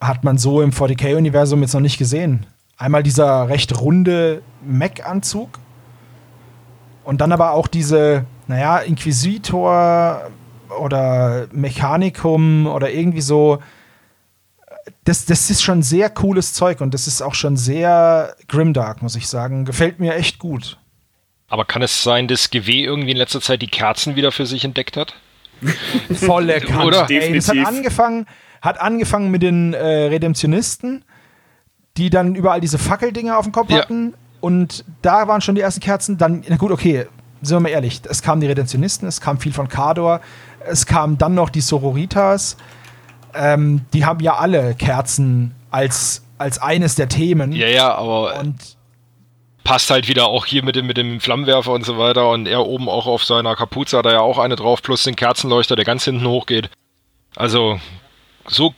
hat 0.00 0.22
man 0.22 0.38
so 0.38 0.62
im 0.62 0.70
40k-Universum 0.70 1.60
jetzt 1.62 1.74
noch 1.74 1.80
nicht 1.80 1.98
gesehen. 1.98 2.46
Einmal 2.76 3.02
dieser 3.02 3.48
recht 3.48 3.80
runde 3.80 4.42
Mech-Anzug 4.64 5.58
und 7.02 7.20
dann 7.20 7.32
aber 7.32 7.52
auch 7.52 7.66
diese 7.66 8.24
naja, 8.48 8.78
Inquisitor 8.78 10.30
oder 10.80 11.46
Mechanikum 11.52 12.66
oder 12.66 12.90
irgendwie 12.90 13.20
so. 13.20 13.62
Das, 15.04 15.26
das 15.26 15.50
ist 15.50 15.62
schon 15.62 15.82
sehr 15.82 16.10
cooles 16.10 16.52
Zeug 16.52 16.80
und 16.80 16.92
das 16.92 17.06
ist 17.06 17.22
auch 17.22 17.34
schon 17.34 17.56
sehr 17.56 18.34
grimdark, 18.48 19.02
muss 19.02 19.16
ich 19.16 19.28
sagen. 19.28 19.64
Gefällt 19.64 20.00
mir 20.00 20.14
echt 20.14 20.38
gut. 20.38 20.78
Aber 21.48 21.64
kann 21.64 21.82
es 21.82 22.02
sein, 22.02 22.28
dass 22.28 22.50
GW 22.50 22.84
irgendwie 22.84 23.12
in 23.12 23.16
letzter 23.16 23.40
Zeit 23.40 23.62
die 23.62 23.68
Kerzen 23.68 24.16
wieder 24.16 24.32
für 24.32 24.46
sich 24.46 24.64
entdeckt 24.64 24.96
hat? 24.96 25.14
Volle 26.12 26.60
Kante. 26.60 26.86
Oder? 26.86 27.10
Ey, 27.10 27.34
das 27.34 27.48
hat 27.48 27.56
angefangen, 27.66 28.26
hat 28.60 28.80
angefangen 28.80 29.30
mit 29.30 29.42
den 29.42 29.72
äh, 29.72 29.84
Redemptionisten, 29.84 31.04
die 31.96 32.10
dann 32.10 32.34
überall 32.34 32.60
diese 32.60 32.78
Fackeldinger 32.78 33.38
auf 33.38 33.44
dem 33.44 33.52
Kopf 33.52 33.70
ja. 33.70 33.78
hatten. 33.78 34.14
Und 34.40 34.84
da 35.02 35.26
waren 35.26 35.40
schon 35.40 35.54
die 35.54 35.62
ersten 35.62 35.80
Kerzen. 35.80 36.18
Dann, 36.18 36.44
na 36.48 36.56
gut, 36.56 36.70
okay, 36.70 37.06
sind 37.42 37.56
wir 37.56 37.60
mal 37.60 37.68
ehrlich, 37.68 38.02
es 38.08 38.22
kamen 38.22 38.40
die 38.40 38.46
Redemptionisten, 38.46 39.06
es 39.08 39.20
kam 39.20 39.38
viel 39.38 39.52
von 39.52 39.68
Kador, 39.68 40.20
es 40.66 40.86
kamen 40.86 41.18
dann 41.18 41.34
noch 41.34 41.50
die 41.50 41.60
Sororitas. 41.60 42.56
Ähm, 43.34 43.82
die 43.92 44.04
haben 44.04 44.20
ja 44.20 44.36
alle 44.36 44.74
Kerzen 44.74 45.54
als, 45.70 46.24
als 46.38 46.60
eines 46.60 46.94
der 46.94 47.08
Themen. 47.08 47.52
Ja, 47.52 47.68
ja, 47.68 47.94
aber 47.94 48.38
und 48.40 48.76
passt 49.68 49.90
halt 49.90 50.08
wieder 50.08 50.28
auch 50.28 50.46
hier 50.46 50.64
mit 50.64 50.76
dem, 50.76 50.86
mit 50.86 50.96
dem 50.96 51.20
Flammenwerfer 51.20 51.72
und 51.72 51.84
so 51.84 51.98
weiter 51.98 52.30
und 52.30 52.46
er 52.46 52.64
oben 52.64 52.88
auch 52.88 53.06
auf 53.06 53.22
seiner 53.22 53.54
Kapuze 53.54 53.98
hat 53.98 54.06
er 54.06 54.12
ja 54.12 54.20
auch 54.20 54.38
eine 54.38 54.56
drauf, 54.56 54.82
plus 54.82 55.02
den 55.02 55.14
Kerzenleuchter, 55.14 55.76
der 55.76 55.84
ganz 55.84 56.04
hinten 56.04 56.26
hochgeht. 56.26 56.70
Also, 57.36 57.78
so 58.46 58.74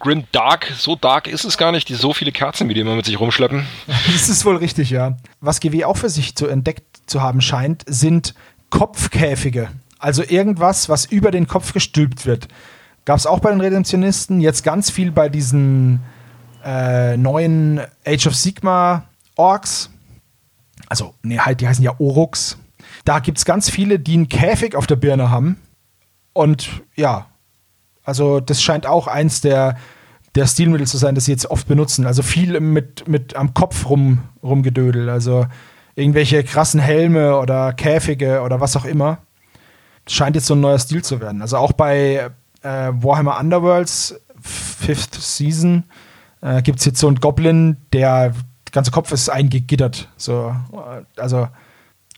grim 0.00 0.24
dark, 0.32 0.70
so 0.76 0.96
dark 0.96 1.28
ist 1.28 1.44
es 1.44 1.56
gar 1.56 1.72
nicht, 1.72 1.88
die 1.88 1.94
so 1.94 2.12
viele 2.12 2.30
Kerzen, 2.30 2.68
wie 2.68 2.74
die 2.74 2.80
immer 2.80 2.94
mit 2.94 3.06
sich 3.06 3.18
rumschleppen. 3.18 3.66
das 4.12 4.28
ist 4.28 4.44
wohl 4.44 4.56
richtig, 4.56 4.90
ja. 4.90 5.16
Was 5.40 5.60
GW 5.60 5.86
auch 5.86 5.96
für 5.96 6.10
sich 6.10 6.34
zu 6.34 6.46
entdeckt 6.46 6.93
zu 7.06 7.22
haben 7.22 7.40
scheint, 7.40 7.84
sind 7.86 8.34
Kopfkäfige. 8.70 9.68
Also 9.98 10.22
irgendwas, 10.22 10.88
was 10.88 11.06
über 11.06 11.30
den 11.30 11.46
Kopf 11.46 11.72
gestülpt 11.72 12.26
wird. 12.26 12.48
Gab 13.04 13.18
es 13.18 13.26
auch 13.26 13.40
bei 13.40 13.50
den 13.50 13.60
Redemptionisten, 13.60 14.40
jetzt 14.40 14.64
ganz 14.64 14.90
viel 14.90 15.12
bei 15.12 15.28
diesen 15.28 16.00
äh, 16.64 17.16
neuen 17.16 17.80
Age 18.06 18.26
of 18.26 18.34
Sigma 18.34 19.04
Orks. 19.36 19.90
Also, 20.88 21.14
nee, 21.22 21.38
halt, 21.38 21.60
die 21.60 21.68
heißen 21.68 21.84
ja 21.84 21.94
Oruks. 21.98 22.58
Da 23.04 23.18
gibt 23.18 23.38
es 23.38 23.44
ganz 23.44 23.68
viele, 23.68 23.98
die 23.98 24.14
einen 24.14 24.28
Käfig 24.28 24.74
auf 24.74 24.86
der 24.86 24.96
Birne 24.96 25.30
haben. 25.30 25.56
Und 26.32 26.82
ja, 26.96 27.26
also 28.02 28.40
das 28.40 28.62
scheint 28.62 28.86
auch 28.86 29.06
eins 29.06 29.40
der, 29.40 29.76
der 30.34 30.46
Stilmittel 30.46 30.86
zu 30.86 30.98
sein, 30.98 31.14
das 31.14 31.26
sie 31.26 31.32
jetzt 31.32 31.46
oft 31.46 31.68
benutzen. 31.68 32.06
Also 32.06 32.22
viel 32.22 32.60
mit, 32.60 33.08
mit 33.08 33.36
am 33.36 33.54
Kopf 33.54 33.88
rum, 33.88 34.20
rumgedödel. 34.42 35.08
Also 35.08 35.46
irgendwelche 35.94 36.42
krassen 36.44 36.80
Helme 36.80 37.38
oder 37.38 37.72
Käfige 37.72 38.42
oder 38.42 38.60
was 38.60 38.76
auch 38.76 38.84
immer. 38.84 39.18
Scheint 40.08 40.36
jetzt 40.36 40.46
so 40.46 40.54
ein 40.54 40.60
neuer 40.60 40.78
Stil 40.78 41.02
zu 41.02 41.20
werden. 41.20 41.40
Also 41.40 41.56
auch 41.56 41.72
bei 41.72 42.30
äh, 42.62 42.92
Warhammer 42.92 43.38
Underworlds 43.38 44.20
Fifth 44.40 45.14
Season 45.14 45.84
äh, 46.42 46.60
gibt 46.62 46.80
es 46.80 46.84
jetzt 46.84 46.98
so 46.98 47.06
einen 47.08 47.20
Goblin, 47.20 47.78
der 47.92 48.28
der 48.28 48.72
ganze 48.72 48.90
Kopf 48.90 49.12
ist 49.12 49.28
eingegittert. 49.28 50.08
So, 50.16 50.54
äh, 50.72 51.20
also 51.20 51.48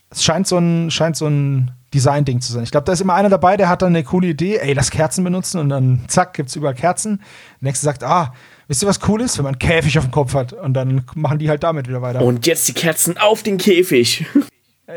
es 0.09 0.23
scheint 0.23 0.47
so 0.47 0.57
ein, 0.57 0.91
scheint 0.91 1.15
so 1.15 1.27
ein 1.27 1.71
Design-Ding 1.93 2.41
zu 2.41 2.51
sein. 2.51 2.63
Ich 2.63 2.71
glaube, 2.71 2.85
da 2.85 2.91
ist 2.91 3.01
immer 3.01 3.13
einer 3.13 3.29
dabei, 3.29 3.57
der 3.57 3.69
hat 3.69 3.81
dann 3.81 3.95
eine 3.95 4.03
coole 4.03 4.27
Idee, 4.27 4.57
ey, 4.57 4.73
lass 4.73 4.91
Kerzen 4.91 5.23
benutzen 5.23 5.59
und 5.59 5.69
dann 5.69 6.03
zack, 6.07 6.33
gibt 6.33 6.49
es 6.49 6.55
überall 6.55 6.75
Kerzen. 6.75 7.17
Der 7.61 7.69
nächste 7.69 7.85
sagt, 7.85 8.03
ah, 8.03 8.33
wisst 8.67 8.83
ihr, 8.83 8.87
was 8.87 8.99
cool 9.07 9.21
ist, 9.21 9.37
wenn 9.37 9.43
man 9.43 9.55
einen 9.55 9.59
Käfig 9.59 9.97
auf 9.97 10.05
dem 10.05 10.11
Kopf 10.11 10.33
hat 10.33 10.53
und 10.53 10.73
dann 10.73 11.03
machen 11.15 11.39
die 11.39 11.49
halt 11.49 11.63
damit 11.63 11.87
wieder 11.87 12.01
weiter. 12.01 12.21
Und 12.21 12.45
jetzt 12.45 12.67
die 12.67 12.73
Kerzen 12.73 13.17
auf 13.17 13.43
den 13.43 13.57
Käfig. 13.57 14.25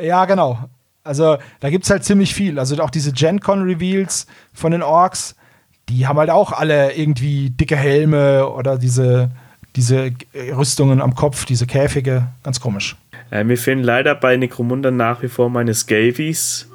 Ja, 0.00 0.24
genau. 0.24 0.56
Also 1.02 1.38
da 1.58 1.68
gibt 1.68 1.82
es 1.82 1.90
halt 1.90 2.04
ziemlich 2.04 2.32
viel. 2.32 2.60
Also 2.60 2.80
auch 2.80 2.90
diese 2.90 3.10
GenCon-Reveals 3.12 4.28
von 4.52 4.70
den 4.70 4.84
Orks, 4.84 5.34
die 5.88 6.06
haben 6.06 6.16
halt 6.16 6.30
auch 6.30 6.52
alle 6.52 6.92
irgendwie 6.92 7.50
dicke 7.50 7.76
Helme 7.76 8.48
oder 8.48 8.78
diese, 8.78 9.32
diese 9.74 10.12
Rüstungen 10.56 11.00
am 11.00 11.16
Kopf, 11.16 11.44
diese 11.44 11.66
Käfige. 11.66 12.28
Ganz 12.44 12.60
komisch. 12.60 12.96
Äh, 13.32 13.42
mir 13.42 13.56
fehlen 13.56 13.82
leider 13.82 14.14
bei 14.14 14.36
Necromunda 14.36 14.92
nach 14.92 15.22
wie 15.22 15.28
vor 15.28 15.50
meine 15.50 15.74
Scavies. 15.74 16.68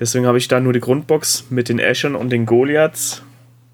Deswegen 0.00 0.26
habe 0.26 0.38
ich 0.38 0.48
da 0.48 0.58
nur 0.58 0.72
die 0.72 0.80
Grundbox 0.80 1.46
mit 1.50 1.68
den 1.68 1.78
Eschern 1.78 2.16
und 2.16 2.30
den 2.30 2.46
Goliaths. 2.46 3.22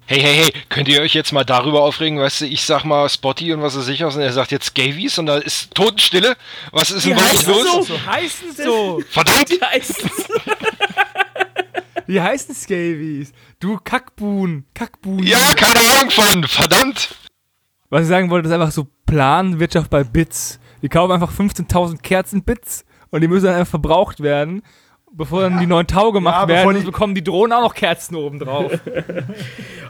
Hey, 0.05 0.19
hey, 0.19 0.35
hey, 0.35 0.53
könnt 0.67 0.89
ihr 0.89 1.01
euch 1.01 1.13
jetzt 1.13 1.31
mal 1.31 1.45
darüber 1.45 1.83
aufregen, 1.83 2.19
weißt 2.19 2.41
du, 2.41 2.45
ich 2.45 2.63
sag 2.63 2.83
mal 2.83 3.07
Spotty 3.07 3.53
und 3.53 3.61
was 3.61 3.75
er 3.75 3.81
sich 3.81 4.03
aus 4.03 4.15
und 4.15 4.21
er 4.21 4.33
sagt 4.33 4.51
jetzt 4.51 4.75
Gavies 4.75 5.17
und 5.17 5.27
da 5.27 5.37
ist 5.37 5.73
Totenstille. 5.73 6.35
Was 6.71 6.91
ist 6.91 7.05
denn 7.05 7.15
wirklich 7.15 7.45
los? 7.47 7.87
So 7.87 8.05
heißen 8.05 8.51
so. 8.55 9.01
Verdammt! 9.09 9.49
Die 9.49 9.61
heißen 9.61 10.09
Wie 12.07 12.19
heißen 12.19 12.53
Scavies? 12.53 13.31
Du 13.59 13.77
Kackbuhn. 13.81 14.65
Kackbuhn. 14.73 15.23
Ja, 15.23 15.53
keine 15.53 15.79
Ahnung 15.79 16.11
von, 16.11 16.43
verdammt! 16.45 17.15
Was 17.89 18.01
ich 18.01 18.07
sagen 18.09 18.29
wollte, 18.29 18.49
ist 18.49 18.53
einfach 18.53 18.71
so 18.71 18.87
Planwirtschaft 19.05 19.89
bei 19.89 20.03
Bits. 20.03 20.59
Die 20.81 20.89
kaufen 20.89 21.13
einfach 21.13 21.31
15.000 21.31 22.01
Kerzenbits 22.01 22.83
und 23.11 23.21
die 23.21 23.29
müssen 23.29 23.45
dann 23.45 23.55
einfach 23.55 23.71
verbraucht 23.71 24.19
werden. 24.21 24.63
Bevor 25.13 25.41
dann 25.41 25.59
die 25.59 25.65
neuen 25.67 25.87
Tau 25.87 26.11
gemacht 26.13 26.43
Ja, 26.43 26.47
werden, 26.47 26.67
bevor 26.67 26.79
die- 26.79 26.85
bekommen 26.85 27.15
die 27.15 27.23
Drohnen 27.23 27.51
auch 27.51 27.61
noch 27.61 27.73
Kerzen 27.75 28.15
oben 28.15 28.39
drauf. 28.39 28.71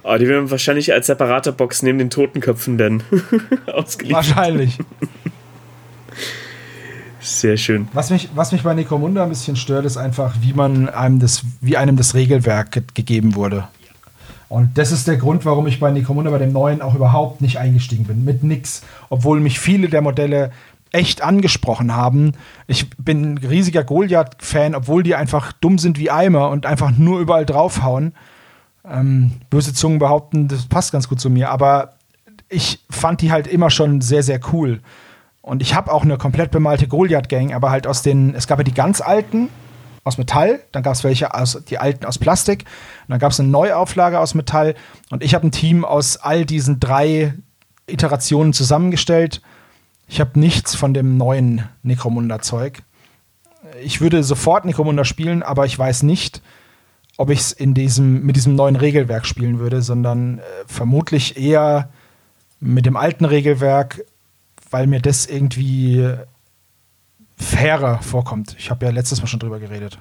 Oh, 0.03 0.15
die 0.19 0.27
werden 0.27 0.49
wahrscheinlich 0.49 0.91
als 0.93 1.07
separate 1.07 1.51
Box 1.51 1.83
neben 1.83 1.99
den 1.99 2.09
Totenköpfen 2.09 2.77
dann 2.79 3.03
ausgeliefert. 3.71 4.27
Wahrscheinlich. 4.35 4.79
Sehr 7.19 7.55
schön. 7.57 7.87
Was 7.93 8.09
mich, 8.09 8.29
was 8.33 8.51
mich 8.51 8.63
bei 8.63 8.73
Necromunda 8.73 9.21
ein 9.23 9.29
bisschen 9.29 9.55
stört, 9.55 9.85
ist 9.85 9.97
einfach, 9.97 10.33
wie 10.41 10.53
man 10.53 10.89
einem 10.89 11.19
das, 11.19 11.43
wie 11.61 11.77
einem 11.77 11.95
das 11.97 12.15
Regelwerk 12.15 12.71
ge 12.71 12.83
gegeben 12.95 13.35
wurde. 13.35 13.67
Und 14.49 14.77
das 14.77 14.91
ist 14.91 15.07
der 15.07 15.15
Grund, 15.17 15.45
warum 15.45 15.65
ich 15.67 15.79
bei 15.79 15.91
Necromunda 15.91 16.29
bei 16.31 16.39
dem 16.39 16.51
neuen 16.51 16.81
auch 16.81 16.95
überhaupt 16.95 17.39
nicht 17.39 17.57
eingestiegen 17.57 18.05
bin. 18.05 18.25
Mit 18.25 18.43
nix. 18.43 18.81
Obwohl 19.09 19.39
mich 19.39 19.59
viele 19.59 19.87
der 19.87 20.01
Modelle 20.01 20.51
echt 20.91 21.21
angesprochen 21.21 21.95
haben. 21.95 22.33
Ich 22.67 22.89
bin 22.97 23.33
ein 23.33 23.37
riesiger 23.37 23.83
Goliath-Fan, 23.83 24.75
obwohl 24.75 25.03
die 25.03 25.15
einfach 25.15 25.53
dumm 25.53 25.77
sind 25.77 25.97
wie 25.97 26.11
Eimer 26.11 26.49
und 26.49 26.65
einfach 26.65 26.91
nur 26.91 27.19
überall 27.19 27.45
draufhauen. 27.45 28.13
Ähm, 28.85 29.33
böse 29.49 29.73
Zungen 29.73 29.99
behaupten, 29.99 30.47
das 30.47 30.65
passt 30.65 30.91
ganz 30.91 31.07
gut 31.07 31.19
zu 31.19 31.29
mir, 31.29 31.49
aber 31.49 31.93
ich 32.49 32.83
fand 32.89 33.21
die 33.21 33.31
halt 33.31 33.47
immer 33.47 33.69
schon 33.69 34.01
sehr, 34.01 34.23
sehr 34.23 34.39
cool. 34.51 34.81
Und 35.41 35.61
ich 35.61 35.73
habe 35.73 35.91
auch 35.91 36.03
eine 36.03 36.17
komplett 36.17 36.51
bemalte 36.51 36.87
Goliath-Gang, 36.87 37.53
aber 37.53 37.71
halt 37.71 37.87
aus 37.87 38.01
den, 38.01 38.35
es 38.35 38.47
gab 38.47 38.59
ja 38.59 38.63
die 38.63 38.73
ganz 38.73 39.01
alten 39.01 39.49
aus 40.03 40.17
Metall, 40.17 40.61
dann 40.71 40.83
gab 40.83 40.93
es 40.93 41.03
welche 41.03 41.33
aus, 41.33 41.61
die 41.67 41.77
alten 41.77 42.05
aus 42.05 42.17
Plastik, 42.17 42.65
dann 43.07 43.19
gab 43.19 43.31
es 43.31 43.39
eine 43.39 43.49
Neuauflage 43.49 44.19
aus 44.19 44.33
Metall 44.33 44.75
und 45.09 45.23
ich 45.23 45.35
habe 45.35 45.47
ein 45.47 45.51
Team 45.51 45.85
aus 45.85 46.17
all 46.17 46.45
diesen 46.45 46.79
drei 46.79 47.35
Iterationen 47.87 48.53
zusammengestellt. 48.53 49.41
Ich 50.11 50.19
habe 50.19 50.37
nichts 50.37 50.75
von 50.75 50.93
dem 50.93 51.15
neuen 51.15 51.63
Necromunda-Zeug. 51.83 52.83
Ich 53.81 54.01
würde 54.01 54.23
sofort 54.25 54.65
Necromunda 54.65 55.05
spielen, 55.05 55.41
aber 55.41 55.65
ich 55.65 55.79
weiß 55.79 56.03
nicht, 56.03 56.41
ob 57.15 57.29
ich 57.29 57.39
es 57.39 57.55
diesem, 57.57 58.25
mit 58.25 58.35
diesem 58.35 58.55
neuen 58.55 58.75
Regelwerk 58.75 59.25
spielen 59.25 59.59
würde, 59.59 59.81
sondern 59.81 60.39
äh, 60.39 60.41
vermutlich 60.67 61.37
eher 61.37 61.91
mit 62.59 62.85
dem 62.85 62.97
alten 62.97 63.23
Regelwerk, 63.23 64.03
weil 64.69 64.85
mir 64.85 64.99
das 64.99 65.27
irgendwie 65.27 66.13
fairer 67.37 68.01
vorkommt. 68.01 68.57
Ich 68.59 68.69
habe 68.69 68.85
ja 68.85 68.91
letztes 68.91 69.21
Mal 69.21 69.27
schon 69.27 69.39
drüber 69.39 69.59
geredet. 69.59 69.97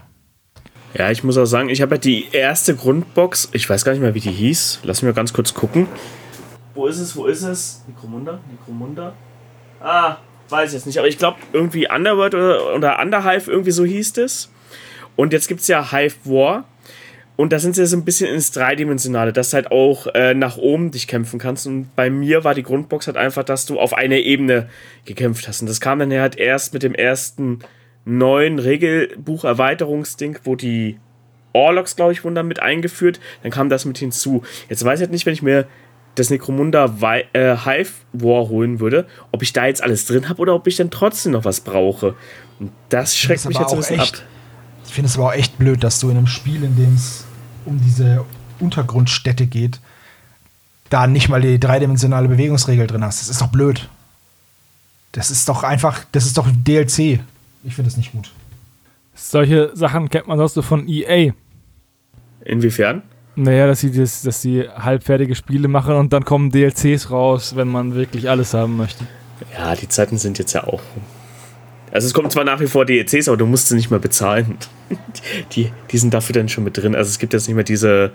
Ja, 0.94 1.08
ich 1.12 1.22
muss 1.22 1.38
auch 1.38 1.46
sagen, 1.46 1.68
ich 1.68 1.82
habe 1.82 1.94
ja 1.94 2.00
die 2.00 2.26
erste 2.32 2.74
Grundbox, 2.74 3.50
ich 3.52 3.70
weiß 3.70 3.84
gar 3.84 3.92
nicht 3.92 4.00
mehr, 4.00 4.14
wie 4.14 4.20
die 4.20 4.32
hieß. 4.32 4.80
Lass 4.82 5.02
mich 5.02 5.12
mal 5.12 5.14
ganz 5.14 5.32
kurz 5.32 5.54
gucken. 5.54 5.86
Wo 6.74 6.88
ist 6.88 6.98
es? 6.98 7.14
Wo 7.14 7.26
ist 7.26 7.42
es? 7.44 7.84
Necromunda? 7.86 8.40
Necromunda? 8.50 9.12
Ah, 9.80 10.18
weiß 10.48 10.70
ich 10.70 10.74
jetzt 10.74 10.86
nicht, 10.86 10.98
aber 10.98 11.08
ich 11.08 11.18
glaube 11.18 11.38
irgendwie 11.52 11.90
Underworld 11.90 12.34
oder, 12.34 12.74
oder 12.74 13.00
Underhive, 13.00 13.50
irgendwie 13.50 13.70
so 13.70 13.84
hieß 13.84 14.18
es. 14.18 14.50
Und 15.16 15.32
jetzt 15.32 15.48
gibt 15.48 15.60
es 15.60 15.68
ja 15.68 15.92
Hive 15.92 16.16
War. 16.24 16.64
Und 17.36 17.54
da 17.54 17.58
sind 17.58 17.74
sie 17.74 17.86
so 17.86 17.96
ein 17.96 18.04
bisschen 18.04 18.28
ins 18.34 18.52
Dreidimensionale, 18.52 19.32
dass 19.32 19.50
du 19.50 19.54
halt 19.54 19.72
auch 19.72 20.08
äh, 20.08 20.34
nach 20.34 20.58
oben 20.58 20.90
dich 20.90 21.08
kämpfen 21.08 21.38
kannst. 21.38 21.66
Und 21.66 21.96
bei 21.96 22.10
mir 22.10 22.44
war 22.44 22.54
die 22.54 22.62
Grundbox 22.62 23.06
halt 23.06 23.16
einfach, 23.16 23.44
dass 23.44 23.64
du 23.64 23.80
auf 23.80 23.94
einer 23.94 24.16
Ebene 24.16 24.68
gekämpft 25.06 25.48
hast. 25.48 25.62
Und 25.62 25.68
das 25.68 25.80
kam 25.80 25.98
dann 26.00 26.12
halt 26.12 26.36
erst 26.36 26.74
mit 26.74 26.82
dem 26.82 26.94
ersten 26.94 27.60
neuen 28.04 28.58
Regelbuch-Erweiterungsding, 28.58 30.38
wo 30.44 30.54
die 30.54 30.98
Orlocks, 31.54 31.96
glaube 31.96 32.12
ich, 32.12 32.24
wurden 32.24 32.34
dann 32.34 32.46
mit 32.46 32.60
eingeführt. 32.60 33.20
Dann 33.42 33.50
kam 33.52 33.70
das 33.70 33.86
mit 33.86 33.96
hinzu. 33.96 34.42
Jetzt 34.68 34.84
weiß 34.84 35.00
ich 35.00 35.04
halt 35.04 35.12
nicht, 35.12 35.24
wenn 35.24 35.32
ich 35.32 35.42
mir 35.42 35.66
das 36.16 36.30
Necromunda 36.30 36.84
äh, 37.32 37.56
Hive 37.56 37.92
War 38.12 38.48
holen 38.48 38.80
würde, 38.80 39.06
ob 39.32 39.42
ich 39.42 39.52
da 39.52 39.66
jetzt 39.66 39.82
alles 39.82 40.06
drin 40.06 40.28
habe 40.28 40.40
oder 40.42 40.54
ob 40.54 40.66
ich 40.66 40.76
dann 40.76 40.90
trotzdem 40.90 41.32
noch 41.32 41.44
was 41.44 41.60
brauche. 41.60 42.14
Und 42.58 42.72
das 42.88 43.16
schreckt 43.16 43.40
Das 43.40 43.48
mich 43.48 43.58
jetzt 43.58 43.68
ein 43.68 43.72
auch 43.72 43.76
bisschen 43.76 44.00
echt- 44.00 44.16
ab. 44.20 44.22
Ich 44.86 44.92
finde 44.94 45.08
es 45.08 45.16
aber 45.16 45.28
auch 45.28 45.32
echt 45.34 45.56
blöd, 45.56 45.84
dass 45.84 46.00
du 46.00 46.10
in 46.10 46.16
einem 46.16 46.26
Spiel, 46.26 46.64
in 46.64 46.74
dem 46.76 46.94
es 46.94 47.24
um 47.64 47.80
diese 47.80 48.24
Untergrundstädte 48.58 49.46
geht, 49.46 49.78
da 50.88 51.06
nicht 51.06 51.28
mal 51.28 51.40
die 51.40 51.60
dreidimensionale 51.60 52.26
Bewegungsregel 52.26 52.88
drin 52.88 53.04
hast. 53.04 53.20
Das 53.20 53.28
ist 53.28 53.40
doch 53.40 53.46
blöd. 53.52 53.88
Das 55.12 55.30
ist 55.30 55.48
doch 55.48 55.62
einfach, 55.62 56.04
das 56.10 56.26
ist 56.26 56.36
doch 56.36 56.46
ein 56.48 56.64
DLC. 56.64 57.20
Ich 57.62 57.74
finde 57.74 57.88
es 57.88 57.96
nicht 57.96 58.10
gut. 58.12 58.32
Solche 59.14 59.70
Sachen 59.76 60.08
kennt 60.08 60.26
man 60.26 60.38
sonst 60.38 60.54
so 60.54 60.62
von 60.62 60.88
EA. 60.88 61.32
Inwiefern? 62.44 63.02
Naja, 63.36 63.66
dass 63.66 63.80
sie, 63.80 63.92
das, 63.92 64.22
dass 64.22 64.42
sie 64.42 64.68
halbfertige 64.68 65.34
Spiele 65.34 65.68
machen 65.68 65.94
und 65.94 66.12
dann 66.12 66.24
kommen 66.24 66.50
DLCs 66.50 67.10
raus, 67.10 67.56
wenn 67.56 67.68
man 67.68 67.94
wirklich 67.94 68.28
alles 68.28 68.54
haben 68.54 68.76
möchte. 68.76 69.06
Ja, 69.56 69.74
die 69.74 69.88
Zeiten 69.88 70.18
sind 70.18 70.38
jetzt 70.38 70.52
ja 70.52 70.64
auch 70.64 70.80
rum. 70.94 71.02
Also 71.92 72.06
es 72.06 72.14
kommen 72.14 72.30
zwar 72.30 72.44
nach 72.44 72.60
wie 72.60 72.66
vor 72.66 72.84
DLCs, 72.84 73.28
aber 73.28 73.36
du 73.36 73.46
musst 73.46 73.68
sie 73.68 73.74
nicht 73.74 73.90
mehr 73.90 73.98
bezahlen. 73.98 74.58
Die, 75.52 75.72
die 75.90 75.98
sind 75.98 76.14
dafür 76.14 76.34
dann 76.34 76.48
schon 76.48 76.64
mit 76.64 76.76
drin. 76.76 76.94
Also 76.94 77.08
es 77.08 77.18
gibt 77.18 77.32
jetzt 77.32 77.46
nicht 77.46 77.54
mehr 77.54 77.64
diese, 77.64 78.12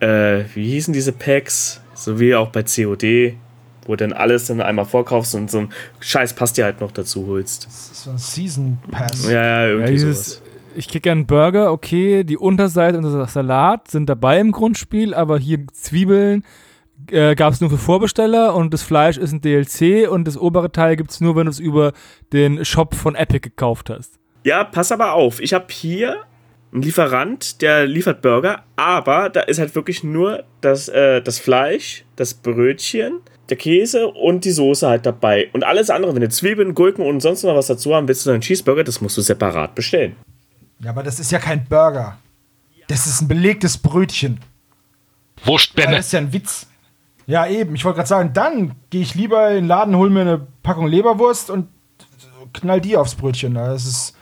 äh, 0.00 0.44
wie 0.54 0.70
hießen 0.70 0.92
diese 0.92 1.12
Packs, 1.12 1.80
so 1.94 2.20
wie 2.20 2.34
auch 2.34 2.50
bei 2.50 2.62
COD, 2.62 3.34
wo 3.84 3.92
du 3.92 3.96
dann 3.96 4.12
alles 4.12 4.46
dann 4.46 4.60
einmal 4.60 4.84
vorkaufst 4.84 5.34
und 5.34 5.50
so 5.50 5.58
ein 5.58 5.68
Scheiß 6.00 6.34
passt 6.34 6.56
dir 6.56 6.64
halt 6.64 6.80
noch 6.80 6.92
dazu 6.92 7.26
holst. 7.26 7.66
Das 7.66 7.90
ist 7.90 8.04
so 8.04 8.10
ein 8.10 8.18
Season 8.18 8.78
Pass. 8.90 9.24
Ja, 9.24 9.42
ja, 9.42 9.66
irgendwie 9.66 9.84
Ja, 9.84 9.90
dieses, 9.90 10.24
sowas. 10.34 10.42
Ich 10.74 10.88
krieg 10.88 11.06
einen 11.06 11.26
Burger, 11.26 11.72
okay, 11.72 12.24
die 12.24 12.36
Unterseite 12.36 12.98
und 12.98 13.04
der 13.04 13.26
Salat 13.26 13.90
sind 13.90 14.08
dabei 14.08 14.40
im 14.40 14.52
Grundspiel, 14.52 15.14
aber 15.14 15.38
hier 15.38 15.66
Zwiebeln 15.72 16.44
äh, 17.10 17.34
gab 17.34 17.52
es 17.52 17.60
nur 17.60 17.70
für 17.70 17.78
Vorbesteller 17.78 18.54
und 18.54 18.74
das 18.74 18.82
Fleisch 18.82 19.16
ist 19.16 19.32
ein 19.32 19.40
DLC 19.40 20.10
und 20.10 20.26
das 20.26 20.36
obere 20.36 20.72
Teil 20.72 20.96
gibt 20.96 21.10
es 21.10 21.20
nur, 21.20 21.36
wenn 21.36 21.46
du 21.46 21.50
es 21.50 21.60
über 21.60 21.92
den 22.32 22.64
Shop 22.64 22.94
von 22.94 23.14
Epic 23.14 23.40
gekauft 23.40 23.90
hast. 23.90 24.18
Ja, 24.44 24.64
pass 24.64 24.92
aber 24.92 25.12
auf. 25.12 25.40
Ich 25.40 25.54
habe 25.54 25.66
hier 25.70 26.22
einen 26.72 26.82
Lieferant, 26.82 27.62
der 27.62 27.86
liefert 27.86 28.22
Burger, 28.22 28.62
aber 28.76 29.30
da 29.30 29.40
ist 29.40 29.58
halt 29.58 29.74
wirklich 29.74 30.04
nur 30.04 30.44
das, 30.60 30.88
äh, 30.88 31.22
das 31.22 31.38
Fleisch, 31.38 32.04
das 32.16 32.34
Brötchen, 32.34 33.20
der 33.48 33.56
Käse 33.56 34.08
und 34.08 34.44
die 34.44 34.50
Soße 34.50 34.86
halt 34.86 35.06
dabei. 35.06 35.48
Und 35.52 35.64
alles 35.64 35.90
andere, 35.90 36.14
wenn 36.14 36.20
du 36.20 36.28
Zwiebeln, 36.28 36.74
Gurken 36.74 37.04
und 37.04 37.20
sonst 37.20 37.42
noch 37.44 37.54
was 37.54 37.68
dazu 37.68 37.94
haben 37.94 38.06
willst, 38.06 38.26
du 38.26 38.30
einen 38.30 38.42
Cheeseburger, 38.42 38.84
das 38.84 39.00
musst 39.00 39.16
du 39.16 39.22
separat 39.22 39.74
bestellen. 39.74 40.16
Ja, 40.80 40.90
aber 40.90 41.02
das 41.02 41.18
ist 41.18 41.32
ja 41.32 41.38
kein 41.38 41.64
Burger. 41.64 42.18
Das 42.88 43.06
ist 43.06 43.20
ein 43.20 43.28
belegtes 43.28 43.78
Brötchen. 43.78 44.40
Ja, 45.40 45.46
Wurstbämme. 45.46 45.96
das 45.96 46.06
ist 46.06 46.12
ja 46.12 46.20
ein 46.20 46.32
Witz. 46.32 46.66
Ja, 47.26 47.46
eben. 47.46 47.74
Ich 47.74 47.84
wollte 47.84 47.96
gerade 47.96 48.08
sagen, 48.08 48.32
dann 48.32 48.74
gehe 48.90 49.02
ich 49.02 49.14
lieber 49.14 49.50
in 49.50 49.56
den 49.56 49.66
Laden, 49.66 49.96
hol 49.96 50.08
mir 50.08 50.22
eine 50.22 50.46
Packung 50.62 50.86
Leberwurst 50.86 51.50
und 51.50 51.68
knall 52.54 52.80
die 52.80 52.96
aufs 52.96 53.14
Brötchen. 53.14 53.54
Das 53.54 53.86
ist 53.86 54.16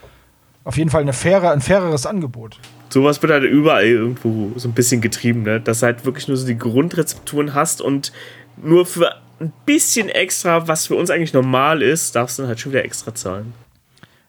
auf 0.65 0.77
jeden 0.77 0.91
Fall 0.91 1.03
eine 1.03 1.13
faire, 1.13 1.53
ein 1.53 1.61
faireres 1.61 2.07
Angebot. 2.07 2.59
Sowas 2.89 3.23
wird 3.23 3.33
halt 3.33 3.45
überall 3.45 3.85
irgendwo 3.85 4.53
so 4.59 4.69
ein 4.69 4.73
bisschen 4.73 5.01
getrieben, 5.01 5.43
ne? 5.43 5.61
dass 5.61 5.81
du 5.81 5.87
halt 5.87 6.05
wirklich 6.05 6.29
nur 6.29 6.37
so 6.37 6.47
die 6.47 6.59
Grundrezepturen 6.59 7.55
hast 7.55 7.81
und 7.81 8.13
nur 8.57 8.87
für 8.87 9.15
ein 9.39 9.53
bisschen 9.67 10.09
extra, 10.09 10.67
was 10.67 10.87
für 10.87 10.97
uns 10.97 11.11
eigentlich 11.11 11.33
normal 11.33 11.83
ist, 11.83 12.17
darfst 12.17 12.39
du 12.39 12.43
dann 12.43 12.49
halt 12.49 12.61
schon 12.61 12.73
wieder 12.73 12.85
extra 12.85 13.15
zahlen. 13.15 13.53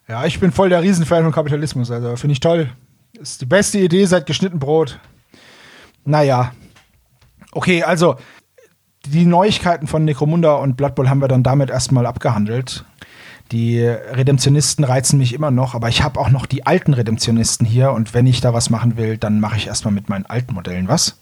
Ja, 0.08 0.24
ich 0.24 0.40
bin 0.40 0.52
voll 0.52 0.70
der 0.70 0.82
Riesenfan 0.82 1.22
von 1.22 1.32
Kapitalismus. 1.32 1.90
Also 1.90 2.16
finde 2.16 2.32
ich 2.32 2.40
toll. 2.40 2.70
Ist 3.20 3.42
die 3.42 3.46
beste 3.46 3.78
Idee 3.78 4.06
seit 4.06 4.26
geschnitten 4.26 4.58
Brot. 4.58 4.98
Naja. 6.04 6.52
Okay, 7.52 7.82
also 7.82 8.16
die 9.06 9.26
Neuigkeiten 9.26 9.86
von 9.86 10.04
Necromunda 10.04 10.54
und 10.54 10.76
Blood 10.76 10.94
Bowl 10.94 11.10
haben 11.10 11.20
wir 11.20 11.28
dann 11.28 11.42
damit 11.42 11.68
erstmal 11.68 12.06
abgehandelt. 12.06 12.84
Die 13.52 13.80
Redemptionisten 13.80 14.84
reizen 14.84 15.18
mich 15.18 15.34
immer 15.34 15.50
noch, 15.50 15.74
aber 15.74 15.88
ich 15.88 16.02
habe 16.02 16.20
auch 16.20 16.30
noch 16.30 16.46
die 16.46 16.66
alten 16.66 16.92
Redemptionisten 16.94 17.66
hier 17.66 17.92
und 17.92 18.12
wenn 18.12 18.26
ich 18.26 18.40
da 18.40 18.52
was 18.52 18.68
machen 18.68 18.96
will, 18.96 19.16
dann 19.16 19.40
mache 19.40 19.56
ich 19.56 19.66
erstmal 19.66 19.94
mit 19.94 20.08
meinen 20.08 20.26
alten 20.26 20.54
Modellen 20.54 20.88
was. 20.88 21.18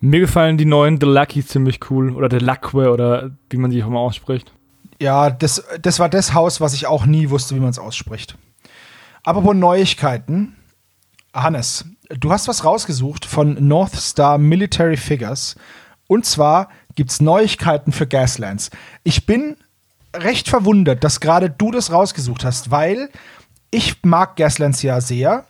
Mir 0.00 0.20
gefallen 0.20 0.58
die 0.58 0.64
neuen 0.64 0.98
Delucky 0.98 1.44
ziemlich 1.44 1.80
cool 1.90 2.12
oder 2.12 2.28
Delacque 2.28 2.90
oder 2.90 3.30
wie 3.50 3.56
man 3.56 3.70
sie 3.70 3.82
auch 3.82 3.88
immer 3.88 4.00
ausspricht. 4.00 4.52
Ja, 5.00 5.30
das, 5.30 5.64
das 5.80 5.98
war 5.98 6.10
das 6.10 6.34
Haus, 6.34 6.60
was 6.60 6.74
ich 6.74 6.86
auch 6.86 7.06
nie 7.06 7.30
wusste, 7.30 7.54
wie 7.54 7.60
man 7.60 7.70
es 7.70 7.78
ausspricht. 7.78 8.36
Apropos 9.22 9.54
Neuigkeiten. 9.54 10.56
Hannes, 11.32 11.86
du 12.08 12.32
hast 12.32 12.48
was 12.48 12.64
rausgesucht 12.64 13.24
von 13.24 13.56
North 13.66 13.94
Star 13.94 14.36
Military 14.36 14.96
Figures. 14.96 15.56
Und 16.06 16.26
zwar 16.26 16.68
gibt 16.96 17.12
es 17.12 17.20
Neuigkeiten 17.20 17.92
für 17.92 18.06
Gaslands. 18.06 18.70
Ich 19.04 19.26
bin 19.26 19.56
recht 20.14 20.48
verwundert, 20.48 21.04
dass 21.04 21.20
gerade 21.20 21.48
du 21.48 21.70
das 21.70 21.92
rausgesucht 21.92 22.44
hast, 22.44 22.70
weil 22.70 23.10
ich 23.70 24.02
mag 24.02 24.36
Gaslands 24.36 24.82
ja 24.82 25.00
sehr 25.00 25.44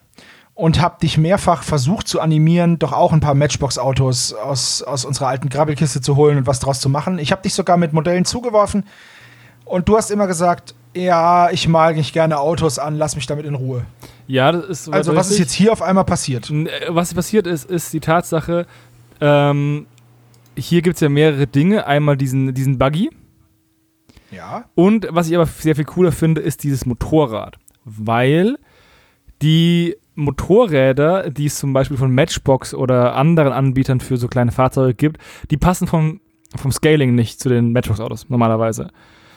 und 0.54 0.80
habe 0.80 1.00
dich 1.00 1.16
mehrfach 1.16 1.62
versucht 1.62 2.06
zu 2.06 2.20
animieren, 2.20 2.78
doch 2.78 2.92
auch 2.92 3.12
ein 3.12 3.20
paar 3.20 3.34
Matchbox-Autos 3.34 4.34
aus, 4.34 4.82
aus 4.82 5.06
unserer 5.06 5.28
alten 5.28 5.48
Grabbelkiste 5.48 6.02
zu 6.02 6.16
holen 6.16 6.36
und 6.36 6.46
was 6.46 6.60
draus 6.60 6.80
zu 6.80 6.90
machen. 6.90 7.18
Ich 7.18 7.32
habe 7.32 7.42
dich 7.42 7.54
sogar 7.54 7.78
mit 7.78 7.94
Modellen 7.94 8.26
zugeworfen 8.26 8.84
und 9.70 9.88
du 9.88 9.96
hast 9.96 10.10
immer 10.10 10.26
gesagt, 10.26 10.74
ja, 10.94 11.50
ich 11.50 11.68
mag 11.68 11.96
nicht 11.96 12.12
gerne 12.12 12.38
Autos 12.38 12.78
an, 12.78 12.96
lass 12.96 13.14
mich 13.14 13.26
damit 13.26 13.46
in 13.46 13.54
Ruhe. 13.54 13.84
Ja, 14.26 14.52
das 14.52 14.64
ist 14.66 14.92
Also, 14.92 15.14
was 15.14 15.30
ist 15.30 15.38
jetzt 15.38 15.52
hier 15.52 15.72
auf 15.72 15.82
einmal 15.82 16.04
passiert? 16.04 16.50
Äh, 16.50 16.68
Was 16.88 17.14
passiert 17.14 17.46
ist, 17.46 17.68
ist 17.70 17.92
die 17.92 18.00
Tatsache, 18.00 18.66
ähm, 19.20 19.86
hier 20.56 20.82
gibt 20.82 20.96
es 20.96 21.00
ja 21.00 21.08
mehrere 21.08 21.46
Dinge. 21.46 21.86
Einmal 21.86 22.16
diesen, 22.16 22.54
diesen 22.54 22.78
Buggy. 22.78 23.10
Ja. 24.30 24.64
Und 24.74 25.08
was 25.10 25.28
ich 25.28 25.34
aber 25.34 25.46
sehr 25.46 25.76
viel 25.76 25.84
cooler 25.84 26.12
finde, 26.12 26.40
ist 26.40 26.62
dieses 26.62 26.86
Motorrad. 26.86 27.56
Weil 27.84 28.58
die 29.42 29.96
Motorräder, 30.14 31.30
die 31.30 31.46
es 31.46 31.58
zum 31.58 31.72
Beispiel 31.72 31.96
von 31.96 32.14
Matchbox 32.14 32.74
oder 32.74 33.16
anderen 33.16 33.52
Anbietern 33.52 34.00
für 34.00 34.16
so 34.16 34.28
kleine 34.28 34.52
Fahrzeuge 34.52 34.94
gibt, 34.94 35.18
die 35.50 35.56
passen 35.56 35.86
vom, 35.86 36.20
vom 36.56 36.72
Scaling 36.72 37.14
nicht 37.14 37.40
zu 37.40 37.48
den 37.48 37.72
Matchbox-Autos 37.72 38.28
normalerweise. 38.28 38.90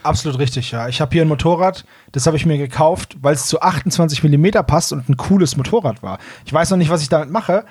Absolut 0.03 0.39
richtig, 0.39 0.71
ja. 0.71 0.88
Ich 0.88 1.01
habe 1.01 1.11
hier 1.13 1.23
ein 1.23 1.27
Motorrad, 1.27 1.85
das 2.11 2.27
habe 2.27 2.38
ich 2.38 2.45
mir 2.45 2.57
gekauft, 2.57 3.17
weil 3.21 3.34
es 3.34 3.47
zu 3.47 3.61
28 3.61 4.23
mm 4.23 4.47
passt 4.67 4.91
und 4.91 5.07
ein 5.09 5.17
cooles 5.17 5.55
Motorrad 5.57 6.03
war. 6.03 6.19
Ich 6.45 6.53
weiß 6.53 6.69
noch 6.71 6.77
nicht, 6.77 6.89
was 6.89 7.01
ich 7.01 7.09
damit 7.09 7.30
mache, 7.30 7.65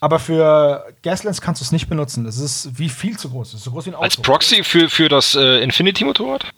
aber 0.00 0.18
für 0.18 0.84
Gaslands 1.02 1.40
kannst 1.40 1.60
du 1.60 1.64
es 1.64 1.72
nicht 1.72 1.88
benutzen. 1.88 2.24
Das 2.24 2.38
ist 2.38 2.78
wie 2.78 2.88
viel 2.88 3.16
zu 3.16 3.30
groß. 3.30 3.52
Das 3.52 3.60
ist 3.60 3.64
so 3.64 3.70
groß 3.70 3.86
wie 3.86 3.90
ein 3.90 3.94
Auto. 3.94 4.04
Als 4.04 4.16
Proxy 4.16 4.62
für, 4.62 4.88
für 4.88 5.08
das 5.08 5.34
äh, 5.34 5.62
Infinity-Motorrad? 5.62 6.50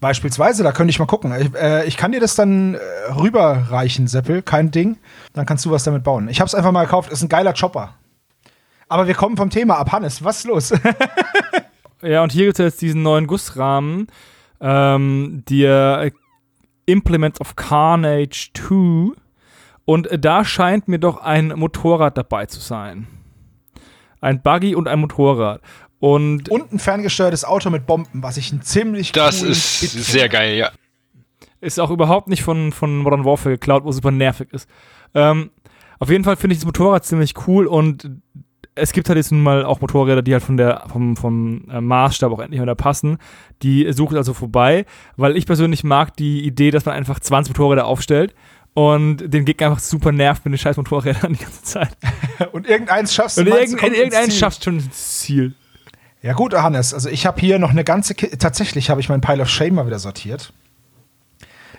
Beispielsweise, 0.00 0.62
da 0.62 0.72
könnte 0.72 0.90
ich 0.90 0.98
mal 0.98 1.06
gucken. 1.06 1.32
Ich, 1.40 1.54
äh, 1.54 1.86
ich 1.86 1.96
kann 1.96 2.12
dir 2.12 2.20
das 2.20 2.34
dann 2.34 2.74
äh, 2.74 2.78
rüberreichen, 3.12 4.06
Seppel, 4.06 4.42
kein 4.42 4.70
Ding. 4.70 4.98
Dann 5.32 5.46
kannst 5.46 5.64
du 5.64 5.70
was 5.70 5.84
damit 5.84 6.04
bauen. 6.04 6.28
Ich 6.28 6.40
habe 6.40 6.46
es 6.46 6.54
einfach 6.54 6.72
mal 6.72 6.84
gekauft, 6.84 7.10
ist 7.10 7.22
ein 7.22 7.28
geiler 7.28 7.54
Chopper. 7.54 7.94
Aber 8.88 9.06
wir 9.06 9.14
kommen 9.14 9.36
vom 9.36 9.50
Thema 9.50 9.78
ab. 9.78 9.92
Hannes, 9.92 10.22
was 10.22 10.38
ist 10.38 10.46
los? 10.46 10.72
Ja, 12.02 12.22
und 12.22 12.32
hier 12.32 12.46
gibt 12.46 12.58
es 12.58 12.64
jetzt 12.64 12.82
diesen 12.82 13.02
neuen 13.02 13.26
Gussrahmen, 13.26 14.06
ähm, 14.60 15.42
der 15.48 16.12
Implements 16.86 17.40
of 17.40 17.56
Carnage 17.56 18.50
2. 18.54 19.12
Und 19.84 20.08
da 20.12 20.44
scheint 20.44 20.88
mir 20.88 20.98
doch 20.98 21.18
ein 21.18 21.48
Motorrad 21.56 22.16
dabei 22.16 22.46
zu 22.46 22.60
sein. 22.60 23.06
Ein 24.20 24.42
Buggy 24.42 24.74
und 24.74 24.88
ein 24.88 25.00
Motorrad. 25.00 25.60
Und 26.00 26.48
Und 26.48 26.72
ein 26.72 26.78
ferngesteuertes 26.78 27.44
Auto 27.44 27.70
mit 27.70 27.86
Bomben, 27.86 28.22
was 28.22 28.36
ich 28.36 28.52
ein 28.52 28.62
ziemlich 28.62 29.12
Das 29.12 29.42
ist 29.42 29.80
Bit 29.80 29.90
finde. 29.90 30.04
sehr 30.04 30.28
geil, 30.28 30.56
ja. 30.56 30.70
ist 31.60 31.80
auch 31.80 31.90
überhaupt 31.90 32.28
nicht 32.28 32.42
von, 32.42 32.70
von 32.72 32.98
Modern 32.98 33.24
Warfare 33.24 33.54
geklaut, 33.56 33.84
wo 33.84 33.90
super 33.90 34.10
nervig 34.12 34.52
ist. 34.52 34.68
Ähm, 35.14 35.50
auf 35.98 36.10
jeden 36.10 36.22
Fall 36.22 36.36
finde 36.36 36.52
ich 36.52 36.60
das 36.60 36.66
Motorrad 36.66 37.04
ziemlich 37.04 37.34
cool 37.48 37.66
und 37.66 38.10
es 38.78 38.92
gibt 38.92 39.08
halt 39.08 39.16
jetzt 39.16 39.32
nun 39.32 39.42
mal 39.42 39.64
auch 39.64 39.80
Motorräder, 39.80 40.22
die 40.22 40.32
halt 40.32 40.42
von 40.42 40.56
der, 40.56 40.84
vom, 40.90 41.16
vom 41.16 41.64
äh, 41.70 41.80
Maßstab 41.80 42.32
auch 42.32 42.40
endlich 42.40 42.60
wieder 42.60 42.74
passen. 42.74 43.18
Die 43.62 43.92
suche 43.92 44.14
ich 44.14 44.18
also 44.18 44.34
vorbei, 44.34 44.86
weil 45.16 45.36
ich 45.36 45.46
persönlich 45.46 45.84
mag 45.84 46.16
die 46.16 46.44
Idee, 46.44 46.70
dass 46.70 46.84
man 46.84 46.94
einfach 46.94 47.20
20 47.20 47.56
Motorräder 47.56 47.86
aufstellt 47.86 48.34
und 48.74 49.32
den 49.32 49.44
Gegner 49.44 49.68
einfach 49.68 49.80
super 49.80 50.12
nervt 50.12 50.44
mit 50.44 50.54
den 50.54 50.58
scheiß 50.58 50.76
Motorrädern 50.76 51.32
die 51.34 51.42
ganze 51.42 51.62
Zeit. 51.62 51.96
Und 52.52 52.68
irgendeins 52.68 53.12
schaffst 53.12 53.36
du. 53.36 53.42
Und 53.42 53.48
meinst 53.48 53.72
du, 53.72 53.76
irgend, 53.76 53.80
kommt 53.80 53.92
ins 53.92 53.98
irgendeinen 53.98 54.30
Ziel. 54.30 54.38
schafft 54.38 54.64
schon 54.64 54.78
ins 54.78 55.18
Ziel. 55.18 55.54
Ja 56.22 56.32
gut, 56.32 56.54
Hannes, 56.54 56.94
also 56.94 57.08
ich 57.08 57.26
habe 57.26 57.40
hier 57.40 57.58
noch 57.58 57.70
eine 57.70 57.84
ganze 57.84 58.14
Ki 58.14 58.28
tatsächlich 58.36 58.90
habe 58.90 59.00
ich 59.00 59.08
meinen 59.08 59.20
Pile 59.20 59.42
of 59.42 59.48
Shame 59.48 59.74
mal 59.74 59.86
wieder 59.86 59.98
sortiert. 59.98 60.52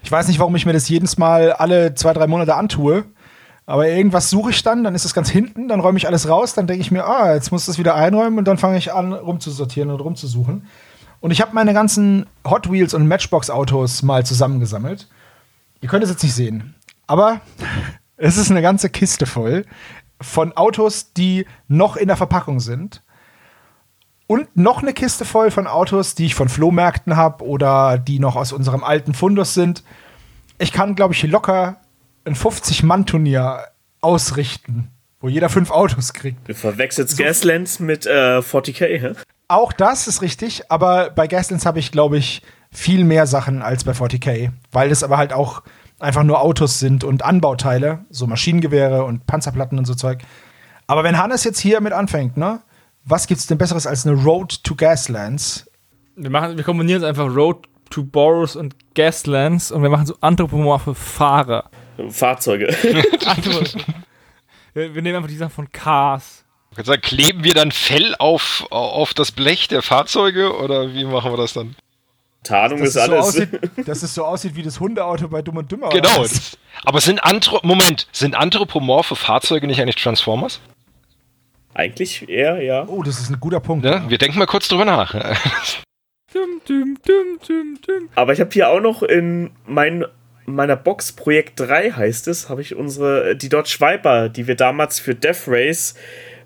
Ich 0.03 0.11
weiß 0.11 0.27
nicht, 0.27 0.39
warum 0.39 0.55
ich 0.55 0.65
mir 0.65 0.73
das 0.73 0.88
jedes 0.88 1.17
Mal 1.17 1.51
alle 1.51 1.93
zwei, 1.93 2.13
drei 2.13 2.27
Monate 2.27 2.55
antue. 2.55 3.05
Aber 3.69 3.87
irgendwas 3.87 4.31
suche 4.31 4.49
ich 4.49 4.63
dann, 4.63 4.83
dann 4.83 4.95
ist 4.95 5.05
es 5.05 5.13
ganz 5.13 5.29
hinten, 5.29 5.67
dann 5.67 5.79
räume 5.79 5.99
ich 5.99 6.07
alles 6.07 6.27
raus, 6.27 6.55
dann 6.55 6.65
denke 6.65 6.81
ich 6.81 6.89
mir, 6.89 7.05
ah, 7.05 7.35
jetzt 7.35 7.51
muss 7.51 7.67
das 7.67 7.77
wieder 7.77 7.93
einräumen 7.93 8.39
und 8.39 8.45
dann 8.45 8.57
fange 8.57 8.79
ich 8.79 8.91
an, 8.91 9.13
rumzusortieren 9.13 9.91
und 9.91 9.99
rumzusuchen. 9.99 10.65
Und 11.19 11.29
ich 11.29 11.39
habe 11.39 11.53
meine 11.53 11.75
ganzen 11.75 12.25
Hot 12.43 12.71
Wheels 12.71 12.95
und 12.95 13.07
Matchbox-Autos 13.07 14.01
mal 14.01 14.25
zusammengesammelt. 14.25 15.07
Ihr 15.81 15.87
könnt 15.87 16.03
es 16.03 16.09
jetzt 16.09 16.23
nicht 16.23 16.33
sehen, 16.33 16.73
aber 17.05 17.41
es 18.17 18.37
ist 18.37 18.49
eine 18.49 18.63
ganze 18.63 18.89
Kiste 18.89 19.27
voll 19.27 19.67
von 20.19 20.57
Autos, 20.57 21.13
die 21.13 21.45
noch 21.67 21.95
in 21.95 22.07
der 22.07 22.17
Verpackung 22.17 22.59
sind. 22.59 23.03
Und 24.25 24.47
noch 24.57 24.81
eine 24.81 24.93
Kiste 24.93 25.25
voll 25.25 25.51
von 25.51 25.67
Autos, 25.67 26.15
die 26.15 26.25
ich 26.25 26.33
von 26.33 26.49
Flohmärkten 26.49 27.15
habe 27.15 27.45
oder 27.45 27.99
die 27.99 28.17
noch 28.17 28.35
aus 28.35 28.51
unserem 28.51 28.83
alten 28.83 29.13
Fundus 29.13 29.53
sind. 29.53 29.83
Ich 30.57 30.73
kann, 30.73 30.95
glaube 30.95 31.13
ich, 31.13 31.21
locker 31.21 31.77
ein 32.25 32.35
50-Mann-Turnier 32.35 33.65
ausrichten, 34.01 34.89
wo 35.19 35.27
jeder 35.27 35.49
fünf 35.49 35.71
Autos 35.71 36.13
kriegt. 36.13 36.47
Du 36.47 36.53
verwechselst 36.53 37.17
Gaslands 37.17 37.79
mit 37.79 38.05
äh, 38.05 38.39
40k, 38.39 38.99
hä? 38.99 39.13
Auch 39.47 39.73
das 39.73 40.07
ist 40.07 40.21
richtig, 40.21 40.71
aber 40.71 41.09
bei 41.09 41.27
Gaslands 41.27 41.65
habe 41.65 41.79
ich, 41.79 41.91
glaube 41.91 42.17
ich, 42.17 42.41
viel 42.71 43.03
mehr 43.03 43.25
Sachen 43.25 43.61
als 43.61 43.83
bei 43.83 43.93
40k, 43.93 44.51
weil 44.71 44.89
das 44.89 45.03
aber 45.03 45.17
halt 45.17 45.33
auch 45.33 45.63
einfach 45.99 46.23
nur 46.23 46.41
Autos 46.41 46.79
sind 46.79 47.03
und 47.03 47.23
Anbauteile, 47.23 48.05
so 48.09 48.27
Maschinengewehre 48.27 49.03
und 49.03 49.25
Panzerplatten 49.25 49.77
und 49.77 49.85
so 49.85 49.95
Zeug. 49.95 50.19
Aber 50.87 51.03
wenn 51.03 51.17
Hannes 51.17 51.43
jetzt 51.43 51.59
hier 51.59 51.81
mit 51.81 51.93
anfängt, 51.93 52.37
ne? 52.37 52.61
Was 53.05 53.27
gibt's 53.27 53.47
denn 53.47 53.57
besseres 53.57 53.87
als 53.87 54.05
eine 54.05 54.21
Road 54.21 54.63
to 54.63 54.75
Gaslands? 54.75 55.69
Wir, 56.15 56.29
machen, 56.29 56.57
wir 56.57 56.63
kombinieren 56.63 57.01
jetzt 57.01 57.09
einfach 57.09 57.33
Road 57.33 57.67
to 57.89 58.03
Boros 58.03 58.55
und 58.55 58.75
Gaslands 58.93 59.71
und 59.71 59.81
wir 59.81 59.89
machen 59.89 60.05
so 60.05 60.15
anthropomorphe 60.21 60.93
Fahrer. 60.93 61.69
Fahrzeuge. 62.09 62.69
Anthropo- 62.69 63.77
wir, 64.73 64.95
wir 64.95 65.01
nehmen 65.01 65.17
einfach 65.17 65.30
die 65.30 65.38
Sachen 65.38 65.51
von 65.51 65.71
Cars. 65.71 66.45
Sagen, 66.81 67.01
kleben 67.01 67.43
wir 67.43 67.53
dann 67.53 67.71
Fell 67.71 68.15
auf, 68.19 68.65
auf 68.69 69.13
das 69.13 69.31
Blech 69.31 69.67
der 69.67 69.81
Fahrzeuge 69.81 70.55
oder 70.55 70.93
wie 70.93 71.03
machen 71.03 71.31
wir 71.31 71.38
das 71.38 71.53
dann? 71.53 71.76
Tarnung 72.43 72.80
Dass 72.80 72.89
ist 72.89 72.95
es, 72.95 73.05
so 73.05 73.11
alles. 73.11 73.26
aussieht, 73.26 73.49
dass 73.88 74.03
es 74.03 74.13
so 74.15 74.23
aussieht 74.23 74.55
wie 74.55 74.63
das 74.63 74.80
Hundeauto 74.80 75.27
bei 75.27 75.41
Dumm 75.41 75.57
und 75.57 75.69
Dümmer. 75.71 75.89
Genau. 75.89 76.26
aber 76.85 77.01
sind 77.01 77.21
Anthro 77.23 77.59
Moment, 77.63 78.07
sind 78.13 78.35
anthropomorphe 78.35 79.15
Fahrzeuge 79.17 79.67
nicht 79.67 79.81
eigentlich 79.81 79.97
Transformers? 79.97 80.61
Eigentlich 81.73 82.30
eher, 82.30 82.61
ja. 82.61 82.85
Oh, 82.88 83.03
das 83.03 83.19
ist 83.19 83.30
ein 83.30 83.39
guter 83.39 83.59
Punkt. 83.59 83.85
Ja? 83.85 84.09
Wir 84.09 84.17
denken 84.17 84.39
mal 84.39 84.45
kurz 84.45 84.67
drüber 84.69 84.85
nach. 84.85 85.13
Dum, 86.34 86.61
dum, 86.67 86.97
dum, 87.05 87.39
dum, 87.45 87.80
dum. 87.85 88.09
Aber 88.15 88.34
ich 88.34 88.39
habe 88.39 88.51
hier 88.51 88.69
auch 88.69 88.80
noch 88.80 89.01
in 89.03 89.51
mein, 89.65 90.05
meiner 90.55 90.76
Box 90.76 91.11
Projekt 91.11 91.59
3 91.59 91.91
heißt 91.91 92.27
es, 92.27 92.49
habe 92.49 92.61
ich 92.61 92.76
unsere, 92.76 93.35
die 93.35 93.49
Dodge 93.49 93.77
Viper, 93.80 94.30
die 94.30 94.47
wir 94.47 94.55
damals 94.55 94.99
für 94.99 95.15
Death 95.15 95.47
Race, 95.47 95.95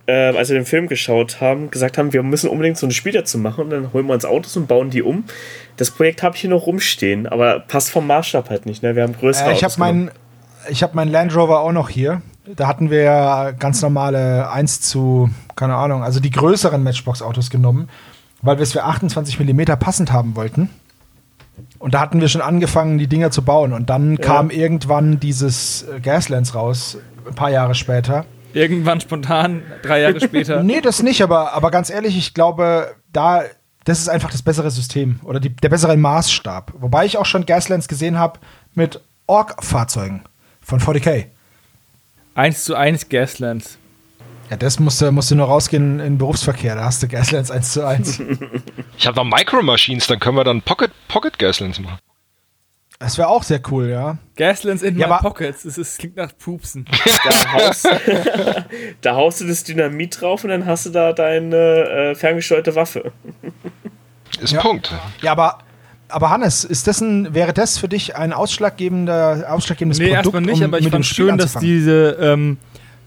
äh, 0.06 0.36
als 0.36 0.50
wir 0.50 0.56
den 0.56 0.66
Film 0.66 0.88
geschaut 0.88 1.40
haben, 1.40 1.72
gesagt 1.72 1.98
haben, 1.98 2.12
wir 2.14 2.24
müssen 2.24 2.50
unbedingt 2.50 2.78
so 2.78 2.86
ein 2.86 2.92
Spiel 2.92 3.14
dazu 3.14 3.38
machen 3.38 3.66
und 3.66 3.70
dann 3.70 3.94
holen 3.94 4.06
wir 4.08 4.14
uns 4.14 4.26
Autos 4.26 4.58
und 4.58 4.68
bauen 4.68 4.90
die 4.90 5.02
um. 5.02 5.24
Das 5.78 5.92
Projekt 5.92 6.24
habe 6.24 6.36
ich 6.36 6.42
hier 6.42 6.50
noch 6.50 6.66
rumstehen, 6.66 7.28
aber 7.28 7.60
passt 7.62 7.90
vom 7.92 8.08
Maßstab 8.08 8.50
halt 8.50 8.66
nicht, 8.66 8.84
ne? 8.84 8.96
Wir 8.96 9.04
haben 9.04 9.16
größere 9.18 9.50
Äh, 9.50 9.54
ich 9.54 9.64
habe 9.64 9.68
Autos 9.68 9.76
genommen. 9.76 10.06
meinen 10.06 10.12
ich 10.70 10.84
hab 10.84 10.94
meinen 10.96 11.12
Land 11.12 11.36
Rover 11.36 11.60
auch 11.60 11.72
noch 11.72 11.90
hier. 11.90 12.22
Da 12.56 12.68
hatten 12.68 12.90
wir 12.90 13.02
ja 13.02 13.52
ganz 13.52 13.82
normale 13.82 14.50
1 14.50 14.82
zu, 14.82 15.30
keine 15.56 15.76
Ahnung, 15.76 16.04
also 16.04 16.20
die 16.20 16.32
größeren 16.32 16.84
Matchbox-Autos 16.84 17.50
genommen, 17.50 17.90
weil 18.42 18.58
wir 18.58 18.64
es 18.64 18.74
für 18.74 18.84
28 18.84 19.40
mm 19.40 19.62
passend 19.80 20.12
haben 20.12 20.36
wollten. 20.36 20.70
Und 21.80 21.94
da 21.94 22.00
hatten 22.00 22.22
wir 22.22 22.30
schon 22.30 22.42
angefangen, 22.42 22.98
die 22.98 23.08
Dinger 23.08 23.32
zu 23.32 23.44
bauen. 23.44 23.74
Und 23.74 23.90
dann 23.90 24.18
kam 24.18 24.50
irgendwann 24.50 25.20
dieses 25.20 25.84
äh, 25.84 26.00
Gaslands 26.00 26.56
raus, 26.56 26.98
ein 27.28 27.36
paar 27.36 27.52
Jahre 27.52 27.76
später. 27.76 28.26
Irgendwann 28.54 29.02
spontan, 29.02 29.64
drei 29.82 30.02
Jahre 30.02 30.20
später. 30.20 30.64
Nee, 30.64 30.82
das 30.82 31.02
nicht, 31.04 31.22
aber, 31.22 31.54
aber 31.54 31.72
ganz 31.72 31.90
ehrlich, 31.90 32.18
ich 32.18 32.34
glaube, 32.34 32.96
da 33.12 33.44
das 33.84 34.00
ist 34.00 34.10
einfach 34.10 34.32
das 34.32 34.42
bessere 34.42 34.72
System 34.72 35.20
oder 35.24 35.40
die, 35.40 35.50
der 35.50 35.70
bessere 35.70 35.98
Maßstab. 35.98 36.74
Wobei 36.78 37.06
ich 37.06 37.18
auch 37.18 37.26
schon 37.26 37.46
Gaslands 37.46 37.88
gesehen 37.88 38.18
habe 38.18 38.40
mit 38.74 39.02
Org-Fahrzeugen 39.28 40.24
von 40.62 40.80
40k. 40.80 41.26
1 42.36 42.64
zu 42.64 42.76
1 42.76 43.10
Gaslands. 43.10 43.78
Ja, 44.50 44.58
das 44.58 44.80
musst 44.80 45.02
du, 45.02 45.12
musst 45.12 45.32
du 45.32 45.36
nur 45.36 45.48
rausgehen 45.48 46.00
in 46.00 46.06
den 46.06 46.18
Berufsverkehr. 46.18 46.76
Da 46.76 46.86
hast 46.86 47.02
du 47.02 47.08
Gaslands 47.08 47.50
1 47.50 47.72
zu 47.72 47.86
1. 47.88 48.22
Ich 48.98 49.08
habe 49.08 49.16
noch 49.18 49.26
Micro 49.26 49.62
Machines, 49.64 50.06
dann 50.08 50.20
können 50.20 50.38
wir 50.38 50.44
dann 50.44 50.62
Pocket, 50.62 50.92
Pocket 51.08 51.38
Gaslands 51.40 51.80
machen. 51.80 51.98
Das 53.00 53.18
wäre 53.18 53.28
auch 53.28 53.44
sehr 53.44 53.60
cool, 53.70 53.90
ja. 53.90 54.18
Gaslands 54.38 54.82
in 54.84 54.98
Ja, 54.98 55.08
my 55.08 55.18
pockets. 55.20 55.66
Es 55.66 55.78
ist, 55.78 55.98
klingt 56.00 56.16
nach 56.16 56.32
Pupsen. 56.38 56.86
Da 57.24 57.52
haust, 57.52 57.90
da 59.02 59.16
haust 59.16 59.42
du 59.42 59.48
das 59.48 59.64
Dynamit 59.64 60.22
drauf 60.22 60.44
und 60.44 60.52
dann 60.52 60.66
hast 60.66 60.86
du 60.86 60.90
da 60.92 61.12
deine 61.12 61.56
äh, 61.56 62.16
ferngesteuerte 62.16 62.76
Waffe. 62.76 63.12
Ist 64.40 64.54
Ja. 64.54 64.62
Punkt. 64.62 64.94
Ja, 65.22 65.32
aber, 65.34 65.60
aber 66.08 66.30
Hannes, 66.30 66.64
ist 66.64 66.88
das 66.88 67.02
ein, 67.02 67.34
wäre 67.34 67.52
das 67.52 67.78
für 67.78 67.90
dich 67.90 68.16
ein 68.16 68.32
ausschlaggebender, 68.32 69.48
ausschlaggebendes 69.50 70.00
nee, 70.00 70.14
Produkt, 70.14 70.36
erstmal 70.36 70.42
nicht, 70.42 70.62
um 70.62 70.66
aber 70.66 70.78
ich 70.78 70.86
mit 70.86 70.94
dem 70.94 71.04
fand 71.04 71.06
schön, 71.06 71.38
dass 71.38 71.54
diese 71.56 72.18
ähm, 72.22 72.58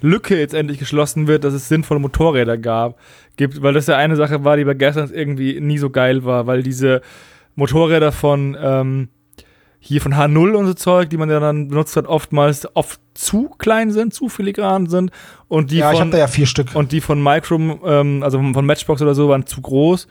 Lücke 0.07 0.39
jetzt 0.39 0.55
endlich 0.55 0.79
geschlossen 0.79 1.27
wird, 1.27 1.45
dass 1.45 1.55
es 1.55 1.69
sinnvolle 1.69 2.01
Motorräder 2.01 2.57
gab, 2.57 2.99
gibt, 3.37 3.63
weil 3.63 3.75
das 3.75 3.87
ja 3.87 3.97
eine 3.97 4.17
Sache 4.17 4.45
war, 4.45 4.57
die 4.57 4.65
bei 4.65 4.75
Gaslands 4.75 5.13
irgendwie 5.13 5.61
nie 5.61 5.79
so 5.79 5.91
geil 5.91 6.25
war, 6.25 6.47
weil 6.47 6.63
diese 6.63 7.03
Motorräder 7.55 8.13
von 8.13 8.57
ähm, 8.61 9.09
hier 9.79 10.01
von 10.01 10.15
H0 10.15 10.55
und 10.55 10.67
so 10.67 10.75
Zeug, 10.75 11.11
die 11.11 11.17
man 11.17 11.31
ja 11.31 11.39
dann 11.39 11.69
benutzt 11.69 11.97
hat, 11.97 12.07
oftmals 12.07 12.67
oft 12.75 13.01
zu 13.15 13.51
klein 13.59 13.93
sind, 13.93 14.13
zu 14.13 14.29
filigran 14.29 14.87
sind 14.89 15.11
und 15.49 15.71
die 15.71 15.79
ja, 15.79 15.93
ich 15.93 15.99
von 15.99 16.09
habe 16.09 16.11
da 16.11 16.19
ja 16.19 16.27
vier 16.27 16.47
Stück. 16.47 16.75
und 16.75 16.93
die 16.93 17.01
von 17.01 17.23
Micro, 17.23 17.57
ähm, 17.85 18.23
also 18.23 18.39
von 18.39 18.67
Matchbox 18.67 19.03
oder 19.03 19.15
so, 19.15 19.29
waren 19.29 19.47
zu 19.47 19.61
groß. 19.61 20.09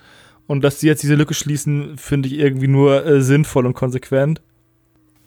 Und 0.47 0.63
dass 0.63 0.77
die 0.77 0.85
jetzt 0.85 1.01
diese 1.01 1.15
Lücke 1.15 1.33
schließen, 1.33 1.97
finde 1.97 2.27
ich 2.29 2.37
irgendwie 2.37 2.67
nur 2.67 3.03
äh, 3.05 3.21
sinnvoll 3.21 3.65
und 3.65 3.73
konsequent. 3.73 4.41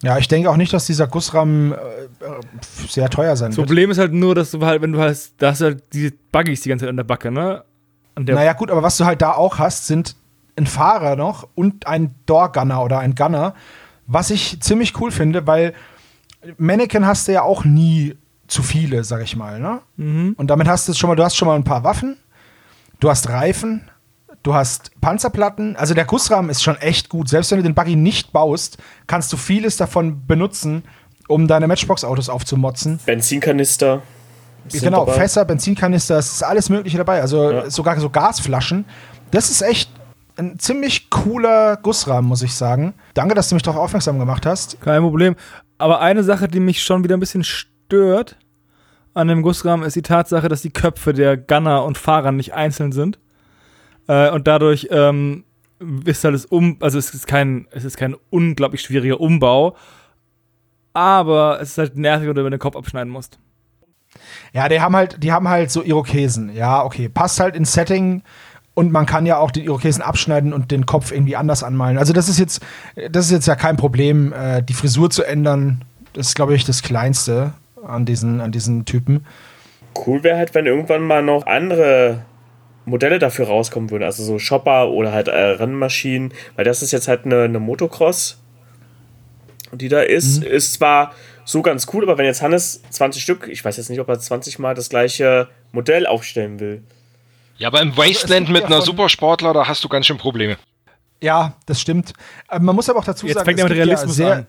Ja, 0.03 0.19
ich 0.19 0.29
denke 0.29 0.49
auch 0.51 0.57
nicht, 0.57 0.73
dass 0.73 0.87
dieser 0.87 1.07
Gussrahmen 1.09 1.73
äh, 1.73 1.77
äh, 1.77 2.41
sehr 2.89 3.11
teuer 3.11 3.37
sein 3.37 3.51
Das 3.51 3.57
wird. 3.57 3.67
Problem 3.67 3.91
ist 3.91 3.99
halt 3.99 4.13
nur, 4.13 4.35
dass 4.35 4.53
du 4.53 4.65
halt, 4.65 4.81
wenn 4.81 4.93
du 4.93 5.01
hast, 5.01 5.35
da 5.39 5.51
hast 5.51 5.61
du 5.61 5.67
halt 5.67 5.83
diese 5.93 6.13
Buggies 6.31 6.61
die 6.61 6.69
ganze 6.69 6.85
Zeit 6.85 6.91
an 6.91 6.97
der 6.97 7.05
Backe, 7.05 7.31
ne? 7.31 7.65
An 8.15 8.25
der 8.25 8.37
Naja, 8.37 8.53
gut, 8.53 8.71
aber 8.71 8.83
was 8.83 8.97
du 8.97 9.05
halt 9.05 9.23
da 9.23 9.33
auch 9.33 9.59
hast, 9.59 9.87
sind 9.87 10.15
ein 10.57 10.67
Fahrer 10.67 11.17
noch 11.17 11.49
und 11.55 11.87
ein 11.87 12.15
Door-Gunner 12.27 12.83
oder 12.83 12.99
ein 12.99 13.15
Gunner, 13.15 13.55
was 14.07 14.31
ich 14.31 14.61
ziemlich 14.61 15.01
cool 15.01 15.11
finde, 15.11 15.47
weil 15.47 15.75
Mannequin 16.57 17.07
hast 17.07 17.29
du 17.29 17.33
ja 17.33 17.43
auch 17.43 17.65
nie 17.65 18.17
zu 18.47 18.63
viele, 18.63 19.05
sag 19.05 19.23
ich 19.23 19.37
mal, 19.37 19.61
ne? 19.61 19.81
Mhm. 19.97 20.35
Und 20.37 20.49
damit 20.49 20.69
hast 20.69 20.89
du 20.89 20.95
schon 20.95 21.09
mal, 21.09 21.17
du 21.17 21.25
hast 21.25 21.37
schon 21.37 21.49
mal 21.49 21.57
ein 21.57 21.65
paar 21.65 21.85
Waffen, 21.85 22.17
du 23.01 23.11
hast 23.11 23.29
Reifen, 23.29 23.91
du 24.43 24.55
hast 24.55 24.91
Panzerplatten, 25.01 25.77
also 25.77 25.95
der 25.95 26.05
Gussrahmen 26.05 26.51
ist 26.51 26.63
schon 26.63 26.77
echt 26.77 27.09
gut. 27.09 27.29
Selbst 27.29 27.51
wenn 27.51 27.59
du 27.59 27.65
den 27.65 27.75
Buggy 27.75 27.97
nicht 27.97 28.33
baust, 28.33 28.79
kannst 29.07 29.33
du 29.33 29.37
vieles 29.37 29.77
davon 29.77 30.27
benutzen, 30.27 30.85
um 31.29 31.47
deine 31.47 31.67
Matchbox-Autos 31.69 32.29
aufzumotzen. 32.29 32.99
Benzinkanister. 33.05 34.03
sind 34.69 34.83
genau, 34.85 35.05
dabei. 35.07 35.19
Fässer, 35.19 35.45
Benzinkanister, 35.45 36.19
es 36.19 36.33
ist 36.33 36.43
alles 36.43 36.69
Mögliche 36.69 36.99
dabei. 36.99 37.21
Also 37.21 37.51
Ja. 37.51 37.71
sogar 37.71 37.99
so 38.01 38.11
Gasflaschen. 38.11 38.85
Das 39.31 39.51
ist 39.51 39.63
echt 39.63 39.91
ein 40.37 40.59
ziemlich 40.59 41.11
cooler 41.11 41.77
Gussrahmen, 41.79 42.29
muss 42.29 42.43
ich 42.43 42.55
sagen. 42.55 42.95
Danke, 43.15 43.35
dass 43.35 43.49
du 43.49 43.55
mich 43.55 43.63
darauf 43.63 43.81
aufmerksam 43.83 44.19
gemacht 44.19 44.47
hast. 44.47 44.81
Kein 44.81 45.03
Problem. 45.03 45.37
Aber 45.79 46.01
eine 46.01 46.23
Sache, 46.23 46.49
die 46.49 46.61
mich 46.61 46.83
schon 46.83 47.03
wieder 47.05 47.17
ein 47.17 47.21
bisschen 47.21 47.45
stört 47.45 48.37
an 49.15 49.29
dem 49.29 49.43
Gussrahmen, 49.43 49.87
ist 49.87 49.97
die 49.97 50.03
Tatsache, 50.03 50.49
dass 50.49 50.63
die 50.63 50.71
Köpfe 50.71 51.13
der 51.13 51.37
Gunner 51.37 51.85
und 51.85 51.99
Fahrer 51.99 52.33
nicht 52.33 52.55
einzeln 52.55 52.93
sind. 52.93 53.19
Äh, 54.09 54.31
und 54.31 54.49
dadurch 54.49 54.89
ähm, 54.91 55.45
ist 56.05 56.25
halt 56.25 56.35
das 56.35 56.47
um, 56.47 56.77
also 56.81 56.99
es 56.99 57.15
ist 57.15 57.27
kein, 57.27 57.69
es 57.71 57.85
ist 57.85 57.97
kein 57.97 58.17
unglaublich 58.31 58.81
schwieriger 58.81 59.21
Umbau, 59.21 59.77
aber 60.93 61.61
es 61.61 61.71
ist 61.71 61.79
halt 61.79 61.97
nervig, 61.97 62.27
wenn 62.27 62.35
du 62.35 62.51
den 62.51 62.59
Kopf 62.59 62.75
abschneiden 62.75 63.13
musst. 63.13 63.39
Ja, 64.53 64.69
die 64.69 64.81
haben 64.81 64.97
halt, 64.97 65.23
die 65.23 65.33
haben 65.33 65.49
halt 65.49 65.71
so 65.71 65.83
Irokesen. 65.83 66.55
Ja, 66.55 66.83
okay, 66.85 67.09
passt 67.09 67.39
halt 67.39 67.55
ins 67.55 67.73
Setting. 67.73 68.23
Und 68.75 68.93
man 68.93 69.07
kann 69.07 69.27
ja 69.27 69.39
auch 69.39 69.51
den 69.51 69.65
Irokesen 69.65 70.03
abschneiden 70.03 70.53
und 70.53 70.71
den 70.71 70.87
Kopf 70.87 71.11
irgendwie 71.11 71.35
anders 71.35 71.65
anmalen. 71.65 71.99
Also 71.99 72.13
das 72.13 72.29
ist 72.29 72.39
jetzt, 72.39 72.63
das 73.11 73.27
ist 73.27 73.33
jetzt 73.33 73.47
ja 73.47 73.57
kein 73.57 73.77
Problem, 73.77 74.33
äh, 74.33 74.63
die 74.63 74.73
Frisur 74.73 75.11
zu 75.11 75.25
ändern. 75.25 75.85
Das 76.13 76.29
ist, 76.29 76.35
glaube 76.37 76.55
ich, 76.55 76.65
das 76.65 76.83
Kleinste 76.83 77.55
an 77.85 78.07
diesen, 78.07 78.41
an 78.41 78.53
diesen 78.53 78.85
Typen. 78.85 79.27
Cool 80.07 80.23
wäre 80.23 80.39
halt, 80.39 80.55
wenn 80.55 80.67
irgendwann 80.67 81.03
mal 81.03 81.25
noch 81.25 81.47
andere 81.47 82.23
Modelle 82.89 83.19
dafür 83.19 83.47
rauskommen 83.47 83.91
würden. 83.91 84.05
Also 84.05 84.25
so 84.25 84.39
Shopper 84.39 84.91
oder 84.91 85.13
halt 85.13 85.29
äh, 85.29 85.33
Rennmaschinen. 85.33 86.33
Weil 86.57 86.65
das 86.65 86.83
ist 86.83 86.93
jetzt 86.93 87.09
halt 87.09 87.25
eine, 87.25 87.43
eine 87.43 87.61
Motocross, 87.61 88.39
die 89.73 89.89
da 89.89 90.01
ist. 90.01 90.43
Ist 90.45 90.75
zwar 90.75 91.13
so 91.45 91.63
ganz 91.63 91.87
cool, 91.93 92.03
aber 92.05 92.19
wenn 92.19 92.27
jetzt 92.27 92.43
Hannes 92.43 92.83
20 92.91 93.23
Stück, 93.23 93.49
ich 93.49 93.65
weiß 93.65 93.77
jetzt 93.77 93.89
nicht, 93.89 94.01
ob 94.01 94.09
er 94.09 94.19
20 94.19 94.59
Mal 94.59 94.75
das 94.75 94.89
gleiche 94.89 95.49
Modell 95.73 96.07
aufstellen 96.07 96.61
will. 96.61 96.83
Ja, 97.57 97.69
aber 97.69 97.81
im 97.81 97.97
Wasteland 97.97 98.47
gibt 98.47 98.53
mit 98.53 98.63
ja 98.63 98.67
einer 98.69 98.83
Supersportler, 98.83 99.53
da 99.53 99.67
hast 99.67 99.83
du 99.83 99.89
ganz 99.89 100.07
schön 100.07 100.19
Probleme. 100.19 100.57
Ja, 101.23 101.55
das 101.67 101.81
stimmt. 101.81 102.13
Äh, 102.51 102.61
man 102.61 102.77
muss 102.77 102.89
aber 102.89 102.99
auch 102.99 103.05
dazu 103.05 103.27
Jetzt 103.27 103.35
sagen, 103.35 103.47
fängt 103.47 103.59
er 103.59 103.65
mit 103.65 103.73
gibt 103.75 103.87
Realismus 103.87 104.19
ja 104.19 104.27
sehr, 104.27 104.37
an. 104.37 104.47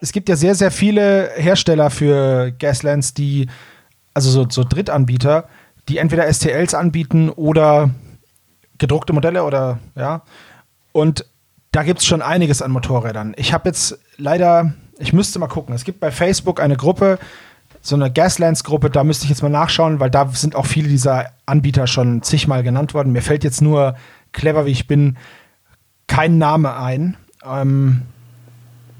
es 0.00 0.12
gibt 0.12 0.28
ja 0.28 0.36
sehr, 0.36 0.54
sehr 0.54 0.70
viele 0.70 1.30
Hersteller 1.36 1.90
für 1.90 2.52
Gaslands, 2.58 3.14
die, 3.14 3.48
also 4.12 4.30
so, 4.30 4.46
so 4.48 4.64
Drittanbieter, 4.64 5.48
die 5.88 5.98
entweder 5.98 6.32
STLs 6.32 6.74
anbieten 6.74 7.30
oder 7.30 7.90
gedruckte 8.78 9.12
Modelle 9.12 9.44
oder 9.44 9.78
ja. 9.94 10.22
Und 10.92 11.26
da 11.72 11.82
gibt 11.82 12.00
es 12.00 12.06
schon 12.06 12.22
einiges 12.22 12.62
an 12.62 12.70
Motorrädern. 12.70 13.34
Ich 13.36 13.52
habe 13.52 13.68
jetzt 13.68 13.98
leider, 14.16 14.74
ich 14.98 15.12
müsste 15.12 15.38
mal 15.38 15.48
gucken. 15.48 15.74
Es 15.74 15.84
gibt 15.84 16.00
bei 16.00 16.10
Facebook 16.10 16.60
eine 16.60 16.76
Gruppe, 16.76 17.18
so 17.80 17.96
eine 17.96 18.10
Gaslands-Gruppe, 18.10 18.90
da 18.90 19.04
müsste 19.04 19.24
ich 19.24 19.30
jetzt 19.30 19.42
mal 19.42 19.48
nachschauen, 19.48 20.00
weil 20.00 20.10
da 20.10 20.28
sind 20.28 20.54
auch 20.54 20.66
viele 20.66 20.88
dieser 20.88 21.30
Anbieter 21.46 21.86
schon 21.86 22.22
zigmal 22.22 22.62
genannt 22.62 22.94
worden. 22.94 23.12
Mir 23.12 23.22
fällt 23.22 23.44
jetzt 23.44 23.60
nur, 23.60 23.96
clever 24.32 24.66
wie 24.66 24.70
ich 24.70 24.86
bin, 24.86 25.16
kein 26.06 26.38
Name 26.38 26.76
ein. 26.76 27.16
Ähm, 27.44 28.02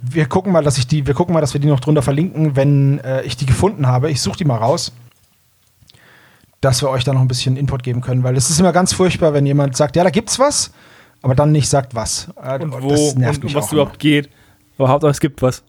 wir 0.02 0.26
gucken 0.26 0.52
mal, 0.52 0.62
dass 0.62 0.76
ich 0.76 0.86
die, 0.86 1.06
wir 1.06 1.14
gucken 1.14 1.32
mal, 1.32 1.40
dass 1.40 1.54
wir 1.54 1.60
die 1.60 1.68
noch 1.68 1.80
drunter 1.80 2.02
verlinken, 2.02 2.56
wenn 2.56 2.98
äh, 3.00 3.22
ich 3.22 3.36
die 3.36 3.46
gefunden 3.46 3.86
habe. 3.86 4.10
Ich 4.10 4.20
suche 4.20 4.38
die 4.38 4.44
mal 4.44 4.56
raus, 4.56 4.92
dass 6.64 6.80
wir 6.80 6.88
euch 6.88 7.04
da 7.04 7.12
noch 7.12 7.20
ein 7.20 7.28
bisschen 7.28 7.56
Input 7.56 7.82
geben 7.82 8.00
können, 8.00 8.22
weil 8.22 8.36
es 8.36 8.48
ist 8.48 8.58
immer 8.58 8.72
ganz 8.72 8.94
furchtbar, 8.94 9.34
wenn 9.34 9.44
jemand 9.44 9.76
sagt, 9.76 9.96
ja, 9.96 10.04
da 10.04 10.10
gibt's 10.10 10.38
was, 10.38 10.70
aber 11.20 11.34
dann 11.34 11.52
nicht 11.52 11.68
sagt 11.68 11.94
was. 11.94 12.28
Äh, 12.42 12.58
Und 12.62 12.82
wo 12.82 12.88
das 12.88 13.14
nervt 13.16 13.42
und 13.42 13.50
um 13.50 13.54
was 13.54 13.70
überhaupt 13.70 13.98
geht. 13.98 14.30
Aber 14.78 14.88
Hauptsache 14.88 15.10
es 15.10 15.20
gibt 15.20 15.42
was. 15.42 15.62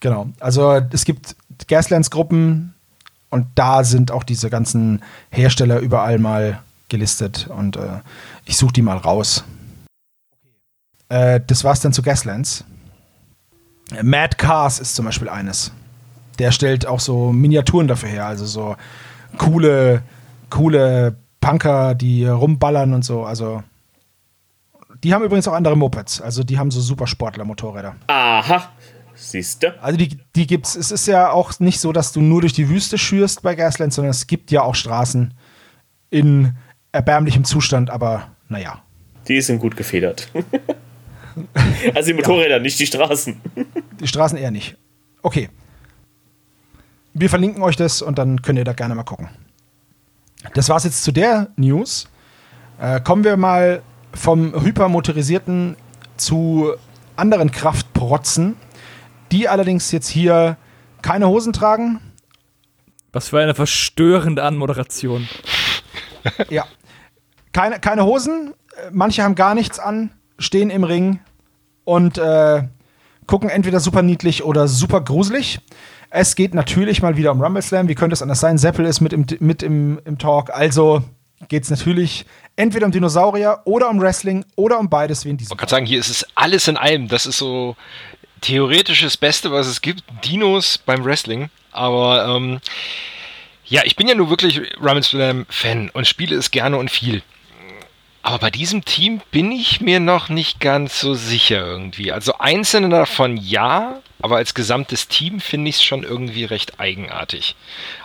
Genau. 0.00 0.28
Also 0.38 0.80
es 0.92 1.04
gibt 1.04 1.34
Gaslands-Gruppen 1.66 2.74
und 3.30 3.46
da 3.56 3.82
sind 3.82 4.12
auch 4.12 4.22
diese 4.22 4.50
ganzen 4.50 5.02
Hersteller 5.30 5.80
überall 5.80 6.18
mal 6.18 6.60
gelistet 6.88 7.48
und 7.48 7.76
äh, 7.76 8.00
ich 8.44 8.56
suche 8.56 8.72
die 8.74 8.82
mal 8.82 8.98
raus. 8.98 9.42
Äh, 11.08 11.40
das 11.44 11.64
war's 11.64 11.80
dann 11.80 11.92
zu 11.92 12.02
Gaslands. 12.02 12.64
Mad 14.02 14.36
Cars 14.36 14.78
ist 14.78 14.94
zum 14.94 15.06
Beispiel 15.06 15.28
eines. 15.28 15.72
Der 16.38 16.52
stellt 16.52 16.86
auch 16.86 17.00
so 17.00 17.32
Miniaturen 17.32 17.88
dafür 17.88 18.08
her, 18.08 18.26
also 18.26 18.46
so 18.46 18.76
coole, 19.38 20.02
coole 20.50 21.16
Punker, 21.40 21.94
die 21.94 22.26
rumballern 22.26 22.94
und 22.94 23.04
so. 23.04 23.24
Also 23.24 23.62
die 25.02 25.12
haben 25.12 25.22
übrigens 25.22 25.46
auch 25.46 25.52
andere 25.52 25.76
Mopeds. 25.76 26.20
Also 26.20 26.42
die 26.42 26.58
haben 26.58 26.70
so 26.70 26.80
Supersportler-Motorräder. 26.80 27.96
Aha, 28.06 28.70
siehst 29.14 29.62
du? 29.62 29.82
Also 29.82 29.98
die, 29.98 30.18
die 30.34 30.46
gibt's. 30.46 30.74
Es 30.74 30.90
ist 30.90 31.06
ja 31.06 31.30
auch 31.30 31.60
nicht 31.60 31.78
so, 31.80 31.92
dass 31.92 32.12
du 32.12 32.20
nur 32.20 32.40
durch 32.40 32.54
die 32.54 32.68
Wüste 32.68 32.96
schürst 32.96 33.42
bei 33.42 33.54
Gasland, 33.54 33.92
sondern 33.92 34.10
es 34.10 34.26
gibt 34.26 34.50
ja 34.50 34.62
auch 34.62 34.74
Straßen 34.74 35.34
in 36.10 36.56
erbärmlichem 36.92 37.44
Zustand, 37.44 37.90
aber 37.90 38.28
naja. 38.48 38.82
Die 39.28 39.40
sind 39.40 39.58
gut 39.58 39.76
gefedert. 39.76 40.30
also 41.94 42.06
die 42.06 42.14
Motorräder, 42.14 42.60
nicht 42.60 42.78
die 42.78 42.86
Straßen. 42.86 43.40
Die 44.00 44.06
Straßen 44.06 44.38
eher 44.38 44.50
nicht. 44.50 44.76
Okay. 45.22 45.50
Wir 47.14 47.30
verlinken 47.30 47.62
euch 47.62 47.76
das 47.76 48.02
und 48.02 48.18
dann 48.18 48.42
könnt 48.42 48.58
ihr 48.58 48.64
da 48.64 48.72
gerne 48.72 48.94
mal 48.96 49.04
gucken. 49.04 49.28
Das 50.54 50.68
war's 50.68 50.82
jetzt 50.82 51.04
zu 51.04 51.12
der 51.12 51.48
News. 51.56 52.08
Äh, 52.80 53.00
kommen 53.00 53.22
wir 53.22 53.36
mal 53.36 53.82
vom 54.12 54.52
hypermotorisierten 54.60 55.76
zu 56.16 56.74
anderen 57.16 57.52
Kraftprotzen, 57.52 58.56
die 59.30 59.48
allerdings 59.48 59.92
jetzt 59.92 60.08
hier 60.08 60.56
keine 61.02 61.28
Hosen 61.28 61.52
tragen. 61.52 62.00
Was 63.12 63.28
für 63.28 63.40
eine 63.40 63.54
verstörende 63.54 64.42
Anmoderation. 64.42 65.28
Ja. 66.48 66.64
Keine, 67.52 67.78
keine 67.78 68.06
Hosen, 68.06 68.54
manche 68.90 69.22
haben 69.22 69.34
gar 69.34 69.54
nichts 69.54 69.78
an, 69.78 70.10
stehen 70.38 70.70
im 70.70 70.82
Ring 70.82 71.20
und 71.84 72.18
äh, 72.18 72.62
gucken 73.26 73.50
entweder 73.50 73.78
super 73.78 74.02
niedlich 74.02 74.42
oder 74.42 74.66
super 74.66 75.02
gruselig. 75.02 75.60
Es 76.16 76.36
geht 76.36 76.54
natürlich 76.54 77.02
mal 77.02 77.16
wieder 77.16 77.32
um 77.32 77.42
Rumble 77.42 77.60
Slam. 77.60 77.88
Wie 77.88 77.96
könnte 77.96 78.14
es 78.14 78.22
anders 78.22 78.38
sein? 78.38 78.56
Seppel 78.56 78.84
ist 78.84 79.00
mit 79.00 79.12
im, 79.12 79.26
mit 79.40 79.64
im, 79.64 80.00
im 80.04 80.16
Talk. 80.16 80.48
Also 80.50 81.02
geht 81.48 81.64
es 81.64 81.70
natürlich 81.70 82.24
entweder 82.54 82.86
um 82.86 82.92
Dinosaurier 82.92 83.62
oder 83.64 83.90
um 83.90 84.00
Wrestling 84.00 84.44
oder 84.54 84.78
um 84.78 84.88
beides 84.88 85.24
wie 85.24 85.30
in 85.30 85.38
diesem. 85.38 85.54
Ich 85.54 85.58
kann 85.58 85.68
sagen, 85.68 85.86
hier 85.86 85.98
ist 85.98 86.10
es 86.10 86.24
alles 86.36 86.68
in 86.68 86.76
einem. 86.76 87.08
Das 87.08 87.26
ist 87.26 87.38
so 87.38 87.74
theoretisch 88.42 89.02
das 89.02 89.16
Beste, 89.16 89.50
was 89.50 89.66
es 89.66 89.80
gibt. 89.80 90.04
Dinos 90.24 90.78
beim 90.78 91.04
Wrestling. 91.04 91.50
Aber 91.72 92.24
ähm, 92.28 92.60
ja, 93.64 93.82
ich 93.84 93.96
bin 93.96 94.06
ja 94.06 94.14
nur 94.14 94.30
wirklich 94.30 94.60
Ramen 94.80 95.02
Slam 95.02 95.46
Fan 95.48 95.90
und 95.94 96.06
spiele 96.06 96.36
es 96.36 96.52
gerne 96.52 96.76
und 96.76 96.92
viel. 96.92 97.24
Aber 98.24 98.38
bei 98.38 98.50
diesem 98.50 98.86
Team 98.86 99.20
bin 99.32 99.52
ich 99.52 99.82
mir 99.82 100.00
noch 100.00 100.30
nicht 100.30 100.58
ganz 100.58 100.98
so 100.98 101.12
sicher 101.12 101.58
irgendwie. 101.58 102.10
Also 102.10 102.38
einzelne 102.38 102.88
davon 102.88 103.36
ja, 103.36 104.00
aber 104.22 104.36
als 104.36 104.54
gesamtes 104.54 105.08
Team 105.08 105.40
finde 105.40 105.68
ich 105.68 105.76
es 105.76 105.82
schon 105.82 106.04
irgendwie 106.04 106.46
recht 106.46 106.80
eigenartig. 106.80 107.54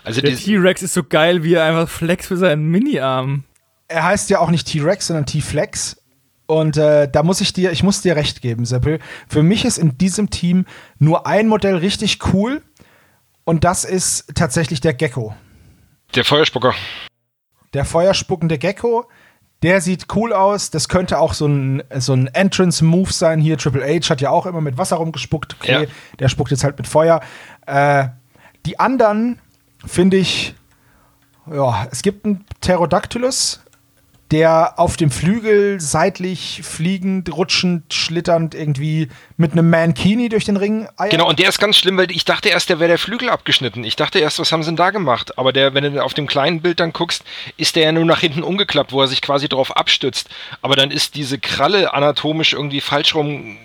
Also 0.03 0.19
Der 0.19 0.35
T-Rex 0.35 0.81
ist 0.81 0.93
so 0.93 1.03
geil, 1.05 1.45
wie 1.45 1.53
er 1.53 1.63
einfach 1.63 1.87
flex 1.87 2.27
für 2.27 2.35
seinen 2.35 2.65
Mini-Arm. 2.65 3.45
Er 3.87 4.03
heißt 4.03 4.29
ja 4.29 4.39
auch 4.39 4.51
nicht 4.51 4.67
T-Rex, 4.67 5.07
sondern 5.07 5.25
T-Flex. 5.25 6.01
Und 6.47 6.75
äh, 6.75 7.09
da 7.09 7.23
muss 7.23 7.39
ich 7.39 7.53
dir, 7.53 7.71
ich 7.71 7.83
muss 7.83 8.01
dir 8.01 8.17
recht 8.17 8.41
geben, 8.41 8.65
Seppel. 8.65 8.99
Für 9.29 9.41
mich 9.41 9.63
ist 9.63 9.77
in 9.77 9.97
diesem 9.97 10.29
Team 10.29 10.65
nur 10.97 11.27
ein 11.27 11.47
Modell 11.47 11.77
richtig 11.77 12.19
cool. 12.33 12.61
Und 13.45 13.63
das 13.63 13.85
ist 13.85 14.35
tatsächlich 14.35 14.81
der 14.81 14.95
Gecko. 14.95 15.33
Der 16.13 16.25
Feuerspucker. 16.25 16.75
Der 17.73 17.85
feuerspuckende 17.85 18.57
Gecko 18.57 19.07
der 19.61 19.81
sieht 19.81 20.07
cool 20.15 20.33
aus. 20.33 20.71
Das 20.71 20.87
könnte 20.87 21.19
auch 21.19 21.33
so 21.33 21.47
ein, 21.47 21.83
so 21.97 22.13
ein 22.13 22.27
Entrance-Move 22.27 23.11
sein. 23.11 23.39
Hier, 23.39 23.57
Triple 23.57 23.83
H 23.83 24.09
hat 24.09 24.21
ja 24.21 24.29
auch 24.29 24.45
immer 24.45 24.61
mit 24.61 24.77
Wasser 24.77 24.97
rumgespuckt. 24.97 25.55
Okay, 25.59 25.83
ja. 25.83 25.89
der 26.19 26.29
spuckt 26.29 26.51
jetzt 26.51 26.63
halt 26.63 26.77
mit 26.77 26.87
Feuer. 26.87 27.21
Äh, 27.65 28.07
die 28.65 28.79
anderen 28.79 29.39
finde 29.85 30.17
ich, 30.17 30.55
ja, 31.51 31.87
es 31.91 32.01
gibt 32.01 32.25
einen 32.25 32.45
Pterodactylus, 32.61 33.61
der 34.31 34.77
auf 34.77 34.95
dem 34.95 35.09
Flügel 35.09 35.79
seitlich 35.79 36.61
fliegend, 36.63 37.35
rutschend, 37.35 37.93
schlitternd 37.93 38.53
irgendwie 38.53 39.09
mit 39.37 39.53
einem 39.53 39.69
Mankini 39.69 40.29
durch 40.29 40.45
den 40.45 40.57
Ring 40.57 40.87
eiert. 40.97 41.11
Genau, 41.11 41.27
und 41.27 41.39
der 41.39 41.49
ist 41.49 41.59
ganz 41.59 41.77
schlimm, 41.77 41.97
weil 41.97 42.11
ich 42.11 42.25
dachte 42.25 42.49
erst, 42.49 42.69
der 42.69 42.79
wäre 42.79 42.89
der 42.89 42.99
Flügel 42.99 43.29
abgeschnitten. 43.29 43.83
Ich 43.83 43.95
dachte 43.95 44.19
erst, 44.19 44.37
was 44.37 44.51
haben 44.51 44.61
sie 44.61 44.69
denn 44.69 44.75
da 44.75 44.91
gemacht? 44.91 45.37
Aber 45.39 45.51
der, 45.51 45.73
wenn 45.73 45.95
du 45.95 46.03
auf 46.03 46.13
dem 46.13 46.27
kleinen 46.27 46.61
Bild 46.61 46.79
dann 46.79 46.93
guckst, 46.93 47.23
ist 47.57 47.75
der 47.75 47.83
ja 47.83 47.91
nur 47.91 48.05
nach 48.05 48.19
hinten 48.19 48.43
umgeklappt, 48.43 48.91
wo 48.91 49.01
er 49.01 49.07
sich 49.07 49.21
quasi 49.23 49.49
drauf 49.49 49.75
abstützt. 49.75 50.29
Aber 50.61 50.75
dann 50.75 50.91
ist 50.91 51.15
diese 51.15 51.39
Kralle 51.39 51.93
anatomisch 51.93 52.53
irgendwie 52.53 52.81
falsch 52.81 53.15
rum. 53.15 53.57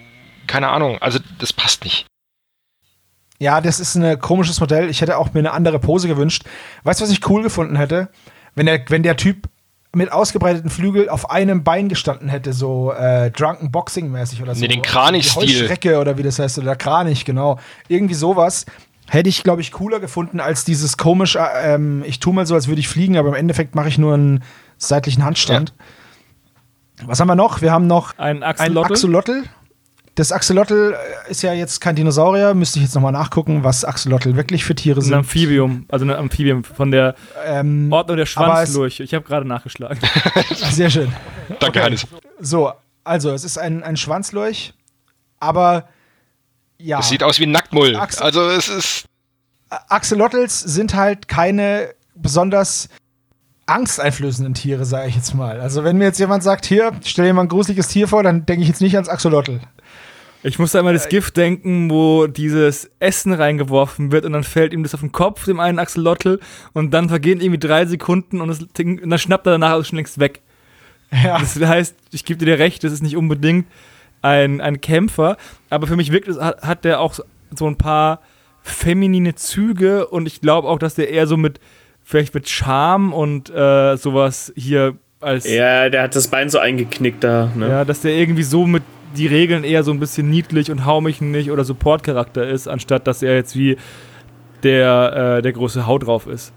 Keine 0.46 0.68
Ahnung, 0.68 0.98
also 1.00 1.18
das 1.38 1.52
passt 1.52 1.84
nicht. 1.84 2.06
Ja, 3.38 3.60
das 3.60 3.80
ist 3.80 3.96
ein 3.96 4.18
komisches 4.18 4.60
Modell. 4.60 4.88
Ich 4.88 5.02
hätte 5.02 5.18
auch 5.18 5.34
mir 5.34 5.40
eine 5.40 5.52
andere 5.52 5.78
Pose 5.78 6.08
gewünscht. 6.08 6.44
Weißt 6.84 7.00
du, 7.00 7.04
was 7.04 7.10
ich 7.10 7.28
cool 7.28 7.42
gefunden 7.42 7.76
hätte? 7.76 8.08
Wenn 8.54 8.66
der, 8.66 8.84
wenn 8.88 9.02
der 9.02 9.16
Typ 9.16 9.48
mit 9.94 10.12
ausgebreiteten 10.12 10.70
Flügel 10.70 11.08
auf 11.08 11.30
einem 11.30 11.64
Bein 11.64 11.88
gestanden 11.88 12.28
hätte, 12.28 12.52
so 12.52 12.92
äh, 12.92 13.30
Drunken 13.30 13.70
Boxing 13.70 14.10
mäßig 14.10 14.42
oder 14.42 14.54
so. 14.54 14.60
Nee, 14.60 14.68
den 14.68 14.82
Kranich-Stil. 14.82 15.64
Strecke 15.64 15.98
oder 15.98 16.18
wie 16.18 16.22
das 16.22 16.38
heißt, 16.38 16.58
oder 16.58 16.76
Kranich, 16.76 17.24
genau. 17.24 17.58
Irgendwie 17.88 18.14
sowas. 18.14 18.66
Hätte 19.06 19.28
ich, 19.28 19.42
glaube 19.42 19.60
ich, 19.60 19.70
cooler 19.70 20.00
gefunden 20.00 20.40
als 20.40 20.64
dieses 20.64 20.96
komische, 20.96 21.46
ähm, 21.62 22.02
ich 22.06 22.20
tue 22.20 22.32
mal 22.32 22.46
so, 22.46 22.54
als 22.54 22.68
würde 22.68 22.80
ich 22.80 22.88
fliegen, 22.88 23.18
aber 23.18 23.28
im 23.28 23.34
Endeffekt 23.34 23.74
mache 23.74 23.88
ich 23.88 23.98
nur 23.98 24.14
einen 24.14 24.42
seitlichen 24.78 25.24
Handstand. 25.24 25.74
Ja. 27.00 27.08
Was 27.08 27.20
haben 27.20 27.28
wir 27.28 27.34
noch? 27.34 27.60
Wir 27.60 27.72
haben 27.72 27.86
noch 27.86 28.16
ein 28.18 28.42
Axolotl. 28.42 28.78
Ein 28.78 28.92
Axolotl. 28.92 29.42
Das 30.16 30.30
Axolotl 30.30 30.94
äh, 30.94 31.30
ist 31.30 31.42
ja 31.42 31.52
jetzt 31.52 31.80
kein 31.80 31.96
Dinosaurier, 31.96 32.54
müsste 32.54 32.78
ich 32.78 32.84
jetzt 32.84 32.94
nochmal 32.94 33.12
nachgucken, 33.12 33.64
was 33.64 33.84
Axolotl 33.84 34.36
wirklich 34.36 34.64
für 34.64 34.74
Tiere 34.74 35.02
sind. 35.02 35.12
Ein 35.12 35.20
Amphibium, 35.20 35.86
also 35.88 36.04
ein 36.04 36.10
Amphibium 36.12 36.62
von 36.62 36.90
der 36.90 37.16
ähm, 37.44 37.92
Ordnung 37.92 38.16
der 38.16 38.26
Schwanzlurche. 38.26 39.02
Ich 39.02 39.12
habe 39.12 39.24
gerade 39.24 39.46
nachgeschlagen. 39.46 39.98
Sehr 40.54 40.90
schön. 40.90 41.12
Danke, 41.48 41.66
okay. 41.66 41.82
Hannes. 41.82 42.06
So, 42.38 42.72
also 43.02 43.32
es 43.32 43.42
ist 43.42 43.58
ein, 43.58 43.82
ein 43.82 43.96
Schwanzlurch, 43.96 44.74
aber 45.40 45.88
ja. 46.78 47.00
Es 47.00 47.08
sieht 47.08 47.22
aus 47.22 47.38
wie 47.40 47.46
ein 47.46 47.52
Nacktmull. 47.52 47.96
Ax 47.96 48.18
also 48.18 48.48
es 48.48 48.68
ist. 48.68 49.04
Axolotls 49.88 50.60
sind 50.60 50.94
halt 50.94 51.26
keine 51.26 51.90
besonders 52.14 52.88
angsteinflößenden 53.66 54.54
Tiere, 54.54 54.84
sage 54.84 55.08
ich 55.08 55.16
jetzt 55.16 55.34
mal. 55.34 55.60
Also 55.60 55.84
wenn 55.84 55.96
mir 55.96 56.04
jetzt 56.04 56.20
jemand 56.20 56.42
sagt, 56.42 56.66
hier, 56.66 56.92
stell 57.04 57.24
dir 57.24 57.32
mal 57.32 57.42
ein 57.42 57.48
gruseliges 57.48 57.88
Tier 57.88 58.06
vor, 58.06 58.22
dann 58.22 58.46
denke 58.46 58.62
ich 58.62 58.68
jetzt 58.68 58.80
nicht 58.80 58.94
ans 58.94 59.08
Axolotl. 59.08 59.60
Ich 60.46 60.58
muss 60.58 60.72
da 60.72 60.80
immer 60.80 60.92
das 60.92 61.08
Gift 61.08 61.38
denken, 61.38 61.90
wo 61.90 62.26
dieses 62.26 62.90
Essen 63.00 63.32
reingeworfen 63.32 64.12
wird 64.12 64.26
und 64.26 64.34
dann 64.34 64.44
fällt 64.44 64.74
ihm 64.74 64.82
das 64.82 64.92
auf 64.92 65.00
den 65.00 65.10
Kopf, 65.10 65.46
dem 65.46 65.58
einen 65.58 65.78
Axolotl, 65.78 66.38
und 66.74 66.92
dann 66.92 67.08
vergehen 67.08 67.40
irgendwie 67.40 67.58
drei 67.58 67.86
Sekunden 67.86 68.42
und, 68.42 68.48
das 68.48 68.60
und 68.60 69.08
dann 69.08 69.18
schnappt 69.18 69.46
er 69.46 69.52
danach 69.52 69.82
schon 69.86 69.96
längst 69.96 70.20
weg. 70.20 70.42
Ja. 71.10 71.38
Das 71.38 71.58
heißt, 71.58 71.96
ich 72.10 72.26
gebe 72.26 72.44
dir 72.44 72.58
recht, 72.58 72.84
das 72.84 72.92
ist 72.92 73.02
nicht 73.02 73.16
unbedingt 73.16 73.66
ein, 74.20 74.60
ein 74.60 74.82
Kämpfer, 74.82 75.38
aber 75.70 75.86
für 75.86 75.96
mich 75.96 76.12
wirkt 76.12 76.28
es, 76.28 76.38
hat, 76.38 76.62
hat 76.62 76.84
der 76.84 77.00
auch 77.00 77.18
so 77.50 77.66
ein 77.66 77.76
paar 77.76 78.20
feminine 78.62 79.34
Züge 79.36 80.06
und 80.08 80.26
ich 80.26 80.42
glaube 80.42 80.68
auch, 80.68 80.78
dass 80.78 80.94
der 80.94 81.08
eher 81.08 81.26
so 81.26 81.38
mit, 81.38 81.58
vielleicht 82.02 82.34
mit 82.34 82.50
Charme 82.50 83.14
und 83.14 83.48
äh, 83.48 83.96
sowas 83.96 84.52
hier 84.56 84.96
als. 85.20 85.48
Ja, 85.48 85.88
der 85.88 86.02
hat 86.02 86.16
das 86.16 86.28
Bein 86.28 86.50
so 86.50 86.58
eingeknickt 86.58 87.24
da. 87.24 87.50
Ne? 87.54 87.68
Ja, 87.68 87.84
dass 87.86 88.00
der 88.00 88.14
irgendwie 88.14 88.42
so 88.42 88.66
mit 88.66 88.82
die 89.16 89.26
Regeln 89.26 89.64
eher 89.64 89.82
so 89.82 89.92
ein 89.92 90.00
bisschen 90.00 90.28
niedlich 90.28 90.70
und 90.70 90.84
hau 90.84 91.00
mich 91.00 91.20
nicht 91.20 91.50
oder 91.50 91.64
Support-Charakter 91.64 92.46
ist, 92.46 92.68
anstatt 92.68 93.06
dass 93.06 93.22
er 93.22 93.34
jetzt 93.34 93.56
wie 93.56 93.76
der, 94.62 95.36
äh, 95.38 95.42
der 95.42 95.52
große 95.52 95.86
Hau 95.86 95.98
drauf 95.98 96.26
ist. 96.26 96.52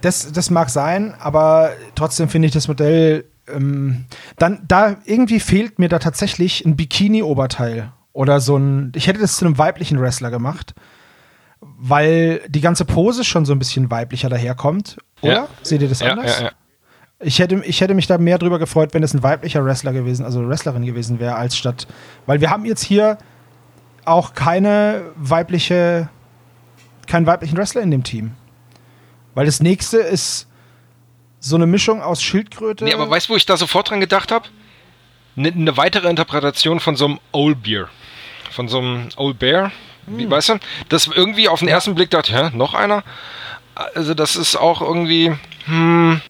Das, 0.00 0.30
das 0.32 0.50
mag 0.50 0.68
sein, 0.70 1.14
aber 1.18 1.70
trotzdem 1.94 2.28
finde 2.28 2.46
ich 2.46 2.52
das 2.52 2.68
Modell 2.68 3.24
ähm, 3.48 4.06
dann 4.38 4.64
da 4.66 4.96
irgendwie 5.04 5.40
fehlt 5.40 5.78
mir 5.78 5.88
da 5.88 5.98
tatsächlich 5.98 6.64
ein 6.64 6.76
Bikini-Oberteil 6.76 7.92
oder 8.12 8.40
so 8.40 8.56
ein. 8.56 8.92
Ich 8.94 9.06
hätte 9.06 9.20
das 9.20 9.36
zu 9.36 9.44
einem 9.44 9.58
weiblichen 9.58 10.00
Wrestler 10.00 10.30
gemacht, 10.30 10.74
weil 11.60 12.40
die 12.48 12.60
ganze 12.60 12.84
Pose 12.84 13.24
schon 13.24 13.44
so 13.44 13.52
ein 13.52 13.58
bisschen 13.58 13.90
weiblicher 13.90 14.28
daherkommt. 14.28 14.98
Oder? 15.22 15.32
Ja. 15.32 15.48
Seht 15.62 15.82
ihr 15.82 15.88
das 15.88 16.00
ja, 16.00 16.12
anders? 16.12 16.40
Ja, 16.40 16.46
ja. 16.46 16.52
Ich 17.20 17.38
hätte, 17.38 17.62
ich 17.64 17.80
hätte 17.80 17.94
mich 17.94 18.06
da 18.06 18.18
mehr 18.18 18.38
drüber 18.38 18.58
gefreut, 18.58 18.92
wenn 18.92 19.02
es 19.02 19.14
ein 19.14 19.22
weiblicher 19.22 19.64
Wrestler 19.64 19.92
gewesen, 19.92 20.24
also 20.24 20.46
Wrestlerin 20.46 20.84
gewesen 20.84 21.18
wäre, 21.18 21.36
als 21.36 21.56
statt. 21.56 21.86
Weil 22.26 22.40
wir 22.40 22.50
haben 22.50 22.66
jetzt 22.66 22.82
hier 22.82 23.16
auch 24.04 24.34
keine 24.34 25.10
weibliche, 25.16 26.10
keinen 27.06 27.26
weiblichen 27.26 27.56
Wrestler 27.56 27.82
in 27.82 27.90
dem 27.90 28.02
Team. 28.02 28.34
Weil 29.34 29.46
das 29.46 29.60
nächste 29.60 29.98
ist 29.98 30.46
so 31.40 31.56
eine 31.56 31.66
Mischung 31.66 32.02
aus 32.02 32.22
Schildkröte. 32.22 32.84
Nee, 32.84 32.94
aber 32.94 33.08
weißt 33.08 33.28
du, 33.28 33.32
wo 33.32 33.36
ich 33.36 33.46
da 33.46 33.56
sofort 33.56 33.90
dran 33.90 34.00
gedacht 34.00 34.30
habe? 34.30 34.48
Eine 35.36 35.52
ne 35.52 35.76
weitere 35.76 36.08
Interpretation 36.08 36.80
von 36.80 36.96
so 36.96 37.06
einem 37.06 37.20
Old 37.32 37.62
Beer. 37.62 37.88
Von 38.50 38.68
so 38.68 38.78
einem 38.78 39.08
Old 39.16 39.38
Bear. 39.38 39.72
Wie, 40.06 40.24
hm. 40.24 40.30
weißt 40.30 40.50
du? 40.50 40.54
Das 40.88 41.06
irgendwie 41.06 41.48
auf 41.48 41.60
den 41.60 41.68
ersten 41.68 41.94
Blick 41.94 42.10
dachte, 42.10 42.32
hä, 42.32 42.56
noch 42.56 42.74
einer? 42.74 43.02
Also, 43.74 44.14
das 44.14 44.36
ist 44.36 44.56
auch 44.56 44.80
irgendwie, 44.80 45.34
hm, 45.66 46.20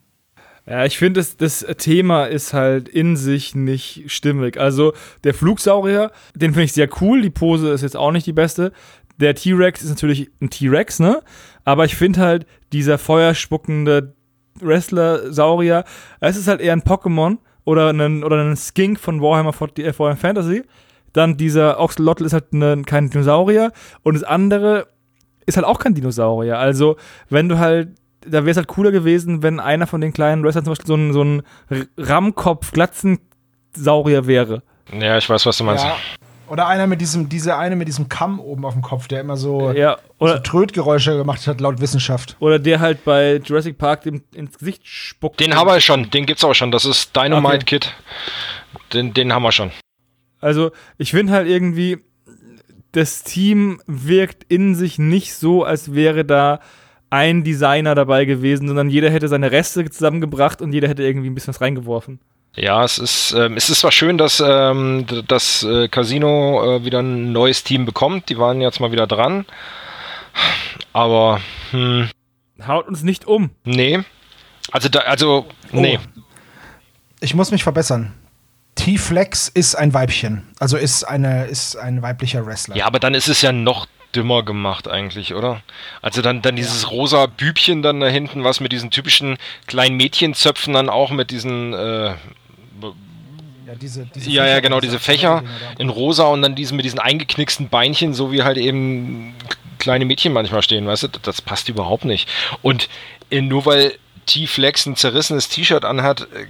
ja, 0.69 0.85
ich 0.85 0.99
finde, 0.99 1.21
das, 1.21 1.37
das 1.37 1.65
Thema 1.79 2.25
ist 2.25 2.53
halt 2.53 2.89
in 2.89 3.17
sich 3.17 3.55
nicht 3.55 4.05
stimmig. 4.09 4.59
Also, 4.59 4.95
der 5.23 5.33
Flugsaurier, 5.33 6.11
den 6.35 6.53
finde 6.53 6.65
ich 6.65 6.73
sehr 6.73 6.89
cool. 7.01 7.23
Die 7.23 7.31
Pose 7.31 7.71
ist 7.71 7.83
jetzt 7.83 7.97
auch 7.97 8.11
nicht 8.11 8.27
die 8.27 8.33
beste. 8.33 8.73
Der 9.21 9.37
T-Rex 9.37 9.83
ist 9.83 9.91
natürlich 9.91 10.31
ein 10.41 10.51
T-Rex, 10.51 10.99
ne? 10.99 11.23
Aber 11.65 11.85
ich 11.85 11.95
finde 11.95 12.21
halt, 12.21 12.47
dieser 12.73 12.99
feuerspuckende 12.99 14.15
Wrestler-Saurier, 14.61 15.85
es 16.21 16.37
ist 16.37 16.49
halt 16.49 16.61
eher 16.61 16.73
ein 16.73 16.83
Pokémon 16.83 17.39
oder 17.65 17.91
ein, 17.91 18.25
oder 18.25 18.43
ein 18.43 18.57
Skink 18.57 18.99
von 18.99 19.23
Warhammer, 19.23 19.55
äh, 19.79 19.99
Warhammer 19.99 20.17
Fantasy. 20.17 20.65
Dann 21.13 21.37
dieser 21.37 21.79
Oxlotl 21.79 22.25
ist 22.25 22.33
halt 22.33 22.53
ne, 22.53 22.83
kein 22.85 23.09
Dinosaurier. 23.09 23.73
Und 24.03 24.15
das 24.15 24.25
andere 24.25 24.89
ist 25.47 25.57
halt 25.57 25.67
auch 25.67 25.79
kein 25.79 25.95
Dinosaurier. 25.95 26.59
Also, 26.59 26.97
wenn 27.31 27.49
du 27.49 27.59
halt 27.59 27.91
da 28.27 28.45
wäre 28.45 28.51
es 28.51 28.57
halt 28.57 28.69
cooler 28.69 28.93
gewesen, 28.93 29.43
wenn 29.43 29.61
einer 29.61 29.87
von 29.87 30.01
den 30.01 30.13
kleinen 30.13 30.45
Wrestlern 30.45 30.65
zum 30.65 30.73
Beispiel 30.73 30.87
so 30.87 30.95
ein, 30.95 31.13
so 31.13 31.23
ein 31.23 31.43
Rammkopf, 31.97 32.73
Glatzensaurier 32.73 34.27
wäre. 34.27 34.63
Ja, 34.93 35.19
ich 35.19 35.29
weiß, 35.29 35.47
was 35.47 35.59
du 35.59 35.65
meinst. 35.65 35.85
Ja. 35.85 35.97
Oder 36.49 36.69
einer 36.69 36.87
mit 36.87 37.01
diesem, 37.01 37.29
diese 37.29 37.57
eine 37.57 37.75
mit 37.75 37.89
diesem 37.89 38.09
Kamm 38.09 38.39
oben 38.39 38.65
auf 38.65 38.75
dem 38.75 38.83
Kopf, 38.83 39.09
der 39.09 39.21
immer 39.21 39.37
so, 39.37 39.73
ja, 39.73 39.99
oder, 40.19 40.37
so 40.37 40.43
Trötgeräusche 40.43 41.17
gemacht 41.17 41.47
hat, 41.49 41.61
laut 41.61 41.81
Wissenschaft. 41.81 42.37
Oder 42.39 42.61
der 42.61 42.79
halt 42.79 43.05
bei 43.05 43.41
Jurassic 43.45 43.79
Park 43.79 44.03
dem, 44.03 44.23
ins 44.33 44.59
Gesicht 44.59 44.87
spuckt. 44.87 45.41
Den 45.41 45.57
haben 45.57 45.69
wir 45.69 45.81
schon, 45.81 46.11
den 46.11 46.25
gibt's 46.25 46.45
auch 46.45 46.55
schon. 46.55 46.71
Das 46.71 46.85
ist 46.85 47.17
Dynamite 47.17 47.57
okay. 47.57 47.65
Kid. 47.65 47.95
Den, 48.93 49.13
den 49.13 49.33
haben 49.33 49.43
wir 49.43 49.51
schon. 49.51 49.73
Also, 50.41 50.71
ich 50.99 51.11
finde 51.11 51.33
halt 51.33 51.49
irgendwie, 51.49 51.99
das 52.93 53.25
Team 53.25 53.81
wirkt 53.87 54.45
in 54.45 54.77
sich 54.77 54.99
nicht 54.99 55.35
so, 55.35 55.65
als 55.65 55.95
wäre 55.95 56.25
da 56.25 56.61
ein 57.11 57.45
Designer 57.45 57.95
dabei 57.95 58.25
gewesen, 58.25 58.69
sondern 58.69 58.91
jeder 58.91 59.11
hätte 59.11 59.29
seine 59.29 59.53
Reste 59.53 59.89
zusammengebracht 59.89 60.61
und 60.61 60.73
jeder 60.73 60.89
hätte 60.89 61.03
irgendwie 61.03 61.31
ein 61.31 61.35
bisschen 61.35 61.55
was 61.55 61.61
reingeworfen. 61.61 62.21
Ja, 62.57 62.85
es 62.85 62.99
ist, 62.99 63.33
ähm, 63.33 63.57
es 63.57 63.69
ist 63.69 63.81
zwar 63.81 63.93
schön, 63.93 64.17
dass 64.17 64.43
ähm, 64.45 65.07
das 65.29 65.63
äh, 65.63 65.89
Casino 65.89 66.77
äh, 66.77 66.85
wieder 66.85 67.01
ein 67.01 67.33
neues 67.33 67.65
Team 67.65 67.85
bekommt. 67.85 68.31
Die 68.31 68.39
waren 68.39 68.63
jetzt 68.63 68.81
mal 68.81 68.93
wieder 68.93 69.07
dran. 69.07 69.45
Aber, 70.93 71.41
hm. 71.71 72.09
Haut 72.67 72.89
uns 72.89 73.03
nicht 73.03 73.27
um. 73.27 73.51
Nee. 73.65 74.01
Also, 74.73 74.89
da, 74.89 75.01
also, 75.01 75.47
nee. 75.71 75.99
Oh. 76.03 76.21
Ich 77.21 77.35
muss 77.35 77.51
mich 77.51 77.63
verbessern. 77.63 78.15
T-Flex 78.77 79.49
ist 79.49 79.75
ein 79.75 79.93
Weibchen. 79.93 80.43
Also 80.59 80.77
ist, 80.77 81.05
eine, 81.05 81.47
ist 81.47 81.77
ein 81.77 82.03
weiblicher 82.03 82.47
Wrestler. 82.47 82.77
Ja, 82.77 82.87
aber 82.87 82.99
dann 82.99 83.15
ist 83.15 83.29
es 83.29 83.43
ja 83.43 83.53
noch 83.53 83.87
dümmer 84.17 84.43
gemacht 84.43 84.89
eigentlich, 84.89 85.35
oder? 85.35 85.61
Also 86.03 86.23
dann, 86.23 86.43
dann 86.43 86.57
dieses 86.57 86.91
rosa 86.91 87.27
Bübchen 87.27 87.83
dann 87.83 88.01
da 88.01 88.09
hinten, 88.09 88.43
was 88.43 88.61
mit 88.61 88.73
diesen 88.73 88.91
typischen 88.91 89.37
kleinen 89.67 89.97
Mädchenzöpfen 89.97 90.73
dann 90.73 90.89
auch 90.89 91.11
mit 91.11 91.31
diesen 91.31 91.75
äh, 91.75 92.15
Ja, 93.67 93.75
diese, 93.81 94.07
diese 94.15 94.31
ja, 94.31 94.47
ja, 94.47 94.61
genau, 94.61 94.81
diese 94.81 94.99
Fächer 94.99 95.45
in 95.79 95.91
rosa 95.91 96.25
und 96.25 96.43
dann 96.43 96.55
diesen 96.55 96.77
mit 96.77 96.85
diesen 96.85 96.99
eingeknicksten 96.99 97.69
Beinchen, 97.69 98.15
so 98.15 98.33
wie 98.33 98.43
halt 98.43 98.57
eben 98.57 99.35
kleine 99.79 100.05
Mädchen 100.05 100.33
manchmal 100.33 100.63
stehen, 100.63 100.87
weißt 100.87 101.05
du, 101.05 101.09
das 101.23 101.43
passt 101.43 101.69
überhaupt 101.69 102.05
nicht. 102.05 102.29
Und 102.63 102.89
äh, 103.31 103.41
nur 103.41 103.67
weil 103.67 103.95
T-Flex 104.27 104.87
ein 104.87 104.97
zerrissenes 104.97 105.49
T-Shirt 105.49 105.85
anhat, 105.85 106.23
äh, 106.23 106.47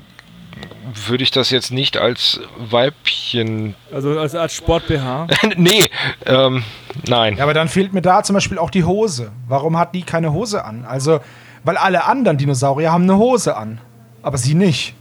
würde 1.06 1.22
ich 1.22 1.30
das 1.30 1.50
jetzt 1.50 1.70
nicht 1.70 1.96
als 1.96 2.40
Weibchen. 2.58 3.74
Also 3.92 4.18
als, 4.18 4.34
als 4.34 4.54
Sport-BH. 4.54 5.26
nee, 5.56 5.84
ähm, 6.24 6.64
nein. 7.08 7.36
Ja, 7.36 7.42
aber 7.42 7.54
dann 7.54 7.68
fehlt 7.68 7.92
mir 7.92 8.02
da 8.02 8.22
zum 8.22 8.34
Beispiel 8.34 8.58
auch 8.58 8.70
die 8.70 8.84
Hose. 8.84 9.32
Warum 9.48 9.76
hat 9.78 9.94
die 9.94 10.02
keine 10.02 10.32
Hose 10.32 10.64
an? 10.64 10.84
Also, 10.84 11.20
weil 11.64 11.76
alle 11.76 12.04
anderen 12.04 12.38
Dinosaurier 12.38 12.92
haben 12.92 13.04
eine 13.04 13.16
Hose 13.18 13.56
an. 13.56 13.80
Aber 14.22 14.38
sie 14.38 14.54
nicht. 14.54 14.94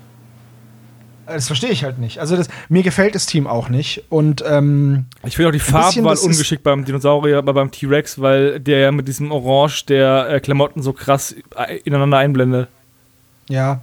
Das 1.27 1.47
verstehe 1.47 1.71
ich 1.71 1.83
halt 1.83 1.97
nicht. 1.97 2.19
Also, 2.19 2.35
das, 2.35 2.49
mir 2.69 2.83
gefällt 2.83 3.15
das 3.15 3.25
Team 3.25 3.47
auch 3.47 3.69
nicht. 3.69 4.03
Und, 4.09 4.43
ähm, 4.47 5.05
Ich 5.23 5.35
finde 5.35 5.49
auch 5.49 5.53
die 5.53 5.59
Farbwahl 5.59 6.17
ungeschickt 6.17 6.61
beim 6.63 6.85
Dinosaurier, 6.85 7.39
aber 7.39 7.53
beim 7.53 7.71
T-Rex, 7.71 8.21
weil 8.21 8.59
der 8.59 8.79
ja 8.79 8.91
mit 8.91 9.07
diesem 9.07 9.31
Orange 9.31 9.85
der 9.87 10.29
äh, 10.29 10.39
Klamotten 10.39 10.83
so 10.83 10.93
krass 10.93 11.35
äh, 11.55 11.77
ineinander 11.83 12.17
einblendet. 12.17 12.69
ja. 13.49 13.81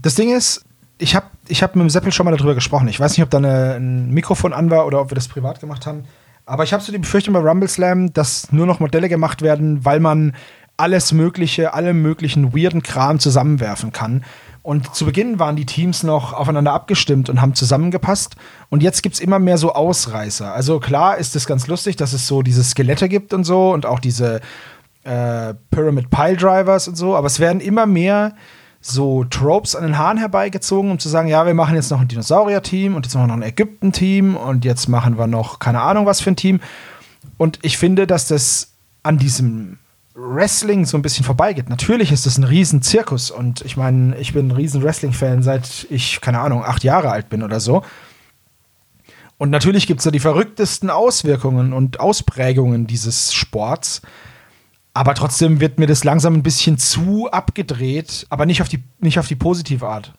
Das 0.00 0.14
Ding 0.14 0.34
ist, 0.34 0.64
ich 0.98 1.14
habe 1.14 1.26
ich 1.48 1.62
hab 1.62 1.74
mit 1.74 1.82
dem 1.82 1.90
Seppel 1.90 2.12
schon 2.12 2.24
mal 2.24 2.36
darüber 2.36 2.54
gesprochen. 2.54 2.88
Ich 2.88 3.00
weiß 3.00 3.12
nicht, 3.12 3.22
ob 3.22 3.30
da 3.30 3.38
eine, 3.38 3.74
ein 3.74 4.10
Mikrofon 4.12 4.52
an 4.52 4.70
war 4.70 4.86
oder 4.86 5.00
ob 5.00 5.10
wir 5.10 5.16
das 5.16 5.28
privat 5.28 5.60
gemacht 5.60 5.86
haben. 5.86 6.04
Aber 6.46 6.64
ich 6.64 6.72
habe 6.72 6.82
so 6.82 6.92
die 6.92 6.98
Befürchtung 6.98 7.34
bei 7.34 7.40
Rumble 7.40 7.68
Slam, 7.68 8.12
dass 8.12 8.52
nur 8.52 8.66
noch 8.66 8.80
Modelle 8.80 9.08
gemacht 9.08 9.42
werden, 9.42 9.84
weil 9.84 10.00
man 10.00 10.34
alles 10.76 11.12
Mögliche, 11.12 11.74
alle 11.74 11.94
möglichen 11.94 12.54
weirden 12.54 12.82
Kram 12.82 13.18
zusammenwerfen 13.18 13.92
kann. 13.92 14.24
Und 14.62 14.94
zu 14.94 15.04
Beginn 15.04 15.38
waren 15.38 15.56
die 15.56 15.66
Teams 15.66 16.02
noch 16.04 16.32
aufeinander 16.32 16.72
abgestimmt 16.72 17.28
und 17.28 17.40
haben 17.40 17.54
zusammengepasst. 17.54 18.36
Und 18.70 18.82
jetzt 18.82 19.02
gibt 19.02 19.16
es 19.16 19.20
immer 19.20 19.38
mehr 19.38 19.58
so 19.58 19.72
Ausreißer. 19.72 20.52
Also 20.52 20.78
klar 20.78 21.18
ist 21.18 21.34
es 21.34 21.46
ganz 21.46 21.66
lustig, 21.66 21.96
dass 21.96 22.12
es 22.12 22.26
so 22.26 22.42
diese 22.42 22.62
Skelette 22.62 23.08
gibt 23.08 23.34
und 23.34 23.44
so 23.44 23.72
und 23.72 23.86
auch 23.86 23.98
diese 23.98 24.40
äh, 25.02 25.54
Pyramid 25.70 26.10
Pile 26.10 26.36
Drivers 26.36 26.86
und 26.86 26.96
so. 26.96 27.16
Aber 27.16 27.26
es 27.26 27.40
werden 27.40 27.60
immer 27.60 27.86
mehr 27.86 28.34
so 28.82 29.24
Tropes 29.24 29.76
an 29.76 29.84
den 29.84 29.96
Haaren 29.96 30.18
herbeigezogen, 30.18 30.90
um 30.90 30.98
zu 30.98 31.08
sagen, 31.08 31.28
ja, 31.28 31.46
wir 31.46 31.54
machen 31.54 31.76
jetzt 31.76 31.90
noch 31.90 32.00
ein 32.00 32.08
Dinosaurier-Team 32.08 32.96
und 32.96 33.06
jetzt 33.06 33.14
machen 33.14 33.28
wir 33.28 33.28
noch 33.28 33.42
ein 33.42 33.48
Ägypten-Team 33.48 34.36
und 34.36 34.64
jetzt 34.64 34.88
machen 34.88 35.16
wir 35.16 35.28
noch 35.28 35.60
keine 35.60 35.80
Ahnung 35.80 36.04
was 36.04 36.20
für 36.20 36.32
ein 36.32 36.36
Team. 36.36 36.60
Und 37.38 37.60
ich 37.62 37.78
finde, 37.78 38.06
dass 38.08 38.26
das 38.26 38.72
an 39.04 39.18
diesem 39.18 39.78
Wrestling 40.14 40.84
so 40.84 40.98
ein 40.98 41.02
bisschen 41.02 41.24
vorbeigeht. 41.24 41.70
Natürlich 41.70 42.12
ist 42.12 42.26
das 42.26 42.36
ein 42.38 42.44
riesen 42.44 42.82
Zirkus 42.82 43.30
und 43.30 43.62
ich 43.62 43.76
meine, 43.76 44.16
ich 44.18 44.32
bin 44.32 44.48
ein 44.48 44.50
riesen 44.50 44.82
Wrestling-Fan, 44.82 45.42
seit 45.42 45.86
ich, 45.88 46.20
keine 46.20 46.40
Ahnung, 46.40 46.64
acht 46.64 46.82
Jahre 46.82 47.10
alt 47.10 47.28
bin 47.28 47.42
oder 47.42 47.60
so. 47.60 47.82
Und 49.38 49.50
natürlich 49.50 49.86
gibt 49.86 50.00
es 50.00 50.04
da 50.04 50.10
die 50.10 50.20
verrücktesten 50.20 50.90
Auswirkungen 50.90 51.72
und 51.72 52.00
Ausprägungen 52.00 52.86
dieses 52.86 53.32
Sports. 53.32 54.02
Aber 54.94 55.14
trotzdem 55.14 55.60
wird 55.60 55.78
mir 55.78 55.86
das 55.86 56.04
langsam 56.04 56.34
ein 56.34 56.42
bisschen 56.42 56.78
zu 56.78 57.30
abgedreht, 57.30 58.26
aber 58.28 58.44
nicht 58.44 58.60
auf 58.60 58.68
die, 58.68 58.82
nicht 58.98 59.18
auf 59.18 59.26
die 59.26 59.36
positive 59.36 59.86
Art. 59.86 60.12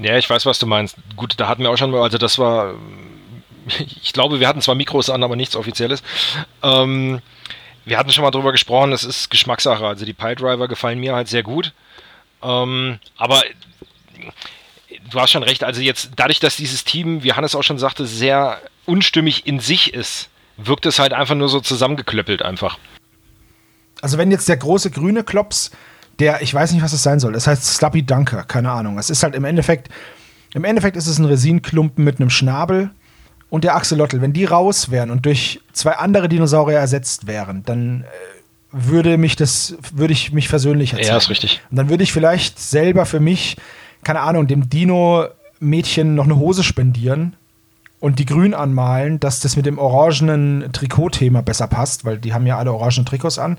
Ja, 0.00 0.16
ich 0.16 0.28
weiß, 0.28 0.46
was 0.46 0.58
du 0.58 0.66
meinst. 0.66 0.96
Gut, 1.16 1.34
da 1.38 1.48
hatten 1.48 1.62
wir 1.62 1.70
auch 1.70 1.76
schon 1.76 1.90
mal, 1.90 2.02
also 2.02 2.18
das 2.18 2.38
war, 2.38 2.74
ich 3.78 4.12
glaube, 4.12 4.40
wir 4.40 4.48
hatten 4.48 4.62
zwar 4.62 4.74
Mikros 4.74 5.10
an, 5.10 5.22
aber 5.22 5.36
nichts 5.36 5.56
Offizielles. 5.56 6.02
Ähm, 6.62 7.20
wir 7.84 7.98
hatten 7.98 8.10
schon 8.10 8.24
mal 8.24 8.30
drüber 8.30 8.52
gesprochen, 8.52 8.92
es 8.92 9.04
ist 9.04 9.30
Geschmackssache. 9.30 9.86
Also 9.86 10.04
die 10.04 10.12
Piledriver 10.12 10.66
gefallen 10.66 10.98
mir 10.98 11.14
halt 11.14 11.28
sehr 11.28 11.42
gut. 11.42 11.72
Ähm, 12.42 12.98
aber 13.16 13.42
du 15.10 15.20
hast 15.20 15.30
schon 15.30 15.42
recht, 15.42 15.62
also 15.62 15.80
jetzt 15.80 16.10
dadurch, 16.16 16.40
dass 16.40 16.56
dieses 16.56 16.84
Team, 16.84 17.22
wie 17.22 17.32
Hannes 17.34 17.54
auch 17.54 17.62
schon 17.62 17.78
sagte, 17.78 18.06
sehr 18.06 18.60
unstimmig 18.86 19.46
in 19.46 19.60
sich 19.60 19.94
ist, 19.94 20.28
wirkt 20.56 20.86
es 20.86 20.98
halt 20.98 21.12
einfach 21.12 21.34
nur 21.34 21.48
so 21.48 21.60
zusammengeklöppelt 21.60 22.42
einfach. 22.42 22.78
Also 24.06 24.18
wenn 24.18 24.30
jetzt 24.30 24.48
der 24.48 24.56
große 24.56 24.92
grüne 24.92 25.24
Klops, 25.24 25.72
der, 26.20 26.40
ich 26.40 26.54
weiß 26.54 26.70
nicht, 26.70 26.84
was 26.84 26.92
es 26.92 27.02
sein 27.02 27.18
soll, 27.18 27.32
das 27.32 27.48
heißt 27.48 27.64
Slappy 27.64 28.04
Dunker, 28.04 28.44
keine 28.44 28.70
Ahnung. 28.70 29.00
Es 29.00 29.10
ist 29.10 29.24
halt 29.24 29.34
im 29.34 29.44
Endeffekt, 29.44 29.88
im 30.54 30.62
Endeffekt 30.62 30.96
ist 30.96 31.08
es 31.08 31.18
ein 31.18 31.24
Resinklumpen 31.24 32.04
mit 32.04 32.20
einem 32.20 32.30
Schnabel 32.30 32.92
und 33.50 33.64
der 33.64 33.74
Axolotl. 33.74 34.20
Wenn 34.20 34.32
die 34.32 34.44
raus 34.44 34.92
wären 34.92 35.10
und 35.10 35.26
durch 35.26 35.60
zwei 35.72 35.96
andere 35.96 36.28
Dinosaurier 36.28 36.78
ersetzt 36.78 37.26
wären, 37.26 37.64
dann 37.64 38.04
äh, 38.04 38.06
würde 38.70 39.18
mich 39.18 39.34
das, 39.34 39.76
würde 39.92 40.12
ich 40.12 40.30
mich 40.30 40.46
versöhnlicher 40.46 41.02
Ja, 41.02 41.16
ist 41.16 41.28
richtig. 41.28 41.60
Und 41.72 41.76
dann 41.76 41.88
würde 41.88 42.04
ich 42.04 42.12
vielleicht 42.12 42.60
selber 42.60 43.06
für 43.06 43.18
mich, 43.18 43.56
keine 44.04 44.20
Ahnung, 44.20 44.46
dem 44.46 44.70
Dino-Mädchen 44.70 46.14
noch 46.14 46.26
eine 46.26 46.36
Hose 46.36 46.62
spendieren 46.62 47.34
und 47.98 48.20
die 48.20 48.24
grün 48.24 48.54
anmalen, 48.54 49.18
dass 49.18 49.40
das 49.40 49.56
mit 49.56 49.66
dem 49.66 49.78
orangenen 49.78 50.70
Trikotthema 50.72 51.40
besser 51.40 51.66
passt, 51.66 52.04
weil 52.04 52.18
die 52.18 52.34
haben 52.34 52.46
ja 52.46 52.56
alle 52.56 52.72
orangenen 52.72 53.04
Trikots 53.04 53.40
an. 53.40 53.58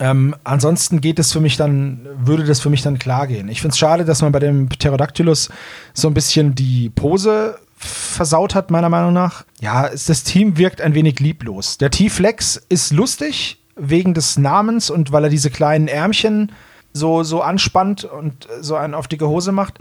Ähm, 0.00 0.34
ansonsten 0.44 1.00
geht 1.00 1.18
es 1.18 1.32
für 1.32 1.40
mich 1.40 1.56
dann, 1.56 2.06
würde 2.18 2.44
das 2.44 2.60
für 2.60 2.70
mich 2.70 2.82
dann 2.82 2.98
klar 2.98 3.26
gehen. 3.26 3.48
Ich 3.48 3.60
finde 3.60 3.72
es 3.72 3.78
schade, 3.78 4.04
dass 4.04 4.22
man 4.22 4.32
bei 4.32 4.38
dem 4.38 4.68
Pterodactylus 4.68 5.48
so 5.92 6.08
ein 6.08 6.14
bisschen 6.14 6.54
die 6.54 6.90
Pose 6.90 7.58
versaut 7.76 8.54
hat, 8.54 8.70
meiner 8.70 8.88
Meinung 8.88 9.12
nach. 9.12 9.44
Ja, 9.60 9.88
das 9.88 10.24
Team 10.24 10.56
wirkt 10.56 10.80
ein 10.80 10.94
wenig 10.94 11.20
lieblos. 11.20 11.78
Der 11.78 11.90
T-Flex 11.90 12.56
ist 12.68 12.92
lustig 12.92 13.60
wegen 13.76 14.14
des 14.14 14.38
Namens 14.38 14.90
und 14.90 15.12
weil 15.12 15.24
er 15.24 15.30
diese 15.30 15.50
kleinen 15.50 15.88
Ärmchen 15.88 16.52
so, 16.92 17.22
so 17.22 17.42
anspannt 17.42 18.04
und 18.04 18.48
so 18.60 18.76
einen 18.76 18.94
auf 18.94 19.08
dicke 19.08 19.28
Hose 19.28 19.52
macht. 19.52 19.78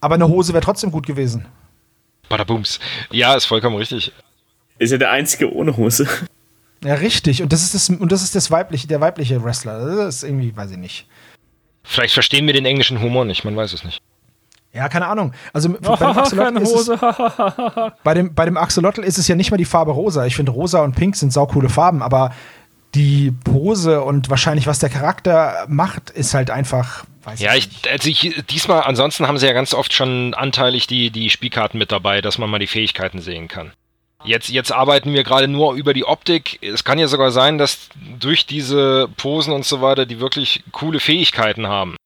Aber 0.00 0.14
eine 0.14 0.28
Hose 0.28 0.52
wäre 0.52 0.64
trotzdem 0.64 0.92
gut 0.92 1.06
gewesen. 1.06 1.46
Badabums. 2.28 2.78
Ja, 3.10 3.34
ist 3.34 3.46
vollkommen 3.46 3.76
richtig. 3.76 4.12
Ist 4.78 4.92
ja 4.92 4.98
der 4.98 5.10
einzige 5.10 5.52
ohne 5.52 5.76
Hose. 5.76 6.06
Ja, 6.84 6.94
richtig. 6.94 7.42
Und 7.42 7.52
das 7.52 7.62
ist 7.62 7.74
das, 7.74 7.88
und 7.88 8.12
das 8.12 8.22
ist 8.22 8.34
das 8.34 8.50
weibliche, 8.50 8.86
der 8.86 9.00
weibliche 9.00 9.42
Wrestler. 9.42 9.84
Das 9.96 10.16
ist 10.16 10.22
irgendwie, 10.24 10.56
weiß 10.56 10.70
ich 10.72 10.76
nicht. 10.76 11.06
Vielleicht 11.82 12.14
verstehen 12.14 12.46
wir 12.46 12.52
den 12.52 12.66
englischen 12.66 13.00
Humor 13.00 13.24
nicht, 13.24 13.44
man 13.44 13.56
weiß 13.56 13.72
es 13.72 13.84
nicht. 13.84 14.00
Ja, 14.72 14.88
keine 14.88 15.06
Ahnung. 15.06 15.32
Also 15.52 15.70
bei 15.70 15.96
dem, 15.96 16.06
Axolotl 16.18 16.58
ist 16.58 16.88
es, 16.88 17.00
bei, 18.04 18.14
dem, 18.14 18.34
bei 18.34 18.44
dem 18.44 18.56
Axolotl 18.56 19.02
ist 19.02 19.18
es 19.18 19.26
ja 19.26 19.34
nicht 19.34 19.50
mal 19.50 19.56
die 19.56 19.64
Farbe 19.64 19.92
rosa. 19.92 20.26
Ich 20.26 20.36
finde, 20.36 20.52
rosa 20.52 20.82
und 20.82 20.94
pink 20.94 21.16
sind 21.16 21.32
saukoole 21.32 21.68
Farben, 21.68 22.02
aber 22.02 22.34
die 22.94 23.30
Pose 23.30 24.02
und 24.02 24.30
wahrscheinlich, 24.30 24.66
was 24.66 24.78
der 24.78 24.88
Charakter 24.88 25.66
macht, 25.68 26.10
ist 26.10 26.34
halt 26.34 26.50
einfach, 26.50 27.04
weiß 27.24 27.40
Ja, 27.40 27.54
ich 27.54 27.66
ich, 27.66 27.68
nicht. 27.68 27.88
also 27.88 28.08
ich, 28.08 28.44
diesmal, 28.50 28.82
ansonsten 28.82 29.26
haben 29.26 29.38
sie 29.38 29.46
ja 29.46 29.52
ganz 29.52 29.74
oft 29.74 29.92
schon 29.92 30.34
anteilig 30.34 30.86
die, 30.86 31.10
die 31.10 31.30
Spielkarten 31.30 31.78
mit 31.78 31.90
dabei, 31.92 32.20
dass 32.20 32.38
man 32.38 32.48
mal 32.50 32.58
die 32.58 32.66
Fähigkeiten 32.66 33.20
sehen 33.20 33.48
kann. 33.48 33.72
Jetzt, 34.24 34.48
jetzt 34.48 34.72
arbeiten 34.72 35.12
wir 35.12 35.22
gerade 35.22 35.48
nur 35.48 35.74
über 35.74 35.94
die 35.94 36.04
Optik. 36.04 36.58
Es 36.60 36.84
kann 36.84 36.98
ja 36.98 37.06
sogar 37.06 37.30
sein, 37.30 37.56
dass 37.56 37.88
durch 38.18 38.46
diese 38.46 39.08
Posen 39.16 39.52
und 39.52 39.64
so 39.64 39.80
weiter 39.80 40.06
die 40.06 40.20
wirklich 40.20 40.64
coole 40.72 41.00
Fähigkeiten 41.00 41.68
haben. 41.68 41.96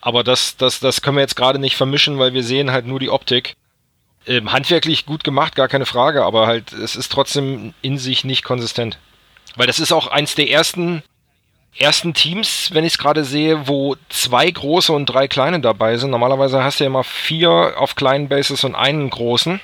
Aber 0.00 0.22
das, 0.22 0.56
das, 0.56 0.80
das 0.80 1.02
können 1.02 1.16
wir 1.16 1.22
jetzt 1.22 1.36
gerade 1.36 1.58
nicht 1.58 1.76
vermischen, 1.76 2.18
weil 2.18 2.34
wir 2.34 2.44
sehen 2.44 2.70
halt 2.70 2.86
nur 2.86 3.00
die 3.00 3.10
Optik. 3.10 3.54
Ähm, 4.26 4.52
handwerklich 4.52 5.06
gut 5.06 5.24
gemacht, 5.24 5.54
gar 5.54 5.68
keine 5.68 5.86
Frage, 5.86 6.24
aber 6.24 6.46
halt, 6.46 6.72
es 6.72 6.94
ist 6.94 7.10
trotzdem 7.10 7.72
in 7.80 7.98
sich 7.98 8.24
nicht 8.24 8.44
konsistent. 8.44 8.98
Weil 9.56 9.66
das 9.66 9.80
ist 9.80 9.92
auch 9.92 10.06
eins 10.08 10.34
der 10.34 10.50
ersten 10.50 11.02
ersten 11.76 12.12
Teams, 12.12 12.70
wenn 12.72 12.84
ich 12.84 12.94
es 12.94 12.98
gerade 12.98 13.24
sehe, 13.24 13.68
wo 13.68 13.96
zwei 14.08 14.50
große 14.50 14.92
und 14.92 15.06
drei 15.06 15.28
kleine 15.28 15.60
dabei 15.60 15.96
sind. 15.96 16.10
Normalerweise 16.10 16.62
hast 16.62 16.80
du 16.80 16.84
ja 16.84 16.88
immer 16.88 17.04
vier 17.04 17.74
auf 17.76 17.94
kleinen 17.94 18.28
Bases 18.28 18.64
und 18.64 18.74
einen 18.74 19.10
großen. 19.10 19.60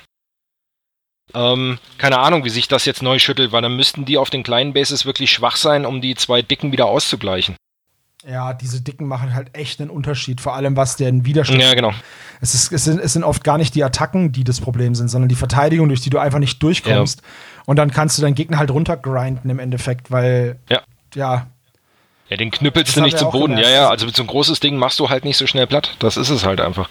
Ähm, 1.33 1.79
keine 1.97 2.19
Ahnung, 2.19 2.45
wie 2.45 2.49
sich 2.49 2.67
das 2.67 2.85
jetzt 2.85 3.01
neu 3.01 3.19
schüttelt, 3.19 3.51
weil 3.51 3.61
dann 3.61 3.75
müssten 3.75 4.05
die 4.05 4.17
auf 4.17 4.29
den 4.29 4.43
kleinen 4.43 4.73
Bases 4.73 5.05
wirklich 5.05 5.31
schwach 5.31 5.55
sein, 5.57 5.85
um 5.85 6.01
die 6.01 6.15
zwei 6.15 6.41
dicken 6.41 6.71
wieder 6.71 6.85
auszugleichen. 6.85 7.55
Ja, 8.27 8.53
diese 8.53 8.81
Dicken 8.81 9.07
machen 9.07 9.35
halt 9.35 9.55
echt 9.55 9.79
einen 9.79 9.91
Unterschied, 9.91 10.41
vor 10.41 10.55
allem 10.55 10.75
was 10.75 10.95
den 10.95 11.25
Widerstand. 11.25 11.61
Ja, 11.61 11.73
genau. 11.75 11.91
Es, 12.41 12.55
ist, 12.55 12.71
es, 12.71 12.83
sind, 12.85 12.99
es 12.99 13.13
sind 13.13 13.23
oft 13.23 13.43
gar 13.43 13.57
nicht 13.59 13.75
die 13.75 13.83
Attacken, 13.83 14.31
die 14.31 14.43
das 14.43 14.61
Problem 14.61 14.95
sind, 14.95 15.09
sondern 15.09 15.29
die 15.29 15.35
Verteidigung, 15.35 15.89
durch 15.89 16.01
die 16.01 16.09
du 16.09 16.17
einfach 16.17 16.39
nicht 16.39 16.61
durchkommst. 16.63 17.21
Und 17.65 17.75
dann 17.75 17.91
kannst 17.91 18.17
du 18.17 18.23
deinen 18.23 18.33
Gegner 18.33 18.57
halt 18.57 18.71
runtergrinden 18.71 19.49
im 19.51 19.59
Endeffekt, 19.59 20.09
weil, 20.09 20.57
Ja. 20.69 20.81
ja, 21.13 21.47
Ja, 22.29 22.37
den 22.37 22.49
knüppelst 22.49 22.89
Das 22.89 22.95
du 22.95 23.01
nicht 23.01 23.13
wir 23.13 23.19
zu 23.19 23.27
auch 23.27 23.31
Boden. 23.31 23.57
Ja, 23.59 23.69
ja, 23.69 23.89
also 23.89 24.07
mit 24.07 24.15
so 24.15 24.23
ein 24.23 24.27
großes 24.27 24.59
Ding 24.59 24.77
machst 24.77 24.99
du 24.99 25.09
halt 25.09 25.23
nicht 25.23 25.37
so 25.37 25.45
schnell 25.45 25.67
platt. 25.67 25.95
Das 25.99 26.17
ist 26.17 26.29
es 26.29 26.43
halt 26.45 26.61
einfach. 26.61 26.89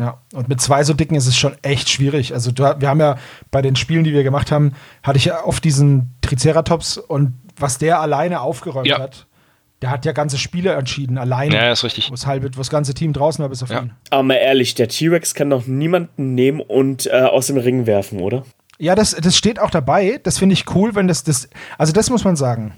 Ja, 0.00 0.18
und 0.32 0.48
mit 0.48 0.60
zwei 0.62 0.82
so 0.82 0.94
dicken 0.94 1.14
ist 1.14 1.26
es 1.26 1.36
schon 1.36 1.52
echt 1.60 1.90
schwierig. 1.90 2.32
Also 2.32 2.50
du, 2.52 2.62
wir 2.78 2.88
haben 2.88 3.00
ja 3.00 3.16
bei 3.50 3.60
den 3.60 3.76
Spielen, 3.76 4.02
die 4.02 4.14
wir 4.14 4.22
gemacht 4.24 4.50
haben, 4.50 4.72
hatte 5.02 5.18
ich 5.18 5.26
ja 5.26 5.44
oft 5.44 5.62
diesen 5.62 6.14
Triceratops 6.22 6.96
und 6.96 7.34
was 7.58 7.76
der 7.76 8.00
alleine 8.00 8.40
aufgeräumt 8.40 8.86
Ja. 8.88 8.98
hat, 8.98 9.26
Der 9.82 9.90
hat 9.90 10.04
ja 10.06 10.12
ganze 10.12 10.38
Spiele 10.38 10.72
entschieden, 10.72 11.18
alleine. 11.18 11.54
Ja, 11.54 11.70
ist 11.72 11.84
richtig. 11.84 12.08
Wo 12.08 12.12
das, 12.14 12.26
halbe, 12.26 12.48
wo 12.54 12.58
das 12.58 12.70
ganze 12.70 12.94
Team 12.94 13.12
draußen 13.12 13.42
war, 13.42 13.50
bis 13.50 13.62
auf 13.62 13.68
Ja. 13.70 13.80
ihn. 13.82 13.92
Aber 14.10 14.22
mal 14.22 14.34
ehrlich, 14.34 14.74
der 14.74 14.88
T-Rex 14.88 15.34
kann 15.34 15.50
doch 15.50 15.66
niemanden 15.66 16.34
nehmen 16.34 16.60
und 16.60 17.06
äh, 17.06 17.10
aus 17.20 17.48
dem 17.48 17.58
Ring 17.58 17.84
werfen, 17.86 18.20
oder? 18.20 18.44
Ja, 18.78 18.94
das, 18.94 19.10
das 19.14 19.36
steht 19.36 19.58
auch 19.60 19.68
dabei. 19.70 20.18
Das 20.22 20.38
finde 20.38 20.54
ich 20.54 20.64
cool, 20.74 20.94
wenn 20.94 21.08
das, 21.08 21.24
das. 21.24 21.50
Also, 21.76 21.92
das 21.92 22.08
muss 22.08 22.24
man 22.24 22.36
sagen. 22.36 22.72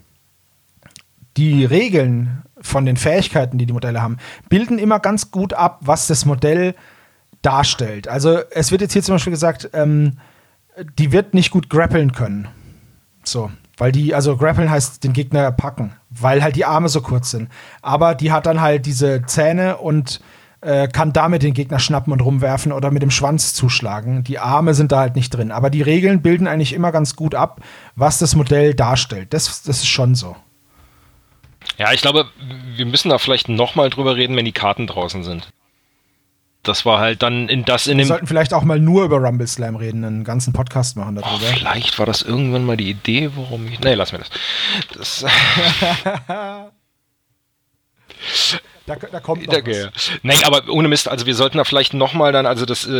Die 1.37 1.65
Regeln 1.65 2.43
von 2.61 2.85
den 2.85 2.97
Fähigkeiten, 2.97 3.57
die 3.59 3.67
die 3.67 3.73
Modelle 3.73 4.03
haben, 4.03 4.19
bilden 4.49 4.79
immer 4.79 4.99
ganz 5.01 5.31
gut 5.31 5.55
ab, 5.55 5.79
was 5.81 6.07
das 6.07 6.25
Modell 6.25 6.75
darstellt. 7.43 8.09
Also, 8.09 8.41
es 8.51 8.71
wird 8.71 8.81
jetzt 8.81 8.93
hier 8.93 9.03
zum 9.03 9.17
Beispiel 9.17 9.33
gesagt, 9.33 9.71
ähm, 9.73 10.19
die 10.99 11.13
wird 11.13 11.35
nicht 11.35 11.51
gut 11.51 11.69
grappeln 11.69 12.13
können. 12.13 12.49
So. 13.25 13.51
Weil 13.79 13.93
die, 13.93 14.15
also 14.15 14.37
grappeln 14.37 14.71
heißt 14.71 15.03
den 15.03 15.13
Gegner 15.13 15.51
packen, 15.51 15.95
weil 16.11 16.43
halt 16.43 16.57
die 16.57 16.65
Arme 16.65 16.89
so 16.89 17.01
kurz 17.01 17.31
sind. 17.31 17.49
Aber 17.81 18.15
die 18.15 18.31
hat 18.31 18.47
dann 18.47 18.61
halt 18.61 18.87
diese 18.87 19.23
Zähne 19.27 19.79
und 19.79 20.21
äh, 20.61 20.89
kann 20.89 21.13
damit 21.13 21.43
den 21.43 21.55
Gegner 21.55 21.79
schnappen 21.79 22.13
und 22.13 22.21
rumwerfen 22.21 22.71
oder 22.73 22.91
mit 22.91 23.03
dem 23.03 23.11
Schwanz 23.11 23.55
zuschlagen. 23.55 24.23
Die 24.25 24.39
Arme 24.39 24.75
sind 24.75 24.93
da 24.93 25.01
halt 25.01 25.17
nicht 25.17 25.31
drin. 25.31 25.51
Aber 25.51 25.71
die 25.71 25.83
Regeln 25.83 26.23
bilden 26.23 26.47
eigentlich 26.47 26.73
immer 26.73 26.93
ganz 26.93 27.17
gut 27.17 27.35
ab, 27.35 27.61
was 27.97 28.19
das 28.19 28.37
Modell 28.37 28.75
darstellt. 28.75 29.33
Das, 29.33 29.63
das 29.63 29.79
ist 29.79 29.89
schon 29.89 30.15
so. 30.15 30.37
Ja, 31.79 31.93
ich 31.93 32.03
glaube, 32.03 32.27
wir 32.77 32.87
müssen 32.87 33.09
da 33.09 33.19
vielleicht 33.19 33.49
nochmal 33.49 33.91
drüber 33.91 34.17
reden, 34.17 34.37
wenn 34.37 34.45
die 34.45 34.53
Karten 34.53 34.87
draußen 34.87 35.25
sind. 35.25 35.53
Das 36.65 36.85
war 36.87 37.01
halt 37.01 37.23
dann 37.23 37.49
in 37.49 37.65
das 37.65 37.87
in 37.89 37.99
Wir 37.99 38.05
dem. 38.05 38.09
sollten 38.09 38.27
vielleicht 38.29 38.55
auch 38.55 38.63
mal 38.63 38.79
nur 38.79 39.05
über 39.05 39.17
Rumble 39.19 39.47
Slam 39.49 39.75
reden, 39.75 40.05
einen 40.05 40.23
ganzen 40.25 40.53
Podcast 40.53 40.97
machen 40.97 41.19
Oh, 41.19 41.21
darüber. 41.23 41.47
vielleicht 41.47 41.99
war 41.99 42.07
das 42.07 42.23
irgendwann 42.23 42.65
mal 42.65 42.77
die 42.77 42.89
Idee, 42.91 43.31
warum 43.35 43.67
ich. 43.67 43.81
Nee, 43.81 43.95
lass 43.95 44.13
mir 44.13 44.21
das. 44.21 44.31
das 44.97 45.25
da, 48.87 48.97
da 48.97 49.21
kommt 49.21 49.47
noch 49.47 49.55
Danke, 49.55 49.91
was. 49.93 50.09
ja. 50.09 50.15
Nee, 50.23 50.35
aber 50.45 50.69
ohne 50.69 50.87
Mist, 50.89 51.09
also 51.09 51.27
wir 51.27 51.35
sollten 51.35 51.59
da 51.59 51.65
vielleicht 51.65 51.95
nochmal 51.95 52.31
dann, 52.33 52.47
also 52.47 52.65
das, 52.67 52.87
äh, 52.87 52.93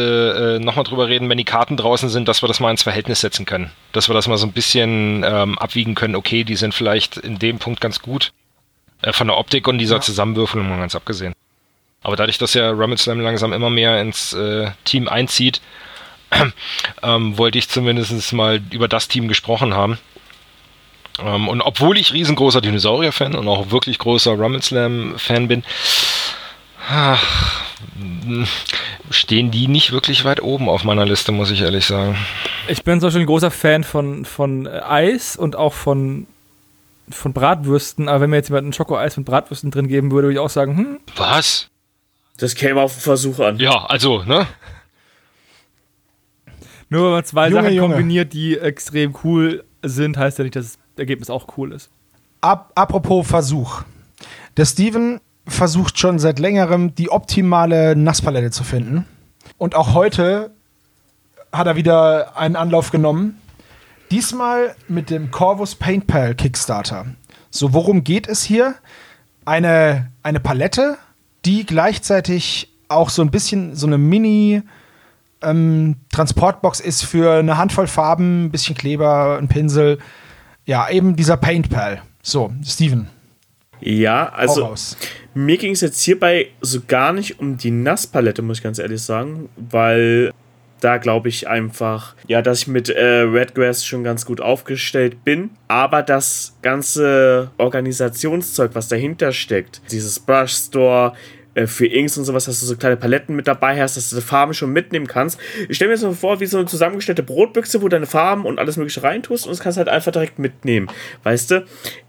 äh, 0.57 0.59
nochmal 0.59 0.85
drüber 0.85 1.09
reden, 1.09 1.29
wenn 1.29 1.39
die 1.39 1.45
Karten 1.45 1.77
draußen 1.77 2.09
sind, 2.09 2.27
dass 2.29 2.43
wir 2.43 2.49
das 2.49 2.61
mal 2.61 2.71
ins 2.71 2.83
Verhältnis 2.83 3.21
setzen 3.21 3.47
können. 3.47 3.71
Dass 3.93 4.09
wir 4.09 4.15
das 4.15 4.27
mal 4.29 4.39
so 4.39 4.47
ein 4.47 4.53
bisschen 4.53 5.25
ähm, 5.25 5.59
abwiegen 5.59 5.95
können, 5.95 6.17
okay, 6.17 6.45
die 6.45 6.57
sind 6.57 6.75
vielleicht 6.75 7.17
in 7.17 7.39
dem 7.39 7.59
Punkt 7.59 7.81
ganz 7.81 8.01
gut. 8.01 8.33
Äh, 9.03 9.13
von 9.13 9.27
der 9.29 9.37
Optik 9.39 9.69
und 9.69 9.79
dieser 9.79 9.97
Ja. 9.97 10.01
Zusammenwürfelung 10.01 10.69
mal 10.69 10.79
ganz 10.79 10.95
abgesehen. 10.97 11.33
Aber 12.03 12.17
dadurch, 12.17 12.39
dass 12.39 12.55
ja 12.55 12.71
Rumble 12.71 12.99
Slam 12.99 13.21
langsam 13.21 13.53
immer 13.53 13.71
mehr 13.71 14.01
ins 14.01 14.33
äh, 14.33 14.71
Team 14.85 15.09
einzieht, 15.09 15.61
ähm, 17.03 17.39
wollte 17.39 17.59
ich 17.59 17.69
zumindest 17.69 18.33
mal 18.33 18.61
über 18.71 18.89
das 18.89 19.09
Team 19.09 19.29
gesprochen 19.29 19.75
haben. 19.75 19.99
Ähm, 21.21 21.49
und 21.49 21.61
obwohl 21.61 21.99
ich 21.99 22.13
riesengroßer 22.13 22.61
Dinosaurier-Fan 22.61 23.35
und 23.35 23.47
auch 23.49 23.71
wirklich 23.71 23.99
großer 23.99 24.33
Rumble 24.33 24.63
Slam-Fan 24.63 25.49
bin, 25.49 25.63
ach, 26.89 27.23
mh, 28.25 28.47
stehen 29.11 29.51
die 29.51 29.69
nicht 29.69 29.93
wirklich 29.93 30.25
weit 30.25 30.43
oben 30.43 30.69
auf 30.69 30.85
meiner 30.85 31.05
Liste, 31.05 31.33
muss 31.33 31.51
ich 31.51 31.61
ehrlich 31.63 31.87
sagen. 31.87 32.17
Ich 32.69 32.83
bin 32.83 33.01
Beispiel 33.01 33.23
ein 33.23 33.27
großer 33.27 33.51
Fan 33.51 33.85
von, 33.85 34.25
von 34.25 34.67
äh, 34.67 34.81
Eis 34.81 35.37
und 35.37 35.55
auch 35.57 35.75
von, 35.75 36.27
von 37.11 37.33
Bratwürsten, 37.33 38.09
aber 38.09 38.23
wenn 38.23 38.31
mir 38.31 38.37
jetzt 38.37 38.49
jemand 38.49 38.69
ein 38.69 38.73
Schoko-Eis 38.73 39.17
mit 39.17 39.27
Bratwürsten 39.27 39.71
drin 39.71 39.89
geben 39.89 40.11
würde, 40.11 40.29
würde 40.29 40.35
ich 40.35 40.41
auch 40.41 40.51
sagen, 40.51 40.77
hm, 40.77 41.01
Was? 41.17 41.69
Das 42.43 42.57
käme 42.57 42.81
auf 42.81 42.95
den 42.95 43.03
Versuch 43.03 43.39
an. 43.39 43.59
Ja, 43.59 43.85
also, 43.85 44.25
ne? 44.25 44.49
nur 46.89 47.05
wenn 47.05 47.11
man 47.13 47.25
zwei 47.25 47.49
Junge, 47.49 47.63
Sachen 47.63 47.75
Junge. 47.77 47.95
kombiniert, 47.95 48.33
die 48.33 48.59
extrem 48.59 49.15
cool 49.23 49.63
sind, 49.85 50.17
heißt 50.17 50.39
ja 50.39 50.43
nicht, 50.43 50.57
dass 50.57 50.73
das 50.73 50.79
Ergebnis 50.97 51.31
auch 51.31 51.57
cool 51.57 51.71
ist. 51.71 51.89
Ap 52.41 52.73
apropos 52.75 53.29
Versuch. 53.29 53.83
Der 54.57 54.65
Steven 54.65 55.21
versucht 55.47 56.01
schon 56.01 56.19
seit 56.19 56.41
längerem, 56.41 56.97
die 56.97 57.11
optimale 57.11 57.95
Nasspalette 57.95 58.51
zu 58.51 58.65
finden. 58.65 59.07
Und 59.57 59.77
auch 59.77 59.95
heute 59.95 60.51
hat 61.53 61.69
er 61.69 61.77
wieder 61.77 62.37
einen 62.37 62.57
Anlauf 62.57 62.91
genommen. 62.91 63.41
Diesmal 64.11 64.75
mit 64.89 65.11
dem 65.11 65.31
Corvus 65.31 65.77
Paint 65.77 66.09
Pal 66.09 66.35
Kickstarter. 66.35 67.07
So, 67.51 67.73
worum 67.73 68.03
geht 68.03 68.27
es 68.27 68.43
hier? 68.43 68.75
Eine, 69.45 70.11
eine 70.25 70.41
Palette, 70.41 70.99
die 71.45 71.65
gleichzeitig 71.67 72.69
auch 72.89 73.11
so 73.11 73.23
ein 73.23 73.31
bisschen 73.31 73.75
so 73.75 73.87
eine 73.87 73.99
Mini- 73.99 74.63
ähm, 75.43 75.97
Transportbox 76.13 76.79
ist 76.81 77.03
für 77.03 77.33
eine 77.39 77.59
Handvoll 77.59 77.89
Farben, 77.89 78.45
ein 78.45 78.51
bisschen 78.51 78.77
Kleber, 78.77 79.39
ein 79.41 79.49
Pinsel. 79.49 79.99
Ja, 80.67 80.89
eben 80.89 81.17
dieser 81.17 81.37
Paint 81.37 81.69
Pal. 81.69 82.03
So, 82.23 82.53
Steven, 82.65 83.09
Ja, 83.81 84.29
also 84.29 84.73
mir 85.35 85.57
ging 85.59 85.73
es 85.73 85.81
jetzt 85.81 86.01
hierbei 86.01 86.51
so 86.61 86.81
gar 86.87 87.13
nicht 87.13 87.41
um 87.41 87.57
die 87.57 87.73
Nasspalette, 87.73 88.43
muss 88.43 88.59
ich 88.59 88.63
ganz 88.63 88.79
ehrlich 88.79 89.03
sagen, 89.03 89.49
weil 89.57 90.33
da 90.83 90.99
glaube 90.99 91.29
ich 91.29 91.49
einfach, 91.49 92.15
ja, 92.27 92.43
dass 92.43 92.63
ich 92.63 92.67
mit 92.67 92.89
äh, 92.89 93.21
Redgrass 93.21 93.87
schon 93.87 94.03
ganz 94.05 94.27
gut 94.27 94.41
aufgestellt 94.41 95.25
bin, 95.25 95.51
aber 95.69 96.03
das 96.03 96.57
ganze 96.63 97.51
Organisationszeug, 97.59 98.75
was 98.75 98.89
dahinter 98.89 99.33
steckt, 99.33 99.81
dieses 99.91 100.19
Brush 100.21 100.53
Store, 100.53 101.15
für 101.67 101.87
Inks 101.87 102.17
und 102.17 102.25
sowas, 102.25 102.47
dass 102.47 102.61
du 102.61 102.67
so 102.67 102.77
kleine 102.77 102.97
Paletten 102.97 103.37
mit 103.37 103.47
dabei 103.47 103.81
hast, 103.81 103.97
dass 103.97 104.11
du 104.11 104.17
die 104.17 104.23
Farben 104.23 104.55
schon 104.55 104.73
mitnehmen 104.73 105.07
kannst. 105.07 105.39
Ich 105.69 105.77
stelle 105.77 105.91
mir 105.91 105.95
das 105.95 106.03
mal 106.03 106.15
vor, 106.15 106.41
wie 106.41 106.47
so 106.47 106.59
eine 106.59 106.67
zusammengestellte 106.67 107.23
Brotbüchse, 107.23 107.83
wo 107.83 107.89
deine 107.89 108.07
Farben 108.07 108.47
und 108.47 108.59
alles 108.59 108.77
mögliche 108.77 109.03
reintust 109.03 109.47
und 109.47 109.51
das 109.51 109.61
kannst 109.61 109.79
halt 109.79 109.89
einfach 109.89 110.13
direkt 110.13 110.39
mitnehmen. 110.39 110.89
Weißt 111.23 111.51
du? 111.51 111.65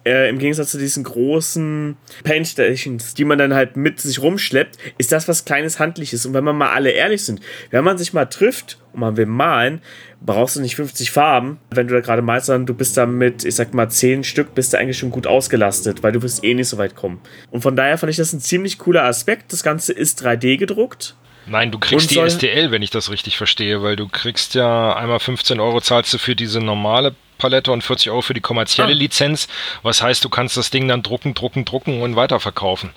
Äh, 0.06 0.30
Im 0.30 0.38
Gegensatz 0.38 0.72
zu 0.72 0.78
diesen 0.78 1.04
großen 1.04 1.98
Paint 2.24 2.48
Stations, 2.48 3.14
die 3.14 3.26
man 3.26 3.38
dann 3.38 3.54
halt 3.54 3.78
mit 3.78 4.00
sich 4.00 4.22
rumschleppt, 4.22 4.78
ist 4.98 5.12
das 5.12 5.28
was 5.28 5.46
kleines 5.46 5.80
Handliches. 5.80 6.26
Und 6.26 6.34
wenn 6.34 6.44
wir 6.44 6.54
mal 6.54 6.72
alle 6.72 6.92
ehrlich 6.92 7.24
sind, 7.24 7.42
wenn 7.72 7.84
man 7.84 7.98
sich 7.98 8.14
mal 8.14 8.26
trifft 8.26 8.80
und 8.94 9.00
man 9.00 9.18
will 9.18 9.26
malen, 9.26 9.82
brauchst 10.22 10.56
du 10.56 10.62
nicht 10.62 10.76
50 10.76 11.12
Farben, 11.12 11.60
wenn 11.72 11.88
du 11.88 11.94
da 11.94 12.00
gerade 12.02 12.22
malst, 12.22 12.46
sondern 12.48 12.66
du 12.66 12.74
bist 12.74 12.96
da 12.96 13.06
mit, 13.06 13.44
ich 13.44 13.56
sag 13.56 13.74
mal, 13.74 13.90
10 13.90 14.24
Stück, 14.24 14.56
bist 14.56 14.74
du 14.74 14.78
eigentlich 14.80 14.98
schon 14.98 15.10
gut 15.12 15.28
ausgelastet, 15.28 16.04
weil 16.04 16.12
du 16.14 16.22
wirst 16.22 16.44
eh 16.44 16.54
nicht 16.54 16.70
so 16.70 16.78
weit 16.78 16.96
kommen. 16.96 17.20
Und 17.52 17.62
von 17.62 17.76
daher 17.76 17.98
fand 17.98 18.10
ich 18.12 18.18
das 18.18 18.32
ein 18.34 18.40
ziemlich 18.40 18.78
cooler 18.78 19.04
Aspekt. 19.04 19.52
Das 19.52 19.64
Ganze 19.64 19.92
ist 19.94 20.24
3D 20.26 20.58
gedruckt. 20.58 21.16
Nein, 21.46 21.72
du 21.72 21.80
kriegst 21.80 22.10
die 22.12 22.30
STL, 22.30 22.72
wenn 22.72 22.82
ich 22.82 22.90
das 22.92 23.12
richtig 23.12 23.36
verstehe, 23.38 23.82
weil 23.84 23.98
du 23.98 24.08
kriegst 24.08 24.56
ja 24.56 24.96
einmal 24.96 25.20
15 25.20 25.60
Euro 25.60 25.82
zahlst 25.82 26.14
du 26.14 26.18
für 26.18 26.36
diese 26.38 26.62
normale 26.62 27.16
Palette 27.38 27.72
und 27.74 27.84
40 27.84 28.12
Euro 28.12 28.22
für 28.22 28.34
die 28.34 28.40
kommerzielle 28.40 28.92
Ah. 28.94 28.96
Lizenz. 28.96 29.50
Was 29.82 30.02
heißt, 30.02 30.24
du 30.24 30.30
kannst 30.30 30.56
das 30.56 30.70
Ding 30.70 30.88
dann 30.88 31.04
drucken, 31.04 31.34
drucken, 31.34 31.66
drucken 31.66 32.02
und 32.02 32.16
weiterverkaufen. 32.16 32.92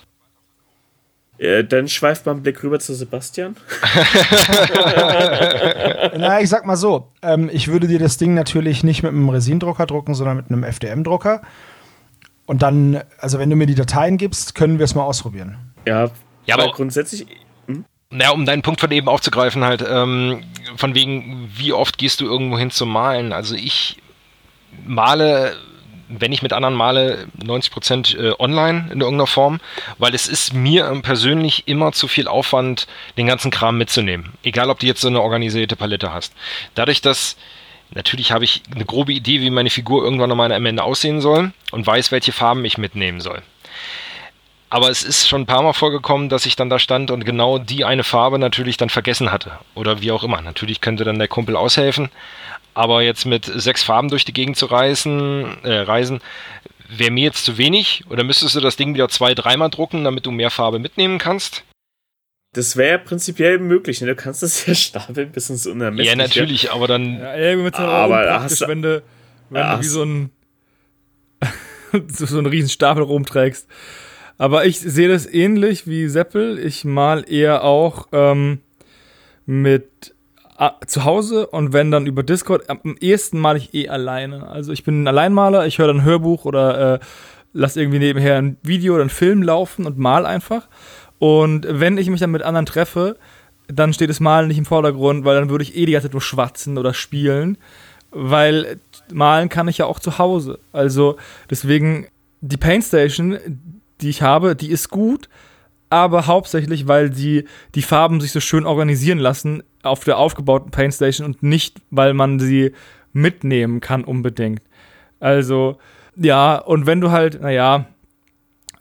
Äh, 1.39 1.63
dann 1.63 1.87
schweift 1.87 2.25
man 2.25 2.37
einen 2.37 2.43
Blick 2.43 2.63
rüber 2.63 2.79
zu 2.79 2.95
Sebastian. 2.95 3.55
Na, 6.17 6.41
ich 6.41 6.49
sag 6.49 6.65
mal 6.65 6.75
so, 6.75 7.11
ähm, 7.21 7.49
ich 7.51 7.67
würde 7.67 7.87
dir 7.87 7.99
das 7.99 8.17
Ding 8.17 8.33
natürlich 8.33 8.83
nicht 8.83 9.03
mit 9.03 9.11
einem 9.11 9.29
Resindrucker 9.29 9.85
drucken, 9.85 10.15
sondern 10.15 10.37
mit 10.37 10.47
einem 10.49 10.63
FDM-Drucker. 10.63 11.41
Und 12.45 12.61
dann, 12.61 13.01
also 13.19 13.39
wenn 13.39 13.49
du 13.49 13.55
mir 13.55 13.65
die 13.67 13.75
Dateien 13.75 14.17
gibst, 14.17 14.55
können 14.55 14.79
wir 14.79 14.85
es 14.85 14.95
mal 14.95 15.03
ausprobieren. 15.03 15.57
Ja, 15.85 16.09
Ja, 16.45 16.55
aber- 16.55 16.71
grundsätzlich, 16.71 17.25
Naja, 18.09 18.31
um 18.31 18.45
deinen 18.45 18.61
Punkt 18.61 18.79
von 18.79 18.89
eben 18.91 19.09
aufzugreifen, 19.09 19.63
halt, 19.65 19.85
ähm, 19.87 20.41
von 20.77 20.95
wegen, 20.95 21.49
wie 21.55 21.73
oft 21.73 21.97
gehst 21.97 22.21
du 22.21 22.25
irgendwo 22.25 22.57
hin 22.57 22.71
zum 22.71 22.89
Malen? 22.89 23.33
Also 23.33 23.55
ich 23.55 23.97
male, 24.85 25.57
wenn 26.09 26.31
ich 26.31 26.41
mit 26.41 26.53
anderen 26.53 26.75
male, 26.75 27.27
90% 27.43 28.17
äh, 28.17 28.33
online 28.39 28.89
in 28.91 29.01
irgendeiner 29.01 29.27
Form, 29.27 29.59
weil 29.97 30.15
es 30.15 30.27
ist 30.27 30.53
mir 30.53 30.85
persönlich 31.01 31.67
immer 31.67 31.91
zu 31.91 32.07
viel 32.07 32.27
Aufwand, 32.27 32.87
den 33.17 33.27
ganzen 33.27 33.51
Kram 33.51 33.77
mitzunehmen. 33.77 34.33
Egal, 34.43 34.69
ob 34.69 34.79
du 34.79 34.87
jetzt 34.87 35.01
so 35.01 35.07
eine 35.07 35.21
organisierte 35.21 35.75
Palette 35.75 36.13
hast. 36.13 36.33
Dadurch, 36.75 37.01
dass 37.01 37.37
Natürlich 37.91 38.33
habe 38.33 38.43
ich 38.43 38.63
eine 38.75 38.83
grobe 38.83 39.13
Idee, 39.13 39.39
wie 39.39 39.49
meine 39.49 39.69
Figur 39.69 40.03
irgendwann 40.03 40.31
am 40.31 40.65
Ende 40.65 40.83
aussehen 40.83 41.21
soll 41.21 41.53
und 41.71 41.87
weiß, 41.87 42.11
welche 42.11 42.33
Farben 42.33 42.65
ich 42.65 42.77
mitnehmen 42.77 43.21
soll. 43.21 43.41
Aber 44.69 44.89
es 44.89 45.03
ist 45.03 45.27
schon 45.27 45.41
ein 45.41 45.45
paar 45.45 45.63
Mal 45.63 45.73
vorgekommen, 45.73 46.29
dass 46.29 46.45
ich 46.45 46.55
dann 46.55 46.69
da 46.69 46.77
stand 46.77 47.09
und 47.09 47.23
genau 47.25 47.57
die 47.57 47.85
eine 47.85 48.03
Farbe 48.03 48.37
natürlich 48.37 48.77
dann 48.77 48.89
vergessen 48.89 49.31
hatte. 49.31 49.51
Oder 49.75 50.01
wie 50.01 50.11
auch 50.11 50.23
immer. 50.23 50.41
Natürlich 50.41 50.81
könnte 50.81 51.05
dann 51.05 51.19
der 51.19 51.29
Kumpel 51.29 51.55
aushelfen. 51.55 52.09
Aber 52.73 53.01
jetzt 53.01 53.25
mit 53.25 53.45
sechs 53.45 53.83
Farben 53.83 54.09
durch 54.09 54.25
die 54.25 54.33
Gegend 54.33 54.57
zu 54.57 54.65
reisen, 54.65 55.63
äh, 55.63 55.79
reisen 55.79 56.19
wäre 56.89 57.11
mir 57.11 57.23
jetzt 57.23 57.45
zu 57.45 57.57
wenig. 57.57 58.03
Oder 58.09 58.23
müsstest 58.23 58.55
du 58.55 58.59
das 58.59 58.75
Ding 58.75 58.93
wieder 58.93 59.09
zwei, 59.09 59.33
dreimal 59.33 59.69
drucken, 59.69 60.03
damit 60.03 60.25
du 60.25 60.31
mehr 60.31 60.51
Farbe 60.51 60.79
mitnehmen 60.79 61.17
kannst? 61.17 61.63
das 62.57 62.75
wäre 62.75 62.97
prinzipiell 62.99 63.59
möglich. 63.59 64.01
Ne? 64.01 64.07
Du 64.07 64.15
kannst 64.15 64.41
das 64.43 64.65
ja 64.65 64.73
stapeln 64.73 65.31
bis 65.31 65.49
ins 65.49 65.67
Unermessliche. 65.67 66.09
Ja, 66.09 66.15
natürlich, 66.15 66.71
aber 66.71 66.87
dann. 66.87 67.19
Ja, 67.19 67.35
irgendwie 67.35 67.75
Aber 67.77 68.41
hast 68.41 68.67
wenn 68.67 68.81
du, 68.81 69.03
wenn 69.49 69.61
Ja, 69.61 69.75
du 69.75 69.81
wie 69.81 69.87
so 69.87 70.03
ein 70.03 70.31
so, 72.07 72.25
so 72.25 72.37
einen 72.37 72.47
riesen 72.47 72.69
Stapel 72.69 73.03
rumträgst. 73.03 73.67
Aber 74.37 74.65
ich 74.65 74.79
sehe 74.79 75.07
das 75.07 75.25
ähnlich 75.25 75.87
wie 75.87 76.07
Seppel. 76.07 76.59
Ich 76.59 76.85
mal 76.85 77.25
eher 77.27 77.63
auch 77.63 78.07
ähm, 78.11 78.59
mit 79.45 80.13
ah, 80.57 80.73
zu 80.85 81.05
Hause 81.05 81.47
und 81.47 81.73
wenn 81.73 81.91
dann 81.91 82.05
über 82.05 82.23
Discord. 82.23 82.69
Am 82.69 82.95
ehesten 82.99 83.39
male 83.39 83.57
ich 83.57 83.73
eh 83.73 83.89
alleine. 83.89 84.47
Also 84.47 84.71
ich 84.71 84.83
bin 84.83 85.03
ein 85.03 85.07
Alleinmaler, 85.07 85.65
ich 85.65 85.79
höre 85.79 85.87
dann 85.87 85.97
ein 85.97 86.05
Hörbuch 86.05 86.45
oder 86.45 86.95
äh, 86.95 86.99
lass 87.53 87.75
irgendwie 87.75 87.99
nebenher 87.99 88.37
ein 88.37 88.57
Video 88.61 88.93
oder 88.93 89.01
einen 89.01 89.09
Film 89.09 89.41
laufen 89.41 89.85
und 89.85 89.97
mal 89.97 90.25
einfach. 90.25 90.67
Und 91.19 91.65
wenn 91.67 91.97
ich 91.97 92.09
mich 92.09 92.19
dann 92.19 92.31
mit 92.31 92.43
anderen 92.43 92.67
treffe, 92.67 93.17
dann 93.67 93.93
steht 93.93 94.09
das 94.09 94.19
Malen 94.19 94.47
nicht 94.47 94.59
im 94.59 94.65
Vordergrund, 94.65 95.25
weil 95.25 95.39
dann 95.39 95.49
würde 95.49 95.63
ich 95.63 95.75
eh 95.75 95.85
die 95.85 95.91
ganze 95.93 96.07
Zeit 96.07 96.13
nur 96.13 96.21
schwatzen 96.21 96.77
oder 96.77 96.93
spielen, 96.93 97.57
weil 98.11 98.79
malen 99.11 99.49
kann 99.49 99.67
ich 99.67 99.79
ja 99.79 99.85
auch 99.85 99.99
zu 99.99 100.19
Hause. 100.19 100.59
Also 100.71 101.17
deswegen 101.49 102.07
die 102.41 102.57
Paintstation, 102.57 103.37
die 104.01 104.09
ich 104.09 104.21
habe, 104.21 104.55
die 104.55 104.69
ist 104.69 104.89
gut, 104.89 105.29
aber 105.89 106.27
hauptsächlich, 106.27 106.87
weil 106.87 107.09
die, 107.09 107.45
die 107.75 107.81
Farben 107.81 108.19
sich 108.21 108.31
so 108.31 108.39
schön 108.39 108.65
organisieren 108.65 109.19
lassen 109.19 109.63
auf 109.83 110.03
der 110.03 110.17
aufgebauten 110.17 110.71
Paintstation 110.71 111.25
und 111.25 111.43
nicht, 111.43 111.81
weil 111.91 112.13
man 112.13 112.39
sie 112.39 112.73
mitnehmen 113.13 113.79
kann 113.79 114.03
unbedingt. 114.03 114.61
Also, 115.19 115.77
ja, 116.15 116.57
und 116.57 116.85
wenn 116.85 117.01
du 117.01 117.11
halt, 117.11 117.41
naja, 117.41 117.85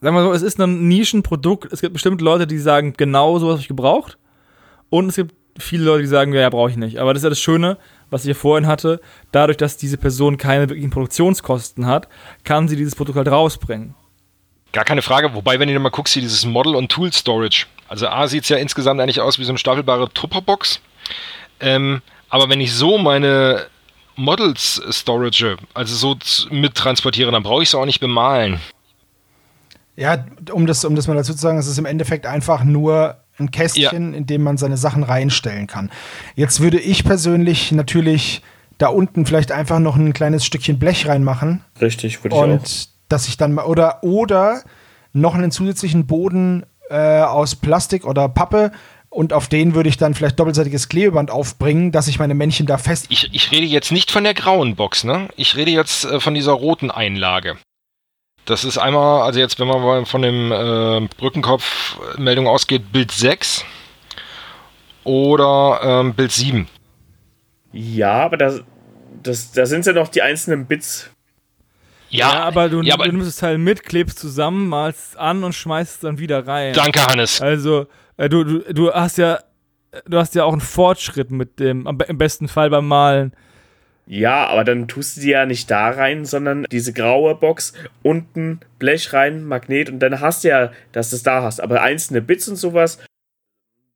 sagen 0.01 0.16
wir 0.16 0.22
so, 0.22 0.32
es 0.32 0.43
ist 0.43 0.60
ein 0.60 0.88
Nischenprodukt, 0.88 1.72
es 1.72 1.80
gibt 1.80 1.93
bestimmt 1.93 2.20
Leute, 2.20 2.47
die 2.47 2.59
sagen, 2.59 2.94
genau 2.97 3.38
so 3.38 3.47
was 3.47 3.52
habe 3.52 3.62
ich 3.62 3.68
gebraucht. 3.68 4.18
Und 4.90 5.09
es 5.09 5.16
gibt 5.16 5.34
viele 5.59 5.84
Leute, 5.84 6.02
die 6.02 6.09
sagen, 6.09 6.32
ja, 6.32 6.48
brauche 6.51 6.70
ich 6.70 6.76
nicht. 6.76 6.98
Aber 6.98 7.14
das 7.14 7.20
ist 7.20 7.24
ja 7.24 7.30
das 7.30 7.40
Schöne, 7.40 7.78
was 8.10 8.22
ich 8.22 8.28
ja 8.28 8.34
vorhin 8.34 8.66
hatte. 8.66 9.01
Dadurch, 9.32 9.56
dass 9.56 9.76
diese 9.76 9.97
Person 9.97 10.36
keine 10.36 10.68
wirklichen 10.68 10.90
Produktionskosten 10.90 11.86
hat, 11.86 12.09
kann 12.44 12.68
sie 12.68 12.76
dieses 12.76 12.94
Produkt 12.94 13.16
halt 13.16 13.28
rausbringen. 13.28 13.94
Gar 14.77 14.85
keine 14.85 15.01
Frage, 15.01 15.32
wobei, 15.32 15.59
wenn 15.59 15.70
du 15.70 15.81
mal 15.81 15.89
guckst, 15.89 16.12
hier 16.12 16.20
dieses 16.20 16.44
Model 16.44 16.74
und 16.74 16.93
Tool 16.93 17.11
Storage. 17.11 17.65
Also 17.89 18.09
A 18.09 18.28
sieht 18.28 18.43
es 18.43 18.51
ja 18.51 18.59
insgesamt 18.59 19.01
eigentlich 19.01 19.23
aus 19.23 19.39
wie 19.39 19.44
so 19.44 19.51
eine 19.51 19.57
staffelbare 19.57 20.12
Tupperbox. 20.12 20.81
Ähm, 21.61 22.03
aber 22.28 22.51
wenn 22.51 22.61
ich 22.61 22.74
so 22.74 22.98
meine 22.98 23.69
Models 24.16 24.82
storage, 24.90 25.57
also 25.73 25.97
so 25.97 26.19
mittransportiere, 26.51 27.32
dann 27.32 27.43
brauche 27.43 27.62
ich 27.62 27.70
es 27.70 27.74
auch 27.74 27.86
nicht 27.86 28.01
bemalen. 28.01 28.61
Ja, 29.97 30.27
um 30.53 30.66
das, 30.66 30.85
um 30.85 30.94
das 30.94 31.09
mal 31.09 31.15
dazu 31.15 31.32
zu 31.32 31.40
sagen, 31.40 31.57
es 31.57 31.66
ist 31.66 31.78
im 31.78 31.86
Endeffekt 31.86 32.27
einfach 32.27 32.62
nur 32.62 33.16
ein 33.39 33.51
Kästchen, 33.51 34.12
ja. 34.12 34.19
in 34.19 34.27
dem 34.27 34.43
man 34.43 34.59
seine 34.59 34.77
Sachen 34.77 35.05
reinstellen 35.05 35.66
kann. 35.66 35.90
Jetzt 36.35 36.61
würde 36.61 36.78
ich 36.78 37.03
persönlich 37.03 37.73
natürlich 37.73 38.43
da 38.77 38.89
unten 38.89 39.24
vielleicht 39.24 39.53
einfach 39.53 39.78
noch 39.78 39.97
ein 39.97 40.12
kleines 40.12 40.44
Stückchen 40.44 40.78
Blech 40.78 41.09
reinmachen. 41.09 41.65
Richtig, 41.81 42.23
würde 42.23 42.36
ich 42.36 42.43
und 42.43 42.61
auch 42.61 42.95
dass 43.09 43.28
ich 43.28 43.37
dann 43.37 43.53
mal 43.53 43.65
oder 43.65 44.03
oder 44.03 44.62
noch 45.12 45.35
einen 45.35 45.51
zusätzlichen 45.51 46.07
Boden 46.07 46.65
äh, 46.91 47.20
aus 47.20 47.57
Plastik 47.57 48.05
oder 48.05 48.28
Pappe 48.28 48.73
und 49.09 49.33
auf 49.33 49.49
den 49.49 49.74
würde 49.74 49.89
ich 49.89 49.97
dann 49.97 50.15
vielleicht 50.15 50.39
doppelseitiges 50.39 50.89
Klebeband 50.89 51.31
aufbringen, 51.31 51.93
dass 51.93 52.09
ich 52.09 52.19
meine 52.19 52.35
Männchen 52.35 52.66
da 52.66 52.77
fest. 52.77 53.07
Ich, 53.09 53.33
ich 53.33 53.51
rede 53.51 53.66
jetzt 53.66 53.93
nicht 53.93 54.11
von 54.11 54.24
der 54.24 54.35
grauen 54.35 54.77
Box, 54.77 55.05
ne? 55.05 55.28
Ich 55.37 55.57
rede 55.57 55.70
jetzt 55.70 56.05
äh, 56.05 56.20
von 56.20 56.35
dieser 56.35 56.53
roten 56.53 56.91
Einlage. 56.91 57.57
Das 58.45 58.62
ist 58.62 58.78
einmal, 58.78 59.23
also 59.23 59.41
jetzt, 59.41 59.59
wenn 59.59 59.69
man 59.69 59.81
mal 59.81 60.05
von 60.05 60.23
dem 60.23 60.53
äh, 60.53 61.09
Brückenkopf-Meldung 61.16 62.47
ausgeht, 62.47 62.93
Bild 62.93 63.11
6 63.11 63.65
oder 65.03 65.81
ähm, 65.83 66.15
Bild 66.15 66.33
7. 66.33 66.69
Ja, 67.73 68.24
aber 68.24 68.37
da 68.37 68.61
das, 69.23 69.53
da 69.53 69.66
sind 69.66 69.87
ja 69.87 69.93
noch 69.93 70.09
die 70.09 70.23
einzelnen 70.23 70.66
Bits 70.66 71.11
ja, 72.09 72.33
ja, 72.33 72.43
aber 72.45 72.69
du, 72.69 72.83
ja, 72.83 72.95
aber 72.95 73.05
du 73.05 73.12
nimmst 73.12 73.28
das 73.28 73.37
Teil 73.37 73.59
mit, 73.59 73.83
klebst 73.83 74.19
zusammen, 74.19 74.69
malst 74.69 75.16
an 75.16 75.45
und 75.45 75.55
schmeißt 75.55 75.95
es 75.95 76.01
dann 76.01 76.19
wieder 76.19 76.47
rein. 76.47 76.73
Danke, 76.73 77.05
Hannes. 77.07 77.41
Also, 77.41 77.87
äh, 78.16 78.28
du, 78.28 78.45
du, 78.45 78.73
du 78.73 78.93
hast 78.93 79.19
ja 79.19 79.41
du 80.05 80.19
hast 80.19 80.35
ja 80.35 80.45
auch 80.45 80.53
einen 80.53 80.61
Fortschritt 80.61 81.31
mit 81.31 81.59
dem, 81.59 81.87
im 81.87 82.19
besten 82.19 82.49
Fall 82.49 82.70
beim 82.70 82.87
Malen. 82.87 83.33
Ja, 84.07 84.47
aber 84.47 84.62
dann 84.62 84.87
tust 84.87 85.16
du 85.16 85.20
die 85.23 85.31
ja 85.31 85.47
nicht 85.47 85.70
da 85.70 85.91
rein, 85.91 86.24
sondern 86.24 86.65
diese 86.70 86.93
graue 86.93 87.35
Box, 87.35 87.73
unten 88.03 88.61
Blech 88.78 89.12
rein, 89.12 89.45
Magnet 89.45 89.91
und 89.91 89.99
dann 89.99 90.20
hast 90.20 90.45
du 90.45 90.49
ja, 90.49 90.73
dass 90.93 91.11
du 91.11 91.16
es 91.16 91.24
da 91.24 91.43
hast. 91.43 91.61
Aber 91.61 91.83
einzelne 91.83 92.23
Bits 92.23 92.47
und 92.47 92.57
sowas, 92.57 93.01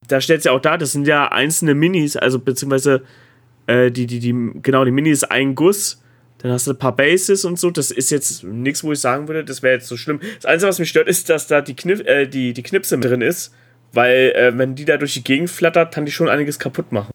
da 0.08 0.20
stellt 0.20 0.40
es 0.40 0.46
ja 0.46 0.52
auch 0.52 0.60
da, 0.60 0.76
das 0.76 0.92
sind 0.92 1.06
ja 1.06 1.30
einzelne 1.30 1.74
Minis, 1.74 2.16
also 2.16 2.40
beziehungsweise 2.40 3.02
äh, 3.68 3.92
die, 3.92 4.06
die, 4.06 4.18
die, 4.18 4.34
genau, 4.62 4.84
die 4.84 4.90
Minis 4.90 5.22
ein 5.22 5.54
Guss 5.54 6.02
dann 6.42 6.52
hast 6.52 6.66
du 6.66 6.72
ein 6.72 6.78
paar 6.78 6.96
Bases 6.96 7.44
und 7.44 7.58
so. 7.58 7.70
Das 7.70 7.90
ist 7.90 8.10
jetzt 8.10 8.44
nichts, 8.44 8.82
wo 8.82 8.92
ich 8.92 9.00
sagen 9.00 9.28
würde, 9.28 9.44
das 9.44 9.62
wäre 9.62 9.74
jetzt 9.74 9.88
so 9.88 9.96
schlimm. 9.96 10.20
Das 10.36 10.46
Einzige, 10.46 10.68
was 10.68 10.78
mich 10.78 10.88
stört, 10.88 11.06
ist, 11.06 11.28
dass 11.28 11.46
da 11.46 11.60
die, 11.60 11.76
Knif 11.76 12.00
äh, 12.00 12.26
die, 12.26 12.54
die 12.54 12.62
Knipse 12.62 12.98
drin 12.98 13.20
ist. 13.20 13.52
Weil, 13.92 14.32
äh, 14.36 14.56
wenn 14.56 14.74
die 14.74 14.84
da 14.84 14.96
durch 14.96 15.14
die 15.14 15.24
Gegend 15.24 15.50
flattert, 15.50 15.92
kann 15.92 16.06
die 16.06 16.12
schon 16.12 16.28
einiges 16.28 16.58
kaputt 16.58 16.92
machen. 16.92 17.10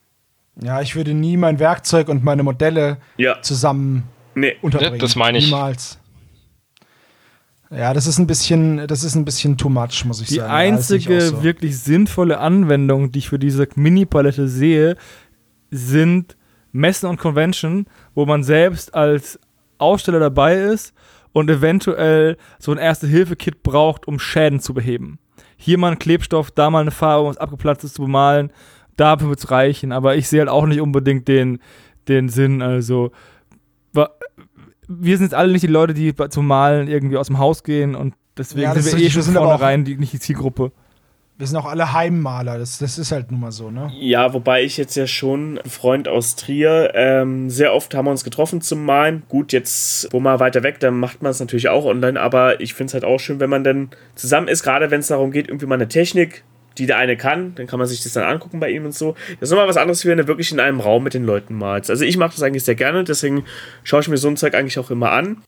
Ja, 0.61 0.81
ich 0.81 0.95
würde 0.95 1.13
nie 1.13 1.37
mein 1.37 1.59
Werkzeug 1.59 2.09
und 2.09 2.23
meine 2.23 2.43
Modelle 2.43 2.97
ja. 3.17 3.41
zusammen 3.41 4.03
nee. 4.35 4.55
unterbringen. 4.61 4.99
Das 4.99 5.15
meine 5.15 5.37
ich. 5.37 5.45
Niemals. 5.45 5.99
Ja, 7.71 7.93
das 7.93 8.07
ist 8.07 8.19
ein 8.19 8.27
bisschen, 8.27 8.87
das 8.87 9.03
ist 9.03 9.15
ein 9.15 9.25
bisschen 9.25 9.57
too 9.57 9.69
much, 9.69 10.05
muss 10.05 10.21
ich 10.21 10.27
die 10.27 10.35
sagen. 10.35 10.49
Die 10.49 10.53
einzige 10.53 11.21
so. 11.21 11.43
wirklich 11.43 11.77
sinnvolle 11.79 12.39
Anwendung, 12.39 13.11
die 13.11 13.19
ich 13.19 13.29
für 13.29 13.39
diese 13.39 13.67
Mini-Palette 13.75 14.47
sehe, 14.47 14.95
sind 15.71 16.37
Messen 16.75 17.09
und 17.09 17.17
Convention, 17.17 17.85
wo 18.15 18.25
man 18.25 18.43
selbst 18.43 18.93
als 18.93 19.39
Aussteller 19.77 20.19
dabei 20.19 20.55
ist 20.55 20.93
und 21.31 21.49
eventuell 21.49 22.37
so 22.59 22.73
ein 22.73 22.77
Erste-Hilfe-Kit 22.77 23.63
braucht, 23.63 24.07
um 24.09 24.19
Schäden 24.19 24.59
zu 24.59 24.73
beheben. 24.73 25.17
Hier 25.55 25.77
mal 25.77 25.93
ein 25.93 25.99
Klebstoff, 25.99 26.51
da 26.51 26.69
mal 26.69 26.81
eine 26.81 26.91
Farbe, 26.91 27.23
um 27.23 27.31
es 27.31 27.37
abgeplatzt 27.37 27.85
ist, 27.85 27.95
zu 27.95 28.01
bemalen. 28.01 28.51
Dafür 28.97 29.29
wird 29.29 29.39
es 29.39 29.51
reichen, 29.51 29.93
aber 29.93 30.17
ich 30.17 30.27
sehe 30.27 30.41
halt 30.41 30.49
auch 30.49 30.65
nicht 30.65 30.81
unbedingt 30.81 31.29
den, 31.29 31.59
den 32.09 32.27
Sinn. 32.27 32.61
Also, 32.61 33.11
wir 33.93 35.17
sind 35.17 35.27
jetzt 35.27 35.33
alle 35.33 35.53
nicht 35.53 35.63
die 35.63 35.67
Leute, 35.67 35.93
die 35.93 36.13
zum 36.29 36.45
Malen 36.45 36.89
irgendwie 36.89 37.17
aus 37.17 37.27
dem 37.27 37.39
Haus 37.39 37.63
gehen 37.63 37.95
und 37.95 38.15
deswegen 38.37 38.63
ja, 38.63 38.75
sind 38.75 38.97
wir 38.97 39.05
eh 39.05 39.09
schon 39.09 39.23
vornherein 39.23 39.83
nicht 39.83 40.11
die 40.11 40.19
Zielgruppe 40.19 40.73
wir 41.37 41.47
sind 41.47 41.57
auch 41.57 41.65
alle 41.65 41.91
Heimmaler, 41.91 42.57
das, 42.57 42.77
das 42.77 42.97
ist 42.97 43.11
halt 43.11 43.29
nun 43.29 43.41
mal 43.41 43.51
so, 43.51 43.69
ne? 43.69 43.91
Ja, 43.99 44.33
wobei 44.33 44.63
ich 44.63 44.77
jetzt 44.77 44.95
ja 44.95 45.05
schon, 45.05 45.59
ein 45.59 45.69
Freund 45.69 46.07
aus 46.07 46.37
Trier, 46.37 46.91
ähm, 46.95 47.49
sehr 47.49 47.73
oft 47.73 47.93
haben 47.93 48.05
wir 48.05 48.11
uns 48.11 48.23
getroffen 48.23 48.61
zum 48.61 48.85
Malen. 48.85 49.23
Gut, 49.27 49.51
jetzt, 49.51 50.07
wo 50.13 50.21
man 50.21 50.39
weiter 50.39 50.63
weg, 50.63 50.79
dann 50.79 50.97
macht 50.97 51.21
man 51.21 51.31
es 51.31 51.41
natürlich 51.41 51.67
auch 51.67 51.83
online, 51.83 52.19
aber 52.19 52.61
ich 52.61 52.73
finde 52.73 52.89
es 52.89 52.93
halt 52.93 53.03
auch 53.03 53.19
schön, 53.19 53.41
wenn 53.41 53.49
man 53.49 53.65
dann 53.65 53.89
zusammen 54.15 54.47
ist, 54.47 54.63
gerade 54.63 54.91
wenn 54.91 55.01
es 55.01 55.07
darum 55.07 55.31
geht, 55.31 55.49
irgendwie 55.49 55.65
mal 55.65 55.75
eine 55.75 55.89
Technik, 55.89 56.45
die 56.77 56.85
der 56.85 56.97
eine 56.97 57.17
kann, 57.17 57.53
dann 57.55 57.67
kann 57.67 57.79
man 57.79 57.87
sich 57.87 58.01
das 58.01 58.13
dann 58.13 58.23
angucken 58.23 58.61
bei 58.61 58.69
ihm 58.69 58.85
und 58.85 58.93
so. 58.93 59.15
Das 59.39 59.49
ist 59.49 59.51
nochmal 59.51 59.67
was 59.67 59.77
anderes, 59.77 60.05
wie 60.05 60.09
wenn 60.09 60.17
du 60.17 60.27
wirklich 60.27 60.51
in 60.53 60.59
einem 60.61 60.79
Raum 60.79 61.03
mit 61.03 61.13
den 61.13 61.25
Leuten 61.25 61.55
malst. 61.55 61.89
Also 61.89 62.05
ich 62.05 62.17
mache 62.17 62.31
das 62.31 62.43
eigentlich 62.43 62.63
sehr 62.63 62.75
gerne, 62.75 63.03
deswegen 63.03 63.43
schaue 63.83 63.99
ich 63.99 64.07
mir 64.07 64.17
so 64.17 64.29
ein 64.29 64.37
Zeug 64.37 64.55
eigentlich 64.55 64.79
auch 64.79 64.89
immer 64.89 65.11
an. 65.11 65.41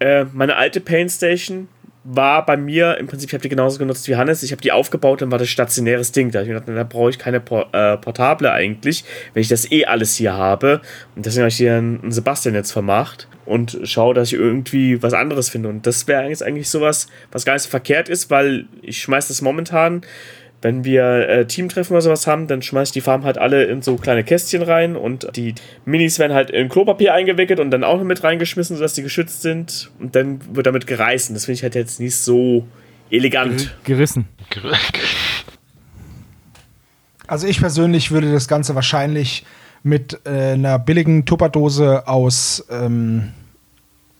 Äh, 0.00 0.24
meine 0.32 0.56
alte 0.56 0.80
Paintstation, 0.80 1.68
war 2.10 2.46
bei 2.46 2.56
mir 2.56 2.96
im 2.96 3.06
Prinzip, 3.06 3.28
ich 3.28 3.34
habe 3.34 3.42
die 3.42 3.50
genauso 3.50 3.78
genutzt 3.78 4.08
wie 4.08 4.16
Hannes. 4.16 4.42
Ich 4.42 4.50
habe 4.52 4.62
die 4.62 4.72
aufgebaut, 4.72 5.20
dann 5.20 5.30
war 5.30 5.38
das 5.38 5.48
stationäres 5.50 6.10
Ding. 6.10 6.30
Da, 6.30 6.40
ich 6.40 6.48
gedacht, 6.48 6.64
da 6.66 6.84
brauche 6.84 7.10
ich 7.10 7.18
keine 7.18 7.38
Por 7.38 7.68
äh, 7.72 7.98
Portable 7.98 8.50
eigentlich, 8.50 9.04
wenn 9.34 9.42
ich 9.42 9.48
das 9.48 9.70
eh 9.70 9.84
alles 9.84 10.16
hier 10.16 10.32
habe. 10.32 10.80
Und 11.14 11.26
deswegen 11.26 11.42
habe 11.42 11.50
ich 11.50 11.56
hier 11.56 11.76
einen 11.76 12.10
Sebastian 12.10 12.54
jetzt 12.54 12.72
vermacht 12.72 13.28
und 13.44 13.78
schaue, 13.84 14.14
dass 14.14 14.28
ich 14.28 14.38
irgendwie 14.38 15.02
was 15.02 15.12
anderes 15.12 15.50
finde. 15.50 15.68
Und 15.68 15.86
das 15.86 16.08
wäre 16.08 16.22
eigentlich, 16.22 16.42
eigentlich 16.42 16.70
sowas, 16.70 17.08
was 17.30 17.44
gar 17.44 17.52
nicht 17.52 17.64
so 17.64 17.70
verkehrt 17.70 18.08
ist, 18.08 18.30
weil 18.30 18.64
ich 18.80 19.02
schmeiße 19.02 19.28
das 19.28 19.42
momentan 19.42 20.02
wenn 20.60 20.84
wir 20.84 21.28
äh, 21.28 21.46
Teamtreffen 21.46 21.94
oder 21.94 22.02
sowas 22.02 22.26
haben, 22.26 22.48
dann 22.48 22.62
schmeiße 22.62 22.90
ich 22.90 22.94
die 22.94 23.00
Farben 23.00 23.24
halt 23.24 23.38
alle 23.38 23.64
in 23.64 23.82
so 23.82 23.96
kleine 23.96 24.24
Kästchen 24.24 24.62
rein 24.62 24.96
und 24.96 25.28
die 25.36 25.54
Minis 25.84 26.18
werden 26.18 26.32
halt 26.32 26.50
in 26.50 26.68
Klopapier 26.68 27.14
eingewickelt 27.14 27.60
und 27.60 27.70
dann 27.70 27.84
auch 27.84 27.98
noch 27.98 28.04
mit 28.04 28.24
reingeschmissen, 28.24 28.76
sodass 28.76 28.94
die 28.94 29.02
geschützt 29.02 29.42
sind 29.42 29.90
und 30.00 30.16
dann 30.16 30.40
wird 30.54 30.66
damit 30.66 30.86
gereißen. 30.86 31.34
Das 31.34 31.44
finde 31.44 31.56
ich 31.56 31.62
halt 31.62 31.74
jetzt 31.76 32.00
nicht 32.00 32.16
so 32.16 32.66
elegant. 33.10 33.74
Gerissen. 33.84 34.26
Also 37.28 37.46
ich 37.46 37.60
persönlich 37.60 38.10
würde 38.10 38.32
das 38.32 38.48
Ganze 38.48 38.74
wahrscheinlich 38.74 39.44
mit 39.82 40.18
äh, 40.24 40.52
einer 40.52 40.78
billigen 40.78 41.24
Tupperdose 41.24 42.08
aus 42.08 42.66
ähm, 42.70 43.32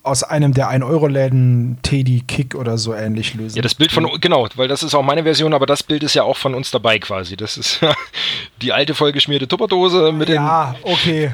aus 0.03 0.23
einem 0.23 0.55
der 0.55 0.71
1-Euro-Läden 0.71 1.79
Teddy 1.83 2.23
Kick 2.27 2.55
oder 2.55 2.79
so 2.79 2.95
ähnlich 2.95 3.35
lösen. 3.35 3.57
Ja, 3.57 3.63
das 3.63 3.75
Bild 3.75 3.93
von, 3.93 4.09
genau, 4.21 4.49
weil 4.55 4.69
das 4.69 4.83
ist 4.83 4.95
auch 4.95 5.03
meine 5.03 5.25
Version, 5.25 5.53
aber 5.53 5.67
das 5.67 5.83
Bild 5.83 6.03
ist 6.03 6.15
ja 6.15 6.23
auch 6.23 6.37
von 6.37 6.55
uns 6.55 6.71
dabei 6.71 6.99
quasi. 6.99 7.37
Das 7.37 7.57
ist 7.57 7.81
die 8.63 8.73
alte 8.73 8.95
vollgeschmierte 8.95 9.49
Tupperdose 9.49 10.13
mit 10.13 10.29
den. 10.29 10.37
Ja, 10.37 10.75
okay 10.83 11.33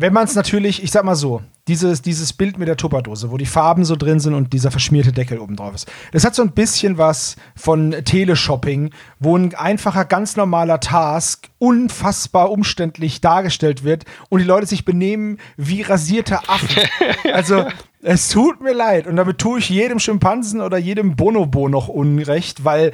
wenn 0.00 0.12
man 0.12 0.24
es 0.24 0.36
natürlich, 0.36 0.82
ich 0.82 0.92
sag 0.92 1.04
mal 1.04 1.16
so, 1.16 1.42
dieses, 1.68 2.02
dieses 2.02 2.32
Bild 2.32 2.58
mit 2.58 2.66
der 2.66 2.76
Tupperdose, 2.76 3.30
wo 3.30 3.36
die 3.36 3.46
Farben 3.46 3.84
so 3.84 3.94
drin 3.94 4.20
sind 4.20 4.34
und 4.34 4.52
dieser 4.52 4.70
verschmierte 4.70 5.12
Deckel 5.12 5.38
oben 5.38 5.56
drauf 5.56 5.74
ist, 5.74 5.90
das 6.12 6.24
hat 6.24 6.34
so 6.34 6.42
ein 6.42 6.52
bisschen 6.52 6.98
was 6.98 7.36
von 7.54 7.92
Teleshopping, 8.04 8.90
wo 9.20 9.36
ein 9.36 9.54
einfacher, 9.54 10.04
ganz 10.04 10.36
normaler 10.36 10.80
Task 10.80 11.48
unfassbar 11.58 12.50
umständlich 12.50 13.20
dargestellt 13.20 13.84
wird 13.84 14.04
und 14.30 14.40
die 14.40 14.46
Leute 14.46 14.66
sich 14.66 14.84
benehmen 14.84 15.38
wie 15.56 15.82
rasierte 15.82 16.48
Affen. 16.48 16.82
also, 17.32 17.66
es 18.00 18.28
tut 18.28 18.60
mir 18.60 18.72
leid 18.72 19.06
und 19.06 19.16
damit 19.16 19.38
tue 19.38 19.58
ich 19.58 19.68
jedem 19.68 19.98
Schimpansen 19.98 20.60
oder 20.60 20.78
jedem 20.78 21.16
Bonobo 21.16 21.68
noch 21.68 21.88
Unrecht, 21.88 22.64
weil 22.64 22.92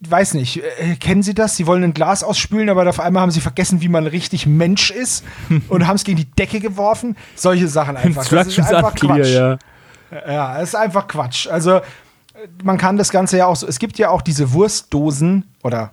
weiß 0.00 0.34
nicht, 0.34 0.62
äh, 0.78 0.96
kennen 0.96 1.22
Sie 1.22 1.34
das? 1.34 1.56
Sie 1.56 1.66
wollen 1.66 1.84
ein 1.84 1.94
Glas 1.94 2.22
ausspülen, 2.22 2.68
aber 2.68 2.88
auf 2.88 3.00
einmal 3.00 3.22
haben 3.22 3.30
Sie 3.30 3.40
vergessen, 3.40 3.80
wie 3.80 3.88
man 3.88 4.06
richtig 4.06 4.46
Mensch 4.46 4.90
ist 4.90 5.24
und 5.68 5.86
haben 5.86 5.96
es 5.96 6.04
gegen 6.04 6.18
die 6.18 6.30
Decke 6.30 6.60
geworfen. 6.60 7.16
Solche 7.34 7.68
Sachen 7.68 7.96
einfach. 7.96 8.26
Das 8.28 8.48
ist 8.48 8.60
einfach 8.60 8.94
Quatsch. 8.94 9.34
Ja. 9.34 9.58
Ja, 10.26 10.60
es 10.60 10.70
ist 10.70 10.74
einfach 10.76 11.08
Quatsch. 11.08 11.48
Also 11.48 11.80
man 12.62 12.78
kann 12.78 12.96
das 12.96 13.10
Ganze 13.10 13.38
ja 13.38 13.46
auch 13.46 13.56
so. 13.56 13.66
Es 13.66 13.78
gibt 13.78 13.98
ja 13.98 14.10
auch 14.10 14.22
diese 14.22 14.52
Wurstdosen 14.52 15.44
oder 15.62 15.92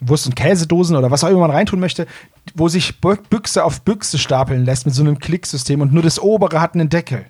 Wurst- 0.00 0.26
und 0.26 0.36
Käsedosen 0.36 0.96
oder 0.96 1.10
was 1.10 1.24
auch 1.24 1.28
immer 1.28 1.40
man 1.40 1.50
reintun 1.50 1.80
möchte, 1.80 2.06
wo 2.54 2.68
sich 2.68 3.00
Büchse 3.00 3.64
auf 3.64 3.82
Büchse 3.82 4.18
stapeln 4.18 4.64
lässt 4.64 4.86
mit 4.86 4.94
so 4.94 5.02
einem 5.02 5.18
Klicksystem 5.18 5.80
und 5.80 5.92
nur 5.92 6.02
das 6.02 6.20
obere 6.20 6.60
hat 6.60 6.74
einen 6.74 6.88
Deckel. 6.88 7.26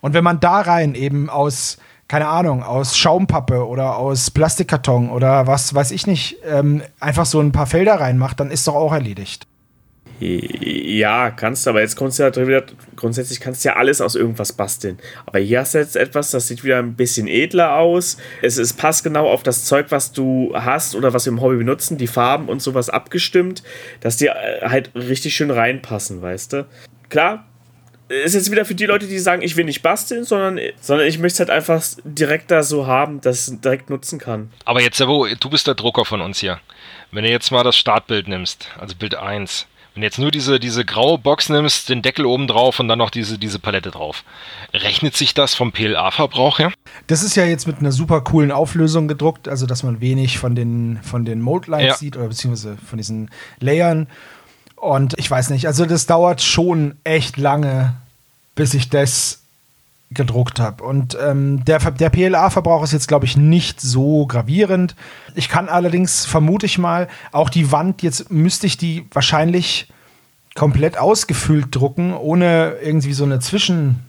Und 0.00 0.12
wenn 0.14 0.24
man 0.24 0.40
da 0.40 0.60
rein 0.60 0.94
eben 0.94 1.28
aus, 1.28 1.78
keine 2.08 2.26
Ahnung, 2.26 2.62
aus 2.62 2.96
Schaumpappe 2.96 3.66
oder 3.66 3.96
aus 3.96 4.30
Plastikkarton 4.30 5.10
oder 5.10 5.46
was 5.46 5.74
weiß 5.74 5.90
ich 5.90 6.06
nicht, 6.06 6.38
ähm, 6.44 6.82
einfach 7.00 7.26
so 7.26 7.38
ein 7.40 7.52
paar 7.52 7.66
Felder 7.66 8.00
reinmacht, 8.00 8.40
dann 8.40 8.50
ist 8.50 8.66
doch 8.66 8.74
auch 8.74 8.92
erledigt. 8.92 9.46
Ja, 10.20 11.30
kannst 11.30 11.64
du, 11.64 11.70
aber 11.70 11.80
jetzt 11.80 11.94
kommst 11.94 12.18
du 12.18 12.24
ja 12.24 12.34
wieder, 12.34 12.64
grundsätzlich 12.96 13.38
kannst 13.38 13.64
du 13.64 13.68
ja 13.68 13.76
alles 13.76 14.00
aus 14.00 14.16
irgendwas 14.16 14.52
basteln. 14.52 14.98
Aber 15.26 15.38
hier 15.38 15.60
hast 15.60 15.74
du 15.74 15.78
jetzt 15.78 15.94
etwas, 15.94 16.32
das 16.32 16.48
sieht 16.48 16.64
wieder 16.64 16.78
ein 16.78 16.94
bisschen 16.94 17.28
edler 17.28 17.76
aus. 17.76 18.16
Es, 18.42 18.58
es 18.58 18.72
passt 18.72 19.04
genau 19.04 19.28
auf 19.28 19.44
das 19.44 19.64
Zeug, 19.64 19.86
was 19.90 20.10
du 20.10 20.52
hast 20.54 20.96
oder 20.96 21.12
was 21.12 21.26
wir 21.26 21.32
im 21.32 21.40
Hobby 21.40 21.58
benutzen, 21.58 21.98
die 21.98 22.08
Farben 22.08 22.48
und 22.48 22.60
sowas 22.60 22.90
abgestimmt, 22.90 23.62
dass 24.00 24.16
die 24.16 24.26
äh, 24.26 24.62
halt 24.62 24.90
richtig 24.96 25.36
schön 25.36 25.52
reinpassen, 25.52 26.20
weißt 26.20 26.52
du? 26.52 26.66
Klar, 27.10 27.46
ist 28.08 28.34
jetzt 28.34 28.50
wieder 28.50 28.64
für 28.64 28.74
die 28.74 28.86
Leute, 28.86 29.06
die 29.06 29.18
sagen, 29.18 29.42
ich 29.42 29.56
will 29.56 29.64
nicht 29.64 29.82
basteln, 29.82 30.24
sondern, 30.24 30.58
sondern 30.80 31.06
ich 31.06 31.18
möchte 31.18 31.34
es 31.34 31.40
halt 31.40 31.50
einfach 31.50 31.84
direkt 32.04 32.50
da 32.50 32.62
so 32.62 32.86
haben, 32.86 33.20
dass 33.20 33.48
ich 33.48 33.54
es 33.54 33.60
direkt 33.60 33.90
nutzen 33.90 34.18
kann. 34.18 34.50
Aber 34.64 34.80
jetzt, 34.80 34.96
Savo, 34.96 35.26
du 35.38 35.50
bist 35.50 35.66
der 35.66 35.74
Drucker 35.74 36.04
von 36.04 36.20
uns 36.20 36.40
hier. 36.40 36.60
Wenn 37.10 37.24
du 37.24 37.30
jetzt 37.30 37.50
mal 37.50 37.64
das 37.64 37.76
Startbild 37.76 38.28
nimmst, 38.28 38.70
also 38.78 38.94
Bild 38.94 39.14
1, 39.14 39.66
wenn 39.94 40.02
du 40.02 40.06
jetzt 40.06 40.18
nur 40.18 40.30
diese, 40.30 40.60
diese 40.60 40.84
graue 40.84 41.18
Box 41.18 41.48
nimmst, 41.48 41.88
den 41.88 42.02
Deckel 42.02 42.24
oben 42.24 42.46
drauf 42.46 42.78
und 42.78 42.88
dann 42.88 42.98
noch 42.98 43.10
diese, 43.10 43.36
diese 43.36 43.58
Palette 43.58 43.90
drauf, 43.90 44.22
rechnet 44.72 45.16
sich 45.16 45.34
das 45.34 45.54
vom 45.54 45.72
PLA-Verbrauch 45.72 46.60
her? 46.60 46.72
Das 47.08 47.22
ist 47.22 47.34
ja 47.34 47.44
jetzt 47.44 47.66
mit 47.66 47.78
einer 47.78 47.90
super 47.90 48.20
coolen 48.20 48.52
Auflösung 48.52 49.08
gedruckt, 49.08 49.48
also 49.48 49.66
dass 49.66 49.82
man 49.82 50.00
wenig 50.00 50.38
von 50.38 50.54
den, 50.54 51.00
von 51.02 51.24
den 51.24 51.40
Mold 51.40 51.66
Lines 51.66 51.86
ja. 51.86 51.96
sieht 51.96 52.16
oder 52.16 52.28
beziehungsweise 52.28 52.76
von 52.88 52.98
diesen 52.98 53.30
Layern. 53.58 54.06
Und 54.80 55.14
ich 55.18 55.30
weiß 55.30 55.50
nicht, 55.50 55.66
also 55.66 55.86
das 55.86 56.06
dauert 56.06 56.40
schon 56.40 56.96
echt 57.04 57.36
lange, 57.36 57.94
bis 58.54 58.74
ich 58.74 58.88
das 58.90 59.40
gedruckt 60.10 60.58
habe. 60.58 60.84
Und 60.84 61.18
ähm, 61.20 61.64
der, 61.64 61.78
der 61.90 62.10
PLA-Verbrauch 62.10 62.82
ist 62.82 62.92
jetzt, 62.92 63.08
glaube 63.08 63.26
ich, 63.26 63.36
nicht 63.36 63.80
so 63.80 64.26
gravierend. 64.26 64.96
Ich 65.34 65.48
kann 65.48 65.68
allerdings, 65.68 66.24
vermute 66.24 66.66
ich 66.66 66.78
mal, 66.78 67.08
auch 67.32 67.50
die 67.50 67.72
Wand, 67.72 68.02
jetzt 68.02 68.30
müsste 68.30 68.66
ich 68.66 68.78
die 68.78 69.06
wahrscheinlich 69.12 69.88
komplett 70.54 70.98
ausgefüllt 70.98 71.74
drucken, 71.74 72.14
ohne 72.14 72.76
irgendwie 72.82 73.12
so 73.12 73.24
eine 73.24 73.38
Zwischen 73.40 74.02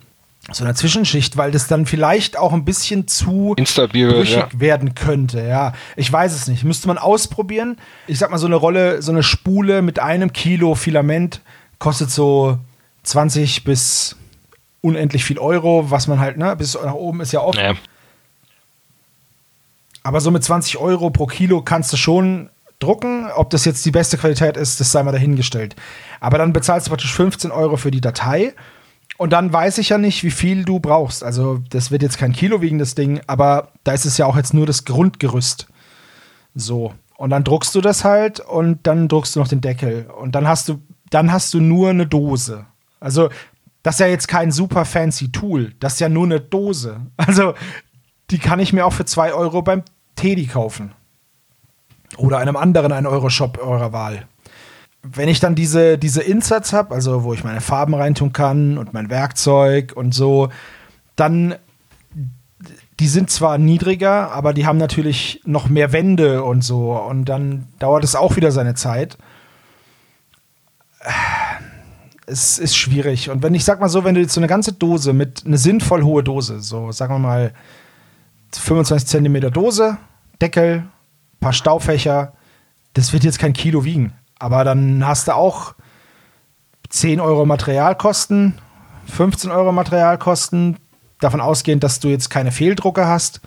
so 0.50 0.64
eine 0.64 0.74
Zwischenschicht, 0.74 1.36
weil 1.36 1.50
das 1.50 1.66
dann 1.66 1.86
vielleicht 1.86 2.36
auch 2.38 2.52
ein 2.52 2.64
bisschen 2.64 3.06
zu 3.06 3.54
instabil 3.56 4.10
brüchig 4.10 4.36
ja. 4.36 4.48
werden 4.52 4.94
könnte. 4.94 5.46
Ja, 5.46 5.74
ich 5.96 6.10
weiß 6.10 6.34
es 6.34 6.48
nicht. 6.48 6.64
Müsste 6.64 6.88
man 6.88 6.98
ausprobieren. 6.98 7.76
Ich 8.06 8.18
sag 8.18 8.30
mal, 8.30 8.38
so 8.38 8.46
eine 8.46 8.56
Rolle, 8.56 9.02
so 9.02 9.12
eine 9.12 9.22
Spule 9.22 9.82
mit 9.82 9.98
einem 9.98 10.32
Kilo 10.32 10.74
Filament 10.74 11.42
kostet 11.78 12.10
so 12.10 12.58
20 13.04 13.64
bis 13.64 14.16
unendlich 14.80 15.24
viel 15.24 15.38
Euro, 15.38 15.90
was 15.90 16.06
man 16.06 16.20
halt, 16.20 16.38
ne, 16.38 16.56
bis 16.56 16.74
nach 16.74 16.94
oben 16.94 17.20
ist 17.20 17.32
ja 17.32 17.40
oft. 17.40 17.58
Ja. 17.58 17.74
Aber 20.02 20.20
so 20.20 20.30
mit 20.30 20.42
20 20.42 20.78
Euro 20.78 21.10
pro 21.10 21.26
Kilo 21.26 21.60
kannst 21.62 21.92
du 21.92 21.96
schon 21.96 22.48
drucken. 22.78 23.30
Ob 23.30 23.50
das 23.50 23.66
jetzt 23.66 23.84
die 23.84 23.90
beste 23.90 24.16
Qualität 24.16 24.56
ist, 24.56 24.80
das 24.80 24.90
sei 24.90 25.02
mal 25.02 25.12
dahingestellt. 25.12 25.76
Aber 26.20 26.38
dann 26.38 26.52
bezahlst 26.52 26.86
du 26.86 26.90
praktisch 26.90 27.14
15 27.14 27.50
Euro 27.50 27.76
für 27.76 27.90
die 27.90 28.00
Datei. 28.00 28.54
Und 29.20 29.34
dann 29.34 29.52
weiß 29.52 29.76
ich 29.76 29.90
ja 29.90 29.98
nicht, 29.98 30.24
wie 30.24 30.30
viel 30.30 30.64
du 30.64 30.80
brauchst. 30.80 31.22
Also, 31.22 31.58
das 31.68 31.90
wird 31.90 32.00
jetzt 32.00 32.16
kein 32.16 32.32
Kilo 32.32 32.62
wiegen, 32.62 32.78
das 32.78 32.94
Ding, 32.94 33.20
aber 33.26 33.68
da 33.84 33.92
ist 33.92 34.06
es 34.06 34.16
ja 34.16 34.24
auch 34.24 34.34
jetzt 34.34 34.54
nur 34.54 34.64
das 34.64 34.86
Grundgerüst. 34.86 35.66
So. 36.54 36.94
Und 37.18 37.28
dann 37.28 37.44
druckst 37.44 37.74
du 37.74 37.82
das 37.82 38.02
halt 38.02 38.40
und 38.40 38.78
dann 38.86 39.08
druckst 39.08 39.36
du 39.36 39.40
noch 39.40 39.48
den 39.48 39.60
Deckel. 39.60 40.06
Und 40.06 40.34
dann 40.34 40.48
hast 40.48 40.70
du, 40.70 40.80
dann 41.10 41.32
hast 41.32 41.52
du 41.52 41.60
nur 41.60 41.90
eine 41.90 42.06
Dose. 42.06 42.64
Also, 42.98 43.28
das 43.82 43.96
ist 43.96 44.00
ja 44.00 44.06
jetzt 44.06 44.26
kein 44.26 44.52
super 44.52 44.86
fancy 44.86 45.30
Tool. 45.30 45.74
Das 45.80 45.92
ist 45.94 46.00
ja 46.00 46.08
nur 46.08 46.24
eine 46.24 46.40
Dose. 46.40 47.02
Also, 47.18 47.52
die 48.30 48.38
kann 48.38 48.58
ich 48.58 48.72
mir 48.72 48.86
auch 48.86 48.94
für 48.94 49.04
2 49.04 49.34
Euro 49.34 49.60
beim 49.60 49.82
Teddy 50.16 50.46
kaufen. 50.46 50.92
Oder 52.16 52.38
einem 52.38 52.56
anderen 52.56 52.90
1-Euro-Shop 52.90 53.58
eurer 53.58 53.92
Wahl. 53.92 54.26
Wenn 55.02 55.28
ich 55.28 55.40
dann 55.40 55.54
diese, 55.54 55.96
diese 55.96 56.22
Inserts 56.22 56.72
habe, 56.72 56.94
also 56.94 57.24
wo 57.24 57.32
ich 57.32 57.42
meine 57.42 57.60
Farben 57.60 57.94
reintun 57.94 58.32
kann 58.32 58.76
und 58.76 58.92
mein 58.92 59.10
Werkzeug 59.10 59.92
und 59.94 60.14
so, 60.14 60.50
dann 61.16 61.54
die 62.98 63.08
sind 63.08 63.30
zwar 63.30 63.56
niedriger, 63.56 64.30
aber 64.32 64.52
die 64.52 64.66
haben 64.66 64.76
natürlich 64.76 65.40
noch 65.46 65.70
mehr 65.70 65.92
Wände 65.92 66.44
und 66.44 66.62
so. 66.62 66.92
Und 66.92 67.24
dann 67.24 67.66
dauert 67.78 68.04
es 68.04 68.14
auch 68.14 68.36
wieder 68.36 68.52
seine 68.52 68.74
Zeit 68.74 69.16
es 72.30 72.58
ist 72.58 72.76
schwierig. 72.76 73.30
Und 73.30 73.42
wenn 73.42 73.54
ich 73.54 73.64
sag 73.64 73.80
mal 73.80 73.88
so, 73.88 74.04
wenn 74.04 74.14
du 74.14 74.20
jetzt 74.20 74.34
so 74.34 74.40
eine 74.40 74.46
ganze 74.46 74.72
Dose 74.72 75.12
mit 75.12 75.44
eine 75.44 75.58
sinnvoll 75.58 76.02
hohe 76.02 76.22
Dose, 76.22 76.60
so 76.60 76.92
sagen 76.92 77.14
wir 77.14 77.18
mal 77.18 77.52
25 78.52 79.08
Zentimeter 79.08 79.50
Dose, 79.50 79.98
Deckel, 80.40 80.84
paar 81.40 81.52
Staufächer, 81.52 82.32
das 82.94 83.12
wird 83.12 83.24
jetzt 83.24 83.38
kein 83.38 83.52
Kilo 83.52 83.84
wiegen. 83.84 84.12
Aber 84.40 84.64
dann 84.64 85.06
hast 85.06 85.28
du 85.28 85.34
auch 85.36 85.74
10 86.88 87.20
Euro 87.20 87.46
Materialkosten, 87.46 88.58
15 89.06 89.50
Euro 89.52 89.70
Materialkosten, 89.70 90.78
davon 91.20 91.40
ausgehend, 91.40 91.84
dass 91.84 92.00
du 92.00 92.08
jetzt 92.08 92.30
keine 92.30 92.50
Fehldrucke 92.50 93.06
hast. 93.06 93.40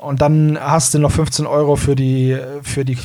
Und 0.00 0.22
dann 0.22 0.58
hast 0.60 0.94
du 0.94 0.98
noch 0.98 1.12
15 1.12 1.46
Euro 1.46 1.76
für 1.76 1.94
die, 1.94 2.38
für 2.62 2.84
die, 2.84 2.98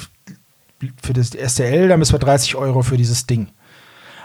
für 1.01 1.13
das 1.13 1.31
STL, 1.31 1.89
dann 1.89 1.99
müssen 1.99 2.13
wir 2.13 2.19
30 2.19 2.55
Euro 2.55 2.81
für 2.83 2.97
dieses 2.97 3.25
Ding. 3.27 3.49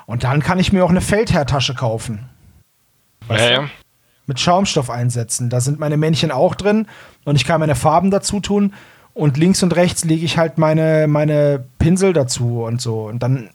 Und 0.07 0.25
dann 0.25 0.43
kann 0.43 0.59
ich 0.59 0.73
mir 0.73 0.85
auch 0.85 0.91
eine 0.91 1.01
Feldherrtasche 1.01 1.75
kaufen. 1.75 2.29
Weißt 3.27 3.45
ja, 3.45 3.63
ja. 3.63 3.69
Mit 4.27 4.39
Schaumstoff 4.39 4.89
einsetzen. 4.89 5.51
Da 5.51 5.61
sind 5.61 5.81
meine 5.81 5.97
Männchen 5.97 6.31
auch 6.31 6.55
drin 6.55 6.87
und 7.25 7.37
ich 7.37 7.45
kann 7.45 7.61
meine 7.61 7.75
Farben 7.75 8.11
dazu 8.11 8.41
tun. 8.41 8.75
Und 9.19 9.36
links 9.36 9.62
und 9.62 9.74
rechts 9.74 10.05
lege 10.05 10.24
ich 10.24 10.39
halt 10.39 10.59
meine, 10.59 11.07
meine 11.09 11.65
Pinsel 11.78 12.12
dazu 12.12 12.62
und 12.62 12.81
so. 12.81 13.07
Und 13.07 13.23
dann, 13.23 13.51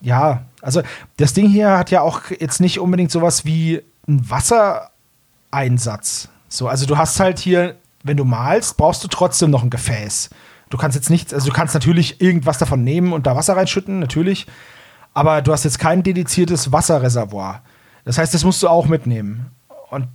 ja, 0.00 0.44
also 0.62 0.82
das 1.18 1.34
Ding 1.34 1.48
hier 1.48 1.76
hat 1.76 1.90
ja 1.90 2.00
auch 2.00 2.22
jetzt 2.38 2.60
nicht 2.60 2.78
unbedingt 2.80 3.10
sowas 3.10 3.44
wie 3.44 3.82
ein 4.08 4.30
Wassereinsatz. 4.30 6.28
So, 6.48 6.68
also 6.68 6.86
du 6.86 6.96
hast 6.96 7.20
halt 7.20 7.38
hier, 7.38 7.74
wenn 8.02 8.16
du 8.16 8.24
malst, 8.24 8.76
brauchst 8.78 9.04
du 9.04 9.08
trotzdem 9.08 9.50
noch 9.50 9.62
ein 9.62 9.70
Gefäß. 9.70 10.30
Du 10.70 10.78
kannst 10.78 10.96
jetzt 10.96 11.10
nichts, 11.10 11.34
also 11.34 11.48
du 11.48 11.52
kannst 11.52 11.74
natürlich 11.74 12.20
irgendwas 12.20 12.58
davon 12.58 12.82
nehmen 12.82 13.12
und 13.12 13.26
da 13.26 13.36
Wasser 13.36 13.56
reinschütten, 13.56 13.98
natürlich 13.98 14.46
aber 15.18 15.42
du 15.42 15.52
hast 15.52 15.64
jetzt 15.64 15.80
kein 15.80 16.04
dediziertes 16.04 16.70
Wasserreservoir. 16.70 17.62
Das 18.04 18.18
heißt, 18.18 18.32
das 18.34 18.44
musst 18.44 18.62
du 18.62 18.68
auch 18.68 18.86
mitnehmen. 18.86 19.50
Und 19.90 20.06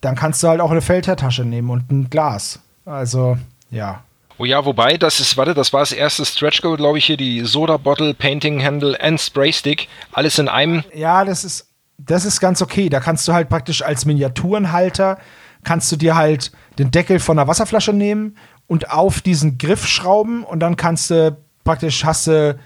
dann 0.00 0.16
kannst 0.16 0.42
du 0.42 0.48
halt 0.48 0.60
auch 0.60 0.72
eine 0.72 0.80
Feldherrtasche 0.80 1.44
nehmen 1.44 1.70
und 1.70 1.92
ein 1.92 2.10
Glas. 2.10 2.58
Also, 2.84 3.38
ja. 3.70 4.02
Oh 4.38 4.44
ja, 4.44 4.64
wobei, 4.64 4.96
das 4.96 5.18
ist, 5.18 5.36
warte, 5.36 5.52
das 5.52 5.72
war 5.72 5.80
das 5.80 5.92
erste 5.92 6.24
Stretch 6.24 6.62
Goal, 6.62 6.76
glaube 6.76 6.98
ich, 6.98 7.04
hier, 7.04 7.16
die 7.16 7.40
Soda 7.44 7.76
Bottle, 7.76 8.14
Painting 8.14 8.64
Handle 8.64 8.98
and 9.00 9.20
Spray 9.20 9.52
Stick. 9.52 9.88
Alles 10.12 10.38
in 10.38 10.48
einem. 10.48 10.84
Ja, 10.94 11.24
das 11.24 11.44
ist, 11.44 11.68
das 11.98 12.24
ist 12.24 12.40
ganz 12.40 12.62
okay. 12.62 12.88
Da 12.88 13.00
kannst 13.00 13.26
du 13.26 13.32
halt 13.32 13.48
praktisch 13.48 13.82
als 13.82 14.04
Miniaturenhalter, 14.04 15.18
kannst 15.64 15.90
du 15.90 15.96
dir 15.96 16.14
halt 16.14 16.52
den 16.78 16.92
Deckel 16.92 17.18
von 17.18 17.38
einer 17.38 17.48
Wasserflasche 17.48 17.92
nehmen 17.92 18.36
und 18.68 18.90
auf 18.90 19.20
diesen 19.20 19.58
Griff 19.58 19.86
schrauben 19.86 20.44
und 20.44 20.60
dann 20.60 20.76
kannst 20.76 21.10
du 21.10 21.36
praktisch, 21.64 22.04
hast 22.04 22.28
du 22.28 22.58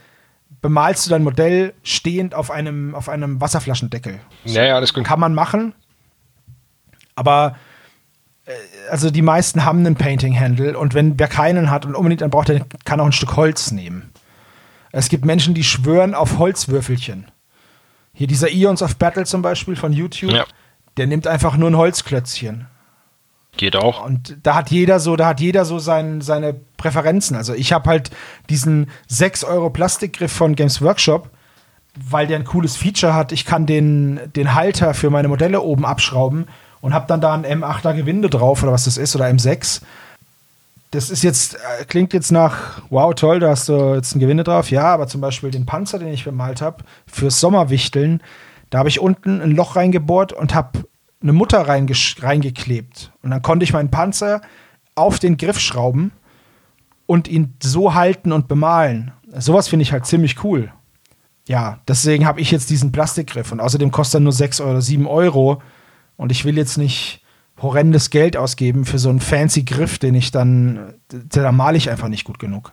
bemalst 0.61 1.07
du 1.07 1.11
dein 1.11 1.25
Modell 1.25 1.75
stehend 1.83 2.35
auf 2.35 2.51
einem, 2.51 2.95
auf 2.95 3.09
einem 3.09 3.41
Wasserflaschendeckel. 3.41 4.21
Ja, 4.45 4.65
ja, 4.65 4.81
das 4.81 4.95
kann 4.95 5.21
man 5.21 5.35
machen. 5.35 5.75
Aber 7.15 7.57
also 8.91 9.11
die 9.11 9.23
meisten 9.23 9.65
haben 9.65 9.81
einen 9.81 9.95
Painting-Handle 9.95 10.77
und 10.77 10.95
wenn 10.95 11.19
wer 11.19 11.29
keinen 11.29 11.71
hat 11.71 11.87
und 11.87 11.95
unbedingt 11.95 12.23
einen 12.23 12.31
braucht, 12.31 12.49
der 12.49 12.67
kann 12.85 13.01
auch 13.01 13.07
ein 13.07 13.13
Stück 13.13 13.37
Holz 13.37 13.71
nehmen. 13.71 14.13
Es 14.91 15.09
gibt 15.09 15.25
Menschen, 15.25 15.55
die 15.55 15.65
schwören 15.65 16.15
auf 16.15 16.39
Holzwürfelchen. 16.39 17.31
Hier 18.13 18.27
dieser 18.27 18.51
Eons 18.51 18.83
of 18.83 18.97
Battle 18.97 19.25
zum 19.25 19.41
Beispiel 19.43 19.77
von 19.77 19.93
YouTube, 19.93 20.33
ja. 20.33 20.45
der 20.97 21.07
nimmt 21.07 21.27
einfach 21.27 21.57
nur 21.57 21.71
ein 21.71 21.77
Holzklötzchen. 21.77 22.67
Geht 23.57 23.77
auch. 23.77 24.05
Und 24.05 24.39
da 24.43 24.55
hat 24.55 24.71
jeder 24.71 24.99
so, 24.99 25.17
da 25.17 25.29
hat 25.29 25.41
jeder 25.41 25.65
so 25.65 25.79
sein, 25.79 26.21
seine 26.21 26.55
Präferenzen. 26.77 27.37
Also 27.37 27.55
ich 27.55 27.73
habe 27.73 27.89
halt 27.89 28.11
diesen 28.49 28.91
6 29.09 29.45
Euro 29.45 29.71
Plastikgriff 29.71 30.33
von 30.33 30.55
Games 30.55 30.81
Workshop, 30.83 31.31
weil 31.95 32.27
der 32.27 32.39
ein 32.39 32.45
cooles 32.45 32.77
Feature 32.77 33.15
hat. 33.15 33.33
Ich 33.33 33.45
kann 33.45 33.67
den, 33.67 34.21
den 34.35 34.55
Halter 34.55 34.95
für 34.95 35.11
meine 35.11 35.29
Modelle 35.29 35.61
oben 35.61 35.85
abschrauben 35.85 36.47
und 36.83 36.93
habe 36.93 37.07
dann 37.07 37.23
da 37.23 37.33
ein 37.33 37.47
M8er 37.47 37.95
Gewinde 37.95 38.29
drauf 38.29 38.63
oder 38.63 38.73
was 38.73 38.85
das 38.85 38.99
ist 38.99 39.17
oder 39.17 39.27
M6. 39.27 39.81
Das 40.91 41.09
ist 41.09 41.23
jetzt, 41.23 41.55
äh, 41.55 41.87
klingt 41.87 42.13
jetzt 42.13 42.31
nach, 42.31 42.83
wow, 42.91 43.15
toll, 43.15 43.41
da 43.41 43.49
hast 43.49 43.71
du 43.71 43.95
jetzt 43.95 44.15
ein 44.15 44.21
Gewinde 44.21 44.45
drauf. 44.45 44.71
Ja, 44.71 44.93
aber 44.93 45.07
zum 45.07 45.23
Beispiel 45.23 45.51
den 45.51 45.65
Panzer, 45.65 45.99
den 45.99 46.09
ich 46.09 46.25
bemalt 46.25 46.61
habe, 46.61 46.85
fürs 47.07 47.41
Sommerwichteln, 47.41 48.23
da 48.69 48.79
habe 48.79 48.91
ich 48.91 49.01
unten 49.01 49.41
ein 49.41 49.53
Loch 49.53 49.77
reingebohrt 49.77 50.35
und 50.35 50.55
habe 50.55 50.85
eine 51.23 51.33
Mutter 51.33 51.67
reingeklebt. 51.67 53.13
Und 53.23 53.31
dann 53.31 53.41
konnte 53.41 53.65
ich 53.65 53.73
meinen 53.73 53.91
Panzer 53.91 54.43
auf 54.95 55.19
den 55.19 55.39
Griff 55.39 55.61
schrauben 55.61 56.11
und 57.07 57.29
ihn 57.29 57.55
so 57.63 57.95
halten 57.95 58.33
und 58.33 58.49
bemalen. 58.49 59.13
Sowas 59.39 59.69
finde 59.69 59.85
ich 59.85 59.93
halt 59.93 60.05
ziemlich 60.05 60.43
cool. 60.45 60.73
Ja, 61.47 61.79
deswegen 61.89 62.27
habe 62.27 62.41
ich 62.41 62.51
jetzt 62.51 62.71
diesen 62.71 62.93
Plastikgriff 62.93 63.53
und 63.53 63.61
außerdem 63.61 63.91
kostet 63.91 64.21
er 64.21 64.25
nur 64.25 64.33
6 64.33 64.61
oder 64.61 64.83
7 64.83 65.07
Euro. 65.07 65.63
Und 66.23 66.31
ich 66.31 66.45
will 66.45 66.57
jetzt 66.57 66.79
nicht 66.79 67.21
horrendes 67.61 68.11
Geld 68.11 68.37
ausgeben 68.37 68.85
für 68.85 68.99
so 68.99 69.09
einen 69.09 69.19
fancy 69.19 69.65
Griff, 69.65 69.99
den 69.99 70.15
ich 70.15 70.31
dann, 70.31 70.95
da 71.09 71.51
male 71.51 71.77
ich 71.77 71.91
einfach 71.91 72.07
nicht 72.07 72.25
gut 72.25 72.39
genug. 72.39 72.73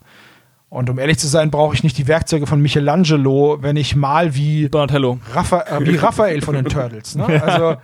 Und 0.69 0.87
um 0.91 0.99
ehrlich 0.99 1.17
zu 1.17 1.27
sein, 1.27 1.49
brauche 1.49 1.73
ich 1.73 1.83
nicht 1.83 1.97
die 1.97 2.07
Werkzeuge 2.07 2.45
von 2.45 2.61
Michelangelo, 2.61 3.57
wenn 3.61 3.75
ich 3.75 3.95
mal 3.95 4.35
wie 4.35 4.69
Donatello. 4.69 5.19
Rapha 5.33 5.61
äh, 5.61 5.85
wie 5.85 5.95
Raphael 5.95 6.41
von 6.41 6.53
den 6.53 6.65
Turtles. 6.65 7.15
Ne? 7.15 7.25
Also 7.43 7.77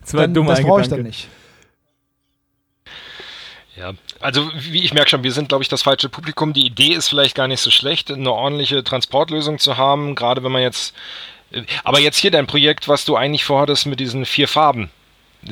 das, 0.00 0.12
dann, 0.12 0.32
das 0.32 0.62
brauche 0.62 0.80
ich 0.80 0.88
dann 0.88 1.02
nicht. 1.02 1.28
Ja, 3.76 3.92
also 4.20 4.48
wie 4.70 4.84
ich 4.84 4.94
merke 4.94 5.10
schon, 5.10 5.22
wir 5.22 5.32
sind, 5.32 5.48
glaube 5.48 5.64
ich, 5.64 5.68
das 5.68 5.82
falsche 5.82 6.08
Publikum. 6.08 6.52
Die 6.54 6.64
Idee 6.64 6.94
ist 6.94 7.08
vielleicht 7.08 7.34
gar 7.34 7.48
nicht 7.48 7.60
so 7.60 7.70
schlecht, 7.70 8.10
eine 8.10 8.30
ordentliche 8.30 8.84
Transportlösung 8.84 9.58
zu 9.58 9.76
haben, 9.76 10.14
gerade 10.14 10.42
wenn 10.42 10.52
man 10.52 10.62
jetzt. 10.62 10.94
Aber 11.84 12.00
jetzt 12.00 12.16
hier 12.16 12.30
dein 12.30 12.46
Projekt, 12.46 12.88
was 12.88 13.04
du 13.04 13.16
eigentlich 13.16 13.44
vorhattest 13.44 13.86
mit 13.86 14.00
diesen 14.00 14.24
vier 14.24 14.48
Farben. 14.48 14.90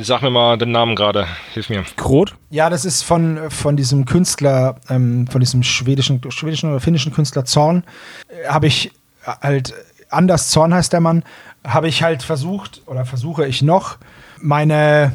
Sag 0.01 0.23
mir 0.23 0.31
mal 0.31 0.57
den 0.57 0.71
Namen 0.71 0.97
gerade, 0.97 1.27
hilf 1.53 1.69
mir. 1.69 1.85
Krot? 1.97 2.35
Ja, 2.51 2.71
das 2.71 2.85
ist 2.85 3.03
von, 3.03 3.51
von 3.51 3.77
diesem 3.77 4.07
Künstler, 4.07 4.77
ähm, 4.89 5.27
von 5.27 5.41
diesem 5.41 5.63
schwedischen, 5.63 6.21
schwedischen 6.31 6.71
oder 6.71 6.81
finnischen 6.81 7.13
Künstler 7.13 7.45
Zorn, 7.45 7.85
äh, 8.29 8.49
habe 8.49 8.69
ich 8.69 8.91
halt, 9.25 9.75
Anders 10.09 10.49
Zorn 10.49 10.73
heißt 10.73 10.93
der 10.93 11.01
Mann, 11.01 11.25
habe 11.65 11.89
ich 11.89 12.03
halt 12.03 12.23
versucht, 12.23 12.81
oder 12.87 13.05
versuche 13.05 13.47
ich 13.47 13.61
noch, 13.61 13.99
meine, 14.41 15.13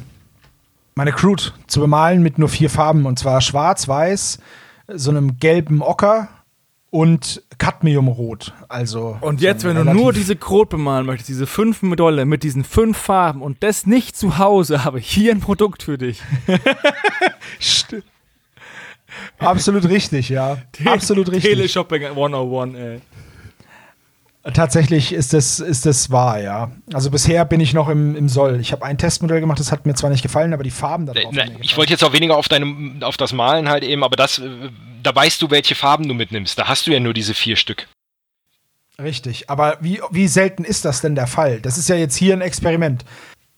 meine 0.93 1.11
Crude 1.11 1.43
zu 1.65 1.79
bemalen 1.79 2.21
mit 2.21 2.37
nur 2.37 2.49
vier 2.49 2.69
Farben, 2.69 3.05
und 3.05 3.17
zwar 3.17 3.41
schwarz, 3.41 3.87
weiß, 3.87 4.39
so 4.87 5.09
einem 5.09 5.39
gelben 5.39 5.81
Ocker 5.81 6.29
und 6.89 7.43
Cadmiumrot. 7.57 8.53
Also 8.69 9.17
und 9.21 9.41
jetzt, 9.41 9.63
so 9.63 9.67
wenn 9.69 9.75
du 9.75 9.83
nur 9.83 10.13
diese 10.13 10.35
Krot 10.35 10.69
bemalen 10.69 11.05
möchtest, 11.05 11.29
diese 11.29 11.47
fünf 11.47 11.81
Medaille 11.81 12.25
mit 12.25 12.43
diesen 12.43 12.63
fünf 12.63 12.97
Farben 12.97 13.41
und 13.41 13.61
das 13.61 13.85
nicht 13.85 14.15
zu 14.15 14.37
Hause, 14.37 14.83
habe 14.85 14.99
ich 14.99 15.09
hier 15.09 15.31
ein 15.31 15.39
Produkt 15.39 15.83
für 15.83 15.97
dich. 15.97 16.21
Absolut 19.39 19.87
richtig, 19.89 20.29
ja. 20.29 20.57
Absolut 20.85 21.31
richtig. 21.31 21.53
Teleshopping 21.53 22.05
101, 22.05 22.75
ey. 22.75 23.01
Tatsächlich 24.53 25.13
ist 25.13 25.33
das, 25.33 25.59
ist 25.59 25.85
das 25.85 26.09
wahr, 26.09 26.39
ja. 26.39 26.71
Also 26.93 27.11
bisher 27.11 27.43
bin 27.43 27.59
ich 27.59 27.73
noch 27.73 27.89
im, 27.89 28.15
im 28.15 28.29
Soll. 28.29 28.59
Ich 28.61 28.71
habe 28.71 28.85
ein 28.85 28.97
Testmodell 28.97 29.41
gemacht, 29.41 29.59
das 29.59 29.71
hat 29.71 29.85
mir 29.85 29.93
zwar 29.93 30.09
nicht 30.09 30.21
gefallen, 30.21 30.53
aber 30.53 30.63
die 30.63 30.71
Farben 30.71 31.05
da 31.05 31.13
drauf. 31.13 31.35
Äh, 31.35 31.49
ich 31.61 31.75
wollte 31.75 31.91
jetzt 31.91 32.03
auch 32.03 32.13
weniger 32.13 32.37
auf 32.37 32.47
deinem, 32.47 33.03
auf 33.03 33.17
das 33.17 33.33
Malen 33.33 33.67
halt 33.67 33.83
eben, 33.83 34.03
aber 34.03 34.15
das, 34.15 34.39
äh, 34.39 34.69
da 35.03 35.13
weißt 35.13 35.41
du, 35.41 35.51
welche 35.51 35.75
Farben 35.75 36.07
du 36.07 36.13
mitnimmst. 36.13 36.57
Da 36.57 36.67
hast 36.67 36.87
du 36.87 36.91
ja 36.91 36.99
nur 36.99 37.13
diese 37.13 37.33
vier 37.33 37.57
Stück. 37.57 37.87
Richtig, 39.01 39.49
aber 39.49 39.77
wie, 39.81 40.01
wie 40.11 40.27
selten 40.27 40.63
ist 40.63 40.85
das 40.85 41.01
denn 41.01 41.15
der 41.15 41.27
Fall? 41.27 41.59
Das 41.59 41.77
ist 41.77 41.89
ja 41.89 41.95
jetzt 41.95 42.15
hier 42.15 42.33
ein 42.33 42.41
Experiment. 42.41 43.05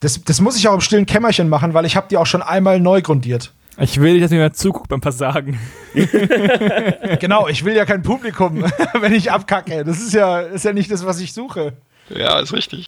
Das, 0.00 0.22
das 0.24 0.40
muss 0.40 0.56
ich 0.56 0.66
auch 0.68 0.74
im 0.74 0.80
stillen 0.80 1.06
Kämmerchen 1.06 1.48
machen, 1.48 1.72
weil 1.72 1.84
ich 1.84 1.96
habe 1.96 2.08
die 2.10 2.16
auch 2.16 2.26
schon 2.26 2.42
einmal 2.42 2.80
neu 2.80 3.00
grundiert. 3.00 3.52
Ich 3.80 3.98
will 3.98 4.12
nicht, 4.12 4.22
dass 4.22 4.30
mir 4.30 4.52
zuguckt 4.52 4.88
beim 4.88 5.00
Versagen. 5.00 5.58
genau, 7.18 7.48
ich 7.48 7.64
will 7.64 7.74
ja 7.74 7.86
kein 7.86 8.02
Publikum, 8.02 8.62
wenn 9.00 9.14
ich 9.14 9.32
abkacke. 9.32 9.84
Das 9.84 10.00
ist 10.00 10.12
ja, 10.12 10.40
ist 10.40 10.66
ja 10.66 10.72
nicht 10.72 10.90
das, 10.90 11.06
was 11.06 11.18
ich 11.20 11.32
suche. 11.32 11.72
Ja, 12.10 12.40
ist 12.40 12.52
richtig. 12.52 12.86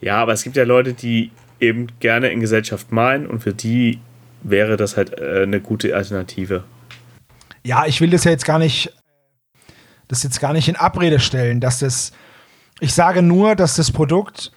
Ja, 0.00 0.16
aber 0.16 0.34
es 0.34 0.42
gibt 0.42 0.56
ja 0.56 0.64
Leute, 0.64 0.92
die 0.92 1.30
eben 1.58 1.86
gerne 2.00 2.28
in 2.28 2.40
Gesellschaft 2.40 2.92
malen 2.92 3.26
und 3.26 3.40
für 3.40 3.54
die 3.54 4.00
wäre 4.42 4.76
das 4.76 4.98
halt 4.98 5.18
äh, 5.18 5.44
eine 5.44 5.60
gute 5.60 5.96
Alternative. 5.96 6.64
Ja, 7.62 7.86
ich 7.86 8.02
will 8.02 8.10
das 8.10 8.24
ja 8.24 8.30
jetzt 8.30 8.44
gar 8.44 8.58
nicht, 8.58 8.92
das 10.08 10.22
jetzt 10.22 10.38
gar 10.38 10.52
nicht 10.52 10.68
in 10.68 10.76
Abrede 10.76 11.18
stellen, 11.18 11.60
dass 11.60 11.78
das, 11.78 12.12
ich 12.80 12.92
sage 12.92 13.22
nur, 13.22 13.56
dass 13.56 13.76
das 13.76 13.90
Produkt 13.90 14.52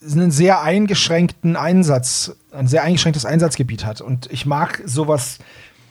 einen 0.00 0.30
sehr 0.30 0.62
eingeschränkten 0.62 1.56
Einsatz, 1.56 2.36
ein 2.56 2.66
sehr 2.66 2.82
eingeschränktes 2.82 3.24
Einsatzgebiet 3.24 3.84
hat. 3.84 4.00
Und 4.00 4.30
ich 4.32 4.46
mag 4.46 4.82
sowas 4.84 5.38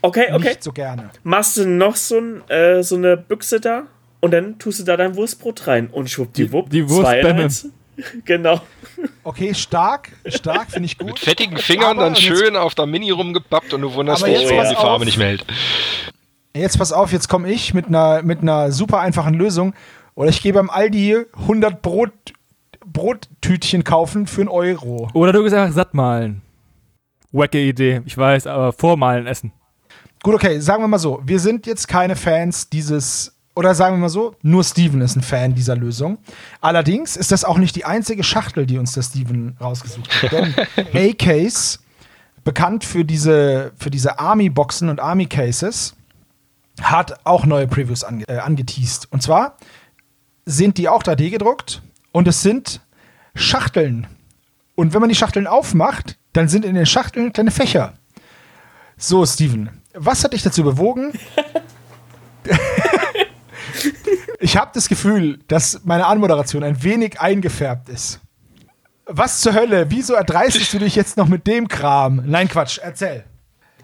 okay, 0.02 0.28
okay. 0.34 0.50
nicht 0.50 0.64
so 0.64 0.72
gerne. 0.72 1.10
Machst 1.24 1.58
du 1.58 1.68
noch 1.68 1.96
so, 1.96 2.20
ein, 2.20 2.50
äh, 2.50 2.84
so 2.84 2.96
eine 2.96 3.18
Büchse 3.18 3.60
da 3.60 3.84
und 4.20 4.32
dann 4.32 4.60
tust 4.60 4.80
du 4.80 4.84
da 4.84 4.98
dein 4.98 5.16
Wurstbrot 5.16 5.68
rein 5.68 5.88
und 5.88 6.10
schwuppdiwupp. 6.10 6.70
Die, 6.70 6.82
die 6.82 6.90
Wurst 6.90 7.68
Genau. 8.26 8.60
Okay, 9.24 9.54
stark, 9.54 10.12
stark, 10.26 10.72
finde 10.72 10.88
ich 10.88 10.98
gut. 10.98 11.08
Mit 11.08 11.20
fettigen 11.20 11.58
Fingern 11.58 11.98
aber 11.98 12.04
dann 12.06 12.16
schön 12.16 12.56
auf 12.56 12.76
der 12.76 12.86
Mini 12.86 13.12
rumgepappt 13.12 13.74
und 13.74 13.82
du 13.82 13.94
wunderst 13.94 14.26
dich, 14.26 14.50
warum 14.50 14.70
die 14.70 14.76
Farbe 14.76 15.06
nicht 15.06 15.18
mehr 15.18 15.28
hält. 15.28 15.46
Jetzt 16.54 16.78
pass 16.78 16.92
auf, 16.92 17.12
jetzt 17.12 17.28
komme 17.28 17.50
ich 17.50 17.74
mit 17.74 17.88
einer, 17.88 18.22
mit 18.22 18.42
einer 18.42 18.72
super 18.72 19.00
einfachen 19.00 19.34
Lösung. 19.34 19.74
Oder 20.16 20.30
ich 20.30 20.42
gebe 20.42 20.58
beim 20.58 20.70
Aldi 20.70 21.26
100 21.34 21.82
Brot 21.82 22.12
Brottütchen 22.86 23.84
kaufen 23.84 24.26
für 24.26 24.42
einen 24.42 24.50
Euro. 24.50 25.10
Oder 25.14 25.34
du 25.34 25.44
gesagt 25.44 25.74
satt 25.74 25.94
malen. 25.94 26.42
Wacke 27.36 27.62
Idee, 27.62 28.02
ich 28.06 28.18
weiß, 28.18 28.48
aber 28.48 28.72
vormalen 28.72 29.28
essen. 29.28 29.52
Gut, 30.24 30.36
okay, 30.36 30.60
sagen 30.60 30.82
wir 30.84 30.88
mal 30.88 31.00
so, 31.00 31.22
wir 31.24 31.40
sind 31.40 31.68
jetzt 31.68 31.88
keine 31.88 32.16
Fans 32.16 32.70
dieses, 32.70 33.36
oder 33.56 33.76
sagen 33.76 33.98
wir 33.98 34.02
mal 34.02 34.10
so, 34.10 34.36
nur 34.42 34.64
Steven 34.64 35.02
ist 35.02 35.16
ein 35.16 35.22
Fan 35.22 35.54
dieser 35.54 35.76
Lösung. 35.76 36.18
Allerdings 36.62 37.18
ist 37.18 37.32
das 37.32 37.44
auch 37.44 37.58
nicht 37.58 37.76
die 37.76 37.86
einzige 37.86 38.24
Schachtel, 38.24 38.66
die 38.66 38.78
uns 38.78 38.94
der 38.94 39.04
Steven 39.04 39.56
rausgesucht 39.60 40.24
hat. 40.24 40.32
Denn 40.32 40.56
A-Case, 40.94 41.80
bekannt 42.44 42.86
für 42.86 43.04
diese, 43.04 43.74
für 43.78 43.92
diese 43.92 44.18
Army-Boxen 44.18 44.90
und 44.90 45.00
Army-Cases, 45.00 45.96
hat 46.82 47.26
auch 47.26 47.46
neue 47.46 47.68
Previews 47.68 48.04
ange 48.04 48.28
äh, 48.28 48.38
angeteased. 48.38 49.12
Und 49.12 49.22
zwar 49.22 49.58
sind 50.46 50.78
die 50.78 50.90
auch 50.90 51.04
3D 51.04 51.30
gedruckt 51.30 51.82
und 52.12 52.28
es 52.28 52.42
sind 52.42 52.82
Schachteln. 53.36 54.08
Und 54.76 54.94
wenn 54.94 55.02
man 55.02 55.10
die 55.10 55.16
Schachteln 55.16 55.48
aufmacht, 55.48 56.18
dann 56.36 56.50
sind 56.50 56.66
in 56.66 56.76
den 56.76 56.86
Schachteln 56.86 57.32
kleine 57.32 57.52
Fächer. 57.52 57.94
So, 58.98 59.26
Steven, 59.26 59.70
was 59.94 60.24
hat 60.24 60.34
dich 60.34 60.44
dazu 60.44 60.64
bewogen? 60.64 61.14
ich 64.40 64.58
habe 64.58 64.72
das 64.74 64.90
Gefühl, 64.90 65.40
dass 65.48 65.82
meine 65.86 66.06
Anmoderation 66.06 66.64
ein 66.64 66.84
wenig 66.84 67.20
eingefärbt 67.20 67.88
ist. 67.90 68.20
Was 69.06 69.40
zur 69.42 69.54
Hölle? 69.54 69.86
Wieso 69.90 70.14
erdreistest 70.14 70.74
du 70.74 70.80
dich 70.80 70.96
jetzt 70.96 71.16
noch 71.16 71.28
mit 71.28 71.48
dem 71.48 71.68
Kram? 71.68 72.24
Nein, 72.26 72.50
Quatsch, 72.50 72.80
erzähl. 72.82 73.24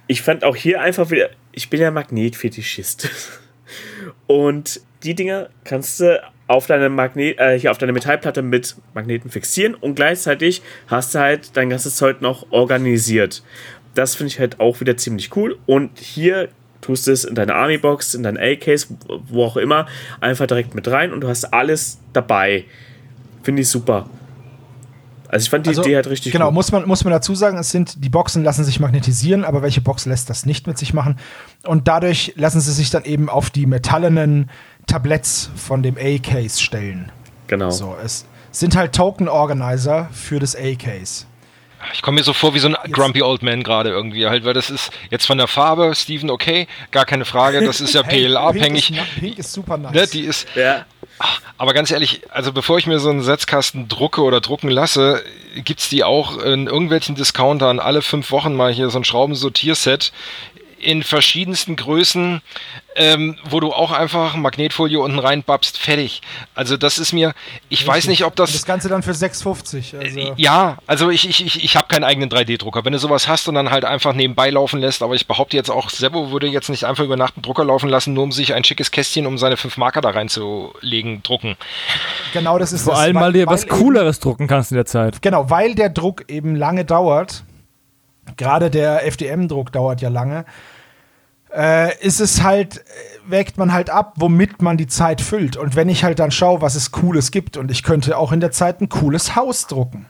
Ich 0.08 0.22
fand 0.22 0.44
auch 0.44 0.56
hier 0.56 0.82
einfach 0.82 1.10
wieder, 1.10 1.30
ich 1.54 1.70
bin 1.70 1.80
ja 1.80 1.90
Magnetfetischist. 1.92 3.10
Und 4.28 4.82
die 5.04 5.16
Dinger 5.16 5.50
kannst 5.64 6.02
du 6.02 6.22
auf 6.48 6.68
deine 6.68 6.90
Magnet, 6.90 7.40
äh, 7.40 7.58
hier 7.58 7.72
auf 7.72 7.78
deine 7.78 7.94
Metallplatte 7.94 8.42
mit 8.42 8.76
Magneten 8.94 9.30
fixieren 9.30 9.76
und 9.76 9.96
gleichzeitig 9.96 10.62
hast 10.88 11.16
du 11.16 11.20
halt 11.20 11.56
dein 11.56 11.70
ganzes 11.70 11.96
Zeug 11.96 12.22
noch 12.22 12.52
organisiert. 12.52 13.44
Das 13.96 14.16
finde 14.16 14.34
ich 14.34 14.40
halt 14.40 14.60
auch 14.60 14.80
wieder 14.80 14.98
ziemlich 14.98 15.36
cool. 15.36 15.58
Und 15.66 16.00
hier 16.00 16.50
tust 16.82 17.08
du 17.08 17.12
es 17.12 17.24
in 17.24 17.36
deine 17.36 17.56
Army-Box, 17.56 18.16
in 18.16 18.24
dein 18.24 18.38
A-Case, 18.38 18.88
wo 19.28 19.46
auch 19.46 19.58
immer, 19.58 19.86
einfach 20.20 20.48
direkt 20.48 20.76
mit 20.76 20.88
rein 20.90 21.14
und 21.14 21.22
du 21.22 21.28
hast 21.28 21.54
alles 21.54 22.00
dabei. 22.14 22.66
Finde 23.44 23.62
ich 23.62 23.70
super. 23.70 24.10
Also 25.32 25.46
ich 25.46 25.50
fand 25.50 25.66
die 25.66 25.70
also, 25.70 25.84
Idee 25.84 25.96
halt 25.96 26.10
richtig 26.10 26.34
Genau, 26.34 26.48
gut. 26.48 26.56
muss 26.56 26.72
man, 26.74 26.86
muss 26.86 27.06
man 27.06 27.12
dazu 27.12 27.34
sagen, 27.36 27.58
es 27.58 27.72
sind, 27.72 28.04
die 28.04 28.10
Boxen 28.10 28.44
lassen 28.44 28.66
sich 28.66 28.82
magnetisieren, 28.82 29.46
aber 29.46 29.62
welche 29.62 29.80
Box 29.80 30.06
lässt 30.06 30.30
das 30.30 30.46
nicht 30.46 30.68
mit 30.68 30.78
sich 30.78 30.94
machen? 30.94 31.16
Und 31.64 31.88
dadurch 31.88 32.34
lassen 32.36 32.60
sie 32.60 32.74
sich 32.74 32.90
dann 32.90 33.06
eben 33.06 33.30
auf 33.30 33.50
die 33.50 33.66
metallenen 33.66 34.50
Tabletts 34.88 35.50
von 35.56 35.84
dem 35.84 35.98
A-Case 35.98 36.62
stellen. 36.62 37.12
Genau. 37.48 37.70
So, 37.70 37.96
es 38.04 38.26
sind 38.52 38.76
halt 38.76 38.94
Token 38.94 39.28
Organizer 39.28 40.10
für 40.12 40.40
das 40.40 40.56
A-Case. 40.56 41.26
Ich 41.94 42.02
komme 42.02 42.16
mir 42.20 42.24
so 42.24 42.34
vor 42.34 42.54
wie 42.54 42.60
so 42.60 42.68
ein 42.68 42.78
jetzt. 42.84 42.94
Grumpy 42.94 43.24
Old 43.24 43.42
Man 43.42 43.64
gerade 43.64 43.90
irgendwie 43.90 44.28
halt, 44.28 44.46
weil 44.46 44.54
das 44.54 44.70
ist 44.70 44.92
jetzt 45.10 45.26
von 45.26 45.38
der 45.38 45.48
Farbe, 45.48 45.94
Steven, 45.96 46.30
okay, 46.30 46.68
gar 46.92 47.06
keine 47.06 47.26
Frage, 47.26 47.66
das 47.66 47.82
ist 47.82 47.94
ja 47.94 48.04
hey, 48.06 48.28
PLA-abhängig. 48.28 48.88
Pink, 48.88 49.20
Pink, 49.20 49.40
ist 49.40 49.54
super 49.54 49.78
nice. 49.78 49.94
Ne, 49.94 50.08
die 50.08 50.22
ist. 50.22 50.48
Ja. 50.56 50.86
Aber 51.58 51.74
ganz 51.74 51.92
ehrlich, 51.92 52.22
also 52.32 52.52
bevor 52.52 52.78
ich 52.78 52.88
mir 52.88 53.00
so 53.00 53.10
einen 53.10 53.22
Setzkasten 53.22 53.88
drucke 53.88 54.22
oder 54.22 54.42
drucken 54.42 54.70
lasse, 54.70 55.24
gibt 55.56 55.80
es 55.80 55.90
die 55.90 56.04
auch 56.04 56.38
in 56.38 56.68
irgendwelchen 56.68 57.16
Discountern 57.16 57.80
alle 57.80 58.02
fünf 58.02 58.32
Wochen 58.32 58.56
mal 58.56 58.72
hier 58.72 58.90
so 58.90 59.00
ein 59.00 59.04
Schraubensortierset 59.04 60.12
in 60.82 61.04
verschiedensten 61.04 61.76
Größen, 61.76 62.42
ähm, 62.96 63.38
wo 63.50 63.60
du 63.60 63.72
auch 63.72 63.92
einfach 63.92 64.36
Magnetfolie 64.36 65.00
unten 65.00 65.20
reinbabst, 65.20 65.78
fertig. 65.78 66.22
Also 66.56 66.76
das 66.78 66.98
ist 66.98 67.14
mir, 67.14 67.34
ich 67.70 67.80
Richtig. 67.80 67.88
weiß 67.88 68.08
nicht, 68.08 68.26
ob 68.26 68.36
das... 68.36 68.50
Und 68.50 68.56
das 68.56 68.66
Ganze 68.66 68.90
dann 68.90 69.04
für 69.04 69.12
6,50. 69.12 69.98
Also. 69.98 70.20
Äh, 70.20 70.34
ja, 70.36 70.78
also 70.88 71.10
ich, 71.10 71.30
ich, 71.30 71.46
ich, 71.46 71.64
ich 71.64 71.76
habe 71.78 71.88
keinen 71.88 72.04
eigenen 72.04 72.30
3D-Drucker. 72.30 72.84
Wenn 72.84 72.94
du 72.94 73.00
sowas 73.00 73.28
hast 73.28 73.48
und 73.48 73.56
dann 73.56 73.72
halt 73.72 73.86
einfach 73.86 74.14
nebenbei 74.14 74.50
laufen 74.50 74.80
lässt, 74.80 75.04
aber 75.04 75.16
ich 75.16 75.28
behaupte 75.28 75.56
jetzt 75.56 75.70
auch, 75.70 75.90
Sebo 75.90 76.32
würde 76.32 76.48
jetzt 76.48 76.70
nicht 76.70 76.84
einfach 76.84 77.04
über 77.04 77.16
Nacht 77.16 77.36
einen 77.38 77.44
Drucker 77.44 77.64
laufen 77.64 77.90
lassen, 77.90 78.14
nur 78.14 78.24
um 78.24 78.32
sich 78.32 78.54
ein 78.54 78.64
schickes 78.64 78.92
Kästchen, 78.92 79.26
um 79.26 79.38
seine 79.38 79.58
fünf 79.58 79.78
Marker 79.78 80.02
da 80.02 80.10
reinzulegen, 80.10 81.24
drucken. 81.24 81.56
Genau, 82.34 82.58
das 82.58 82.74
ist 82.74 82.84
Vor 82.84 82.94
das, 82.94 83.04
allem, 83.04 83.16
weil, 83.16 83.24
weil 83.26 83.34
dir 83.34 83.48
was 83.48 83.68
Cooleres 83.68 84.20
drucken 84.20 84.48
kannst 84.48 84.72
in 84.72 84.76
der 84.76 84.86
Zeit. 84.86 85.22
Genau, 85.22 85.50
weil 85.50 85.76
der 85.76 85.90
Druck 85.90 86.30
eben 86.30 86.56
lange 86.56 86.84
dauert. 86.84 87.44
Gerade 88.38 88.70
der 88.70 89.06
FDM-Druck 89.08 89.72
dauert 89.72 90.02
ja 90.02 90.10
lange 90.10 90.46
äh, 91.56 91.98
ist 92.00 92.20
es 92.20 92.44
halt, 92.44 92.84
wägt 93.26 93.58
man 93.58 93.74
halt 93.74 93.90
ab, 93.90 94.14
womit 94.18 94.62
man 94.62 94.78
die 94.78 94.88
Zeit 94.88 95.22
füllt. 95.22 95.58
Und 95.58 95.76
wenn 95.76 95.90
ich 95.90 96.04
halt 96.04 96.20
dann 96.20 96.32
schaue, 96.32 96.62
was 96.62 96.76
es 96.76 96.92
Cooles 96.92 97.32
gibt 97.32 97.58
und 97.58 97.72
ich 97.72 97.84
könnte 97.84 98.18
auch 98.18 98.32
in 98.32 98.40
der 98.40 98.52
Zeit 98.52 98.82
ein 98.82 98.90
cooles 98.90 99.36
Haus 99.36 99.68
drucken. 99.68 100.08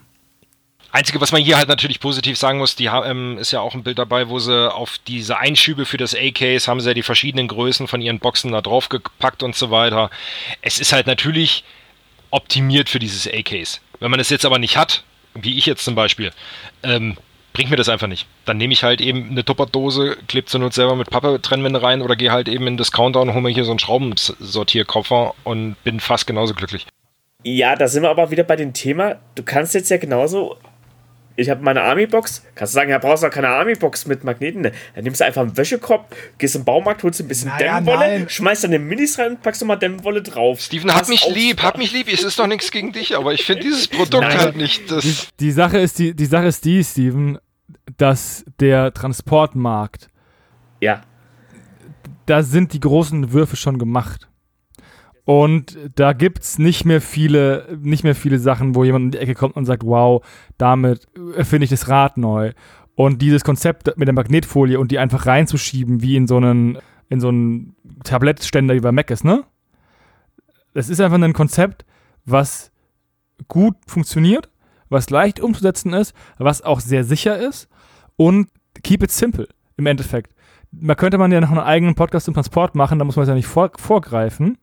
Einzige, 0.94 1.22
was 1.22 1.32
man 1.32 1.42
hier 1.42 1.56
halt 1.56 1.70
natürlich 1.70 2.02
positiv 2.02 2.38
sagen 2.38 2.58
muss, 2.58 2.76
die 2.76 2.88
ähm, 2.88 3.38
ist 3.38 3.52
ja 3.52 3.62
auch 3.62 3.74
ein 3.76 3.84
Bild 3.84 3.98
dabei, 3.98 4.28
wo 4.28 4.40
sie 4.40 4.74
auf 4.74 4.98
diese 5.08 5.38
Einschübe 5.38 5.86
für 5.86 5.96
das 5.96 6.14
A-Case 6.14 6.70
haben 6.70 6.82
sie 6.82 6.90
ja 6.90 6.94
die 6.94 7.02
verschiedenen 7.02 7.48
Größen 7.48 7.88
von 7.88 8.02
ihren 8.02 8.20
Boxen 8.20 8.52
da 8.52 8.62
drauf 8.62 8.90
gepackt 8.90 9.42
und 9.42 9.56
so 9.56 9.72
weiter. 9.72 10.10
Es 10.62 10.80
ist 10.80 10.92
halt 10.92 11.08
natürlich 11.08 11.64
optimiert 12.30 12.90
für 12.90 13.00
dieses 13.00 13.26
A-Case. 13.26 13.80
Wenn 14.02 14.12
man 14.12 14.20
es 14.20 14.30
jetzt 14.30 14.46
aber 14.46 14.60
nicht 14.60 14.76
hat, 14.76 15.04
wie 15.34 15.58
ich 15.58 15.66
jetzt 15.66 15.86
zum 15.86 15.96
Beispiel, 15.96 16.32
ähm, 16.84 17.16
bringt 17.62 17.70
mir 17.70 17.78
das 17.78 17.90
einfach 17.90 18.08
nicht. 18.08 18.26
Dann 18.46 18.58
nehme 18.58 18.74
ich 18.74 18.84
halt 18.84 19.02
eben 19.02 19.30
eine 19.30 19.46
Tupperdose, 19.46 20.18
klebe 20.28 20.48
zur 20.48 20.62
Not 20.62 20.74
selber 20.74 20.96
mit 20.96 21.12
Pappe-Trennwände 21.12 21.84
rein 21.84 22.02
oder 22.02 22.16
gehe 22.16 22.32
halt 22.32 22.50
eben 22.50 22.66
in 22.66 22.76
Discounter 22.76 23.22
und 23.22 23.34
hole 23.34 23.44
mir 23.44 23.50
hier 23.50 23.66
so 23.66 23.72
einen 23.72 23.78
Schraubensortierkoffer 23.78 25.36
und 25.44 25.76
bin 25.84 26.00
fast 26.00 26.26
genauso 26.26 26.56
glücklich. 26.56 26.88
Ja, 27.44 27.76
da 27.76 27.88
sind 27.88 28.02
wir 28.02 28.10
aber 28.10 28.32
wieder 28.32 28.44
bei 28.44 28.56
dem 28.56 28.74
Thema. 28.74 29.18
Du 29.36 29.44
kannst 29.44 29.76
jetzt 29.76 29.92
ja 29.92 29.98
genauso. 29.98 30.58
Ich 31.36 31.52
habe 31.52 31.64
meine 31.64 31.84
Army-Box. 31.84 32.44
Kannst 32.56 32.74
du 32.74 32.80
sagen, 32.80 32.90
ja, 32.90 32.98
brauchst 32.98 33.22
du 33.22 33.30
keine 33.30 33.50
Army-Box 33.50 34.08
mit 34.08 34.24
Magneten. 34.24 34.62
Ne? 34.62 34.72
Dann 34.96 35.04
nimmst 35.04 35.22
du 35.22 35.26
einfach 35.26 35.42
einen 35.42 35.56
Wäschekorb, 35.56 36.16
gehst 36.40 36.56
im 36.56 36.66
Baumarkt, 36.66 37.04
holst 37.04 37.20
ein 37.20 37.28
bisschen 37.28 37.50
naja, 37.50 37.76
Dämmwolle, 37.76 38.00
nein. 38.00 38.30
schmeißt 38.30 38.64
dann 38.64 38.72
den 38.72 38.88
Minis 38.88 39.20
rein 39.20 39.34
und 39.34 39.42
packst 39.44 39.62
nochmal 39.62 39.78
Dämmwolle 39.78 40.24
drauf. 40.24 40.62
Steven, 40.62 40.94
hab 40.94 41.08
mich 41.08 41.28
lieb, 41.30 41.62
hab 41.62 41.78
mich 41.78 41.94
lieb. 41.94 42.12
Es 42.12 42.24
ist 42.24 42.40
doch 42.40 42.48
nichts 42.48 42.72
gegen 42.72 42.92
dich, 42.92 43.16
aber 43.16 43.34
ich 43.34 43.46
finde 43.46 43.64
dieses 43.64 43.88
Produkt 43.88 44.24
nein. 44.24 44.38
halt 44.38 44.56
nicht. 44.56 44.90
Das 44.90 45.04
die, 45.04 45.18
die, 45.40 45.52
Sache 45.52 45.78
ist 45.78 46.00
die, 46.00 46.16
die 46.16 46.26
Sache 46.26 46.48
ist 46.48 46.66
die, 46.66 46.84
Steven 46.84 47.38
dass 47.98 48.46
der 48.60 48.94
Transportmarkt, 48.94 50.10
ja, 50.80 51.02
da 52.26 52.44
sind 52.44 52.74
die 52.74 52.80
großen 52.80 53.34
Würfe 53.34 53.56
schon 53.56 53.78
gemacht. 53.78 54.28
Und 55.24 55.78
da 55.96 56.14
gibt 56.14 56.44
es 56.44 56.60
nicht 56.60 56.84
mehr 56.86 57.00
viele, 57.00 57.78
nicht 57.80 58.04
mehr 58.04 58.16
viele 58.16 58.40
Sachen, 58.40 58.76
wo 58.76 58.84
jemand 58.84 59.06
in 59.06 59.12
die 59.12 59.18
Ecke 59.20 59.36
kommt 59.36 59.56
und 59.56 59.66
sagt, 59.66 59.86
wow, 59.86 60.26
damit 60.58 61.08
erfinde 61.36 61.66
ich 61.66 61.70
das 61.70 61.88
Rad 61.88 62.18
neu. 62.18 62.54
Und 62.96 63.22
dieses 63.22 63.44
Konzept 63.44 63.98
mit 63.98 64.08
der 64.08 64.14
Magnetfolie 64.14 64.80
und 64.80 64.92
die 64.92 65.00
einfach 65.00 65.26
reinzuschieben, 65.26 66.02
wie 66.02 66.16
in 66.16 66.28
so 66.28 66.38
einen, 66.38 66.80
in 67.10 67.20
so 67.20 67.30
einen 67.30 67.76
Tablettständer 68.04 68.74
wie 68.74 68.80
bei 68.80 68.92
Mac 68.92 69.10
ist, 69.12 69.24
ne? 69.24 69.44
Das 70.74 70.90
ist 70.90 71.02
einfach 71.02 71.22
ein 71.22 71.34
Konzept, 71.34 71.86
was 72.26 72.72
gut 73.48 73.76
funktioniert 73.88 74.51
was 74.92 75.10
leicht 75.10 75.40
umzusetzen 75.40 75.94
ist, 75.94 76.14
was 76.38 76.62
auch 76.62 76.80
sehr 76.80 77.04
sicher 77.04 77.38
ist 77.38 77.68
und 78.18 78.50
keep 78.84 79.02
it 79.02 79.12
simple 79.12 79.48
im 79.78 79.88
Endeffekt. 79.88 80.36
Man 80.72 80.96
könnte 80.96 81.18
man 81.18 81.32
ja 81.32 81.42
noch 81.42 81.50
einen 81.50 81.60
eigenen 81.60 81.96
Podcast 81.96 82.28
im 82.28 82.34
Transport 82.34 82.76
machen, 82.76 83.00
da 83.00 83.06
muss 83.06 83.16
man 83.16 83.24
es 83.24 83.30
ja 83.30 83.36
nicht 83.36 83.48
vor, 83.48 83.72
vorgreifen. 83.78 84.58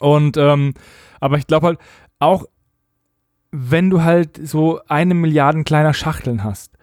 Und, 0.00 0.36
ähm, 0.36 0.74
aber 1.20 1.38
ich 1.38 1.46
glaube 1.46 1.66
halt, 1.66 1.78
auch 2.18 2.46
wenn 3.50 3.90
du 3.90 4.02
halt 4.02 4.40
so 4.42 4.80
eine 4.88 5.14
Milliarde 5.14 5.62
kleiner 5.62 5.94
Schachteln 5.94 6.42
hast, 6.42 6.74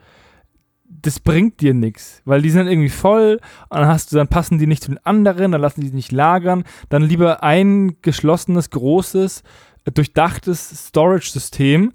das 1.01 1.19
bringt 1.19 1.61
dir 1.61 1.73
nichts, 1.73 2.21
weil 2.25 2.41
die 2.41 2.49
sind 2.49 2.67
irgendwie 2.67 2.89
voll 2.89 3.39
und 3.69 3.79
dann 3.79 3.87
hast 3.87 4.11
du, 4.11 4.17
dann 4.17 4.27
passen 4.27 4.57
die 4.57 4.67
nicht 4.67 4.83
zu 4.83 4.91
den 4.91 5.05
anderen, 5.05 5.51
dann 5.51 5.61
lassen 5.61 5.81
die 5.81 5.87
sich 5.87 5.95
nicht 5.95 6.11
lagern, 6.11 6.63
dann 6.89 7.01
lieber 7.01 7.43
ein 7.43 7.97
geschlossenes, 8.01 8.69
großes, 8.69 9.43
durchdachtes 9.85 10.87
Storage-System, 10.87 11.93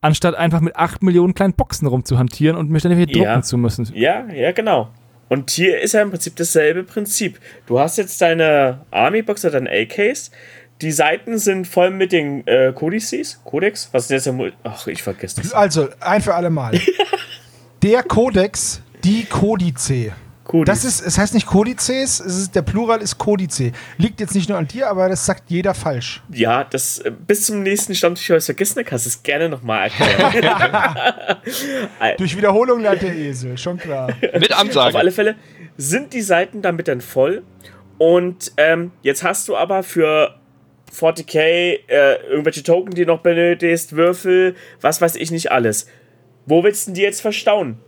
anstatt 0.00 0.34
einfach 0.34 0.60
mit 0.60 0.76
8 0.76 1.02
Millionen 1.02 1.34
kleinen 1.34 1.54
Boxen 1.54 1.86
rumzuhantieren 1.86 2.56
und 2.56 2.70
mir 2.70 2.80
ständig 2.80 3.10
hier 3.10 3.22
ja. 3.22 3.32
drucken 3.32 3.42
zu 3.42 3.58
müssen. 3.58 3.90
Ja, 3.94 4.26
ja, 4.28 4.52
genau. 4.52 4.90
Und 5.28 5.50
hier 5.50 5.80
ist 5.80 5.92
ja 5.92 6.02
im 6.02 6.10
Prinzip 6.10 6.34
dasselbe 6.36 6.82
Prinzip. 6.82 7.38
Du 7.66 7.78
hast 7.78 7.98
jetzt 7.98 8.20
deine 8.20 8.84
Army-Box 8.90 9.44
oder 9.44 9.60
dein 9.60 9.68
A-Case. 9.68 10.32
Die 10.82 10.90
Seiten 10.90 11.38
sind 11.38 11.66
voll 11.66 11.90
mit 11.90 12.10
den 12.10 12.44
äh, 12.46 12.72
Codices. 12.74 13.40
Codex? 13.44 13.90
Was 13.92 14.04
ist 14.04 14.10
jetzt 14.10 14.26
der 14.26 14.52
Ach, 14.64 14.86
ich 14.86 15.02
vergesse 15.02 15.42
das. 15.42 15.52
Also, 15.52 15.88
ein 16.00 16.22
für 16.22 16.34
alle 16.34 16.50
Mal. 16.50 16.80
der 17.82 18.02
Codex, 18.02 18.82
die 19.04 19.24
Codice. 19.24 20.12
Codice. 20.50 20.66
Das 20.66 20.84
ist, 20.84 21.00
es 21.00 21.16
heißt 21.16 21.32
nicht 21.34 21.46
Codices, 21.46 22.18
es 22.18 22.36
ist, 22.36 22.56
der 22.56 22.62
Plural 22.62 23.00
ist 23.00 23.18
Codice. 23.18 23.70
Liegt 23.98 24.18
jetzt 24.18 24.34
nicht 24.34 24.48
nur 24.48 24.58
an 24.58 24.66
dir, 24.66 24.88
aber 24.88 25.08
das 25.08 25.24
sagt 25.24 25.44
jeder 25.48 25.74
falsch. 25.74 26.22
Ja, 26.32 26.64
das 26.64 26.98
äh, 26.98 27.12
bis 27.12 27.46
zum 27.46 27.62
nächsten 27.62 27.94
Stammtisch 27.94 28.28
habe 28.30 28.38
ich 28.38 28.44
vergessen, 28.44 28.84
kannst 28.84 29.06
du 29.06 29.10
es 29.10 29.22
gerne 29.22 29.48
nochmal 29.48 29.90
erklären. 29.90 30.96
Durch 32.18 32.36
Wiederholung 32.36 32.80
lernt 32.80 33.00
der 33.02 33.14
Esel, 33.14 33.56
schon 33.58 33.78
klar. 33.78 34.08
Mit 34.20 34.52
Ansage. 34.52 34.88
Auf 34.88 34.96
alle 34.96 35.12
Fälle 35.12 35.36
sind 35.76 36.12
die 36.14 36.22
Seiten 36.22 36.62
damit 36.62 36.88
dann 36.88 37.00
voll. 37.00 37.44
Und 37.98 38.50
ähm, 38.56 38.90
jetzt 39.02 39.22
hast 39.22 39.46
du 39.46 39.56
aber 39.56 39.84
für 39.84 40.34
40k 40.92 41.38
äh, 41.38 42.14
irgendwelche 42.28 42.64
Token, 42.64 42.92
die 42.92 43.06
noch 43.06 43.20
benötigst, 43.20 43.94
Würfel, 43.94 44.56
was 44.80 45.00
weiß 45.00 45.14
ich 45.14 45.30
nicht 45.30 45.52
alles. 45.52 45.86
Wo 46.44 46.64
willst 46.64 46.88
du 46.88 46.92
die 46.92 47.02
jetzt 47.02 47.20
verstauen? 47.20 47.78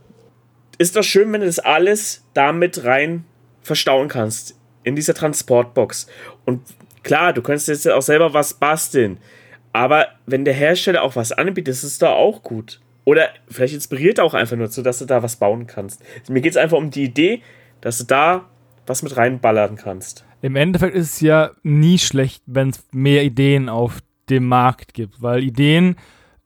Ist 0.77 0.95
doch 0.95 1.03
schön, 1.03 1.31
wenn 1.31 1.41
du 1.41 1.47
das 1.47 1.59
alles 1.59 2.23
damit 2.33 2.83
rein 2.83 3.25
verstauen 3.61 4.07
kannst. 4.07 4.55
In 4.83 4.95
dieser 4.95 5.13
Transportbox. 5.13 6.07
Und 6.45 6.61
klar, 7.03 7.31
du 7.31 7.41
könntest 7.41 7.69
jetzt 7.69 7.89
auch 7.89 8.01
selber 8.01 8.33
was 8.33 8.53
basteln. 8.53 9.17
Aber 9.71 10.07
wenn 10.25 10.45
der 10.45 10.53
Hersteller 10.53 11.03
auch 11.03 11.15
was 11.15 11.31
anbietet, 11.31 11.69
ist 11.69 11.83
es 11.83 11.99
doch 11.99 12.11
auch 12.11 12.43
gut. 12.43 12.81
Oder 13.05 13.29
vielleicht 13.49 13.73
inspiriert 13.73 14.19
auch 14.19 14.33
einfach 14.33 14.55
nur, 14.55 14.67
so 14.67 14.81
dass 14.81 14.99
du 14.99 15.05
da 15.05 15.23
was 15.23 15.37
bauen 15.37 15.67
kannst. 15.67 16.01
Mir 16.29 16.41
geht 16.41 16.51
es 16.51 16.57
einfach 16.57 16.77
um 16.77 16.89
die 16.89 17.03
Idee, 17.03 17.41
dass 17.81 17.97
du 17.97 18.05
da 18.05 18.49
was 18.85 19.03
mit 19.03 19.15
reinballern 19.17 19.75
kannst. 19.75 20.25
Im 20.41 20.55
Endeffekt 20.55 20.95
ist 20.95 21.13
es 21.13 21.21
ja 21.21 21.51
nie 21.63 21.97
schlecht, 21.97 22.43
wenn 22.45 22.69
es 22.69 22.83
mehr 22.91 23.23
Ideen 23.23 23.69
auf 23.69 23.99
dem 24.29 24.45
Markt 24.47 24.93
gibt, 24.93 25.21
weil 25.21 25.43
Ideen 25.43 25.95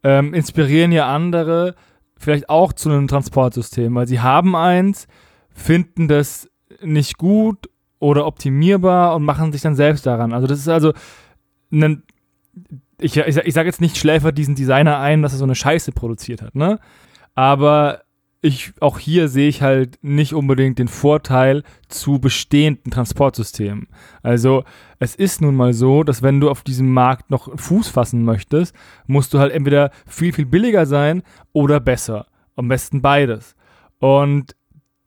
ähm, 0.04 0.34
inspirieren 0.34 0.92
ja 0.92 1.14
andere 1.14 1.76
vielleicht 2.18 2.50
auch 2.50 2.74
zu 2.74 2.90
einem 2.90 3.08
Transportsystem, 3.08 3.94
weil 3.96 4.08
sie 4.08 4.20
haben 4.20 4.56
eins, 4.56 5.08
finden 5.50 6.08
das 6.08 6.50
nicht 6.82 7.18
gut 7.18 7.70
oder 8.00 8.26
optimierbar 8.26 9.16
und 9.16 9.24
machen 9.24 9.52
sich 9.52 9.62
dann 9.62 9.76
selbst 9.76 10.06
daran. 10.06 10.34
Also 10.34 10.48
das 10.48 10.60
ist 10.60 10.68
also 10.68 10.94
ein, 11.72 12.04
ich, 13.00 13.18
ich, 13.18 13.38
ich 13.38 13.54
sage 13.54 13.68
jetzt 13.68 13.82
nicht 13.82 13.98
schläfer 13.98 14.32
diesen 14.32 14.56
Designer 14.56 15.00
ein, 15.00 15.22
dass 15.22 15.34
er 15.34 15.40
so 15.40 15.46
eine 15.46 15.56
Scheiße 15.56 15.92
produziert 15.92 16.42
hat, 16.42 16.56
ne? 16.56 16.80
Aber 17.36 18.02
ich, 18.42 18.74
auch 18.80 19.00
hier 19.00 19.28
sehe 19.28 19.50
ich 19.50 19.62
halt 19.62 19.98
nicht 20.02 20.34
unbedingt 20.34 20.78
den 20.78 20.88
Vorteil 20.88 21.64
zu 21.88 22.20
bestehenden 22.20 22.92
Transportsystemen. 22.92 23.88
Also 24.22 24.64
es 25.00 25.16
ist 25.16 25.42
nun 25.42 25.56
mal 25.56 25.74
so, 25.74 26.04
dass 26.04 26.22
wenn 26.22 26.40
du 26.40 26.50
auf 26.50 26.62
diesem 26.62 26.94
Markt 26.94 27.32
noch 27.32 27.50
Fuß 27.60 27.88
fassen 27.90 28.24
möchtest, 28.24 28.76
musst 29.08 29.34
du 29.34 29.40
halt 29.40 29.52
entweder 29.52 29.92
viel, 30.06 30.34
viel 30.34 30.46
billiger 30.46 30.86
sein 30.86 31.24
oder 31.52 31.80
besser. 31.80 32.28
Am 32.56 32.68
besten 32.68 33.02
beides. 33.02 33.56
Und 34.00 34.56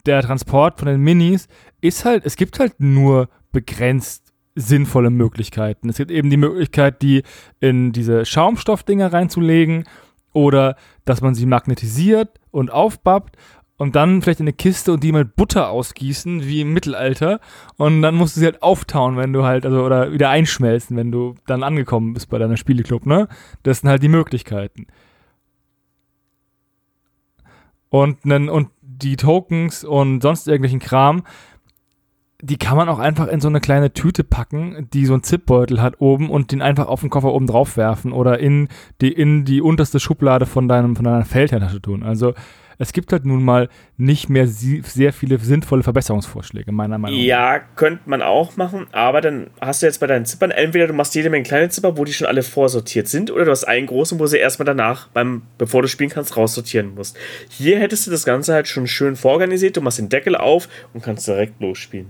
der 0.06 0.22
Transport 0.22 0.78
von 0.78 0.88
den 0.88 1.00
Minis 1.00 1.46
ist 1.80 2.04
halt, 2.04 2.24
es 2.26 2.36
gibt 2.36 2.58
halt 2.58 2.80
nur 2.80 3.28
begrenzt 3.52 4.32
sinnvolle 4.56 5.10
Möglichkeiten. 5.10 5.88
Es 5.88 5.98
gibt 5.98 6.10
eben 6.10 6.30
die 6.30 6.36
Möglichkeit, 6.36 7.02
die 7.02 7.22
in 7.60 7.92
diese 7.92 8.24
Schaumstoffdinger 8.24 9.12
reinzulegen 9.12 9.84
oder 10.32 10.76
dass 11.04 11.20
man 11.20 11.34
sie 11.34 11.46
magnetisiert 11.46 12.39
und 12.50 12.70
aufbappt 12.70 13.36
und 13.80 13.96
dann 13.96 14.20
vielleicht 14.20 14.40
in 14.40 14.44
eine 14.44 14.52
Kiste 14.52 14.92
und 14.92 15.02
die 15.02 15.10
mit 15.10 15.36
Butter 15.36 15.70
ausgießen, 15.70 16.44
wie 16.44 16.60
im 16.60 16.74
Mittelalter. 16.74 17.40
Und 17.78 18.02
dann 18.02 18.14
musst 18.14 18.36
du 18.36 18.40
sie 18.40 18.46
halt 18.46 18.62
auftauen, 18.62 19.16
wenn 19.16 19.32
du 19.32 19.44
halt, 19.44 19.64
also, 19.64 19.82
oder 19.82 20.12
wieder 20.12 20.28
einschmelzen, 20.28 20.98
wenn 20.98 21.10
du 21.10 21.34
dann 21.46 21.62
angekommen 21.62 22.12
bist 22.12 22.28
bei 22.28 22.36
deiner 22.36 22.58
Spieleclub, 22.58 23.06
ne? 23.06 23.26
Das 23.62 23.80
sind 23.80 23.88
halt 23.88 24.02
die 24.02 24.08
Möglichkeiten. 24.08 24.86
Und, 27.88 28.24
und 28.26 28.68
die 28.82 29.16
Tokens 29.16 29.82
und 29.82 30.20
sonst 30.20 30.46
irgendwelchen 30.46 30.80
Kram, 30.80 31.22
die 32.42 32.56
kann 32.56 32.76
man 32.76 32.88
auch 32.88 32.98
einfach 32.98 33.28
in 33.28 33.40
so 33.40 33.48
eine 33.48 33.60
kleine 33.60 33.92
Tüte 33.92 34.24
packen, 34.24 34.88
die 34.92 35.06
so 35.06 35.12
einen 35.12 35.22
Zipbeutel 35.22 35.82
hat 35.82 36.00
oben 36.00 36.30
und 36.30 36.52
den 36.52 36.62
einfach 36.62 36.86
auf 36.86 37.00
den 37.00 37.10
Koffer 37.10 37.32
oben 37.32 37.46
drauf 37.46 37.76
werfen 37.76 38.12
oder 38.12 38.38
in 38.38 38.68
die, 39.00 39.12
in 39.12 39.44
die 39.44 39.60
unterste 39.60 40.00
Schublade 40.00 40.46
von 40.46 40.68
deinem, 40.68 40.96
von 40.96 41.04
deiner 41.04 41.24
Feldherrtasche 41.24 41.82
tun. 41.82 42.02
Also 42.02 42.34
es 42.80 42.94
gibt 42.94 43.12
halt 43.12 43.26
nun 43.26 43.44
mal 43.44 43.68
nicht 43.98 44.30
mehr 44.30 44.46
sehr 44.46 45.12
viele 45.12 45.38
sinnvolle 45.38 45.82
Verbesserungsvorschläge, 45.82 46.72
meiner 46.72 46.96
Meinung 46.96 47.18
nach. 47.18 47.24
Ja, 47.26 47.58
könnte 47.58 48.08
man 48.08 48.22
auch 48.22 48.56
machen, 48.56 48.86
aber 48.92 49.20
dann 49.20 49.48
hast 49.60 49.82
du 49.82 49.86
jetzt 49.86 50.00
bei 50.00 50.06
deinen 50.06 50.24
Zippern 50.24 50.50
entweder 50.50 50.86
du 50.86 50.94
machst 50.94 51.14
jede 51.14 51.28
Menge 51.28 51.44
kleine 51.44 51.68
Zipper, 51.68 51.98
wo 51.98 52.06
die 52.06 52.14
schon 52.14 52.26
alle 52.26 52.42
vorsortiert 52.42 53.06
sind, 53.06 53.30
oder 53.30 53.44
du 53.44 53.50
hast 53.50 53.64
einen 53.64 53.86
großen, 53.86 54.18
wo 54.18 54.26
sie 54.26 54.38
erstmal 54.38 54.64
danach, 54.64 55.08
beim, 55.08 55.42
bevor 55.58 55.82
du 55.82 55.88
spielen 55.88 56.08
kannst, 56.08 56.38
raussortieren 56.38 56.94
musst. 56.94 57.18
Hier 57.50 57.78
hättest 57.78 58.06
du 58.06 58.10
das 58.10 58.24
Ganze 58.24 58.54
halt 58.54 58.66
schon 58.66 58.86
schön 58.86 59.14
vororganisiert, 59.14 59.76
du 59.76 59.82
machst 59.82 59.98
den 59.98 60.08
Deckel 60.08 60.34
auf 60.34 60.66
und 60.94 61.02
kannst 61.02 61.28
direkt 61.28 61.60
losspielen. 61.60 62.06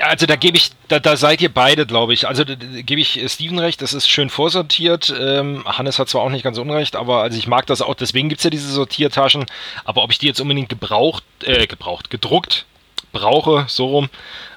Also 0.00 0.26
da 0.26 0.36
gebe 0.36 0.56
ich, 0.56 0.70
da, 0.88 0.98
da 0.98 1.16
seid 1.16 1.40
ihr 1.42 1.52
beide, 1.52 1.86
glaube 1.86 2.14
ich. 2.14 2.26
Also 2.26 2.44
gebe 2.44 3.00
ich 3.00 3.20
Steven 3.26 3.58
recht, 3.58 3.82
das 3.82 3.92
ist 3.92 4.08
schön 4.08 4.30
vorsortiert. 4.30 5.12
Ähm, 5.18 5.64
Hannes 5.66 5.98
hat 5.98 6.08
zwar 6.08 6.22
auch 6.22 6.30
nicht 6.30 6.42
ganz 6.42 6.58
unrecht, 6.58 6.96
aber 6.96 7.22
also 7.22 7.36
ich 7.36 7.46
mag 7.46 7.66
das 7.66 7.82
auch, 7.82 7.94
deswegen 7.94 8.28
gibt 8.28 8.40
es 8.40 8.44
ja 8.44 8.50
diese 8.50 8.70
Sortiertaschen. 8.70 9.46
Aber 9.84 10.02
ob 10.02 10.10
ich 10.10 10.18
die 10.18 10.26
jetzt 10.26 10.40
unbedingt 10.40 10.68
gebraucht, 10.68 11.24
äh, 11.42 11.66
gebraucht, 11.66 12.10
gedruckt 12.10 12.66
brauche, 13.12 13.66
so 13.68 13.86
rum, 13.86 14.08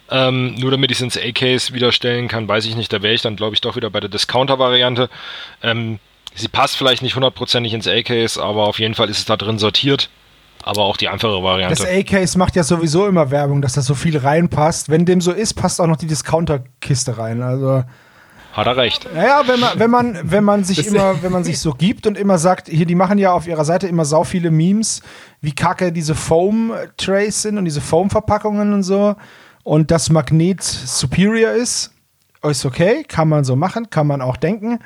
ähm, 0.09 0.55
nur 0.55 0.71
damit 0.71 0.91
ich 0.91 0.97
es 0.97 1.01
ins 1.01 1.17
A-Case 1.17 1.73
wieder 1.73 1.91
stellen 1.91 2.27
kann, 2.27 2.47
weiß 2.47 2.65
ich 2.65 2.75
nicht. 2.75 2.91
Da 2.93 3.01
wäre 3.01 3.13
ich 3.13 3.21
dann, 3.21 3.35
glaube 3.35 3.53
ich, 3.53 3.61
doch 3.61 3.75
wieder 3.75 3.89
bei 3.89 3.99
der 3.99 4.09
Discounter-Variante. 4.09 5.09
Ähm, 5.61 5.99
sie 6.33 6.47
passt 6.47 6.77
vielleicht 6.77 7.01
nicht 7.01 7.15
hundertprozentig 7.15 7.73
ins 7.73 7.87
A-Case, 7.87 8.41
aber 8.41 8.67
auf 8.67 8.79
jeden 8.79 8.95
Fall 8.95 9.09
ist 9.09 9.19
es 9.19 9.25
da 9.25 9.35
drin 9.35 9.59
sortiert 9.59 10.09
aber 10.68 10.81
auch 10.84 10.98
die 10.98 11.07
einfache 11.07 11.41
Variante. 11.41 11.76
Das 11.76 11.85
A-Case 11.85 12.38
macht 12.38 12.56
ja 12.56 12.64
sowieso 12.64 13.07
immer 13.07 13.31
Werbung, 13.31 13.61
dass 13.61 13.73
da 13.73 13.81
so 13.81 13.95
viel 13.95 14.18
reinpasst. 14.18 14.89
Wenn 14.89 15.06
dem 15.06 15.22
so 15.22 15.31
ist, 15.31 15.53
passt 15.53 15.81
auch 15.81 15.88
noch 15.88 15.98
die 15.98 16.07
Discounter-Kiste 16.07 17.18
rein. 17.18 17.41
Also 17.41 17.84
hat 18.57 18.65
er 18.65 18.76
recht. 18.76 19.07
Naja, 19.14 19.44
wenn 19.45 19.60
man, 19.60 19.80
wenn 19.80 19.91
man, 19.91 20.19
wenn 20.23 20.44
man 20.44 20.64
sich 20.64 20.88
immer, 20.88 21.22
wenn 21.22 21.31
man 21.31 21.44
sich 21.44 21.60
so 21.60 21.73
gibt 21.73 22.07
und 22.07 22.18
immer 22.18 22.39
sagt, 22.39 22.69
hier, 22.69 22.88
die 22.88 22.95
machen 22.95 23.19
ja 23.19 23.31
auf 23.31 23.45
ihrer 23.45 23.65
Seite 23.65 23.88
immer 23.88 24.03
sau 24.03 24.23
viele 24.23 24.49
Memes, 24.49 25.03
wie 25.41 25.53
kacke 25.53 25.91
diese 25.91 26.15
Foam-Trays 26.15 27.44
sind 27.44 27.60
und 27.60 27.65
diese 27.65 27.81
Foam-Verpackungen 27.81 28.73
und 28.73 28.81
so. 28.81 29.15
Und 29.64 29.91
das 29.91 30.10
Magnet 30.10 30.64
superior 30.64 31.52
ist, 31.52 31.94
ist 32.44 32.65
okay, 32.65 33.03
kann 33.07 33.30
man 33.30 33.44
so 33.44 33.56
machen, 33.56 33.91
kann 33.91 34.07
man 34.07 34.22
auch 34.22 34.38
denken. 34.38 34.80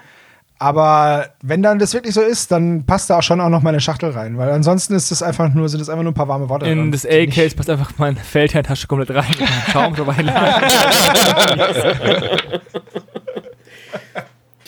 Aber 0.62 1.30
wenn 1.42 1.64
dann 1.64 1.80
das 1.80 1.96
wirklich 1.96 2.14
so 2.14 2.22
ist, 2.22 2.52
dann 2.52 2.86
passt 2.86 3.10
da 3.10 3.18
auch 3.18 3.24
schon 3.24 3.42
auch 3.42 3.50
noch 3.50 3.64
meine 3.64 3.82
Schachtel 3.82 4.12
rein, 4.12 4.38
weil 4.38 4.48
ansonsten 4.52 4.94
ist 4.94 5.10
das 5.10 5.24
einfach 5.24 5.52
nur, 5.52 5.68
sind 5.70 5.82
es 5.82 5.90
einfach 5.90 6.04
nur 6.04 6.12
ein 6.12 6.16
paar 6.16 6.28
warme 6.28 6.50
Worte. 6.50 6.68
In 6.68 6.92
das 6.92 7.04
A-Case 7.04 7.56
passt 7.56 7.68
einfach 7.68 7.98
meine 7.98 8.20
Feldherrntasche 8.20 8.86
komplett 8.86 9.10
rein. 9.10 9.26
Schaum 9.72 9.96
so 9.96 10.06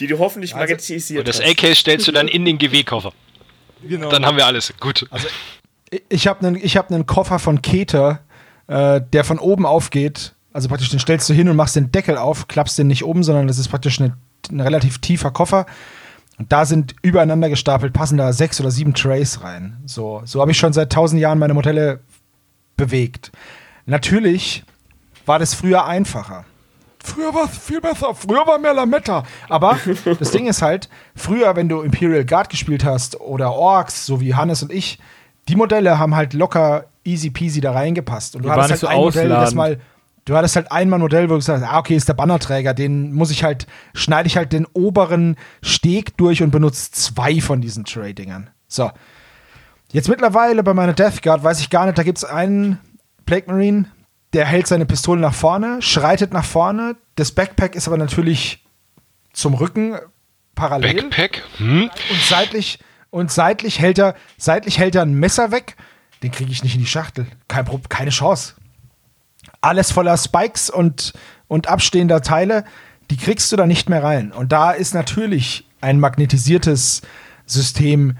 Die 0.00 0.08
du 0.08 0.18
hoffentlich 0.18 0.52
also, 0.52 0.62
magnetisiert 0.62 1.20
Und 1.20 1.28
das 1.28 1.40
A-Case 1.40 1.76
stellst 1.76 2.08
du 2.08 2.12
dann 2.12 2.26
in 2.26 2.44
den 2.44 2.58
GW-Koffer. 2.58 3.12
Genau. 3.84 4.10
Dann 4.10 4.26
haben 4.26 4.36
wir 4.36 4.46
alles. 4.46 4.74
Gut. 4.80 5.06
Also, 5.10 5.28
ich 6.08 6.26
habe 6.26 6.44
einen 6.44 6.56
hab 6.56 7.06
Koffer 7.06 7.38
von 7.38 7.62
Keter, 7.62 8.18
äh, 8.66 9.00
der 9.12 9.22
von 9.22 9.38
oben 9.38 9.64
aufgeht. 9.64 10.34
Also 10.52 10.68
praktisch, 10.68 10.88
den 10.88 10.98
stellst 10.98 11.28
du 11.28 11.34
hin 11.34 11.48
und 11.48 11.54
machst 11.54 11.76
den 11.76 11.92
Deckel 11.92 12.18
auf, 12.18 12.48
klappst 12.48 12.76
den 12.78 12.88
nicht 12.88 13.04
oben, 13.04 13.22
sondern 13.22 13.46
das 13.46 13.58
ist 13.58 13.68
praktisch 13.68 14.00
eine 14.00 14.16
ein 14.50 14.60
relativ 14.60 14.98
tiefer 14.98 15.30
Koffer. 15.30 15.66
Und 16.38 16.50
da 16.50 16.64
sind 16.64 16.96
übereinander 17.02 17.48
gestapelt, 17.48 17.92
passen 17.92 18.18
da 18.18 18.32
sechs 18.32 18.60
oder 18.60 18.70
sieben 18.70 18.94
Trays 18.94 19.42
rein. 19.42 19.76
So, 19.86 20.22
so 20.24 20.40
habe 20.40 20.50
ich 20.50 20.58
schon 20.58 20.72
seit 20.72 20.92
tausend 20.92 21.20
Jahren 21.20 21.38
meine 21.38 21.54
Modelle 21.54 22.00
bewegt. 22.76 23.30
Natürlich 23.86 24.64
war 25.26 25.38
das 25.38 25.54
früher 25.54 25.86
einfacher. 25.86 26.44
Früher 27.02 27.34
war 27.34 27.44
es 27.44 27.58
viel 27.58 27.82
besser, 27.82 28.14
früher 28.14 28.46
war 28.46 28.58
mehr 28.58 28.72
Lametta. 28.72 29.24
Aber 29.48 29.78
das 30.18 30.30
Ding 30.30 30.46
ist 30.46 30.62
halt, 30.62 30.88
früher, 31.14 31.54
wenn 31.54 31.68
du 31.68 31.82
Imperial 31.82 32.24
Guard 32.24 32.48
gespielt 32.48 32.84
hast 32.84 33.20
oder 33.20 33.52
Orks, 33.52 34.06
so 34.06 34.20
wie 34.20 34.34
Hannes 34.34 34.62
und 34.62 34.72
ich, 34.72 34.98
die 35.48 35.54
Modelle 35.54 35.98
haben 35.98 36.16
halt 36.16 36.32
locker 36.32 36.86
easy 37.04 37.30
peasy 37.30 37.60
da 37.60 37.72
reingepasst. 37.72 38.36
Und 38.36 38.42
du 38.42 38.48
die 38.48 38.54
hattest 38.54 38.70
halt 38.70 38.80
so 38.80 38.86
ein 38.86 38.96
Modell, 38.96 39.28
das 39.28 39.54
mal 39.54 39.78
Du 40.24 40.34
hattest 40.34 40.56
halt 40.56 40.72
einmal 40.72 40.98
ein 40.98 41.02
Modell, 41.02 41.24
wo 41.24 41.34
du 41.34 41.38
gesagt 41.38 41.62
hast, 41.62 41.70
ah, 41.70 41.78
okay, 41.78 41.96
ist 41.96 42.08
der 42.08 42.14
Bannerträger, 42.14 42.72
den 42.72 43.12
muss 43.12 43.30
ich 43.30 43.44
halt, 43.44 43.66
schneide 43.92 44.26
ich 44.26 44.36
halt 44.36 44.52
den 44.52 44.66
oberen 44.72 45.36
Steg 45.62 46.16
durch 46.16 46.42
und 46.42 46.50
benutze 46.50 46.90
zwei 46.92 47.40
von 47.42 47.60
diesen 47.60 47.84
Tray-Dingern. 47.84 48.48
So. 48.66 48.90
Jetzt 49.92 50.08
mittlerweile 50.08 50.62
bei 50.62 50.72
meiner 50.72 50.94
Death 50.94 51.22
Guard 51.22 51.44
weiß 51.44 51.60
ich 51.60 51.68
gar 51.68 51.84
nicht, 51.84 51.98
da 51.98 52.02
gibt 52.02 52.18
es 52.18 52.24
einen 52.24 52.80
Plague 53.26 53.52
Marine, 53.52 53.86
der 54.32 54.46
hält 54.46 54.66
seine 54.66 54.86
Pistole 54.86 55.20
nach 55.20 55.34
vorne, 55.34 55.82
schreitet 55.82 56.32
nach 56.32 56.44
vorne. 56.44 56.96
Das 57.16 57.32
Backpack 57.32 57.74
ist 57.74 57.86
aber 57.86 57.98
natürlich 57.98 58.64
zum 59.32 59.54
Rücken 59.54 59.96
parallel. 60.54 60.94
Backpack? 60.94 61.42
Hm? 61.58 61.90
Und 62.10 62.20
seitlich, 62.22 62.78
und 63.10 63.30
seitlich 63.30 63.78
hält 63.78 63.98
er, 63.98 64.14
seitlich 64.38 64.78
hält 64.78 64.94
er 64.94 65.02
ein 65.02 65.14
Messer 65.14 65.52
weg. 65.52 65.76
Den 66.22 66.32
kriege 66.32 66.50
ich 66.50 66.64
nicht 66.64 66.74
in 66.74 66.80
die 66.80 66.86
Schachtel. 66.86 67.26
Kein, 67.46 67.66
keine 67.90 68.10
Chance 68.10 68.54
alles 69.64 69.90
voller 69.92 70.16
Spikes 70.16 70.70
und, 70.70 71.12
und 71.48 71.68
abstehender 71.68 72.20
Teile, 72.22 72.64
die 73.10 73.16
kriegst 73.16 73.50
du 73.52 73.56
da 73.56 73.66
nicht 73.66 73.88
mehr 73.88 74.02
rein. 74.02 74.32
Und 74.32 74.52
da 74.52 74.70
ist 74.70 74.94
natürlich 74.94 75.66
ein 75.80 76.00
magnetisiertes 76.00 77.02
System 77.46 78.16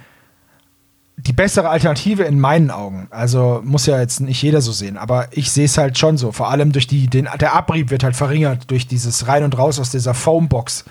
die 1.16 1.33
bessere 1.33 1.69
Alternative 1.69 2.25
in 2.25 2.41
meinen 2.41 2.71
Augen. 2.71 3.07
Also 3.11 3.61
muss 3.65 3.87
ja 3.87 4.01
jetzt 4.01 4.21
nicht 4.21 4.43
jeder 4.43 4.61
so 4.61 4.73
sehen, 4.73 4.97
aber 4.97 5.29
ich 5.31 5.51
sehe 5.53 5.66
es 5.66 5.79
halt 5.79 5.97
schon 5.97 6.16
so. 6.16 6.33
Vor 6.33 6.51
allem 6.51 6.73
durch 6.73 6.87
die, 6.87 7.07
den, 7.07 7.29
der 7.41 7.55
Abrieb 7.55 7.91
wird 7.91 8.03
halt 8.03 8.16
verringert 8.16 8.71
durch 8.71 8.89
dieses 8.89 9.29
Rein 9.29 9.45
und 9.45 9.57
Raus 9.57 9.79
aus 9.79 9.91
dieser 9.91 10.12
Foambox. 10.12 10.85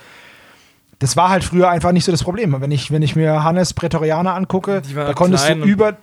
Das 1.00 1.18
war 1.18 1.30
halt 1.30 1.44
früher 1.44 1.70
einfach 1.70 1.92
nicht 1.92 2.06
so 2.06 2.12
das 2.12 2.24
Problem. 2.24 2.60
Wenn 2.62 2.72
ich, 2.72 2.90
wenn 2.90 3.02
ich 3.02 3.16
mir 3.16 3.44
Hannes 3.44 3.74
Prätorianer 3.74 4.34
angucke, 4.34 4.82
da 4.96 5.14
konntest 5.14 5.50
du 5.50 5.56
über, 5.56 5.98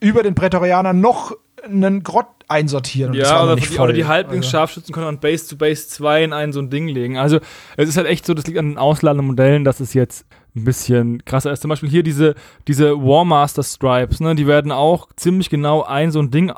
über 0.00 0.24
den 0.24 0.34
Prätorianer 0.34 0.92
noch 0.92 1.32
einen 1.64 2.02
Grott 2.02 2.26
einsortieren. 2.50 3.14
ja, 3.14 3.42
oder, 3.42 3.56
die, 3.56 3.78
oder 3.78 3.92
die 3.92 4.06
Halblingsscharfschützen 4.06 4.92
können 4.92 5.06
an 5.06 5.20
Base 5.20 5.46
zu 5.46 5.56
Base 5.56 5.86
2 5.88 6.24
in 6.24 6.32
ein 6.32 6.52
so 6.52 6.60
ein 6.60 6.68
Ding 6.68 6.88
legen. 6.88 7.16
Also 7.16 7.38
es 7.76 7.88
ist 7.88 7.96
halt 7.96 8.08
echt 8.08 8.26
so, 8.26 8.34
das 8.34 8.46
liegt 8.46 8.58
an 8.58 8.70
den 8.70 8.78
ausladenden 8.78 9.26
Modellen, 9.26 9.64
dass 9.64 9.78
es 9.80 9.94
jetzt 9.94 10.26
ein 10.56 10.64
bisschen 10.64 11.24
krasser 11.24 11.52
ist. 11.52 11.60
Zum 11.60 11.68
Beispiel 11.68 11.88
hier 11.88 12.02
diese, 12.02 12.34
diese 12.66 12.96
Warmaster 12.96 13.62
Stripes, 13.62 14.20
ne, 14.20 14.34
die 14.34 14.48
werden 14.48 14.72
auch 14.72 15.08
ziemlich 15.16 15.48
genau 15.48 15.84
ein 15.84 16.10
so 16.10 16.20
ein 16.20 16.30
Ding 16.30 16.52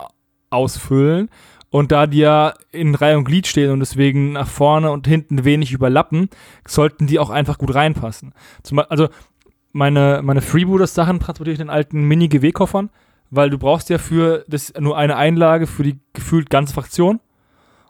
ausfüllen. 0.48 1.28
Und 1.68 1.90
da 1.90 2.06
die 2.06 2.18
ja 2.18 2.52
in 2.70 2.94
Reihe 2.94 3.16
und 3.16 3.24
Glied 3.24 3.46
stehen 3.46 3.70
und 3.70 3.80
deswegen 3.80 4.32
nach 4.32 4.48
vorne 4.48 4.90
und 4.90 5.06
hinten 5.06 5.44
wenig 5.44 5.72
überlappen, 5.72 6.28
sollten 6.66 7.06
die 7.06 7.18
auch 7.18 7.30
einfach 7.30 7.56
gut 7.56 7.74
reinpassen. 7.74 8.34
Zum, 8.62 8.78
also 8.78 9.08
meine, 9.72 10.20
meine 10.22 10.42
Freebooters-Sachen 10.42 11.20
transportiere 11.20 11.54
ich 11.54 11.60
in 11.60 11.66
den 11.66 11.74
alten 11.74 12.06
Mini-GW-Koffern 12.06 12.90
weil 13.32 13.48
du 13.48 13.56
brauchst 13.56 13.88
ja 13.88 13.96
für 13.96 14.44
das 14.46 14.74
nur 14.78 14.96
eine 14.96 15.16
Einlage 15.16 15.66
für 15.66 15.82
die 15.82 15.98
gefühlt 16.12 16.50
ganze 16.50 16.74
Fraktion. 16.74 17.18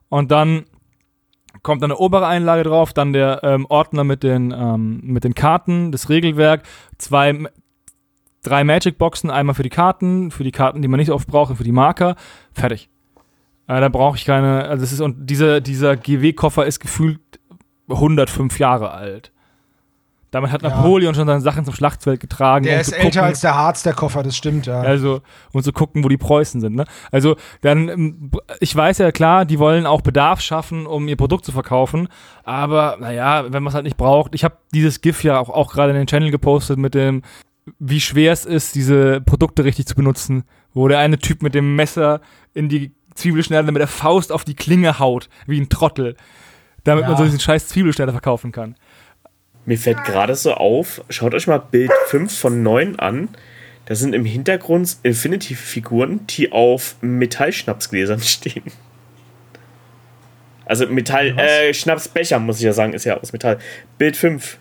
Und 0.09 0.31
dann 0.31 0.65
kommt 1.63 1.83
eine 1.83 1.97
obere 1.97 2.29
Einlage 2.29 2.63
drauf, 2.63 2.93
dann 2.93 3.13
der 3.13 3.41
ähm, 3.43 3.67
Ordner 3.69 4.05
mit 4.05 4.23
den, 4.23 4.55
ähm, 4.57 5.01
mit 5.03 5.25
den 5.25 5.35
Karten, 5.35 5.91
das 5.91 6.09
Regelwerk, 6.09 6.63
zwei, 6.97 7.37
drei 8.43 8.63
Magic-Boxen, 8.63 9.31
einmal 9.31 9.57
für 9.57 9.65
die 9.65 9.69
Karten, 9.69 10.31
für 10.31 10.45
die 10.45 10.53
Karten, 10.53 10.81
die 10.81 10.89
man 10.89 11.01
nicht 11.01 11.11
oft 11.11 11.27
braucht, 11.27 11.57
für 11.57 11.65
die 11.65 11.73
Marker. 11.73 12.15
Fertig. 12.53 12.89
Äh, 13.67 13.81
da 13.81 13.89
brauche 13.89 14.17
ich 14.17 14.25
keine, 14.25 14.69
also 14.69 14.83
das 14.83 14.93
ist, 14.93 15.01
und 15.01 15.29
dieser, 15.29 15.61
dieser 15.61 15.97
GW-Koffer 15.97 16.67
ist 16.67 16.79
gefühlt 16.79 17.21
105 17.89 18.61
Jahre 18.61 18.93
alt. 18.93 19.32
Damit 20.33 20.51
hat 20.51 20.63
Napoleon 20.63 21.13
ja. 21.13 21.15
schon 21.15 21.27
seine 21.27 21.43
Sachen 21.43 21.67
zum 21.67 21.75
Schlachtfeld 21.75 22.19
getragen. 22.19 22.65
Der 22.65 22.77
um 22.77 22.81
ist 22.81 22.93
älter 22.93 23.05
gucken, 23.05 23.21
als 23.21 23.41
der 23.43 23.55
Harz, 23.55 23.83
der 23.83 23.93
Koffer, 23.93 24.23
das 24.23 24.35
stimmt, 24.35 24.65
ja. 24.65 24.81
Also, 24.81 25.21
um 25.53 25.63
zu 25.63 25.73
gucken, 25.73 26.03
wo 26.03 26.09
die 26.09 26.17
Preußen 26.17 26.63
sind, 26.63 26.75
ne? 26.75 26.87
Also, 27.11 27.37
dann, 27.61 27.89
ähm, 27.91 28.31
ich 28.59 28.75
weiß 28.75 28.97
ja 28.97 29.13
klar, 29.13 29.45
die 29.45 29.59
wollen 29.59 29.85
auch 29.85 30.01
Bedarf 30.01 30.41
schaffen, 30.41 30.87
um 30.87 31.07
ihr 31.07 31.17
Produkt 31.17 31.45
zu 31.45 31.53
verkaufen. 31.53 32.09
Aber, 32.45 32.97
naja, 32.99 33.45
wenn 33.53 33.63
man 33.63 33.69
es 33.69 33.75
halt 33.75 33.85
nicht 33.85 33.99
braucht. 33.99 34.35
Ich 34.35 34.43
habe 34.43 34.57
dieses 34.73 35.03
GIF 35.03 35.23
ja 35.23 35.39
auch, 35.39 35.51
auch 35.51 35.71
gerade 35.71 35.91
in 35.91 35.99
den 35.99 36.07
Channel 36.07 36.31
gepostet 36.31 36.79
mit 36.79 36.95
dem, 36.95 37.21
wie 37.79 38.01
schwer 38.01 38.33
es 38.33 38.47
ist, 38.47 38.75
diese 38.75 39.21
Produkte 39.21 39.65
richtig 39.65 39.85
zu 39.85 39.95
benutzen. 39.95 40.45
Wo 40.73 40.89
der 40.89 41.01
eine 41.01 41.19
Typ 41.19 41.43
mit 41.43 41.55
dem 41.55 41.77
Messer 41.77 42.23
in 42.55 42.71
die 42.71 42.93
Zwiebelschneider 43.15 43.71
mit 43.71 43.81
der 43.81 43.87
Faust 43.87 44.33
auf 44.33 44.45
die 44.45 44.55
Klinge 44.55 44.99
haut, 44.99 45.29
wie 45.47 45.61
ein 45.61 45.69
Trottel. 45.69 46.17
Damit 46.85 47.03
ja. 47.03 47.09
man 47.09 47.19
so 47.19 47.25
diesen 47.25 47.39
scheiß 47.39 47.69
Zwiebelschneider 47.69 48.13
verkaufen 48.13 48.51
kann. 48.51 48.77
Mir 49.65 49.79
fällt 49.79 50.05
gerade 50.05 50.35
so 50.35 50.55
auf, 50.55 51.05
schaut 51.09 51.35
euch 51.35 51.47
mal 51.47 51.59
Bild 51.59 51.93
5 52.07 52.37
von 52.37 52.63
9 52.63 52.99
an. 52.99 53.29
Da 53.85 53.95
sind 53.95 54.15
im 54.15 54.25
Hintergrund 54.25 54.97
Infinity-Figuren, 55.03 56.27
die 56.29 56.53
auf 56.53 56.97
Metallschnapsgläsern 57.01 58.21
stehen. 58.23 58.65
Also 60.65 60.87
Metall, 60.87 61.39
äh, 61.39 61.75
Schnapsbecher, 61.75 62.39
muss 62.39 62.59
ich 62.59 62.65
ja 62.65 62.73
sagen, 62.73 62.93
ist 62.93 63.05
ja 63.05 63.19
aus 63.19 63.33
Metall. 63.33 63.59
Bild 63.99 64.17
5. 64.17 64.59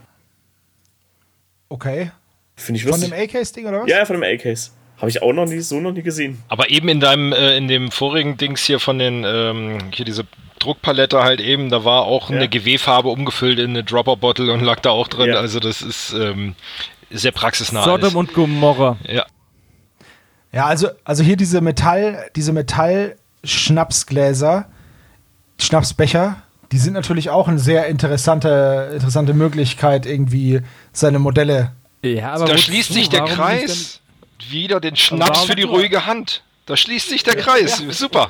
Okay. 1.69 2.11
Finde 2.55 2.79
ich 2.79 2.85
lustig. 2.85 3.09
Von 3.09 3.17
dem 3.17 3.23
A-Case-Ding 3.23 3.65
oder 3.67 3.81
was? 3.83 3.89
Ja, 3.89 4.05
von 4.05 4.19
dem 4.19 4.23
A-Case. 4.23 4.71
Habe 5.01 5.09
ich 5.09 5.21
auch 5.23 5.33
noch 5.33 5.47
nie 5.47 5.59
so 5.59 5.79
noch 5.79 5.91
nie 5.91 6.03
gesehen. 6.03 6.43
Aber 6.47 6.69
eben 6.69 6.87
in 6.87 6.99
deinem, 6.99 7.33
äh, 7.33 7.57
in 7.57 7.67
dem 7.67 7.89
vorigen 7.89 8.37
Dings 8.37 8.63
hier 8.63 8.79
von 8.79 8.99
den, 8.99 9.23
ähm, 9.25 9.79
hier 9.91 10.05
diese 10.05 10.25
Druckpalette 10.59 11.23
halt 11.23 11.41
eben, 11.41 11.69
da 11.69 11.83
war 11.83 12.03
auch 12.03 12.29
ja. 12.29 12.35
eine 12.35 12.47
GW-Farbe 12.47 13.09
umgefüllt 13.09 13.57
in 13.57 13.71
eine 13.71 13.83
Dropper-Bottle 13.83 14.53
und 14.53 14.61
lag 14.61 14.79
da 14.79 14.91
auch 14.91 15.07
drin. 15.07 15.29
Ja. 15.29 15.37
Also 15.37 15.59
das 15.59 15.81
ist 15.81 16.13
ähm, 16.13 16.53
sehr 17.09 17.31
praxisnah. 17.31 17.83
Sodom 17.83 18.15
und 18.15 18.35
Gomorra. 18.35 18.97
Ja. 19.07 19.25
Ja, 20.53 20.67
also, 20.67 20.89
also 21.03 21.23
hier 21.23 21.37
diese 21.37 21.61
Metall, 21.61 22.29
diese 22.35 22.53
Metall-Schnapsgläser, 22.53 24.67
Schnapsbecher, 25.57 26.43
die 26.71 26.77
sind 26.77 26.93
natürlich 26.93 27.31
auch 27.31 27.47
eine 27.47 27.57
sehr 27.57 27.87
interessante, 27.87 28.91
interessante 28.93 29.33
Möglichkeit, 29.33 30.05
irgendwie 30.05 30.61
seine 30.93 31.17
Modelle. 31.17 31.71
Ja, 32.03 32.33
aber 32.33 32.45
da 32.45 32.55
schließt 32.57 32.93
sich 32.93 33.09
der 33.09 33.25
Kreis. 33.25 34.00
Wieder 34.49 34.79
den 34.79 34.95
Schnaps 34.95 35.45
für 35.45 35.55
die 35.55 35.63
ruhige 35.63 36.05
Hand. 36.05 36.43
Da 36.65 36.77
schließt 36.77 37.09
sich 37.09 37.23
der 37.23 37.35
Kreis. 37.35 37.83
Super. 37.89 38.29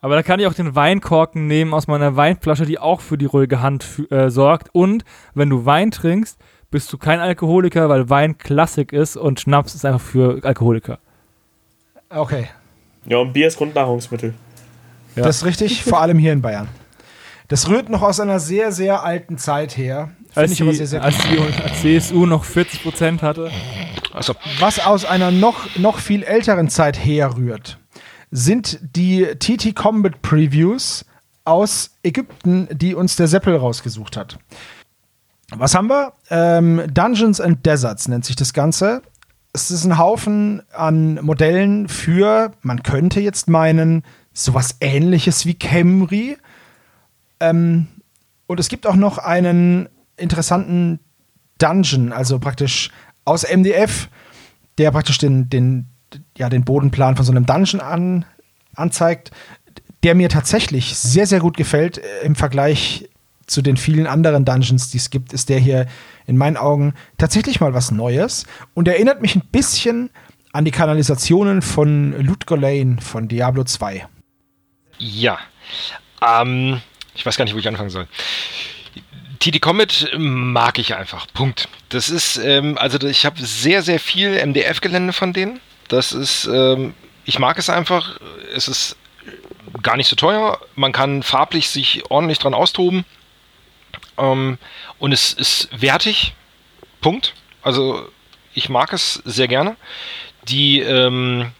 Aber 0.00 0.16
da 0.16 0.22
kann 0.22 0.38
ich 0.38 0.46
auch 0.46 0.54
den 0.54 0.74
Weinkorken 0.74 1.46
nehmen 1.46 1.72
aus 1.72 1.86
meiner 1.86 2.16
Weinflasche, 2.16 2.66
die 2.66 2.78
auch 2.78 3.00
für 3.00 3.16
die 3.16 3.24
ruhige 3.24 3.62
Hand 3.62 4.02
äh, 4.10 4.28
sorgt. 4.28 4.68
Und 4.72 5.04
wenn 5.34 5.48
du 5.48 5.64
Wein 5.64 5.90
trinkst, 5.90 6.38
bist 6.70 6.92
du 6.92 6.98
kein 6.98 7.20
Alkoholiker, 7.20 7.88
weil 7.88 8.10
Wein 8.10 8.36
Klassik 8.36 8.92
ist 8.92 9.16
und 9.16 9.40
Schnaps 9.40 9.74
ist 9.74 9.84
einfach 9.84 10.00
für 10.00 10.40
Alkoholiker. 10.44 10.98
Okay, 12.10 12.48
Ja, 13.06 13.18
und 13.18 13.32
Bier 13.32 13.46
ist 13.48 13.56
Grundnahrungsmittel. 13.56 14.34
Ja. 15.16 15.22
das 15.22 15.36
ist 15.36 15.44
richtig, 15.44 15.84
vor 15.84 16.00
allem 16.00 16.18
hier 16.18 16.32
in 16.32 16.42
Bayern. 16.42 16.68
Das 17.48 17.68
rührt 17.68 17.90
noch 17.90 18.02
aus 18.02 18.20
einer 18.20 18.40
sehr, 18.40 18.72
sehr 18.72 19.04
alten 19.04 19.36
Zeit 19.38 19.76
her. 19.76 20.12
Finde 20.28 20.40
Als 20.40 20.52
ich 20.52 20.62
aber 20.62 20.70
die, 20.70 20.76
sehr, 20.78 20.86
sehr 20.86 21.02
als 21.02 21.16
die 21.18 21.38
als 21.62 21.80
CSU 21.80 22.26
noch 22.26 22.44
40% 22.44 23.22
hatte. 23.22 23.50
Also, 24.12 24.34
Was 24.60 24.84
aus 24.84 25.04
einer 25.04 25.30
noch, 25.30 25.76
noch 25.76 25.98
viel 25.98 26.22
älteren 26.22 26.68
Zeit 26.68 26.98
herrührt, 26.98 27.78
sind 28.30 28.78
die 28.96 29.26
TT 29.38 29.74
Combat 29.76 30.22
Previews 30.22 31.04
aus 31.44 31.90
Ägypten, 32.02 32.68
die 32.72 32.94
uns 32.94 33.16
der 33.16 33.28
Seppel 33.28 33.56
rausgesucht 33.56 34.16
hat. 34.16 34.38
Was 35.50 35.74
haben 35.74 35.88
wir? 35.88 36.12
Ähm, 36.30 36.82
Dungeons 36.92 37.40
and 37.40 37.64
Deserts 37.66 38.08
nennt 38.08 38.24
sich 38.24 38.36
das 38.36 38.52
Ganze. 38.52 39.02
Es 39.52 39.70
ist 39.70 39.84
ein 39.84 39.98
Haufen 39.98 40.62
an 40.72 41.20
Modellen 41.22 41.88
für, 41.88 42.52
man 42.62 42.82
könnte 42.82 43.20
jetzt 43.20 43.48
meinen, 43.48 44.02
sowas 44.32 44.76
ähnliches 44.80 45.46
wie 45.46 45.54
Camry. 45.54 46.36
Ähm, 47.40 47.88
und 48.46 48.60
es 48.60 48.68
gibt 48.68 48.86
auch 48.86 48.96
noch 48.96 49.18
einen 49.18 49.88
interessanten 50.16 51.00
Dungeon, 51.58 52.12
also 52.12 52.38
praktisch 52.38 52.90
aus 53.24 53.44
MDF, 53.44 54.08
der 54.78 54.90
praktisch 54.90 55.18
den, 55.18 55.48
den, 55.48 55.86
ja, 56.36 56.48
den 56.48 56.64
Bodenplan 56.64 57.16
von 57.16 57.24
so 57.24 57.32
einem 57.32 57.46
Dungeon 57.46 57.80
an, 57.80 58.24
anzeigt, 58.74 59.30
der 60.02 60.14
mir 60.14 60.28
tatsächlich 60.28 60.96
sehr, 60.96 61.26
sehr 61.26 61.40
gut 61.40 61.56
gefällt 61.56 61.98
äh, 61.98 62.24
im 62.24 62.34
Vergleich 62.34 63.08
zu 63.46 63.62
den 63.62 63.76
vielen 63.76 64.06
anderen 64.06 64.44
Dungeons, 64.44 64.90
die 64.90 64.98
es 64.98 65.10
gibt, 65.10 65.32
ist 65.32 65.48
der 65.48 65.58
hier 65.58 65.86
in 66.26 66.36
meinen 66.36 66.56
Augen 66.56 66.94
tatsächlich 67.18 67.60
mal 67.60 67.74
was 67.74 67.90
Neues 67.90 68.46
und 68.72 68.88
erinnert 68.88 69.20
mich 69.20 69.36
ein 69.36 69.42
bisschen 69.52 70.10
an 70.52 70.64
die 70.64 70.70
Kanalisationen 70.70 71.62
von 71.62 72.12
Ludger 72.22 72.58
von 73.00 73.28
Diablo 73.28 73.64
2. 73.64 74.06
ja. 74.98 75.38
Ähm, 76.22 76.80
ich 77.14 77.24
weiß 77.24 77.36
gar 77.36 77.44
nicht, 77.44 77.54
wo 77.54 77.58
ich 77.58 77.68
anfangen 77.68 77.90
soll. 77.90 78.06
TD 79.38 79.60
Comet 79.60 80.10
mag 80.16 80.78
ich 80.78 80.94
einfach. 80.94 81.26
Punkt. 81.34 81.68
Das 81.90 82.08
ist, 82.08 82.36
ähm, 82.38 82.78
also 82.78 82.98
ich 83.06 83.26
habe 83.26 83.44
sehr, 83.44 83.82
sehr 83.82 84.00
viel 84.00 84.34
MDF-Gelände 84.44 85.12
von 85.12 85.32
denen. 85.32 85.60
Das 85.88 86.12
ist, 86.12 86.46
ähm, 86.46 86.94
ich 87.24 87.38
mag 87.38 87.58
es 87.58 87.68
einfach. 87.68 88.18
Es 88.54 88.68
ist 88.68 88.96
gar 89.82 89.96
nicht 89.96 90.08
so 90.08 90.16
teuer. 90.16 90.60
Man 90.76 90.92
kann 90.92 91.22
farblich 91.22 91.68
sich 91.68 92.10
ordentlich 92.10 92.38
dran 92.38 92.54
austoben. 92.54 93.04
Ähm, 94.16 94.58
und 94.98 95.12
es 95.12 95.32
ist 95.32 95.68
wertig. 95.78 96.34
Punkt. 97.00 97.34
Also 97.62 98.08
ich 98.54 98.68
mag 98.68 98.92
es 98.92 99.14
sehr 99.24 99.48
gerne. 99.48 99.76
Die 100.48 100.80
ähm, 100.80 101.52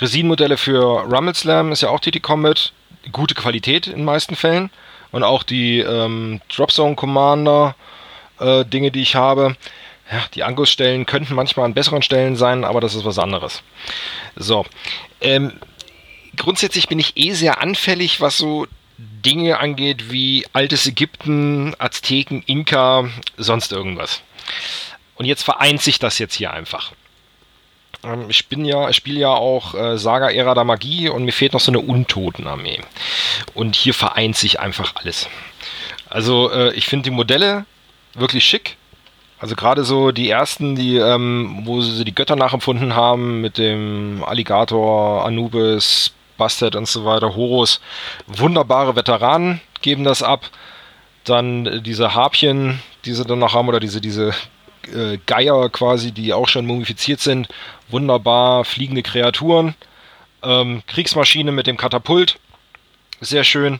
Resinmodelle 0.00 0.56
für 0.56 1.02
Rumble 1.02 1.34
Slam 1.34 1.72
ist 1.72 1.82
ja 1.82 1.88
auch 1.88 2.00
TT 2.00 2.22
Combat. 2.22 2.72
Gute 3.10 3.34
Qualität 3.34 3.86
in 3.86 3.96
den 3.96 4.04
meisten 4.04 4.36
Fällen. 4.36 4.70
Und 5.12 5.22
auch 5.22 5.42
die 5.42 5.78
ähm, 5.78 6.40
Dropzone 6.48 6.96
Commander 6.96 7.76
äh, 8.40 8.64
Dinge, 8.64 8.90
die 8.90 9.02
ich 9.02 9.14
habe. 9.14 9.56
Ja, 10.10 10.24
die 10.34 10.42
Angussstellen 10.42 11.06
könnten 11.06 11.34
manchmal 11.34 11.66
an 11.66 11.74
besseren 11.74 12.02
Stellen 12.02 12.36
sein, 12.36 12.64
aber 12.64 12.80
das 12.80 12.94
ist 12.94 13.04
was 13.04 13.18
anderes. 13.18 13.62
So. 14.36 14.66
Ähm, 15.20 15.52
grundsätzlich 16.36 16.88
bin 16.88 16.98
ich 16.98 17.16
eh 17.16 17.32
sehr 17.32 17.60
anfällig, 17.60 18.20
was 18.20 18.36
so 18.36 18.66
Dinge 18.98 19.58
angeht 19.58 20.10
wie 20.10 20.46
altes 20.52 20.86
Ägypten, 20.86 21.74
Azteken, 21.78 22.42
Inka, 22.46 23.08
sonst 23.36 23.72
irgendwas. 23.72 24.22
Und 25.16 25.26
jetzt 25.26 25.44
vereint 25.44 25.80
sich 25.80 25.98
das 25.98 26.18
jetzt 26.18 26.34
hier 26.34 26.52
einfach. 26.52 26.92
Ähm, 28.04 28.26
ich 28.28 28.48
bin 28.48 28.64
ja, 28.64 28.88
ich 28.88 28.96
spiele 28.96 29.20
ja 29.20 29.30
auch 29.30 29.74
äh, 29.74 29.98
Saga-Ära 29.98 30.54
der 30.54 30.64
Magie 30.64 31.08
und 31.08 31.24
mir 31.24 31.32
fehlt 31.32 31.52
noch 31.52 31.60
so 31.60 31.70
eine 31.70 31.80
Untotenarmee. 31.80 32.80
Und 33.54 33.76
hier 33.76 33.94
vereint 33.94 34.36
sich 34.36 34.60
einfach 34.60 34.94
alles. 34.96 35.28
Also 36.08 36.50
äh, 36.50 36.72
ich 36.74 36.86
finde 36.86 37.04
die 37.04 37.14
Modelle 37.14 37.64
wirklich 38.14 38.44
schick. 38.44 38.76
Also 39.38 39.56
gerade 39.56 39.84
so 39.84 40.12
die 40.12 40.30
ersten, 40.30 40.76
die, 40.76 40.96
ähm, 40.96 41.62
wo 41.64 41.80
sie 41.80 42.04
die 42.04 42.14
Götter 42.14 42.36
nachempfunden 42.36 42.94
haben 42.94 43.40
mit 43.40 43.58
dem 43.58 44.22
Alligator, 44.24 45.24
Anubis, 45.24 46.12
Bastard 46.36 46.76
und 46.76 46.86
so 46.86 47.04
weiter, 47.04 47.34
Horus, 47.34 47.80
wunderbare 48.26 48.94
Veteranen 48.94 49.60
geben 49.80 50.04
das 50.04 50.22
ab. 50.22 50.48
Dann 51.24 51.66
äh, 51.66 51.80
diese 51.80 52.14
Harpien, 52.14 52.80
die 53.04 53.12
sie 53.12 53.24
dann 53.24 53.40
noch 53.40 53.54
haben, 53.54 53.68
oder 53.68 53.80
diese, 53.80 54.00
diese 54.00 54.32
äh, 54.88 55.18
Geier 55.26 55.68
quasi, 55.70 56.12
die 56.12 56.32
auch 56.32 56.48
schon 56.48 56.66
mumifiziert 56.66 57.20
sind. 57.20 57.48
Wunderbar 57.88 58.64
fliegende 58.64 59.02
Kreaturen. 59.02 59.74
Ähm, 60.42 60.82
Kriegsmaschine 60.86 61.52
mit 61.52 61.66
dem 61.66 61.76
Katapult. 61.76 62.38
Sehr 63.20 63.44
schön. 63.44 63.78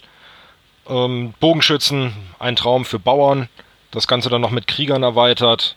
Ähm, 0.89 1.35
Bogenschützen, 1.41 2.12
ein 2.39 2.57
Traum 2.57 2.85
für 2.85 2.99
Bauern. 2.99 3.49
Das 3.91 4.07
Ganze 4.07 4.29
dann 4.29 4.41
noch 4.41 4.51
mit 4.51 4.66
Kriegern 4.66 5.03
erweitert. 5.03 5.77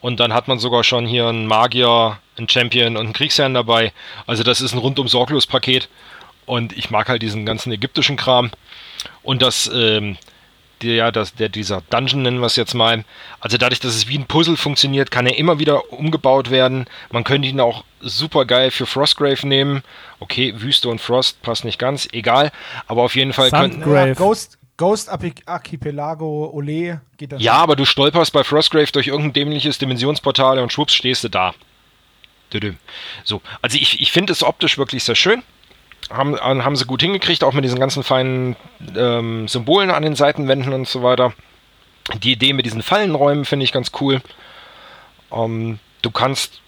Und 0.00 0.20
dann 0.20 0.32
hat 0.32 0.48
man 0.48 0.58
sogar 0.58 0.84
schon 0.84 1.06
hier 1.06 1.26
einen 1.26 1.46
Magier, 1.46 2.18
einen 2.36 2.48
Champion 2.48 2.96
und 2.96 3.04
einen 3.04 3.12
Kriegsherrn 3.12 3.54
dabei. 3.54 3.92
Also 4.26 4.42
das 4.42 4.60
ist 4.60 4.72
ein 4.72 4.78
rundum 4.78 5.08
sorglos 5.08 5.46
Paket. 5.46 5.88
Und 6.46 6.72
ich 6.76 6.90
mag 6.90 7.08
halt 7.08 7.22
diesen 7.22 7.44
ganzen 7.44 7.72
ägyptischen 7.72 8.16
Kram. 8.16 8.50
Und 9.22 9.42
das, 9.42 9.70
ähm, 9.74 10.16
der, 10.82 10.94
ja, 10.94 11.10
das, 11.10 11.34
der, 11.34 11.48
dieser 11.48 11.82
Dungeon 11.90 12.22
nennen 12.22 12.40
wir 12.40 12.46
es 12.46 12.56
jetzt 12.56 12.74
mal. 12.74 13.04
Also 13.40 13.58
dadurch, 13.58 13.80
dass 13.80 13.94
es 13.94 14.08
wie 14.08 14.18
ein 14.18 14.26
Puzzle 14.26 14.56
funktioniert, 14.56 15.10
kann 15.10 15.26
er 15.26 15.36
immer 15.36 15.58
wieder 15.58 15.92
umgebaut 15.92 16.50
werden. 16.50 16.86
Man 17.10 17.24
könnte 17.24 17.48
ihn 17.48 17.60
auch 17.60 17.84
super 18.00 18.44
geil 18.44 18.70
für 18.70 18.86
Frostgrave 18.86 19.46
nehmen. 19.46 19.82
Okay, 20.20 20.54
Wüste 20.56 20.88
und 20.88 21.00
Frost 21.00 21.42
passt 21.42 21.64
nicht 21.64 21.78
ganz, 21.78 22.08
egal. 22.12 22.52
Aber 22.86 23.02
auf 23.02 23.16
jeden 23.16 23.32
Fall 23.32 23.50
Sand- 23.50 23.82
könnten. 23.82 24.14
Ghost, 24.14 24.58
Ghost 24.76 25.10
Archi- 25.10 25.34
Archipelago 25.46 26.50
Ole 26.52 27.00
geht 27.16 27.32
das. 27.32 27.42
Ja, 27.42 27.54
aber 27.54 27.74
du 27.76 27.84
stolperst 27.84 28.32
bei 28.32 28.44
Frostgrave 28.44 28.90
durch 28.92 29.08
irgendein 29.08 29.32
dämliches 29.32 29.78
Dimensionsportal 29.78 30.58
und 30.60 30.72
schwupps 30.72 30.94
stehst 30.94 31.24
du 31.24 31.28
da. 31.28 31.54
So, 33.24 33.42
also 33.60 33.76
ich, 33.76 34.00
ich 34.00 34.10
finde 34.12 34.32
es 34.32 34.42
optisch 34.42 34.78
wirklich 34.78 35.04
sehr 35.04 35.14
schön. 35.14 35.42
Haben, 36.10 36.40
haben 36.40 36.76
sie 36.76 36.86
gut 36.86 37.02
hingekriegt, 37.02 37.44
auch 37.44 37.52
mit 37.52 37.64
diesen 37.64 37.78
ganzen 37.78 38.02
feinen 38.02 38.56
ähm, 38.96 39.46
Symbolen 39.46 39.90
an 39.90 40.02
den 40.02 40.16
Seitenwänden 40.16 40.72
und 40.72 40.88
so 40.88 41.02
weiter. 41.02 41.34
Die 42.22 42.32
Idee 42.32 42.54
mit 42.54 42.64
diesen 42.64 42.82
Fallenräumen 42.82 43.44
finde 43.44 43.64
ich 43.64 43.72
ganz 43.72 43.92
cool. 44.00 44.22
Ähm, 45.30 45.78
du 46.02 46.10
kannst 46.10 46.62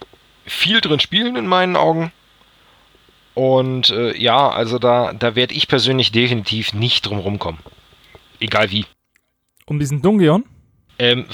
viel 0.45 0.81
drin 0.81 1.01
spielen 1.01 1.37
in 1.37 1.47
meinen 1.47 1.77
Augen. 1.77 2.13
Und 3.35 3.91
äh, 3.91 4.17
ja, 4.17 4.51
also 4.51 4.79
da, 4.79 5.13
da 5.13 5.35
werde 5.35 5.55
ich 5.55 5.69
persönlich 5.69 6.13
definitiv 6.13 6.75
nicht 6.75 7.07
drum 7.07 7.19
rumkommen. 7.19 7.61
Egal 8.41 8.71
wie. 8.71 8.85
Um 9.67 9.79
diesen 9.79 10.03
Dungeon? 10.03 10.45
Ähm, 10.99 11.27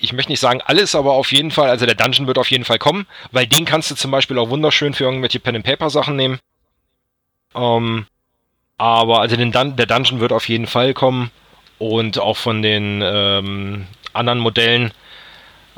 ich 0.00 0.12
möchte 0.12 0.30
nicht 0.30 0.40
sagen 0.40 0.60
alles, 0.64 0.94
aber 0.94 1.14
auf 1.14 1.32
jeden 1.32 1.50
Fall, 1.50 1.70
also 1.70 1.86
der 1.86 1.94
Dungeon 1.94 2.26
wird 2.26 2.38
auf 2.38 2.50
jeden 2.50 2.64
Fall 2.64 2.78
kommen, 2.78 3.06
weil 3.32 3.46
den 3.46 3.64
kannst 3.64 3.90
du 3.90 3.96
zum 3.96 4.10
Beispiel 4.10 4.38
auch 4.38 4.50
wunderschön 4.50 4.94
für 4.94 5.04
irgendwelche 5.04 5.40
Pen-and-Paper-Sachen 5.40 6.14
nehmen. 6.14 6.38
Ähm, 7.54 8.06
aber 8.76 9.20
also 9.20 9.36
Dun 9.36 9.52
der 9.52 9.86
Dungeon 9.86 10.20
wird 10.20 10.32
auf 10.32 10.48
jeden 10.48 10.66
Fall 10.66 10.94
kommen 10.94 11.30
und 11.78 12.18
auch 12.18 12.36
von 12.36 12.62
den 12.62 13.02
ähm, 13.04 13.86
anderen 14.12 14.38
Modellen, 14.38 14.92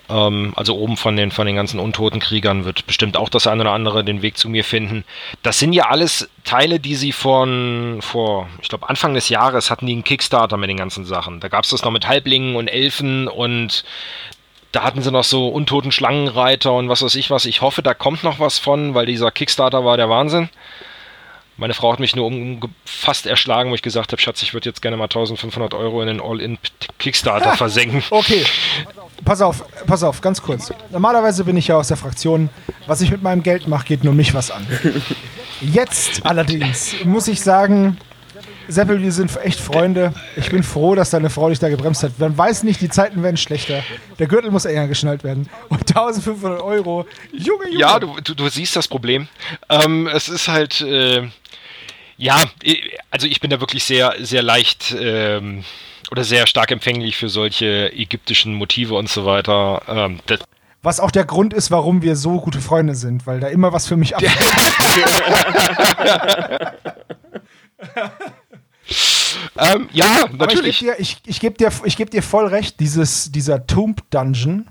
ähm, 0.09 0.53
also 0.57 0.77
oben 0.77 0.97
von 0.97 1.17
den, 1.17 1.31
von 1.31 1.47
den 1.47 1.57
ganzen 1.57 1.81
untoten 1.81 2.21
Kriegern 2.21 2.65
wird 2.65 2.87
bestimmt 2.87 3.17
auch 3.17 3.29
das 3.29 3.47
eine 3.47 3.63
oder 3.63 3.73
andere 3.73 4.05
den 4.05 4.23
Weg 4.23 4.37
zu 4.37 4.49
mir 4.49 4.65
finden. 4.65 5.05
Das 5.43 5.59
sind 5.59 5.73
ja 5.73 5.89
alles 5.89 6.29
Teile, 6.45 6.81
die 6.81 6.95
sie 6.95 7.13
von 7.13 7.99
vor, 8.03 8.49
ich 8.61 8.69
glaube 8.69 8.89
Anfang 8.89 9.15
des 9.15 9.29
Jahres 9.29 9.71
hatten 9.71 9.87
die 9.87 9.93
einen 9.93 10.05
Kickstarter 10.05 10.57
mit 10.57 10.69
den 10.69 10.77
ganzen 10.77 11.05
Sachen. 11.05 11.41
Da 11.41 11.49
gab 11.49 11.65
es 11.65 11.71
das 11.71 11.83
noch 11.83 11.93
mit 11.93 12.09
Halblingen 12.09 12.57
und 12.57 12.69
Elfen 12.69 13.29
und 13.29 13.85
da 14.73 14.85
hatten 14.85 15.03
sie 15.03 15.11
noch 15.11 15.25
so 15.25 15.49
untoten 15.49 15.91
Schlangenreiter 15.91 16.73
und 16.73 16.89
was 16.89 17.03
weiß 17.03 17.15
ich 17.17 17.31
was. 17.31 17.45
Ich 17.45 17.61
hoffe, 17.61 17.83
da 17.83 17.95
kommt 17.95 18.23
noch 18.23 18.39
was 18.39 18.59
von, 18.59 18.95
weil 18.95 19.07
dieser 19.07 19.31
Kickstarter 19.31 19.85
war 19.85 19.97
der 19.97 20.09
Wahnsinn. 20.09 20.49
Meine 21.61 21.75
Frau 21.75 21.93
hat 21.93 22.01
mich 22.01 22.17
nur 22.17 22.25
um, 22.25 22.59
fast 22.87 23.27
erschlagen, 23.27 23.71
wo 23.71 23.75
ich 23.75 23.83
gesagt 23.83 24.13
habe, 24.13 24.23
Schatz, 24.23 24.43
ich 24.43 24.55
würde 24.55 24.71
jetzt 24.71 24.81
gerne 24.81 24.97
mal 24.97 25.05
1500 25.05 25.75
Euro 25.75 26.01
in 26.01 26.07
den 26.07 26.19
All-in-Kickstarter 26.19 27.53
versenken. 27.53 28.03
Okay, 28.09 28.47
pass 29.27 29.43
auf, 29.43 29.63
pass 29.87 30.03
auf, 30.03 30.23
ganz 30.23 30.41
kurz. 30.41 30.73
Normalerweise 30.91 31.45
bin 31.45 31.59
ich 31.59 31.69
ja 31.69 31.77
aus 31.77 31.89
der 31.89 31.99
Fraktion, 31.99 32.49
was 32.87 33.03
ich 33.03 33.11
mit 33.11 33.23
meinem 33.23 33.43
Geld 33.43 33.69
mache, 33.69 33.85
geht 33.85 34.05
nur 34.05 34.15
mich 34.15 34.33
was 34.33 34.51
an. 34.51 34.67
Jetzt 35.61 36.25
allerdings 36.25 36.95
muss 37.05 37.29
ich 37.29 37.43
sagen, 37.43 37.99
Seppel, 38.71 39.03
wir 39.03 39.13
sind 39.13 39.37
echt 39.43 39.61
Freunde. 39.61 40.15
Ich 40.37 40.51
bin 40.51 40.63
froh, 40.63 40.95
dass 40.95 41.11
deine 41.11 41.29
Frau 41.29 41.49
dich 41.49 41.59
da 41.59 41.69
gebremst 41.69 42.03
hat. 42.03 42.19
Man 42.19 42.39
weiß 42.39 42.63
nicht, 42.63 42.81
die 42.81 42.89
Zeiten 42.89 43.23
werden 43.23 43.37
schlechter. 43.37 43.83
Der 44.19 44.27
Gürtel 44.29 44.51
muss 44.51 44.65
enger 44.65 44.87
geschnallt 44.87 45.25
werden. 45.25 45.49
Und 45.69 45.81
1500 45.81 46.63
Euro. 46.63 47.07
Junge, 47.33 47.67
Junge. 47.67 47.79
Ja, 47.79 47.99
du, 47.99 48.17
du, 48.23 48.35
du 48.35 48.49
siehst 48.49 48.77
das 48.77 48.87
Problem. 48.87 49.29
Ähm, 49.69 50.07
es 50.07 50.29
ist 50.29 50.49
halt, 50.49 50.81
äh, 50.83 51.29
ja, 52.21 52.45
also 53.11 53.27
ich 53.27 53.41
bin 53.41 53.49
da 53.49 53.61
wirklich 53.61 53.83
sehr, 53.85 54.15
sehr 54.21 54.43
leicht 54.43 54.95
ähm, 54.99 55.65
oder 56.11 56.23
sehr 56.23 56.47
stark 56.47 56.71
empfänglich 56.71 57.17
für 57.17 57.31
solche 57.31 57.91
ägyptischen 57.95 58.55
Motive 58.55 58.95
und 58.95 59.09
so 59.09 59.25
weiter. 59.25 59.81
Ähm, 59.89 60.21
was 60.83 61.01
auch 61.01 61.11
der 61.11 61.25
Grund 61.25 61.55
ist, 61.55 61.71
warum 61.71 62.03
wir 62.03 62.17
so 62.17 62.39
gute 62.41 62.61
Freunde 62.61 62.95
sind, 62.95 63.27
weil 63.27 63.41
da 63.41 63.49
immer 63.49 63.73
was 63.73 63.87
für 63.87 63.97
mich 63.97 64.15
abgeht. 64.15 64.31
ähm, 69.59 69.89
ja, 69.93 70.27
natürlich. 70.31 70.39
Aber 70.39 70.53
ich 70.53 70.79
gebe 70.79 70.79
dir, 70.79 71.01
ich, 71.01 71.17
ich 71.25 71.41
geb 71.41 71.57
dir, 71.57 71.71
geb 71.97 72.11
dir 72.11 72.23
voll 72.23 72.47
recht, 72.49 72.81
dieses, 72.81 73.33
dieser 73.33 73.67
Tomb 73.67 74.03
Dungeon. 74.11 74.69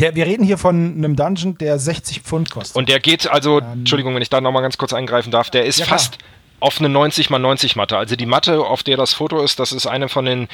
Der, 0.00 0.14
wir 0.14 0.26
reden 0.26 0.44
hier 0.44 0.58
von 0.58 0.94
einem 0.96 1.16
Dungeon, 1.16 1.56
der 1.58 1.78
60 1.78 2.20
Pfund 2.20 2.50
kostet. 2.50 2.76
Und 2.76 2.88
der 2.88 3.00
geht, 3.00 3.28
also, 3.28 3.60
ähm, 3.60 3.80
Entschuldigung, 3.80 4.14
wenn 4.14 4.22
ich 4.22 4.28
da 4.28 4.40
nochmal 4.40 4.62
ganz 4.62 4.76
kurz 4.76 4.92
eingreifen 4.92 5.30
darf, 5.30 5.48
der 5.50 5.64
ist 5.64 5.78
ja, 5.78 5.86
fast 5.86 6.18
auf 6.60 6.78
eine 6.78 6.88
90 6.88 7.30
x 7.30 7.38
90 7.38 7.76
Matte. 7.76 7.96
Also 7.96 8.16
die 8.16 8.26
Matte, 8.26 8.60
auf 8.60 8.82
der 8.82 8.96
das 8.96 9.14
Foto 9.14 9.42
ist, 9.42 9.58
das 9.58 9.72
ist 9.72 9.86
eine 9.86 10.08
von 10.08 10.24
den 10.24 10.48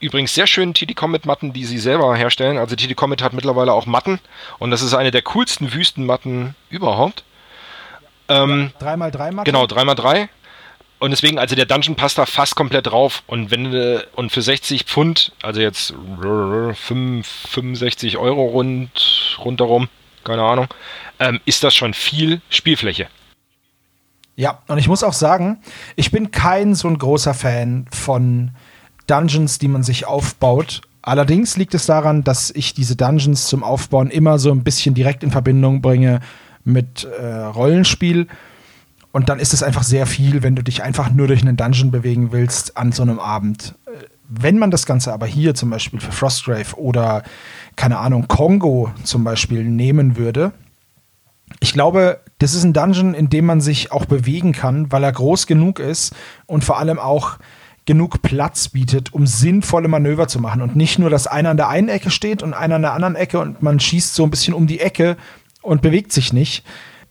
übrigens 0.00 0.34
sehr 0.34 0.46
schönen 0.46 0.74
TD 0.74 0.94
Comet 0.94 1.26
Matten, 1.26 1.52
die 1.52 1.64
sie 1.64 1.78
selber 1.78 2.14
herstellen. 2.16 2.58
Also 2.58 2.76
TD 2.76 2.94
Comet 2.94 3.22
hat 3.22 3.32
mittlerweile 3.32 3.72
auch 3.72 3.86
Matten 3.86 4.20
und 4.58 4.70
das 4.70 4.82
ist 4.82 4.94
eine 4.94 5.10
der 5.10 5.22
coolsten 5.22 5.72
Wüstenmatten 5.72 6.54
überhaupt. 6.70 7.24
Ähm, 8.28 8.72
3x3 8.80 9.32
Matten? 9.32 9.44
Genau, 9.44 9.64
3x3. 9.64 10.28
Und 10.98 11.10
deswegen, 11.12 11.38
also 11.38 11.54
der 11.54 11.66
Dungeon 11.66 11.94
passt 11.94 12.18
da 12.18 12.26
fast 12.26 12.56
komplett 12.56 12.88
drauf. 12.88 13.22
Und 13.26 13.50
wenn 13.50 13.72
und 14.14 14.32
für 14.32 14.42
60 14.42 14.84
Pfund, 14.84 15.32
also 15.42 15.60
jetzt 15.60 15.94
65 16.20 18.18
Euro 18.18 18.46
rund, 18.46 19.36
rundherum, 19.44 19.88
keine 20.24 20.42
Ahnung, 20.42 20.66
ähm, 21.20 21.40
ist 21.44 21.62
das 21.62 21.74
schon 21.74 21.94
viel 21.94 22.40
Spielfläche. 22.50 23.06
Ja, 24.34 24.62
und 24.68 24.78
ich 24.78 24.88
muss 24.88 25.02
auch 25.02 25.12
sagen, 25.12 25.62
ich 25.96 26.10
bin 26.10 26.30
kein 26.30 26.74
so 26.74 26.88
ein 26.88 26.98
großer 26.98 27.34
Fan 27.34 27.86
von 27.92 28.52
Dungeons, 29.06 29.58
die 29.58 29.68
man 29.68 29.82
sich 29.82 30.06
aufbaut. 30.06 30.82
Allerdings 31.02 31.56
liegt 31.56 31.74
es 31.74 31.86
daran, 31.86 32.22
dass 32.22 32.50
ich 32.50 32.74
diese 32.74 32.94
Dungeons 32.94 33.48
zum 33.48 33.64
Aufbauen 33.64 34.10
immer 34.10 34.38
so 34.38 34.50
ein 34.50 34.62
bisschen 34.62 34.94
direkt 34.94 35.24
in 35.24 35.30
Verbindung 35.30 35.80
bringe 35.80 36.20
mit 36.64 37.04
äh, 37.04 37.24
Rollenspiel. 37.24 38.28
Und 39.12 39.28
dann 39.28 39.40
ist 39.40 39.54
es 39.54 39.62
einfach 39.62 39.82
sehr 39.82 40.06
viel, 40.06 40.42
wenn 40.42 40.54
du 40.54 40.62
dich 40.62 40.82
einfach 40.82 41.10
nur 41.10 41.26
durch 41.26 41.42
einen 41.42 41.56
Dungeon 41.56 41.90
bewegen 41.90 42.32
willst 42.32 42.76
an 42.76 42.92
so 42.92 43.02
einem 43.02 43.18
Abend. 43.18 43.74
Wenn 44.28 44.58
man 44.58 44.70
das 44.70 44.84
Ganze 44.84 45.12
aber 45.12 45.26
hier 45.26 45.54
zum 45.54 45.70
Beispiel 45.70 46.00
für 46.00 46.12
Frostgrave 46.12 46.76
oder, 46.76 47.22
keine 47.76 47.98
Ahnung, 47.98 48.28
Kongo 48.28 48.90
zum 49.04 49.24
Beispiel 49.24 49.64
nehmen 49.64 50.16
würde, 50.16 50.52
ich 51.60 51.72
glaube, 51.72 52.20
das 52.38 52.54
ist 52.54 52.64
ein 52.64 52.74
Dungeon, 52.74 53.14
in 53.14 53.30
dem 53.30 53.46
man 53.46 53.60
sich 53.60 53.90
auch 53.90 54.04
bewegen 54.04 54.52
kann, 54.52 54.92
weil 54.92 55.02
er 55.02 55.12
groß 55.12 55.46
genug 55.46 55.78
ist 55.78 56.14
und 56.46 56.62
vor 56.62 56.78
allem 56.78 56.98
auch 56.98 57.38
genug 57.86 58.20
Platz 58.20 58.68
bietet, 58.68 59.14
um 59.14 59.26
sinnvolle 59.26 59.88
Manöver 59.88 60.28
zu 60.28 60.40
machen. 60.40 60.60
Und 60.60 60.76
nicht 60.76 60.98
nur, 60.98 61.08
dass 61.08 61.26
einer 61.26 61.48
an 61.48 61.56
der 61.56 61.68
einen 61.68 61.88
Ecke 61.88 62.10
steht 62.10 62.42
und 62.42 62.52
einer 62.52 62.76
an 62.76 62.82
der 62.82 62.92
anderen 62.92 63.16
Ecke 63.16 63.40
und 63.40 63.62
man 63.62 63.80
schießt 63.80 64.14
so 64.14 64.24
ein 64.24 64.30
bisschen 64.30 64.52
um 64.52 64.66
die 64.66 64.80
Ecke 64.80 65.16
und 65.62 65.80
bewegt 65.80 66.12
sich 66.12 66.34
nicht, 66.34 66.64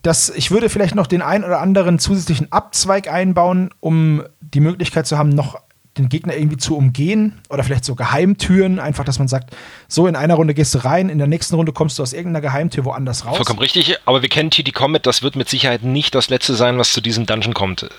dass 0.08 0.30
ich 0.30 0.52
würde 0.52 0.70
vielleicht 0.70 0.96
noch 0.96 1.06
den 1.06 1.22
einen 1.22 1.44
oder 1.44 1.60
anderen 1.60 2.00
zusätzlichen 2.00 2.50
Abzweig 2.50 3.12
einbauen, 3.12 3.72
um 3.82 4.24
die 4.40 4.62
Möglichkeit 4.62 5.06
zu 5.06 5.18
haben, 5.18 5.28
noch 5.28 5.60
den 5.98 6.08
Gegner 6.08 6.34
irgendwie 6.34 6.56
zu 6.56 6.78
umgehen 6.78 7.42
oder 7.50 7.62
vielleicht 7.62 7.84
so 7.84 7.94
Geheimtüren, 7.94 8.80
einfach, 8.80 9.04
dass 9.04 9.20
man 9.20 9.28
sagt, 9.28 9.54
so 9.90 10.08
in 10.08 10.16
einer 10.16 10.36
Runde 10.36 10.54
gehst 10.54 10.74
du 10.74 10.78
rein, 10.78 11.10
in 11.10 11.18
der 11.18 11.28
nächsten 11.28 11.56
Runde 11.56 11.74
kommst 11.74 12.00
du 12.00 12.04
aus 12.04 12.14
irgendeiner 12.14 12.40
Geheimtür 12.40 12.86
woanders 12.86 13.26
raus. 13.26 13.36
Vollkommen 13.36 13.60
richtig, 13.60 13.98
aber 14.06 14.22
wir 14.22 14.30
kennen 14.30 14.50
TD 14.50 14.72
Comet, 14.72 15.06
das 15.06 15.24
wird 15.24 15.36
mit 15.36 15.50
Sicherheit 15.50 15.84
nicht 15.84 16.16
das 16.16 16.30
letzte 16.30 16.56
sein, 16.56 16.78
was 16.78 16.94
zu 16.94 17.02
diesem 17.02 17.26
Dungeon 17.26 17.54
kommt. 17.54 17.90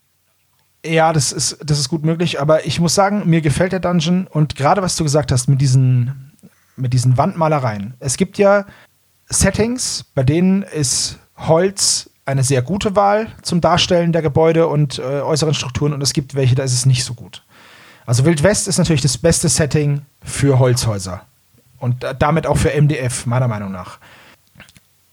Ja, 0.86 1.12
das 1.12 1.32
ist, 1.32 1.58
das 1.62 1.78
ist 1.78 1.90
gut 1.90 2.06
möglich, 2.06 2.40
aber 2.40 2.64
ich 2.64 2.80
muss 2.80 2.94
sagen, 2.94 3.24
mir 3.26 3.42
gefällt 3.42 3.72
der 3.72 3.80
Dungeon 3.80 4.26
und 4.28 4.56
gerade 4.56 4.80
was 4.80 4.96
du 4.96 5.04
gesagt 5.04 5.30
hast 5.30 5.46
mit 5.46 5.60
diesen, 5.60 6.32
mit 6.74 6.94
diesen 6.94 7.18
Wandmalereien. 7.18 7.94
Es 8.00 8.16
gibt 8.16 8.38
ja 8.38 8.64
Settings, 9.28 10.06
bei 10.14 10.22
denen 10.22 10.62
ist 10.62 11.18
Holz 11.38 12.10
eine 12.26 12.44
sehr 12.44 12.62
gute 12.62 12.94
Wahl 12.94 13.28
zum 13.42 13.60
Darstellen 13.60 14.12
der 14.12 14.22
Gebäude 14.22 14.66
und 14.66 14.98
äh, 14.98 15.02
äußeren 15.02 15.54
Strukturen 15.54 15.94
und 15.94 16.02
es 16.02 16.12
gibt 16.12 16.34
welche, 16.34 16.54
da 16.54 16.62
ist 16.62 16.74
es 16.74 16.84
nicht 16.84 17.04
so 17.04 17.14
gut. 17.14 17.42
Also 18.04 18.24
Wild 18.24 18.42
West 18.42 18.68
ist 18.68 18.78
natürlich 18.78 19.02
das 19.02 19.18
beste 19.18 19.48
Setting 19.48 20.02
für 20.22 20.58
Holzhäuser 20.58 21.22
und 21.78 22.04
damit 22.18 22.46
auch 22.46 22.56
für 22.56 22.70
MDF, 22.70 23.26
meiner 23.26 23.48
Meinung 23.48 23.72
nach. 23.72 23.98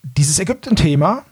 Dieses 0.03 0.39
Ägypten-Thema 0.39 1.23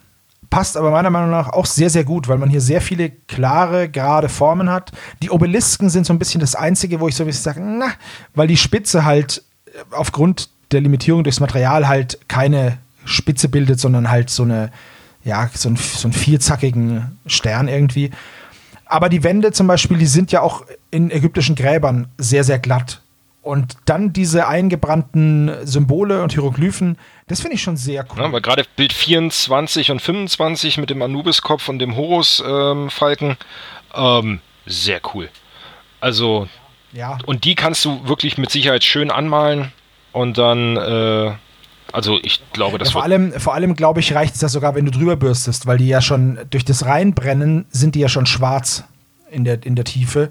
passt 0.50 0.78
aber 0.78 0.92
meiner 0.92 1.10
Meinung 1.10 1.32
nach 1.32 1.50
auch 1.50 1.66
sehr, 1.66 1.90
sehr 1.90 2.04
gut, 2.04 2.28
weil 2.28 2.38
man 2.38 2.50
hier 2.50 2.62
sehr 2.62 2.80
viele 2.80 3.10
klare, 3.10 3.90
gerade 3.90 4.30
Formen 4.30 4.70
hat. 4.70 4.92
Die 5.22 5.32
Obelisken 5.32 5.90
sind 5.90 6.06
so 6.06 6.14
ein 6.14 6.20
bisschen 6.20 6.42
das 6.42 6.54
Einzige, 6.54 7.00
wo 7.00 7.08
ich 7.08 7.16
so 7.16 7.24
ein 7.24 7.28
bisschen 7.28 7.44
sage, 7.44 7.62
na, 7.62 7.88
weil 8.36 8.48
die 8.48 8.58
Spitze 8.58 9.04
halt 9.04 9.44
äh, 9.66 9.72
aufgrund 9.92 10.50
der 10.72 10.82
Limitierung 10.82 11.24
durchs 11.24 11.40
Material 11.40 11.88
halt 11.88 12.20
keine 12.28 12.78
Spitze 13.06 13.50
bildet, 13.50 13.80
sondern 13.80 14.10
halt 14.10 14.30
so 14.30 14.44
eine, 14.44 14.72
ja, 15.24 15.50
so, 15.54 15.70
ein, 15.70 15.76
so 15.76 16.08
einen 16.08 16.14
vierzackigen 16.14 17.18
Stern 17.26 17.68
irgendwie. 17.68 18.12
Aber 18.86 19.10
die 19.10 19.24
Wände 19.24 19.52
zum 19.52 19.68
Beispiel, 19.68 19.98
die 19.98 20.06
sind 20.06 20.32
ja 20.32 20.42
auch 20.42 20.66
in 20.92 21.10
ägyptischen 21.10 21.56
Gräbern 21.56 22.08
sehr, 22.18 22.44
sehr 22.44 22.60
glatt. 22.60 23.02
Und 23.42 23.76
dann 23.86 24.14
diese 24.14 24.48
eingebrannten 24.48 25.52
Symbole 25.64 26.24
und 26.24 26.32
Hieroglyphen, 26.32 26.98
das 27.28 27.42
finde 27.42 27.56
ich 27.56 27.62
schon 27.62 27.76
sehr 27.76 28.06
cool. 28.12 28.24
Ja, 28.24 28.32
weil 28.32 28.42
gerade 28.42 28.64
Bild 28.78 28.94
24 28.94 29.92
und 29.92 30.02
25 30.02 30.78
mit 30.78 30.90
dem 30.90 31.02
Anubis-Kopf 31.02 31.68
und 31.68 31.80
dem 31.80 31.98
Horus-Falken, 31.98 33.36
ähm, 33.96 34.40
sehr 34.66 35.02
cool. 35.14 35.30
Also, 36.00 36.48
ja. 36.94 37.18
Und 37.26 37.44
die 37.44 37.56
kannst 37.56 37.84
du 37.84 38.08
wirklich 38.08 38.38
mit 38.38 38.50
Sicherheit 38.50 38.84
schön 38.86 39.12
anmalen 39.12 39.74
und 40.14 40.38
dann 40.38 40.78
äh, 40.78 41.34
also 41.94 42.20
ich 42.24 42.42
glaube, 42.54 42.80
das 42.80 42.90
ja, 42.90 42.94
vor 42.94 43.04
allem, 43.04 43.32
vor 43.34 43.54
allem 43.54 43.76
glaube 43.76 44.00
ich, 44.00 44.16
reicht 44.16 44.34
es 44.34 44.42
ja 44.42 44.50
sogar, 44.50 44.74
wenn 44.74 44.86
du 44.86 44.92
drüber 44.92 45.16
bürstest, 45.16 45.68
weil 45.68 45.78
die 45.78 45.88
ja 45.88 46.02
schon 46.02 46.40
durch 46.50 46.66
das 46.66 46.86
Reinbrennen 46.86 47.66
sind 47.70 47.94
die 47.94 48.00
ja 48.00 48.10
schon 48.10 48.26
schwarz 48.26 48.84
in 49.30 49.46
der, 49.46 49.64
in 49.64 49.76
der 49.76 49.86
Tiefe. 49.86 50.30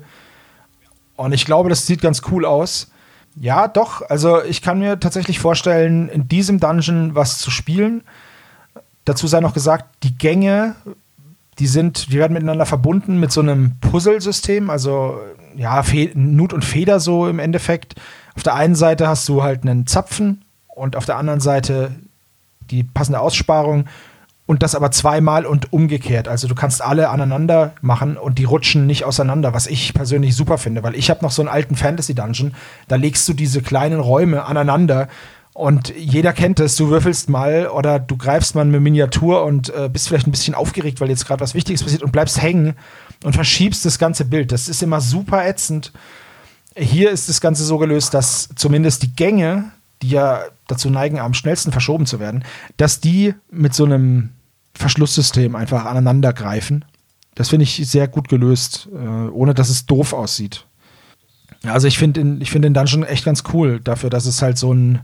Und 1.15 1.33
ich 1.33 1.45
glaube, 1.45 1.69
das 1.69 1.87
sieht 1.87 2.01
ganz 2.01 2.23
cool 2.33 2.45
aus. 2.45 2.91
Ja, 3.37 3.69
doch. 3.69 4.03
Also 4.11 4.43
ich 4.43 4.61
kann 4.61 4.81
mir 4.81 4.99
tatsächlich 4.99 5.39
vorstellen, 5.39 6.09
in 6.09 6.27
diesem 6.27 6.59
Dungeon 6.59 7.15
was 7.15 7.39
zu 7.39 7.53
spielen. 7.53 8.03
Dazu 9.05 9.29
sei 9.29 9.39
noch 9.39 9.55
gesagt, 9.55 9.85
die 10.03 10.19
Gänge, 10.19 10.75
die 11.61 11.69
sind, 11.69 12.11
die 12.11 12.19
werden 12.19 12.33
miteinander 12.33 12.67
verbunden 12.67 13.21
mit 13.21 13.31
so 13.31 13.41
einem 13.41 13.79
Puzzlesystem. 13.81 14.69
Also 14.69 15.21
ja, 15.55 15.85
Fe 15.85 16.11
Nut 16.15 16.53
und 16.53 16.65
Feder 16.65 16.99
so 16.99 17.29
im 17.29 17.39
Endeffekt. 17.39 17.95
Auf 18.35 18.43
der 18.43 18.57
einen 18.57 18.75
Seite 18.75 19.07
hast 19.07 19.29
du 19.29 19.45
halt 19.45 19.63
einen 19.63 19.87
Zapfen 19.87 20.43
und 20.75 20.97
auf 20.97 21.07
der 21.07 21.17
anderen 21.17 21.41
Seite 21.41 21.93
die 22.71 22.85
passende 22.85 23.21
Aussparung 23.21 23.87
und 24.47 24.63
das 24.63 24.75
aber 24.75 24.91
zweimal 24.91 25.47
und 25.47 25.73
umgekehrt. 25.73 26.29
Also 26.29 26.49
du 26.49 26.55
kannst 26.55 26.83
alle 26.83 27.09
aneinander 27.11 27.73
machen 27.81 28.17
und 28.17 28.39
die 28.39 28.45
rutschen 28.45 28.87
nicht 28.87 29.05
auseinander, 29.05 29.55
was 29.55 29.67
ich 29.67 29.95
persönlich 29.95 30.35
super 30.35 30.59
finde, 30.59 30.83
weil 30.83 30.95
ich 30.95 31.11
habe 31.11 31.23
noch 31.23 31.31
so 31.31 31.43
einen 31.43 31.49
alten 31.49 31.77
Fantasy 31.77 32.15
Dungeon, 32.15 32.55
da 32.89 32.97
legst 32.97 33.29
du 33.29 33.33
diese 33.33 33.63
kleinen 33.63 34.01
Räume 34.01 34.45
aneinander 34.45 35.09
und 35.55 35.95
jeder 35.95 36.33
kennt 36.33 36.61
es, 36.61 36.77
du 36.77 36.89
würfelst 36.89 37.29
mal 37.29 37.69
oder 37.69 37.99
du 37.99 38.17
greifst 38.17 38.55
mal 38.55 38.63
eine 38.63 38.81
Miniatur 38.81 39.45
und 39.45 39.69
äh, 39.75 39.91
bist 39.93 40.09
vielleicht 40.09 40.27
ein 40.27 40.31
bisschen 40.31 40.55
aufgeregt, 40.55 41.01
weil 41.01 41.11
jetzt 41.11 41.27
gerade 41.27 41.41
was 41.41 41.55
Wichtiges 41.55 41.83
passiert 41.83 42.03
und 42.03 42.13
bleibst 42.13 42.41
hängen 42.41 42.75
und 43.23 43.35
verschiebst 43.35 43.85
das 43.85 43.99
ganze 43.99 44.25
Bild. 44.25 44.51
Das 44.51 44.69
ist 44.69 44.83
immer 44.83 45.01
super 45.03 45.47
ätzend. 45.47 45.93
Hier 46.75 47.11
ist 47.11 47.29
das 47.29 47.43
Ganze 47.43 47.65
so 47.65 47.77
gelöst, 47.77 48.15
dass 48.15 48.49
zumindest 48.57 49.03
die 49.03 49.15
Gänge, 49.15 49.71
die 50.03 50.11
ja 50.11 50.43
dazu 50.67 50.91
neigen, 50.91 51.19
am 51.19 51.35
schnellsten 51.35 51.73
verschoben 51.73 52.07
zu 52.07 52.21
werden, 52.21 52.45
dass 52.77 53.01
die 53.01 53.35
mit 53.51 53.75
so 53.75 53.85
einem 53.85 54.31
Verschlusssystem 54.75 55.57
einfach 55.57 55.85
aneinander 55.85 56.33
greifen. 56.33 56.85
Das 57.35 57.49
finde 57.49 57.65
ich 57.65 57.77
sehr 57.89 58.09
gut 58.09 58.29
gelöst, 58.29 58.89
äh, 58.93 59.29
ohne 59.31 59.55
dass 59.55 59.71
es 59.71 59.87
doof 59.87 60.13
aussieht. 60.13 60.67
Also 61.65 61.87
ich 61.87 61.99
finde 61.99 62.39
ich 62.41 62.51
find 62.51 62.65
den 62.65 62.75
Dungeon 62.75 63.05
echt 63.05 63.25
ganz 63.25 63.45
cool, 63.53 63.81
dafür, 63.81 64.11
dass 64.11 64.27
es 64.27 64.43
halt 64.43 64.59
so 64.59 64.73
ein, 64.73 65.01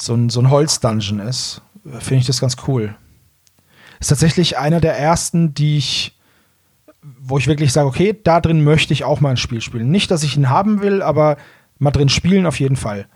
so 0.00 0.14
ein, 0.14 0.30
so 0.30 0.40
ein 0.40 0.50
Holz-Dungeon 0.50 1.20
ist. 1.20 1.62
Finde 1.98 2.20
ich 2.20 2.26
das 2.26 2.40
ganz 2.40 2.56
cool. 2.66 2.94
Ist 3.98 4.08
tatsächlich 4.08 4.58
einer 4.58 4.80
der 4.80 4.96
ersten, 4.96 5.54
die 5.54 5.78
ich 5.78 6.18
wo 7.20 7.38
ich 7.38 7.46
wirklich 7.46 7.72
sage, 7.72 7.86
okay, 7.86 8.18
da 8.22 8.40
drin 8.40 8.64
möchte 8.64 8.92
ich 8.92 9.04
auch 9.04 9.20
mal 9.20 9.30
ein 9.30 9.36
Spiel 9.36 9.60
spielen. 9.60 9.90
Nicht, 9.90 10.10
dass 10.10 10.22
ich 10.22 10.36
ihn 10.36 10.50
haben 10.50 10.82
will, 10.82 11.02
aber 11.02 11.36
mal 11.78 11.90
drin 11.90 12.08
spielen 12.08 12.46
auf 12.46 12.58
jeden 12.58 12.76
Fall. 12.76 13.06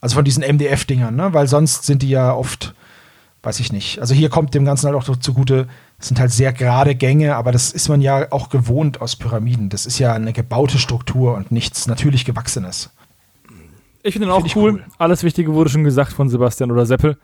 Also 0.00 0.14
von 0.14 0.24
diesen 0.24 0.42
MDF-Dingern, 0.42 1.14
ne? 1.14 1.32
Weil 1.34 1.48
sonst 1.48 1.84
sind 1.84 2.02
die 2.02 2.10
ja 2.10 2.32
oft, 2.32 2.74
weiß 3.42 3.60
ich 3.60 3.72
nicht. 3.72 4.00
Also 4.00 4.14
hier 4.14 4.28
kommt 4.28 4.54
dem 4.54 4.64
Ganzen 4.64 4.86
halt 4.86 4.96
auch 4.96 5.16
zugute, 5.16 5.66
es 5.98 6.08
sind 6.08 6.20
halt 6.20 6.30
sehr 6.30 6.52
gerade 6.52 6.94
Gänge, 6.94 7.34
aber 7.36 7.50
das 7.50 7.72
ist 7.72 7.88
man 7.88 8.00
ja 8.00 8.30
auch 8.30 8.48
gewohnt 8.48 9.00
aus 9.00 9.16
Pyramiden. 9.16 9.68
Das 9.68 9.86
ist 9.86 9.98
ja 9.98 10.12
eine 10.12 10.32
gebaute 10.32 10.78
Struktur 10.78 11.34
und 11.34 11.50
nichts 11.50 11.86
natürlich 11.86 12.24
Gewachsenes. 12.24 12.90
Ich 14.02 14.12
finde 14.14 14.28
ihn 14.28 14.30
auch 14.30 14.42
find 14.42 14.56
cool. 14.56 14.72
cool. 14.72 14.84
Alles 14.98 15.24
Wichtige 15.24 15.54
wurde 15.54 15.70
schon 15.70 15.84
gesagt 15.84 16.12
von 16.12 16.28
Sebastian 16.28 16.70
oder 16.70 16.86
Seppel. 16.86 17.18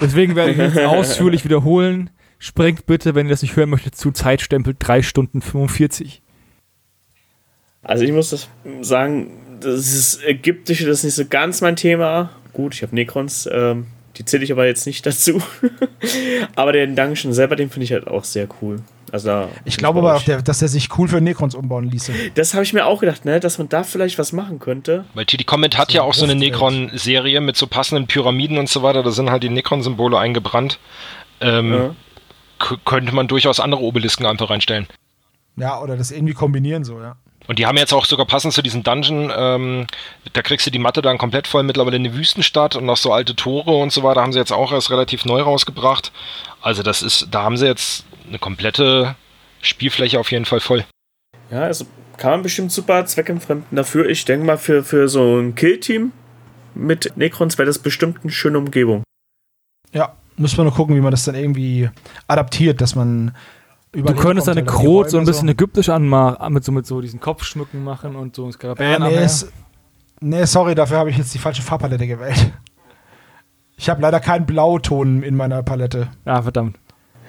Deswegen 0.00 0.34
werde 0.34 0.50
ich 0.50 0.58
jetzt 0.58 0.78
ausführlich 0.84 1.44
wiederholen. 1.44 2.10
Sprengt 2.38 2.86
bitte, 2.86 3.14
wenn 3.14 3.26
ihr 3.26 3.30
das 3.30 3.42
nicht 3.42 3.56
hören 3.56 3.70
möchtet, 3.70 3.94
zu 3.94 4.10
Zeitstempel 4.10 4.74
3 4.78 5.02
Stunden 5.02 5.40
45. 5.40 6.20
Also 7.82 8.04
ich 8.04 8.12
muss 8.12 8.30
das 8.30 8.48
sagen, 8.80 9.30
das 9.64 9.92
ist 9.92 10.24
ägyptische, 10.24 10.86
das 10.86 10.98
ist 10.98 11.04
nicht 11.04 11.14
so 11.14 11.24
ganz 11.26 11.60
mein 11.60 11.76
Thema. 11.76 12.30
Gut, 12.52 12.74
ich 12.74 12.82
habe 12.82 12.94
Necrons, 12.94 13.48
ähm, 13.52 13.86
die 14.16 14.24
zähle 14.24 14.44
ich 14.44 14.52
aber 14.52 14.66
jetzt 14.66 14.86
nicht 14.86 15.04
dazu. 15.04 15.42
aber 16.56 16.72
den 16.72 16.94
Dungeon 16.96 17.32
selber, 17.32 17.56
den 17.56 17.70
finde 17.70 17.84
ich 17.84 17.92
halt 17.92 18.06
auch 18.06 18.24
sehr 18.24 18.48
cool. 18.62 18.80
Also 19.12 19.48
ich 19.64 19.76
glaube 19.76 20.00
aber 20.00 20.16
auch, 20.16 20.22
der, 20.22 20.42
dass 20.42 20.60
er 20.60 20.66
sich 20.66 20.88
cool 20.98 21.06
für 21.06 21.20
Necrons 21.20 21.54
umbauen 21.54 21.88
ließe. 21.88 22.12
Das 22.34 22.52
habe 22.54 22.64
ich 22.64 22.72
mir 22.72 22.84
auch 22.84 22.98
gedacht, 22.98 23.24
ne? 23.24 23.38
dass 23.38 23.58
man 23.58 23.68
da 23.68 23.84
vielleicht 23.84 24.18
was 24.18 24.32
machen 24.32 24.58
könnte. 24.58 25.04
Weil 25.14 25.24
TD 25.24 25.46
Comment 25.46 25.78
hat 25.78 25.92
so 25.92 25.98
ja 25.98 26.02
auch 26.02 26.14
so 26.14 26.24
eine 26.24 26.34
Necron-Serie 26.34 27.40
mit 27.40 27.56
so 27.56 27.68
passenden 27.68 28.08
Pyramiden 28.08 28.58
und 28.58 28.68
so 28.68 28.82
weiter. 28.82 29.04
Da 29.04 29.12
sind 29.12 29.30
halt 29.30 29.44
die 29.44 29.50
Necron-Symbole 29.50 30.18
eingebrannt. 30.18 30.80
Ähm, 31.40 31.72
ja. 31.72 31.94
Könnte 32.84 33.14
man 33.14 33.28
durchaus 33.28 33.60
andere 33.60 33.82
Obelisken 33.82 34.26
einfach 34.26 34.50
reinstellen. 34.50 34.88
Ja, 35.56 35.80
oder 35.80 35.96
das 35.96 36.10
irgendwie 36.10 36.34
kombinieren 36.34 36.82
so, 36.82 37.00
ja. 37.00 37.16
Und 37.46 37.58
die 37.58 37.66
haben 37.66 37.76
jetzt 37.76 37.92
auch 37.92 38.06
sogar 38.06 38.26
passend 38.26 38.54
zu 38.54 38.62
diesem 38.62 38.82
Dungeon, 38.82 39.30
ähm, 39.36 39.86
da 40.32 40.42
kriegst 40.42 40.66
du 40.66 40.70
die 40.70 40.78
Matte 40.78 41.02
dann 41.02 41.18
komplett 41.18 41.46
voll, 41.46 41.62
mittlerweile 41.62 41.96
eine 41.96 42.14
Wüstenstadt 42.14 42.74
und 42.74 42.86
noch 42.86 42.96
so 42.96 43.12
alte 43.12 43.36
Tore 43.36 43.76
und 43.76 43.92
so 43.92 44.02
weiter 44.02 44.22
haben 44.22 44.32
sie 44.32 44.38
jetzt 44.38 44.52
auch 44.52 44.72
erst 44.72 44.90
relativ 44.90 45.24
neu 45.24 45.42
rausgebracht. 45.42 46.10
Also 46.62 46.82
das 46.82 47.02
ist, 47.02 47.28
da 47.30 47.42
haben 47.42 47.56
sie 47.56 47.66
jetzt 47.66 48.06
eine 48.26 48.38
komplette 48.38 49.14
Spielfläche 49.60 50.18
auf 50.18 50.30
jeden 50.32 50.46
Fall 50.46 50.60
voll. 50.60 50.84
Ja, 51.50 51.62
also 51.62 51.86
kann 52.16 52.30
man 52.30 52.42
bestimmt 52.42 52.72
super 52.72 53.04
zweckentfremden 53.04 53.76
dafür. 53.76 54.08
Ich 54.08 54.24
denke 54.24 54.46
mal, 54.46 54.56
für, 54.56 54.82
für 54.82 55.08
so 55.08 55.38
ein 55.38 55.54
Kill-Team 55.54 56.12
mit 56.74 57.12
Necrons 57.16 57.58
wäre 57.58 57.66
das 57.66 57.78
bestimmt 57.78 58.20
eine 58.22 58.32
schöne 58.32 58.58
Umgebung. 58.58 59.02
Ja, 59.92 60.14
muss 60.36 60.56
man 60.56 60.66
nur 60.66 60.74
gucken, 60.74 60.96
wie 60.96 61.00
man 61.00 61.10
das 61.10 61.24
dann 61.24 61.34
irgendwie 61.34 61.90
adaptiert, 62.26 62.80
dass 62.80 62.94
man 62.94 63.34
Du 63.94 64.14
könntest 64.14 64.48
deine 64.48 64.64
Krot 64.64 65.10
so 65.10 65.18
ein 65.18 65.24
bisschen 65.24 65.48
so. 65.48 65.52
ägyptisch 65.52 65.88
anmachen, 65.88 66.52
mit 66.52 66.64
so, 66.64 66.72
mit 66.72 66.86
so 66.86 67.00
diesen 67.00 67.20
Kopfschmücken 67.20 67.84
machen 67.84 68.16
und 68.16 68.34
so 68.34 68.50
Skarabäen. 68.50 69.02
Äh, 69.02 69.26
nee, 69.26 69.28
nee, 70.20 70.44
sorry, 70.44 70.74
dafür 70.74 70.98
habe 70.98 71.10
ich 71.10 71.18
jetzt 71.18 71.32
die 71.34 71.38
falsche 71.38 71.62
Farbpalette 71.62 72.06
gewählt. 72.06 72.52
Ich 73.76 73.88
habe 73.88 74.00
leider 74.02 74.20
keinen 74.20 74.46
Blauton 74.46 75.22
in 75.22 75.36
meiner 75.36 75.62
Palette. 75.62 76.08
Ja, 76.24 76.42
verdammt. 76.42 76.78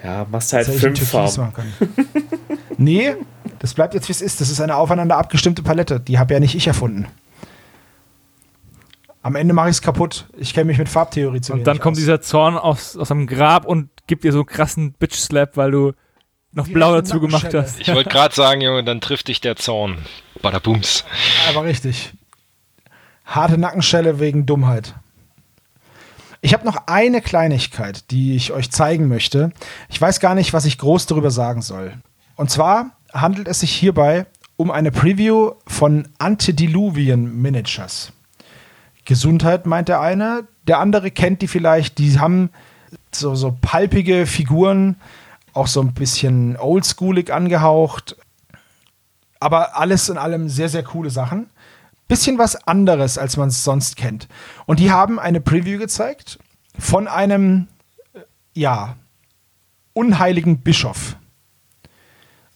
Ja, 0.04 0.26
machst 0.30 0.52
halt 0.52 0.66
fünf 0.66 1.08
Farben. 1.08 1.52
nee, 2.78 3.14
das 3.58 3.74
bleibt 3.74 3.94
jetzt 3.94 4.08
wie 4.08 4.12
es 4.12 4.22
ist. 4.22 4.40
Das 4.40 4.50
ist 4.50 4.60
eine 4.60 4.76
aufeinander 4.76 5.16
abgestimmte 5.16 5.62
Palette. 5.62 6.00
Die 6.00 6.18
habe 6.18 6.34
ja 6.34 6.40
nicht 6.40 6.54
ich 6.54 6.66
erfunden. 6.66 7.06
Am 9.22 9.34
Ende 9.34 9.54
mache 9.54 9.70
ich 9.70 9.76
es 9.76 9.82
kaputt. 9.82 10.28
Ich 10.36 10.54
kenne 10.54 10.66
mich 10.66 10.78
mit 10.78 10.88
Farbtheorie 10.88 11.40
zu 11.40 11.52
Und 11.52 11.66
dann 11.66 11.80
kommt 11.80 11.96
aus. 11.96 11.98
dieser 11.98 12.20
Zorn 12.20 12.56
aus, 12.56 12.96
aus 12.96 13.10
einem 13.10 13.26
Grab 13.26 13.64
und 13.64 13.88
gibt 14.06 14.22
dir 14.22 14.30
so 14.30 14.38
einen 14.38 14.46
krassen 14.46 14.92
Bitch-Slap, 14.92 15.56
weil 15.56 15.72
du 15.72 15.92
noch 16.56 16.68
blau 16.68 16.94
dazu 16.94 17.20
gemacht 17.20 17.52
hast. 17.54 17.80
Ich 17.80 17.88
wollte 17.88 18.08
gerade 18.08 18.34
sagen, 18.34 18.62
Junge, 18.62 18.82
dann 18.82 19.00
trifft 19.00 19.28
dich 19.28 19.40
der 19.40 19.56
Zorn. 19.56 19.98
Badabums. 20.42 21.04
Aber 21.48 21.64
richtig. 21.64 22.12
Harte 23.24 23.58
Nackenschelle 23.58 24.20
wegen 24.20 24.46
Dummheit. 24.46 24.94
Ich 26.40 26.54
habe 26.54 26.64
noch 26.64 26.86
eine 26.86 27.20
Kleinigkeit, 27.20 28.10
die 28.10 28.36
ich 28.36 28.52
euch 28.52 28.70
zeigen 28.70 29.08
möchte. 29.08 29.52
Ich 29.88 30.00
weiß 30.00 30.20
gar 30.20 30.34
nicht, 30.34 30.52
was 30.52 30.64
ich 30.64 30.78
groß 30.78 31.06
darüber 31.06 31.30
sagen 31.30 31.60
soll. 31.60 31.94
Und 32.36 32.50
zwar 32.50 32.92
handelt 33.12 33.48
es 33.48 33.60
sich 33.60 33.72
hierbei 33.72 34.26
um 34.56 34.70
eine 34.70 34.90
Preview 34.90 35.52
von 35.66 36.08
Antediluvian 36.18 37.24
Miniatures. 37.42 38.12
Gesundheit 39.04 39.66
meint 39.66 39.88
der 39.88 40.00
eine, 40.00 40.44
der 40.66 40.78
andere 40.78 41.10
kennt 41.10 41.42
die 41.42 41.48
vielleicht, 41.48 41.98
die 41.98 42.18
haben 42.18 42.50
so, 43.12 43.34
so 43.34 43.56
palpige 43.60 44.26
Figuren, 44.26 44.96
auch 45.56 45.66
so 45.66 45.80
ein 45.80 45.94
bisschen 45.94 46.56
oldschoolig 46.56 47.32
angehaucht. 47.32 48.16
Aber 49.40 49.76
alles 49.76 50.08
in 50.08 50.18
allem 50.18 50.48
sehr, 50.48 50.68
sehr 50.68 50.82
coole 50.82 51.10
Sachen. 51.10 51.50
Bisschen 52.08 52.38
was 52.38 52.56
anderes, 52.66 53.18
als 53.18 53.36
man 53.36 53.48
es 53.48 53.64
sonst 53.64 53.96
kennt. 53.96 54.28
Und 54.66 54.78
die 54.78 54.90
haben 54.90 55.18
eine 55.18 55.40
Preview 55.40 55.78
gezeigt 55.78 56.38
von 56.78 57.08
einem, 57.08 57.68
äh, 58.12 58.20
ja, 58.54 58.96
unheiligen 59.92 60.60
Bischof. 60.60 61.16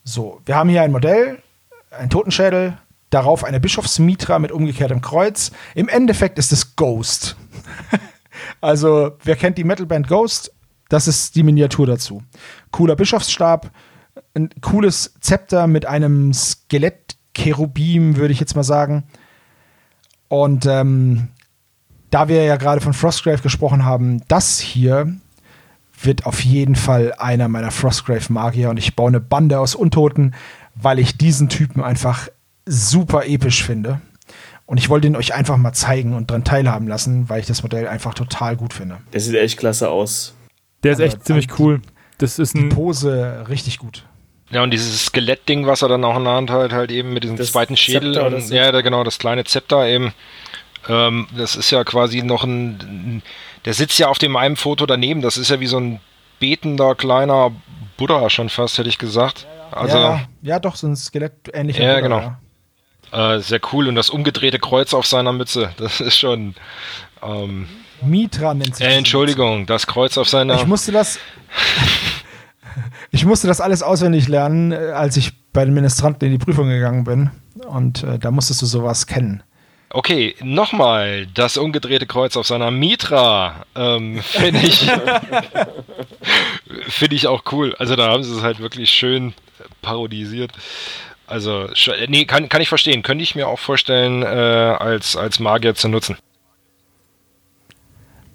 So, 0.04 0.40
wir 0.44 0.56
haben 0.56 0.68
hier 0.68 0.82
ein 0.82 0.92
Modell, 0.92 1.42
ein 1.90 2.10
Totenschädel, 2.10 2.76
darauf 3.08 3.44
eine 3.44 3.60
Bischofsmitra 3.60 4.38
mit 4.38 4.52
umgekehrtem 4.52 5.00
Kreuz. 5.00 5.50
Im 5.74 5.88
Endeffekt 5.88 6.38
ist 6.38 6.52
es 6.52 6.76
Ghost. 6.76 7.36
also, 8.60 9.16
wer 9.24 9.36
kennt 9.36 9.58
die 9.58 9.64
Metalband 9.64 10.06
Ghost? 10.06 10.52
Das 10.90 11.08
ist 11.08 11.36
die 11.36 11.44
Miniatur 11.44 11.86
dazu. 11.86 12.22
Cooler 12.72 12.96
Bischofsstab, 12.96 13.70
ein 14.34 14.50
cooles 14.60 15.14
Zepter 15.20 15.66
mit 15.66 15.86
einem 15.86 16.34
Skelett-Cherubim, 16.34 18.16
würde 18.16 18.32
ich 18.32 18.40
jetzt 18.40 18.56
mal 18.56 18.64
sagen. 18.64 19.04
Und 20.28 20.66
ähm, 20.66 21.28
da 22.10 22.28
wir 22.28 22.42
ja 22.42 22.56
gerade 22.56 22.80
von 22.80 22.92
Frostgrave 22.92 23.40
gesprochen 23.40 23.84
haben, 23.84 24.22
das 24.28 24.58
hier 24.58 25.14
wird 26.02 26.26
auf 26.26 26.44
jeden 26.44 26.74
Fall 26.74 27.14
einer 27.18 27.48
meiner 27.48 27.70
Frostgrave-Magier 27.70 28.68
und 28.68 28.76
ich 28.76 28.96
baue 28.96 29.08
eine 29.08 29.20
Bande 29.20 29.60
aus 29.60 29.76
Untoten, 29.76 30.34
weil 30.74 30.98
ich 30.98 31.16
diesen 31.16 31.48
Typen 31.48 31.82
einfach 31.82 32.28
super 32.66 33.26
episch 33.26 33.62
finde. 33.62 34.00
Und 34.66 34.78
ich 34.78 34.88
wollte 34.88 35.06
ihn 35.06 35.16
euch 35.16 35.34
einfach 35.34 35.56
mal 35.56 35.72
zeigen 35.72 36.14
und 36.14 36.30
daran 36.30 36.44
teilhaben 36.44 36.88
lassen, 36.88 37.28
weil 37.28 37.40
ich 37.40 37.46
das 37.46 37.62
Modell 37.62 37.86
einfach 37.86 38.14
total 38.14 38.56
gut 38.56 38.72
finde. 38.72 38.98
Der 39.12 39.20
sieht 39.20 39.34
echt 39.36 39.58
klasse 39.58 39.88
aus. 39.88 40.34
Der 40.82 40.92
ist 40.92 41.00
also, 41.00 41.16
echt 41.16 41.26
ziemlich 41.26 41.58
cool. 41.58 41.80
Das 42.18 42.38
ist 42.38 42.54
ein 42.54 42.68
die 42.68 42.74
Pose 42.74 43.46
richtig 43.48 43.78
gut. 43.78 44.04
Ja, 44.50 44.62
und 44.62 44.72
dieses 44.72 45.06
Skelettding, 45.06 45.66
was 45.66 45.82
er 45.82 45.88
dann 45.88 46.04
auch 46.04 46.16
in 46.16 46.24
der 46.24 46.32
Hand 46.32 46.50
hat, 46.50 46.72
halt 46.72 46.90
eben 46.90 47.12
mit 47.12 47.22
diesem 47.22 47.36
das 47.36 47.52
zweiten 47.52 47.76
Schädel. 47.76 48.14
Zepter, 48.14 48.26
und, 48.26 48.50
ja, 48.50 48.80
genau, 48.80 49.04
das 49.04 49.18
kleine 49.18 49.44
Zepter 49.44 49.86
eben. 49.86 50.12
Ähm, 50.88 51.28
das 51.36 51.56
ist 51.56 51.70
ja 51.70 51.84
quasi 51.84 52.22
noch 52.22 52.44
ein. 52.44 53.22
Der 53.64 53.74
sitzt 53.74 53.98
ja 53.98 54.08
auf 54.08 54.18
dem 54.18 54.36
einen 54.36 54.56
Foto 54.56 54.86
daneben. 54.86 55.22
Das 55.22 55.36
ist 55.36 55.50
ja 55.50 55.60
wie 55.60 55.66
so 55.66 55.78
ein 55.78 56.00
betender 56.40 56.94
kleiner 56.94 57.52
Buddha 57.96 58.28
schon 58.30 58.48
fast, 58.48 58.78
hätte 58.78 58.88
ich 58.88 58.98
gesagt. 58.98 59.46
Also, 59.70 59.96
ja, 59.96 60.22
ja 60.42 60.58
doch, 60.58 60.74
so 60.74 60.88
ein 60.88 60.96
Skelett 60.96 61.32
ähnlicher 61.52 61.84
Ja, 61.84 61.94
Buddha, 61.94 62.00
genau. 62.00 62.36
Ja. 63.12 63.34
Äh, 63.36 63.40
sehr 63.40 63.60
cool. 63.72 63.86
Und 63.86 63.94
das 63.94 64.10
umgedrehte 64.10 64.58
Kreuz 64.58 64.94
auf 64.94 65.06
seiner 65.06 65.32
Mütze. 65.32 65.70
Das 65.76 66.00
ist 66.00 66.16
schon. 66.16 66.54
Ähm, 67.22 67.68
Mitra 68.02 68.54
nennt 68.54 68.76
sich 68.76 68.86
äh, 68.86 68.96
Entschuldigung, 68.96 69.66
das 69.66 69.86
Kreuz 69.86 70.18
auf 70.18 70.28
seiner. 70.28 70.56
Ich 70.56 70.66
musste 70.66 70.92
das. 70.92 71.18
ich 73.10 73.24
musste 73.24 73.46
das 73.46 73.60
alles 73.60 73.82
auswendig 73.82 74.28
lernen, 74.28 74.72
äh, 74.72 74.92
als 74.94 75.16
ich 75.16 75.32
bei 75.52 75.64
den 75.64 75.74
Ministranten 75.74 76.26
in 76.26 76.32
die 76.32 76.44
Prüfung 76.44 76.68
gegangen 76.68 77.04
bin. 77.04 77.30
Und 77.66 78.02
äh, 78.02 78.18
da 78.18 78.30
musstest 78.30 78.62
du 78.62 78.66
sowas 78.66 79.06
kennen. 79.06 79.42
Okay, 79.92 80.36
nochmal 80.40 81.26
das 81.34 81.56
umgedrehte 81.56 82.06
Kreuz 82.06 82.36
auf 82.36 82.46
seiner 82.46 82.70
Mitra. 82.70 83.64
Ähm, 83.74 84.20
Finde 84.22 84.60
ich, 84.60 84.88
find 86.88 87.12
ich 87.12 87.26
auch 87.26 87.42
cool. 87.50 87.74
Also 87.76 87.96
da 87.96 88.08
haben 88.08 88.22
sie 88.22 88.32
es 88.32 88.42
halt 88.42 88.60
wirklich 88.60 88.90
schön 88.90 89.34
parodisiert. 89.82 90.52
Also, 91.26 91.68
nee, 92.06 92.24
kann, 92.24 92.48
kann 92.48 92.62
ich 92.62 92.68
verstehen. 92.68 93.02
Könnte 93.02 93.24
ich 93.24 93.34
mir 93.34 93.48
auch 93.48 93.58
vorstellen, 93.58 94.22
äh, 94.22 94.26
als, 94.26 95.16
als 95.16 95.40
Magier 95.40 95.74
zu 95.74 95.88
nutzen. 95.88 96.16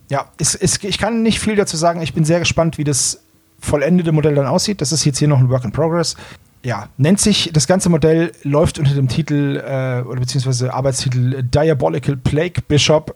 Ja, 0.10 0.30
es, 0.38 0.56
es, 0.56 0.84
ich 0.84 0.98
kann 0.98 1.24
nicht 1.24 1.40
viel 1.40 1.56
dazu 1.56 1.78
sagen. 1.78 2.02
Ich 2.02 2.14
bin 2.14 2.26
sehr 2.26 2.40
gespannt, 2.40 2.78
wie 2.78 2.84
das 2.84 3.24
vollendete 3.60 4.12
Modell 4.12 4.36
dann 4.36 4.46
aussieht. 4.46 4.82
Das 4.82 4.92
ist 4.92 5.06
jetzt 5.06 5.18
hier 5.18 5.28
noch 5.28 5.40
ein 5.40 5.50
Work 5.50 5.66
in 5.66 5.72
Progress. 5.72 6.16
Ja, 6.64 6.90
nennt 6.98 7.20
sich, 7.20 7.52
das 7.54 7.68
ganze 7.68 7.90
Modell 7.90 8.32
läuft 8.44 8.80
unter 8.80 8.94
dem 8.94 9.08
Titel, 9.08 9.58
äh, 9.58 10.02
oder 10.08 10.20
beziehungsweise 10.20 10.74
Arbeitstitel 10.74 11.44
Diabolical 11.44 12.18
Plague 12.18 12.62
Bishop. 12.68 13.16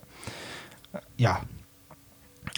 Ja, 1.18 1.42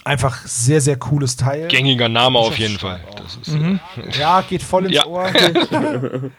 einfach 0.03 0.45
sehr, 0.45 0.81
sehr 0.81 0.97
cooles 0.97 1.35
Teil. 1.35 1.67
Gängiger 1.67 2.09
Name 2.09 2.39
auf 2.39 2.57
jeden 2.57 2.77
Fall. 2.77 2.99
Mhm. 3.47 3.79
Ja, 4.19 4.41
geht 4.41 4.63
voll 4.63 4.85
ins 4.85 4.95
ja. 4.95 5.05
Ohr. 5.05 5.31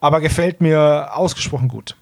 Aber 0.00 0.20
gefällt 0.20 0.60
mir 0.60 1.10
ausgesprochen 1.12 1.68
gut. 1.68 1.96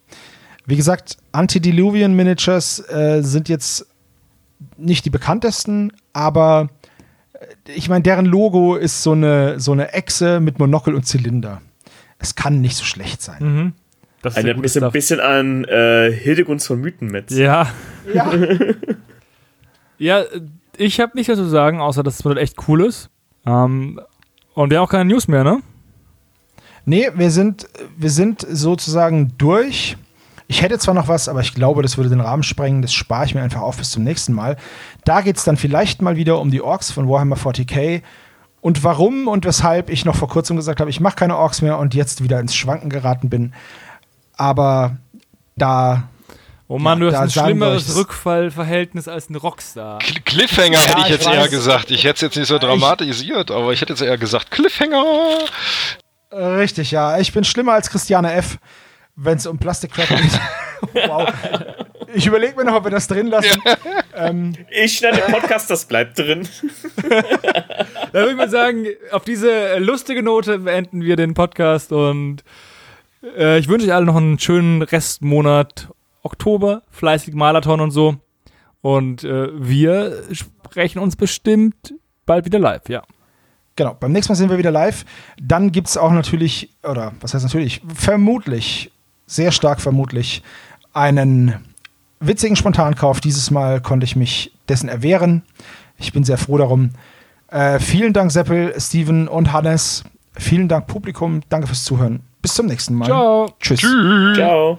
Wie 0.67 0.77
gesagt, 0.77 1.17
Antediluvian 1.33 2.15
Miniatures 2.15 2.81
äh, 2.91 3.23
sind 3.23 3.49
jetzt 3.49 3.87
nicht 4.77 5.05
die 5.05 5.11
bekanntesten, 5.11 5.93
aber 6.13 6.69
äh, 7.33 7.73
ich 7.73 7.89
meine, 7.89 8.03
deren 8.03 8.27
Logo 8.27 8.77
ist 8.77 9.03
so 9.03 9.13
eine, 9.13 9.61
so 9.61 9.73
eine 9.73 9.93
Echse 9.93 10.41
mit 10.41 10.59
Monokel 10.59 10.95
und 10.95 11.07
Zylinder. 11.07 11.61
es 12.19 12.35
kann 12.35 12.61
nicht 12.61 12.77
so 12.77 12.85
schlecht 12.85 13.23
sein. 13.23 13.37
Mhm. 13.41 13.73
Das 14.23 14.37
ist 14.37 14.45
ein 14.45 14.69
Stuff. 14.69 14.93
bisschen 14.93 15.21
an 15.21 15.65
äh, 15.65 16.11
Hildegunst 16.13 16.67
von 16.67 16.81
Mythenmetz. 16.81 17.33
Ja. 17.37 17.69
Ja. 18.13 18.33
Ja, 19.99 20.23
ich 20.77 21.01
habe 21.01 21.13
nichts 21.17 21.29
dazu 21.29 21.43
zu 21.43 21.49
sagen, 21.49 21.81
außer 21.81 22.03
dass 22.03 22.15
es 22.21 22.25
Modell 22.25 22.43
echt 22.43 22.69
cool 22.69 22.85
ist. 22.85 23.11
Ähm, 23.45 24.01
und 24.55 24.71
wir 24.71 24.79
haben 24.79 24.85
auch 24.85 24.91
keine 24.91 25.07
News 25.11 25.29
mehr, 25.29 25.45
ne? 25.45 25.61
Nee, 26.85 27.09
wir 27.15 27.31
sind, 27.31 27.69
wir 27.97 28.11
sind 28.11 28.47
sozusagen 28.49 29.33
durch. 29.39 29.97
Ich 30.51 30.63
hätte 30.63 30.79
zwar 30.79 30.95
noch 30.95 31.09
was, 31.09 31.29
aber 31.29 31.41
ich 31.41 31.53
glaube, 31.55 31.83
das 31.83 31.99
würde 31.99 32.09
den 32.09 32.21
Rahmen 32.23 32.43
sprengen. 32.43 32.81
Das 32.83 32.93
spare 32.95 33.27
ich 33.27 33.35
mir 33.35 33.43
einfach 33.43 33.61
auf 33.61 33.77
bis 33.77 33.91
zum 33.91 34.03
nächsten 34.03 34.33
Mal. 34.33 34.57
Da 35.05 35.21
geht 35.21 35.37
es 35.37 35.45
dann 35.45 35.59
vielleicht 35.59 36.01
mal 36.03 36.17
wieder 36.17 36.41
um 36.41 36.51
die 36.51 36.63
Orks 36.63 36.91
von 36.91 37.07
Warhammer 37.09 37.37
40k 37.37 38.03
und 38.63 38.83
warum 38.83 39.29
und 39.29 39.45
weshalb 39.45 39.91
ich 39.91 40.05
noch 40.07 40.17
vor 40.17 40.29
kurzem 40.29 40.57
gesagt 40.57 40.81
habe, 40.81 40.89
ich 40.91 41.01
mache 41.01 41.17
keine 41.17 41.37
Orks 41.37 41.61
mehr 41.61 41.79
und 41.79 41.95
jetzt 41.95 42.23
wieder 42.25 42.41
ins 42.41 42.55
Schwanken 42.55 42.89
geraten 42.89 43.29
bin. 43.29 43.53
Aber 44.37 44.97
da 45.57 46.05
Oh 46.71 46.79
Mann, 46.79 47.01
Ja, 47.03 47.11
du 47.11 47.17
hast 47.17 47.37
ein 47.39 47.45
schlimmeres 47.47 47.97
Rückfallverhältnis 47.97 49.09
als 49.09 49.31
ein 49.31 49.37
Rockstar. 49.37 49.99
Cl- 50.01 50.23
Cliffhanger 50.25 50.79
hätte 50.79 50.99
ich 50.99 51.05
ich 51.05 51.11
jetzt 51.11 51.27
weiß. 51.27 51.35
eher 51.35 51.49
gesagt. 51.49 51.91
Ich 51.91 52.05
hätte 52.05 52.15
es 52.17 52.21
jetzt 52.21 52.37
nicht 52.37 52.49
so 52.49 52.59
dramatisiert, 52.59 53.51
aber 53.51 53.73
ich 53.73 53.81
hätte 53.81 53.93
jetzt 53.95 54.03
eher 54.03 54.19
gesagt 54.19 54.51
Cliffhanger. 54.51 55.05
Äh, 56.31 56.37
Richtig, 56.37 56.91
ja. 56.91 57.19
Ich 57.19 57.33
bin 57.33 57.45
schlimmer 57.45 57.73
als 57.73 57.89
Christiane 57.91 58.33
F., 58.35 58.59
wenn 59.21 59.37
es 59.37 59.47
um 59.47 59.59
Plastikcracker 59.59 60.17
geht. 60.17 60.41
wow. 61.09 61.29
Ich 62.15 62.27
überlege 62.27 62.57
mir 62.57 62.65
noch, 62.65 62.77
ob 62.77 62.85
wir 62.85 62.91
das 62.91 63.09
drin 63.09 63.27
lassen. 63.27 63.61
Ähm, 64.15 64.55
Ich 64.71 64.97
schneide 64.97 65.21
den 65.21 65.33
Podcast, 65.35 65.71
das 65.71 65.85
bleibt 65.85 66.19
drin. 66.19 66.49
Da 68.11 68.21
würde 68.21 68.31
ich 68.31 68.37
mal 68.37 68.49
sagen, 68.49 68.87
auf 69.13 69.25
diese 69.25 69.77
lustige 69.79 70.23
Note 70.23 70.61
beenden 70.61 71.03
wir 71.03 71.17
den 71.17 71.35
Podcast 71.35 71.93
und 71.93 72.43
äh, 73.37 73.59
ich 73.59 73.69
wünsche 73.69 73.87
euch 73.87 73.93
allen 73.93 74.07
noch 74.07 74.17
einen 74.17 74.39
schönen 74.39 74.81
Restmonat 74.81 75.89
Oktober, 76.23 76.83
fleißig 76.91 77.35
Marathon 77.35 77.81
und 77.83 77.91
so. 77.91 78.17
Und 78.81 79.25
äh, 79.25 79.49
wir 79.53 80.23
sprechen 80.33 81.01
uns 81.01 81.17
bestimmt 81.17 81.95
bald 82.25 82.47
wieder 82.47 82.59
live, 82.59 82.89
ja. 82.89 83.03
Genau, 83.77 83.95
beim 83.95 84.13
nächsten 84.13 84.33
Mal 84.33 84.37
sind 84.37 84.51
wir 84.51 84.59
wieder 84.59 84.71
live. 84.71 85.05
Dann 85.41 85.71
gibt 85.71 85.89
es 85.89 85.99
auch 85.99 86.11
natürlich, 86.11 86.71
oder 86.83 87.13
was 87.21 87.35
heißt 87.35 87.45
natürlich, 87.45 87.83
vermutlich, 87.95 88.91
sehr 89.29 89.53
stark 89.53 89.81
vermutlich, 89.81 90.43
einen 90.93 91.55
witzigen 92.19 92.57
Spontankauf. 92.57 93.21
Dieses 93.21 93.53
Mal 93.53 93.81
konnte 93.81 94.05
ich 94.05 94.17
mich 94.17 94.53
dessen 94.69 94.89
erwehren. 94.89 95.43
Ich 95.99 96.13
bin 96.13 96.25
sehr 96.25 96.39
froh 96.39 96.59
darum. 96.59 96.91
Äh, 97.49 97.79
vielen 97.79 98.13
Dank, 98.13 98.33
Seppel, 98.33 98.75
Steven 98.79 99.29
und 99.29 99.53
Hannes. 99.53 100.03
Vielen 100.33 100.69
Dank, 100.69 100.87
Publikum. 100.87 101.43
Danke 101.49 101.69
fürs 101.69 101.85
Zuhören. 101.85 102.21
Bis 102.43 102.55
zum 102.55 102.67
nächsten 102.67 102.95
Mal. 102.95 103.07
Ciao. 103.07 103.51
Tschüss. 103.61 103.81
Ciao. 104.35 104.79